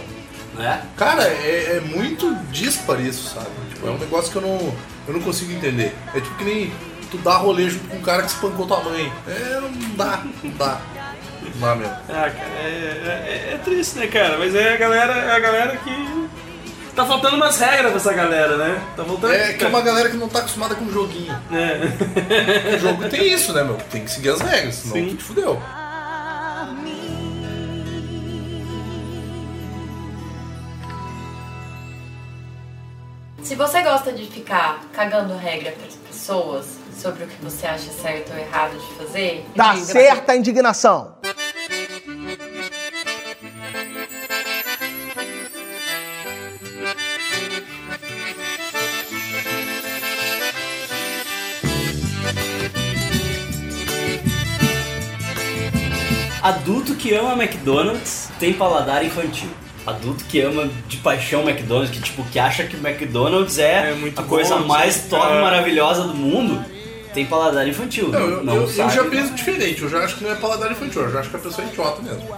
É. 0.60 0.78
Cara, 0.96 1.24
é, 1.24 1.78
é 1.78 1.80
muito 1.80 2.32
dispar 2.50 3.00
isso, 3.00 3.34
sabe? 3.34 3.46
Tipo, 3.74 3.88
é 3.88 3.90
um 3.90 3.98
negócio 3.98 4.30
que 4.30 4.36
eu 4.38 4.42
não, 4.42 4.74
eu 5.06 5.12
não 5.14 5.20
consigo 5.20 5.52
entender. 5.52 5.94
É 6.14 6.20
tipo 6.20 6.34
que 6.36 6.44
nem 6.44 6.72
tu 7.10 7.18
dá 7.18 7.36
rolê 7.36 7.68
junto 7.68 7.88
com 7.88 7.96
um 7.96 8.02
cara 8.02 8.22
que 8.22 8.28
espancou 8.28 8.66
tua 8.66 8.80
mãe. 8.82 9.12
É, 9.28 9.60
não 9.60 9.70
dá, 9.96 10.22
não 10.42 10.50
dá. 10.52 10.80
Não 11.42 11.60
dá 11.60 11.74
mesmo. 11.76 11.94
Ah, 12.08 12.30
cara, 12.30 12.48
é, 12.58 13.48
é- 13.50 13.54
é- 13.54 13.58
triste, 13.62 13.98
né, 13.98 14.06
cara? 14.06 14.38
Mas 14.38 14.54
é 14.54 14.74
a 14.74 14.76
galera, 14.76 15.12
é 15.12 15.30
a 15.32 15.38
galera 15.38 15.76
que. 15.76 16.24
Tá 16.96 17.04
faltando 17.04 17.34
umas 17.34 17.58
regras 17.58 17.88
pra 17.90 17.96
essa 17.96 18.12
galera, 18.12 18.56
né? 18.56 18.80
Tá 18.96 19.04
faltando. 19.04 19.32
É 19.32 19.52
que 19.54 19.64
é 19.64 19.66
uma 19.66 19.80
galera 19.80 20.08
que 20.08 20.16
não 20.16 20.28
tá 20.28 20.38
acostumada 20.38 20.76
com 20.76 20.88
joguinho. 20.92 21.36
É. 21.52 22.76
O 22.76 22.78
jogo 22.78 23.08
tem 23.08 23.32
isso, 23.32 23.52
né, 23.52 23.64
meu? 23.64 23.74
Tem 23.90 24.04
que 24.04 24.10
seguir 24.12 24.28
as 24.30 24.40
regras, 24.40 24.76
senão 24.76 24.94
Sim. 24.94 25.08
tu 25.10 25.16
te 25.16 25.24
fudeu. 25.24 25.60
Se 33.44 33.54
você 33.56 33.82
gosta 33.82 34.10
de 34.10 34.24
ficar 34.26 34.82
cagando 34.90 35.36
regra 35.36 35.72
para 35.72 35.86
as 35.86 35.96
pessoas 35.96 36.64
sobre 36.96 37.24
o 37.24 37.26
que 37.26 37.44
você 37.44 37.66
acha 37.66 37.92
certo 37.92 38.32
ou 38.32 38.38
errado 38.38 38.74
de 38.78 38.94
fazer, 38.94 39.44
Dá 39.54 39.76
certa 39.76 40.32
a 40.32 40.36
indignação. 40.36 41.14
Adulto 56.42 56.94
que 56.94 57.14
ama 57.14 57.34
McDonald's 57.34 58.30
tem 58.38 58.54
paladar 58.54 59.04
infantil. 59.04 59.50
Adulto 59.86 60.24
que 60.24 60.40
ama 60.40 60.68
de 60.88 60.96
paixão 60.98 61.42
McDonald's, 61.48 61.90
que 61.90 62.00
tipo, 62.02 62.24
que 62.24 62.38
acha 62.38 62.64
que 62.64 62.74
o 62.76 62.86
McDonald's 62.86 63.58
é, 63.58 63.90
É 63.90 63.94
muito 63.94 64.18
a 64.18 64.24
coisa 64.24 64.56
bom, 64.56 64.66
mais 64.66 65.02
top, 65.10 65.30
É. 65.32 65.40
maravilhosa 65.42 66.04
do 66.04 66.14
mundo, 66.14 66.64
tem 67.12 67.26
paladar 67.26 67.68
infantil. 67.68 68.08
Não, 68.08 68.18
eu, 68.20 68.42
não 68.44 68.54
eu- 68.56 68.62
eu 68.62 68.68
sabe. 68.68 68.94
já 68.94 69.04
penso 69.04 69.34
diferente, 69.34 69.82
eu 69.82 69.88
já 69.90 69.98
acho 69.98 70.16
que 70.16 70.24
não 70.24 70.30
é 70.32 70.34
paladar 70.36 70.72
infantil, 70.72 71.02
eu 71.02 71.12
já 71.12 71.20
acho 71.20 71.28
que 71.30 71.36
a 71.36 71.38
pessoa 71.38 71.66
é 71.66 71.70
idiota 71.70 72.02
mesmo. 72.02 72.22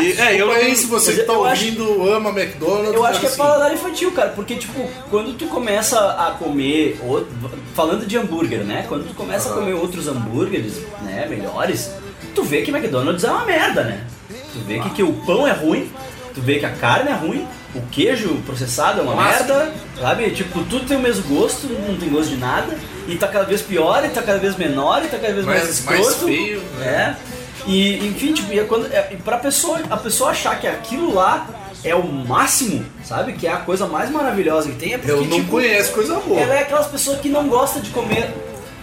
E- 0.00 0.12
é, 0.20 0.40
eu 0.40 0.52
aí 0.52 0.74
se 0.76 0.86
você 0.86 1.12
que 1.14 1.22
tá 1.24 1.32
eu 1.32 1.44
acho- 1.44 1.64
ouvindo 1.64 2.08
ama 2.08 2.30
McDonald's. 2.30 2.94
Eu 2.94 3.04
acho 3.04 3.18
que 3.18 3.26
é 3.26 3.28
assim. 3.28 3.38
paladar 3.38 3.74
infantil, 3.74 4.12
cara, 4.12 4.28
porque, 4.30 4.54
tipo, 4.54 4.88
quando 5.10 5.36
tu 5.36 5.46
começa 5.46 5.98
a 6.12 6.30
comer, 6.38 6.96
ou- 7.02 7.26
falando 7.74 8.06
de 8.06 8.16
hambúrguer, 8.16 8.60
né? 8.60 8.84
Quando 8.88 9.08
tu 9.08 9.14
começa 9.14 9.50
a 9.50 9.52
comer 9.52 9.72
outros 9.74 10.06
hambúrgueres, 10.06 10.74
né, 11.02 11.26
melhores, 11.28 11.90
tu 12.36 12.44
vê 12.44 12.62
que 12.62 12.70
McDonald's 12.70 13.24
é 13.24 13.30
uma 13.32 13.44
merda, 13.44 13.82
né? 13.82 14.00
Tu 14.28 14.58
vê 14.66 14.78
que, 14.80 14.90
que 14.90 15.02
o 15.02 15.12
pão 15.12 15.46
é 15.46 15.52
ruim, 15.52 15.90
tu 16.34 16.40
vê 16.40 16.58
que 16.58 16.66
a 16.66 16.70
carne 16.72 17.10
é 17.10 17.14
ruim, 17.14 17.46
o 17.74 17.80
queijo 17.90 18.36
processado 18.46 19.00
é 19.00 19.02
uma 19.02 19.14
merda, 19.16 19.72
sabe? 20.00 20.30
Tipo, 20.30 20.62
tudo 20.64 20.86
tem 20.86 20.96
o 20.96 21.00
mesmo 21.00 21.22
gosto, 21.34 21.66
não 21.66 21.96
tem 21.96 22.08
gosto 22.08 22.30
de 22.30 22.36
nada, 22.36 22.76
e 23.08 23.16
tá 23.16 23.26
cada 23.28 23.44
vez 23.44 23.60
pior, 23.62 24.04
e 24.04 24.08
tá 24.08 24.22
cada 24.22 24.38
vez 24.38 24.56
menor, 24.56 25.02
e 25.04 25.08
tá 25.08 25.18
cada 25.18 25.32
vez 25.34 25.44
mais, 25.44 25.62
Mais- 25.64 25.84
mais 25.84 26.00
escroto. 26.00 26.26
feio, 26.26 26.60
né? 26.78 27.16
É. 27.30 27.34
E, 27.66 28.06
enfim, 28.06 28.32
tipo, 28.32 28.52
e 28.52 28.58
é 28.60 28.64
quando, 28.64 28.86
é, 28.92 29.08
e 29.12 29.16
pra 29.16 29.38
pessoa, 29.38 29.80
a 29.90 29.96
pessoa 29.96 30.30
achar 30.30 30.58
que 30.60 30.66
aquilo 30.66 31.14
lá 31.14 31.46
é 31.82 31.94
o 31.94 32.02
máximo, 32.06 32.84
sabe? 33.02 33.32
Que 33.32 33.46
é 33.46 33.52
a 33.52 33.56
coisa 33.56 33.86
mais 33.86 34.10
maravilhosa 34.10 34.68
que 34.70 34.76
tem, 34.76 34.94
é 34.94 34.98
porque, 34.98 35.10
Eu 35.12 35.24
não 35.24 35.38
tipo, 35.38 35.50
conheço 35.52 35.92
coisa 35.92 36.14
boa. 36.20 36.38
ela 36.40 36.54
é 36.54 36.60
aquelas 36.60 36.86
pessoas 36.86 37.20
que 37.20 37.28
não 37.28 37.48
gostam 37.48 37.80
de 37.82 37.90
comer, 37.90 38.30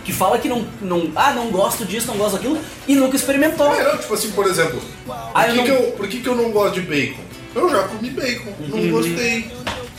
que 0.03 0.11
fala 0.13 0.37
que 0.37 0.47
não, 0.49 0.65
não, 0.81 1.11
ah, 1.15 1.31
não 1.33 1.49
gosto 1.51 1.85
disso, 1.85 2.07
não 2.07 2.17
gosto 2.17 2.33
daquilo, 2.33 2.59
e 2.87 2.95
nunca 2.95 3.15
experimentou. 3.15 3.73
É, 3.75 3.83
não, 3.83 3.97
tipo 3.97 4.13
assim, 4.13 4.31
por 4.31 4.45
exemplo, 4.47 4.81
por, 5.05 5.15
Ah, 5.33 5.47
eu 5.47 5.51
que, 5.53 5.57
não- 5.57 5.65
que, 5.65 5.71
eu, 5.71 5.91
por 5.93 6.07
que, 6.07 6.19
que 6.21 6.27
eu 6.27 6.35
não 6.35 6.51
gosto 6.51 6.79
de 6.79 6.81
bacon? 6.81 7.21
Eu 7.53 7.69
já 7.69 7.83
comi 7.83 8.09
bacon, 8.11 8.51
não 8.69 8.89
gostei. 8.91 9.51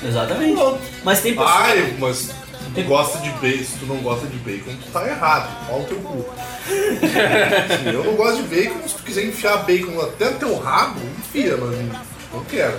Exatamente. 0.05 0.55
Pronto. 0.57 0.81
Mas 1.05 1.21
tem 1.21 1.33
pessoas. 1.35 1.53
Ai, 1.55 1.95
mas 1.99 2.31
tu 2.75 2.83
gosta 2.85 3.19
de 3.19 3.29
bacon, 3.31 3.65
se 3.65 3.79
tu 3.79 3.87
não 3.87 3.97
gosta 3.99 4.27
de 4.27 4.37
bacon, 4.39 4.73
tu 4.85 4.91
tá 4.93 5.07
errado, 5.07 5.67
pau 5.69 5.81
no 5.81 5.85
teu 5.87 5.99
cu. 5.99 6.25
Sim, 6.67 7.91
eu 7.93 8.05
não 8.05 8.15
gosto 8.15 8.43
de 8.43 8.55
bacon, 8.57 8.89
se 8.89 8.95
tu 8.95 9.03
quiser 9.03 9.25
enfiar 9.27 9.59
bacon 9.59 10.01
até 10.01 10.31
no 10.31 10.39
teu 10.39 10.57
rabo, 10.59 11.01
enfia, 11.19 11.57
mas 11.57 11.71
não, 11.79 12.01
não 12.35 12.45
quero. 12.45 12.79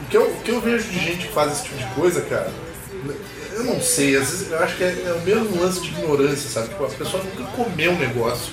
O 0.00 0.04
que, 0.10 0.16
eu, 0.16 0.22
o 0.28 0.36
que 0.42 0.50
eu 0.50 0.60
vejo 0.60 0.84
de 0.88 0.98
gente 0.98 1.26
que 1.28 1.32
faz 1.32 1.52
esse 1.52 1.62
tipo 1.64 1.76
de 1.78 1.84
coisa, 1.94 2.20
cara, 2.22 2.50
eu 3.60 3.64
não 3.64 3.80
sei, 3.80 4.16
às 4.16 4.30
vezes 4.30 4.50
eu 4.50 4.58
acho 4.58 4.76
que 4.76 4.84
é, 4.84 5.04
é 5.06 5.12
o 5.12 5.20
mesmo 5.20 5.60
lance 5.60 5.80
de 5.80 5.88
ignorância, 5.88 6.48
sabe? 6.48 6.68
Tipo, 6.68 6.84
a 6.84 6.88
pessoa 6.88 7.22
nunca 7.22 7.44
comeu 7.52 7.92
o 7.92 7.98
negócio, 7.98 8.52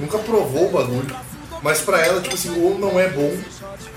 nunca 0.00 0.18
provou 0.18 0.68
o 0.68 0.70
bagulho, 0.70 1.16
mas 1.62 1.80
pra 1.80 2.04
ela, 2.04 2.20
tipo 2.20 2.34
assim, 2.34 2.62
ou 2.62 2.78
não 2.78 2.98
é 3.00 3.08
bom, 3.08 3.34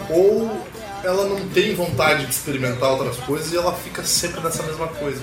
ou 0.10 0.58
ela 1.04 1.26
não 1.26 1.40
tem 1.50 1.74
vontade 1.76 2.26
de 2.26 2.32
experimentar 2.32 2.92
outras 2.92 3.18
coisas 3.18 3.52
e 3.54 3.58
ela 3.58 3.74
fica 3.74 4.04
sempre 4.04 4.42
nessa 4.42 4.64
mesma 4.64 4.88
coisa. 4.88 5.22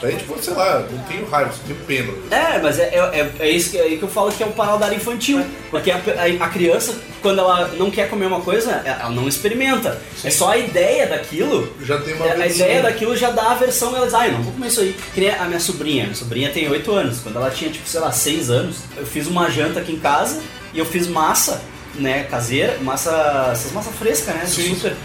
Daí, 0.00 0.16
tipo, 0.16 0.42
sei 0.42 0.54
lá, 0.54 0.80
não 0.90 0.98
tenho 1.04 1.26
raiva, 1.28 1.52
só 1.52 1.58
tenho 1.66 1.78
pena. 1.80 2.12
É, 2.30 2.58
mas 2.60 2.78
é, 2.78 2.84
é, 2.94 3.32
é 3.38 3.50
isso 3.50 3.70
que, 3.70 3.78
é 3.78 3.82
aí 3.82 3.96
que 3.98 4.02
eu 4.02 4.08
falo 4.08 4.32
que 4.32 4.42
é 4.42 4.46
o 4.46 4.52
paladar 4.52 4.92
infantil. 4.92 5.44
Porque 5.70 5.90
a, 5.90 5.96
a- 5.96 6.44
a 6.44 6.48
criança, 6.48 6.94
quando 7.22 7.38
ela 7.40 7.68
não 7.76 7.90
quer 7.90 8.08
comer 8.08 8.26
uma 8.26 8.40
coisa, 8.40 8.70
ela 8.84 9.10
não 9.10 9.28
experimenta. 9.28 10.00
É 10.22 10.30
só 10.30 10.50
a 10.50 10.58
ideia 10.58 11.06
daquilo. 11.06 11.72
Já 11.82 11.98
tem 12.00 12.14
uma 12.14 12.26
é, 12.26 12.42
A 12.42 12.46
ideia 12.46 12.82
daquilo 12.82 13.16
já 13.16 13.30
dá 13.30 13.50
a 13.52 13.54
versão, 13.54 13.94
ela 13.94 14.06
diz, 14.06 14.14
ah, 14.14 14.26
eu 14.26 14.32
não 14.32 14.42
vou 14.42 14.52
comer 14.52 14.68
isso 14.68 14.80
aí. 14.80 14.96
Nem 15.16 15.30
a 15.30 15.44
minha 15.44 15.60
sobrinha. 15.60 16.04
Minha 16.04 16.16
sobrinha 16.16 16.50
tem 16.50 16.68
8 16.68 16.92
anos. 16.92 17.20
Quando 17.20 17.36
ela 17.36 17.50
tinha, 17.50 17.70
tipo, 17.70 17.88
sei 17.88 18.00
lá, 18.00 18.10
6 18.12 18.50
anos, 18.50 18.76
eu 18.96 19.06
fiz 19.06 19.26
uma 19.26 19.50
janta 19.50 19.80
aqui 19.80 19.92
em 19.92 19.98
casa 19.98 20.40
e 20.72 20.78
eu 20.78 20.84
fiz 20.84 21.06
massa, 21.06 21.62
né, 21.96 22.24
caseira, 22.24 22.78
massa. 22.80 23.50
essas 23.52 23.72
massa 23.72 23.90
fresca, 23.90 24.32
né? 24.32 24.44
do 24.44 24.50
Super. 24.50 24.96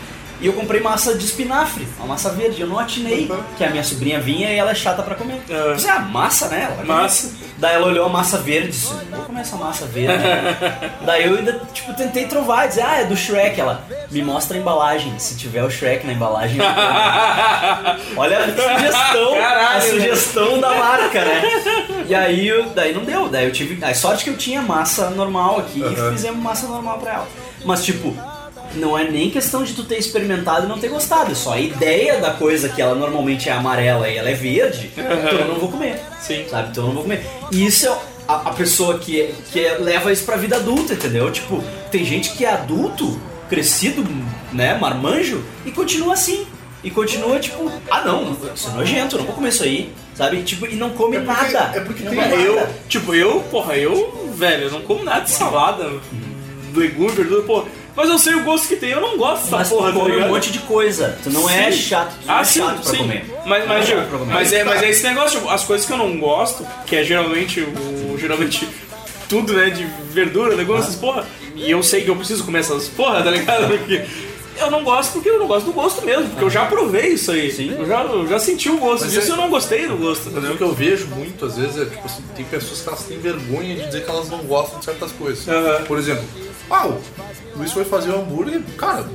E 0.41 0.47
eu 0.47 0.53
comprei 0.53 0.79
massa 0.81 1.15
de 1.15 1.25
espinafre, 1.25 1.85
uma 1.97 2.07
massa 2.07 2.29
verde. 2.29 2.61
Eu 2.61 2.67
não 2.67 2.79
atinei 2.79 3.29
que 3.57 3.63
a 3.63 3.69
minha 3.69 3.83
sobrinha 3.83 4.19
vinha 4.21 4.49
e 4.51 4.55
ela 4.57 4.71
é 4.71 4.75
chata 4.75 5.03
pra 5.03 5.15
comer. 5.15 5.41
Eu 5.49 5.75
disse, 5.75 5.89
ah, 5.89 5.99
massa, 5.99 6.47
né? 6.47 6.63
Ela 6.63 6.75
comer. 6.75 6.87
Massa. 6.87 7.31
Daí 7.57 7.75
ela 7.75 7.87
olhou 7.87 8.05
a 8.05 8.09
massa 8.09 8.37
verde 8.37 8.67
e 8.69 8.71
disse, 8.71 8.93
vou 9.11 9.25
comer 9.25 9.41
essa 9.41 9.57
massa 9.57 9.85
verde. 9.85 10.23
Daí 11.05 11.25
eu 11.25 11.35
ainda, 11.37 11.61
tipo, 11.73 11.93
tentei 11.93 12.25
trovar, 12.25 12.69
dizer, 12.69 12.83
ah, 12.83 13.01
é 13.01 13.03
do 13.03 13.17
Shrek. 13.17 13.59
Ela, 13.59 13.83
me 14.09 14.21
mostra 14.21 14.55
a 14.55 14.59
embalagem. 14.61 15.13
Se 15.19 15.35
tiver 15.35 15.61
o 15.63 15.69
Shrek 15.69 16.07
na 16.07 16.13
embalagem, 16.13 16.57
eu 16.57 16.63
como." 18.15 18.21
Olha 18.21 18.39
a 18.39 18.45
sugestão, 18.45 19.33
a 19.35 19.37
Caralho, 19.39 19.89
sugestão 19.91 20.59
da 20.61 20.73
marca, 20.75 21.25
né? 21.25 21.41
E 22.07 22.15
aí, 22.15 22.47
eu- 22.47 22.69
daí 22.69 22.93
não 22.93 23.03
deu. 23.03 23.27
Daí 23.27 23.43
eu 23.45 23.51
tive, 23.51 23.83
a 23.83 23.93
sorte 23.93 24.23
que 24.23 24.29
eu 24.29 24.37
tinha 24.37 24.61
massa 24.61 25.09
normal 25.09 25.59
aqui 25.59 25.81
e 25.83 26.11
fizemos 26.13 26.41
massa 26.41 26.65
normal 26.67 26.97
pra 26.99 27.13
ela. 27.15 27.27
Mas, 27.65 27.83
tipo, 27.83 28.15
não 28.75 28.97
é 28.97 29.09
nem 29.09 29.29
questão 29.29 29.63
de 29.63 29.73
tu 29.73 29.83
ter 29.83 29.97
experimentado 29.97 30.65
e 30.65 30.69
não 30.69 30.77
ter 30.79 30.89
gostado. 30.89 31.31
É 31.31 31.35
só 31.35 31.53
a 31.53 31.59
ideia 31.59 32.19
da 32.19 32.31
coisa 32.31 32.69
que 32.69 32.81
ela 32.81 32.95
normalmente 32.95 33.49
é 33.49 33.51
amarela 33.51 34.07
e 34.09 34.17
ela 34.17 34.29
é 34.29 34.33
verde, 34.33 34.91
então 34.95 35.05
eu 35.39 35.47
não 35.47 35.55
vou 35.59 35.69
comer. 35.69 35.99
Sim. 36.21 36.45
Sabe? 36.49 36.69
Então 36.71 36.83
eu 36.83 36.87
não 36.87 36.93
vou 36.95 37.03
comer. 37.03 37.25
E 37.51 37.65
isso 37.65 37.87
é 37.87 37.97
a, 38.27 38.35
a 38.35 38.53
pessoa 38.53 38.99
que, 38.99 39.33
que 39.51 39.67
leva 39.79 40.11
isso 40.11 40.23
pra 40.23 40.35
vida 40.37 40.55
adulta, 40.57 40.93
entendeu? 40.93 41.31
Tipo, 41.31 41.63
tem 41.91 42.05
gente 42.05 42.31
que 42.31 42.45
é 42.45 42.51
adulto, 42.53 43.19
crescido, 43.49 44.05
né, 44.53 44.77
marmanjo, 44.77 45.43
e 45.65 45.71
continua 45.71 46.13
assim. 46.13 46.45
E 46.83 46.89
continua, 46.89 47.37
tipo, 47.39 47.69
ah 47.91 48.01
não, 48.05 48.37
isso 48.55 48.69
é 48.69 48.71
nojento, 48.71 49.15
eu 49.15 49.19
não 49.19 49.25
vou 49.25 49.35
comer 49.35 49.49
isso 49.49 49.63
aí. 49.63 49.91
Sabe? 50.15 50.41
Tipo, 50.43 50.65
e 50.65 50.75
não 50.75 50.91
come 50.91 51.17
É 51.17 51.19
porque- 51.21 51.51
nada. 51.53 51.77
é 51.77 51.79
porque 51.81 52.03
Não 52.03 52.11
tem- 52.11 52.19
come 52.21 52.35
nada. 52.35 52.41
Eu, 52.41 52.67
tipo, 52.87 53.15
eu, 53.15 53.39
porra, 53.51 53.75
eu, 53.75 54.31
velho, 54.35 54.63
eu 54.65 54.71
não 54.71 54.81
como 54.81 55.03
nada 55.03 55.21
de 55.21 55.31
salada, 55.31 55.89
legume, 56.75 57.09
verdura, 57.11 57.41
porra. 57.43 57.65
Mas 57.99 58.09
eu 58.09 58.17
sei 58.17 58.33
o 58.35 58.43
gosto 58.43 58.65
que 58.69 58.77
tem, 58.77 58.91
eu 58.91 59.01
não 59.01 59.17
gosto 59.17 59.43
dessa 59.43 59.57
Mas 59.57 59.69
porra, 59.69 59.91
tu 59.91 59.97
tá 59.97 60.03
come 60.05 60.15
um 60.15 60.27
monte 60.29 60.51
de 60.53 60.59
coisa. 60.59 61.17
Tu 61.21 61.29
não 61.31 61.49
é 61.49 61.69
Sim. 61.69 61.77
chato, 61.81 62.13
tu 62.21 62.27
não 62.27 62.33
Ah, 62.37 62.39
é 62.39 62.43
sim, 62.45 62.59
chato 62.61 62.81
pra 62.81 62.91
sim. 62.91 62.97
comer. 62.99 63.25
Mas, 63.45 63.65
Não 63.67 63.75
é 63.75 63.77
mas, 63.79 63.87
chato 63.89 64.07
pra 64.09 64.19
comer. 64.19 64.33
mas, 64.33 64.53
é, 64.53 64.63
mas 64.63 64.83
é 64.83 64.89
esse 64.89 65.03
negócio, 65.03 65.39
tipo, 65.39 65.49
as 65.51 65.63
coisas 65.65 65.85
que 65.85 65.91
eu 65.91 65.97
não 65.97 66.17
gosto, 66.17 66.65
que 66.85 66.95
é 66.95 67.03
geralmente 67.03 67.59
o. 67.59 68.17
Geralmente 68.17 68.65
tudo, 69.27 69.51
né, 69.53 69.69
de 69.69 69.85
verdura, 70.13 70.55
negócio, 70.55 70.83
essas 70.83 70.95
porra. 70.95 71.25
E 71.55 71.69
eu 71.69 71.83
sei 71.83 72.01
que 72.03 72.09
eu 72.09 72.15
preciso 72.15 72.45
comer 72.45 72.59
essas 72.59 72.87
porra, 72.87 73.21
tá 73.21 73.29
ligado? 73.31 73.67
Porque 73.77 74.01
eu 74.59 74.71
não 74.71 74.83
gosto 74.83 75.13
porque 75.13 75.29
eu 75.29 75.39
não 75.39 75.47
gosto 75.47 75.65
do 75.67 75.73
gosto 75.73 76.05
mesmo, 76.05 76.29
porque 76.29 76.43
eu 76.43 76.49
já 76.49 76.65
provei 76.65 77.09
isso 77.13 77.31
aí. 77.31 77.51
Sim. 77.51 77.75
Eu 77.77 77.85
já, 77.87 78.03
eu 78.03 78.27
já 78.27 78.39
senti 78.39 78.69
o 78.69 78.77
gosto 78.77 79.03
Mas 79.05 79.13
disso 79.13 79.27
é- 79.27 79.29
e 79.29 79.31
eu 79.31 79.37
não 79.37 79.49
gostei 79.49 79.87
do 79.87 79.97
gosto, 79.97 80.23
Mas 80.25 80.33
entendeu? 80.33 80.53
o 80.53 80.57
que 80.57 80.63
eu 80.63 80.73
vejo 80.73 81.07
muito, 81.07 81.45
às 81.45 81.57
vezes, 81.57 81.77
é 81.81 81.85
tipo 81.85 82.05
assim, 82.05 82.23
tem 82.35 82.45
pessoas 82.45 82.81
que 82.81 82.87
elas 82.87 83.03
têm 83.03 83.17
vergonha 83.19 83.75
de 83.75 83.85
dizer 83.85 84.03
que 84.03 84.09
elas 84.09 84.29
não 84.29 84.39
gostam 84.39 84.79
de 84.79 84.85
certas 84.85 85.11
coisas. 85.13 85.45
Por 85.87 85.97
exemplo, 85.97 86.23
ah, 86.69 86.87
o 86.87 86.99
Luiz 87.57 87.71
foi 87.71 87.83
fazer 87.85 88.11
um 88.11 88.21
hambúrguer, 88.21 88.61
cara, 88.77 89.05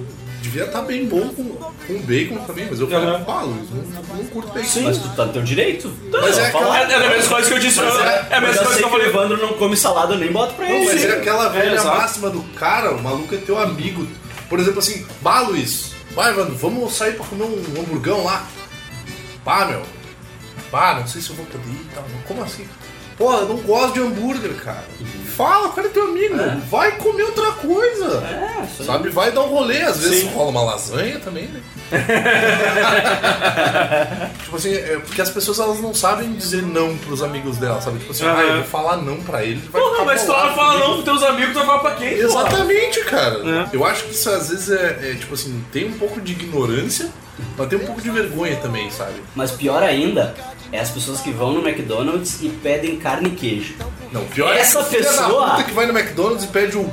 devia 0.42 0.64
estar 0.64 0.82
bem 0.82 1.06
bom 1.06 1.28
com, 1.28 1.44
com 1.44 2.02
bacon 2.02 2.36
também, 2.46 2.66
mas 2.68 2.78
eu 2.78 2.86
falei, 2.88 3.08
Aham. 3.08 3.24
ah, 3.26 3.42
Luiz, 3.42 3.70
não, 3.70 4.16
não 4.16 4.24
curto 4.26 4.52
bacon. 4.52 4.80
Mas 4.82 4.98
tu 4.98 5.08
tá 5.16 5.24
no 5.24 5.32
teu 5.32 5.42
direito. 5.42 5.90
Mas 6.12 6.36
é 6.38 6.46
aquela- 6.48 6.78
É, 6.78 6.92
é 6.92 6.94
a 6.96 7.08
mesma 7.10 7.34
coisa 7.34 7.48
que 7.48 7.54
eu 7.54 7.58
disse, 7.58 7.80
Mas 7.80 7.96
é, 7.96 8.02
é- 8.02 8.26
é 8.30 8.34
a 8.36 8.40
mesma 8.40 8.62
coisa 8.64 8.78
que 8.78 8.84
eu 8.84 8.88
que 8.90 8.94
o 8.94 8.98
falei. 8.98 9.06
Evandro 9.08 9.36
não 9.38 9.54
come 9.54 9.76
salada, 9.76 10.12
eu 10.14 10.18
nem 10.18 10.30
boto 10.30 10.52
pra 10.54 10.68
ele. 10.68 10.78
Não, 10.80 10.84
mas 10.92 11.00
Sim. 11.00 11.06
é 11.06 11.12
aquela 11.12 11.48
velha 11.48 11.74
exato. 11.74 11.96
máxima 11.96 12.28
do 12.30 12.42
cara, 12.56 12.90
o 12.92 13.02
maluco 13.02 13.34
é 13.34 13.38
teu 13.38 13.58
amigo. 13.58 14.06
Por 14.48 14.58
exemplo, 14.60 14.78
assim, 14.78 15.06
bah, 15.20 15.40
Luiz, 15.40 15.92
vai, 16.14 16.30
Evandro, 16.30 16.54
vamos 16.56 16.94
sair 16.94 17.14
pra 17.16 17.26
comer 17.26 17.44
um 17.44 17.80
hamburgão 17.80 18.24
lá. 18.24 18.46
Pá, 19.44 19.66
meu. 19.66 19.82
Pá, 20.70 20.94
não 20.94 21.06
sei 21.06 21.20
se 21.20 21.30
eu 21.30 21.36
vou 21.36 21.46
poder 21.46 21.68
ir 21.68 21.86
e 21.90 21.94
tal. 21.94 22.04
Como 22.26 22.42
assim? 22.42 22.66
Pô, 23.16 23.32
eu 23.32 23.48
não 23.48 23.56
gosto 23.58 23.94
de 23.94 24.00
hambúrguer, 24.00 24.54
cara. 24.56 24.84
Fala, 25.36 25.66
o 25.68 25.72
cara 25.72 25.88
é 25.88 25.90
teu 25.90 26.04
amigo, 26.04 26.36
meu. 26.36 26.60
vai 26.70 26.92
comer 26.92 27.24
outra 27.24 27.50
coisa. 27.52 28.22
É, 28.24 28.60
aí. 28.60 28.86
Sabe, 28.86 29.08
vai 29.10 29.32
dar 29.32 29.40
um 29.42 29.48
rolê, 29.48 29.82
às 29.82 29.98
vezes 29.98 30.20
Sim. 30.20 30.28
rola 30.28 30.50
uma 30.50 30.62
lasanha 30.62 31.18
também, 31.18 31.46
né? 31.48 31.60
tipo 34.44 34.56
assim, 34.56 34.72
é 34.74 34.98
porque 35.04 35.20
as 35.20 35.30
pessoas 35.30 35.58
elas 35.58 35.80
não 35.80 35.92
sabem 35.92 36.32
dizer 36.34 36.62
não 36.62 36.96
pros 36.96 37.22
amigos 37.22 37.56
delas, 37.56 37.84
sabe? 37.84 37.98
Tipo 37.98 38.12
assim, 38.12 38.24
Aham. 38.24 38.36
ah, 38.38 38.42
eu 38.42 38.54
vou 38.56 38.64
falar 38.64 38.96
não 38.98 39.16
pra 39.16 39.44
ele, 39.44 39.60
vai 39.70 39.82
Porra, 39.82 40.04
mas 40.04 40.24
tu 40.24 40.32
fala 40.32 40.78
não 40.78 40.92
pros 40.92 41.04
teus 41.04 41.22
amigos, 41.22 41.52
tu 41.52 41.56
vai 41.56 41.66
falar 41.66 41.78
pra 41.80 41.90
quem? 41.96 42.10
porra? 42.10 42.22
Exatamente, 42.22 43.00
cara. 43.04 43.38
É. 43.44 43.68
Eu 43.76 43.84
acho 43.84 44.04
que 44.04 44.14
isso 44.14 44.30
às 44.30 44.48
vezes 44.50 44.70
é, 44.70 44.98
é, 45.02 45.14
tipo 45.14 45.34
assim, 45.34 45.64
tem 45.72 45.86
um 45.86 45.98
pouco 45.98 46.20
de 46.20 46.32
ignorância, 46.32 47.08
mas 47.56 47.68
tem 47.68 47.78
um 47.78 47.86
pouco 47.86 48.00
de 48.00 48.10
vergonha 48.10 48.56
também, 48.56 48.90
sabe? 48.90 49.22
Mas 49.34 49.50
pior 49.50 49.82
ainda 49.82 50.34
é 50.74 50.80
as 50.80 50.90
pessoas 50.90 51.20
que 51.20 51.30
vão 51.30 51.52
no 51.52 51.66
McDonald's 51.66 52.38
e 52.42 52.48
pedem 52.48 52.96
carne 52.96 53.28
e 53.28 53.32
queijo. 53.32 53.74
Não, 54.12 54.24
pior 54.26 54.52
Essa 54.52 54.78
é 54.78 54.82
essa 54.82 54.84
pessoa- 54.90 55.50
puta 55.50 55.62
que 55.64 55.72
vai 55.72 55.86
no 55.86 55.96
McDonald's 55.96 56.44
e 56.44 56.48
pede 56.48 56.76
um 56.76 56.88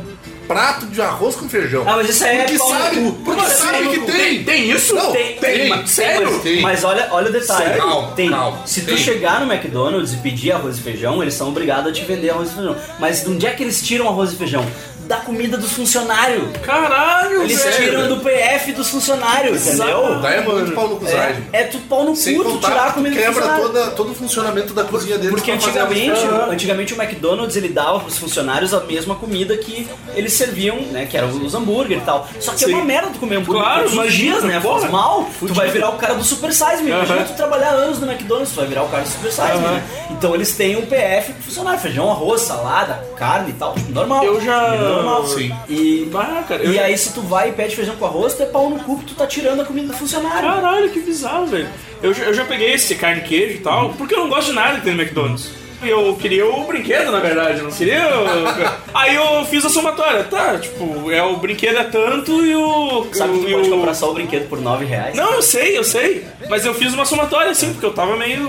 prato 0.48 0.86
de 0.88 1.02
arroz 1.02 1.36
com 1.36 1.48
feijão. 1.48 1.84
Ah, 1.88 1.96
mas 1.96 2.10
isso 2.10 2.24
aí 2.26 2.40
é 2.40 2.44
porque 2.44 2.58
pau 2.58 2.74
no 2.74 2.78
sabe, 2.80 2.96
cu. 2.98 3.12
porque 3.24 3.42
Mas 3.42 3.52
sabe 3.54 3.78
tem- 3.78 3.90
que 3.90 4.00
tem. 4.00 4.16
Tem, 4.16 4.44
tem 4.44 4.72
isso? 4.72 4.94
Não, 4.94 5.12
Tem, 5.14 5.36
tem, 5.38 5.70
mas- 5.70 5.90
sério? 5.90 6.30
Mas, 6.32 6.42
Tem. 6.42 6.62
mas 6.62 6.84
olha, 6.84 7.08
olha 7.12 7.30
o 7.30 7.32
detalhe. 7.32 7.64
Sério? 7.66 7.82
Calma, 7.82 8.12
tem. 8.12 8.30
calma, 8.30 8.68
Se 8.68 8.82
tu 8.82 8.88
tem. 8.88 8.98
chegar 8.98 9.40
no 9.46 9.52
McDonald's 9.52 10.14
e 10.14 10.18
pedir 10.18 10.52
arroz 10.52 10.78
e 10.78 10.82
feijão, 10.82 11.22
eles 11.22 11.34
são 11.36 11.48
obrigados 11.50 11.90
a 11.90 11.94
te 11.94 12.04
vender 12.04 12.32
arroz 12.32 12.52
e 12.52 12.56
feijão. 12.56 12.76
Mas 13.00 13.24
de 13.24 13.30
onde 13.30 13.46
é 13.48 13.52
que 13.52 13.64
eles 13.64 13.82
tiram 13.82 14.08
arroz 14.10 14.34
e 14.34 14.36
feijão? 14.36 14.66
Da 15.12 15.18
comida 15.18 15.58
dos 15.58 15.74
funcionários. 15.74 16.56
Caralho, 16.64 17.42
Eles 17.44 17.62
velho. 17.62 17.76
tiram 17.76 18.08
do 18.08 18.22
PF 18.24 18.72
dos 18.72 18.88
funcionários, 18.90 19.68
entendeu? 19.68 20.22
Daí 20.22 20.38
é 20.38 20.42
muito 20.42 20.72
pau 20.72 20.88
no 20.88 20.96
cusagem. 20.96 21.44
É, 21.52 21.64
é 21.64 21.64
tu 21.66 21.80
pau 21.80 22.06
no 22.06 22.16
Sem 22.16 22.38
cu 22.38 22.46
tu 22.46 22.58
tirar 22.60 22.88
a 22.88 22.92
comida 22.94 23.14
do 23.14 23.20
quebra 23.22 23.34
funcionário. 23.34 23.68
toda, 23.68 23.92
todo 23.92 24.12
o 24.12 24.16
funcionamento 24.16 24.74
da 24.74 24.86
cozinha 24.86 25.18
deles 25.18 25.32
Porque 25.34 25.52
antigamente, 25.52 26.18
feijão. 26.18 26.50
antigamente 26.50 26.94
o 26.94 27.02
McDonald's 27.02 27.58
ele 27.58 27.68
dava 27.68 28.00
pros 28.00 28.18
funcionários 28.18 28.74
a 28.74 28.80
mesma 28.80 29.16
comida 29.16 29.58
que 29.58 29.86
eles 30.16 30.32
serviam, 30.32 30.78
né? 30.78 31.06
Que 31.06 31.18
eram 31.18 31.28
os 31.28 31.54
hambúrguer 31.54 31.98
e 31.98 32.02
tal. 32.02 32.26
Só 32.40 32.54
que 32.54 32.64
é 32.64 32.68
Sim. 32.68 32.74
uma 32.76 32.86
merda 32.86 33.10
tu 33.12 33.20
comer 33.20 33.36
hambúrguer 33.36 33.64
Claro, 33.64 33.90
todos 33.90 34.06
os 34.06 34.14
dias, 34.14 34.44
né? 34.46 34.62
porra. 34.62 34.80
Faz 34.80 34.92
mal. 34.94 35.28
Tu 35.40 35.54
vai 35.54 35.68
virar 35.70 35.90
o 35.90 35.98
cara 35.98 36.14
do 36.14 36.24
Super 36.24 36.54
Size 36.54 36.84
Me. 36.84 36.90
Imagina 36.92 37.18
Aham. 37.18 37.26
tu 37.26 37.34
trabalhar 37.36 37.72
anos 37.72 38.00
no 38.00 38.10
McDonald's, 38.10 38.52
tu 38.54 38.56
vai 38.62 38.68
virar 38.68 38.84
o 38.84 38.88
cara 38.88 39.04
do 39.04 39.10
Super 39.10 39.30
Size 39.30 39.58
Me, 39.58 39.66
Aham. 39.66 39.72
né? 39.74 39.84
Então 40.12 40.34
eles 40.34 40.56
têm 40.56 40.78
um 40.78 40.86
PF 40.86 41.34
pro 41.34 41.44
funcionário, 41.44 41.80
feijão, 41.82 42.10
arroz, 42.10 42.42
salada, 42.44 42.94
carne 43.18 43.50
e 43.50 43.54
tal, 43.54 43.74
tipo, 43.74 43.92
normal. 43.92 44.24
Eu 44.24 44.40
já- 44.40 45.01
normal. 45.04 45.28
Sim. 45.28 45.52
E, 45.70 46.10
Ah, 46.14 46.44
cara, 46.48 46.64
eu 46.64 46.72
e 46.72 46.76
já- 46.76 46.84
aí 46.84 46.98
se 46.98 47.14
tu 47.14 47.22
vai 47.22 47.50
e 47.50 47.52
pede 47.54 47.76
feijão 47.76 47.96
com 47.96 48.06
arroz, 48.06 48.34
tu 48.34 48.44
é 48.44 48.46
pau 48.46 48.70
no 48.70 48.80
cu 48.80 49.00
que 49.00 49.06
tu 49.06 49.16
tá 49.16 49.26
tirando 49.28 49.62
a 49.62 49.66
comida 49.66 49.88
do 49.88 49.94
funcionário. 49.94 50.42
Caralho, 50.50 50.90
que 50.90 51.00
bizarro, 51.00 51.46
velho. 51.48 51.68
Eu, 52.02 52.14
já- 52.14 52.24
eu 52.24 52.34
já 52.34 52.46
peguei 52.46 52.74
esse 52.74 52.96
carne 52.96 53.22
e 53.22 53.24
queijo 53.24 53.56
e 53.56 53.60
tal, 53.60 53.90
porque 53.94 54.14
eu 54.16 54.20
não 54.20 54.30
gosto 54.30 54.48
de 54.50 54.54
nada 54.54 54.78
que 54.80 54.84
tem 54.86 54.94
no 54.96 55.02
McDonald's. 55.02 55.52
Eu 55.84 56.16
queria 56.16 56.46
o 56.46 56.66
brinquedo, 56.66 57.12
na 57.12 57.20
verdade, 57.20 57.58
eu 57.60 57.64
não 57.66 57.72
queria. 57.72 58.02
o- 58.08 58.82
Aí 58.94 59.16
eu 59.16 59.44
fiz 59.46 59.66
a 59.66 59.70
somatória, 59.70 60.24
tá? 60.26 60.58
Tipo, 60.60 61.10
é 61.12 61.24
o 61.24 61.38
brinquedo 61.38 61.78
é 61.78 61.84
tanto 61.84 62.46
e 62.46 62.56
o. 62.56 63.08
Sabe 63.14 63.40
que 63.40 63.46
tu 63.46 63.52
pode 63.52 63.68
o- 63.70 63.72
comprar 63.72 63.94
só 63.96 64.12
o 64.12 64.14
brinquedo 64.14 64.48
por 64.48 64.60
9 64.62 64.86
reais? 64.86 65.16
Não, 65.16 65.34
eu 65.34 65.42
sei, 65.42 65.78
eu 65.78 65.84
sei. 65.84 66.26
Mas 66.50 66.66
eu 66.66 66.74
fiz 66.74 66.94
uma 66.94 67.06
somatória 67.06 67.50
assim, 67.52 67.72
porque 67.72 67.86
eu 67.86 67.94
tava 67.94 68.16
meio 68.16 68.48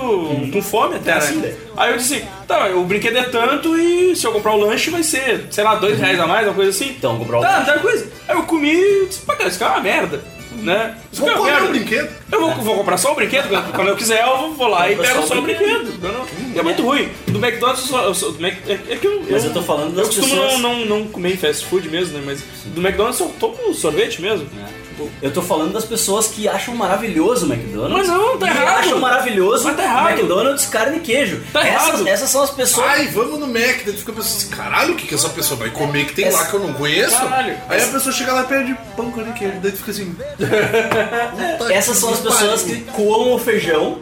com 0.52 0.60
fome 0.62 0.96
até, 0.96 1.12
É 1.12 1.14
assim, 1.14 1.36
né? 1.36 1.54
Aí 1.76 1.90
eu 1.92 1.96
disse, 1.96 2.22
tá, 2.46 2.66
o 2.68 2.84
brinquedo 2.84 3.16
é 3.16 3.22
tanto 3.24 3.78
e 3.78 4.14
se 4.14 4.26
eu 4.26 4.32
comprar 4.32 4.52
o 4.52 4.58
lanche 4.60 4.90
vai 4.90 5.02
ser, 5.02 5.46
sei 5.50 5.64
lá, 5.64 5.74
dois 5.76 5.98
reais 5.98 6.20
a 6.20 6.26
mais, 6.26 6.46
uma 6.46 6.54
coisa 6.54 6.70
assim. 6.70 6.90
Então, 6.90 7.16
comprar 7.18 7.38
o 7.38 7.40
Tá, 7.40 7.58
lanche. 7.58 7.72
tá 7.72 7.78
coisa. 7.78 8.06
Aí 8.28 8.36
eu 8.36 8.42
comi 8.42 8.74
e 8.74 9.06
disse, 9.06 9.20
pá, 9.20 9.34
cara, 9.36 9.48
isso 9.48 9.62
aqui 9.62 9.72
é 9.72 9.76
uma 9.76 9.82
merda. 9.82 10.20
Né? 10.56 10.96
Vou 11.12 11.28
é 11.30 11.34
comer 11.34 11.50
merda. 11.52 11.66
o 11.66 11.70
brinquedo. 11.70 12.10
Eu 12.30 12.40
vou, 12.40 12.54
vou 12.56 12.76
comprar 12.76 12.96
só 12.96 13.12
o 13.12 13.14
brinquedo, 13.14 13.48
quando 13.74 13.88
eu 13.88 13.96
quiser 13.96 14.22
eu 14.22 14.52
vou, 14.52 14.68
lá 14.68 14.90
e 14.90 14.96
Compra 14.96 15.12
pego 15.14 15.26
só 15.26 15.38
o 15.38 15.42
brinquedo. 15.42 15.94
Não. 16.00 16.26
E 16.54 16.58
é 16.58 16.62
muito 16.62 16.82
ruim. 16.82 17.08
Do 17.26 17.38
McDonald's, 17.44 17.82
eu 17.84 17.88
só, 17.90 18.04
eu 18.04 18.14
só- 18.14 18.28
do 18.30 18.40
Mac, 18.40 18.54
é, 18.68 18.72
é 18.72 18.96
que 18.96 19.06
eu, 19.06 19.22
Mas 19.28 19.44
eu 19.44 19.52
tô 19.52 19.62
falando 19.62 19.94
das 19.94 20.06
Eu 20.08 20.14
costumo 20.14 20.28
pessoas- 20.42 20.60
não, 20.60 20.78
não, 20.80 20.86
não 21.00 21.06
comer 21.08 21.34
em 21.34 21.36
fast 21.36 21.64
food 21.66 21.88
mesmo, 21.88 22.16
né? 22.18 22.22
Mas 22.24 22.42
do 22.66 22.80
McDonald's 22.80 23.20
eu 23.20 23.28
tomo 23.40 23.74
sorvete 23.74 24.20
mesmo. 24.22 24.46
Tipo, 24.46 24.81
Eu 25.20 25.32
tô 25.32 25.42
falando 25.42 25.72
das 25.72 25.84
pessoas 25.84 26.26
que 26.28 26.48
acham 26.48 26.74
maravilhoso 26.74 27.46
o 27.46 27.52
McDonald's. 27.52 28.08
Mas 28.08 28.08
não, 28.08 28.36
tá 28.38 28.46
e 28.46 28.50
errado. 28.50 28.78
acham 28.78 28.98
maravilhoso 29.00 29.64
Mas 29.64 29.76
tá 29.76 29.82
errado. 29.84 30.06
o 30.06 30.10
McDonald's 30.10 30.66
carne 30.66 30.96
e 30.98 31.00
queijo. 31.00 31.40
Tá 31.52 31.60
essas, 31.66 31.88
errado. 31.88 32.08
essas 32.08 32.30
são 32.30 32.42
as 32.42 32.50
pessoas. 32.50 32.86
Ai, 32.86 33.08
vamos 33.08 33.38
no 33.38 33.46
Mac. 33.46 33.82
Daí 33.84 33.92
tu 33.92 33.98
fica 33.98 34.12
pensando 34.12 34.36
assim, 34.36 34.48
caralho, 34.50 34.92
o 34.94 34.96
que, 34.96 35.06
que 35.06 35.14
essa 35.14 35.28
pessoa 35.28 35.58
vai 35.58 35.70
comer 35.70 36.06
que 36.06 36.14
tem 36.14 36.24
Essa- 36.26 36.38
lá 36.38 36.46
que 36.46 36.54
eu 36.54 36.60
não 36.60 36.72
conheço? 36.74 37.16
Caralho. 37.16 37.56
Aí 37.68 37.82
a 37.82 37.86
pessoa 37.86 38.12
chega 38.12 38.32
lá 38.32 38.42
e 38.42 38.46
pede 38.46 38.76
pão 38.96 39.10
com 39.10 39.32
queijo. 39.32 39.54
Daí 39.62 39.72
tu 39.72 39.78
fica 39.78 39.90
assim. 39.90 40.14
essas 41.72 41.96
são 41.98 42.10
as 42.12 42.20
pessoas 42.20 42.62
que 42.62 42.80
coam 42.92 43.34
o 43.34 43.38
feijão 43.38 43.98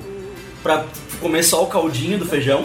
pra 0.62 0.84
comer 1.20 1.42
só 1.42 1.62
o 1.62 1.66
caldinho 1.66 2.18
do 2.18 2.26
feijão. 2.26 2.64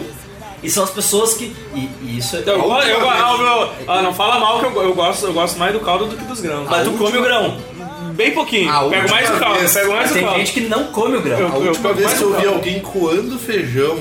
E 0.62 0.70
são 0.70 0.82
as 0.82 0.90
pessoas 0.90 1.34
que. 1.34 1.54
E, 1.74 1.90
e 2.02 2.18
isso 2.18 2.34
é. 2.34 2.40
Eu, 2.40 2.60
go- 2.62 2.78
eu, 2.80 3.00
go- 3.00 3.70
ah, 3.86 4.02
não 4.02 4.12
fala 4.12 4.40
mal 4.40 4.58
que 4.58 4.64
eu, 4.64 4.82
eu 4.82 4.94
gosto, 4.94 5.26
eu 5.26 5.32
gosto 5.32 5.58
mais 5.58 5.72
do 5.72 5.80
caldo 5.80 6.06
do 6.06 6.16
que 6.16 6.24
dos 6.24 6.40
grãos. 6.40 6.66
Mas 6.68 6.82
tu 6.84 6.92
come 6.92 7.18
o 7.18 7.22
grão. 7.22 7.58
Bem 8.16 8.32
pouquinho. 8.32 8.70
A 8.70 8.88
Pego 8.88 9.10
mais 9.10 9.30
o 9.30 9.38
caldo, 9.38 9.58
vez- 9.60 9.72
pego 9.74 9.92
mais 9.92 10.10
o 10.10 10.14
tem 10.14 10.22
caldo. 10.24 10.38
gente 10.38 10.52
que 10.52 10.60
não 10.62 10.84
come 10.86 11.16
o 11.18 11.22
grão. 11.22 11.38
Eu- 11.38 11.48
A 11.48 11.56
última 11.56 11.92
vez 11.92 12.06
mais 12.06 12.18
que 12.18 12.24
eu 12.24 12.30
vi 12.30 12.42
caldo. 12.42 12.54
alguém 12.56 12.80
coando 12.80 13.38
feijão 13.38 13.98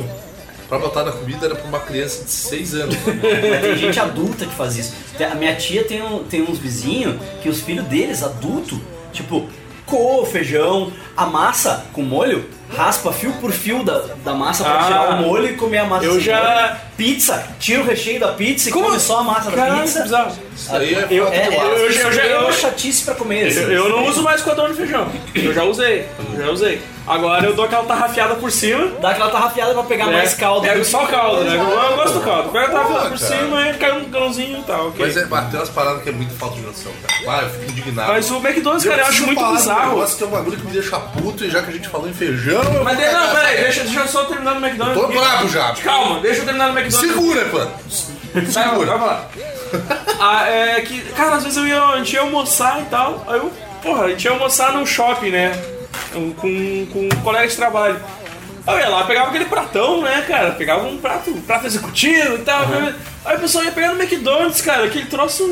pra 0.70 0.80
botar 0.80 1.04
na 1.04 1.12
comida 1.12 1.46
era 1.46 1.56
pra 1.56 1.68
uma 1.68 1.80
criança 1.80 2.24
de 2.24 2.32
6 2.32 2.74
anos. 2.74 2.96
Mas 3.06 3.62
tem 3.62 3.78
gente 3.78 4.00
adulta 4.00 4.46
que 4.46 4.56
faz 4.56 4.78
isso. 4.78 4.94
Tem- 5.18 5.28
A 5.28 5.36
minha 5.36 5.54
tia 5.56 5.84
tem, 5.84 6.02
um- 6.02 6.24
tem 6.24 6.42
uns 6.42 6.58
vizinhos 6.58 7.18
que 7.44 7.50
os 7.50 7.62
filhos 7.62 7.86
deles, 7.86 8.24
adulto, 8.24 8.80
tipo, 9.12 9.48
coa 9.86 10.24
o 10.24 10.26
feijão, 10.26 10.92
a 11.16 11.26
massa 11.26 11.86
com 11.94 12.02
molho, 12.02 12.46
raspa 12.76 13.12
fio 13.12 13.32
por 13.34 13.52
fio 13.52 13.84
da, 13.84 14.02
da 14.24 14.34
massa 14.34 14.64
pra 14.64 14.80
Ah. 14.80 14.84
tirar 14.86 15.10
o 15.12 15.22
molho 15.24 15.48
e 15.50 15.54
comer 15.56 15.80
a 15.80 15.86
massa 15.86 16.06
Eu 16.06 16.14
sem 16.14 16.22
já- 16.22 16.40
molho. 16.72 16.86
Pizza, 16.96 17.44
tira 17.60 17.82
o 17.82 17.86
recheio 17.86 18.22
da 18.22 18.30
pizza 18.30 18.70
e 18.70 18.72
come 18.72 18.98
só 19.00 19.20
a 19.20 19.24
massa 19.24 19.52
da 19.52 19.58
Caralho, 19.58 19.82
pizza. 19.82 20.02
bizarro. 20.04 20.32
Isso 20.56 20.74
aí 20.74 20.96
é 20.96 21.08
Eu, 21.10 21.28
é, 21.28 21.30
de 21.50 21.54
é, 21.54 21.58
base. 21.58 21.70
eu 21.82 21.92
já- 21.92 22.02
eu 22.04 22.12
já- 22.14 22.24
eu- 22.24 22.48
é 22.48 22.52
chatice 22.54 23.04
pra 23.04 23.16
comer. 23.16 23.48
assim. 23.48 23.60
Eu, 23.60 23.70
eu 23.72 23.90
não 23.90 24.06
uso 24.08 24.22
mais 24.24 24.42
coador 24.42 24.70
no 24.70 24.76
feijão. 24.76 25.10
Eu 25.36 25.54
já 25.54 25.64
usei. 25.66 26.08
Eu 26.34 26.46
já 26.46 26.52
usei. 26.52 26.82
Agora 27.06 27.46
eu 27.46 27.54
dou 27.54 27.66
aquela 27.66 27.84
tarrafiada 27.84 28.36
por 28.36 28.50
cima. 28.50 28.88
Dá 29.02 29.10
aquela 29.12 29.30
tarrafiada 29.30 29.74
pra 29.74 29.84
pegar 29.84 30.06
né? 30.08 30.14
mais 30.14 30.34
caldo. 30.36 30.66
Pego 30.66 30.86
só 30.86 31.06
caldo, 31.06 31.44
né? 31.44 31.56
Eu, 31.56 31.70
eu 31.70 31.96
gosto 31.98 32.14
do 32.14 32.22
caldo. 32.22 32.50
Pega 32.50 32.66
a 32.66 32.70
tarrafiada 32.70 33.10
por 33.10 33.20
cara. 33.20 33.42
cima 33.42 33.70
e 33.70 33.74
cai 33.74 33.92
um 33.92 34.06
grãozinho 34.06 34.60
e 34.60 34.64
tal, 34.64 34.88
ok. 34.88 35.06
Mas 35.06 35.18
é, 35.18 35.26
bateu 35.26 35.60
umas 35.60 35.70
paradas 35.70 36.02
que 36.02 36.10
é 36.10 36.12
muito 36.14 36.34
falta 36.36 36.56
de 36.56 36.62
noção, 36.62 36.92
cara. 37.06 37.38
Ah, 37.40 37.44
eu 37.44 37.50
fico 37.50 37.72
indignado. 37.72 38.08
Mas 38.14 38.32
o 38.32 38.38
McDonald's, 38.38 38.86
cara, 38.86 39.02
eu 39.02 39.02
acho 39.02 39.08
preciso 39.08 39.26
muito 39.28 39.40
falar 39.42 39.52
de 39.52 39.56
um 39.56 39.60
bizarro. 39.60 39.90
negócio 39.90 40.18
que 40.18 40.24
é 40.24 40.28
um 40.28 40.30
bagulho 40.32 40.58
que 40.58 40.66
me 40.66 40.72
deixa 40.72 41.00
puto 41.00 41.44
e 41.44 41.50
já 41.50 41.62
que 41.62 41.70
a 41.70 41.74
gente 41.74 41.90
falou 41.90 42.08
em 42.10 42.14
feijão. 42.14 42.62
Eu 42.74 42.84
Mas 42.84 42.98
de- 42.98 43.06
não, 43.12 43.30
peraí, 43.36 43.58
deixa, 43.58 43.84
deixa 43.84 44.00
eu 44.00 44.08
só 44.08 44.26
terminar 44.26 44.56
no 44.60 44.66
McDonald's. 44.66 45.02
Tô 45.02 45.08
bravo 45.08 45.50
já. 45.50 45.74
Calma, 45.84 46.20
deixa 46.20 46.42
eu 46.42 46.46
terminar 46.46 46.72
no 46.74 46.80
McDonald's. 46.80 47.14
Segura, 47.14 47.46
mano. 47.46 47.72
Sai, 48.52 48.76
vai 48.76 48.86
lá. 48.86 49.28
Ah, 50.20 50.50
é 50.50 50.82
que, 50.82 51.02
cara, 51.14 51.36
às 51.36 51.44
vezes 51.44 51.58
eu 51.58 51.68
ia, 51.68 51.82
a 51.82 51.98
gente 51.98 52.14
ia 52.14 52.22
almoçar 52.22 52.82
e 52.82 52.86
tal. 52.86 53.24
Aí 53.28 53.38
eu, 53.38 53.52
porra, 53.82 54.06
a 54.06 54.10
gente 54.10 54.24
ia 54.26 54.32
almoçar 54.32 54.74
no 54.74 54.86
shopping, 54.86 55.32
né? 55.32 55.52
Com, 56.14 56.34
com 56.92 57.00
um 57.00 57.10
colega 57.24 57.48
de 57.48 57.56
trabalho. 57.56 58.00
Aí 58.68 58.76
eu 58.76 58.80
ia 58.80 58.90
lá, 58.90 59.04
pegava 59.04 59.30
aquele 59.30 59.46
pratão, 59.46 60.02
né, 60.02 60.24
cara? 60.28 60.52
Pegava 60.52 60.86
um 60.86 60.98
prato, 60.98 61.30
um 61.30 61.42
prato 61.42 61.68
executivo 61.68 62.36
e 62.36 62.40
tal. 62.40 62.66
Aí 63.26 63.38
o 63.38 63.40
pessoal 63.40 63.64
ia 63.64 63.72
pegar 63.72 63.94
no 63.94 64.02
McDonald's, 64.02 64.62
cara, 64.62 64.86
aquele 64.86 65.06
troço. 65.06 65.44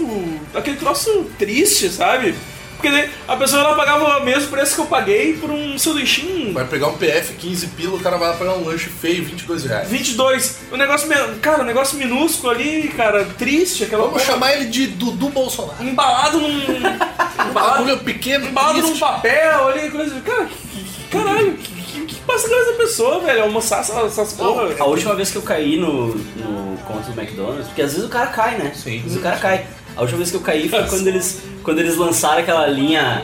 aquele 0.53 0.77
troço 0.77 1.29
triste, 1.37 1.89
sabe? 1.89 2.35
Porque 2.83 2.97
daí 2.97 3.09
a 3.29 3.37
pessoa 3.37 3.61
ela 3.61 3.75
pagava 3.75 4.17
o 4.19 4.25
mesmo 4.25 4.49
preço 4.49 4.75
que 4.75 4.81
eu 4.81 4.85
paguei 4.87 5.37
por 5.37 5.49
um 5.49 5.79
sanduichinho 5.79 6.51
Vai 6.53 6.65
pegar 6.67 6.87
um 6.87 6.97
PF 6.97 7.35
15 7.35 7.67
pila, 7.67 7.95
o 7.95 7.99
cara 8.01 8.17
vai 8.17 8.27
lá 8.27 8.35
pegar 8.35 8.55
um 8.55 8.65
lanche 8.65 8.89
feio, 8.89 9.23
22 9.23 9.63
reais. 9.63 9.87
22. 9.87 10.57
O 10.69 10.75
negócio, 10.75 11.07
cara, 11.41 11.61
um 11.61 11.65
negócio 11.65 11.97
minúsculo 11.97 12.51
ali, 12.51 12.89
cara, 12.89 13.23
triste, 13.37 13.85
aquela 13.85 14.03
Vamos 14.03 14.21
porra. 14.21 14.33
chamar 14.33 14.51
ele 14.53 14.65
de 14.65 14.87
Dudu 14.87 15.29
Bolsonaro. 15.29 15.81
embalado 15.81 16.41
num. 16.41 16.59
embalado, 17.49 17.97
pequeno, 17.99 18.47
embalado 18.49 18.81
num 18.81 18.99
papel 18.99 19.67
ali, 19.69 19.89
coisa. 19.89 20.19
Cara, 20.19 20.45
que, 20.45 20.57
que- 20.57 20.83
que 20.83 21.03
caralho, 21.09 21.53
que, 21.53 21.71
que, 21.83 22.05
que 22.05 22.15
passa 22.15 22.49
na 22.49 22.53
cabeça 22.55 22.71
da 22.73 22.77
pessoa, 22.79 23.19
velho? 23.21 23.43
Almoçar 23.43 23.79
essas, 23.79 24.05
essas 24.07 24.33
porra. 24.33 24.63
A 24.77 24.85
última 24.85 25.15
vez 25.15 25.31
que 25.31 25.37
eu 25.37 25.41
caí 25.43 25.77
no, 25.79 26.07
no 26.15 26.77
conto 26.79 27.09
do 27.11 27.21
McDonald's, 27.21 27.67
porque 27.67 27.81
às 27.81 27.91
vezes 27.93 28.05
o 28.05 28.09
cara 28.09 28.27
cai, 28.27 28.57
né? 28.57 28.73
Sim. 28.75 28.97
Às 28.97 29.03
vezes 29.03 29.17
o 29.19 29.21
cara 29.21 29.37
cai. 29.37 29.65
A 29.95 30.01
última 30.01 30.17
vez 30.17 30.31
que 30.31 30.37
eu 30.37 30.41
caí 30.41 30.69
foi 30.69 30.83
quando 30.83 31.07
eles, 31.07 31.41
quando 31.63 31.79
eles 31.79 31.97
lançaram 31.97 32.39
aquela 32.39 32.65
linha 32.67 33.21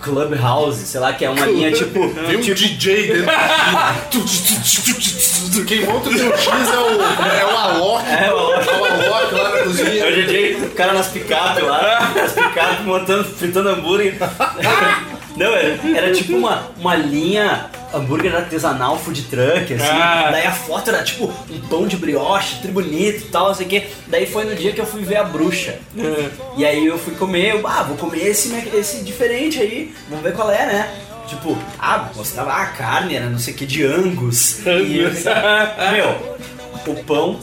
Clubhouse, 0.00 0.86
sei 0.86 1.00
lá, 1.00 1.12
que 1.14 1.24
é 1.24 1.30
uma 1.30 1.46
linha 1.46 1.72
tipo. 1.72 2.08
Tem 2.10 2.36
um 2.36 2.40
DJ 2.40 3.06
dentro 3.06 3.26
cozinha. 4.12 5.64
Quem 5.66 5.86
monta 5.86 6.10
o 6.10 6.12
X 6.12 6.46
é 6.46 6.78
o, 6.78 7.02
é 7.02 7.44
o 7.46 7.56
Alok. 7.56 8.04
É, 8.06 8.32
o 8.32 8.38
Alok. 8.38 8.68
É 8.68 8.78
o 9.08 9.14
Alok 9.14 9.34
lá 9.34 9.48
na 9.50 9.58
É 9.58 9.62
o 9.62 9.64
cozinha. 9.64 10.12
DJ, 10.12 10.54
o 10.56 10.70
cara 10.70 10.92
nas 10.92 11.08
picapes 11.08 11.64
lá, 11.64 12.12
nas 12.14 12.32
picapes 12.32 12.84
montando, 12.84 13.24
fritando 13.24 13.68
hambúrguer. 13.70 14.16
Não, 15.36 15.54
era, 15.54 15.78
era 15.96 16.12
tipo 16.12 16.36
uma, 16.36 16.70
uma 16.78 16.94
linha 16.94 17.68
hambúrguer 17.92 18.34
artesanal 18.34 18.98
food 18.98 19.22
truck, 19.22 19.72
assim. 19.74 19.84
Ah. 19.84 20.28
Daí 20.30 20.46
a 20.46 20.52
foto 20.52 20.90
era 20.90 21.02
tipo 21.02 21.32
um 21.50 21.60
pão 21.68 21.86
de 21.86 21.96
brioche, 21.96 22.60
tri 22.60 22.70
bonito 22.70 23.24
e 23.24 23.28
tal, 23.28 23.48
não 23.48 23.54
sei 23.54 23.66
o 23.66 23.68
quê. 23.68 23.86
Daí 24.06 24.26
foi 24.26 24.44
no 24.44 24.54
dia 24.54 24.72
que 24.72 24.80
eu 24.80 24.86
fui 24.86 25.02
ver 25.02 25.16
a 25.16 25.24
bruxa. 25.24 25.78
E 26.56 26.64
aí 26.64 26.86
eu 26.86 26.98
fui 26.98 27.14
comer, 27.14 27.54
eu, 27.54 27.66
ah, 27.66 27.82
vou 27.82 27.96
comer 27.96 28.26
esse, 28.26 28.52
esse 28.74 29.02
diferente 29.02 29.60
aí, 29.60 29.94
vamos 30.08 30.24
ver 30.24 30.34
qual 30.34 30.50
é, 30.50 30.66
né? 30.66 30.94
Tipo, 31.26 31.56
ah, 31.78 32.10
mostrava 32.14 32.50
ah, 32.50 32.62
a 32.62 32.66
carne, 32.66 33.16
era 33.16 33.26
não 33.26 33.38
sei 33.38 33.54
o 33.54 33.56
que, 33.56 33.64
de 33.64 33.84
Angus. 33.84 34.60
E 34.66 34.98
eu, 34.98 35.10
meu, 35.92 36.36
o 36.86 37.04
pão 37.04 37.40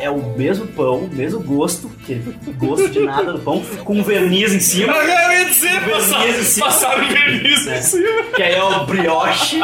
é 0.00 0.10
o 0.10 0.22
mesmo 0.36 0.66
pão, 0.68 0.98
o 1.00 1.08
mesmo 1.08 1.40
gosto, 1.40 1.88
que 2.04 2.14
gosto 2.58 2.88
de 2.88 3.00
nada 3.00 3.32
do 3.32 3.38
pão, 3.38 3.62
com 3.84 4.02
verniz 4.02 4.52
em 4.52 4.60
cima. 4.60 4.92
Eu 4.92 5.32
ia 5.32 5.44
dizer, 5.44 5.80
Verniz 5.80 6.38
em 6.38 6.44
cima. 6.44 6.70
verniz 7.08 7.66
em 7.66 7.82
cima. 7.82 8.22
Que 8.34 8.42
aí 8.42 8.54
é 8.54 8.62
o 8.62 8.84
brioche, 8.86 9.60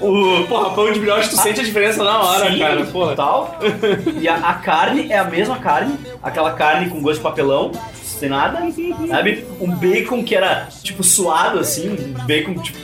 o 0.00 0.44
Porra, 0.48 0.70
pão 0.70 0.92
de 0.92 1.00
brioche, 1.00 1.30
tu 1.30 1.36
sente 1.36 1.60
a 1.60 1.64
diferença 1.64 2.02
na 2.02 2.20
hora, 2.22 2.50
Sim, 2.50 2.58
cara, 2.58 2.84
porra. 2.86 3.16
Tal. 3.16 3.58
E 4.20 4.28
a, 4.28 4.36
a 4.36 4.54
carne 4.54 5.10
é 5.10 5.18
a 5.18 5.24
mesma 5.24 5.58
carne, 5.58 5.94
aquela 6.22 6.52
carne 6.52 6.88
com 6.90 7.00
gosto 7.00 7.18
de 7.18 7.22
papelão, 7.22 7.72
sem 8.02 8.28
nada, 8.28 8.62
sabe? 9.08 9.44
Um 9.60 9.70
bacon 9.70 10.22
que 10.24 10.34
era 10.34 10.68
tipo 10.82 11.02
suado 11.04 11.58
assim, 11.58 11.90
um 11.90 12.26
bacon 12.26 12.54
tipo 12.54 12.78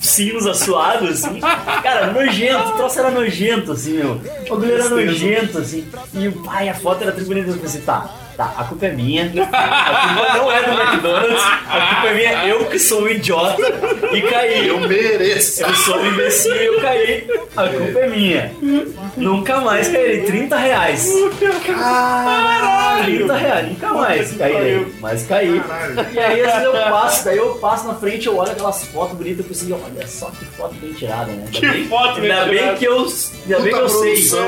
cinza 0.00 0.54
suado 0.54 1.06
assim. 1.06 1.40
Cara, 1.40 2.12
nojento, 2.12 2.70
o 2.70 2.72
troço 2.72 2.98
era 2.98 3.10
nojento 3.10 3.72
assim, 3.72 3.94
meu. 3.94 4.12
O 4.12 4.50
bagulho 4.50 4.72
era 4.72 4.88
nojento 4.88 5.58
assim. 5.58 5.86
E 6.14 6.28
o 6.28 6.32
pai, 6.42 6.68
a 6.68 6.74
foto 6.74 7.02
era 7.02 7.12
tribunita, 7.12 7.50
eu 7.50 7.58
pensei, 7.58 7.80
tá. 7.82 8.21
Tá, 8.36 8.54
a 8.56 8.64
culpa 8.64 8.86
é 8.86 8.90
minha. 8.92 9.24
A 9.26 10.14
culpa 10.14 10.38
não 10.38 10.50
é 10.52 10.62
do 10.62 10.70
McDonald's. 10.80 11.42
A 11.68 11.80
culpa 11.94 12.08
é 12.08 12.14
minha. 12.14 12.46
Eu 12.46 12.64
que 12.66 12.78
sou 12.78 13.02
um 13.02 13.08
idiota 13.08 13.62
e 14.12 14.22
caí. 14.22 14.68
Eu 14.68 14.80
mereço. 14.80 15.62
Eu 15.62 15.74
sou 15.74 15.98
um 15.98 16.06
imbecil 16.06 16.54
e 16.56 16.64
eu 16.66 16.80
caí. 16.80 17.26
A 17.56 17.68
culpa 17.68 17.98
é 18.00 18.06
minha. 18.08 18.52
Nunca 19.16 19.60
mais 19.60 19.88
cairei. 19.88 20.22
30 20.22 20.56
reais. 20.56 21.12
Caralho! 21.66 23.16
30 23.18 23.36
reais, 23.36 23.68
nunca 23.68 23.92
mais 23.92 24.32
cairei. 24.36 24.86
Mas 25.00 25.26
caí. 25.26 25.62
E 26.12 26.18
aí 26.18 26.40
às 26.42 26.52
vezes 26.52 26.62
eu 26.64 26.72
passo, 26.72 27.24
daí 27.24 27.36
eu 27.36 27.54
passo 27.56 27.86
na 27.86 27.94
frente, 27.94 28.26
eu 28.26 28.36
olho 28.36 28.52
aquelas 28.52 28.84
fotos 28.86 29.16
bonitas 29.18 29.44
e 29.44 29.48
pensei, 29.48 29.72
olha 29.72 30.06
só 30.06 30.30
que 30.30 30.44
foto 30.56 30.74
bem 30.76 30.92
tirada, 30.92 31.26
né? 31.32 31.44
Ainda 31.46 31.50
Que 31.50 31.66
bem, 31.66 31.88
foto 31.88 32.20
bem 32.20 32.30
Ainda 32.30 32.46
bem 32.46 32.58
tirada. 32.58 32.78
que 32.78 32.84
eu, 32.86 32.98
ainda 32.98 33.60
bem 33.60 33.72
que 33.74 33.78
eu 33.80 33.88
sei. 33.88 34.00
produção, 34.12 34.46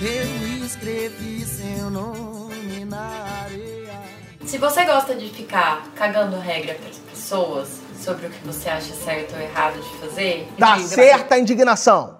Eu 0.00 0.64
escrevi 0.64 1.44
seu 1.44 1.90
nome 1.90 2.84
na 2.86 3.42
areia. 3.44 4.00
Se 4.46 4.56
você 4.56 4.84
gosta 4.84 5.14
de 5.14 5.28
ficar 5.28 5.86
cagando 5.94 6.38
regra 6.38 6.74
para 6.74 6.88
as 6.88 6.96
pessoas 6.98 7.68
sobre 8.02 8.26
o 8.26 8.30
que 8.30 8.38
você 8.46 8.70
acha 8.70 8.94
certo 8.94 9.34
ou 9.34 9.40
errado 9.40 9.78
de 9.80 9.98
fazer, 9.98 10.48
indigna- 10.58 10.78
certa 10.88 11.34
a 11.34 11.38
indignação. 11.38 12.18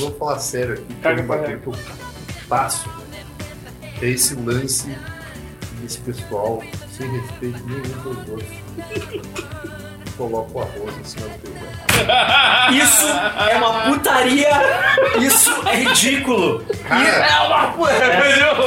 Vamos 0.00 0.18
falar 0.18 0.38
sério 0.38 0.74
aqui. 0.74 0.94
Caga 1.02 1.22
pra 1.22 1.36
bater 1.36 1.60
que 1.60 1.66
eu 1.66 1.74
passo. 2.48 2.88
É 4.00 4.08
esse 4.08 4.34
lance 4.34 4.88
desse 5.80 5.98
pessoal 5.98 6.62
sem 6.90 7.06
respeito 7.20 7.58
nenhum 7.66 8.02
pelos 8.02 8.28
outros. 8.28 9.79
Coloca 10.20 10.50
o 10.52 10.60
arroz 10.60 10.98
em 11.00 11.04
cima 11.04 11.26
do 11.28 11.38
feijão. 11.40 11.70
Isso 12.72 13.06
é 13.08 13.56
uma 13.56 13.72
putaria. 13.84 14.50
Isso 15.18 15.50
é 15.66 15.76
ridículo. 15.76 16.62
Cara, 16.86 17.08
É 17.08 17.46
uma 17.46 17.68
porra. 17.68 17.92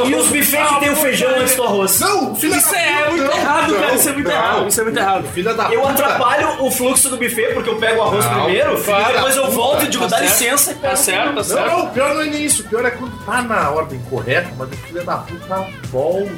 E 0.08 0.16
os 0.16 0.28
buffets 0.30 0.68
que 0.70 0.80
tem 0.80 0.90
o 0.90 0.96
feijão 0.96 1.30
antes 1.40 1.56
do 1.56 1.64
arroz. 1.64 2.00
não, 2.00 2.36
filha 2.36 2.56
Isso 2.58 2.72
da 2.72 2.78
é 2.80 2.94
puta, 3.04 3.10
muito 3.12 3.24
não, 3.26 3.38
errado, 3.38 3.74
cara. 3.76 3.88
não, 3.88 3.96
Isso 3.96 4.10
é 4.10 4.14
muito 4.14 4.28
não. 4.28 4.34
errado. 4.36 4.68
Isso 4.68 4.82
é 4.82 4.84
muito 4.84 5.00
errado. 5.00 5.28
Filha 5.32 5.54
da 5.54 5.64
Eu 5.72 5.82
puta. 5.82 5.92
atrapalho 5.94 6.64
o 6.66 6.72
fluxo 6.72 7.10
do 7.10 7.18
buffet 7.18 7.54
porque 7.54 7.70
eu 7.70 7.76
pego 7.76 8.00
o 8.00 8.04
arroz 8.04 8.26
Não, 8.26 8.44
primeiro, 8.46 8.74
e 8.82 9.14
depois 9.14 9.36
eu 9.36 9.52
volto 9.52 9.74
puta, 9.76 9.86
e 9.86 9.90
digo, 9.90 10.04
tá 10.08 10.10
dá 10.10 10.18
certo. 10.18 10.32
licença 10.32 10.72
e 10.72 10.76
Tá 10.76 10.96
certo, 10.96 11.26
tá 11.28 11.32
Não, 11.34 11.44
certo. 11.44 11.68
não, 11.70 11.86
o 11.86 11.90
pior 11.92 12.14
não 12.16 12.22
é 12.22 12.26
nem 12.26 12.44
isso. 12.46 12.64
O 12.64 12.66
pior 12.66 12.84
é 12.84 12.90
quando 12.92 13.26
tá 13.26 13.42
na 13.44 13.70
ordem 13.70 14.00
correta, 14.10 14.50
mas 14.58 14.70
o 14.70 14.76
filho 14.78 15.04
da 15.06 15.18
puta 15.18 15.68
volta. 15.92 16.32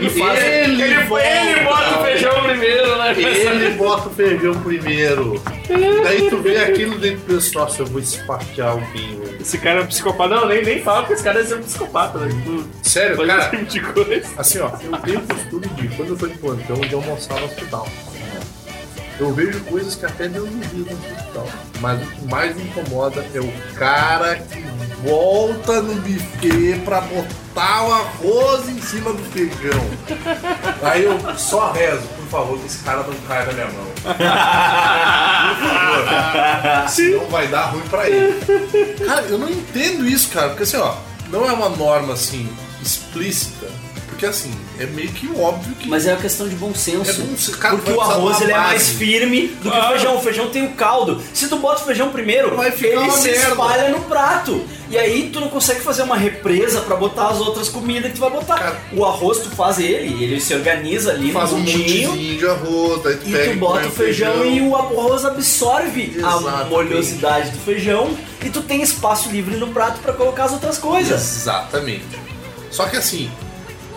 E 0.00 0.08
faz. 0.10 0.44
Ele 0.44 0.82
ele, 0.82 1.02
volta. 1.04 1.26
ele 1.26 1.60
bota 1.64 1.98
o 2.00 2.04
feijão 2.04 2.42
primeiro, 2.42 2.96
né? 2.98 3.14
Ele 3.16 3.70
bota 3.70 4.08
o 4.08 4.12
feijão 4.12 4.54
primeiro. 4.62 5.42
Daí 6.02 6.28
tu 6.28 6.38
vê 6.38 6.58
aquilo 6.58 6.98
dentro 6.98 7.18
do 7.20 7.34
pessoal, 7.34 7.66
nossa, 7.66 7.82
eu 7.82 7.86
vou 7.86 8.00
esfaquear 8.00 8.70
alguém. 8.70 9.20
velho. 9.20 9.36
Esse 9.40 9.58
cara 9.58 9.80
é 9.80 9.82
um 9.82 9.86
psicopata. 9.86 10.34
Não, 10.34 10.46
nem, 10.46 10.62
nem 10.64 10.82
fala 10.82 11.06
que 11.06 11.12
esse 11.12 11.22
cara 11.22 11.40
é 11.40 11.54
um 11.54 11.62
psicopata, 11.62 12.18
né? 12.18 12.42
Tu 12.44 12.64
Sério, 12.82 13.16
faz 13.16 13.28
cara, 13.28 13.48
tipo 13.50 13.64
de 13.64 13.80
coisa. 13.80 14.28
assim 14.36 14.58
ó, 14.60 14.70
eu 14.82 14.98
tenho 14.98 15.18
o 15.20 15.22
costume 15.22 15.66
de, 15.68 15.88
quando 15.96 16.08
eu 16.10 16.16
tô 16.16 16.26
de 16.26 16.38
plantão, 16.38 16.76
de 16.76 16.94
almoçar 16.94 17.38
no 17.38 17.46
hospital. 17.46 17.88
Eu 19.20 19.34
vejo 19.34 19.60
coisas 19.64 19.94
que 19.94 20.06
até 20.06 20.28
Deus 20.28 20.48
me 20.48 20.64
diz 20.64 20.86
no 20.86 20.92
hospital. 20.94 21.46
Mas 21.78 22.02
o 22.02 22.06
que 22.06 22.24
mais 22.24 22.56
me 22.56 22.62
incomoda 22.62 23.22
é 23.34 23.38
o 23.38 23.52
cara 23.74 24.36
que 24.36 24.64
volta 25.06 25.82
no 25.82 25.94
buffet 25.96 26.80
pra 26.86 27.02
botar 27.02 27.86
o 27.86 27.92
arroz 27.92 28.66
em 28.70 28.80
cima 28.80 29.12
do 29.12 29.22
feijão. 29.24 29.84
Aí 30.82 31.04
eu 31.04 31.18
só 31.36 31.70
rezo, 31.72 32.00
por 32.16 32.26
favor, 32.28 32.58
que 32.60 32.66
esse 32.66 32.82
cara 32.82 33.02
não 33.02 33.12
caia 33.28 33.44
na 33.44 33.52
minha 33.52 33.66
mão. 33.66 33.84
Por 33.94 34.02
favor. 36.08 36.88
Senão 36.88 37.26
vai 37.26 37.46
dar 37.48 37.66
ruim 37.66 37.82
pra 37.90 38.08
ele. 38.08 38.40
Cara, 39.06 39.20
eu 39.22 39.36
não 39.36 39.50
entendo 39.50 40.06
isso, 40.06 40.30
cara, 40.30 40.48
porque 40.48 40.62
assim, 40.62 40.78
ó, 40.78 40.94
não 41.28 41.44
é 41.46 41.52
uma 41.52 41.68
norma 41.68 42.14
assim 42.14 42.48
explícita. 42.82 43.59
Porque 44.20 44.26
assim, 44.26 44.52
é 44.78 44.84
meio 44.84 45.08
que 45.12 45.30
óbvio 45.34 45.74
que. 45.76 45.88
Mas 45.88 46.06
é 46.06 46.12
uma 46.12 46.20
questão 46.20 46.46
de 46.46 46.54
bom 46.54 46.74
senso. 46.74 47.10
É 47.10 47.14
bom 47.14 47.28
senso. 47.38 47.56
Cara, 47.56 47.76
porque 47.76 47.90
o 47.90 48.02
arroz 48.02 48.38
ele 48.42 48.52
é 48.52 48.58
mais 48.58 48.90
firme 48.90 49.46
do 49.62 49.70
que 49.70 49.78
o 49.78 49.82
feijão. 49.88 50.16
O 50.18 50.20
feijão 50.20 50.50
tem 50.50 50.66
o 50.66 50.72
caldo. 50.72 51.22
Se 51.32 51.48
tu 51.48 51.56
bota 51.56 51.80
o 51.80 51.86
feijão 51.86 52.10
primeiro, 52.10 52.54
Vai 52.54 52.70
ficar 52.70 53.00
ele 53.00 53.10
se 53.12 53.30
merda. 53.30 53.48
espalha 53.48 53.88
no 53.88 54.00
prato. 54.00 54.62
E 54.90 54.98
aí 54.98 55.30
tu 55.32 55.40
não 55.40 55.48
consegue 55.48 55.80
fazer 55.80 56.02
uma 56.02 56.18
represa 56.18 56.82
pra 56.82 56.96
botar 56.96 57.28
as 57.28 57.40
outras 57.40 57.70
comidas 57.70 58.10
que 58.10 58.18
tu 58.18 58.20
vai 58.20 58.28
botar. 58.28 58.58
Cara. 58.58 58.82
o 58.92 59.06
arroz 59.06 59.38
tu 59.38 59.48
faz 59.56 59.78
ele, 59.78 60.22
ele 60.22 60.38
se 60.38 60.52
organiza 60.52 61.12
ali 61.12 61.32
faz 61.32 61.50
no 61.52 61.56
um 61.56 61.60
mundinho. 61.60 62.10
montezinho 62.10 62.38
de 62.38 62.46
arroz, 62.46 63.02
daí 63.02 63.16
tu 63.16 63.26
E 63.28 63.32
pega 63.32 63.52
tu 63.52 63.58
bota 63.58 63.86
o 63.86 63.90
feijão, 63.90 64.44
e 64.44 64.60
o 64.60 64.76
arroz 64.76 65.24
absorve 65.24 66.12
a 66.22 66.36
Exatamente. 66.36 66.68
molhosidade 66.68 67.50
do 67.52 67.58
feijão 67.60 68.14
e 68.44 68.50
tu 68.50 68.60
tem 68.60 68.82
espaço 68.82 69.30
livre 69.30 69.56
no 69.56 69.68
prato 69.68 69.98
pra 70.00 70.12
colocar 70.12 70.44
as 70.44 70.52
outras 70.52 70.76
coisas. 70.76 71.38
Exatamente. 71.38 72.04
Só 72.70 72.84
que 72.86 72.96
assim, 72.98 73.30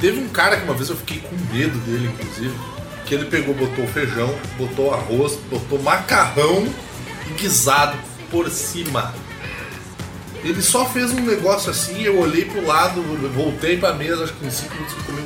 teve 0.04 0.20
um 0.20 0.28
cara 0.28 0.58
que 0.58 0.66
uma 0.66 0.74
vez 0.74 0.90
eu 0.90 0.98
fiquei 0.98 1.20
com 1.20 1.34
medo 1.56 1.78
dele, 1.86 2.12
inclusive, 2.14 2.54
que 3.06 3.16
ele 3.16 3.24
pegou, 3.24 3.56
botou 3.56 3.88
feijão, 3.88 4.38
botou 4.58 4.94
arroz, 4.94 5.40
botou 5.50 5.82
macarrão 5.82 6.68
e 7.26 7.34
guisado 7.42 7.98
por 8.30 8.50
cima. 8.50 9.16
Ele 10.44 10.62
só 10.62 10.86
fez 10.86 11.12
um 11.12 11.22
negócio 11.22 11.72
assim, 11.72 12.02
eu 12.02 12.20
olhei 12.20 12.44
pro 12.44 12.68
lado, 12.68 13.02
voltei 13.34 13.78
pra 13.78 13.94
mesa, 13.94 14.26
acho 14.26 14.34
que 14.34 14.46
em 14.46 14.52
5 14.52 14.74
minutos 14.74 14.94
eu 14.98 15.04
comi. 15.06 15.22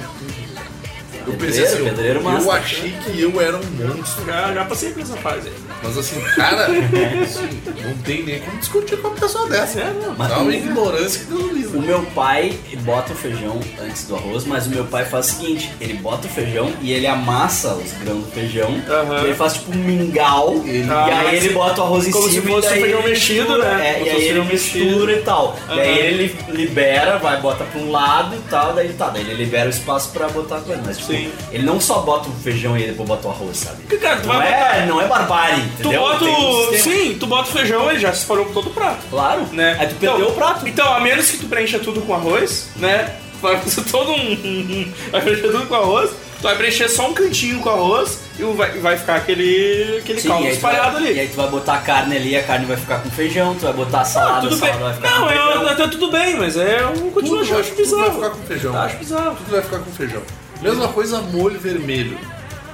Eu 1.28 1.34
pensei 1.34 1.62
Pedreiro, 1.64 1.74
assim, 1.76 1.84
pedreiro 1.84 2.20
eu 2.20 2.24
master. 2.24 2.54
achei 2.54 2.92
que 3.04 3.22
eu 3.22 3.42
era 3.42 3.58
um 3.58 3.64
monstro. 3.96 4.26
Já, 4.26 4.54
já 4.54 4.66
passei 4.66 4.92
por 4.92 5.02
essa 5.04 5.18
fase 5.18 5.50
aí. 5.50 5.54
Mas 5.84 5.98
assim, 5.98 6.20
cara, 6.36 6.66
assim, 6.66 7.62
não 7.86 7.98
tem 7.98 8.24
nem 8.24 8.40
como 8.40 8.58
discutir 8.58 8.98
com 8.98 9.10
uma 9.10 9.18
pessoa 9.18 9.48
dessa. 9.50 9.80
É, 9.82 9.94
não. 9.94 10.16
Dá 10.16 10.40
uma 10.40 10.54
ignorância 10.56 11.20
que 11.20 11.26
Deus 11.26 11.44
O 11.44 11.54
livre. 11.54 11.80
meu 11.80 12.02
pai 12.16 12.58
bota 12.82 13.14
o 13.14 13.16
feijão 13.16 13.60
antes 13.84 14.06
do 14.06 14.16
arroz, 14.16 14.46
mas 14.46 14.66
o 14.68 14.70
meu 14.70 14.86
pai 14.86 15.06
faz 15.06 15.28
o 15.28 15.30
seguinte: 15.34 15.72
ele 15.82 15.94
bota 15.96 16.28
o 16.28 16.30
feijão 16.30 16.72
e 16.82 16.92
ele 16.94 17.06
amassa 17.06 17.74
os 17.76 17.92
grãos 17.94 18.24
do 18.24 18.32
feijão, 18.32 18.70
Aham. 18.90 19.22
e 19.22 19.26
ele 19.26 19.36
faz 19.36 19.54
tipo 19.54 19.72
um 19.72 19.76
mingau, 19.76 20.64
Ele- 20.66 20.88
e 20.88 20.92
aí 20.92 21.36
ele 21.38 21.50
bota 21.50 21.82
o 21.82 21.84
arroz 21.84 22.08
em 22.08 22.12
Como 22.12 22.30
cima 22.30 22.42
se 22.42 22.48
fosse 22.48 22.68
e 22.68 22.70
daí 22.70 22.80
um 22.80 22.82
feijão 22.84 23.04
mexido, 23.04 23.42
mistura, 23.50 23.78
né? 23.78 23.90
É, 23.90 23.94
Como 23.96 24.06
e 24.06 24.10
aí 24.10 24.28
ele 24.28 24.42
mistura 24.44 24.86
mexido. 24.86 25.12
e 25.12 25.18
tal. 25.24 25.60
E 25.70 25.80
aí 25.80 26.00
ele 26.00 26.36
libera, 26.50 27.18
vai, 27.18 27.40
bota 27.42 27.64
pra 27.66 27.80
um 27.82 27.92
lado 27.92 28.36
e 28.36 28.40
tal, 28.50 28.74
daí 28.74 28.90
tá, 28.94 29.10
daí 29.10 29.22
ele 29.22 29.36
libera 29.36 29.68
o 29.68 29.70
espaço 29.70 30.10
pra 30.10 30.28
botar 30.30 30.58
a 30.58 30.62
coisa. 30.62 30.82
Mas 30.86 30.98
tipo, 30.98 31.12
Sim. 31.12 31.17
Ele 31.52 31.64
não 31.64 31.80
só 31.80 32.00
bota 32.00 32.30
o 32.30 32.34
feijão 32.34 32.78
e 32.78 32.84
depois 32.88 33.08
bota 33.08 33.28
o 33.28 33.32
arroz, 33.32 33.58
sabe? 33.58 33.78
Porque, 33.82 33.98
cara, 33.98 34.20
tu 34.22 34.28
Não 34.28 34.36
vai 34.36 34.48
é, 34.52 34.58
botar. 34.74 34.86
não 34.86 35.02
é 35.02 35.08
barbárie, 35.08 35.62
Tu 35.62 35.80
entendeu? 35.82 36.02
bota 36.02 36.20
Tem 36.26 36.34
um 36.36 36.50
o. 36.70 36.74
Sim, 36.78 37.18
tu 37.20 37.28
bota 37.28 37.50
o 37.50 37.52
feijão, 37.54 37.90
ele 37.90 38.00
já 38.00 38.12
se 38.14 38.20
espalhou 38.20 38.46
por 38.46 38.54
todo 38.54 38.68
o 38.68 38.74
prato. 38.74 39.00
Claro, 39.10 39.42
Né? 39.52 39.76
Aí 39.80 39.88
tu 39.88 39.96
perdeu 39.96 40.18
Então- 40.20 40.30
o 40.30 40.34
prato. 40.34 40.68
Então, 40.68 40.94
a 40.94 41.00
menos 41.00 41.30
que 41.32 41.38
tu 41.38 41.46
preencha 41.48 41.80
tudo 41.80 42.02
com 42.02 42.14
arroz, 42.14 42.70
né? 42.76 43.16
Vai 43.42 43.58
fazer 43.60 43.84
todo 43.92 44.12
um. 44.12 44.92
Vai 45.12 45.22
preencher 45.22 45.42
tudo 45.52 45.66
com 45.68 45.76
arroz. 45.76 46.10
Tu 46.38 46.44
vai 46.44 46.56
preencher 46.56 46.88
só 46.88 47.08
um 47.08 47.14
cantinho 47.16 47.60
com 47.62 47.70
arroz 47.70 48.20
e 48.38 48.44
vai, 48.44 48.72
vai 48.80 48.96
ficar 48.98 49.16
aquele, 49.16 49.98
aquele 50.00 50.22
Sim, 50.22 50.28
caldo 50.28 50.46
e 50.46 50.50
tu 50.50 50.54
espalhado 50.54 50.92
vai- 51.00 51.08
ali. 51.08 51.16
E 51.16 51.20
aí 51.22 51.28
tu 51.30 51.36
vai 51.36 51.48
botar 51.48 51.74
a 51.74 51.78
carne 51.80 52.16
ali, 52.16 52.36
a 52.36 52.44
carne 52.44 52.66
vai 52.68 52.78
ficar 52.78 53.00
com 53.02 53.10
feijão, 53.10 53.56
tu 53.56 53.62
vai 53.62 53.74
botar 53.74 54.00
a 54.00 54.02
Ah, 54.02 54.06
salada, 54.06 54.42
tudo 54.42 54.56
a 54.56 54.58
bem. 54.60 54.60
salada 54.60 54.84
vai 54.86 54.94
ficar 54.94 55.10
Não, 55.10 55.22
com 55.22 55.28
feijão. 55.34 55.62
eu, 55.64 55.70
até 55.70 55.88
tudo 55.88 56.12
bem, 56.12 56.36
mas 56.38 56.56
é 56.58 56.86
um 56.86 56.94
Tudo 56.94 57.12
continuação, 57.12 57.54
vai, 57.54 57.62
acho 57.62 57.72
tudo 57.72 57.90
vai 57.90 58.00
bizarro. 58.02 58.16
ficar 58.24 58.30
com 58.30 58.44
feijão. 58.48 58.78
Acho 58.78 58.98
bizarro. 58.98 59.36
Tudo 59.36 59.52
vai 59.52 59.62
ficar 59.64 59.80
com 59.80 59.92
feijão. 59.92 60.22
Mesma 60.62 60.88
coisa, 60.90 61.22
molho 61.22 61.60
vermelho. 61.60 62.18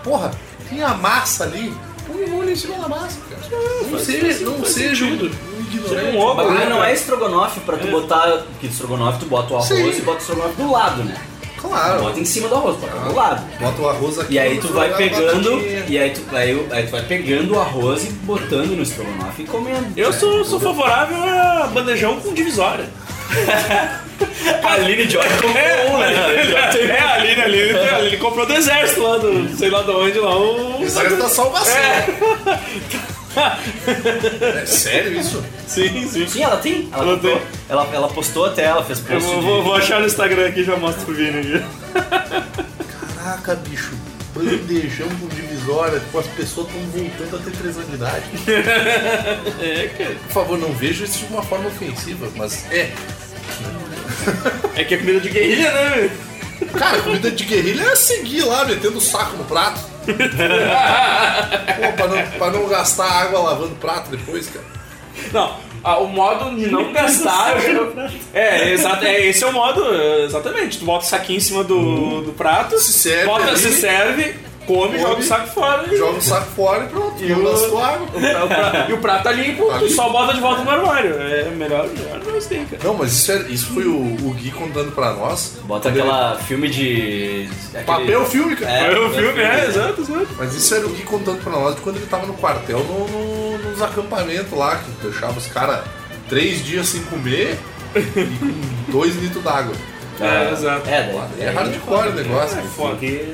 Porra, 0.03 0.31
tem 0.69 0.81
a 0.83 0.93
massa 0.93 1.43
ali. 1.43 1.73
Põe 2.05 2.27
molho 2.27 2.49
em 2.51 2.55
cima 2.55 2.77
da 2.77 2.87
massa, 2.89 3.17
cara. 3.29 3.41
Não 3.81 3.89
faz- 3.91 4.03
seja, 4.03 4.45
não 4.45 4.65
seja 4.65 5.05
um, 5.05 5.07
um 5.09 5.13
ignorante. 5.61 5.89
Seja 5.89 6.05
um 6.17 6.19
ovo, 6.19 6.35
bagulho 6.35 6.59
né, 6.59 6.65
não 6.65 6.77
cara? 6.79 6.89
é 6.89 6.93
estrogonofe 6.93 7.59
pra 7.61 7.77
tu 7.77 7.87
botar. 7.87 8.27
Porque 8.51 8.67
estrogonofe 8.67 9.19
tu 9.19 9.25
bota 9.27 9.53
o 9.53 9.57
arroz 9.57 9.67
Sim. 9.69 9.89
e 9.89 10.01
bota 10.01 10.17
o 10.17 10.21
estrogonofe 10.21 10.55
do 10.61 10.71
lado, 10.71 11.03
né? 11.03 11.15
Claro. 11.57 12.01
Bota 12.03 12.19
em 12.19 12.25
cima 12.25 12.49
do 12.49 12.55
arroz, 12.55 12.75
bota 12.75 12.99
do 12.99 13.15
lado. 13.15 13.45
Bota 13.57 13.81
o 13.81 13.89
arroz 13.89 14.19
aqui. 14.19 14.33
E 14.33 14.39
aí 14.39 14.59
tu 14.59 14.67
vai 14.73 14.93
pegando. 14.97 15.61
E 15.87 15.97
aí 15.97 16.09
tu, 16.09 16.35
aí, 16.35 16.67
aí 16.71 16.83
tu 16.85 16.91
vai 16.91 17.03
pegando 17.03 17.53
o 17.55 17.59
arroz 17.61 18.03
e 18.03 18.09
botando 18.09 18.75
no 18.75 18.83
estrogonofe 18.83 19.43
e 19.43 19.45
comendo. 19.45 19.87
Eu 19.95 20.11
sou, 20.11 20.43
sou 20.43 20.59
favorável 20.59 21.17
a 21.23 21.67
bandejão 21.67 22.19
com 22.19 22.33
divisória. 22.33 22.89
A 24.63 24.73
Aline 24.73 25.09
Joy 25.09 25.23
comprou 25.41 25.51
um, 25.93 25.97
né? 25.99 26.13
É, 26.13 26.99
a 26.99 27.13
Aline, 27.15 27.41
a 27.41 27.45
Aline, 27.45 27.77
a 27.79 27.95
Aline 27.97 28.17
comprou 28.17 28.45
do 28.45 28.53
exército 28.53 29.01
lá 29.01 29.17
do. 29.17 29.55
sei 29.57 29.69
lá 29.69 29.81
de 29.83 29.91
onde 29.91 30.19
lá. 30.19 30.35
O... 30.37 30.81
Exército 30.83 31.17
da 31.21 31.29
salvação. 31.29 31.75
É. 31.75 32.05
É 34.61 34.65
sério 34.65 35.19
isso? 35.19 35.43
Sim, 35.67 36.07
sim. 36.07 36.27
Sim, 36.27 36.43
ela 36.43 36.57
tem. 36.57 36.89
Ela, 36.93 37.03
Ela 37.03 37.17
tem. 37.19 37.41
Ela, 37.69 37.89
ela 37.93 38.07
postou 38.09 38.45
até, 38.45 38.63
ela 38.65 38.83
fez 38.83 38.99
Eu 38.99 39.05
post. 39.05 39.25
vou, 39.27 39.39
de- 39.39 39.45
vou- 39.45 39.63
vou 39.63 39.75
achar 39.75 39.99
no 39.99 40.05
Instagram 40.05 40.47
aqui 40.49 40.59
e 40.61 40.63
já 40.63 40.75
mostro 40.77 41.03
pro 41.05 41.15
Vini 41.15 41.39
aqui. 41.39 41.65
Caraca, 43.17 43.55
bicho. 43.55 43.91
Bandejão 44.35 45.07
com 45.19 45.27
divisória. 45.27 45.99
Tipo, 45.99 46.19
as 46.19 46.27
pessoas 46.27 46.67
estão 46.67 46.81
voltando 46.91 47.35
a 47.35 47.39
ter 47.39 47.51
três 47.57 47.75
anos 47.77 47.89
de 47.89 47.95
idade. 47.95 48.23
É, 49.61 49.87
cara. 49.97 50.15
Por 50.25 50.31
favor, 50.31 50.57
não 50.57 50.71
vejo 50.73 51.03
isso 51.03 51.19
de 51.25 51.33
uma 51.33 51.41
forma 51.43 51.67
ofensiva, 51.67 52.27
mas 52.35 52.65
é. 52.71 52.91
É 54.75 54.83
que 54.83 54.95
é 54.95 54.97
comida 54.97 55.19
de 55.19 55.29
guerrilha, 55.29 55.71
né? 55.71 56.09
Cara, 56.77 57.01
comida 57.01 57.29
de 57.31 57.43
guerrilha 57.43 57.83
é 57.83 57.95
seguir 57.95 58.43
lá, 58.43 58.65
metendo 58.65 58.97
o 58.97 59.01
saco 59.01 59.35
no 59.37 59.43
prato. 59.43 59.79
Pô, 60.05 61.93
pra 61.95 62.07
não, 62.07 62.31
pra 62.37 62.51
não 62.51 62.67
gastar 62.67 63.05
água 63.05 63.39
lavando 63.39 63.73
o 63.73 63.77
prato 63.77 64.09
depois, 64.09 64.47
cara. 64.47 64.65
Não, 65.31 65.55
ah, 65.83 65.97
o 65.99 66.07
modo 66.07 66.55
de 66.55 66.67
não 66.67 66.93
gastar. 66.93 67.61
eu 67.69 67.93
É, 68.33 68.71
exato, 68.71 69.05
é, 69.05 69.27
esse 69.27 69.43
é 69.43 69.47
o 69.47 69.51
modo, 69.53 69.83
é, 69.93 70.23
exatamente. 70.25 70.79
Tu 70.79 70.85
bota 70.85 71.05
o 71.05 71.07
saquinho 71.07 71.37
em 71.37 71.41
cima 71.41 71.63
do, 71.63 72.21
do 72.21 72.31
prato, 72.33 72.77
Se 72.79 72.93
serve 72.93 73.25
bota, 73.25 73.49
ali. 73.49 73.57
se 73.57 73.71
serve, 73.73 74.35
come, 74.65 74.97
joga 74.99 75.19
o 75.19 75.23
saco 75.23 75.47
fora 75.47 75.87
e, 75.93 75.97
Joga 75.97 76.17
o 76.17 76.21
saco 76.21 76.45
fora 76.55 76.83
e 76.85 76.87
pronto. 76.87 77.23
E 77.23 77.31
o- 77.33 77.37
o 77.37 77.69
pra- 77.69 78.43
o 78.43 78.47
pra- 78.47 78.85
e 78.89 78.93
o 78.93 78.97
prato 78.99 79.23
tá 79.23 79.31
limpo, 79.31 79.65
Tá 79.67 79.77
tu 79.79 79.83
limpo. 79.85 79.95
só 79.95 80.09
bota 80.09 80.33
de 80.33 80.39
volta 80.41 80.63
no 80.63 80.69
armário. 80.71 81.13
É 81.21 81.49
melhor, 81.55 81.87
melhor 81.87 82.19
não 82.25 82.39
tem, 82.41 82.65
cara. 82.65 82.81
Não, 82.83 82.93
mas 82.95 83.11
isso, 83.13 83.31
é- 83.31 83.41
isso 83.49 83.67
foi 83.73 83.85
o, 83.85 83.95
o 83.95 84.33
Gui 84.37 84.51
contando 84.51 84.91
pra 84.93 85.13
nós. 85.13 85.57
Bota 85.63 85.89
Quando 85.89 85.95
ele- 85.99 86.01
aquela 86.09 86.35
filme 86.39 86.69
de. 86.69 87.49
aquele- 87.69 87.83
Papel 87.85 88.25
filme, 88.25 88.55
cara. 88.55 88.71
É, 88.71 88.91
é, 88.91 89.09
filme, 89.09 89.39
é. 89.41 89.43
é, 89.43 89.65
exato, 89.67 90.01
exato. 90.01 90.27
Mas 90.37 90.53
isso 90.55 90.73
era 90.75 90.85
o 90.85 90.89
Gui 90.89 91.03
contando 91.03 91.41
pra 91.43 91.51
nós 91.51 91.75
de 91.75 91.81
quando 91.81 91.97
ele 91.97 92.05
tava 92.07 92.25
no 92.25 92.33
quartel, 92.33 92.79
no, 92.79 93.07
no- 93.07 93.57
nos 93.69 93.81
acampamentos 93.81 94.51
lá, 94.57 94.77
que 94.77 95.07
deixava 95.07 95.37
os 95.37 95.47
caras 95.47 95.81
três 96.29 96.63
dias 96.65 96.87
sem 96.87 97.01
comer 97.03 97.57
e 97.95 98.01
com 98.01 98.91
dois 98.91 99.15
litros 99.15 99.43
d'água. 99.43 99.73
É, 100.21 100.51
exato. 100.51 100.87
É, 100.89 101.11
daí, 101.37 101.47
É 101.47 101.49
hardcore 101.51 102.09
o 102.09 102.13
negócio. 102.13 102.57
Tem 102.57 102.97
que 102.97 103.33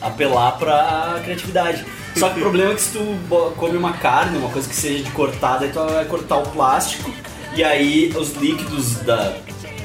apelar 0.00 0.52
pra 0.58 1.20
criatividade. 1.24 1.84
Só 2.16 2.28
que 2.30 2.38
o 2.38 2.42
problema 2.42 2.72
é 2.72 2.74
que 2.74 2.80
se 2.80 2.98
tu 2.98 3.18
come 3.56 3.76
uma 3.76 3.92
carne, 3.94 4.38
uma 4.38 4.48
coisa 4.50 4.68
que 4.68 4.74
seja 4.74 5.04
de 5.04 5.10
cortada, 5.12 5.64
aí 5.64 5.70
tu 5.72 5.78
vai 5.84 6.04
cortar 6.04 6.36
o 6.38 6.42
plástico 6.50 7.10
e 7.54 7.62
aí 7.62 8.12
os 8.16 8.34
líquidos 8.34 8.96
da, 9.00 9.36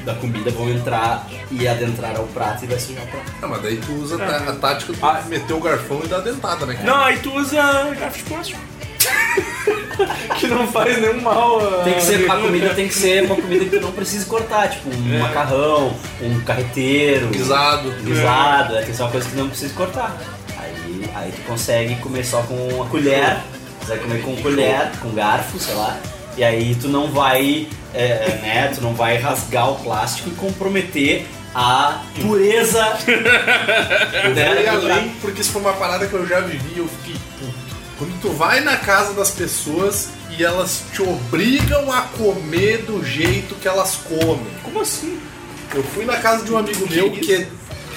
da 0.04 0.14
comida 0.14 0.50
vão 0.50 0.68
entrar 0.68 1.26
e 1.50 1.66
adentrar 1.68 2.16
ao 2.16 2.24
prato 2.26 2.64
e 2.64 2.66
vai 2.66 2.78
sujar 2.78 3.04
o 3.04 3.08
prato. 3.08 3.32
Ah, 3.40 3.46
mas 3.46 3.62
daí 3.62 3.76
tu 3.76 3.92
usa 3.92 4.22
a, 4.22 4.36
a 4.50 4.56
tática 4.56 4.92
de 4.92 4.98
Ah. 5.02 5.22
meter 5.28 5.52
o 5.54 5.60
garfão 5.60 6.00
e 6.04 6.08
dar 6.08 6.16
a 6.16 6.20
dentada, 6.20 6.66
né? 6.66 6.74
cara? 6.74 6.86
Não, 6.86 7.04
aí 7.04 7.18
tu 7.18 7.32
usa 7.34 7.62
garfo 7.98 8.18
de 8.18 8.24
plástico. 8.24 8.60
que 10.38 10.46
não 10.48 10.66
faz 10.68 11.00
nenhum 11.00 11.20
mal. 11.20 11.60
a- 11.80 11.82
Tem 11.84 11.94
que 11.94 12.02
ser, 12.02 12.30
a 12.30 12.36
comida 12.36 12.74
tem 12.74 12.88
que 12.88 12.94
ser 12.94 13.24
uma 13.24 13.36
comida 13.36 13.64
que 13.64 13.70
tu 13.70 13.80
não 13.80 13.92
precise 13.92 14.26
cortar, 14.26 14.68
tipo 14.70 14.88
um 14.90 15.18
macarrão, 15.20 15.94
um 16.20 16.40
carreteiro, 16.40 17.28
Guisado. 17.28 17.90
guisado, 18.02 18.74
é, 18.76 18.78
tem 18.80 18.90
que 18.90 18.96
ser 18.96 19.02
uma 19.02 19.10
coisa 19.10 19.28
que 19.28 19.36
não 19.36 19.48
precisa 19.48 19.74
cortar. 19.74 20.16
Aí, 20.58 21.10
aí 21.14 21.32
tu 21.32 21.42
consegue 21.46 21.94
comer 21.96 22.24
só 22.24 22.42
com 22.42 22.82
a 22.82 22.86
colher, 22.86 23.38
consegue 23.80 24.00
comer 24.02 24.22
com 24.22 24.36
colher, 24.36 24.90
com 25.00 25.10
garfo, 25.10 25.58
sei 25.58 25.74
lá. 25.74 25.96
E 26.36 26.42
aí 26.42 26.74
tu 26.74 26.88
não 26.88 27.08
vai, 27.12 27.68
é, 27.94 28.38
né, 28.42 28.72
tu 28.74 28.80
não 28.80 28.92
vai 28.94 29.16
rasgar 29.18 29.70
o 29.70 29.76
plástico 29.76 30.30
e 30.30 30.32
comprometer 30.32 31.26
a 31.54 32.02
pureza 32.20 32.84
Eu 33.06 34.34
né, 34.34 34.66
além 34.68 35.10
porque 35.20 35.40
isso 35.40 35.52
foi 35.52 35.62
uma 35.62 35.72
parada 35.74 36.04
que 36.08 36.12
eu 36.12 36.26
já 36.26 36.40
vivi 36.40 36.72
e 36.74 36.78
eu 36.78 36.88
fiquei 36.88 37.14
puto. 37.38 37.63
Quando 37.98 38.20
tu 38.20 38.30
vai 38.30 38.60
na 38.60 38.76
casa 38.76 39.12
das 39.14 39.30
pessoas 39.30 40.08
e 40.36 40.42
elas 40.44 40.82
te 40.92 41.00
obrigam 41.02 41.92
a 41.92 42.02
comer 42.02 42.78
do 42.82 43.04
jeito 43.04 43.54
que 43.54 43.68
elas 43.68 43.96
comem. 43.96 44.46
Como 44.62 44.80
assim? 44.80 45.20
Eu 45.74 45.82
fui 45.82 46.04
na 46.04 46.16
casa 46.16 46.44
de 46.44 46.52
um 46.52 46.58
amigo 46.58 46.88
meu 46.90 47.10
que 47.12 47.46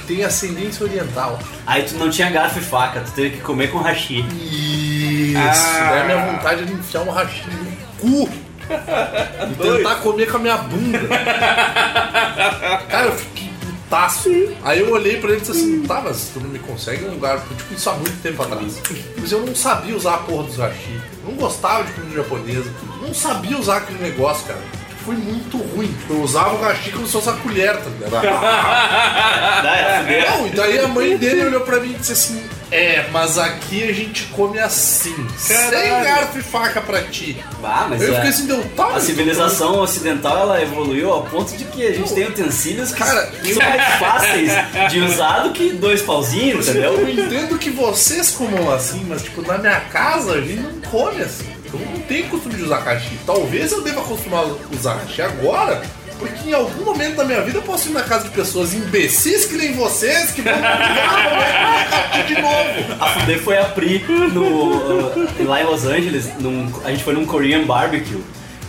tem 0.07 0.23
ascendência 0.23 0.85
oriental. 0.85 1.39
Aí 1.65 1.83
tu 1.83 1.95
não 1.95 2.09
tinha 2.09 2.29
garfo 2.29 2.59
e 2.59 2.61
faca, 2.61 3.01
tu 3.01 3.11
teve 3.11 3.37
que 3.37 3.41
comer 3.41 3.71
com 3.71 3.79
hashi. 3.79 4.19
Isso, 4.29 5.37
Ah. 5.37 5.89
daí 5.91 6.01
a 6.01 6.03
minha 6.05 6.25
vontade 6.31 6.61
era 6.63 6.71
enfiar 6.71 7.01
um 7.01 7.09
rachinho 7.11 7.57
no 7.63 7.77
cu 7.99 8.29
e 9.51 9.55
tentar 9.77 9.95
comer 9.95 10.29
com 10.31 10.37
a 10.37 10.39
minha 10.39 10.57
bunda. 10.57 10.99
Cara, 12.89 13.05
eu 13.07 13.15
fiquei 13.15 13.46
putaço. 13.87 14.29
Aí 14.63 14.81
eu 14.81 14.91
olhei 14.91 15.17
pra 15.17 15.29
ele 15.29 15.37
e 15.37 15.39
disse 15.41 15.51
assim: 15.51 15.83
tá, 15.83 16.01
mas 16.03 16.29
tu 16.33 16.39
não 16.39 16.49
me 16.49 16.59
consegue 16.59 17.05
um 17.05 17.11
lugar. 17.11 17.39
Tipo, 17.39 17.73
isso 17.73 17.89
há 17.89 17.93
muito 17.93 18.21
tempo 18.21 18.43
atrás. 18.43 18.81
Mas 19.17 19.31
eu 19.31 19.45
não 19.45 19.55
sabia 19.55 19.95
usar 19.95 20.15
a 20.15 20.17
porra 20.19 20.43
dos 20.43 20.57
hashi. 20.57 21.01
Não 21.23 21.33
gostava 21.33 21.83
de 21.83 21.93
comida 21.93 22.15
japonesa. 22.17 22.71
Não 23.01 23.13
sabia 23.13 23.57
usar 23.57 23.77
aquele 23.77 23.99
negócio, 23.99 24.45
cara. 24.45 24.61
Foi 25.03 25.15
muito 25.15 25.57
ruim. 25.57 25.95
Eu 26.09 26.21
usava 26.21 26.55
o 26.55 26.61
hashi 26.61 26.91
como 26.91 27.05
se 27.05 27.13
fosse 27.13 27.29
a 27.29 27.33
colher, 27.33 27.77
tá 27.77 27.89
ligado? 27.89 28.27
É. 29.67 30.29
Não, 30.29 30.47
e 30.47 30.49
daí 30.51 30.79
a 30.79 30.87
mãe 30.87 31.17
dele 31.17 31.45
olhou 31.45 31.61
pra 31.61 31.79
mim 31.79 31.91
e 31.91 31.95
disse 31.95 32.13
assim: 32.13 32.43
É, 32.69 33.05
mas 33.13 33.37
aqui 33.37 33.81
a 33.89 33.93
gente 33.93 34.25
come 34.25 34.59
assim, 34.59 35.15
sem 35.37 35.55
Caralho. 35.55 36.03
garfo 36.03 36.39
e 36.39 36.43
faca 36.43 36.81
pra 36.81 37.01
ti. 37.03 37.37
Ah, 37.63 37.87
mas 37.89 38.01
Eu 38.01 38.11
é- 38.11 38.15
fiquei 38.15 38.29
assim, 38.29 38.45
deu 38.45 38.61
tá, 38.75 38.87
A 38.95 38.99
civilização 38.99 39.79
ocidental 39.79 40.37
ela 40.37 40.61
evoluiu 40.61 41.11
ao 41.13 41.23
ponto 41.23 41.55
de 41.55 41.63
que 41.63 41.87
a 41.87 41.93
gente 41.93 42.13
tem 42.13 42.25
utensílios 42.27 42.91
que 42.91 42.97
Cara, 42.99 43.31
são 43.31 43.69
mais 43.69 43.93
fáceis 43.99 44.51
de 44.91 44.99
usar 44.99 45.39
do 45.43 45.51
que 45.51 45.71
dois 45.73 46.01
pauzinhos, 46.01 46.67
entendeu? 46.67 46.93
Eu 46.99 47.09
entendo 47.09 47.57
que 47.57 47.69
vocês 47.69 48.31
comam 48.31 48.69
assim, 48.73 49.05
mas 49.07 49.21
tipo, 49.23 49.41
na 49.43 49.57
minha 49.57 49.79
casa 49.79 50.33
a 50.33 50.41
gente 50.41 50.59
não 50.61 50.81
come 50.91 51.21
assim. 51.21 51.45
Eu 51.73 51.79
não 51.79 51.99
tenho 52.01 52.27
costume 52.29 52.55
de 52.55 52.63
usar 52.63 52.79
hashi. 52.79 53.17
Talvez 53.25 53.71
eu 53.71 53.81
deva 53.81 54.01
acostumar 54.01 54.43
a 54.45 54.75
usar 54.75 54.95
hashi 54.95 55.21
agora, 55.21 55.81
porque 56.19 56.49
em 56.49 56.53
algum 56.53 56.83
momento 56.85 57.15
da 57.15 57.23
minha 57.23 57.41
vida 57.41 57.59
eu 57.59 57.61
posso 57.61 57.89
ir 57.89 57.91
na 57.91 58.03
casa 58.03 58.25
de 58.25 58.31
pessoas 58.31 58.73
imbecis 58.73 59.45
que 59.45 59.55
nem 59.55 59.73
vocês 59.73 60.31
que 60.31 60.41
vão 60.41 60.53
comer 60.53 60.63
hashi 60.65 62.23
de 62.33 62.41
novo. 62.41 63.03
A 63.03 63.09
fuder 63.09 63.39
foi 63.39 63.57
a 63.57 63.65
Pri 63.65 64.03
no, 64.33 65.45
lá 65.45 65.61
em 65.61 65.65
Los 65.65 65.85
Angeles, 65.85 66.29
num- 66.39 66.71
a 66.83 66.91
gente 66.91 67.03
foi 67.03 67.13
num 67.13 67.25
Korean 67.25 67.63
Barbecue, 67.65 68.21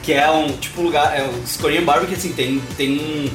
que 0.03 0.12
é 0.12 0.31
um 0.31 0.49
tipo 0.53 0.83
lugar, 0.83 1.16
é 1.19 1.23
um 1.25 1.43
Korean 1.61 1.83
Barbecue 1.83 2.15
assim, 2.15 2.33
tem, 2.33 2.61
tem 2.77 2.93
um 2.99 3.31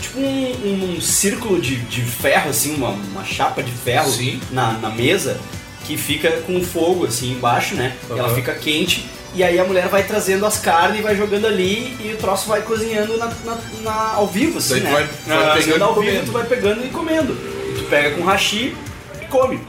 tipo 0.00 0.18
um, 0.20 0.94
um 0.96 1.00
círculo 1.00 1.60
de, 1.60 1.76
de 1.76 2.02
ferro 2.02 2.50
assim, 2.50 2.74
uma, 2.74 2.90
uma 2.90 3.24
chapa 3.24 3.62
de 3.62 3.70
ferro 3.72 4.10
na, 4.50 4.72
na 4.72 4.90
mesa 4.90 5.38
que 5.86 5.96
fica 5.96 6.30
com 6.46 6.62
fogo 6.62 7.06
assim 7.06 7.32
embaixo, 7.32 7.74
né? 7.74 7.94
E 8.10 8.18
ela 8.18 8.34
fica 8.34 8.54
quente. 8.54 9.04
E 9.34 9.42
aí 9.42 9.58
a 9.58 9.64
mulher 9.64 9.88
vai 9.88 10.04
trazendo 10.04 10.46
as 10.46 10.58
carnes 10.58 11.00
e 11.00 11.02
vai 11.02 11.16
jogando 11.16 11.46
ali 11.46 11.96
e 12.00 12.12
o 12.14 12.16
troço 12.16 12.48
vai 12.48 12.62
cozinhando 12.62 13.16
na, 13.18 13.26
na- 13.44 13.58
na- 13.82 14.12
ao 14.14 14.26
vivo, 14.28 14.58
assim, 14.58 14.80
né? 14.80 14.90
vai- 14.92 15.08
vai 15.26 15.48
Ah, 15.48 15.54
pegando 15.56 15.78
e 15.78 15.82
ao 15.82 15.94
vivo, 15.94 16.06
comendo. 16.06 16.26
tu 16.26 16.32
vai 16.32 16.44
pegando 16.44 16.84
e 16.86 16.88
comendo. 16.90 17.32
E 17.32 17.74
tu 17.78 17.84
pega 17.90 18.10
com 18.16 18.22
hashi 18.24 18.76
e 19.20 19.24
come. 19.26 19.60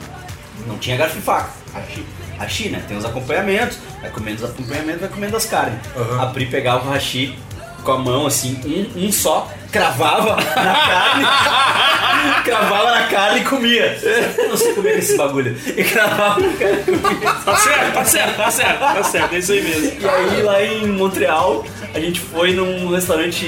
Não 0.67 0.77
tinha 0.77 0.95
garfo 0.97 1.17
e 1.17 1.21
faca. 1.21 1.49
Hashi. 1.73 2.05
Hashi, 2.37 2.69
né? 2.69 2.83
Tem 2.87 2.95
os 2.95 3.05
acompanhamentos. 3.05 3.77
Vai 4.01 4.11
comendo 4.11 4.43
os 4.43 4.49
acompanhamentos, 4.51 5.01
vai 5.01 5.09
comendo 5.09 5.35
as 5.37 5.45
carnes. 5.45 5.79
Aham. 5.95 6.21
A 6.21 6.25
Pri 6.27 6.45
pegava 6.45 6.87
o 6.87 6.91
hashi 6.91 7.35
com 7.85 7.91
a 7.91 7.97
mão, 7.99 8.25
assim, 8.25 8.59
um, 8.65 9.05
um 9.05 9.11
só, 9.11 9.49
cravava 9.71 10.35
na 10.35 10.43
carne. 10.43 11.25
cravava 12.43 12.91
na 12.91 13.07
carne 13.07 13.41
e 13.41 13.43
comia. 13.43 13.97
Eu 14.37 14.49
não 14.49 14.57
sei 14.57 14.73
comer 14.73 14.97
esse 14.97 15.15
bagulho. 15.15 15.55
E 15.77 15.83
cravava 15.83 16.41
na 16.41 16.53
carne 16.53 16.81
e 16.87 16.97
comia. 16.97 17.31
Tá 17.45 17.55
certo, 17.55 17.93
tá 17.93 18.05
certo, 18.05 18.37
tá 18.37 18.51
certo, 18.51 18.79
tá 18.79 19.03
certo, 19.03 19.35
é 19.35 19.37
isso 19.37 19.51
aí 19.51 19.61
mesmo. 19.61 20.01
E 20.01 20.07
aí 20.07 20.41
lá 20.41 20.63
em 20.63 20.87
Montreal, 20.87 21.63
a 21.93 21.99
gente 21.99 22.19
foi 22.19 22.53
num 22.53 22.89
restaurante 22.89 23.45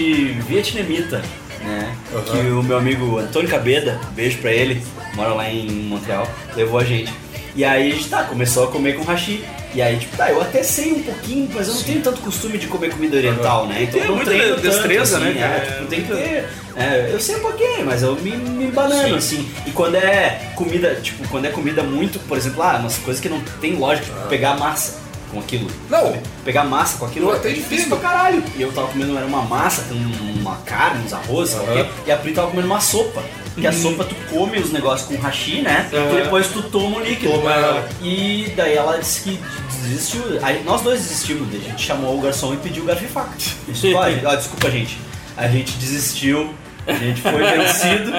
vietnamita, 0.48 1.24
né? 1.64 1.96
Aham. 2.14 2.24
Que 2.24 2.38
o 2.38 2.64
meu 2.64 2.78
amigo 2.78 3.18
Antônio 3.18 3.50
Cabeda, 3.50 4.00
beijo 4.12 4.38
pra 4.38 4.52
ele, 4.52 4.84
mora 5.16 5.34
lá 5.34 5.50
em 5.50 5.68
Montreal, 5.68 6.30
levou 6.56 6.80
a 6.80 6.84
gente. 6.84 7.12
E 7.56 7.66
aí 7.66 7.92
a 7.92 7.96
gente 7.96 8.08
tá, 8.08 8.24
começou 8.24 8.66
a 8.66 8.68
comer 8.68 8.94
com 8.96 9.04
hashi. 9.04 9.44
E 9.78 9.82
aí, 9.84 9.96
tipo, 9.96 10.18
tá, 10.18 10.32
eu 10.32 10.42
até 10.42 10.64
sei 10.64 10.92
um 10.92 11.04
pouquinho, 11.04 11.48
mas 11.54 11.68
eu 11.68 11.76
não 11.76 11.84
tenho 11.84 12.02
tanto 12.02 12.20
costume 12.22 12.58
de 12.58 12.66
comer 12.66 12.90
comida 12.90 13.16
oriental, 13.16 13.68
né? 13.68 13.84
Então 13.84 14.02
eu 14.02 14.16
não 14.16 14.26
treino 14.26 14.56
tanto, 14.56 14.62
destreza, 14.62 15.18
assim, 15.18 15.26
né? 15.26 15.40
É, 15.40 15.72
tipo, 15.72 15.86
tem 15.86 16.02
que 16.02 16.08
ter. 16.08 16.50
é, 16.76 17.10
eu 17.14 17.20
sei 17.20 17.36
um 17.36 17.42
pouquinho, 17.42 17.86
mas 17.86 18.02
eu 18.02 18.16
me, 18.16 18.32
me 18.32 18.72
banano, 18.72 19.16
assim. 19.16 19.48
E 19.68 19.70
quando 19.70 19.94
é 19.94 20.52
comida, 20.56 20.96
tipo, 20.96 21.28
quando 21.28 21.46
é 21.46 21.52
comida 21.52 21.84
muito, 21.84 22.18
por 22.22 22.40
exemplo, 22.40 22.64
ah, 22.64 22.78
umas 22.78 22.98
coisas 22.98 23.22
que 23.22 23.30
não 23.30 23.40
tem 23.62 23.76
lógica, 23.76 24.08
tipo, 24.08 24.28
pegar 24.28 24.58
massa 24.58 25.07
com 25.32 25.40
aquilo. 25.40 25.70
Não. 25.90 26.18
Pegar 26.44 26.64
massa 26.64 26.98
com 26.98 27.06
aquilo 27.06 27.30
Eu 27.30 27.36
é 27.36 27.38
até 27.38 27.50
difícil 27.50 27.90
pra 27.90 27.98
caralho. 27.98 28.44
E 28.56 28.62
eu 28.62 28.72
tava 28.72 28.88
comendo 28.88 29.18
era 29.18 29.26
uma 29.26 29.42
massa 29.42 29.84
com 29.84 29.96
uma 30.40 30.56
carne, 30.58 31.06
uns 31.06 31.14
arroz, 31.14 31.54
o 31.56 31.60
quê, 31.60 31.80
Aham. 31.80 31.88
e 32.06 32.12
a 32.12 32.18
Pri 32.18 32.34
tava 32.34 32.50
comendo 32.50 32.68
uma 32.68 32.80
sopa. 32.80 33.24
Que 33.60 33.66
a 33.66 33.74
sopa 33.74 34.04
tu 34.04 34.14
come 34.30 34.60
os 34.60 34.72
negócios 34.72 35.10
com 35.10 35.20
hashi, 35.20 35.62
né? 35.64 35.90
E 35.92 36.22
depois 36.22 36.48
tu 36.48 36.62
toma 36.64 36.98
o 36.98 37.00
líquido. 37.04 37.34
Toma 37.34 37.52
ela. 37.52 37.90
E 38.04 38.54
daí 38.56 38.76
ela 38.76 39.00
disse 39.00 39.22
que 39.22 39.40
desistiu. 39.82 40.22
Aí 40.44 40.64
nós 40.64 40.82
dois 40.82 41.00
desistimos, 41.02 41.48
a 41.56 41.58
gente 41.58 41.82
chamou 41.82 42.16
o 42.20 42.22
garçom 42.22 42.54
e 42.54 42.58
pediu 42.58 42.86
garfo 42.86 43.06
e 43.06 43.08
faca. 43.08 43.32
Ó, 44.26 44.36
desculpa, 44.36 44.70
gente. 44.70 45.00
A 45.36 45.48
gente 45.48 45.76
desistiu. 45.78 46.54
A 46.86 46.94
gente 46.94 47.20
foi 47.20 47.32
vencido 47.34 48.12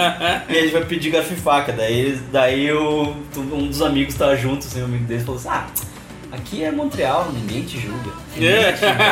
e 0.49 0.59
a 0.59 0.61
gente 0.61 0.73
vai 0.73 0.85
pedir 0.85 1.11
garfo 1.11 1.33
e 1.33 1.37
faca. 1.37 1.73
Daí, 1.73 2.21
daí 2.33 2.73
o, 2.73 3.15
um 3.37 3.69
dos 3.69 3.81
amigos 3.81 4.15
tava 4.17 4.37
junto, 4.37 4.67
assim, 4.67 4.83
um 4.83 4.87
amigo 4.87 5.05
dele 5.05 5.25
falou 5.25 5.39
assim: 5.41 5.49
Ah, 5.49 5.67
aqui 6.33 6.65
é 6.65 6.71
Montreal, 6.71 7.31
ninguém 7.33 7.65
te 7.65 7.79
julga. 7.81 8.11
Ninguém 8.35 8.73
te 8.73 8.81
julga. 8.81 9.05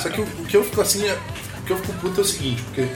Só 0.00 0.08
que 0.10 0.20
o, 0.20 0.24
o 0.24 0.44
que 0.46 0.56
eu 0.56 0.64
fico 0.64 0.80
assim, 0.80 1.06
é, 1.08 1.16
o 1.60 1.62
que 1.66 1.72
eu 1.72 1.76
fico 1.78 1.92
puto 1.94 2.20
é 2.20 2.24
o 2.24 2.26
seguinte, 2.26 2.62
porque 2.62 2.86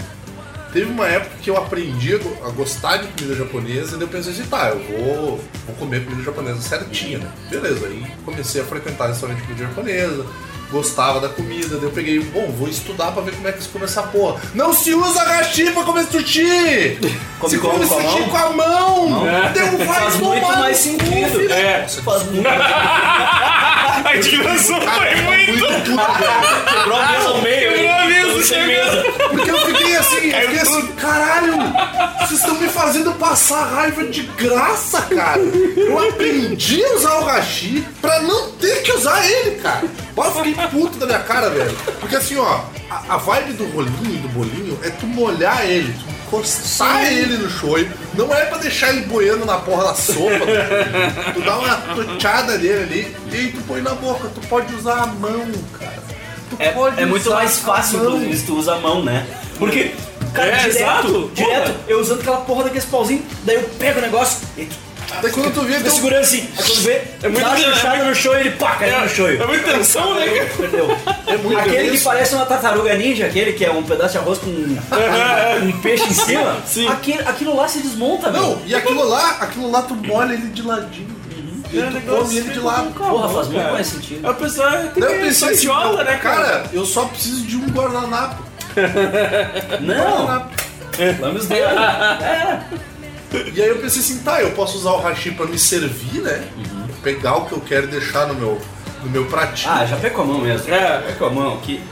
teve 0.73 0.87
uma 0.91 1.07
época 1.07 1.33
que 1.43 1.51
eu 1.51 1.57
aprendi 1.57 2.15
a, 2.15 2.19
go- 2.19 2.37
a 2.47 2.51
gostar 2.51 2.99
de 2.99 3.09
comida 3.09 3.35
japonesa 3.37 3.91
e 3.97 3.99
daí 3.99 4.03
eu 4.03 4.09
pensei 4.09 4.33
assim, 4.33 4.45
tá, 4.45 4.69
eu 4.71 4.79
vou, 4.85 5.41
vou 5.67 5.77
comer 5.79 6.05
comida 6.05 6.23
japonesa 6.23 6.61
certinha, 6.61 7.19
né? 7.19 7.29
Beleza, 7.51 7.87
aí 7.87 8.05
comecei 8.25 8.63
a 8.63 8.65
frequentar 8.65 9.09
restaurante 9.09 9.39
de 9.39 9.43
comida 9.47 9.65
japonesa, 9.67 10.25
gostava 10.71 11.21
da 11.21 11.29
comida, 11.29 11.77
daí 11.77 11.85
eu 11.85 11.91
peguei, 11.91 12.21
bom, 12.21 12.47
vou 12.53 12.67
estudar 12.69 13.13
pra 13.13 13.21
ver 13.23 13.35
como 13.35 13.47
é 13.49 13.53
que 13.53 13.63
se 13.63 13.69
come 13.69 13.85
essa 13.85 14.03
porra. 14.05 14.41
Não 14.55 14.73
se 14.73 14.95
usa 14.95 15.23
hashi 15.23 15.71
pra 15.73 15.83
comer 15.85 16.05
sushi! 16.07 16.99
Come 17.39 17.51
se 17.55 17.59
como? 17.59 17.75
come 17.75 17.87
Com 17.89 17.99
a 17.99 18.03
sushi 18.03 18.31
com 18.31 18.37
a 18.39 18.51
mão! 18.55 18.92
Vai 19.93 20.01
Faz 20.01 20.17
muito 20.17 20.41
tomar 20.41 20.59
mais 20.59 20.77
sentido. 20.79 21.53
É. 21.53 21.87
Faz 21.89 22.23
muito 22.25 22.43
mais 22.43 22.63
A 24.05 24.17
indignação 24.17 24.81
foi 24.81 25.15
muito. 25.23 25.69
Quebrou 26.73 26.99
a 26.99 27.09
mesa 27.09 27.29
ao 27.29 27.43
meio. 27.43 27.73
Quebrou 27.73 27.91
a 27.91 28.07
mesa, 28.07 28.43
sem. 28.43 28.63
Porque 29.31 29.51
eu 29.51 29.59
fiquei 29.59 29.97
assim, 29.97 30.31
eu 30.31 30.41
fiquei 30.41 30.61
assim, 30.61 30.87
caralho, 30.93 31.55
vocês 32.21 32.41
estão 32.41 32.55
me 32.55 32.69
fazendo 32.69 33.13
passar 33.13 33.65
raiva 33.65 34.05
de 34.05 34.23
graça, 34.23 35.03
cara. 35.03 35.41
Eu 35.41 36.09
aprendi 36.09 36.85
a 36.85 36.95
usar 36.95 37.19
o 37.21 37.25
hashi 37.25 37.87
pra 38.01 38.21
não 38.21 38.53
ter 38.53 38.83
que 38.83 38.93
usar 38.93 39.25
ele, 39.25 39.57
cara. 39.57 39.85
Eu 40.17 40.33
fiquei 40.33 40.55
puto 40.69 40.99
da 40.99 41.07
minha 41.07 41.21
cara, 41.21 41.51
velho. 41.51 41.77
Porque 42.01 42.17
assim, 42.17 42.37
ó, 42.39 42.61
a, 42.91 43.15
a 43.15 43.17
vibe 43.19 43.53
do 43.53 43.65
rolinho 43.67 44.15
e 44.15 44.19
do 44.19 44.29
bolinho 44.29 44.79
é 44.83 44.91
tu 44.91 45.07
molhar 45.07 45.65
ele, 45.65 45.93
tu 45.93 46.12
encostar 46.37 47.13
ele 47.13 47.37
no 47.37 47.51
shoyu. 47.51 47.91
Não 48.15 48.35
é 48.35 48.47
pra 48.47 48.59
deixar 48.59 48.89
ele 48.91 49.03
boiando 49.03 49.45
na 49.45 49.59
porra 49.59 49.85
da 49.85 49.95
sopa. 49.95 50.47
Tu 51.35 51.41
dá 51.43 51.59
uma 51.59 51.77
tochada 51.95 52.57
nele 52.59 52.83
ali 52.83 53.17
e 53.47 53.49
tu 53.53 53.63
põe 53.67 53.83
na 53.83 53.95
boca. 53.95 54.29
Tu 54.35 54.41
pode 54.49 54.75
usar 54.75 55.03
a 55.03 55.07
mão, 55.07 55.47
cara. 55.79 56.03
Tu 56.51 56.57
É, 56.59 56.71
pode 56.71 57.01
é 57.01 57.07
muito 57.07 57.27
usar 57.27 57.37
mais 57.37 57.59
fácil, 57.59 58.01
se 58.35 58.45
tu 58.47 58.57
usa 58.57 58.75
a 58.75 58.79
mão, 58.79 59.05
né? 59.05 59.27
Porque, 59.59 59.93
cara, 60.35 60.49
É, 60.49 60.57
direto, 60.69 60.77
exato. 60.79 61.31
direto, 61.35 61.75
eu 61.87 62.01
usando 62.01 62.21
aquela 62.21 62.39
porra 62.39 62.65
daqueles 62.65 62.85
pauzinhos, 62.87 63.25
daí 63.45 63.57
eu 63.57 63.63
pego 63.79 63.99
o 63.99 64.03
negócio 64.03 64.39
e 64.57 64.65
tu 64.65 64.75
Daí 65.21 65.31
quando 65.33 65.53
tu 65.53 65.61
vê, 65.63 65.75
fica 65.75 65.91
segurando 65.91 66.21
assim. 66.21 66.49
Aí 66.57 66.65
quando 66.65 66.81
vê, 66.83 67.03
É 67.23 67.29
muito 67.29 67.41
dá 67.41 67.49
uma 67.51 67.57
chuchada 67.59 67.97
é 67.97 68.05
no 68.05 68.15
show 68.15 68.35
e 68.37 68.41
ele 68.41 68.51
pá, 68.53 68.77
caiu 68.77 69.01
no 69.01 69.09
show. 69.09 69.29
É 69.29 69.47
muita 69.47 69.73
tensão, 69.73 70.15
né, 70.15 70.27
cara? 70.27 70.51
Perdeu. 70.57 70.99
É 71.27 71.37
muito 71.37 71.59
aquele 71.59 71.91
que 71.97 72.05
parece 72.05 72.35
uma 72.35 72.47
tartaruga 72.47 72.95
ninja, 72.95 73.27
aquele 73.27 73.53
que 73.53 73.65
é 73.65 73.71
um 73.71 73.83
pedaço 73.83 74.13
de 74.13 74.19
arroz 74.19 74.39
com 74.39 74.51
um 74.51 75.73
peixe 75.83 76.05
em 76.05 76.15
cima, 76.15 76.57
Sim. 76.67 76.89
aquilo, 76.89 77.29
aquilo 77.29 77.57
lá 77.57 77.69
se 77.69 77.81
desmonta, 77.81 78.31
Não, 78.31 78.49
meu. 78.49 78.63
e 78.67 78.75
aquilo 78.75 79.09
lá, 79.09 79.37
aquilo 79.41 79.71
lá 79.71 79.83
tu 79.83 79.95
molha 79.95 80.33
ele 80.35 80.49
de 80.49 80.63
ladinho. 80.63 81.23
E 81.73 81.79
É, 81.81 81.87
tu 81.87 82.01
come 82.03 82.37
ele 82.37 82.51
de 82.51 82.59
lado. 82.61 82.91
Porra, 82.93 83.29
faz 83.31 83.49
muito 83.49 83.73
mais 83.73 83.87
sentido. 83.87 84.29
A 84.29 84.35
pessoa 84.35 84.71
tem 84.71 85.03
eu 85.03 85.09
que 85.09 85.15
pensei 85.21 85.33
ser 85.33 85.45
assim, 85.47 85.55
idiota, 85.55 86.05
né, 86.05 86.17
cara? 86.19 86.43
cara, 86.45 86.65
eu 86.73 86.85
só 86.85 87.05
preciso 87.07 87.47
de 87.47 87.57
um 87.57 87.67
guardanapo. 87.71 88.43
Não, 89.81 89.95
Guardanapo. 90.27 90.51
vamos 91.21 91.47
ver. 91.47 91.63
É. 91.63 92.61
E 93.55 93.63
aí 93.63 93.69
eu 93.69 93.79
pensei 93.79 94.01
assim, 94.01 94.19
tá, 94.19 94.41
eu 94.43 94.53
posso 94.53 94.79
usar 94.79 94.93
o 94.93 95.01
hashi 95.01 95.31
pra 95.31 95.47
me 95.47 95.59
servir, 95.59 96.21
né? 96.21 96.49
Pegar 97.03 97.37
o 97.37 97.47
que 97.47 97.53
eu 97.53 97.61
quero 97.61 97.85
e 97.85 97.91
deixar 97.91 98.27
no 98.27 98.35
meu, 98.35 98.61
no 99.03 99.11
meu 99.11 99.27
pratinho. 99.27 99.73
Ah, 99.73 99.85
já 99.85 99.97
pega 99.97 100.15
com 100.15 100.23
a 100.23 100.25
mão 100.25 100.41
mesmo. 100.41 100.73
É. 100.73 101.01
Pega 101.01 101.19
com 101.19 101.25
a 101.25 101.31
mão, 101.31 101.57
que 101.59 101.83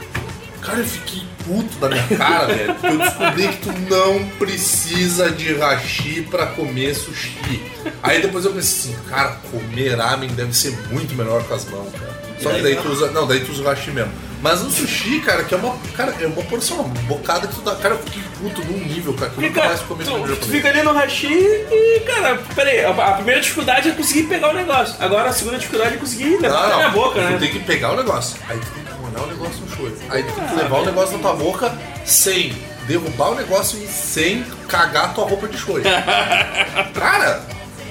Cara, 0.61 0.77
eu 0.77 0.85
fiquei 0.85 1.23
puto 1.43 1.75
da 1.79 1.89
minha 1.89 2.07
cara, 2.15 2.45
velho. 2.45 2.73
Porque 2.75 2.87
eu 2.87 2.97
descobri 2.99 3.47
que 3.47 3.57
tu 3.57 3.73
não 3.89 4.27
precisa 4.37 5.31
de 5.31 5.55
hashi 5.55 6.21
pra 6.29 6.45
comer 6.47 6.93
sushi. 6.93 7.63
Aí 8.03 8.21
depois 8.21 8.45
eu 8.45 8.53
pensei 8.53 8.93
assim, 8.93 9.03
cara, 9.09 9.37
comer 9.51 9.95
ramen 9.95 10.29
deve 10.29 10.55
ser 10.55 10.77
muito 10.91 11.15
melhor 11.15 11.43
com 11.43 11.53
as 11.55 11.65
mãos, 11.65 11.91
cara. 11.93 12.30
Só 12.41 12.49
que 12.51 12.61
daí 12.61 12.75
tu 12.75 12.89
usa. 12.89 13.11
Não, 13.11 13.27
daí 13.27 13.39
tu 13.41 13.51
usa 13.51 13.61
o 13.61 13.65
hashi 13.65 13.91
mesmo. 13.91 14.11
Mas 14.41 14.61
no 14.61 14.71
sushi, 14.71 15.19
cara, 15.19 15.43
que 15.43 15.53
é 15.53 15.57
uma. 15.57 15.77
Cara, 15.95 16.15
é 16.19 16.25
uma 16.25 16.41
porção, 16.43 16.77
uma 16.81 16.87
bocada 17.03 17.47
que 17.47 17.53
tu 17.53 17.61
dá. 17.61 17.75
Cara, 17.75 17.93
eu 17.93 17.99
fiquei 17.99 18.23
puto 18.39 18.63
num 18.65 18.79
nível, 18.79 19.13
cara, 19.13 19.29
que 19.29 19.37
eu 19.37 19.41
nunca 19.43 19.65
mais 19.65 19.79
comi 19.81 20.03
tu, 20.03 20.11
comida 20.11 20.27
tu 20.27 20.33
japonesa. 20.33 20.51
fica 20.51 20.69
ali 20.69 20.81
no 20.81 20.93
hashi 20.93 21.27
e, 21.27 21.99
cara, 21.99 22.41
peraí, 22.55 22.83
a, 22.83 22.89
a 22.89 23.11
primeira 23.13 23.39
dificuldade 23.39 23.89
é 23.89 23.91
conseguir 23.91 24.23
pegar 24.23 24.49
o 24.49 24.53
negócio. 24.53 24.95
Agora 24.99 25.29
a 25.29 25.33
segunda 25.33 25.59
dificuldade 25.59 25.93
é 25.93 25.97
conseguir 25.97 26.37
levar 26.37 26.69
na 26.69 26.89
boca, 26.89 27.19
tu 27.19 27.19
né? 27.19 27.37
tem 27.39 27.51
que 27.51 27.59
pegar 27.59 27.91
o 27.91 27.97
negócio. 27.97 28.35
Aí 28.49 28.57
tu 28.57 28.67
tem 28.71 28.83
que 28.83 28.93
molhar 28.99 29.23
o 29.23 29.27
negócio 29.27 29.61
no 29.61 29.75
shoyu. 29.75 29.97
Aí 30.09 30.23
tu 30.23 30.33
tem 30.33 30.47
que 30.47 30.55
levar 30.55 30.79
o 30.79 30.85
negócio 30.85 31.17
na 31.17 31.19
tua 31.21 31.33
boca 31.35 31.77
sem 32.03 32.53
derrubar 32.87 33.29
o 33.31 33.35
negócio 33.35 33.77
e 33.77 33.87
sem 33.87 34.43
cagar 34.67 35.05
a 35.05 35.07
tua 35.09 35.25
roupa 35.25 35.47
de 35.47 35.57
shoyu. 35.57 35.83
Cara, 36.99 37.41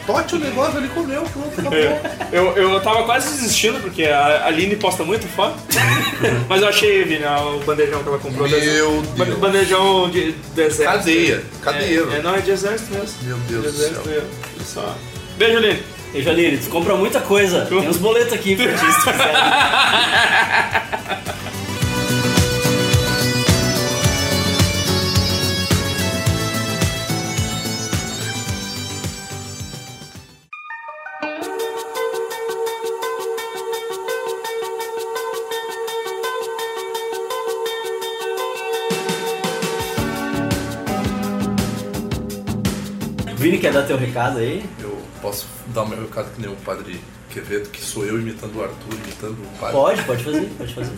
tote 0.06 0.35
o 0.35 0.39
negócio 0.39 0.78
ali 0.78 0.89
comeu, 0.89 1.22
pronto, 1.22 1.60
acabou. 1.60 1.78
Eu, 2.32 2.56
eu 2.56 2.81
tava 2.81 3.05
quase 3.05 3.31
desistindo, 3.31 3.81
porque 3.81 4.05
a 4.05 4.47
Aline 4.47 4.77
posta 4.77 5.05
muito 5.05 5.27
foto. 5.28 5.56
Mas 6.48 6.62
eu 6.62 6.68
achei, 6.68 7.05
Vini, 7.05 7.24
o 7.24 7.59
bandejão 7.64 8.02
que 8.02 8.09
ela 8.09 8.18
comprou. 8.18 8.48
Meu 8.48 8.59
deserto. 8.59 8.74
Deus. 9.02 9.06
Ba- 9.28 9.36
Bandejão 9.36 10.10
de 10.10 10.32
de 10.32 10.60
exército. 10.60 10.85
Cadeia, 10.85 11.43
cadeiro. 11.62 12.12
É, 12.12 12.16
é, 12.18 12.22
não, 12.22 12.35
é 12.35 12.40
de 12.40 12.51
exército 12.51 12.93
mesmo. 12.94 13.16
Meu 13.22 13.36
De 13.39 13.43
Deus 13.44 13.62
do 13.62 13.68
exército 13.68 14.02
céu. 14.05 14.12
mesmo. 14.12 14.28
Olha 14.56 14.64
Só. 14.66 14.94
Beijo, 15.39 15.56
Aline. 15.59 15.82
E 16.12 16.22
Jaline, 16.22 16.59
tu 16.59 16.68
compra 16.70 16.97
muita 16.97 17.20
coisa. 17.20 17.66
Tem 17.66 17.78
uns 17.78 17.97
boletos 17.97 18.32
aqui 18.32 18.56
pra 18.56 18.72
ti, 18.72 18.78
se 18.93 19.01
tu 19.05 19.10
quiser. 19.12 19.35
Vini, 43.51 43.60
quer 43.60 43.72
dar 43.72 43.82
teu 43.82 43.97
recado 43.97 44.39
aí? 44.39 44.64
Eu 44.81 44.97
posso 45.20 45.48
dar 45.74 45.82
o 45.82 45.89
meu 45.89 46.01
recado 46.02 46.32
que 46.32 46.40
nem 46.40 46.48
o 46.48 46.55
padre 46.56 47.01
Quevedo, 47.31 47.68
que 47.70 47.82
sou 47.82 48.06
eu 48.06 48.20
imitando 48.20 48.56
o 48.56 48.62
Arthur, 48.62 48.94
imitando 49.05 49.39
o 49.43 49.59
padre. 49.59 49.77
Pode, 49.77 50.02
pode 50.05 50.24
fazer, 50.24 50.51
pode 50.56 50.74
fazer. 50.74 50.93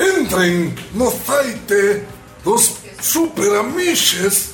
Entrem 0.00 0.74
no 0.94 1.10
site 1.12 2.02
dos 2.42 2.74
Super 3.00 3.60
Amiches 3.60 4.50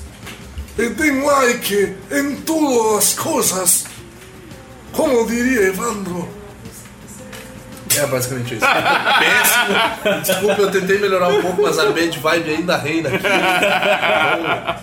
e 0.78 0.90
deem 0.90 1.22
like 1.22 1.96
em 2.10 2.36
todas 2.42 2.98
as 2.98 3.14
coisas. 3.14 3.84
Como 4.92 5.26
diria 5.26 5.68
Evandro. 5.68 6.28
É 7.98 8.06
basicamente 8.06 8.54
isso. 8.54 8.66
Péssimo. 9.18 10.20
Desculpa, 10.22 10.62
eu 10.62 10.70
tentei 10.70 10.98
melhorar 10.98 11.28
um 11.28 11.40
pouco, 11.42 11.62
mas 11.62 11.78
a 11.78 11.86
bad 11.86 12.18
vibe 12.18 12.50
ainda 12.50 12.76
reina 12.76 13.08
aqui. 13.08 13.18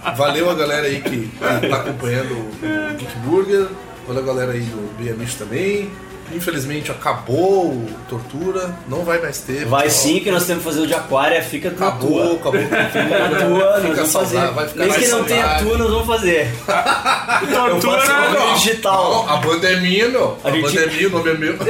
Então, 0.02 0.16
valeu 0.16 0.50
a 0.50 0.56
galera 0.56 0.88
aí 0.88 1.02
que, 1.02 1.28
que 1.28 1.68
tá 1.70 1.76
acompanhando 1.78 2.34
o 2.34 2.98
Geek 2.98 3.16
Burger. 3.20 3.68
Valeu 4.08 4.24
a 4.24 4.26
galera 4.26 4.52
aí 4.52 4.62
do 4.62 4.94
BMX 4.98 5.36
também. 5.36 5.92
Infelizmente 6.32 6.90
acabou 6.92 7.68
o 7.68 7.88
Tortura, 8.10 8.74
não 8.88 9.04
vai 9.04 9.20
mais 9.22 9.40
ter. 9.40 9.66
Vai 9.66 9.90
sim, 9.90 10.20
que 10.20 10.32
nós 10.32 10.46
temos 10.46 10.64
que 10.64 10.70
fazer 10.70 10.82
o 10.82 10.88
de 10.88 10.94
aquária, 10.96 11.44
fica 11.44 11.70
na 11.70 11.88
Acabou, 11.90 12.38
tua. 12.38 12.50
acabou. 12.52 12.62
Fica 12.94 13.30
na 13.30 13.40
tua, 13.46 13.80
nós 13.80 13.96
vamos 13.98 14.14
fazer. 14.14 14.48
vai 14.52 14.68
ficar 14.68 14.86
mais 14.88 15.04
que 15.04 15.08
não 15.10 15.24
tenha 15.26 15.60
tua, 15.60 15.78
nós 15.78 15.90
vamos 15.92 16.08
fazer. 16.08 16.52
Tortura, 17.54 18.04
um 18.50 18.54
digital. 18.56 19.26
Não, 19.26 19.30
a 19.34 19.38
banda 19.38 19.70
é 19.70 19.76
minha, 19.80 20.10
meu. 20.10 20.38
A, 20.44 20.48
A 20.48 20.52
gente- 20.52 20.62
banda 20.64 20.82
é 20.82 20.88
minha, 20.88 21.08
o 21.08 21.12
nome 21.12 21.30
é 21.30 21.34
meu. 21.34 21.54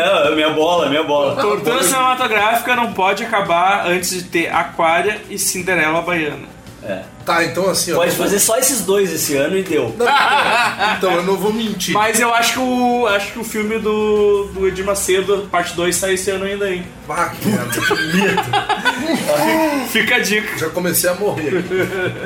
É, 0.00 0.28
é 0.32 0.34
minha 0.34 0.50
bola, 0.50 0.88
minha 0.88 1.02
bola. 1.04 1.36
Tortura 1.40 1.82
cinematográfica 1.82 2.74
não 2.76 2.92
pode 2.92 3.24
acabar 3.24 3.86
antes 3.86 4.10
de 4.10 4.22
ter 4.24 4.52
Aquária 4.52 5.20
e 5.28 5.38
Cinderela 5.38 6.00
Baiana. 6.02 6.48
É. 6.82 7.02
Tá, 7.30 7.44
então 7.44 7.70
assim, 7.70 7.92
ó. 7.92 7.96
Pode 7.96 8.16
fazer 8.16 8.40
só 8.40 8.58
esses 8.58 8.80
dois 8.80 9.12
esse 9.12 9.36
ano 9.36 9.56
e 9.56 9.62
deu. 9.62 9.94
Então, 10.96 11.12
eu 11.12 11.22
não 11.22 11.36
vou 11.36 11.52
mentir. 11.52 11.94
Mas 11.94 12.18
eu 12.18 12.34
acho 12.34 12.54
que 12.54 12.58
o, 12.58 13.06
acho 13.06 13.32
que 13.32 13.38
o 13.38 13.44
filme 13.44 13.78
do, 13.78 14.50
do 14.52 14.66
Edir 14.66 14.84
Macedo, 14.84 15.48
parte 15.50 15.74
2, 15.74 15.94
sai 15.94 16.14
esse 16.14 16.30
ano 16.30 16.44
ainda, 16.44 16.68
hein? 16.68 16.84
Ah, 17.08 17.28
que 17.28 17.48
merda, 17.48 17.72
que 17.72 18.16
medo. 18.16 18.42
Fica 19.90 20.16
a 20.16 20.18
dica. 20.20 20.58
Já 20.58 20.70
comecei 20.70 21.08
a 21.10 21.14
morrer. 21.14 21.64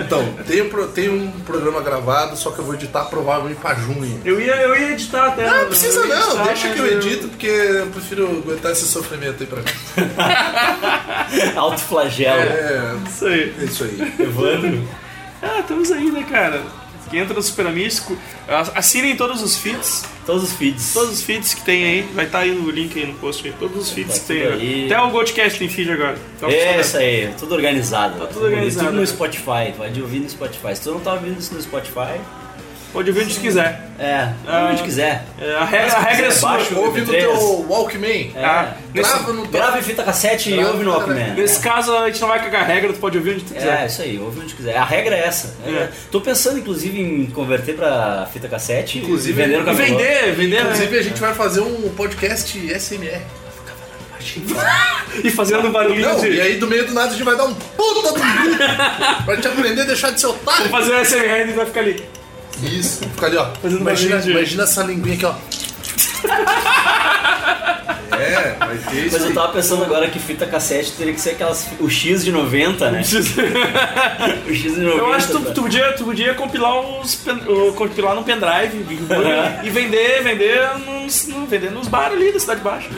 Então, 0.01 0.26
tem, 0.47 0.62
um 0.62 0.89
tem 0.89 1.09
um 1.09 1.31
programa 1.40 1.81
gravado, 1.81 2.36
só 2.36 2.51
que 2.51 2.59
eu 2.59 2.64
vou 2.64 2.74
editar 2.74 3.05
provavelmente 3.05 3.60
pra 3.60 3.74
junho. 3.74 4.20
Eu 4.24 4.40
ia, 4.40 4.55
eu 4.56 4.76
ia 4.76 4.93
editar 4.93 5.28
até. 5.28 5.48
Não, 5.48 5.66
precisa 5.66 6.01
eu 6.01 6.06
ia 6.06 6.16
não, 6.16 6.26
editar, 6.28 6.44
deixa 6.44 6.68
que 6.70 6.78
eu 6.78 6.86
edito, 6.86 7.28
porque 7.28 7.47
eu 7.47 7.86
prefiro 7.86 8.43
aguentar 8.44 8.72
esse 8.72 8.86
sofrimento 8.86 9.43
aí 9.43 9.47
pra 9.47 9.60
mim. 9.60 9.64
Alto 11.56 11.81
flagelo. 11.81 12.40
É, 12.40 12.97
Isso 13.09 13.27
aí. 13.27 13.55
é 13.61 13.65
isso 13.65 13.85
aí. 13.85 14.15
Evandro. 14.20 14.89
Ah, 15.43 15.61
estamos 15.61 15.90
aí, 15.93 16.11
né, 16.11 16.24
cara? 16.28 16.62
Que 17.11 17.19
entra 17.19 17.35
no 17.35 17.43
Super 17.43 17.66
Amístico. 17.66 18.16
Assinem 18.74 19.15
todos 19.15 19.43
os 19.43 19.56
feeds. 19.59 20.05
Todos 20.24 20.43
os 20.44 20.52
feeds. 20.55 20.93
Todos 20.94 21.11
os 21.12 21.23
feeds 21.23 21.52
que 21.55 21.61
tem 21.62 21.85
aí. 21.85 22.02
Vai 22.15 22.24
estar 22.24 22.39
aí 22.40 22.51
no 22.52 22.70
link 22.70 22.98
aí 22.98 23.06
no 23.06 23.15
post 23.15 23.47
aí. 23.47 23.52
Todos 23.59 23.77
os 23.77 23.90
feeds 23.90 24.15
Tá 24.15 24.20
que 24.20 24.27
tem 24.27 24.43
aí. 24.43 24.52
aí. 24.52 24.86
Até 24.86 25.01
o 25.02 25.11
Goldcast 25.11 25.59
tem 25.59 25.69
feed 25.69 25.90
agora. 25.93 26.16
Tá 26.40 26.51
É 26.51 26.81
isso 26.81 26.97
aí, 26.97 27.35
tudo 27.39 27.55
organizado. 27.55 28.19
Tá 28.19 28.27
tudo 28.27 28.47
organizado, 28.47 28.86
Tudo 28.86 28.94
no 28.97 29.01
né? 29.02 29.06
Spotify, 29.06 29.73
pode 29.77 30.01
ouvir 30.01 30.20
no 30.20 30.31
Spotify. 30.31 30.74
Se 30.74 30.82
tu 30.82 30.93
não 30.93 31.01
tá 31.01 31.12
ouvindo 31.12 31.39
isso 31.39 31.52
no 31.55 31.61
Spotify, 31.61 32.19
Pode 32.95 33.11
ouvir 33.11 33.25
onde 33.25 33.35
quiser. 33.41 33.81
é, 33.99 34.29
Ah. 34.47 34.69
onde 34.73 34.83
quiser. 34.85 35.25
É, 35.41 35.55
a 35.57 35.65
regra, 35.65 35.97
a 35.97 36.01
regra 36.01 36.27
é 36.29 36.31
sua. 36.31 36.51
baixa 36.53 36.75
o 36.75 36.79
Ouve 36.85 37.01
no 37.01 37.07
MP3. 37.12 37.19
teu 37.25 37.66
Walkman. 37.69 38.33
É. 38.37 38.45
Ah, 38.45 38.75
nesse, 38.95 39.11
Grava 39.12 39.33
no 39.33 39.43
teu... 39.43 39.51
Grava 39.51 39.79
em 39.79 39.83
fita 39.83 40.03
cassete 40.05 40.51
e 40.53 40.57
Grava, 40.57 40.71
ouve 40.71 40.85
no. 40.85 40.91
Walkman. 40.93 41.35
nesse 41.35 41.59
caso, 41.61 41.93
a 41.97 42.07
gente 42.07 42.21
não 42.21 42.29
vai 42.29 42.39
cagar 42.43 42.62
a 42.62 42.65
regra, 42.65 42.93
tu 42.93 43.01
pode 43.01 43.19
ouvir 43.19 43.33
onde 43.35 43.41
tu 43.45 43.53
É, 43.53 43.57
quiser. 43.59 43.87
isso 43.87 44.03
aí, 44.03 44.19
ouve 44.19 44.41
onde 44.41 44.55
quiser. 44.55 44.77
A 44.77 44.85
regra 44.85 45.16
é 45.16 45.27
essa. 45.27 45.55
É. 45.66 45.71
É. 45.71 45.89
Tô 46.12 46.21
pensando, 46.21 46.59
inclusive, 46.59 47.01
em 47.01 47.27
converter 47.27 47.75
pra 47.75 48.29
fita 48.33 48.49
cassete 48.49 48.99
Inclusive, 48.99 49.43
e 49.43 49.45
vender 49.45 49.61
E 49.61 49.65
camelô. 49.65 49.77
vender, 49.99 50.33
vender. 50.35 50.61
Inclusive, 50.62 50.99
a 50.99 51.03
gente 51.03 51.21
vai 51.21 51.35
fazer 51.35 51.61
um 51.62 51.91
podcast 51.97 52.57
SMR. 52.79 53.21
E 55.23 55.31
fazendo 55.31 55.71
barulhinho 55.71 56.09
Não, 56.09 56.19
de. 56.21 56.29
e 56.29 56.41
aí 56.41 56.57
do 56.57 56.66
meio 56.66 56.87
do 56.87 56.93
nada 56.95 57.09
a 57.09 57.11
gente 57.12 57.23
vai 57.23 57.37
dar 57.37 57.45
um 57.45 57.55
puta 57.55 58.09
do 58.09 58.15
pra 59.25 59.37
te 59.37 59.47
aprender 59.47 59.83
a 59.83 59.85
deixar 59.85 60.11
de 60.11 60.21
ser 60.21 60.27
otário. 60.27 60.69
Fazer 60.71 60.93
o 60.93 61.05
SMR 61.05 61.51
e 61.51 61.53
vai 61.53 61.66
ficar 61.66 61.81
ali. 61.81 62.03
Isso, 62.62 63.01
fica 63.10 63.26
ali, 63.26 63.36
ó. 63.36 63.47
Fazendo 63.60 63.81
Imagina, 63.81 64.18
de- 64.20 64.31
imagina 64.31 64.62
essa 64.64 64.82
linguinha 64.82 65.14
aqui, 65.16 65.26
ó. 65.26 65.35
É, 68.20 68.57
vai 68.59 68.77
ter 68.78 69.07
isso. 69.07 69.19
Mas 69.19 69.24
eu 69.28 69.35
tava 69.35 69.53
pensando 69.53 69.85
agora 69.85 70.09
que 70.09 70.19
fita 70.19 70.47
cassete 70.47 70.93
teria 70.93 71.12
que 71.12 71.20
ser 71.20 71.31
aquelas. 71.31 71.69
O 71.81 71.89
X 71.91 72.24
de 72.24 72.32
90, 72.32 72.91
né? 72.91 73.01
O 73.01 73.05
X 74.55 74.74
de 74.74 74.81
90. 74.81 74.99
Eu 74.99 75.12
acho 75.12 75.27
que 75.28 75.32
tu, 75.32 75.41
tá? 75.41 75.51
tu 75.53 75.62
podia, 75.62 75.93
tu 75.93 76.05
podia 76.05 76.35
compilar 76.35 76.81
uns 76.81 77.24
compilar 77.77 78.15
num 78.15 78.23
pendrive 78.23 78.85
e 79.62 79.70
vender, 79.70 80.23
vender 80.23 80.61
nos, 80.86 81.27
no- 81.28 81.47
vender 81.47 81.70
nos 81.70 81.89
bares 81.89 82.16
ali 82.16 82.32
da 82.32 82.39
Cidade 82.41 82.61
Baixa. 82.61 82.89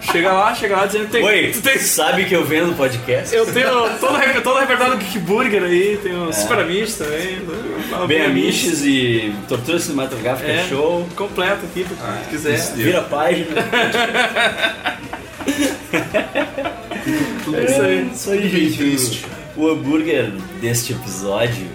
chega 0.00 0.32
lá, 0.32 0.54
chega 0.54 0.76
lá 0.76 0.86
dizendo 0.86 1.08
tem, 1.08 1.24
Oi, 1.24 1.50
tu 1.52 1.60
tem, 1.62 1.78
sabe 1.78 2.24
que 2.24 2.34
eu 2.34 2.44
vendo 2.44 2.76
podcast? 2.76 3.34
eu 3.34 3.46
tenho 3.46 3.68
todo, 3.98 3.98
todo 4.42 4.56
o 4.56 4.58
repertório 4.60 4.92
do 4.96 4.98
Geek 4.98 5.18
Burger 5.20 5.62
aí, 5.62 5.98
tenho 6.02 6.28
o 6.28 6.32
Super 6.32 6.60
Amish 6.60 6.94
também. 6.94 7.40
Bem 8.06 8.22
Amiches 8.24 8.82
e 8.84 9.32
Tortura 9.48 9.78
Cinematográfica 9.78 10.50
é, 10.50 10.66
Show. 10.68 11.06
completo 11.16 11.64
aqui, 11.66 11.84
pra 11.84 11.96
Ah, 12.06 12.18
quiser. 12.30 12.56
Vira 12.74 13.00
a 13.00 13.02
página. 13.02 13.46
É 17.54 17.64
isso 17.64 17.82
aí. 17.82 18.10
Isso 18.12 18.30
aí, 18.30 18.48
gente. 18.48 19.24
O, 19.56 19.62
o 19.62 19.70
hambúrguer 19.70 20.30
deste 20.60 20.92
episódio. 20.92 21.66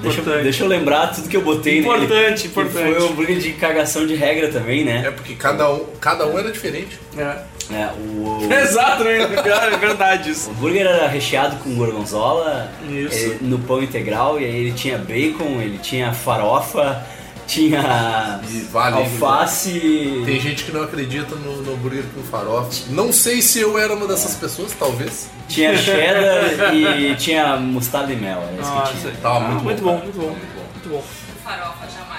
Deixa, 0.00 0.18
eu- 0.18 0.22
Importante. 0.22 0.42
deixa 0.44 0.64
eu 0.64 0.68
lembrar 0.68 1.08
tudo 1.08 1.28
que 1.28 1.36
eu 1.36 1.42
botei 1.42 1.82
nele. 1.82 1.86
Importante, 2.04 2.42
que 2.42 2.48
importante. 2.48 2.94
Foi 2.94 2.98
o 3.02 3.10
hambúrguer 3.10 3.38
de 3.38 3.52
cagação 3.52 4.06
de 4.06 4.14
regra 4.14 4.48
também, 4.48 4.80
É 4.80 4.84
né? 5.02 5.10
porque 5.10 5.34
cada 5.34 5.70
um, 5.70 5.84
cada 6.00 6.26
um 6.26 6.38
era 6.38 6.50
diferente. 6.50 6.98
É. 7.18 7.36
É, 7.70 7.88
o, 7.98 8.48
Exato, 8.50 9.04
né? 9.04 9.18
É 9.20 9.76
verdade 9.76 10.30
isso. 10.30 10.48
o 10.48 10.52
hambúrguer 10.52 10.86
era 10.86 11.06
recheado 11.06 11.56
com 11.56 11.74
gorgonzola 11.74 12.72
Isso. 12.88 13.32
eh, 13.32 13.36
no 13.42 13.58
pão 13.58 13.82
integral 13.82 14.40
e 14.40 14.44
aí 14.46 14.56
ele 14.56 14.72
tinha 14.72 14.96
bacon, 14.96 15.60
ele 15.60 15.78
tinha 15.78 16.12
farofa, 16.14 17.04
tinha 17.50 18.40
E 18.48 18.60
vale. 18.70 18.96
alface. 18.96 20.22
Tem 20.24 20.40
gente 20.40 20.64
que 20.64 20.72
não 20.72 20.82
acredita 20.82 21.34
no, 21.34 21.62
no 21.62 21.72
hambúrguer 21.74 22.04
com 22.14 22.22
farofa. 22.22 22.70
Não 22.90 23.12
sei 23.12 23.42
se 23.42 23.60
eu 23.60 23.76
era 23.78 23.94
uma 23.94 24.06
dessas 24.06 24.34
pessoas, 24.36 24.72
talvez. 24.78 25.28
Tinha 25.48 25.76
cheddar 25.76 26.74
e 26.74 27.16
tinha 27.16 27.56
mostarda 27.56 28.12
e 28.12 28.16
mel. 28.16 28.40
É 28.42 28.60
isso 28.60 28.70
que 28.70 28.76
Nossa, 28.78 28.92
tinha. 28.92 29.12
Tava 29.20 29.40
muito, 29.40 29.64
muito 29.64 29.82
bom. 29.82 29.96
bom, 29.96 30.02
muito 30.04 30.16
bom. 30.18 30.36
Muito 30.74 30.88
bom. 30.88 31.04
Farofa 31.44 31.86
então. 31.86 32.09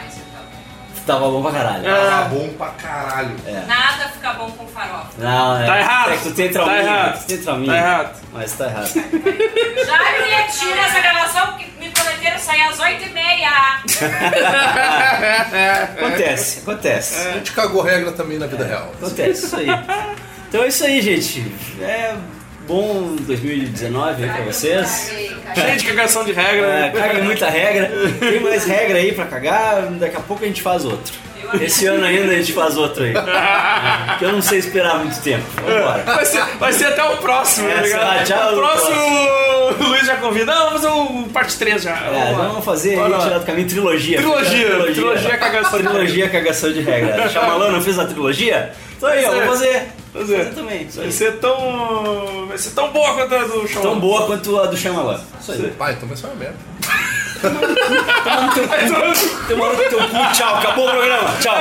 Tava 1.13 1.29
bom 1.29 1.41
pra 1.41 1.51
caralho. 1.51 1.83
Tá 1.83 2.21
bom 2.29 2.49
pra 2.57 2.67
caralho. 2.69 3.35
Nada 3.67 4.09
fica 4.09 4.33
bom 4.33 4.51
com 4.51 4.67
farofa. 4.67 5.07
Não, 5.17 5.57
é. 5.61 5.65
Tá 5.65 5.79
errado. 5.79 6.11
É 6.11 6.17
que 6.17 6.23
tu 6.23 6.31
tem 6.33 6.47
Tá 6.47 6.53
trauminha. 6.53 6.79
errado. 6.81 7.19
Tu 7.21 7.25
tem 7.27 7.37
trauminha. 7.37 7.71
Tá 7.73 7.77
errado. 7.77 8.21
Mas 8.33 8.51
tá 8.53 8.65
errado. 8.65 8.87
Já 8.93 9.01
me 9.99 10.29
retira 10.29 10.79
essa 10.81 10.99
gravação 10.99 11.47
porque 11.47 11.65
me 11.79 11.89
prometeram 11.89 12.39
sair 12.39 12.61
às 12.63 12.77
8h30. 12.79 13.21
Acontece, 15.97 16.59
acontece. 16.59 17.27
A 17.27 17.31
gente 17.33 17.51
cagou 17.51 17.81
regra 17.81 18.11
também 18.11 18.37
na 18.37 18.47
vida 18.47 18.63
real. 18.65 18.91
Acontece, 19.01 19.45
isso 19.45 19.55
aí. 19.55 19.67
Então 20.49 20.63
é 20.63 20.67
isso 20.67 20.83
aí, 20.83 21.01
gente. 21.01 21.53
É 21.81 22.13
bom 22.71 23.15
2019 23.19 24.23
aí 24.23 24.29
pra 24.29 24.43
vocês. 24.45 25.11
Cheio 25.53 25.77
de 25.77 25.85
cagação 25.85 26.23
de 26.23 26.31
regra. 26.31 26.65
É, 26.67 26.81
né? 26.83 26.91
caga 26.95 27.21
muita 27.21 27.49
regra. 27.49 27.91
Tem 28.19 28.39
mais 28.39 28.65
regra 28.65 28.97
aí 28.97 29.11
pra 29.11 29.25
cagar, 29.25 29.87
daqui 29.99 30.15
a 30.15 30.21
pouco 30.21 30.41
a 30.45 30.47
gente 30.47 30.61
faz 30.61 30.85
outro. 30.85 31.13
Esse 31.59 31.85
ano 31.85 32.05
ainda 32.05 32.31
a 32.31 32.35
gente 32.37 32.53
faz 32.53 32.77
outro 32.77 33.03
aí. 33.03 33.13
É, 33.13 34.17
Que 34.17 34.23
eu 34.23 34.31
não 34.31 34.41
sei 34.41 34.59
esperar 34.59 34.99
muito 34.99 35.19
tempo. 35.21 35.43
Vambora. 35.57 36.03
Vai 36.03 36.25
ser, 36.25 36.41
vai 36.57 36.71
ser 36.71 36.85
até 36.85 37.03
o 37.03 37.17
próximo, 37.17 37.67
tá 37.67 37.73
É, 37.73 37.81
ligado? 37.81 37.99
sei 37.99 37.99
lá, 37.99 38.23
tchau, 38.23 38.53
o 38.53 38.55
próximo, 38.55 38.95
o 39.81 39.83
Luiz 39.89 40.05
já 40.07 40.15
convida. 40.15 40.45
Não, 40.45 40.65
vamos 40.69 40.81
fazer 40.81 40.87
o 40.93 41.23
parte 41.33 41.57
3 41.57 41.83
já. 41.83 41.91
É, 41.91 42.33
vamos 42.33 42.63
fazer 42.63 42.95
Bora 42.95 43.17
aí, 43.17 43.21
tirar 43.23 43.39
do 43.39 43.45
caminho 43.45 43.67
trilogia. 43.67 44.17
Trilogia, 44.19 44.65
Trilogia, 44.65 44.93
trilogia 44.93 45.37
cagação 45.37 45.81
de 45.81 45.87
Trilogia 45.87 46.29
cagação 46.29 46.71
de 46.71 46.79
regra. 46.79 47.27
Chamalã 47.27 47.69
não 47.69 47.81
fez 47.81 47.99
a 47.99 48.05
trilogia? 48.05 48.71
Então 49.01 49.09
aí, 49.09 49.25
ó, 49.25 49.29
Fazer. 49.29 49.39
vamos 49.39 49.59
fazer. 49.59 49.87
Fazer. 50.13 50.37
Fazer 50.37 50.53
também. 50.53 50.83
Isso 50.83 51.01
Vai 51.01 51.11
ser 51.11 51.39
tão. 51.39 52.45
Vai 52.47 52.57
ser 52.59 52.69
tão 52.69 52.91
boa 52.91 53.15
quanto 53.15 53.33
a 53.33 53.43
do 53.45 53.67
show. 53.67 53.81
Tão 53.81 53.99
boa 53.99 54.27
quanto 54.27 54.59
a 54.59 54.67
do 54.67 54.77
Shyamalan. 54.77 55.19
Isso 55.41 55.51
aí. 55.53 55.71
Pai, 55.71 55.93
então 55.93 56.07
vai 56.07 56.15
ser 56.15 56.27
uma 56.27 56.35
merda. 56.35 56.55
Toma 57.41 58.41
no 58.41 58.53
teu 58.53 58.67
cu. 58.67 59.47
Toma 59.47 59.69
no 59.69 59.75
teu 59.75 59.97
cu. 59.97 60.33
Tchau. 60.35 60.55
Acabou 60.55 60.87
o 60.87 60.91
programa. 60.91 61.31
Tchau. 61.41 61.55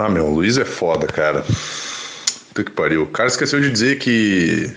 Ah, 0.00 0.08
meu, 0.08 0.26
o 0.26 0.34
Luiz 0.34 0.56
é 0.56 0.64
foda, 0.64 1.06
cara. 1.06 1.44
Puta 2.48 2.64
que 2.64 2.70
pariu. 2.70 3.02
O 3.02 3.06
cara 3.06 3.28
esqueceu 3.28 3.60
de 3.60 3.70
dizer 3.70 3.98
que 3.98 4.74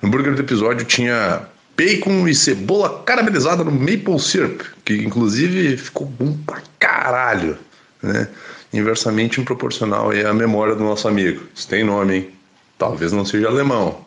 no 0.00 0.08
hambúrguer 0.08 0.34
do 0.34 0.40
episódio 0.40 0.86
tinha 0.86 1.42
bacon 1.76 2.28
e 2.28 2.34
cebola 2.34 3.02
caramelizada 3.02 3.64
no 3.64 3.72
maple 3.72 4.20
syrup, 4.20 4.60
que 4.84 4.94
inclusive 4.94 5.76
ficou 5.76 6.06
bom 6.06 6.36
pra 6.46 6.62
caralho, 6.78 7.58
né? 8.00 8.28
Inversamente 8.72 9.42
proporcional 9.42 10.10
à 10.12 10.32
memória 10.32 10.76
do 10.76 10.84
nosso 10.84 11.08
amigo. 11.08 11.42
Isso 11.52 11.66
tem 11.66 11.82
nome, 11.82 12.14
hein? 12.14 12.30
Talvez 12.78 13.10
não 13.10 13.24
seja 13.24 13.48
alemão, 13.48 14.06